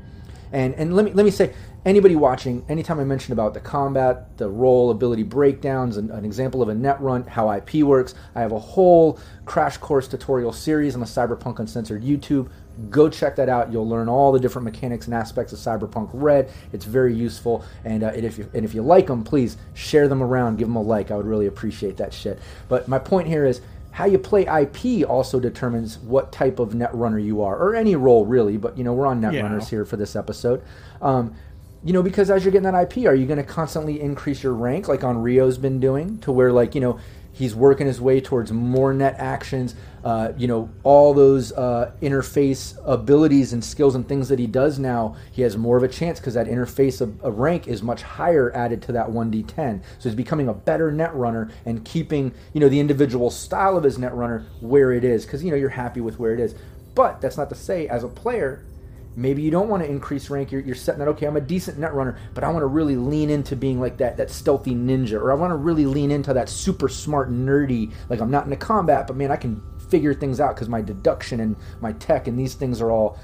and 0.51 0.73
and 0.75 0.95
let 0.95 1.05
me 1.05 1.11
let 1.11 1.25
me 1.25 1.31
say, 1.31 1.53
anybody 1.85 2.15
watching, 2.15 2.65
anytime 2.67 2.99
I 2.99 3.03
mention 3.03 3.33
about 3.33 3.53
the 3.53 3.59
combat, 3.59 4.37
the 4.37 4.49
role 4.49 4.89
ability 4.89 5.23
breakdowns, 5.23 5.97
and 5.97 6.09
an 6.09 6.25
example 6.25 6.61
of 6.61 6.69
a 6.69 6.73
net 6.73 6.99
run, 7.01 7.25
how 7.25 7.51
IP 7.51 7.83
works, 7.83 8.15
I 8.33 8.41
have 8.41 8.51
a 8.51 8.59
whole 8.59 9.19
crash 9.45 9.77
course 9.77 10.07
tutorial 10.07 10.51
series 10.51 10.95
on 10.95 10.99
the 10.99 11.05
Cyberpunk 11.05 11.59
Uncensored 11.59 12.03
YouTube. 12.03 12.49
Go 12.89 13.07
check 13.09 13.35
that 13.37 13.47
out. 13.49 13.71
You'll 13.71 13.87
learn 13.87 14.09
all 14.09 14.31
the 14.31 14.39
different 14.39 14.65
mechanics 14.65 15.05
and 15.05 15.13
aspects 15.13 15.53
of 15.53 15.59
Cyberpunk 15.59 16.09
Red. 16.13 16.51
It's 16.73 16.85
very 16.85 17.13
useful, 17.15 17.63
and, 17.85 18.03
uh, 18.03 18.07
and 18.07 18.25
if 18.25 18.37
you 18.37 18.49
and 18.53 18.65
if 18.65 18.73
you 18.73 18.81
like 18.81 19.07
them, 19.07 19.23
please 19.23 19.55
share 19.73 20.07
them 20.07 20.21
around. 20.21 20.57
Give 20.57 20.67
them 20.67 20.75
a 20.75 20.81
like. 20.81 21.09
I 21.11 21.15
would 21.15 21.25
really 21.25 21.47
appreciate 21.47 21.97
that 21.97 22.13
shit. 22.13 22.37
But 22.67 22.87
my 22.87 22.99
point 22.99 23.27
here 23.27 23.45
is 23.45 23.61
how 23.91 24.03
you 24.05 24.17
play 24.17 24.41
IP 24.45 25.09
also 25.09 25.39
determines 25.39 25.97
what 25.99 26.33
type 26.33 26.59
of 26.59 26.71
netrunner 26.71 27.23
you 27.23 27.41
are, 27.43 27.55
or 27.57 27.75
any 27.75 27.95
role 27.95 28.25
really. 28.25 28.57
But 28.57 28.77
you 28.77 28.83
know, 28.83 28.93
we're 28.93 29.05
on 29.07 29.21
netrunners 29.21 29.61
Yeah. 29.61 29.69
here 29.69 29.85
for 29.85 29.95
this 29.95 30.15
episode. 30.17 30.61
Um, 31.01 31.33
you 31.81 31.93
know, 31.93 32.01
because 32.03 32.29
as 32.31 32.43
you're 32.43 32.51
getting 32.51 32.69
that 32.71 32.75
IP, 32.91 33.05
are 33.05 33.13
you 33.13 33.25
going 33.27 33.37
to 33.37 33.43
constantly 33.43 34.01
increase 34.01 34.41
your 34.41 34.53
rank, 34.53 34.87
like 34.87 35.01
Onryo's 35.01 35.57
been 35.59 35.79
doing, 35.79 36.17
to 36.19 36.31
where 36.31 36.51
like 36.51 36.75
you 36.75 36.81
know 36.81 36.99
he's 37.35 37.53
working 37.53 37.85
his 37.85 37.99
way 37.99 38.21
towards 38.21 38.51
more 38.51 38.93
net 38.93 39.15
actions. 39.19 39.75
Uh, 40.03 40.31
you 40.37 40.47
know, 40.47 40.69
all 40.83 41.13
those 41.13 41.51
uh, 41.51 41.91
interface 42.01 42.77
abilities 42.85 43.53
and 43.53 43.63
skills 43.63 43.93
and 43.93 44.07
things 44.07 44.29
that 44.29 44.39
he 44.39 44.47
does 44.47 44.79
now, 44.79 45.15
he 45.31 45.41
has 45.41 45.57
more 45.57 45.75
of 45.75 45.83
a 45.83 45.87
chance 45.87 46.19
because 46.19 46.33
that 46.35 46.47
interface 46.47 47.01
of, 47.01 47.21
of 47.23 47.37
rank 47.39 47.67
is 47.67 47.83
much 47.83 48.01
higher 48.03 48.55
added 48.55 48.81
to 48.81 48.91
that 48.93 49.07
1d10. 49.07 49.81
So 49.99 50.09
he's 50.09 50.15
becoming 50.15 50.47
a 50.47 50.53
better 50.53 50.91
net 50.91 51.13
runner 51.13 51.51
and 51.65 51.83
keeping, 51.83 52.33
you 52.53 52.61
know, 52.61 52.69
the 52.69 52.79
individual 52.79 53.29
style 53.29 53.77
of 53.77 53.83
his 53.83 53.97
net 53.97 54.13
runner 54.13 54.45
where 54.61 54.93
it 54.93 55.03
is 55.03 55.25
because, 55.25 55.43
you 55.43 55.51
know, 55.51 55.57
you're 55.57 55.69
happy 55.69 56.01
with 56.01 56.17
where 56.19 56.33
it 56.33 56.39
is. 56.39 56.55
But 56.93 57.19
that's 57.19 57.35
not 57.35 57.49
to 57.49 57.55
say, 57.55 57.89
as 57.89 58.05
a 58.05 58.07
player, 58.07 58.63
maybe 59.15 59.41
you 59.41 59.51
don't 59.51 59.69
want 59.69 59.81
to 59.83 59.89
increase 59.89 60.29
rank. 60.29 60.51
You're, 60.51 60.61
you're 60.61 60.75
setting 60.75 60.99
that, 60.99 61.07
okay, 61.09 61.25
I'm 61.25 61.37
a 61.37 61.41
decent 61.41 61.77
net 61.77 61.93
runner, 61.93 62.17
but 62.33 62.43
I 62.43 62.49
want 62.49 62.63
to 62.63 62.67
really 62.67 62.95
lean 62.95 63.29
into 63.29 63.55
being 63.55 63.79
like 63.79 63.97
that, 63.97 64.17
that 64.17 64.29
stealthy 64.29 64.75
ninja, 64.75 65.13
or 65.13 65.31
I 65.31 65.35
want 65.35 65.51
to 65.51 65.57
really 65.57 65.85
lean 65.85 66.11
into 66.11 66.33
that 66.33 66.49
super 66.49 66.89
smart 66.89 67.31
nerdy, 67.31 67.93
like 68.09 68.19
I'm 68.19 68.31
not 68.31 68.43
into 68.45 68.57
combat, 68.57 69.07
but 69.07 69.15
man, 69.15 69.31
I 69.31 69.37
can 69.37 69.61
figure 69.89 70.13
things 70.13 70.39
out 70.39 70.55
because 70.55 70.67
my 70.67 70.81
deduction 70.81 71.39
and 71.39 71.55
my 71.79 71.93
tech 71.93 72.27
and 72.27 72.37
these 72.37 72.55
things 72.55 72.81
are 72.81 72.91
all, 72.91 73.17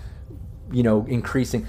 you 0.72 0.84
know, 0.84 1.06
increasing. 1.08 1.68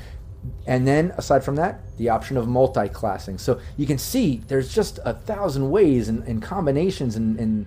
and 0.67 0.87
then 0.87 1.13
aside 1.17 1.45
from 1.45 1.57
that, 1.57 1.81
the 1.99 2.09
option 2.09 2.37
of 2.37 2.49
multi-classing. 2.49 3.39
So 3.39 3.61
you 3.77 3.87
can 3.87 3.99
see 3.99 4.43
there's 4.49 4.73
just 4.73 4.99
a 5.05 5.15
thousand 5.15 5.71
ways 5.71 6.09
and, 6.09 6.23
and 6.25 6.43
combinations, 6.43 7.17
and, 7.17 7.39
and 7.39 7.67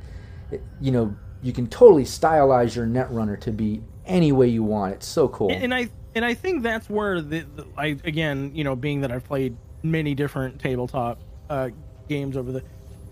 you 0.79 0.91
know 0.91 1.15
you 1.41 1.53
can 1.53 1.67
totally 1.67 2.03
stylize 2.03 2.75
your 2.75 2.85
net 2.85 3.11
runner 3.11 3.35
to 3.37 3.51
be 3.51 3.81
any 4.05 4.31
way 4.31 4.47
you 4.47 4.63
want. 4.63 4.93
It's 4.93 5.07
so 5.07 5.27
cool. 5.27 5.51
And, 5.51 5.65
and 5.65 5.73
I 5.73 5.89
and 6.15 6.23
I 6.23 6.33
think 6.33 6.63
that's 6.63 6.89
where 6.89 7.21
the, 7.21 7.41
the, 7.41 7.67
I 7.77 7.97
again, 8.03 8.51
you 8.55 8.63
know, 8.63 8.75
being 8.75 9.01
that 9.01 9.11
I've 9.11 9.25
played 9.25 9.55
many 9.83 10.15
different 10.15 10.59
tabletop 10.59 11.19
uh, 11.49 11.69
games 12.07 12.37
over 12.37 12.51
the 12.51 12.63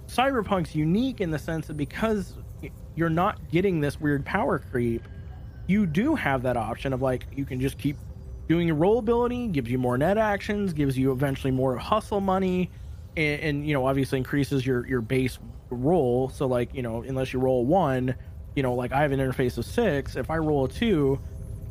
Cyberpunk's 0.07 0.73
unique 0.73 1.21
in 1.21 1.29
the 1.29 1.39
sense 1.39 1.67
that 1.67 1.77
because 1.77 2.33
you're 2.95 3.09
not 3.09 3.39
getting 3.51 3.81
this 3.81 3.99
weird 3.99 4.25
power 4.25 4.59
creep, 4.59 5.03
you 5.67 5.85
do 5.85 6.15
have 6.15 6.43
that 6.43 6.57
option 6.57 6.93
of 6.93 7.01
like 7.01 7.25
you 7.35 7.45
can 7.45 7.59
just 7.59 7.77
keep 7.77 7.97
doing 8.47 8.67
your 8.67 8.75
role 8.75 8.99
ability, 8.99 9.47
gives 9.47 9.69
you 9.69 9.77
more 9.77 9.97
net 9.97 10.17
actions, 10.17 10.73
gives 10.73 10.97
you 10.97 11.11
eventually 11.11 11.51
more 11.51 11.77
hustle 11.77 12.21
money, 12.21 12.69
and, 13.17 13.41
and 13.41 13.67
you 13.67 13.73
know 13.73 13.85
obviously 13.85 14.17
increases 14.17 14.65
your 14.65 14.87
your 14.87 15.01
base 15.01 15.39
roll. 15.69 16.29
So 16.29 16.45
like 16.45 16.73
you 16.73 16.81
know 16.81 17.03
unless 17.03 17.33
you 17.33 17.39
roll 17.39 17.65
one, 17.65 18.15
you 18.55 18.63
know 18.63 18.73
like 18.73 18.93
I 18.93 19.01
have 19.01 19.11
an 19.11 19.19
interface 19.19 19.57
of 19.57 19.65
six. 19.65 20.15
If 20.15 20.29
I 20.29 20.37
roll 20.37 20.65
a 20.65 20.69
two, 20.69 21.19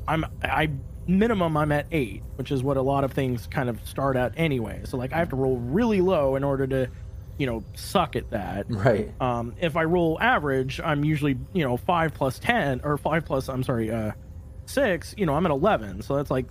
I'm 0.06 0.26
I 0.42 0.70
minimum 1.06 1.56
I'm 1.56 1.72
at 1.72 1.86
eight, 1.92 2.22
which 2.36 2.50
is 2.50 2.62
what 2.62 2.76
a 2.76 2.82
lot 2.82 3.04
of 3.04 3.12
things 3.12 3.46
kind 3.46 3.68
of 3.68 3.86
start 3.86 4.16
at 4.16 4.32
anyway. 4.36 4.82
So 4.84 4.96
like 4.96 5.12
I 5.12 5.18
have 5.18 5.30
to 5.30 5.36
roll 5.36 5.58
really 5.58 6.00
low 6.00 6.36
in 6.36 6.44
order 6.44 6.66
to 6.66 6.90
you 7.38 7.46
know 7.46 7.64
suck 7.74 8.14
at 8.14 8.30
that 8.30 8.66
right 8.68 9.10
um 9.20 9.54
if 9.60 9.74
i 9.76 9.82
roll 9.82 10.18
average 10.20 10.80
i'm 10.84 11.04
usually 11.04 11.38
you 11.52 11.64
know 11.64 11.76
5 11.76 12.14
plus 12.14 12.38
10 12.38 12.82
or 12.84 12.98
5 12.98 13.24
plus 13.24 13.48
i'm 13.48 13.62
sorry 13.62 13.90
uh 13.90 14.12
6 14.66 15.14
you 15.16 15.26
know 15.26 15.34
i'm 15.34 15.46
at 15.46 15.50
11 15.50 16.02
so 16.02 16.16
that's 16.16 16.30
like 16.30 16.46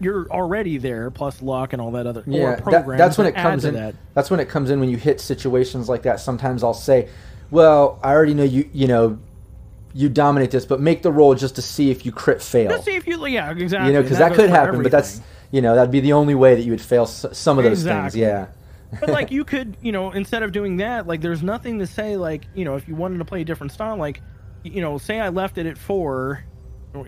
you're 0.00 0.26
already 0.30 0.78
there 0.78 1.10
plus 1.10 1.40
luck 1.42 1.72
and 1.72 1.82
all 1.82 1.92
that 1.92 2.06
other 2.06 2.24
yeah 2.26 2.56
that, 2.56 2.86
that's 2.86 3.18
when 3.18 3.26
it 3.26 3.34
comes 3.34 3.64
in 3.64 3.74
that. 3.74 3.94
that's 4.14 4.30
when 4.30 4.40
it 4.40 4.48
comes 4.48 4.70
in 4.70 4.80
when 4.80 4.88
you 4.88 4.96
hit 4.96 5.20
situations 5.20 5.88
like 5.88 6.02
that 6.02 6.18
sometimes 6.18 6.62
i'll 6.62 6.74
say 6.74 7.08
well 7.50 7.98
i 8.02 8.10
already 8.10 8.34
know 8.34 8.42
you 8.42 8.68
you 8.72 8.88
know 8.88 9.18
you 9.96 10.08
dominate 10.08 10.50
this 10.50 10.66
but 10.66 10.80
make 10.80 11.02
the 11.02 11.10
roll 11.10 11.34
just 11.34 11.56
to 11.56 11.62
see 11.62 11.90
if 11.90 12.04
you 12.04 12.12
crit 12.12 12.42
fail 12.42 12.70
just 12.70 12.84
see 12.84 12.96
if 12.96 13.06
you 13.06 13.24
yeah 13.26 13.50
exactly 13.50 13.88
you 13.88 13.92
know 13.94 14.02
because 14.02 14.18
that, 14.18 14.30
that 14.30 14.36
could 14.36 14.50
happen 14.50 14.68
everything. 14.68 14.82
but 14.82 14.92
that's 14.92 15.20
you 15.50 15.60
know 15.60 15.74
that'd 15.74 15.90
be 15.90 16.00
the 16.00 16.12
only 16.12 16.34
way 16.34 16.54
that 16.54 16.62
you 16.62 16.70
would 16.70 16.80
fail 16.80 17.06
some 17.06 17.58
of 17.58 17.64
those 17.64 17.80
exactly. 17.80 18.20
things 18.20 18.28
yeah 18.28 18.46
but 19.00 19.08
like 19.08 19.30
you 19.36 19.44
could 19.44 19.76
you 19.80 19.92
know 19.92 20.10
instead 20.10 20.42
of 20.42 20.52
doing 20.52 20.76
that 20.76 21.06
like 21.06 21.20
there's 21.20 21.42
nothing 21.42 21.78
to 21.78 21.86
say 21.86 22.16
like 22.16 22.44
you 22.54 22.64
know 22.64 22.76
if 22.76 22.86
you 22.86 22.94
wanted 22.94 23.18
to 23.18 23.24
play 23.24 23.40
a 23.40 23.44
different 23.44 23.72
style 23.72 23.96
like 23.96 24.20
you 24.64 24.80
know 24.80 24.98
say 24.98 25.18
i 25.18 25.28
left 25.28 25.58
it 25.58 25.66
at 25.66 25.78
four 25.78 26.44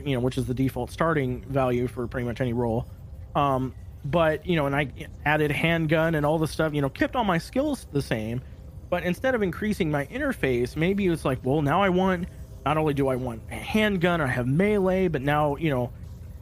you 0.05 0.15
know, 0.15 0.21
which 0.21 0.39
is 0.39 0.47
the 0.47 0.55
default 0.55 0.91
starting 0.91 1.43
value 1.45 1.87
for 1.87 2.07
pretty 2.07 2.27
much 2.27 2.41
any 2.41 2.53
role. 2.53 2.87
Um, 3.35 3.75
but 4.05 4.47
you 4.47 4.57
know, 4.57 4.67
and 4.67 4.75
I 4.75 4.91
added 5.25 5.51
handgun 5.51 6.15
and 6.15 6.25
all 6.25 6.39
the 6.39 6.49
stuff. 6.49 6.75
You 6.75 6.83
know, 6.83 6.89
kept 6.89 7.17
all 7.17 7.25
my 7.25 7.39
skills 7.39 7.87
the 7.93 8.03
same, 8.03 8.43
but 8.91 9.03
instead 9.03 9.35
of 9.35 9.43
increasing 9.43 9.91
my 9.91 10.07
interface, 10.07 10.77
maybe 10.77 11.07
it's 11.07 11.25
like, 11.25 11.39
well, 11.45 11.63
now 11.63 11.83
I 11.83 11.89
want. 11.89 12.29
Not 12.69 12.77
only 12.77 12.93
do 12.93 13.09
I 13.09 13.17
want 13.17 13.41
a 13.51 13.55
handgun, 13.55 14.21
I 14.21 14.27
have 14.27 14.47
melee, 14.47 15.09
but 15.09 15.23
now 15.23 15.57
you 15.57 15.71
know, 15.71 15.91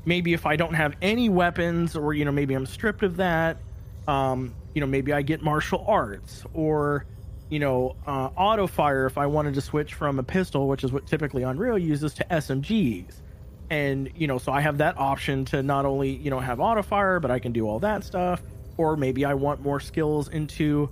maybe 0.04 0.32
if 0.32 0.44
I 0.44 0.56
don't 0.56 0.74
have 0.74 0.96
any 1.00 1.28
weapons, 1.28 1.94
or 1.94 2.14
you 2.14 2.24
know, 2.24 2.32
maybe 2.32 2.54
I'm 2.54 2.66
stripped 2.66 3.04
of 3.04 3.18
that. 3.18 3.58
Um, 4.08 4.52
you 4.74 4.80
know, 4.80 4.88
maybe 4.88 5.12
I 5.12 5.22
get 5.22 5.40
martial 5.40 5.84
arts, 5.86 6.42
or 6.52 7.06
you 7.48 7.60
know, 7.60 7.94
uh, 8.08 8.30
auto 8.36 8.66
fire 8.66 9.06
if 9.06 9.18
I 9.18 9.26
wanted 9.26 9.54
to 9.54 9.60
switch 9.60 9.94
from 9.94 10.18
a 10.18 10.24
pistol, 10.24 10.66
which 10.66 10.82
is 10.82 10.90
what 10.90 11.06
typically 11.06 11.42
Onryo 11.42 11.80
uses, 11.80 12.14
to 12.14 12.24
SMGs 12.24 13.20
and 13.68 14.10
you 14.14 14.28
know 14.28 14.38
so 14.38 14.52
i 14.52 14.60
have 14.60 14.78
that 14.78 14.96
option 14.96 15.44
to 15.44 15.60
not 15.60 15.84
only 15.84 16.10
you 16.10 16.30
know 16.30 16.38
have 16.38 16.60
auto 16.60 16.82
fire 16.82 17.18
but 17.18 17.32
i 17.32 17.40
can 17.40 17.50
do 17.50 17.66
all 17.66 17.80
that 17.80 18.04
stuff 18.04 18.40
or 18.76 18.96
maybe 18.96 19.24
i 19.24 19.34
want 19.34 19.60
more 19.60 19.80
skills 19.80 20.28
into 20.28 20.88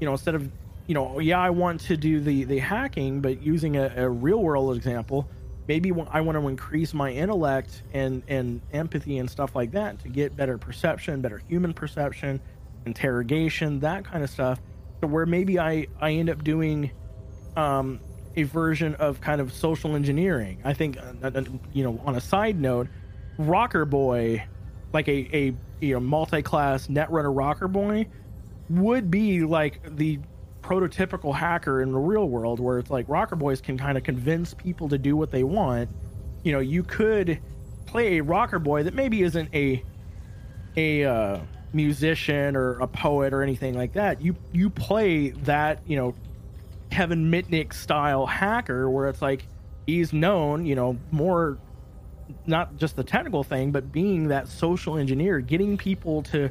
you 0.00 0.06
know 0.06 0.10
instead 0.10 0.34
of 0.34 0.50
you 0.86 0.94
know 0.94 1.18
yeah 1.18 1.38
i 1.38 1.50
want 1.50 1.80
to 1.80 1.96
do 1.96 2.20
the 2.20 2.44
the 2.44 2.58
hacking 2.58 3.20
but 3.20 3.42
using 3.42 3.76
a, 3.76 3.92
a 3.96 4.08
real 4.08 4.42
world 4.42 4.76
example 4.76 5.28
maybe 5.68 5.92
i 6.10 6.20
want 6.20 6.38
to 6.38 6.48
increase 6.48 6.94
my 6.94 7.10
intellect 7.10 7.82
and 7.92 8.22
and 8.28 8.60
empathy 8.72 9.18
and 9.18 9.30
stuff 9.30 9.54
like 9.54 9.72
that 9.72 9.98
to 9.98 10.08
get 10.08 10.36
better 10.36 10.58
perception 10.58 11.20
better 11.20 11.38
human 11.48 11.72
perception 11.72 12.40
interrogation 12.86 13.80
that 13.80 14.04
kind 14.04 14.22
of 14.22 14.30
stuff 14.30 14.60
to 15.00 15.06
where 15.06 15.26
maybe 15.26 15.58
i 15.58 15.86
i 16.00 16.12
end 16.12 16.30
up 16.30 16.42
doing 16.44 16.90
um 17.56 18.00
a 18.36 18.42
version 18.42 18.94
of 18.96 19.20
kind 19.20 19.40
of 19.40 19.52
social 19.52 19.96
engineering. 19.96 20.60
I 20.62 20.74
think, 20.74 20.98
uh, 20.98 21.28
uh, 21.28 21.42
you 21.72 21.82
know, 21.82 22.00
on 22.04 22.16
a 22.16 22.20
side 22.20 22.60
note, 22.60 22.88
Rocker 23.38 23.84
Boy, 23.84 24.44
like 24.92 25.08
a, 25.08 25.36
a 25.36 25.54
you 25.80 25.94
know 25.94 26.00
multi-class 26.00 26.86
Netrunner 26.88 27.34
Rocker 27.34 27.68
Boy, 27.68 28.06
would 28.68 29.10
be 29.10 29.42
like 29.42 29.80
the 29.96 30.20
prototypical 30.66 31.34
hacker 31.34 31.80
in 31.80 31.92
the 31.92 31.98
real 31.98 32.28
world, 32.28 32.58
where 32.58 32.78
it's 32.78 32.90
like 32.90 33.08
Rocker 33.08 33.36
Boys 33.36 33.60
can 33.60 33.78
kind 33.78 33.96
of 33.96 34.04
convince 34.04 34.52
people 34.52 34.88
to 34.88 34.98
do 34.98 35.16
what 35.16 35.30
they 35.30 35.44
want. 35.44 35.88
You 36.42 36.52
know, 36.52 36.60
you 36.60 36.82
could 36.82 37.40
play 37.86 38.18
a 38.18 38.22
Rocker 38.22 38.58
Boy 38.58 38.82
that 38.82 38.94
maybe 38.94 39.22
isn't 39.22 39.54
a 39.54 39.82
a 40.76 41.04
uh, 41.04 41.38
musician 41.72 42.56
or 42.56 42.78
a 42.80 42.86
poet 42.86 43.32
or 43.32 43.42
anything 43.42 43.74
like 43.74 43.92
that. 43.92 44.20
You 44.20 44.34
you 44.52 44.68
play 44.70 45.30
that 45.30 45.82
you 45.86 45.96
know 45.96 46.14
Kevin 46.90 47.30
Mitnick 47.30 47.72
style 47.72 48.26
hacker 48.26 48.90
where 48.90 49.08
it's 49.08 49.22
like 49.22 49.46
he's 49.86 50.12
known, 50.12 50.66
you 50.66 50.74
know, 50.74 50.98
more 51.12 51.58
not 52.44 52.76
just 52.76 52.96
the 52.96 53.04
technical 53.04 53.44
thing, 53.44 53.70
but 53.70 53.92
being 53.92 54.28
that 54.28 54.48
social 54.48 54.96
engineer, 54.96 55.38
getting 55.38 55.76
people 55.76 56.22
to, 56.24 56.50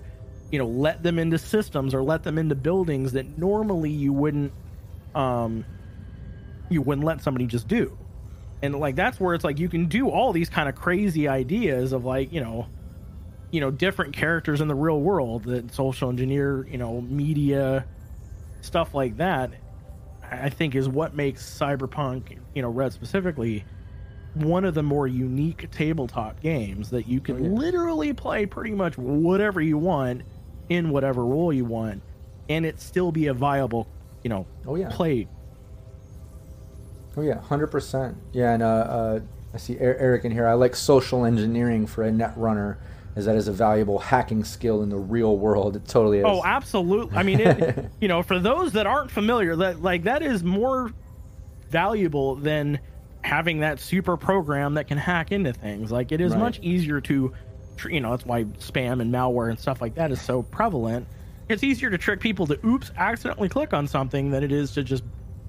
you 0.52 0.60
know, 0.60 0.68
let 0.68 1.04
them 1.04 1.20
into 1.20 1.38
systems 1.38 1.94
or 1.94 2.04
let 2.04 2.24
them 2.24 2.38
into 2.38 2.56
buildings 2.56 3.14
that 3.14 3.38
normally 3.38 3.90
you 3.90 4.14
wouldn't 4.14 4.54
um 5.14 5.66
you 6.70 6.82
wouldn't 6.82 7.06
let 7.06 7.22
somebody 7.22 7.46
just 7.46 7.68
do. 7.68 7.98
And 8.62 8.76
like 8.76 8.96
that's 8.96 9.20
where 9.20 9.36
it's 9.36 9.44
like 9.44 9.60
you 9.60 9.70
can 9.70 9.86
do 9.86 10.10
all 10.10 10.34
these 10.34 10.50
kind 10.50 10.70
of 10.70 10.76
crazy 10.76 11.28
ideas 11.28 11.92
of 11.92 12.06
like, 12.06 12.32
you 12.32 12.42
know, 12.42 12.68
you 13.52 13.62
know, 13.62 13.72
different 13.72 14.16
characters 14.16 14.62
in 14.62 14.68
the 14.68 14.76
real 14.76 15.00
world 15.00 15.44
that 15.46 15.74
social 15.74 16.10
engineer, 16.10 16.68
you 16.68 16.78
know, 16.78 17.02
media 17.02 17.86
stuff 18.62 18.96
like 18.96 19.18
that 19.18 19.52
I 20.32 20.50
think 20.50 20.76
is 20.76 20.88
what 20.90 21.16
makes 21.16 21.44
Cyberpunk, 21.44 22.38
you 22.54 22.62
know, 22.62 22.70
Red 22.70 22.94
specifically, 22.94 23.66
one 24.34 24.66
of 24.66 24.74
the 24.74 24.84
more 24.84 25.08
unique 25.08 25.70
tabletop 25.72 26.42
games 26.42 26.90
that 26.90 27.08
you 27.08 27.20
can 27.20 27.36
oh, 27.36 27.44
yeah. 27.44 27.50
literally 27.50 28.14
play 28.14 28.46
pretty 28.46 28.72
much 28.72 28.98
whatever 28.98 29.62
you 29.62 29.78
want 29.78 30.24
in 30.70 30.90
whatever 30.90 31.26
role 31.26 31.52
you 31.52 31.66
want, 31.66 32.02
and 32.50 32.66
it 32.66 32.80
still 32.80 33.12
be 33.12 33.28
a 33.28 33.34
viable, 33.34 33.88
you 34.24 34.30
know, 34.30 34.46
oh 34.66 34.76
yeah, 34.76 34.90
play. 34.90 35.28
Oh 37.18 37.22
yeah, 37.22 37.40
hundred 37.40 37.68
percent. 37.68 38.18
Yeah, 38.34 38.54
and 38.54 38.64
uh, 38.64 38.66
uh, 38.66 39.20
I 39.54 39.58
see 39.58 39.78
Eric 39.80 40.26
in 40.26 40.32
here. 40.32 40.48
I 40.48 40.54
like 40.54 40.76
social 40.76 41.26
engineering 41.26 41.88
for 41.88 42.04
a 42.04 42.12
net 42.12 42.34
runner 42.36 42.80
is 43.16 43.26
that 43.26 43.36
is 43.36 43.48
a 43.48 43.54
valuable 43.54 43.98
hacking 43.98 44.44
skill 44.44 44.84
in 44.84 44.90
the 44.90 44.98
real 44.98 45.38
world. 45.38 45.76
It 45.76 45.88
totally 45.88 46.20
is. 46.20 46.26
Oh, 46.28 46.42
absolutely. 46.44 47.18
I 47.18 47.24
mean, 47.24 47.40
it, 47.40 47.86
you 48.02 48.08
know, 48.08 48.22
for 48.22 48.40
those 48.40 48.74
that 48.74 48.86
aren't 48.86 49.10
familiar, 49.10 49.56
that 49.56 49.82
like 49.82 50.04
that 50.04 50.22
is 50.22 50.44
more 50.44 50.92
valuable 51.70 52.36
than 52.36 52.80
having 53.22 53.62
that 53.62 53.80
super 53.80 54.18
program 54.18 54.76
that 54.76 54.88
can 54.88 54.98
hack 54.98 55.32
into 55.32 55.54
things. 55.54 55.92
Like 55.92 56.12
it 56.12 56.20
is 56.22 56.34
right. 56.34 56.40
much 56.40 56.60
easier 56.62 57.00
to, 57.02 57.34
you 57.90 58.02
know, 58.02 58.12
that's 58.12 58.26
why 58.26 58.44
spam 58.44 59.02
and 59.02 59.14
malware 59.14 59.50
and 59.50 59.60
stuff 59.60 59.82
like 59.82 59.96
that 59.96 60.12
is 60.12 60.22
so 60.22 60.44
prevalent. 60.44 61.08
It's 61.48 61.64
easier 61.64 61.90
to 61.90 61.98
trick 61.98 62.20
people 62.20 62.48
to 62.48 62.60
oops 62.66 62.92
accidentally 62.98 63.50
click 63.50 63.74
on 63.74 63.88
something 63.88 64.32
than 64.32 64.44
it 64.44 64.52
is 64.52 64.72
to 64.74 64.84
just, 64.84 65.04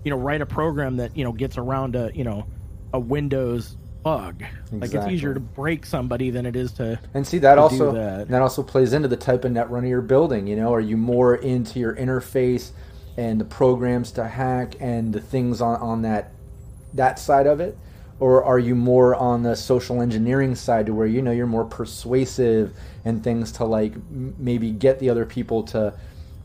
you 0.05 0.11
know, 0.11 0.19
write 0.19 0.41
a 0.41 0.47
program 0.47 0.97
that 0.97 1.17
you 1.17 1.25
know 1.25 1.33
gets 1.33 1.59
around 1.59 1.97
a 1.97 2.11
you 2.15 2.25
know 2.25 2.47
a 2.93 3.01
Windows 3.01 3.77
bug. 4.07 4.41
Exactly. 4.41 4.79
Like 4.79 4.95
it's 4.95 5.13
easier 5.13 5.35
to 5.35 5.41
break 5.41 5.85
somebody 5.85 6.31
than 6.31 6.47
it 6.47 6.55
is 6.55 6.71
to. 6.75 7.01
And 7.15 7.27
see 7.27 7.39
that 7.39 7.59
also 7.59 7.93
that. 7.93 8.29
that. 8.29 8.43
also 8.43 8.63
plays 8.63 8.93
into 8.93 9.09
the 9.09 9.17
type 9.17 9.45
of 9.45 9.51
net 9.51 9.69
runner 9.69 9.89
you're 9.89 10.01
building. 10.01 10.47
You 10.47 10.55
know, 10.55 10.73
are 10.73 10.81
you 10.81 10.97
more 10.97 11.35
into 11.35 11.81
your 11.81 11.97
interface 11.97 12.71
and 13.17 13.41
the 13.41 13.45
programs 13.45 14.13
to 14.13 14.29
hack 14.29 14.75
and 14.79 15.13
the 15.13 15.21
things 15.21 15.61
on 15.61 15.81
on 15.81 16.03
that 16.03 16.31
that 16.95 17.19
side 17.19 17.49
of 17.49 17.61
it, 17.61 17.77
or 18.19 18.43
are 18.45 18.59
you 18.59 18.75
more 18.75 19.15
on 19.15 19.43
the 19.43 19.55
social 19.55 20.01
engineering 20.01 20.55
side 20.55 20.87
to 20.87 20.95
where 20.95 21.07
you 21.07 21.21
know 21.23 21.33
you're 21.33 21.47
more 21.47 21.65
persuasive 21.65 22.73
and 23.05 23.23
things 23.23 23.53
to 23.53 23.65
like 23.65 23.93
m- 23.93 24.35
maybe 24.39 24.71
get 24.71 24.99
the 24.99 25.11
other 25.11 25.27
people 25.27 25.63
to 25.63 25.93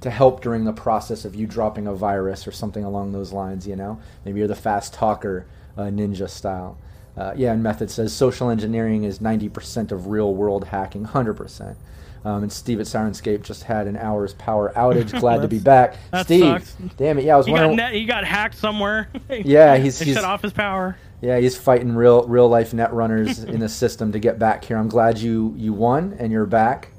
to 0.02 0.10
help 0.10 0.41
during 0.41 0.65
the 0.65 0.73
process 0.73 1.26
of 1.26 1.35
you 1.35 1.45
dropping 1.45 1.88
a 1.88 1.93
virus 1.93 2.48
or 2.48 2.52
something 2.52 2.84
along 2.84 3.11
those 3.11 3.31
lines 3.31 3.68
you 3.68 3.76
know 3.76 3.99
maybe 4.26 4.39
you're 4.39 4.48
the 4.48 4.56
fast 4.56 4.93
talker 4.93 5.45
uh, 5.77 5.84
ninja 5.84 6.30
style 6.30 6.77
uh, 7.18 7.34
yeah, 7.35 7.52
and 7.52 7.61
Method 7.61 7.91
says 7.91 8.14
social 8.14 8.49
engineering 8.49 9.03
is 9.03 9.19
90% 9.19 9.91
of 9.91 10.07
real 10.07 10.34
world 10.34 10.65
hacking, 10.65 11.06
100%. 11.06 11.76
Um, 12.23 12.43
and 12.43 12.52
Steve 12.52 12.80
at 12.80 12.85
Syrinscape 12.85 13.41
just 13.41 13.64
had 13.64 13.88
an 13.88 13.98
hour's 13.98 14.34
power 14.35 14.72
outage. 14.76 15.19
Glad 15.19 15.41
to 15.41 15.48
be 15.48 15.60
back. 15.60 15.95
Steve, 16.22 16.41
sucks. 16.41 16.76
damn 16.95 17.18
it, 17.18 17.26
yeah, 17.26 17.34
I 17.34 17.38
was 17.38 17.48
he 17.48 17.52
wondering. 17.52 17.76
Got 17.76 17.84
net, 17.84 17.93
he 17.93 18.06
got 18.06 18.23
hacked 18.23 18.56
somewhere. 18.56 19.10
yeah, 19.30 19.77
he's, 19.77 19.99
he's 19.99 20.14
shut 20.15 20.23
off 20.23 20.41
his 20.41 20.53
power. 20.53 20.98
Yeah, 21.22 21.38
he's 21.38 21.56
fighting 21.56 21.95
real 21.95 22.27
real 22.27 22.49
life 22.49 22.73
net 22.73 22.91
runners 22.93 23.43
in 23.43 23.60
the 23.60 23.69
system 23.69 24.11
to 24.11 24.19
get 24.19 24.39
back 24.39 24.65
here. 24.65 24.77
I'm 24.77 24.89
glad 24.89 25.19
you 25.19 25.53
you 25.56 25.72
won 25.72 26.15
and 26.19 26.31
you're 26.31 26.48
back. 26.48 26.89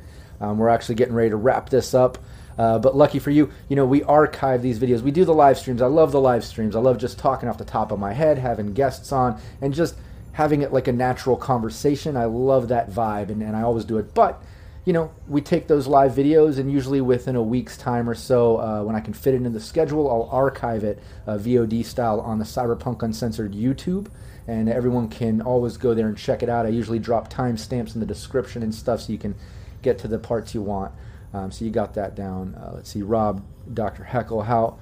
Um, 0.40 0.58
we're 0.58 0.68
actually 0.68 0.94
getting 0.94 1.14
ready 1.14 1.30
to 1.30 1.36
wrap 1.36 1.70
this 1.70 1.92
up. 1.92 2.18
Uh, 2.58 2.78
but 2.78 2.94
lucky 2.94 3.18
for 3.18 3.30
you, 3.30 3.50
you 3.68 3.76
know, 3.76 3.86
we 3.86 4.02
archive 4.04 4.62
these 4.62 4.78
videos. 4.78 5.00
We 5.00 5.10
do 5.10 5.24
the 5.24 5.34
live 5.34 5.58
streams. 5.58 5.80
I 5.80 5.86
love 5.86 6.12
the 6.12 6.20
live 6.20 6.44
streams. 6.44 6.76
I 6.76 6.80
love 6.80 6.98
just 6.98 7.18
talking 7.18 7.48
off 7.48 7.58
the 7.58 7.64
top 7.64 7.90
of 7.90 7.98
my 7.98 8.12
head, 8.12 8.38
having 8.38 8.74
guests 8.74 9.10
on, 9.10 9.40
and 9.60 9.72
just 9.72 9.96
having 10.32 10.62
it 10.62 10.72
like 10.72 10.86
a 10.86 10.92
natural 10.92 11.36
conversation. 11.36 12.16
I 12.16 12.26
love 12.26 12.68
that 12.68 12.90
vibe, 12.90 13.30
and, 13.30 13.42
and 13.42 13.56
I 13.56 13.62
always 13.62 13.84
do 13.84 13.98
it. 13.98 14.14
But 14.14 14.42
you 14.84 14.92
know, 14.92 15.12
we 15.28 15.40
take 15.40 15.68
those 15.68 15.86
live 15.86 16.12
videos, 16.12 16.58
and 16.58 16.70
usually 16.70 17.00
within 17.00 17.36
a 17.36 17.42
week's 17.42 17.76
time 17.76 18.08
or 18.08 18.14
so, 18.14 18.56
uh, 18.56 18.82
when 18.82 18.96
I 18.96 19.00
can 19.00 19.14
fit 19.14 19.34
it 19.34 19.42
in 19.42 19.52
the 19.52 19.60
schedule, 19.60 20.10
I'll 20.10 20.28
archive 20.36 20.82
it 20.82 20.98
uh, 21.26 21.38
VOD 21.38 21.84
style 21.84 22.20
on 22.20 22.38
the 22.40 22.44
Cyberpunk 22.44 23.02
Uncensored 23.02 23.52
YouTube, 23.52 24.08
and 24.48 24.68
everyone 24.68 25.08
can 25.08 25.40
always 25.40 25.76
go 25.76 25.94
there 25.94 26.08
and 26.08 26.18
check 26.18 26.42
it 26.42 26.48
out. 26.48 26.66
I 26.66 26.70
usually 26.70 26.98
drop 26.98 27.32
timestamps 27.32 27.94
in 27.94 28.00
the 28.00 28.06
description 28.06 28.64
and 28.64 28.74
stuff 28.74 29.02
so 29.02 29.12
you 29.12 29.18
can 29.18 29.36
get 29.82 30.00
to 30.00 30.08
the 30.08 30.18
parts 30.18 30.52
you 30.52 30.62
want. 30.62 30.92
Um, 31.32 31.52
so 31.52 31.64
you 31.64 31.70
got 31.70 31.94
that 31.94 32.16
down. 32.16 32.56
Uh, 32.56 32.72
let's 32.74 32.90
see, 32.90 33.02
Rob, 33.02 33.44
Dr. 33.72 34.02
Heckle, 34.02 34.42
how 34.42 34.78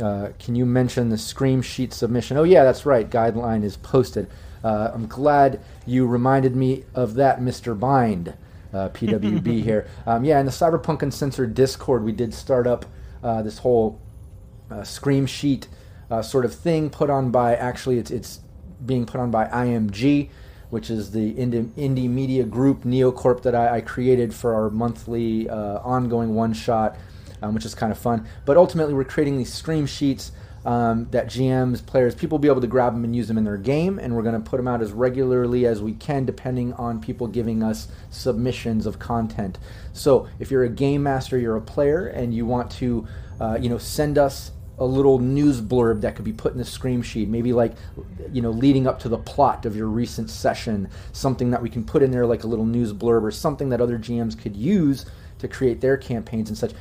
uh, 0.00 0.30
can 0.38 0.56
you 0.56 0.64
mention 0.64 1.10
the 1.10 1.18
Scream 1.18 1.60
Sheet 1.60 1.92
submission? 1.92 2.38
Oh, 2.38 2.44
yeah, 2.44 2.64
that's 2.64 2.86
right. 2.86 3.08
Guideline 3.08 3.62
is 3.62 3.76
posted. 3.76 4.28
Uh, 4.64 4.90
I'm 4.94 5.06
glad 5.06 5.60
you 5.84 6.06
reminded 6.06 6.56
me 6.56 6.84
of 6.94 7.14
that, 7.14 7.40
Mr. 7.40 7.78
Bind 7.78 8.34
uh, 8.74 8.88
PWB 8.90 9.62
here. 9.62 9.86
Um, 10.06 10.24
yeah, 10.24 10.40
in 10.40 10.46
the 10.46 10.52
Cyberpunk 10.52 11.02
and 11.02 11.04
Uncensored 11.04 11.54
Discord, 11.54 12.04
we 12.04 12.12
did 12.12 12.34
start 12.34 12.66
up 12.66 12.84
uh, 13.22 13.42
this 13.42 13.58
whole 13.58 14.00
uh, 14.70 14.82
scream 14.82 15.26
sheet 15.26 15.68
uh, 16.10 16.22
sort 16.22 16.44
of 16.44 16.54
thing 16.54 16.90
put 16.90 17.08
on 17.08 17.30
by, 17.30 17.54
actually, 17.54 17.98
it's, 17.98 18.10
it's 18.10 18.40
being 18.84 19.06
put 19.06 19.20
on 19.20 19.30
by 19.30 19.46
IMG, 19.46 20.28
which 20.70 20.90
is 20.90 21.12
the 21.12 21.34
indie, 21.34 21.68
indie 21.70 22.08
media 22.08 22.44
group, 22.44 22.82
Neocorp, 22.82 23.42
that 23.42 23.54
I, 23.54 23.76
I 23.76 23.80
created 23.80 24.34
for 24.34 24.54
our 24.54 24.70
monthly 24.70 25.48
uh, 25.48 25.78
ongoing 25.78 26.34
one 26.34 26.52
shot, 26.52 26.96
um, 27.42 27.54
which 27.54 27.64
is 27.64 27.74
kind 27.74 27.92
of 27.92 27.98
fun. 27.98 28.26
But 28.44 28.56
ultimately, 28.56 28.92
we're 28.94 29.04
creating 29.04 29.38
these 29.38 29.52
scream 29.52 29.86
sheets 29.86 30.32
um, 30.64 31.08
that 31.10 31.26
GMs, 31.26 31.84
players, 31.84 32.14
people 32.14 32.38
be 32.38 32.48
able 32.48 32.60
to 32.60 32.66
grab 32.66 32.94
them 32.94 33.04
and 33.04 33.14
use 33.14 33.28
them 33.28 33.36
in 33.36 33.44
their 33.44 33.58
game, 33.58 33.98
and 33.98 34.14
we're 34.16 34.22
going 34.22 34.40
to 34.40 34.50
put 34.50 34.56
them 34.56 34.66
out 34.66 34.80
as 34.80 34.92
regularly 34.92 35.66
as 35.66 35.82
we 35.82 35.92
can, 35.92 36.24
depending 36.24 36.72
on 36.74 37.00
people 37.00 37.26
giving 37.26 37.62
us 37.62 37.88
submissions 38.10 38.86
of 38.86 38.98
content. 38.98 39.58
So, 39.92 40.28
if 40.38 40.50
you're 40.50 40.64
a 40.64 40.70
game 40.70 41.02
master, 41.02 41.38
you're 41.38 41.56
a 41.56 41.60
player, 41.60 42.06
and 42.06 42.34
you 42.34 42.46
want 42.46 42.70
to, 42.72 43.06
uh, 43.40 43.58
you 43.60 43.68
know, 43.68 43.78
send 43.78 44.16
us 44.16 44.52
a 44.78 44.84
little 44.84 45.18
news 45.18 45.60
blurb 45.60 46.00
that 46.00 46.16
could 46.16 46.24
be 46.24 46.32
put 46.32 46.52
in 46.52 46.58
the 46.58 46.64
scream 46.64 47.00
sheet, 47.02 47.28
maybe 47.28 47.52
like, 47.52 47.74
you 48.32 48.42
know, 48.42 48.50
leading 48.50 48.86
up 48.86 48.98
to 49.00 49.08
the 49.08 49.18
plot 49.18 49.66
of 49.66 49.76
your 49.76 49.86
recent 49.86 50.28
session, 50.28 50.88
something 51.12 51.50
that 51.50 51.62
we 51.62 51.70
can 51.70 51.84
put 51.84 52.02
in 52.02 52.10
there 52.10 52.26
like 52.26 52.42
a 52.42 52.46
little 52.46 52.64
news 52.64 52.92
blurb 52.92 53.22
or 53.22 53.30
something 53.30 53.68
that 53.68 53.80
other 53.80 53.98
GMs 53.98 54.40
could 54.40 54.56
use 54.56 55.06
to 55.38 55.46
create 55.46 55.80
their 55.80 55.96
campaigns 55.96 56.48
and 56.48 56.58
such 56.58 56.72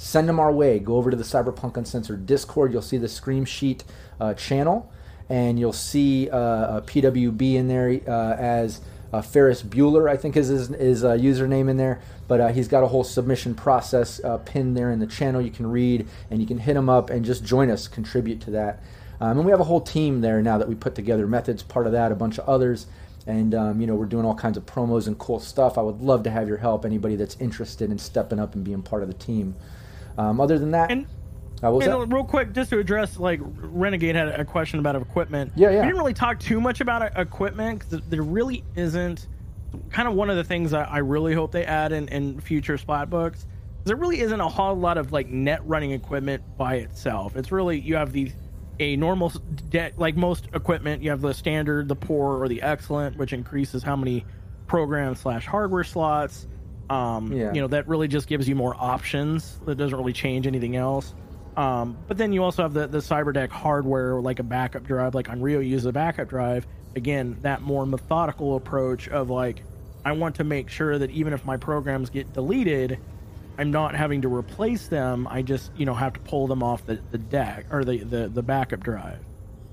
send 0.00 0.26
them 0.26 0.40
our 0.40 0.50
way. 0.50 0.78
Go 0.78 0.96
over 0.96 1.10
to 1.10 1.16
the 1.16 1.24
Cyberpunk 1.24 1.76
Uncensored 1.76 2.24
Discord. 2.24 2.72
You'll 2.72 2.80
see 2.80 2.96
the 2.96 3.06
Scream 3.06 3.44
Sheet 3.44 3.84
uh, 4.18 4.32
channel, 4.32 4.90
and 5.28 5.60
you'll 5.60 5.74
see 5.74 6.30
uh, 6.30 6.78
a 6.78 6.82
PWB 6.82 7.54
in 7.54 7.68
there 7.68 8.00
uh, 8.08 8.34
as 8.34 8.80
uh, 9.12 9.20
Ferris 9.20 9.62
Bueller, 9.62 10.08
I 10.08 10.16
think 10.16 10.38
is 10.38 10.48
his, 10.48 10.68
his 10.68 11.04
uh, 11.04 11.10
username 11.10 11.68
in 11.68 11.76
there. 11.76 12.00
But 12.28 12.40
uh, 12.40 12.48
he's 12.48 12.66
got 12.66 12.82
a 12.82 12.86
whole 12.86 13.04
submission 13.04 13.54
process 13.54 14.22
pinned 14.46 14.74
there 14.74 14.90
in 14.90 15.00
the 15.00 15.06
channel 15.06 15.42
you 15.42 15.50
can 15.50 15.66
read, 15.66 16.08
and 16.30 16.40
you 16.40 16.46
can 16.46 16.58
hit 16.58 16.76
him 16.76 16.88
up 16.88 17.10
and 17.10 17.22
just 17.22 17.44
join 17.44 17.70
us, 17.70 17.86
contribute 17.86 18.40
to 18.42 18.50
that. 18.52 18.82
Um, 19.20 19.36
and 19.36 19.44
we 19.44 19.50
have 19.50 19.60
a 19.60 19.64
whole 19.64 19.82
team 19.82 20.22
there 20.22 20.40
now 20.40 20.56
that 20.56 20.68
we 20.68 20.74
put 20.74 20.94
together. 20.94 21.26
Methods 21.26 21.62
part 21.62 21.86
of 21.86 21.92
that, 21.92 22.10
a 22.10 22.14
bunch 22.14 22.38
of 22.38 22.48
others 22.48 22.86
and 23.26 23.54
um, 23.54 23.82
you 23.82 23.86
know 23.86 23.94
we're 23.94 24.06
doing 24.06 24.24
all 24.24 24.34
kinds 24.34 24.56
of 24.56 24.64
promos 24.64 25.06
and 25.06 25.18
cool 25.18 25.38
stuff. 25.38 25.76
I 25.76 25.82
would 25.82 26.00
love 26.00 26.22
to 26.22 26.30
have 26.30 26.48
your 26.48 26.56
help. 26.56 26.86
Anybody 26.86 27.16
that's 27.16 27.36
interested 27.36 27.90
in 27.90 27.98
stepping 27.98 28.40
up 28.40 28.54
and 28.54 28.64
being 28.64 28.80
part 28.80 29.02
of 29.02 29.08
the 29.08 29.14
team. 29.14 29.54
Um, 30.20 30.38
other 30.38 30.58
than 30.58 30.70
that, 30.72 30.90
and, 30.90 31.06
uh, 31.62 31.78
and 31.78 32.12
real 32.12 32.24
quick, 32.24 32.52
just 32.52 32.68
to 32.70 32.78
address, 32.78 33.18
like 33.18 33.40
Renegade 33.42 34.16
had 34.16 34.28
a 34.28 34.44
question 34.44 34.78
about 34.78 34.96
equipment. 34.96 35.52
Yeah, 35.56 35.70
yeah. 35.70 35.80
We 35.80 35.86
didn't 35.86 35.98
really 35.98 36.14
talk 36.14 36.38
too 36.38 36.60
much 36.60 36.82
about 36.82 37.00
uh, 37.02 37.20
equipment 37.20 37.78
because 37.80 38.06
there 38.08 38.22
really 38.22 38.62
isn't. 38.76 39.26
Kind 39.90 40.08
of 40.08 40.14
one 40.14 40.28
of 40.28 40.36
the 40.36 40.44
things 40.44 40.74
I, 40.74 40.82
I 40.82 40.98
really 40.98 41.32
hope 41.32 41.52
they 41.52 41.64
add 41.64 41.92
in, 41.92 42.08
in 42.08 42.40
future 42.40 42.76
splat 42.76 43.08
books. 43.08 43.46
There 43.84 43.96
really 43.96 44.20
isn't 44.20 44.40
a 44.40 44.48
whole 44.48 44.74
lot 44.74 44.98
of 44.98 45.12
like 45.12 45.28
net 45.28 45.60
running 45.64 45.92
equipment 45.92 46.42
by 46.58 46.76
itself. 46.76 47.36
It's 47.36 47.50
really 47.50 47.78
you 47.80 47.96
have 47.96 48.12
the 48.12 48.32
a 48.78 48.96
normal 48.96 49.32
de- 49.70 49.92
like 49.96 50.16
most 50.16 50.48
equipment. 50.52 51.02
You 51.02 51.10
have 51.10 51.20
the 51.20 51.32
standard, 51.32 51.88
the 51.88 51.96
poor, 51.96 52.42
or 52.42 52.48
the 52.48 52.60
excellent, 52.60 53.16
which 53.16 53.32
increases 53.32 53.82
how 53.82 53.96
many 53.96 54.26
program 54.66 55.14
slash 55.14 55.46
hardware 55.46 55.84
slots. 55.84 56.46
Um, 56.90 57.32
yeah. 57.32 57.52
You 57.54 57.60
know, 57.60 57.68
that 57.68 57.88
really 57.88 58.08
just 58.08 58.26
gives 58.26 58.48
you 58.48 58.56
more 58.56 58.74
options. 58.76 59.60
That 59.64 59.76
doesn't 59.76 59.96
really 59.96 60.12
change 60.12 60.46
anything 60.46 60.76
else. 60.76 61.14
Um, 61.56 61.96
but 62.08 62.18
then 62.18 62.32
you 62.32 62.42
also 62.42 62.62
have 62.62 62.74
the, 62.74 62.88
the 62.88 62.98
CyberDeck 62.98 63.48
hardware, 63.48 64.20
like 64.20 64.40
a 64.40 64.42
backup 64.42 64.84
drive, 64.84 65.14
like 65.14 65.28
Onryo 65.28 65.66
uses 65.66 65.86
a 65.86 65.92
backup 65.92 66.28
drive. 66.28 66.66
Again, 66.96 67.38
that 67.42 67.62
more 67.62 67.86
methodical 67.86 68.56
approach 68.56 69.08
of 69.08 69.30
like, 69.30 69.62
I 70.04 70.12
want 70.12 70.34
to 70.36 70.44
make 70.44 70.68
sure 70.68 70.98
that 70.98 71.10
even 71.10 71.32
if 71.32 71.44
my 71.44 71.56
programs 71.56 72.10
get 72.10 72.32
deleted, 72.32 72.98
I'm 73.56 73.70
not 73.70 73.94
having 73.94 74.22
to 74.22 74.34
replace 74.34 74.88
them. 74.88 75.28
I 75.28 75.42
just, 75.42 75.70
you 75.76 75.86
know, 75.86 75.94
have 75.94 76.14
to 76.14 76.20
pull 76.20 76.48
them 76.48 76.62
off 76.62 76.84
the, 76.86 76.98
the 77.12 77.18
deck 77.18 77.66
or 77.70 77.84
the, 77.84 77.98
the, 77.98 78.28
the 78.28 78.42
backup 78.42 78.80
drive. 78.80 79.20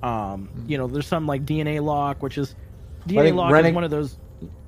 Um, 0.04 0.50
mm-hmm. 0.50 0.70
You 0.70 0.78
know, 0.78 0.88
there's 0.88 1.08
some 1.08 1.26
like 1.26 1.46
DNA 1.46 1.82
lock, 1.82 2.22
which 2.22 2.38
is 2.38 2.56
DNA 3.08 3.34
lock 3.34 3.66
is 3.66 3.74
one 3.74 3.84
of 3.84 3.92
those 3.92 4.18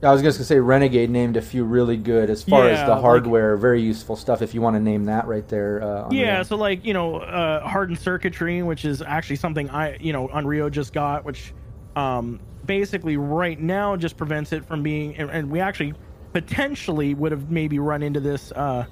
I 0.02 0.12
was 0.12 0.22
going 0.22 0.34
to 0.34 0.44
say 0.44 0.60
Renegade 0.60 1.10
named 1.10 1.38
a 1.38 1.42
few 1.42 1.64
really 1.64 1.98
good 1.98 2.30
as 2.30 2.42
far 2.42 2.66
yeah, 2.66 2.82
as 2.82 2.88
the 2.88 2.96
hardware, 2.96 3.54
like, 3.54 3.62
very 3.62 3.82
useful 3.82 4.16
stuff. 4.16 4.42
If 4.42 4.54
you 4.54 4.62
want 4.62 4.76
to 4.76 4.80
name 4.80 5.06
that 5.06 5.28
right 5.28 5.48
there. 5.48 5.84
Uh, 5.84 6.10
yeah, 6.10 6.42
so 6.42 6.56
like 6.56 6.86
you 6.86 6.94
know, 6.94 7.18
uh, 7.18 7.68
hardened 7.68 8.00
circuitry, 8.00 8.64
which 8.64 8.86
is 8.86 9.02
actually 9.02 9.36
something 9.36 9.70
I 9.70 9.98
you 9.98 10.14
know 10.14 10.28
Onryo 10.30 10.72
just 10.72 10.94
got, 10.94 11.26
which 11.26 11.54
um, 11.96 12.40
basically 12.66 13.18
right 13.18 13.60
now 13.60 13.96
just 13.96 14.16
prevents 14.18 14.54
it 14.54 14.66
from 14.66 14.82
being, 14.82 15.16
and, 15.18 15.30
and, 15.30 15.52
we 15.52 15.60
actually 15.60 15.94
potentially 16.34 17.14
would 17.14 17.32
have 17.32 17.52
maybe 17.52 17.80
run 17.80 18.02
into 18.02 18.20
this, 18.20 18.52
uh, 18.52 18.86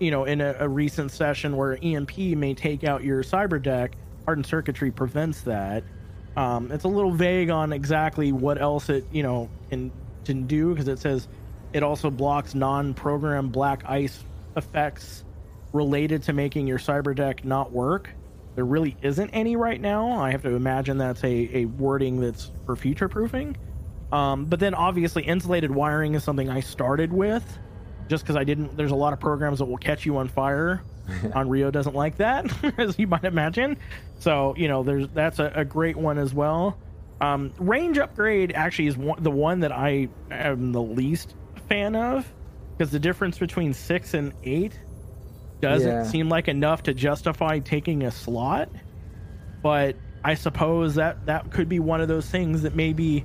you 0.00 0.10
know, 0.10 0.24
in 0.24 0.40
a, 0.40 0.56
a 0.58 0.68
recent 0.68 1.10
session 1.10 1.56
where 1.56 1.78
EMP 1.82 2.18
may 2.18 2.52
take 2.52 2.84
out 2.84 3.02
your 3.02 3.22
cyber 3.22 3.62
deck. 3.62 3.96
Hardened 4.26 4.46
circuitry 4.46 4.90
prevents 4.90 5.42
that. 5.42 5.84
Um, 6.36 6.72
it's 6.72 6.84
a 6.84 6.88
little 6.88 7.12
vague 7.12 7.50
on 7.50 7.72
exactly 7.72 8.32
what 8.32 8.60
else 8.60 8.88
it 8.88 9.06
you 9.12 9.22
know 9.22 9.48
can 9.70 9.92
to 10.26 10.34
do 10.34 10.70
because 10.70 10.88
it 10.88 10.98
says 10.98 11.28
it 11.72 11.82
also 11.82 12.10
blocks 12.10 12.54
non-program 12.54 13.48
black 13.48 13.84
ice 13.86 14.22
effects 14.56 15.24
related 15.72 16.22
to 16.24 16.32
making 16.32 16.66
your 16.66 16.78
cyber 16.78 17.14
deck 17.14 17.44
not 17.44 17.72
work. 17.72 18.08
There 18.54 18.64
really 18.64 18.96
isn't 19.02 19.30
any 19.30 19.56
right 19.56 19.80
now. 19.80 20.12
I 20.12 20.30
have 20.30 20.42
to 20.42 20.54
imagine 20.54 20.98
that's 20.98 21.24
a, 21.24 21.50
a 21.52 21.64
wording 21.64 22.20
that's 22.20 22.50
for 22.64 22.76
future 22.76 23.08
proofing. 23.08 23.56
Um, 24.12 24.44
but 24.44 24.60
then 24.60 24.74
obviously 24.74 25.24
insulated 25.24 25.72
wiring 25.72 26.14
is 26.14 26.22
something 26.22 26.48
I 26.48 26.60
started 26.60 27.12
with 27.12 27.44
just 28.08 28.22
because 28.22 28.36
I 28.36 28.44
didn't. 28.44 28.76
There's 28.76 28.92
a 28.92 28.96
lot 28.96 29.12
of 29.12 29.20
programs 29.20 29.58
that 29.58 29.64
will 29.64 29.78
catch 29.78 30.06
you 30.06 30.16
on 30.18 30.28
fire. 30.28 30.82
Onryo 31.08 31.72
doesn't 31.72 31.94
like 31.94 32.16
that, 32.18 32.46
as 32.78 32.98
you 32.98 33.06
might 33.06 33.24
imagine. 33.24 33.76
So 34.20 34.54
you 34.56 34.68
know, 34.68 34.82
there's 34.82 35.08
that's 35.08 35.38
a, 35.38 35.52
a 35.54 35.64
great 35.64 35.96
one 35.96 36.18
as 36.18 36.32
well. 36.32 36.78
Um, 37.20 37.52
range 37.58 37.98
upgrade 37.98 38.52
actually 38.52 38.88
is 38.88 38.96
one, 38.96 39.22
the 39.22 39.30
one 39.30 39.60
that 39.60 39.72
I 39.72 40.08
am 40.30 40.72
the 40.72 40.82
least 40.82 41.34
fan 41.68 41.96
of 41.96 42.30
because 42.76 42.90
the 42.90 42.98
difference 42.98 43.38
between 43.38 43.72
six 43.72 44.14
and 44.14 44.32
eight 44.42 44.78
doesn't 45.60 45.88
yeah. 45.88 46.04
seem 46.04 46.28
like 46.28 46.48
enough 46.48 46.82
to 46.84 46.94
justify 46.94 47.60
taking 47.60 48.02
a 48.02 48.10
slot. 48.10 48.68
But 49.62 49.96
I 50.24 50.34
suppose 50.34 50.96
that 50.96 51.26
that 51.26 51.50
could 51.50 51.68
be 51.68 51.78
one 51.78 52.00
of 52.00 52.08
those 52.08 52.28
things 52.28 52.62
that 52.62 52.74
maybe, 52.74 53.24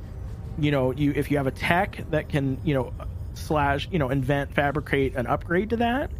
you 0.57 0.71
know, 0.71 0.91
you 0.91 1.11
if 1.15 1.31
you 1.31 1.37
have 1.37 1.47
a 1.47 1.51
tech 1.51 2.03
that 2.11 2.29
can, 2.29 2.59
you 2.63 2.73
know, 2.73 2.93
slash, 3.33 3.89
you 3.91 3.99
know, 3.99 4.09
invent, 4.09 4.53
fabricate 4.53 5.15
an 5.15 5.27
upgrade 5.27 5.71
to 5.71 5.77
that, 5.77 6.11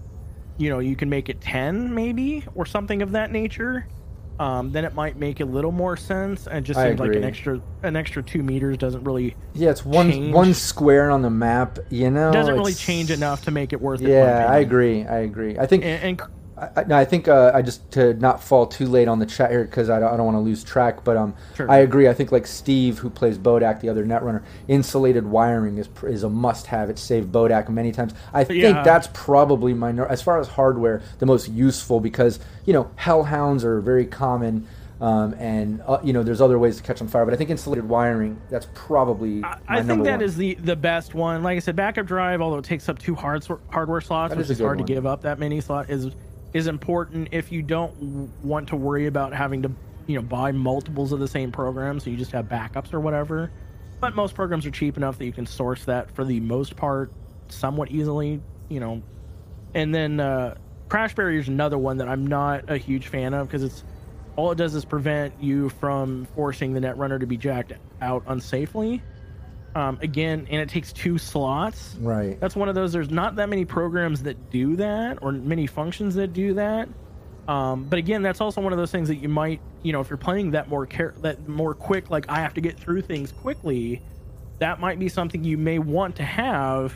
you 0.57 0.69
know, 0.69 0.79
you 0.79 0.95
can 0.95 1.09
make 1.09 1.29
it 1.29 1.39
ten 1.39 1.93
maybe 1.93 2.43
or 2.55 2.65
something 2.65 3.01
of 3.01 3.11
that 3.11 3.31
nature 3.31 3.87
um, 4.39 4.71
then 4.71 4.85
it 4.85 4.95
might 4.95 5.17
make 5.17 5.41
a 5.41 5.45
little 5.45 5.71
more 5.71 5.97
sense. 5.97 6.47
And 6.47 6.65
just 6.65 6.79
seems 6.79 6.99
like 6.99 7.13
an 7.13 7.23
extra 7.23 7.61
an 7.83 7.95
extra 7.95 8.23
two 8.23 8.41
meters 8.41 8.77
doesn't 8.77 9.03
really. 9.03 9.35
Yeah, 9.53 9.69
it's 9.69 9.85
one 9.85 10.11
change. 10.11 10.33
one 10.33 10.53
square 10.53 11.11
on 11.11 11.21
the 11.21 11.29
map. 11.29 11.77
You 11.89 12.09
know, 12.09 12.31
doesn't 12.31 12.55
really 12.55 12.73
change 12.73 13.11
enough 13.11 13.43
to 13.45 13.51
make 13.51 13.73
it 13.73 13.81
worth 13.81 14.01
it. 14.01 14.09
Yeah, 14.09 14.47
I 14.49 14.59
agree. 14.59 15.05
I 15.05 15.19
agree. 15.19 15.59
I 15.59 15.65
think. 15.65 15.83
And, 15.83 16.19
and 16.19 16.21
I, 16.59 17.01
I 17.01 17.05
think 17.05 17.27
uh, 17.27 17.51
I 17.53 17.61
just 17.61 17.89
to 17.91 18.13
not 18.15 18.43
fall 18.43 18.67
too 18.67 18.85
late 18.85 19.07
on 19.07 19.19
the 19.19 19.25
chat 19.25 19.51
here 19.51 19.63
because 19.63 19.89
I 19.89 19.99
don't, 19.99 20.13
I 20.13 20.17
don't 20.17 20.25
want 20.25 20.35
to 20.35 20.41
lose 20.41 20.63
track. 20.63 21.03
But 21.03 21.17
um, 21.17 21.35
sure. 21.55 21.69
I 21.69 21.77
agree. 21.77 22.07
I 22.07 22.13
think 22.13 22.31
like 22.31 22.47
Steve, 22.47 22.99
who 22.99 23.09
plays 23.09 23.37
Bodak, 23.37 23.81
the 23.81 23.89
other 23.89 24.05
netrunner, 24.05 24.43
insulated 24.67 25.25
wiring 25.25 25.77
is 25.77 25.89
is 26.03 26.23
a 26.23 26.29
must-have. 26.29 26.89
It 26.89 26.99
saved 26.99 27.31
Bodak 27.31 27.69
many 27.69 27.91
times. 27.91 28.13
I 28.33 28.43
think 28.43 28.61
yeah. 28.61 28.83
that's 28.83 29.07
probably 29.13 29.73
my 29.73 29.91
as 30.07 30.21
far 30.21 30.39
as 30.39 30.47
hardware 30.47 31.01
the 31.19 31.25
most 31.25 31.49
useful 31.49 31.99
because 31.99 32.39
you 32.65 32.73
know 32.73 32.91
hellhounds 32.95 33.63
are 33.63 33.81
very 33.81 34.05
common. 34.05 34.67
Um, 35.01 35.33
and 35.35 35.81
uh, 35.87 35.99
you 36.03 36.11
know, 36.11 36.23
there's 36.23 36.41
other 36.41 36.59
ways 36.59 36.75
to 36.75 36.83
catch 36.83 37.01
on 37.01 37.07
fire, 37.07 37.23
but 37.23 37.33
I 37.33 37.37
think 37.37 37.49
insulated 37.49 37.87
wiring 37.87 38.41
that's 38.49 38.67
probably 38.73 39.41
I, 39.45 39.57
I 39.69 39.81
think 39.81 40.03
that 40.03 40.17
one. 40.17 40.21
is 40.21 40.35
the 40.35 40.55
the 40.55 40.75
best 40.75 41.13
one. 41.13 41.41
Like 41.41 41.55
I 41.55 41.59
said, 41.59 41.77
backup 41.77 42.05
drive, 42.05 42.41
although 42.41 42.57
it 42.57 42.65
takes 42.65 42.89
up 42.89 42.99
two 42.99 43.15
hard, 43.15 43.47
hardware 43.69 44.01
slots, 44.01 44.31
That 44.31 44.37
which 44.37 44.45
is 44.45 44.51
is 44.51 44.59
hard 44.59 44.77
one. 44.77 44.85
to 44.85 44.93
give 44.93 45.05
up 45.05 45.21
that 45.21 45.39
many 45.39 45.61
slot, 45.61 45.89
is 45.89 46.11
is 46.53 46.67
important 46.67 47.29
if 47.31 47.51
you 47.51 47.61
don't 47.61 47.93
want 48.43 48.69
to 48.69 48.75
worry 48.75 49.07
about 49.07 49.33
having 49.33 49.61
to 49.63 49.71
you 50.07 50.15
know 50.15 50.21
buy 50.21 50.51
multiples 50.51 51.11
of 51.11 51.19
the 51.19 51.27
same 51.27 51.51
program, 51.51 51.99
so 51.99 52.09
you 52.09 52.17
just 52.17 52.31
have 52.31 52.45
backups 52.45 52.93
or 52.93 52.99
whatever. 52.99 53.51
But 53.99 54.15
most 54.15 54.33
programs 54.33 54.65
are 54.65 54.71
cheap 54.71 54.97
enough 54.97 55.17
that 55.17 55.25
you 55.25 55.33
can 55.33 55.45
source 55.45 55.85
that 55.85 56.09
for 56.11 56.23
the 56.23 56.39
most 56.39 56.75
part 56.75 57.11
somewhat 57.49 57.91
easily. 57.91 58.41
You 58.69 58.79
know, 58.79 59.03
and 59.73 59.93
then 59.93 60.19
uh, 60.19 60.55
Crash 60.89 61.13
Barrier 61.15 61.39
is 61.39 61.47
another 61.47 61.77
one 61.77 61.97
that 61.97 62.07
I'm 62.07 62.25
not 62.25 62.69
a 62.69 62.77
huge 62.77 63.07
fan 63.07 63.33
of 63.33 63.47
because 63.47 63.63
it's 63.63 63.83
all 64.35 64.51
it 64.51 64.57
does 64.57 64.73
is 64.73 64.85
prevent 64.85 65.33
you 65.41 65.69
from 65.69 66.25
forcing 66.35 66.73
the 66.73 66.79
Netrunner 66.79 67.19
to 67.19 67.27
be 67.27 67.37
jacked 67.37 67.73
out 68.01 68.25
unsafely. 68.25 69.01
Um, 69.75 69.99
again, 70.01 70.47
and 70.49 70.61
it 70.61 70.69
takes 70.69 70.91
two 70.91 71.17
slots. 71.17 71.95
right. 71.99 72.39
That's 72.39 72.55
one 72.55 72.69
of 72.69 72.75
those. 72.75 72.91
There's 72.91 73.11
not 73.11 73.35
that 73.35 73.49
many 73.49 73.65
programs 73.65 74.23
that 74.23 74.49
do 74.49 74.75
that, 74.77 75.19
or 75.21 75.31
many 75.31 75.67
functions 75.67 76.15
that 76.15 76.33
do 76.33 76.55
that. 76.55 76.89
Um, 77.47 77.85
but 77.85 77.97
again, 77.97 78.21
that's 78.21 78.41
also 78.41 78.61
one 78.61 78.73
of 78.73 78.77
those 78.77 78.91
things 78.91 79.07
that 79.07 79.15
you 79.15 79.29
might, 79.29 79.59
you 79.81 79.91
know, 79.91 80.01
if 80.01 80.09
you're 80.09 80.17
playing 80.17 80.51
that 80.51 80.69
more 80.69 80.85
care, 80.85 81.15
that 81.21 81.47
more 81.47 81.73
quick, 81.73 82.09
like 82.11 82.29
I 82.29 82.41
have 82.41 82.53
to 82.55 82.61
get 82.61 82.79
through 82.79 83.01
things 83.01 83.31
quickly, 83.31 84.01
that 84.59 84.79
might 84.79 84.99
be 84.99 85.09
something 85.09 85.43
you 85.43 85.57
may 85.57 85.79
want 85.79 86.15
to 86.17 86.23
have, 86.23 86.93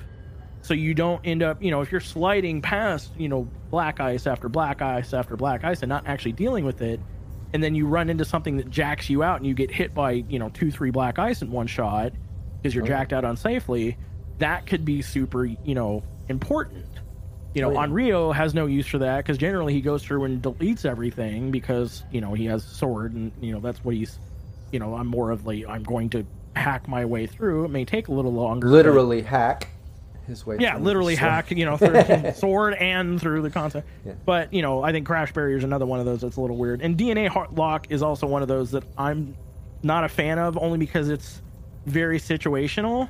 so 0.61 0.73
you 0.73 0.93
don't 0.93 1.21
end 1.25 1.41
up, 1.41 1.61
you 1.63 1.71
know, 1.71 1.81
if 1.81 1.91
you're 1.91 2.01
sliding 2.01 2.61
past, 2.61 3.11
you 3.17 3.29
know, 3.29 3.47
black 3.71 3.99
ice 3.99 4.27
after 4.27 4.47
black 4.47 4.81
ice 4.81 5.13
after 5.13 5.35
black 5.35 5.63
ice 5.63 5.81
and 5.81 5.89
not 5.89 6.05
actually 6.05 6.33
dealing 6.33 6.65
with 6.65 6.81
it, 6.81 6.99
and 7.53 7.63
then 7.63 7.73
you 7.73 7.87
run 7.87 8.09
into 8.09 8.25
something 8.25 8.57
that 8.57 8.69
jacks 8.69 9.09
you 9.09 9.23
out 9.23 9.37
and 9.37 9.47
you 9.47 9.53
get 9.53 9.71
hit 9.71 9.93
by, 9.93 10.11
you 10.11 10.39
know, 10.39 10.49
two, 10.49 10.71
three 10.71 10.91
black 10.91 11.17
ice 11.17 11.41
in 11.41 11.51
one 11.51 11.67
shot 11.67 12.13
because 12.63 12.73
you're 12.73 12.85
Oh, 12.85 12.87
jacked 12.87 13.11
out 13.13 13.23
unsafely, 13.25 13.97
that 14.39 14.65
could 14.65 14.85
be 14.85 15.01
super, 15.01 15.43
you 15.45 15.75
know, 15.75 16.01
important. 16.29 16.85
You 17.53 17.61
know, 17.61 17.69
Oh, 17.69 17.73
yeah. 17.73 17.85
Onryo 17.87 18.33
has 18.33 18.53
no 18.55 18.65
use 18.65 18.87
for 18.87 18.97
that 18.99 19.17
because 19.17 19.37
generally 19.37 19.73
he 19.73 19.81
goes 19.81 20.01
through 20.03 20.23
and 20.23 20.41
deletes 20.41 20.85
everything 20.85 21.51
because 21.51 22.03
you 22.11 22.19
know 22.21 22.33
he 22.33 22.45
has 22.45 22.63
sword 22.63 23.13
and 23.13 23.31
you 23.41 23.51
know 23.53 23.59
that's 23.59 23.83
what 23.85 23.93
he's. 23.95 24.17
You 24.71 24.79
know, 24.79 24.95
I'm 24.95 25.05
more 25.05 25.29
of 25.29 25.43
the 25.45 25.67
I'm 25.67 25.83
going 25.83 26.09
to 26.11 26.25
hack 26.55 26.87
my 26.87 27.05
way 27.05 27.27
through. 27.27 27.65
It 27.65 27.67
may 27.69 27.85
take 27.85 28.07
a 28.07 28.11
little 28.11 28.33
longer. 28.33 28.67
but- 28.67 28.73
Literally 28.73 29.21
hack 29.21 29.67
his 30.25 30.45
way. 30.47 30.57
yeah, 30.59 30.77
literally 30.79 31.13
hack. 31.15 31.51
You 31.51 31.65
know, 31.65 31.77
through 31.77 31.91
the 31.91 32.31
sword 32.35 32.73
and 32.75 33.21
through 33.21 33.43
the 33.43 33.51
content. 33.51 33.85
Yeah. 34.03 34.13
But 34.25 34.51
you 34.51 34.63
know, 34.63 34.81
I 34.81 34.91
think 34.91 35.05
Crash 35.05 35.31
Barrier 35.31 35.57
is 35.57 35.63
another 35.63 35.85
one 35.85 35.99
of 35.99 36.07
those 36.07 36.21
that's 36.21 36.37
a 36.37 36.41
little 36.41 36.57
weird. 36.57 36.81
And 36.81 36.97
DNA 36.97 37.29
Lock 37.55 37.91
is 37.91 38.01
also 38.01 38.25
one 38.25 38.41
of 38.41 38.47
those 38.47 38.71
that 38.71 38.83
I'm 38.97 39.35
not 39.83 40.05
a 40.05 40.09
fan 40.09 40.39
of, 40.39 40.57
only 40.57 40.79
because 40.79 41.09
it's 41.09 41.39
very 41.85 42.19
situational. 42.19 43.09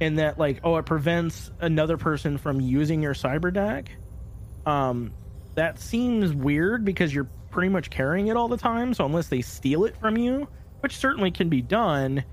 In 0.00 0.16
that, 0.16 0.36
like, 0.36 0.60
oh, 0.64 0.78
it 0.78 0.86
prevents 0.86 1.52
another 1.60 1.96
person 1.96 2.36
from 2.36 2.60
using 2.60 3.02
your 3.02 3.14
cyber 3.14 3.52
deck. 3.52 3.88
Um, 4.66 5.12
that 5.54 5.78
seems 5.78 6.32
weird 6.32 6.84
because 6.84 7.14
you're 7.14 7.28
pretty 7.50 7.68
much 7.68 7.88
carrying 7.88 8.26
it 8.26 8.36
all 8.36 8.48
the 8.48 8.56
time. 8.56 8.94
So 8.94 9.04
unless 9.04 9.28
they 9.28 9.42
steal 9.42 9.84
it 9.84 9.96
from 9.96 10.16
you, 10.16 10.48
which 10.80 10.96
certainly 10.96 11.30
can 11.30 11.48
be 11.48 11.62
done, 11.62 12.24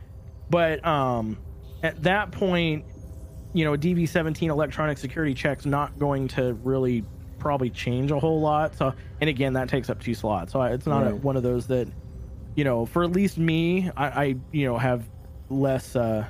but 0.49 0.84
um, 0.84 1.38
at 1.84 2.01
that 2.03 2.31
point, 2.31 2.85
you 3.53 3.65
know, 3.65 3.73
DV17 3.73 4.49
electronic 4.49 4.97
security 4.97 5.34
check's 5.34 5.65
not 5.65 5.99
going 5.99 6.27
to 6.30 6.53
really 6.64 7.03
probably 7.39 7.69
change 7.69 8.11
a 8.11 8.19
whole 8.19 8.41
lot. 8.41 8.76
So, 8.76 8.93
and 9.22 9.30
again, 9.30 9.53
that 9.53 9.69
takes 9.69 9.89
up 9.89 10.01
two 10.01 10.14
slots. 10.14 10.53
So 10.53 10.61
it's 10.64 10.85
not 10.85 11.07
a, 11.07 11.15
one 11.15 11.38
of 11.38 11.43
those 11.43 11.68
that, 11.68 11.88
you 12.56 12.64
know, 12.64 12.85
for 12.85 13.03
at 13.03 13.11
least 13.11 13.38
me, 13.38 13.89
I, 13.95 14.07
I 14.07 14.35
you 14.51 14.65
know, 14.65 14.77
have 14.77 15.07
less 15.49 15.95
uh 15.95 16.26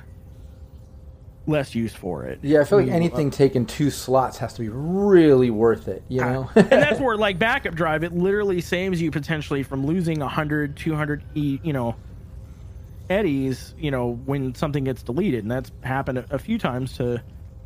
less 1.46 1.74
use 1.74 1.94
for 1.94 2.24
it. 2.24 2.38
Yeah, 2.42 2.60
I 2.60 2.64
feel 2.64 2.78
like 2.78 2.86
You 2.86 2.90
know, 2.92 2.96
anything 2.96 3.30
taking 3.30 3.66
two 3.66 3.90
slots 3.90 4.38
has 4.38 4.52
to 4.54 4.60
be 4.60 4.68
really 4.68 5.50
worth 5.50 5.88
it. 5.88 6.02
You 6.08 6.20
know. 6.20 6.50
and 6.54 6.68
that's 6.70 7.00
where 7.00 7.16
like 7.16 7.38
backup 7.38 7.74
drive 7.74 8.04
it 8.04 8.12
literally 8.12 8.60
saves 8.60 9.00
you 9.02 9.10
potentially 9.10 9.62
from 9.62 9.84
losing 9.86 10.20
100 10.20 10.76
200 10.76 11.22
e 11.34 11.58
you 11.62 11.72
know 11.72 11.96
eddies 13.08 13.74
you 13.78 13.90
know 13.90 14.12
when 14.24 14.54
something 14.54 14.84
gets 14.84 15.02
deleted 15.02 15.42
and 15.42 15.50
that's 15.50 15.72
happened 15.82 16.18
a, 16.18 16.26
a 16.30 16.38
few 16.38 16.58
times 16.58 16.96
to 16.96 17.20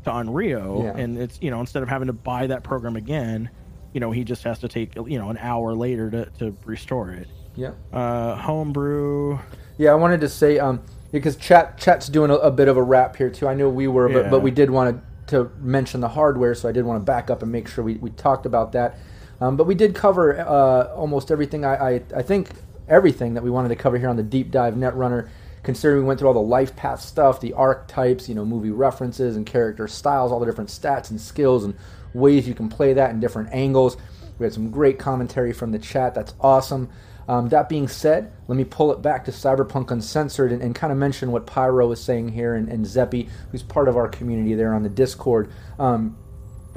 to 0.04 0.10
Onryo 0.10 0.84
Yeah. 0.84 1.02
and 1.02 1.18
it's 1.18 1.38
you 1.42 1.50
know 1.50 1.60
instead 1.60 1.82
of 1.82 1.88
having 1.88 2.06
to 2.06 2.14
buy 2.14 2.46
that 2.46 2.62
program 2.62 2.96
again 2.96 3.50
you 3.92 4.00
know 4.00 4.10
he 4.10 4.24
just 4.24 4.42
has 4.44 4.58
to 4.60 4.68
take 4.68 4.94
you 4.94 5.18
know 5.18 5.28
an 5.28 5.36
hour 5.36 5.74
later 5.74 6.10
to, 6.10 6.24
to 6.38 6.56
restore 6.64 7.10
it 7.10 7.28
yeah. 7.56 7.72
uh 7.92 8.36
homebrew 8.36 9.38
Yeah, 9.76 9.90
I 9.90 9.94
wanted 9.96 10.22
to 10.22 10.28
say 10.30 10.58
um 10.58 10.80
because 11.14 11.36
chat 11.36 11.78
chat's 11.78 12.08
doing 12.08 12.30
a, 12.30 12.34
a 12.34 12.50
bit 12.50 12.68
of 12.68 12.76
a 12.76 12.82
wrap 12.82 13.16
here 13.16 13.30
too. 13.30 13.46
I 13.48 13.54
know 13.54 13.68
we 13.70 13.86
were, 13.88 14.08
but, 14.08 14.24
Yeah. 14.24 14.30
but 14.30 14.40
we 14.40 14.50
did 14.50 14.70
want 14.70 15.00
to, 15.28 15.36
to 15.44 15.50
mention 15.60 16.00
the 16.00 16.08
hardware, 16.08 16.54
so 16.54 16.68
I 16.68 16.72
did 16.72 16.84
want 16.84 17.00
to 17.00 17.04
back 17.04 17.30
up 17.30 17.42
and 17.42 17.50
make 17.50 17.68
sure 17.68 17.84
we, 17.84 17.94
we 17.94 18.10
talked 18.10 18.46
about 18.46 18.72
that. 18.72 18.98
Um, 19.40 19.56
but 19.56 19.66
we 19.66 19.74
did 19.74 19.94
cover 19.94 20.38
uh, 20.40 20.92
almost 20.94 21.30
everything. 21.30 21.64
I, 21.64 21.74
I 21.96 22.02
I 22.16 22.22
think 22.22 22.50
everything 22.88 23.34
that 23.34 23.42
we 23.42 23.50
wanted 23.50 23.68
to 23.70 23.76
cover 23.76 23.98
here 23.98 24.08
on 24.08 24.16
the 24.16 24.22
deep 24.22 24.50
dive 24.50 24.74
Netrunner. 24.74 25.28
Considering 25.62 26.02
we 26.02 26.06
went 26.06 26.20
through 26.20 26.28
all 26.28 26.34
the 26.34 26.40
life 26.40 26.76
path 26.76 27.00
stuff, 27.00 27.40
the 27.40 27.54
archetypes, 27.54 28.28
you 28.28 28.34
know, 28.34 28.44
movie 28.44 28.70
references 28.70 29.34
and 29.36 29.46
character 29.46 29.88
styles, 29.88 30.30
all 30.30 30.38
the 30.38 30.44
different 30.44 30.68
stats 30.68 31.10
and 31.10 31.18
skills 31.18 31.64
and 31.64 31.74
ways 32.12 32.46
you 32.46 32.54
can 32.54 32.68
play 32.68 32.92
that 32.92 33.10
in 33.10 33.18
different 33.18 33.48
angles. 33.50 33.96
We 34.38 34.44
had 34.44 34.52
some 34.52 34.70
great 34.70 34.98
commentary 34.98 35.54
from 35.54 35.72
the 35.72 35.78
chat. 35.78 36.14
That's 36.14 36.34
awesome. 36.40 36.90
Um, 37.28 37.48
that 37.48 37.68
being 37.68 37.88
said, 37.88 38.32
let 38.48 38.56
me 38.56 38.64
pull 38.64 38.92
it 38.92 39.00
back 39.00 39.24
to 39.24 39.30
Cyberpunk 39.30 39.90
Uncensored 39.90 40.52
and, 40.52 40.62
and 40.62 40.74
kind 40.74 40.92
of 40.92 40.98
mention 40.98 41.32
what 41.32 41.46
Pyro 41.46 41.90
is 41.92 42.00
saying 42.00 42.28
here 42.30 42.54
and, 42.54 42.68
and 42.68 42.84
Zeppy, 42.84 43.28
who's 43.50 43.62
part 43.62 43.88
of 43.88 43.96
our 43.96 44.08
community 44.08 44.54
there 44.54 44.74
on 44.74 44.82
the 44.82 44.88
Discord. 44.88 45.50
Um, 45.78 46.16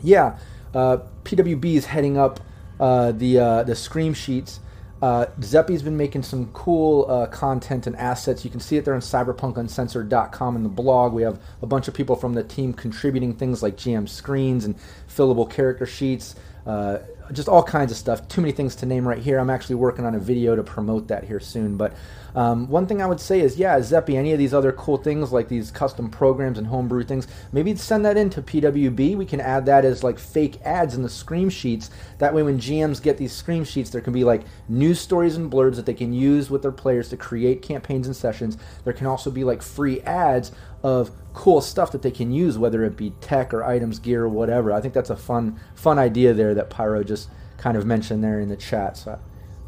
yeah, 0.02 0.38
uh, 0.74 0.98
PWB 1.24 1.76
is 1.76 1.86
heading 1.86 2.18
up 2.18 2.40
uh, 2.80 3.12
the 3.12 3.40
uh, 3.40 3.64
the 3.64 3.76
Scream 3.76 4.14
sheets. 4.14 4.60
Uh, 5.02 5.28
Zeppy's 5.42 5.84
been 5.84 5.98
making 5.98 6.24
some 6.24 6.48
cool 6.54 7.06
uh, 7.10 7.28
content 7.28 7.86
and 7.86 7.96
assets. 7.98 8.44
You 8.44 8.50
can 8.50 8.60
see 8.60 8.78
it 8.78 8.86
there 8.86 8.96
on 8.96 9.02
cyberpunkuncensored.com 9.02 10.56
in 10.56 10.64
the 10.64 10.70
blog. 10.70 11.14
We 11.14 11.22
have 11.22 11.40
a 11.62 11.68
bunch 11.68 11.88
of 11.88 11.94
people 11.94 12.16
from 12.16 12.34
the 12.34 12.44
team 12.44 12.74
contributing 12.74 13.36
things 13.36 13.62
like 13.62 13.78
GM 13.78 14.10
screens 14.10 14.66
and 14.66 14.76
fillable 15.08 15.50
character 15.50 15.86
sheets, 15.86 16.36
uh, 16.66 17.00
just 17.34 17.48
all 17.48 17.64
kinds 17.64 17.92
of 17.92 17.98
stuff. 17.98 18.28
Too 18.28 18.42
many 18.42 18.54
things 18.54 18.76
to 18.78 18.86
name 18.86 19.08
right 19.08 19.22
here. 19.22 19.40
I'm 19.40 19.50
actually 19.50 19.76
working 19.76 20.06
on 20.06 20.16
a 20.16 20.20
video 20.20 20.56
to 20.56 20.64
promote 20.64 21.08
that 21.08 21.24
here 21.24 21.40
soon. 21.40 21.78
But 21.78 21.94
um, 22.36 22.70
one 22.70 22.86
thing 22.88 23.02
I 23.02 23.06
would 23.06 23.20
say 23.20 23.42
is, 23.42 23.58
yeah, 23.58 23.80
Zeppy, 23.80 24.16
any 24.16 24.32
of 24.32 24.40
these 24.40 24.54
other 24.54 24.72
cool 24.72 24.98
things 24.98 25.32
like 25.32 25.48
these 25.48 25.72
custom 25.72 26.10
programs 26.10 26.58
and 26.58 26.68
homebrew 26.68 27.04
things, 27.04 27.28
maybe 27.52 27.76
send 27.76 28.06
that 28.06 28.18
into 28.18 28.42
PWB. 28.42 29.16
We 29.16 29.26
can 29.26 29.42
add 29.42 29.66
that 29.66 29.86
as 29.86 30.04
like 30.04 30.20
fake 30.20 30.62
ads 30.64 30.96
in 30.96 31.02
the 31.02 31.10
scream 31.10 31.50
sheets. 31.50 31.90
That 32.20 32.34
way, 32.34 32.44
when 32.44 32.60
GMs 32.60 33.02
get 33.02 33.18
these 33.18 33.34
scream 33.34 33.64
sheets, 33.64 33.90
there 33.90 34.02
can 34.02 34.14
be 34.14 34.24
like 34.24 34.44
news 34.70 35.00
stories 35.00 35.36
and 35.36 35.52
blurbs 35.52 35.76
that 35.76 35.86
they 35.86 35.94
can 35.94 36.14
use 36.14 36.50
with 36.50 36.62
their 36.62 36.72
players 36.72 37.10
to 37.10 37.18
create 37.18 37.62
campaigns 37.62 38.08
and 38.08 38.16
sessions. 38.16 38.58
There 38.84 38.94
can 38.94 39.08
also 39.08 39.32
be 39.32 39.44
like 39.44 39.62
free 39.62 40.02
ads 40.02 40.52
of 40.88 41.12
cool 41.34 41.60
stuff 41.60 41.92
that 41.92 42.02
they 42.02 42.12
can 42.12 42.32
use, 42.32 42.58
whether 42.58 42.84
it 42.86 42.96
be 42.96 43.10
tech 43.22 43.54
or 43.54 43.64
items, 43.64 44.00
gear, 44.00 44.24
or 44.24 44.30
whatever. 44.30 44.72
I 44.72 44.80
think 44.80 44.94
that's 44.94 45.10
a 45.10 45.18
fun, 45.18 45.60
fun 45.76 46.00
idea 46.00 46.34
there 46.34 46.56
that 46.56 46.70
Pyro 46.70 47.04
just 47.04 47.30
kind 47.58 47.76
of 47.76 47.86
mentioned 47.86 48.24
there 48.24 48.40
in 48.40 48.48
the 48.48 48.56
chat. 48.56 48.96
So 48.96 49.20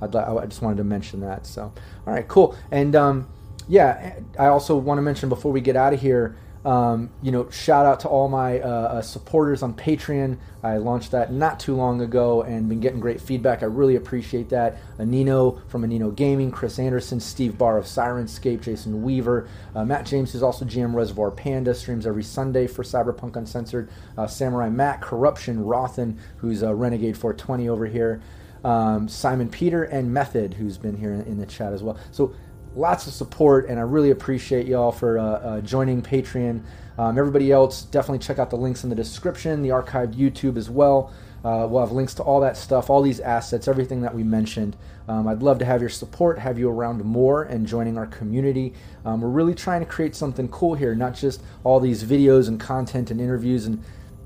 I'd, 0.01 0.15
I 0.15 0.45
just 0.45 0.61
wanted 0.61 0.77
to 0.77 0.85
mention 0.85 1.19
that. 1.19 1.45
So, 1.45 1.73
all 2.07 2.13
right, 2.13 2.27
cool. 2.27 2.55
And 2.71 2.95
um, 2.95 3.27
yeah, 3.67 4.19
I 4.39 4.47
also 4.47 4.77
want 4.77 4.97
to 4.97 5.01
mention 5.01 5.27
before 5.27 5.51
we 5.51 5.59
get 5.59 5.75
out 5.75 5.93
of 5.93 5.99
here, 5.99 6.37
um, 6.65 7.09
you 7.21 7.31
know, 7.31 7.49
shout 7.49 7.85
out 7.85 8.01
to 8.01 8.09
all 8.09 8.27
my 8.27 8.59
uh, 8.59 8.67
uh, 8.67 9.01
supporters 9.01 9.63
on 9.63 9.73
Patreon. 9.73 10.37
I 10.61 10.77
launched 10.77 11.11
that 11.11 11.31
not 11.31 11.59
too 11.59 11.75
long 11.75 12.01
ago 12.01 12.41
and 12.41 12.67
been 12.67 12.81
getting 12.81 12.99
great 12.99 13.21
feedback. 13.21 13.63
I 13.63 13.67
really 13.67 13.95
appreciate 13.95 14.49
that. 14.49 14.77
Anino 14.97 15.61
from 15.69 15.83
Anino 15.83 16.13
Gaming, 16.13 16.51
Chris 16.51 16.77
Anderson, 16.77 17.19
Steve 17.19 17.57
Barr 17.57 17.77
of 17.77 17.85
Syrinscape, 17.85 18.61
Jason 18.61 19.01
Weaver, 19.03 19.47
uh, 19.73 19.85
Matt 19.85 20.05
James, 20.05 20.33
who's 20.33 20.43
also 20.43 20.65
GM 20.65 20.93
Reservoir 20.93 21.31
Panda, 21.31 21.73
streams 21.73 22.05
every 22.05 22.23
Sunday 22.23 22.67
for 22.67 22.83
Cyberpunk 22.83 23.37
Uncensored, 23.37 23.89
uh, 24.17 24.27
Samurai 24.27 24.69
Matt, 24.69 25.01
Corruption, 25.01 25.63
Rothan, 25.63 26.19
who's 26.37 26.61
a 26.61 26.75
Renegade 26.75 27.17
420 27.17 27.69
over 27.69 27.85
here 27.85 28.21
um, 28.63 29.07
Simon 29.07 29.49
Peter 29.49 29.83
and 29.83 30.13
Method, 30.13 30.55
who's 30.55 30.77
been 30.77 30.97
here 30.97 31.13
in 31.13 31.37
the 31.37 31.45
chat 31.45 31.73
as 31.73 31.83
well. 31.83 31.97
So 32.11 32.33
lots 32.75 33.07
of 33.07 33.13
support, 33.13 33.67
and 33.67 33.79
I 33.79 33.83
really 33.83 34.11
appreciate 34.11 34.67
y'all 34.67 34.91
for 34.91 35.19
uh, 35.19 35.23
uh, 35.23 35.61
joining 35.61 36.01
Patreon. 36.01 36.63
Um, 36.97 37.17
everybody 37.17 37.51
else, 37.51 37.83
definitely 37.83 38.19
check 38.19 38.39
out 38.39 38.49
the 38.49 38.57
links 38.57 38.83
in 38.83 38.89
the 38.89 38.95
description, 38.95 39.61
the 39.61 39.69
archived 39.69 40.15
YouTube 40.15 40.57
as 40.57 40.69
well. 40.69 41.13
Uh, 41.43 41.65
we'll 41.69 41.79
have 41.79 41.93
links 41.93 42.13
to 42.15 42.23
all 42.23 42.41
that 42.41 42.57
stuff, 42.57 42.89
all 42.89 43.01
these 43.01 43.21
assets, 43.21 43.67
everything 43.67 44.01
that 44.01 44.13
we 44.13 44.23
mentioned. 44.23 44.75
Um, 45.07 45.27
I'd 45.27 45.41
love 45.41 45.57
to 45.59 45.65
have 45.65 45.79
your 45.79 45.89
support, 45.89 46.37
have 46.37 46.59
you 46.59 46.69
around 46.69 47.03
more, 47.05 47.43
and 47.43 47.65
joining 47.65 47.97
our 47.97 48.07
community. 48.07 48.73
Um, 49.05 49.21
we're 49.21 49.29
really 49.29 49.55
trying 49.55 49.79
to 49.79 49.85
create 49.85 50.15
something 50.15 50.49
cool 50.49 50.75
here, 50.75 50.93
not 50.95 51.15
just 51.15 51.41
all 51.63 51.79
these 51.79 52.03
videos 52.03 52.49
and 52.49 52.59
content 52.59 53.09
and 53.09 53.21
interviews 53.21 53.65
and 53.65 53.81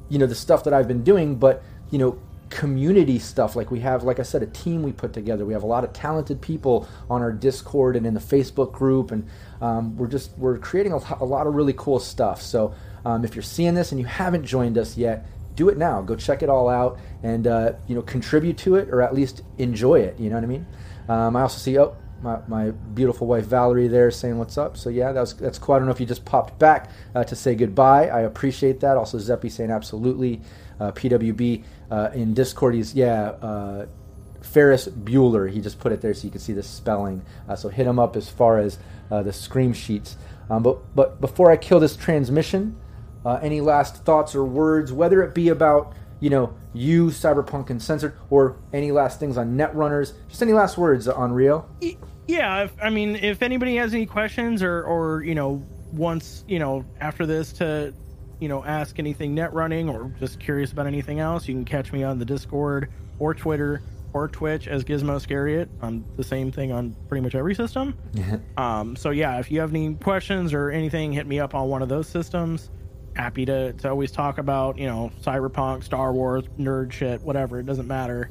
you 0.10 0.18
know 0.20 0.26
the 0.26 0.36
stuff 0.36 0.64
that 0.64 0.74
I've 0.74 0.88
been 0.88 1.04
doing, 1.04 1.36
but 1.36 1.64
you 1.92 2.00
know 2.00 2.20
community 2.50 3.18
stuff 3.18 3.56
like 3.56 3.72
we 3.72 3.80
have 3.80 4.04
like 4.04 4.20
i 4.20 4.24
said 4.24 4.44
a 4.44 4.48
team 4.48 4.84
we 4.84 4.92
put 4.92 5.12
together 5.14 5.46
we 5.46 5.54
have 5.54 5.64
a 5.64 5.68
lot 5.68 5.84
of 5.84 5.92
talented 5.94 6.40
people 6.42 6.88
on 7.10 7.22
our 7.22 7.32
discord 7.32 7.96
and 7.96 8.06
in 8.06 8.14
the 8.14 8.20
facebook 8.20 8.72
group 8.72 9.12
and 9.12 9.28
um, 9.62 9.96
we're 9.98 10.08
just 10.08 10.38
we're 10.38 10.58
creating 10.58 10.92
a, 10.92 11.24
lot 11.24 11.48
of 11.48 11.56
really 11.56 11.74
cool 11.74 12.00
stuff 12.00 12.42
so 12.42 12.74
um, 13.06 13.26
if 13.26 13.36
you're 13.36 13.42
seeing 13.42 13.74
this 13.74 13.92
and 13.92 14.00
you 14.00 14.06
haven't 14.06 14.46
joined 14.46 14.78
us 14.78 14.98
yet 14.98 15.26
do 15.56 15.70
it 15.70 15.78
now 15.78 16.02
go 16.02 16.16
check 16.16 16.44
it 16.44 16.50
all 16.50 16.70
out 16.70 17.00
and 17.24 17.48
uh, 17.48 17.74
you 17.88 17.96
know 17.96 18.02
contribute 18.02 18.58
to 18.58 18.76
it 18.76 18.90
or 18.90 19.02
at 19.02 19.14
least 19.14 19.42
enjoy 19.58 20.00
it 20.00 20.20
you 20.20 20.30
know 20.30 20.36
what 20.36 20.44
i 20.44 20.48
mean 20.48 20.66
um, 21.10 21.36
i 21.36 21.42
also 21.42 21.58
see 21.58 21.78
oh 21.80 21.96
my, 22.24 22.40
my 22.48 22.72
beautiful 22.72 23.28
wife 23.28 23.46
Valerie 23.46 23.88
there 23.88 24.10
saying 24.10 24.38
what's 24.38 24.58
up. 24.58 24.78
So 24.78 24.90
yeah, 24.90 25.12
that 25.12 25.20
was 25.20 25.34
that's 25.36 25.60
cool. 25.60 25.76
I 25.76 25.80
don't 25.80 25.88
know 25.88 25.92
if 25.92 26.00
you 26.00 26.06
just 26.06 26.26
popped 26.26 26.58
back 26.58 26.90
uh, 27.14 27.24
to 27.26 27.36
say 27.36 27.54
goodbye. 27.54 28.08
I 28.08 28.22
appreciate 28.22 28.80
that. 28.80 28.98
Also 28.98 29.18
Zeppy 29.20 29.52
saying 29.52 29.70
absolutely. 29.70 30.42
Uh, 30.80 30.92
PWB 30.92 31.64
uh, 31.94 32.10
in 32.14 32.34
Discord, 32.34 32.74
he's 32.74 32.96
yeah. 32.96 33.30
Uh, 33.42 33.86
Ferris 34.42 34.88
Bueller, 34.88 35.50
he 35.50 35.62
just 35.62 35.80
put 35.80 35.92
it 35.92 36.02
there 36.02 36.14
so 36.14 36.26
you 36.26 36.32
can 36.32 36.42
see 36.42 36.54
the 36.54 36.64
spelling. 36.64 37.22
Uh, 37.48 37.56
so 37.56 37.70
hit 37.70 37.86
him 37.86 37.98
up 38.00 38.16
as 38.16 38.30
far 38.30 38.58
as 38.58 38.78
uh, 39.10 39.22
the 39.22 39.32
scream 39.32 39.74
sheets. 39.74 40.18
Um, 40.50 40.64
but 40.64 40.96
but 40.96 41.22
before 41.22 41.52
I 41.52 41.58
kill 41.58 41.80
this 41.80 41.96
transmission, 41.96 42.76
any 43.26 43.62
last 43.62 44.04
thoughts 44.04 44.34
or 44.34 44.44
words, 44.44 44.92
whether 44.92 45.22
it 45.22 45.36
be 45.36 45.50
about 45.50 45.94
you 46.20 46.32
know 46.32 46.56
you 46.74 47.08
Cyberpunk 47.08 47.70
Uncensored, 47.70 48.18
or 48.32 48.58
any 48.74 48.92
last 48.92 49.20
things 49.20 49.38
on 49.38 49.56
Netrunners, 49.56 50.14
just 50.30 50.42
any 50.42 50.54
last 50.54 50.80
words 50.80 51.08
Onryo? 51.08 51.64
Yeah, 52.28 52.64
if, 52.64 52.74
I 52.82 52.90
mean, 52.90 53.18
if 53.18 53.44
anybody 53.44 53.76
has 53.76 53.94
any 53.94 54.08
questions 54.08 54.64
or 54.64 54.84
or 54.84 55.24
you 55.24 55.36
know 55.36 55.64
wants 55.92 56.44
you 56.48 56.58
know 56.58 56.84
after 57.00 57.28
this 57.28 57.54
to 57.54 57.94
you 58.44 58.50
know 58.50 58.64
ask 58.66 59.00
anything 59.00 59.34
net 59.34 59.54
running 59.54 59.88
or 59.88 60.12
just 60.20 60.38
curious 60.38 60.74
about 60.74 60.86
anything 60.86 61.22
else, 61.22 61.48
you 61.48 61.56
can 61.56 61.64
catch 61.64 61.94
me 61.94 62.04
on 62.04 62.20
the 62.20 62.26
Discord 62.26 62.90
or 63.18 63.34
Twitter 63.34 63.82
or 64.12 64.28
Twitch 64.28 64.68
as 64.68 64.84
Gizmo 64.84 65.20
Scariot. 65.20 65.70
I'm 65.82 66.04
the 66.18 66.26
same 66.26 66.52
thing 66.52 66.74
on 66.74 66.94
pretty 67.08 67.22
much 67.22 67.36
every 67.36 67.56
system. 67.56 67.98
um, 68.58 68.98
so 68.98 69.12
yeah, 69.12 69.40
if 69.40 69.50
you 69.50 69.62
have 69.62 69.70
any 69.70 69.96
questions 69.96 70.54
or 70.54 70.70
anything, 70.70 71.14
hit 71.14 71.26
me 71.26 71.40
up 71.40 71.56
on 71.56 71.70
one 71.70 71.82
of 71.82 71.88
those 71.88 72.08
systems. 72.08 72.70
Happy 73.16 73.46
to, 73.46 73.72
to 73.74 73.90
always 73.90 74.12
talk 74.12 74.40
about 74.40 74.78
you 74.78 74.88
know 74.88 75.10
cyberpunk, 75.22 75.86
Star 75.86 76.12
Wars, 76.12 76.44
nerd 76.60 76.92
shit, 76.92 77.22
whatever. 77.22 77.60
It 77.60 77.66
doesn't 77.66 77.88
matter. 77.88 78.30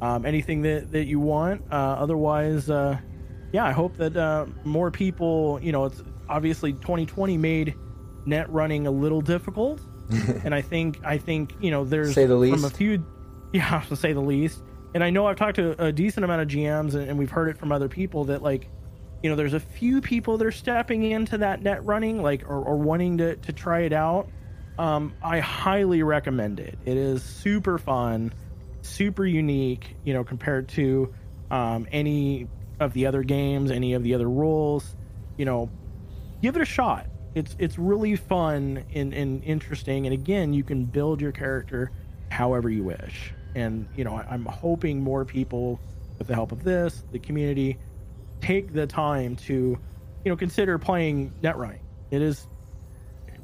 Um, 0.00 0.26
anything 0.26 0.62
that 0.62 0.90
that 0.90 1.04
you 1.04 1.20
want. 1.20 1.62
Uh, 1.70 1.74
otherwise, 2.00 2.68
uh, 2.68 2.98
yeah, 3.52 3.64
I 3.64 3.70
hope 3.70 3.96
that 3.98 4.16
uh, 4.16 4.46
more 4.64 4.90
people. 4.90 5.60
You 5.62 5.70
know, 5.70 5.84
it's 5.84 6.02
obviously 6.28 6.72
2020 6.72 7.38
made 7.38 7.76
net 8.26 8.50
running 8.50 8.86
a 8.86 8.90
little 8.90 9.20
difficult, 9.20 9.80
and 10.44 10.54
I 10.54 10.62
think 10.62 11.00
I 11.04 11.18
think 11.18 11.54
you 11.60 11.70
know 11.70 11.84
there's 11.84 12.14
say 12.14 12.26
the 12.26 12.36
least 12.36 12.56
from 12.56 12.64
a 12.64 12.70
few, 12.70 13.04
yeah, 13.52 13.82
to 13.88 13.96
say 13.96 14.12
the 14.12 14.20
least. 14.20 14.62
And 14.94 15.02
I 15.02 15.10
know 15.10 15.26
I've 15.26 15.36
talked 15.36 15.56
to 15.56 15.82
a 15.82 15.90
decent 15.90 16.24
amount 16.24 16.42
of 16.42 16.48
GMs, 16.48 16.94
and, 16.94 17.08
and 17.08 17.18
we've 17.18 17.30
heard 17.30 17.48
it 17.48 17.56
from 17.56 17.72
other 17.72 17.88
people 17.88 18.24
that 18.24 18.42
like, 18.42 18.68
you 19.22 19.30
know, 19.30 19.36
there's 19.36 19.54
a 19.54 19.60
few 19.60 20.02
people 20.02 20.36
that 20.36 20.46
are 20.46 20.52
stepping 20.52 21.02
into 21.02 21.38
that 21.38 21.62
net 21.62 21.82
running, 21.84 22.22
like, 22.22 22.42
or, 22.42 22.62
or 22.62 22.76
wanting 22.76 23.18
to 23.18 23.36
to 23.36 23.52
try 23.52 23.80
it 23.80 23.92
out. 23.92 24.28
Um, 24.78 25.14
I 25.22 25.40
highly 25.40 26.02
recommend 26.02 26.60
it. 26.60 26.78
It 26.84 26.96
is 26.96 27.22
super 27.22 27.78
fun, 27.78 28.32
super 28.82 29.24
unique, 29.24 29.96
you 30.04 30.14
know, 30.14 30.24
compared 30.24 30.68
to 30.70 31.14
um, 31.50 31.86
any 31.92 32.48
of 32.80 32.92
the 32.94 33.06
other 33.06 33.22
games, 33.22 33.70
any 33.70 33.94
of 33.94 34.02
the 34.02 34.14
other 34.14 34.28
rules. 34.28 34.96
You 35.38 35.46
know, 35.46 35.70
give 36.42 36.56
it 36.56 36.62
a 36.62 36.66
shot 36.66 37.06
it's 37.34 37.56
it's 37.58 37.78
really 37.78 38.16
fun 38.16 38.84
and, 38.94 39.12
and 39.12 39.42
interesting. 39.44 40.06
And 40.06 40.14
again 40.14 40.52
you 40.52 40.64
can 40.64 40.84
build 40.84 41.20
your 41.20 41.32
character 41.32 41.90
however 42.30 42.68
you 42.70 42.84
wish. 42.84 43.32
And 43.54 43.88
you 43.96 44.04
know 44.04 44.16
I, 44.16 44.34
am 44.34 44.46
hoping 44.46 45.02
more 45.02 45.24
people 45.24 45.80
with 46.18 46.28
the 46.28 46.34
help 46.34 46.52
of 46.52 46.62
this 46.64 47.04
the 47.12 47.18
community 47.18 47.78
take 48.40 48.72
the 48.72 48.86
time 48.86 49.36
to 49.36 49.78
you 50.24 50.30
know 50.30 50.36
consider 50.36 50.78
playing 50.78 51.32
netrunning. 51.42 51.80
It 52.10 52.22
is 52.22 52.46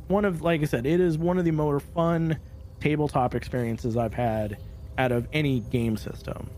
one 0.08 0.24
of 0.24 0.42
like 0.42 0.62
i 0.62 0.64
said 0.64 0.86
it 0.86 1.00
is 1.00 1.18
one 1.18 1.38
of 1.38 1.44
the 1.44 1.50
more 1.50 1.78
fun 1.80 2.38
tabletop 2.80 3.34
experiences 3.34 3.96
i've 3.96 4.14
had 4.14 4.58
out 4.96 5.12
of 5.12 5.28
any 5.32 5.60
game 5.60 5.96
system. 5.96 6.50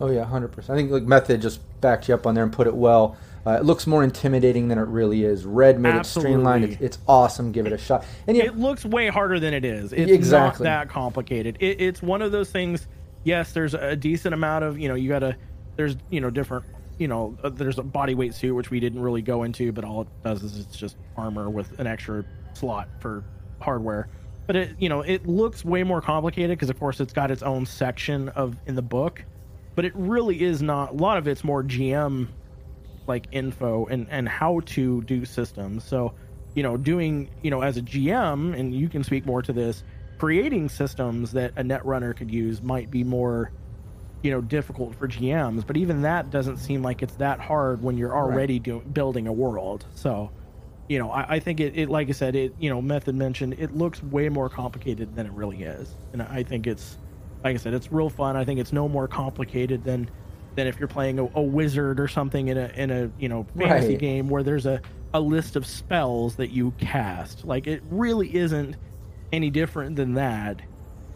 Oh 0.00 0.10
yeah 0.10 0.24
100% 0.24 0.58
i 0.68 0.74
think 0.74 0.90
like 0.90 1.04
method 1.04 1.40
just 1.40 1.60
backed 1.80 2.08
you 2.08 2.14
up 2.14 2.26
on 2.26 2.34
there 2.34 2.44
and 2.44 2.52
put 2.52 2.66
it 2.66 2.74
well 2.74 3.16
uh, 3.46 3.52
it 3.52 3.64
looks 3.64 3.86
more 3.86 4.02
intimidating 4.02 4.66
than 4.66 4.76
it 4.76 4.88
really 4.88 5.22
is. 5.22 5.44
Red 5.46 5.78
made 5.78 5.94
Absolutely. 5.94 6.30
it 6.30 6.34
streamlined. 6.34 6.64
It's, 6.64 6.80
it's, 6.80 6.98
awesome. 7.06 7.52
Give 7.52 7.64
it 7.66 7.72
a 7.72 7.78
shot. 7.78 8.04
And 8.26 8.36
yeah, 8.36 8.44
it 8.44 8.58
looks 8.58 8.84
way 8.84 9.08
harder 9.08 9.38
than 9.38 9.54
it 9.54 9.64
is. 9.64 9.92
It's 9.92 10.10
exactly. 10.10 10.64
not 10.64 10.70
that 10.70 10.88
complicated. 10.88 11.56
It, 11.60 11.80
it's 11.80 12.02
one 12.02 12.22
of 12.22 12.32
those 12.32 12.50
things. 12.50 12.88
Yes, 13.22 13.52
there's 13.52 13.74
a 13.74 13.94
decent 13.94 14.34
amount 14.34 14.64
of 14.64 14.78
you 14.78 14.88
know 14.88 14.96
you 14.96 15.08
got 15.08 15.20
to 15.20 15.36
there's 15.76 15.96
you 16.10 16.20
know 16.20 16.30
different 16.30 16.64
you 16.98 17.06
know 17.06 17.36
uh, 17.44 17.48
there's 17.48 17.78
a 17.78 17.82
body 17.84 18.14
weight 18.14 18.34
suit 18.34 18.54
which 18.54 18.70
we 18.70 18.80
didn't 18.80 19.00
really 19.00 19.22
go 19.22 19.44
into, 19.44 19.70
but 19.70 19.84
all 19.84 20.02
it 20.02 20.08
does 20.24 20.42
is 20.42 20.58
it's 20.58 20.76
just 20.76 20.96
armor 21.16 21.48
with 21.48 21.78
an 21.78 21.86
extra 21.86 22.24
slot 22.54 22.88
for 22.98 23.22
hardware. 23.60 24.08
But 24.48 24.56
it 24.56 24.76
you 24.80 24.88
know 24.88 25.02
it 25.02 25.24
looks 25.26 25.64
way 25.64 25.84
more 25.84 26.00
complicated 26.00 26.58
because 26.58 26.70
of 26.70 26.80
course 26.80 26.98
it's 26.98 27.12
got 27.12 27.30
its 27.30 27.44
own 27.44 27.64
section 27.64 28.28
of 28.30 28.56
in 28.66 28.74
the 28.74 28.82
book, 28.82 29.24
but 29.76 29.84
it 29.84 29.92
really 29.94 30.42
is 30.42 30.62
not. 30.62 30.90
A 30.90 30.94
lot 30.94 31.16
of 31.16 31.28
it's 31.28 31.44
more 31.44 31.62
GM 31.62 32.28
like 33.06 33.26
info 33.32 33.86
and 33.86 34.06
and 34.10 34.28
how 34.28 34.60
to 34.66 35.02
do 35.02 35.24
systems. 35.24 35.84
So, 35.84 36.14
you 36.54 36.62
know, 36.62 36.76
doing 36.76 37.30
you 37.42 37.50
know 37.50 37.62
as 37.62 37.76
a 37.76 37.82
GM, 37.82 38.58
and 38.58 38.74
you 38.74 38.88
can 38.88 39.04
speak 39.04 39.26
more 39.26 39.42
to 39.42 39.52
this, 39.52 39.84
creating 40.18 40.68
systems 40.68 41.32
that 41.32 41.52
a 41.56 41.64
net 41.64 41.84
runner 41.84 42.14
could 42.14 42.30
use 42.30 42.62
might 42.62 42.90
be 42.90 43.04
more 43.04 43.52
you 44.22 44.30
know 44.30 44.40
difficult 44.40 44.94
for 44.94 45.06
GMs, 45.06 45.66
but 45.66 45.76
even 45.76 46.02
that 46.02 46.30
doesn't 46.30 46.58
seem 46.58 46.82
like 46.82 47.02
it's 47.02 47.14
that 47.14 47.40
hard 47.40 47.82
when 47.82 47.96
you're 47.96 48.14
already 48.16 48.54
right. 48.54 48.62
do, 48.62 48.80
building 48.92 49.26
a 49.26 49.32
world. 49.32 49.84
So, 49.94 50.30
you 50.88 50.98
know, 50.98 51.10
I, 51.10 51.36
I 51.36 51.38
think 51.38 51.60
it, 51.60 51.76
it, 51.76 51.88
like 51.88 52.08
I 52.08 52.12
said, 52.12 52.34
it 52.34 52.54
you 52.58 52.70
know, 52.70 52.80
method 52.82 53.14
mentioned, 53.14 53.54
it 53.58 53.76
looks 53.76 54.02
way 54.02 54.28
more 54.28 54.48
complicated 54.48 55.14
than 55.14 55.26
it 55.26 55.32
really 55.32 55.62
is, 55.62 55.94
and 56.12 56.22
I 56.22 56.42
think 56.42 56.66
it's 56.66 56.98
like 57.44 57.54
I 57.54 57.58
said, 57.58 57.74
it's 57.74 57.92
real 57.92 58.10
fun. 58.10 58.36
I 58.36 58.44
think 58.44 58.58
it's 58.58 58.72
no 58.72 58.88
more 58.88 59.06
complicated 59.06 59.84
than 59.84 60.10
than 60.56 60.66
if 60.66 60.80
you're 60.80 60.88
playing 60.88 61.18
a, 61.18 61.24
a 61.34 61.42
wizard 61.42 62.00
or 62.00 62.08
something 62.08 62.48
in 62.48 62.58
a 62.58 62.70
in 62.74 62.90
a 62.90 63.10
you 63.18 63.28
know 63.28 63.46
fantasy 63.56 63.90
right. 63.90 63.98
game 63.98 64.28
where 64.28 64.42
there's 64.42 64.66
a 64.66 64.80
a 65.14 65.20
list 65.20 65.56
of 65.56 65.66
spells 65.66 66.36
that 66.36 66.50
you 66.50 66.72
cast. 66.78 67.44
Like 67.44 67.66
it 67.66 67.82
really 67.90 68.34
isn't 68.34 68.76
any 69.32 69.50
different 69.50 69.96
than 69.96 70.14
that. 70.14 70.60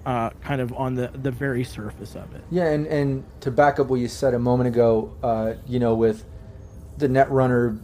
Uh, 0.06 0.30
kind 0.40 0.62
of 0.62 0.72
on 0.72 0.94
the 0.94 1.08
the 1.08 1.30
very 1.30 1.64
surface 1.64 2.14
of 2.14 2.34
it. 2.34 2.42
Yeah, 2.50 2.68
and 2.68 2.86
and 2.86 3.24
to 3.40 3.50
back 3.50 3.78
up 3.78 3.88
what 3.88 4.00
you 4.00 4.08
said 4.08 4.32
a 4.32 4.38
moment 4.38 4.68
ago, 4.68 5.14
uh, 5.22 5.54
you 5.66 5.78
know, 5.78 5.94
with 5.94 6.24
the 6.96 7.08
Netrunner, 7.08 7.78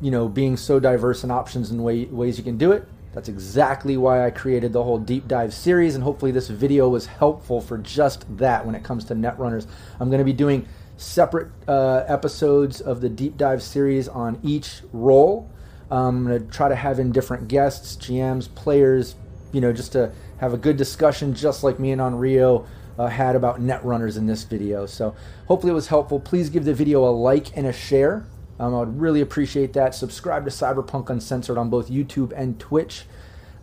you 0.00 0.10
know, 0.10 0.28
being 0.28 0.56
so 0.56 0.78
diverse 0.78 1.24
in 1.24 1.30
options 1.30 1.70
and 1.70 1.82
way, 1.82 2.04
ways 2.06 2.38
you 2.38 2.44
can 2.44 2.58
do 2.58 2.70
it. 2.70 2.86
That's 3.12 3.28
exactly 3.28 3.96
why 3.96 4.24
I 4.24 4.30
created 4.30 4.72
the 4.72 4.84
whole 4.84 4.98
deep 4.98 5.26
dive 5.26 5.52
series, 5.52 5.96
and 5.96 6.04
hopefully 6.04 6.30
this 6.30 6.46
video 6.46 6.88
was 6.88 7.06
helpful 7.06 7.60
for 7.60 7.78
just 7.78 8.24
that 8.38 8.64
when 8.64 8.76
it 8.76 8.84
comes 8.84 9.04
to 9.06 9.14
Netrunners. 9.14 9.66
I'm 9.98 10.10
going 10.10 10.20
to 10.20 10.24
be 10.24 10.32
doing 10.32 10.68
separate 10.98 11.50
uh, 11.66 12.04
episodes 12.06 12.80
of 12.80 13.00
the 13.00 13.08
deep 13.08 13.36
dive 13.36 13.62
series 13.62 14.08
on 14.08 14.38
each 14.42 14.82
role. 14.92 15.50
Um, 15.90 16.18
I'm 16.18 16.26
going 16.26 16.46
to 16.46 16.52
try 16.52 16.68
to 16.68 16.74
have 16.74 16.98
in 16.98 17.12
different 17.12 17.48
guests, 17.48 17.96
GMs, 17.96 18.54
players, 18.54 19.14
you 19.52 19.60
know, 19.60 19.72
just 19.72 19.92
to 19.92 20.12
have 20.38 20.52
a 20.52 20.58
good 20.58 20.76
discussion, 20.76 21.34
just 21.34 21.64
like 21.64 21.78
me 21.78 21.92
and 21.92 22.00
Onryo 22.00 22.66
uh, 22.98 23.06
had 23.06 23.36
about 23.36 23.60
net 23.60 23.82
runners 23.84 24.16
in 24.16 24.26
this 24.26 24.42
video. 24.42 24.84
So 24.84 25.14
hopefully 25.46 25.70
it 25.70 25.74
was 25.74 25.86
helpful. 25.86 26.20
Please 26.20 26.50
give 26.50 26.64
the 26.64 26.74
video 26.74 27.08
a 27.08 27.10
like 27.10 27.56
and 27.56 27.66
a 27.66 27.72
share. 27.72 28.26
Um, 28.58 28.74
I 28.74 28.80
would 28.80 29.00
really 29.00 29.20
appreciate 29.20 29.72
that. 29.74 29.94
Subscribe 29.94 30.44
to 30.44 30.50
Cyberpunk 30.50 31.08
Uncensored 31.08 31.56
on 31.56 31.70
both 31.70 31.88
YouTube 31.88 32.32
and 32.36 32.58
Twitch, 32.58 33.04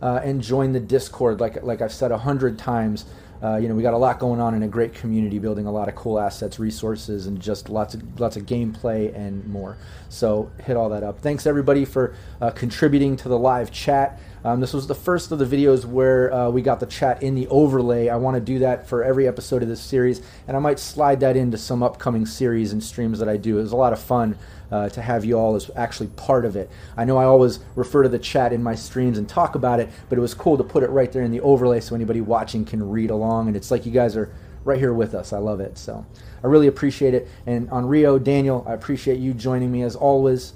uh, 0.00 0.20
and 0.24 0.40
join 0.40 0.72
the 0.72 0.80
Discord. 0.80 1.38
Like 1.38 1.62
like 1.62 1.82
I've 1.82 1.92
said 1.92 2.12
a 2.12 2.18
hundred 2.18 2.58
times, 2.58 3.04
uh, 3.42 3.56
you 3.56 3.68
know, 3.68 3.74
we 3.74 3.82
got 3.82 3.94
a 3.94 3.98
lot 3.98 4.18
going 4.18 4.40
on 4.40 4.54
in 4.54 4.62
a 4.62 4.68
great 4.68 4.94
community, 4.94 5.38
building 5.38 5.66
a 5.66 5.72
lot 5.72 5.88
of 5.88 5.94
cool 5.94 6.18
assets, 6.18 6.58
resources, 6.58 7.26
and 7.26 7.40
just 7.40 7.68
lots 7.68 7.94
of 7.94 8.20
lots 8.20 8.36
of 8.36 8.44
gameplay 8.44 9.14
and 9.14 9.46
more. 9.46 9.76
So 10.08 10.50
hit 10.62 10.76
all 10.76 10.88
that 10.90 11.02
up. 11.02 11.20
Thanks 11.20 11.46
everybody 11.46 11.84
for 11.84 12.14
uh, 12.40 12.50
contributing 12.50 13.16
to 13.18 13.28
the 13.28 13.38
live 13.38 13.70
chat. 13.70 14.18
Um, 14.44 14.60
this 14.60 14.72
was 14.72 14.86
the 14.86 14.94
first 14.94 15.32
of 15.32 15.38
the 15.38 15.44
videos 15.44 15.84
where 15.84 16.32
uh, 16.32 16.50
we 16.50 16.62
got 16.62 16.78
the 16.78 16.86
chat 16.86 17.22
in 17.22 17.34
the 17.34 17.48
overlay. 17.48 18.08
I 18.08 18.16
want 18.16 18.36
to 18.36 18.40
do 18.40 18.60
that 18.60 18.86
for 18.86 19.02
every 19.02 19.26
episode 19.26 19.62
of 19.62 19.68
this 19.68 19.80
series, 19.80 20.22
and 20.46 20.56
I 20.56 20.60
might 20.60 20.78
slide 20.78 21.20
that 21.20 21.36
into 21.36 21.58
some 21.58 21.82
upcoming 21.82 22.26
series 22.26 22.72
and 22.72 22.82
streams 22.82 23.18
that 23.18 23.28
I 23.28 23.36
do. 23.36 23.58
It 23.58 23.62
was 23.62 23.72
a 23.72 23.76
lot 23.76 23.92
of 23.92 23.98
fun 23.98 24.38
uh, 24.70 24.88
to 24.90 25.02
have 25.02 25.24
you 25.24 25.38
all 25.38 25.54
as 25.54 25.70
actually 25.76 26.08
part 26.08 26.44
of 26.44 26.56
it. 26.56 26.70
I 26.96 27.04
know 27.04 27.16
I 27.16 27.24
always 27.24 27.60
refer 27.74 28.02
to 28.02 28.08
the 28.08 28.18
chat 28.18 28.52
in 28.52 28.62
my 28.62 28.74
streams 28.74 29.18
and 29.18 29.28
talk 29.28 29.54
about 29.54 29.80
it, 29.80 29.90
but 30.08 30.18
it 30.18 30.20
was 30.20 30.34
cool 30.34 30.56
to 30.56 30.64
put 30.64 30.82
it 30.82 30.90
right 30.90 31.10
there 31.10 31.22
in 31.22 31.30
the 31.30 31.40
overlay 31.40 31.80
so 31.80 31.94
anybody 31.94 32.20
watching 32.20 32.64
can 32.64 32.88
read 32.88 33.10
along. 33.10 33.48
And 33.48 33.56
it's 33.56 33.70
like 33.70 33.86
you 33.86 33.92
guys 33.92 34.16
are 34.16 34.32
right 34.64 34.78
here 34.78 34.92
with 34.92 35.14
us. 35.14 35.32
I 35.32 35.38
love 35.38 35.60
it. 35.60 35.78
So 35.78 36.04
I 36.42 36.46
really 36.48 36.66
appreciate 36.66 37.14
it. 37.14 37.28
And 37.46 37.68
Onryo, 37.70 38.22
Daniel, 38.22 38.64
I 38.68 38.74
appreciate 38.74 39.18
you 39.18 39.32
joining 39.32 39.70
me 39.70 39.82
as 39.82 39.96
always. 39.96 40.54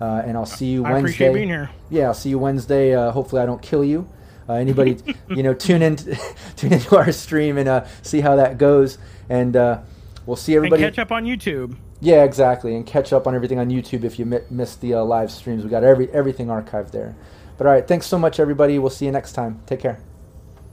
Uh, 0.00 0.22
and 0.26 0.36
I'll 0.36 0.44
see 0.44 0.66
you 0.66 0.82
Wednesday. 0.82 0.96
I 0.96 0.98
appreciate 0.98 1.34
being 1.34 1.48
here. 1.48 1.70
Yeah, 1.88 2.06
I'll 2.06 2.14
see 2.14 2.28
you 2.30 2.38
Wednesday. 2.38 2.94
Uh, 2.94 3.10
hopefully, 3.12 3.40
I 3.40 3.46
don't 3.46 3.62
kill 3.62 3.84
you. 3.84 4.08
Uh, 4.48 4.54
anybody, 4.54 4.98
you 5.28 5.42
know, 5.42 5.54
tune 5.54 5.82
in, 5.82 5.96
tune 6.56 6.72
into 6.72 6.96
our 6.96 7.12
stream 7.12 7.58
and 7.58 7.68
uh, 7.68 7.84
see 8.02 8.20
how 8.20 8.36
that 8.36 8.58
goes, 8.58 8.98
and 9.28 9.56
uh, 9.56 9.80
we'll 10.26 10.36
see 10.36 10.56
everybody. 10.56 10.82
And 10.82 10.92
catch 10.92 10.98
up 10.98 11.12
on 11.12 11.24
YouTube. 11.24 11.76
Yeah, 12.04 12.22
exactly, 12.22 12.76
and 12.76 12.84
catch 12.84 13.14
up 13.14 13.26
on 13.26 13.34
everything 13.34 13.58
on 13.58 13.70
YouTube 13.70 14.04
if 14.04 14.18
you 14.18 14.26
mi- 14.26 14.40
missed 14.50 14.82
the 14.82 14.92
uh, 14.92 15.04
live 15.04 15.30
streams. 15.30 15.64
We 15.64 15.70
got 15.70 15.84
every 15.84 16.10
everything 16.12 16.48
archived 16.48 16.90
there. 16.90 17.16
But 17.56 17.66
all 17.66 17.72
right, 17.72 17.88
thanks 17.88 18.04
so 18.06 18.18
much, 18.18 18.38
everybody. 18.38 18.78
We'll 18.78 18.90
see 18.90 19.06
you 19.06 19.12
next 19.12 19.32
time. 19.32 19.62
Take 19.64 19.80
care. 19.80 19.98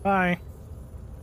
Bye. 0.04 0.42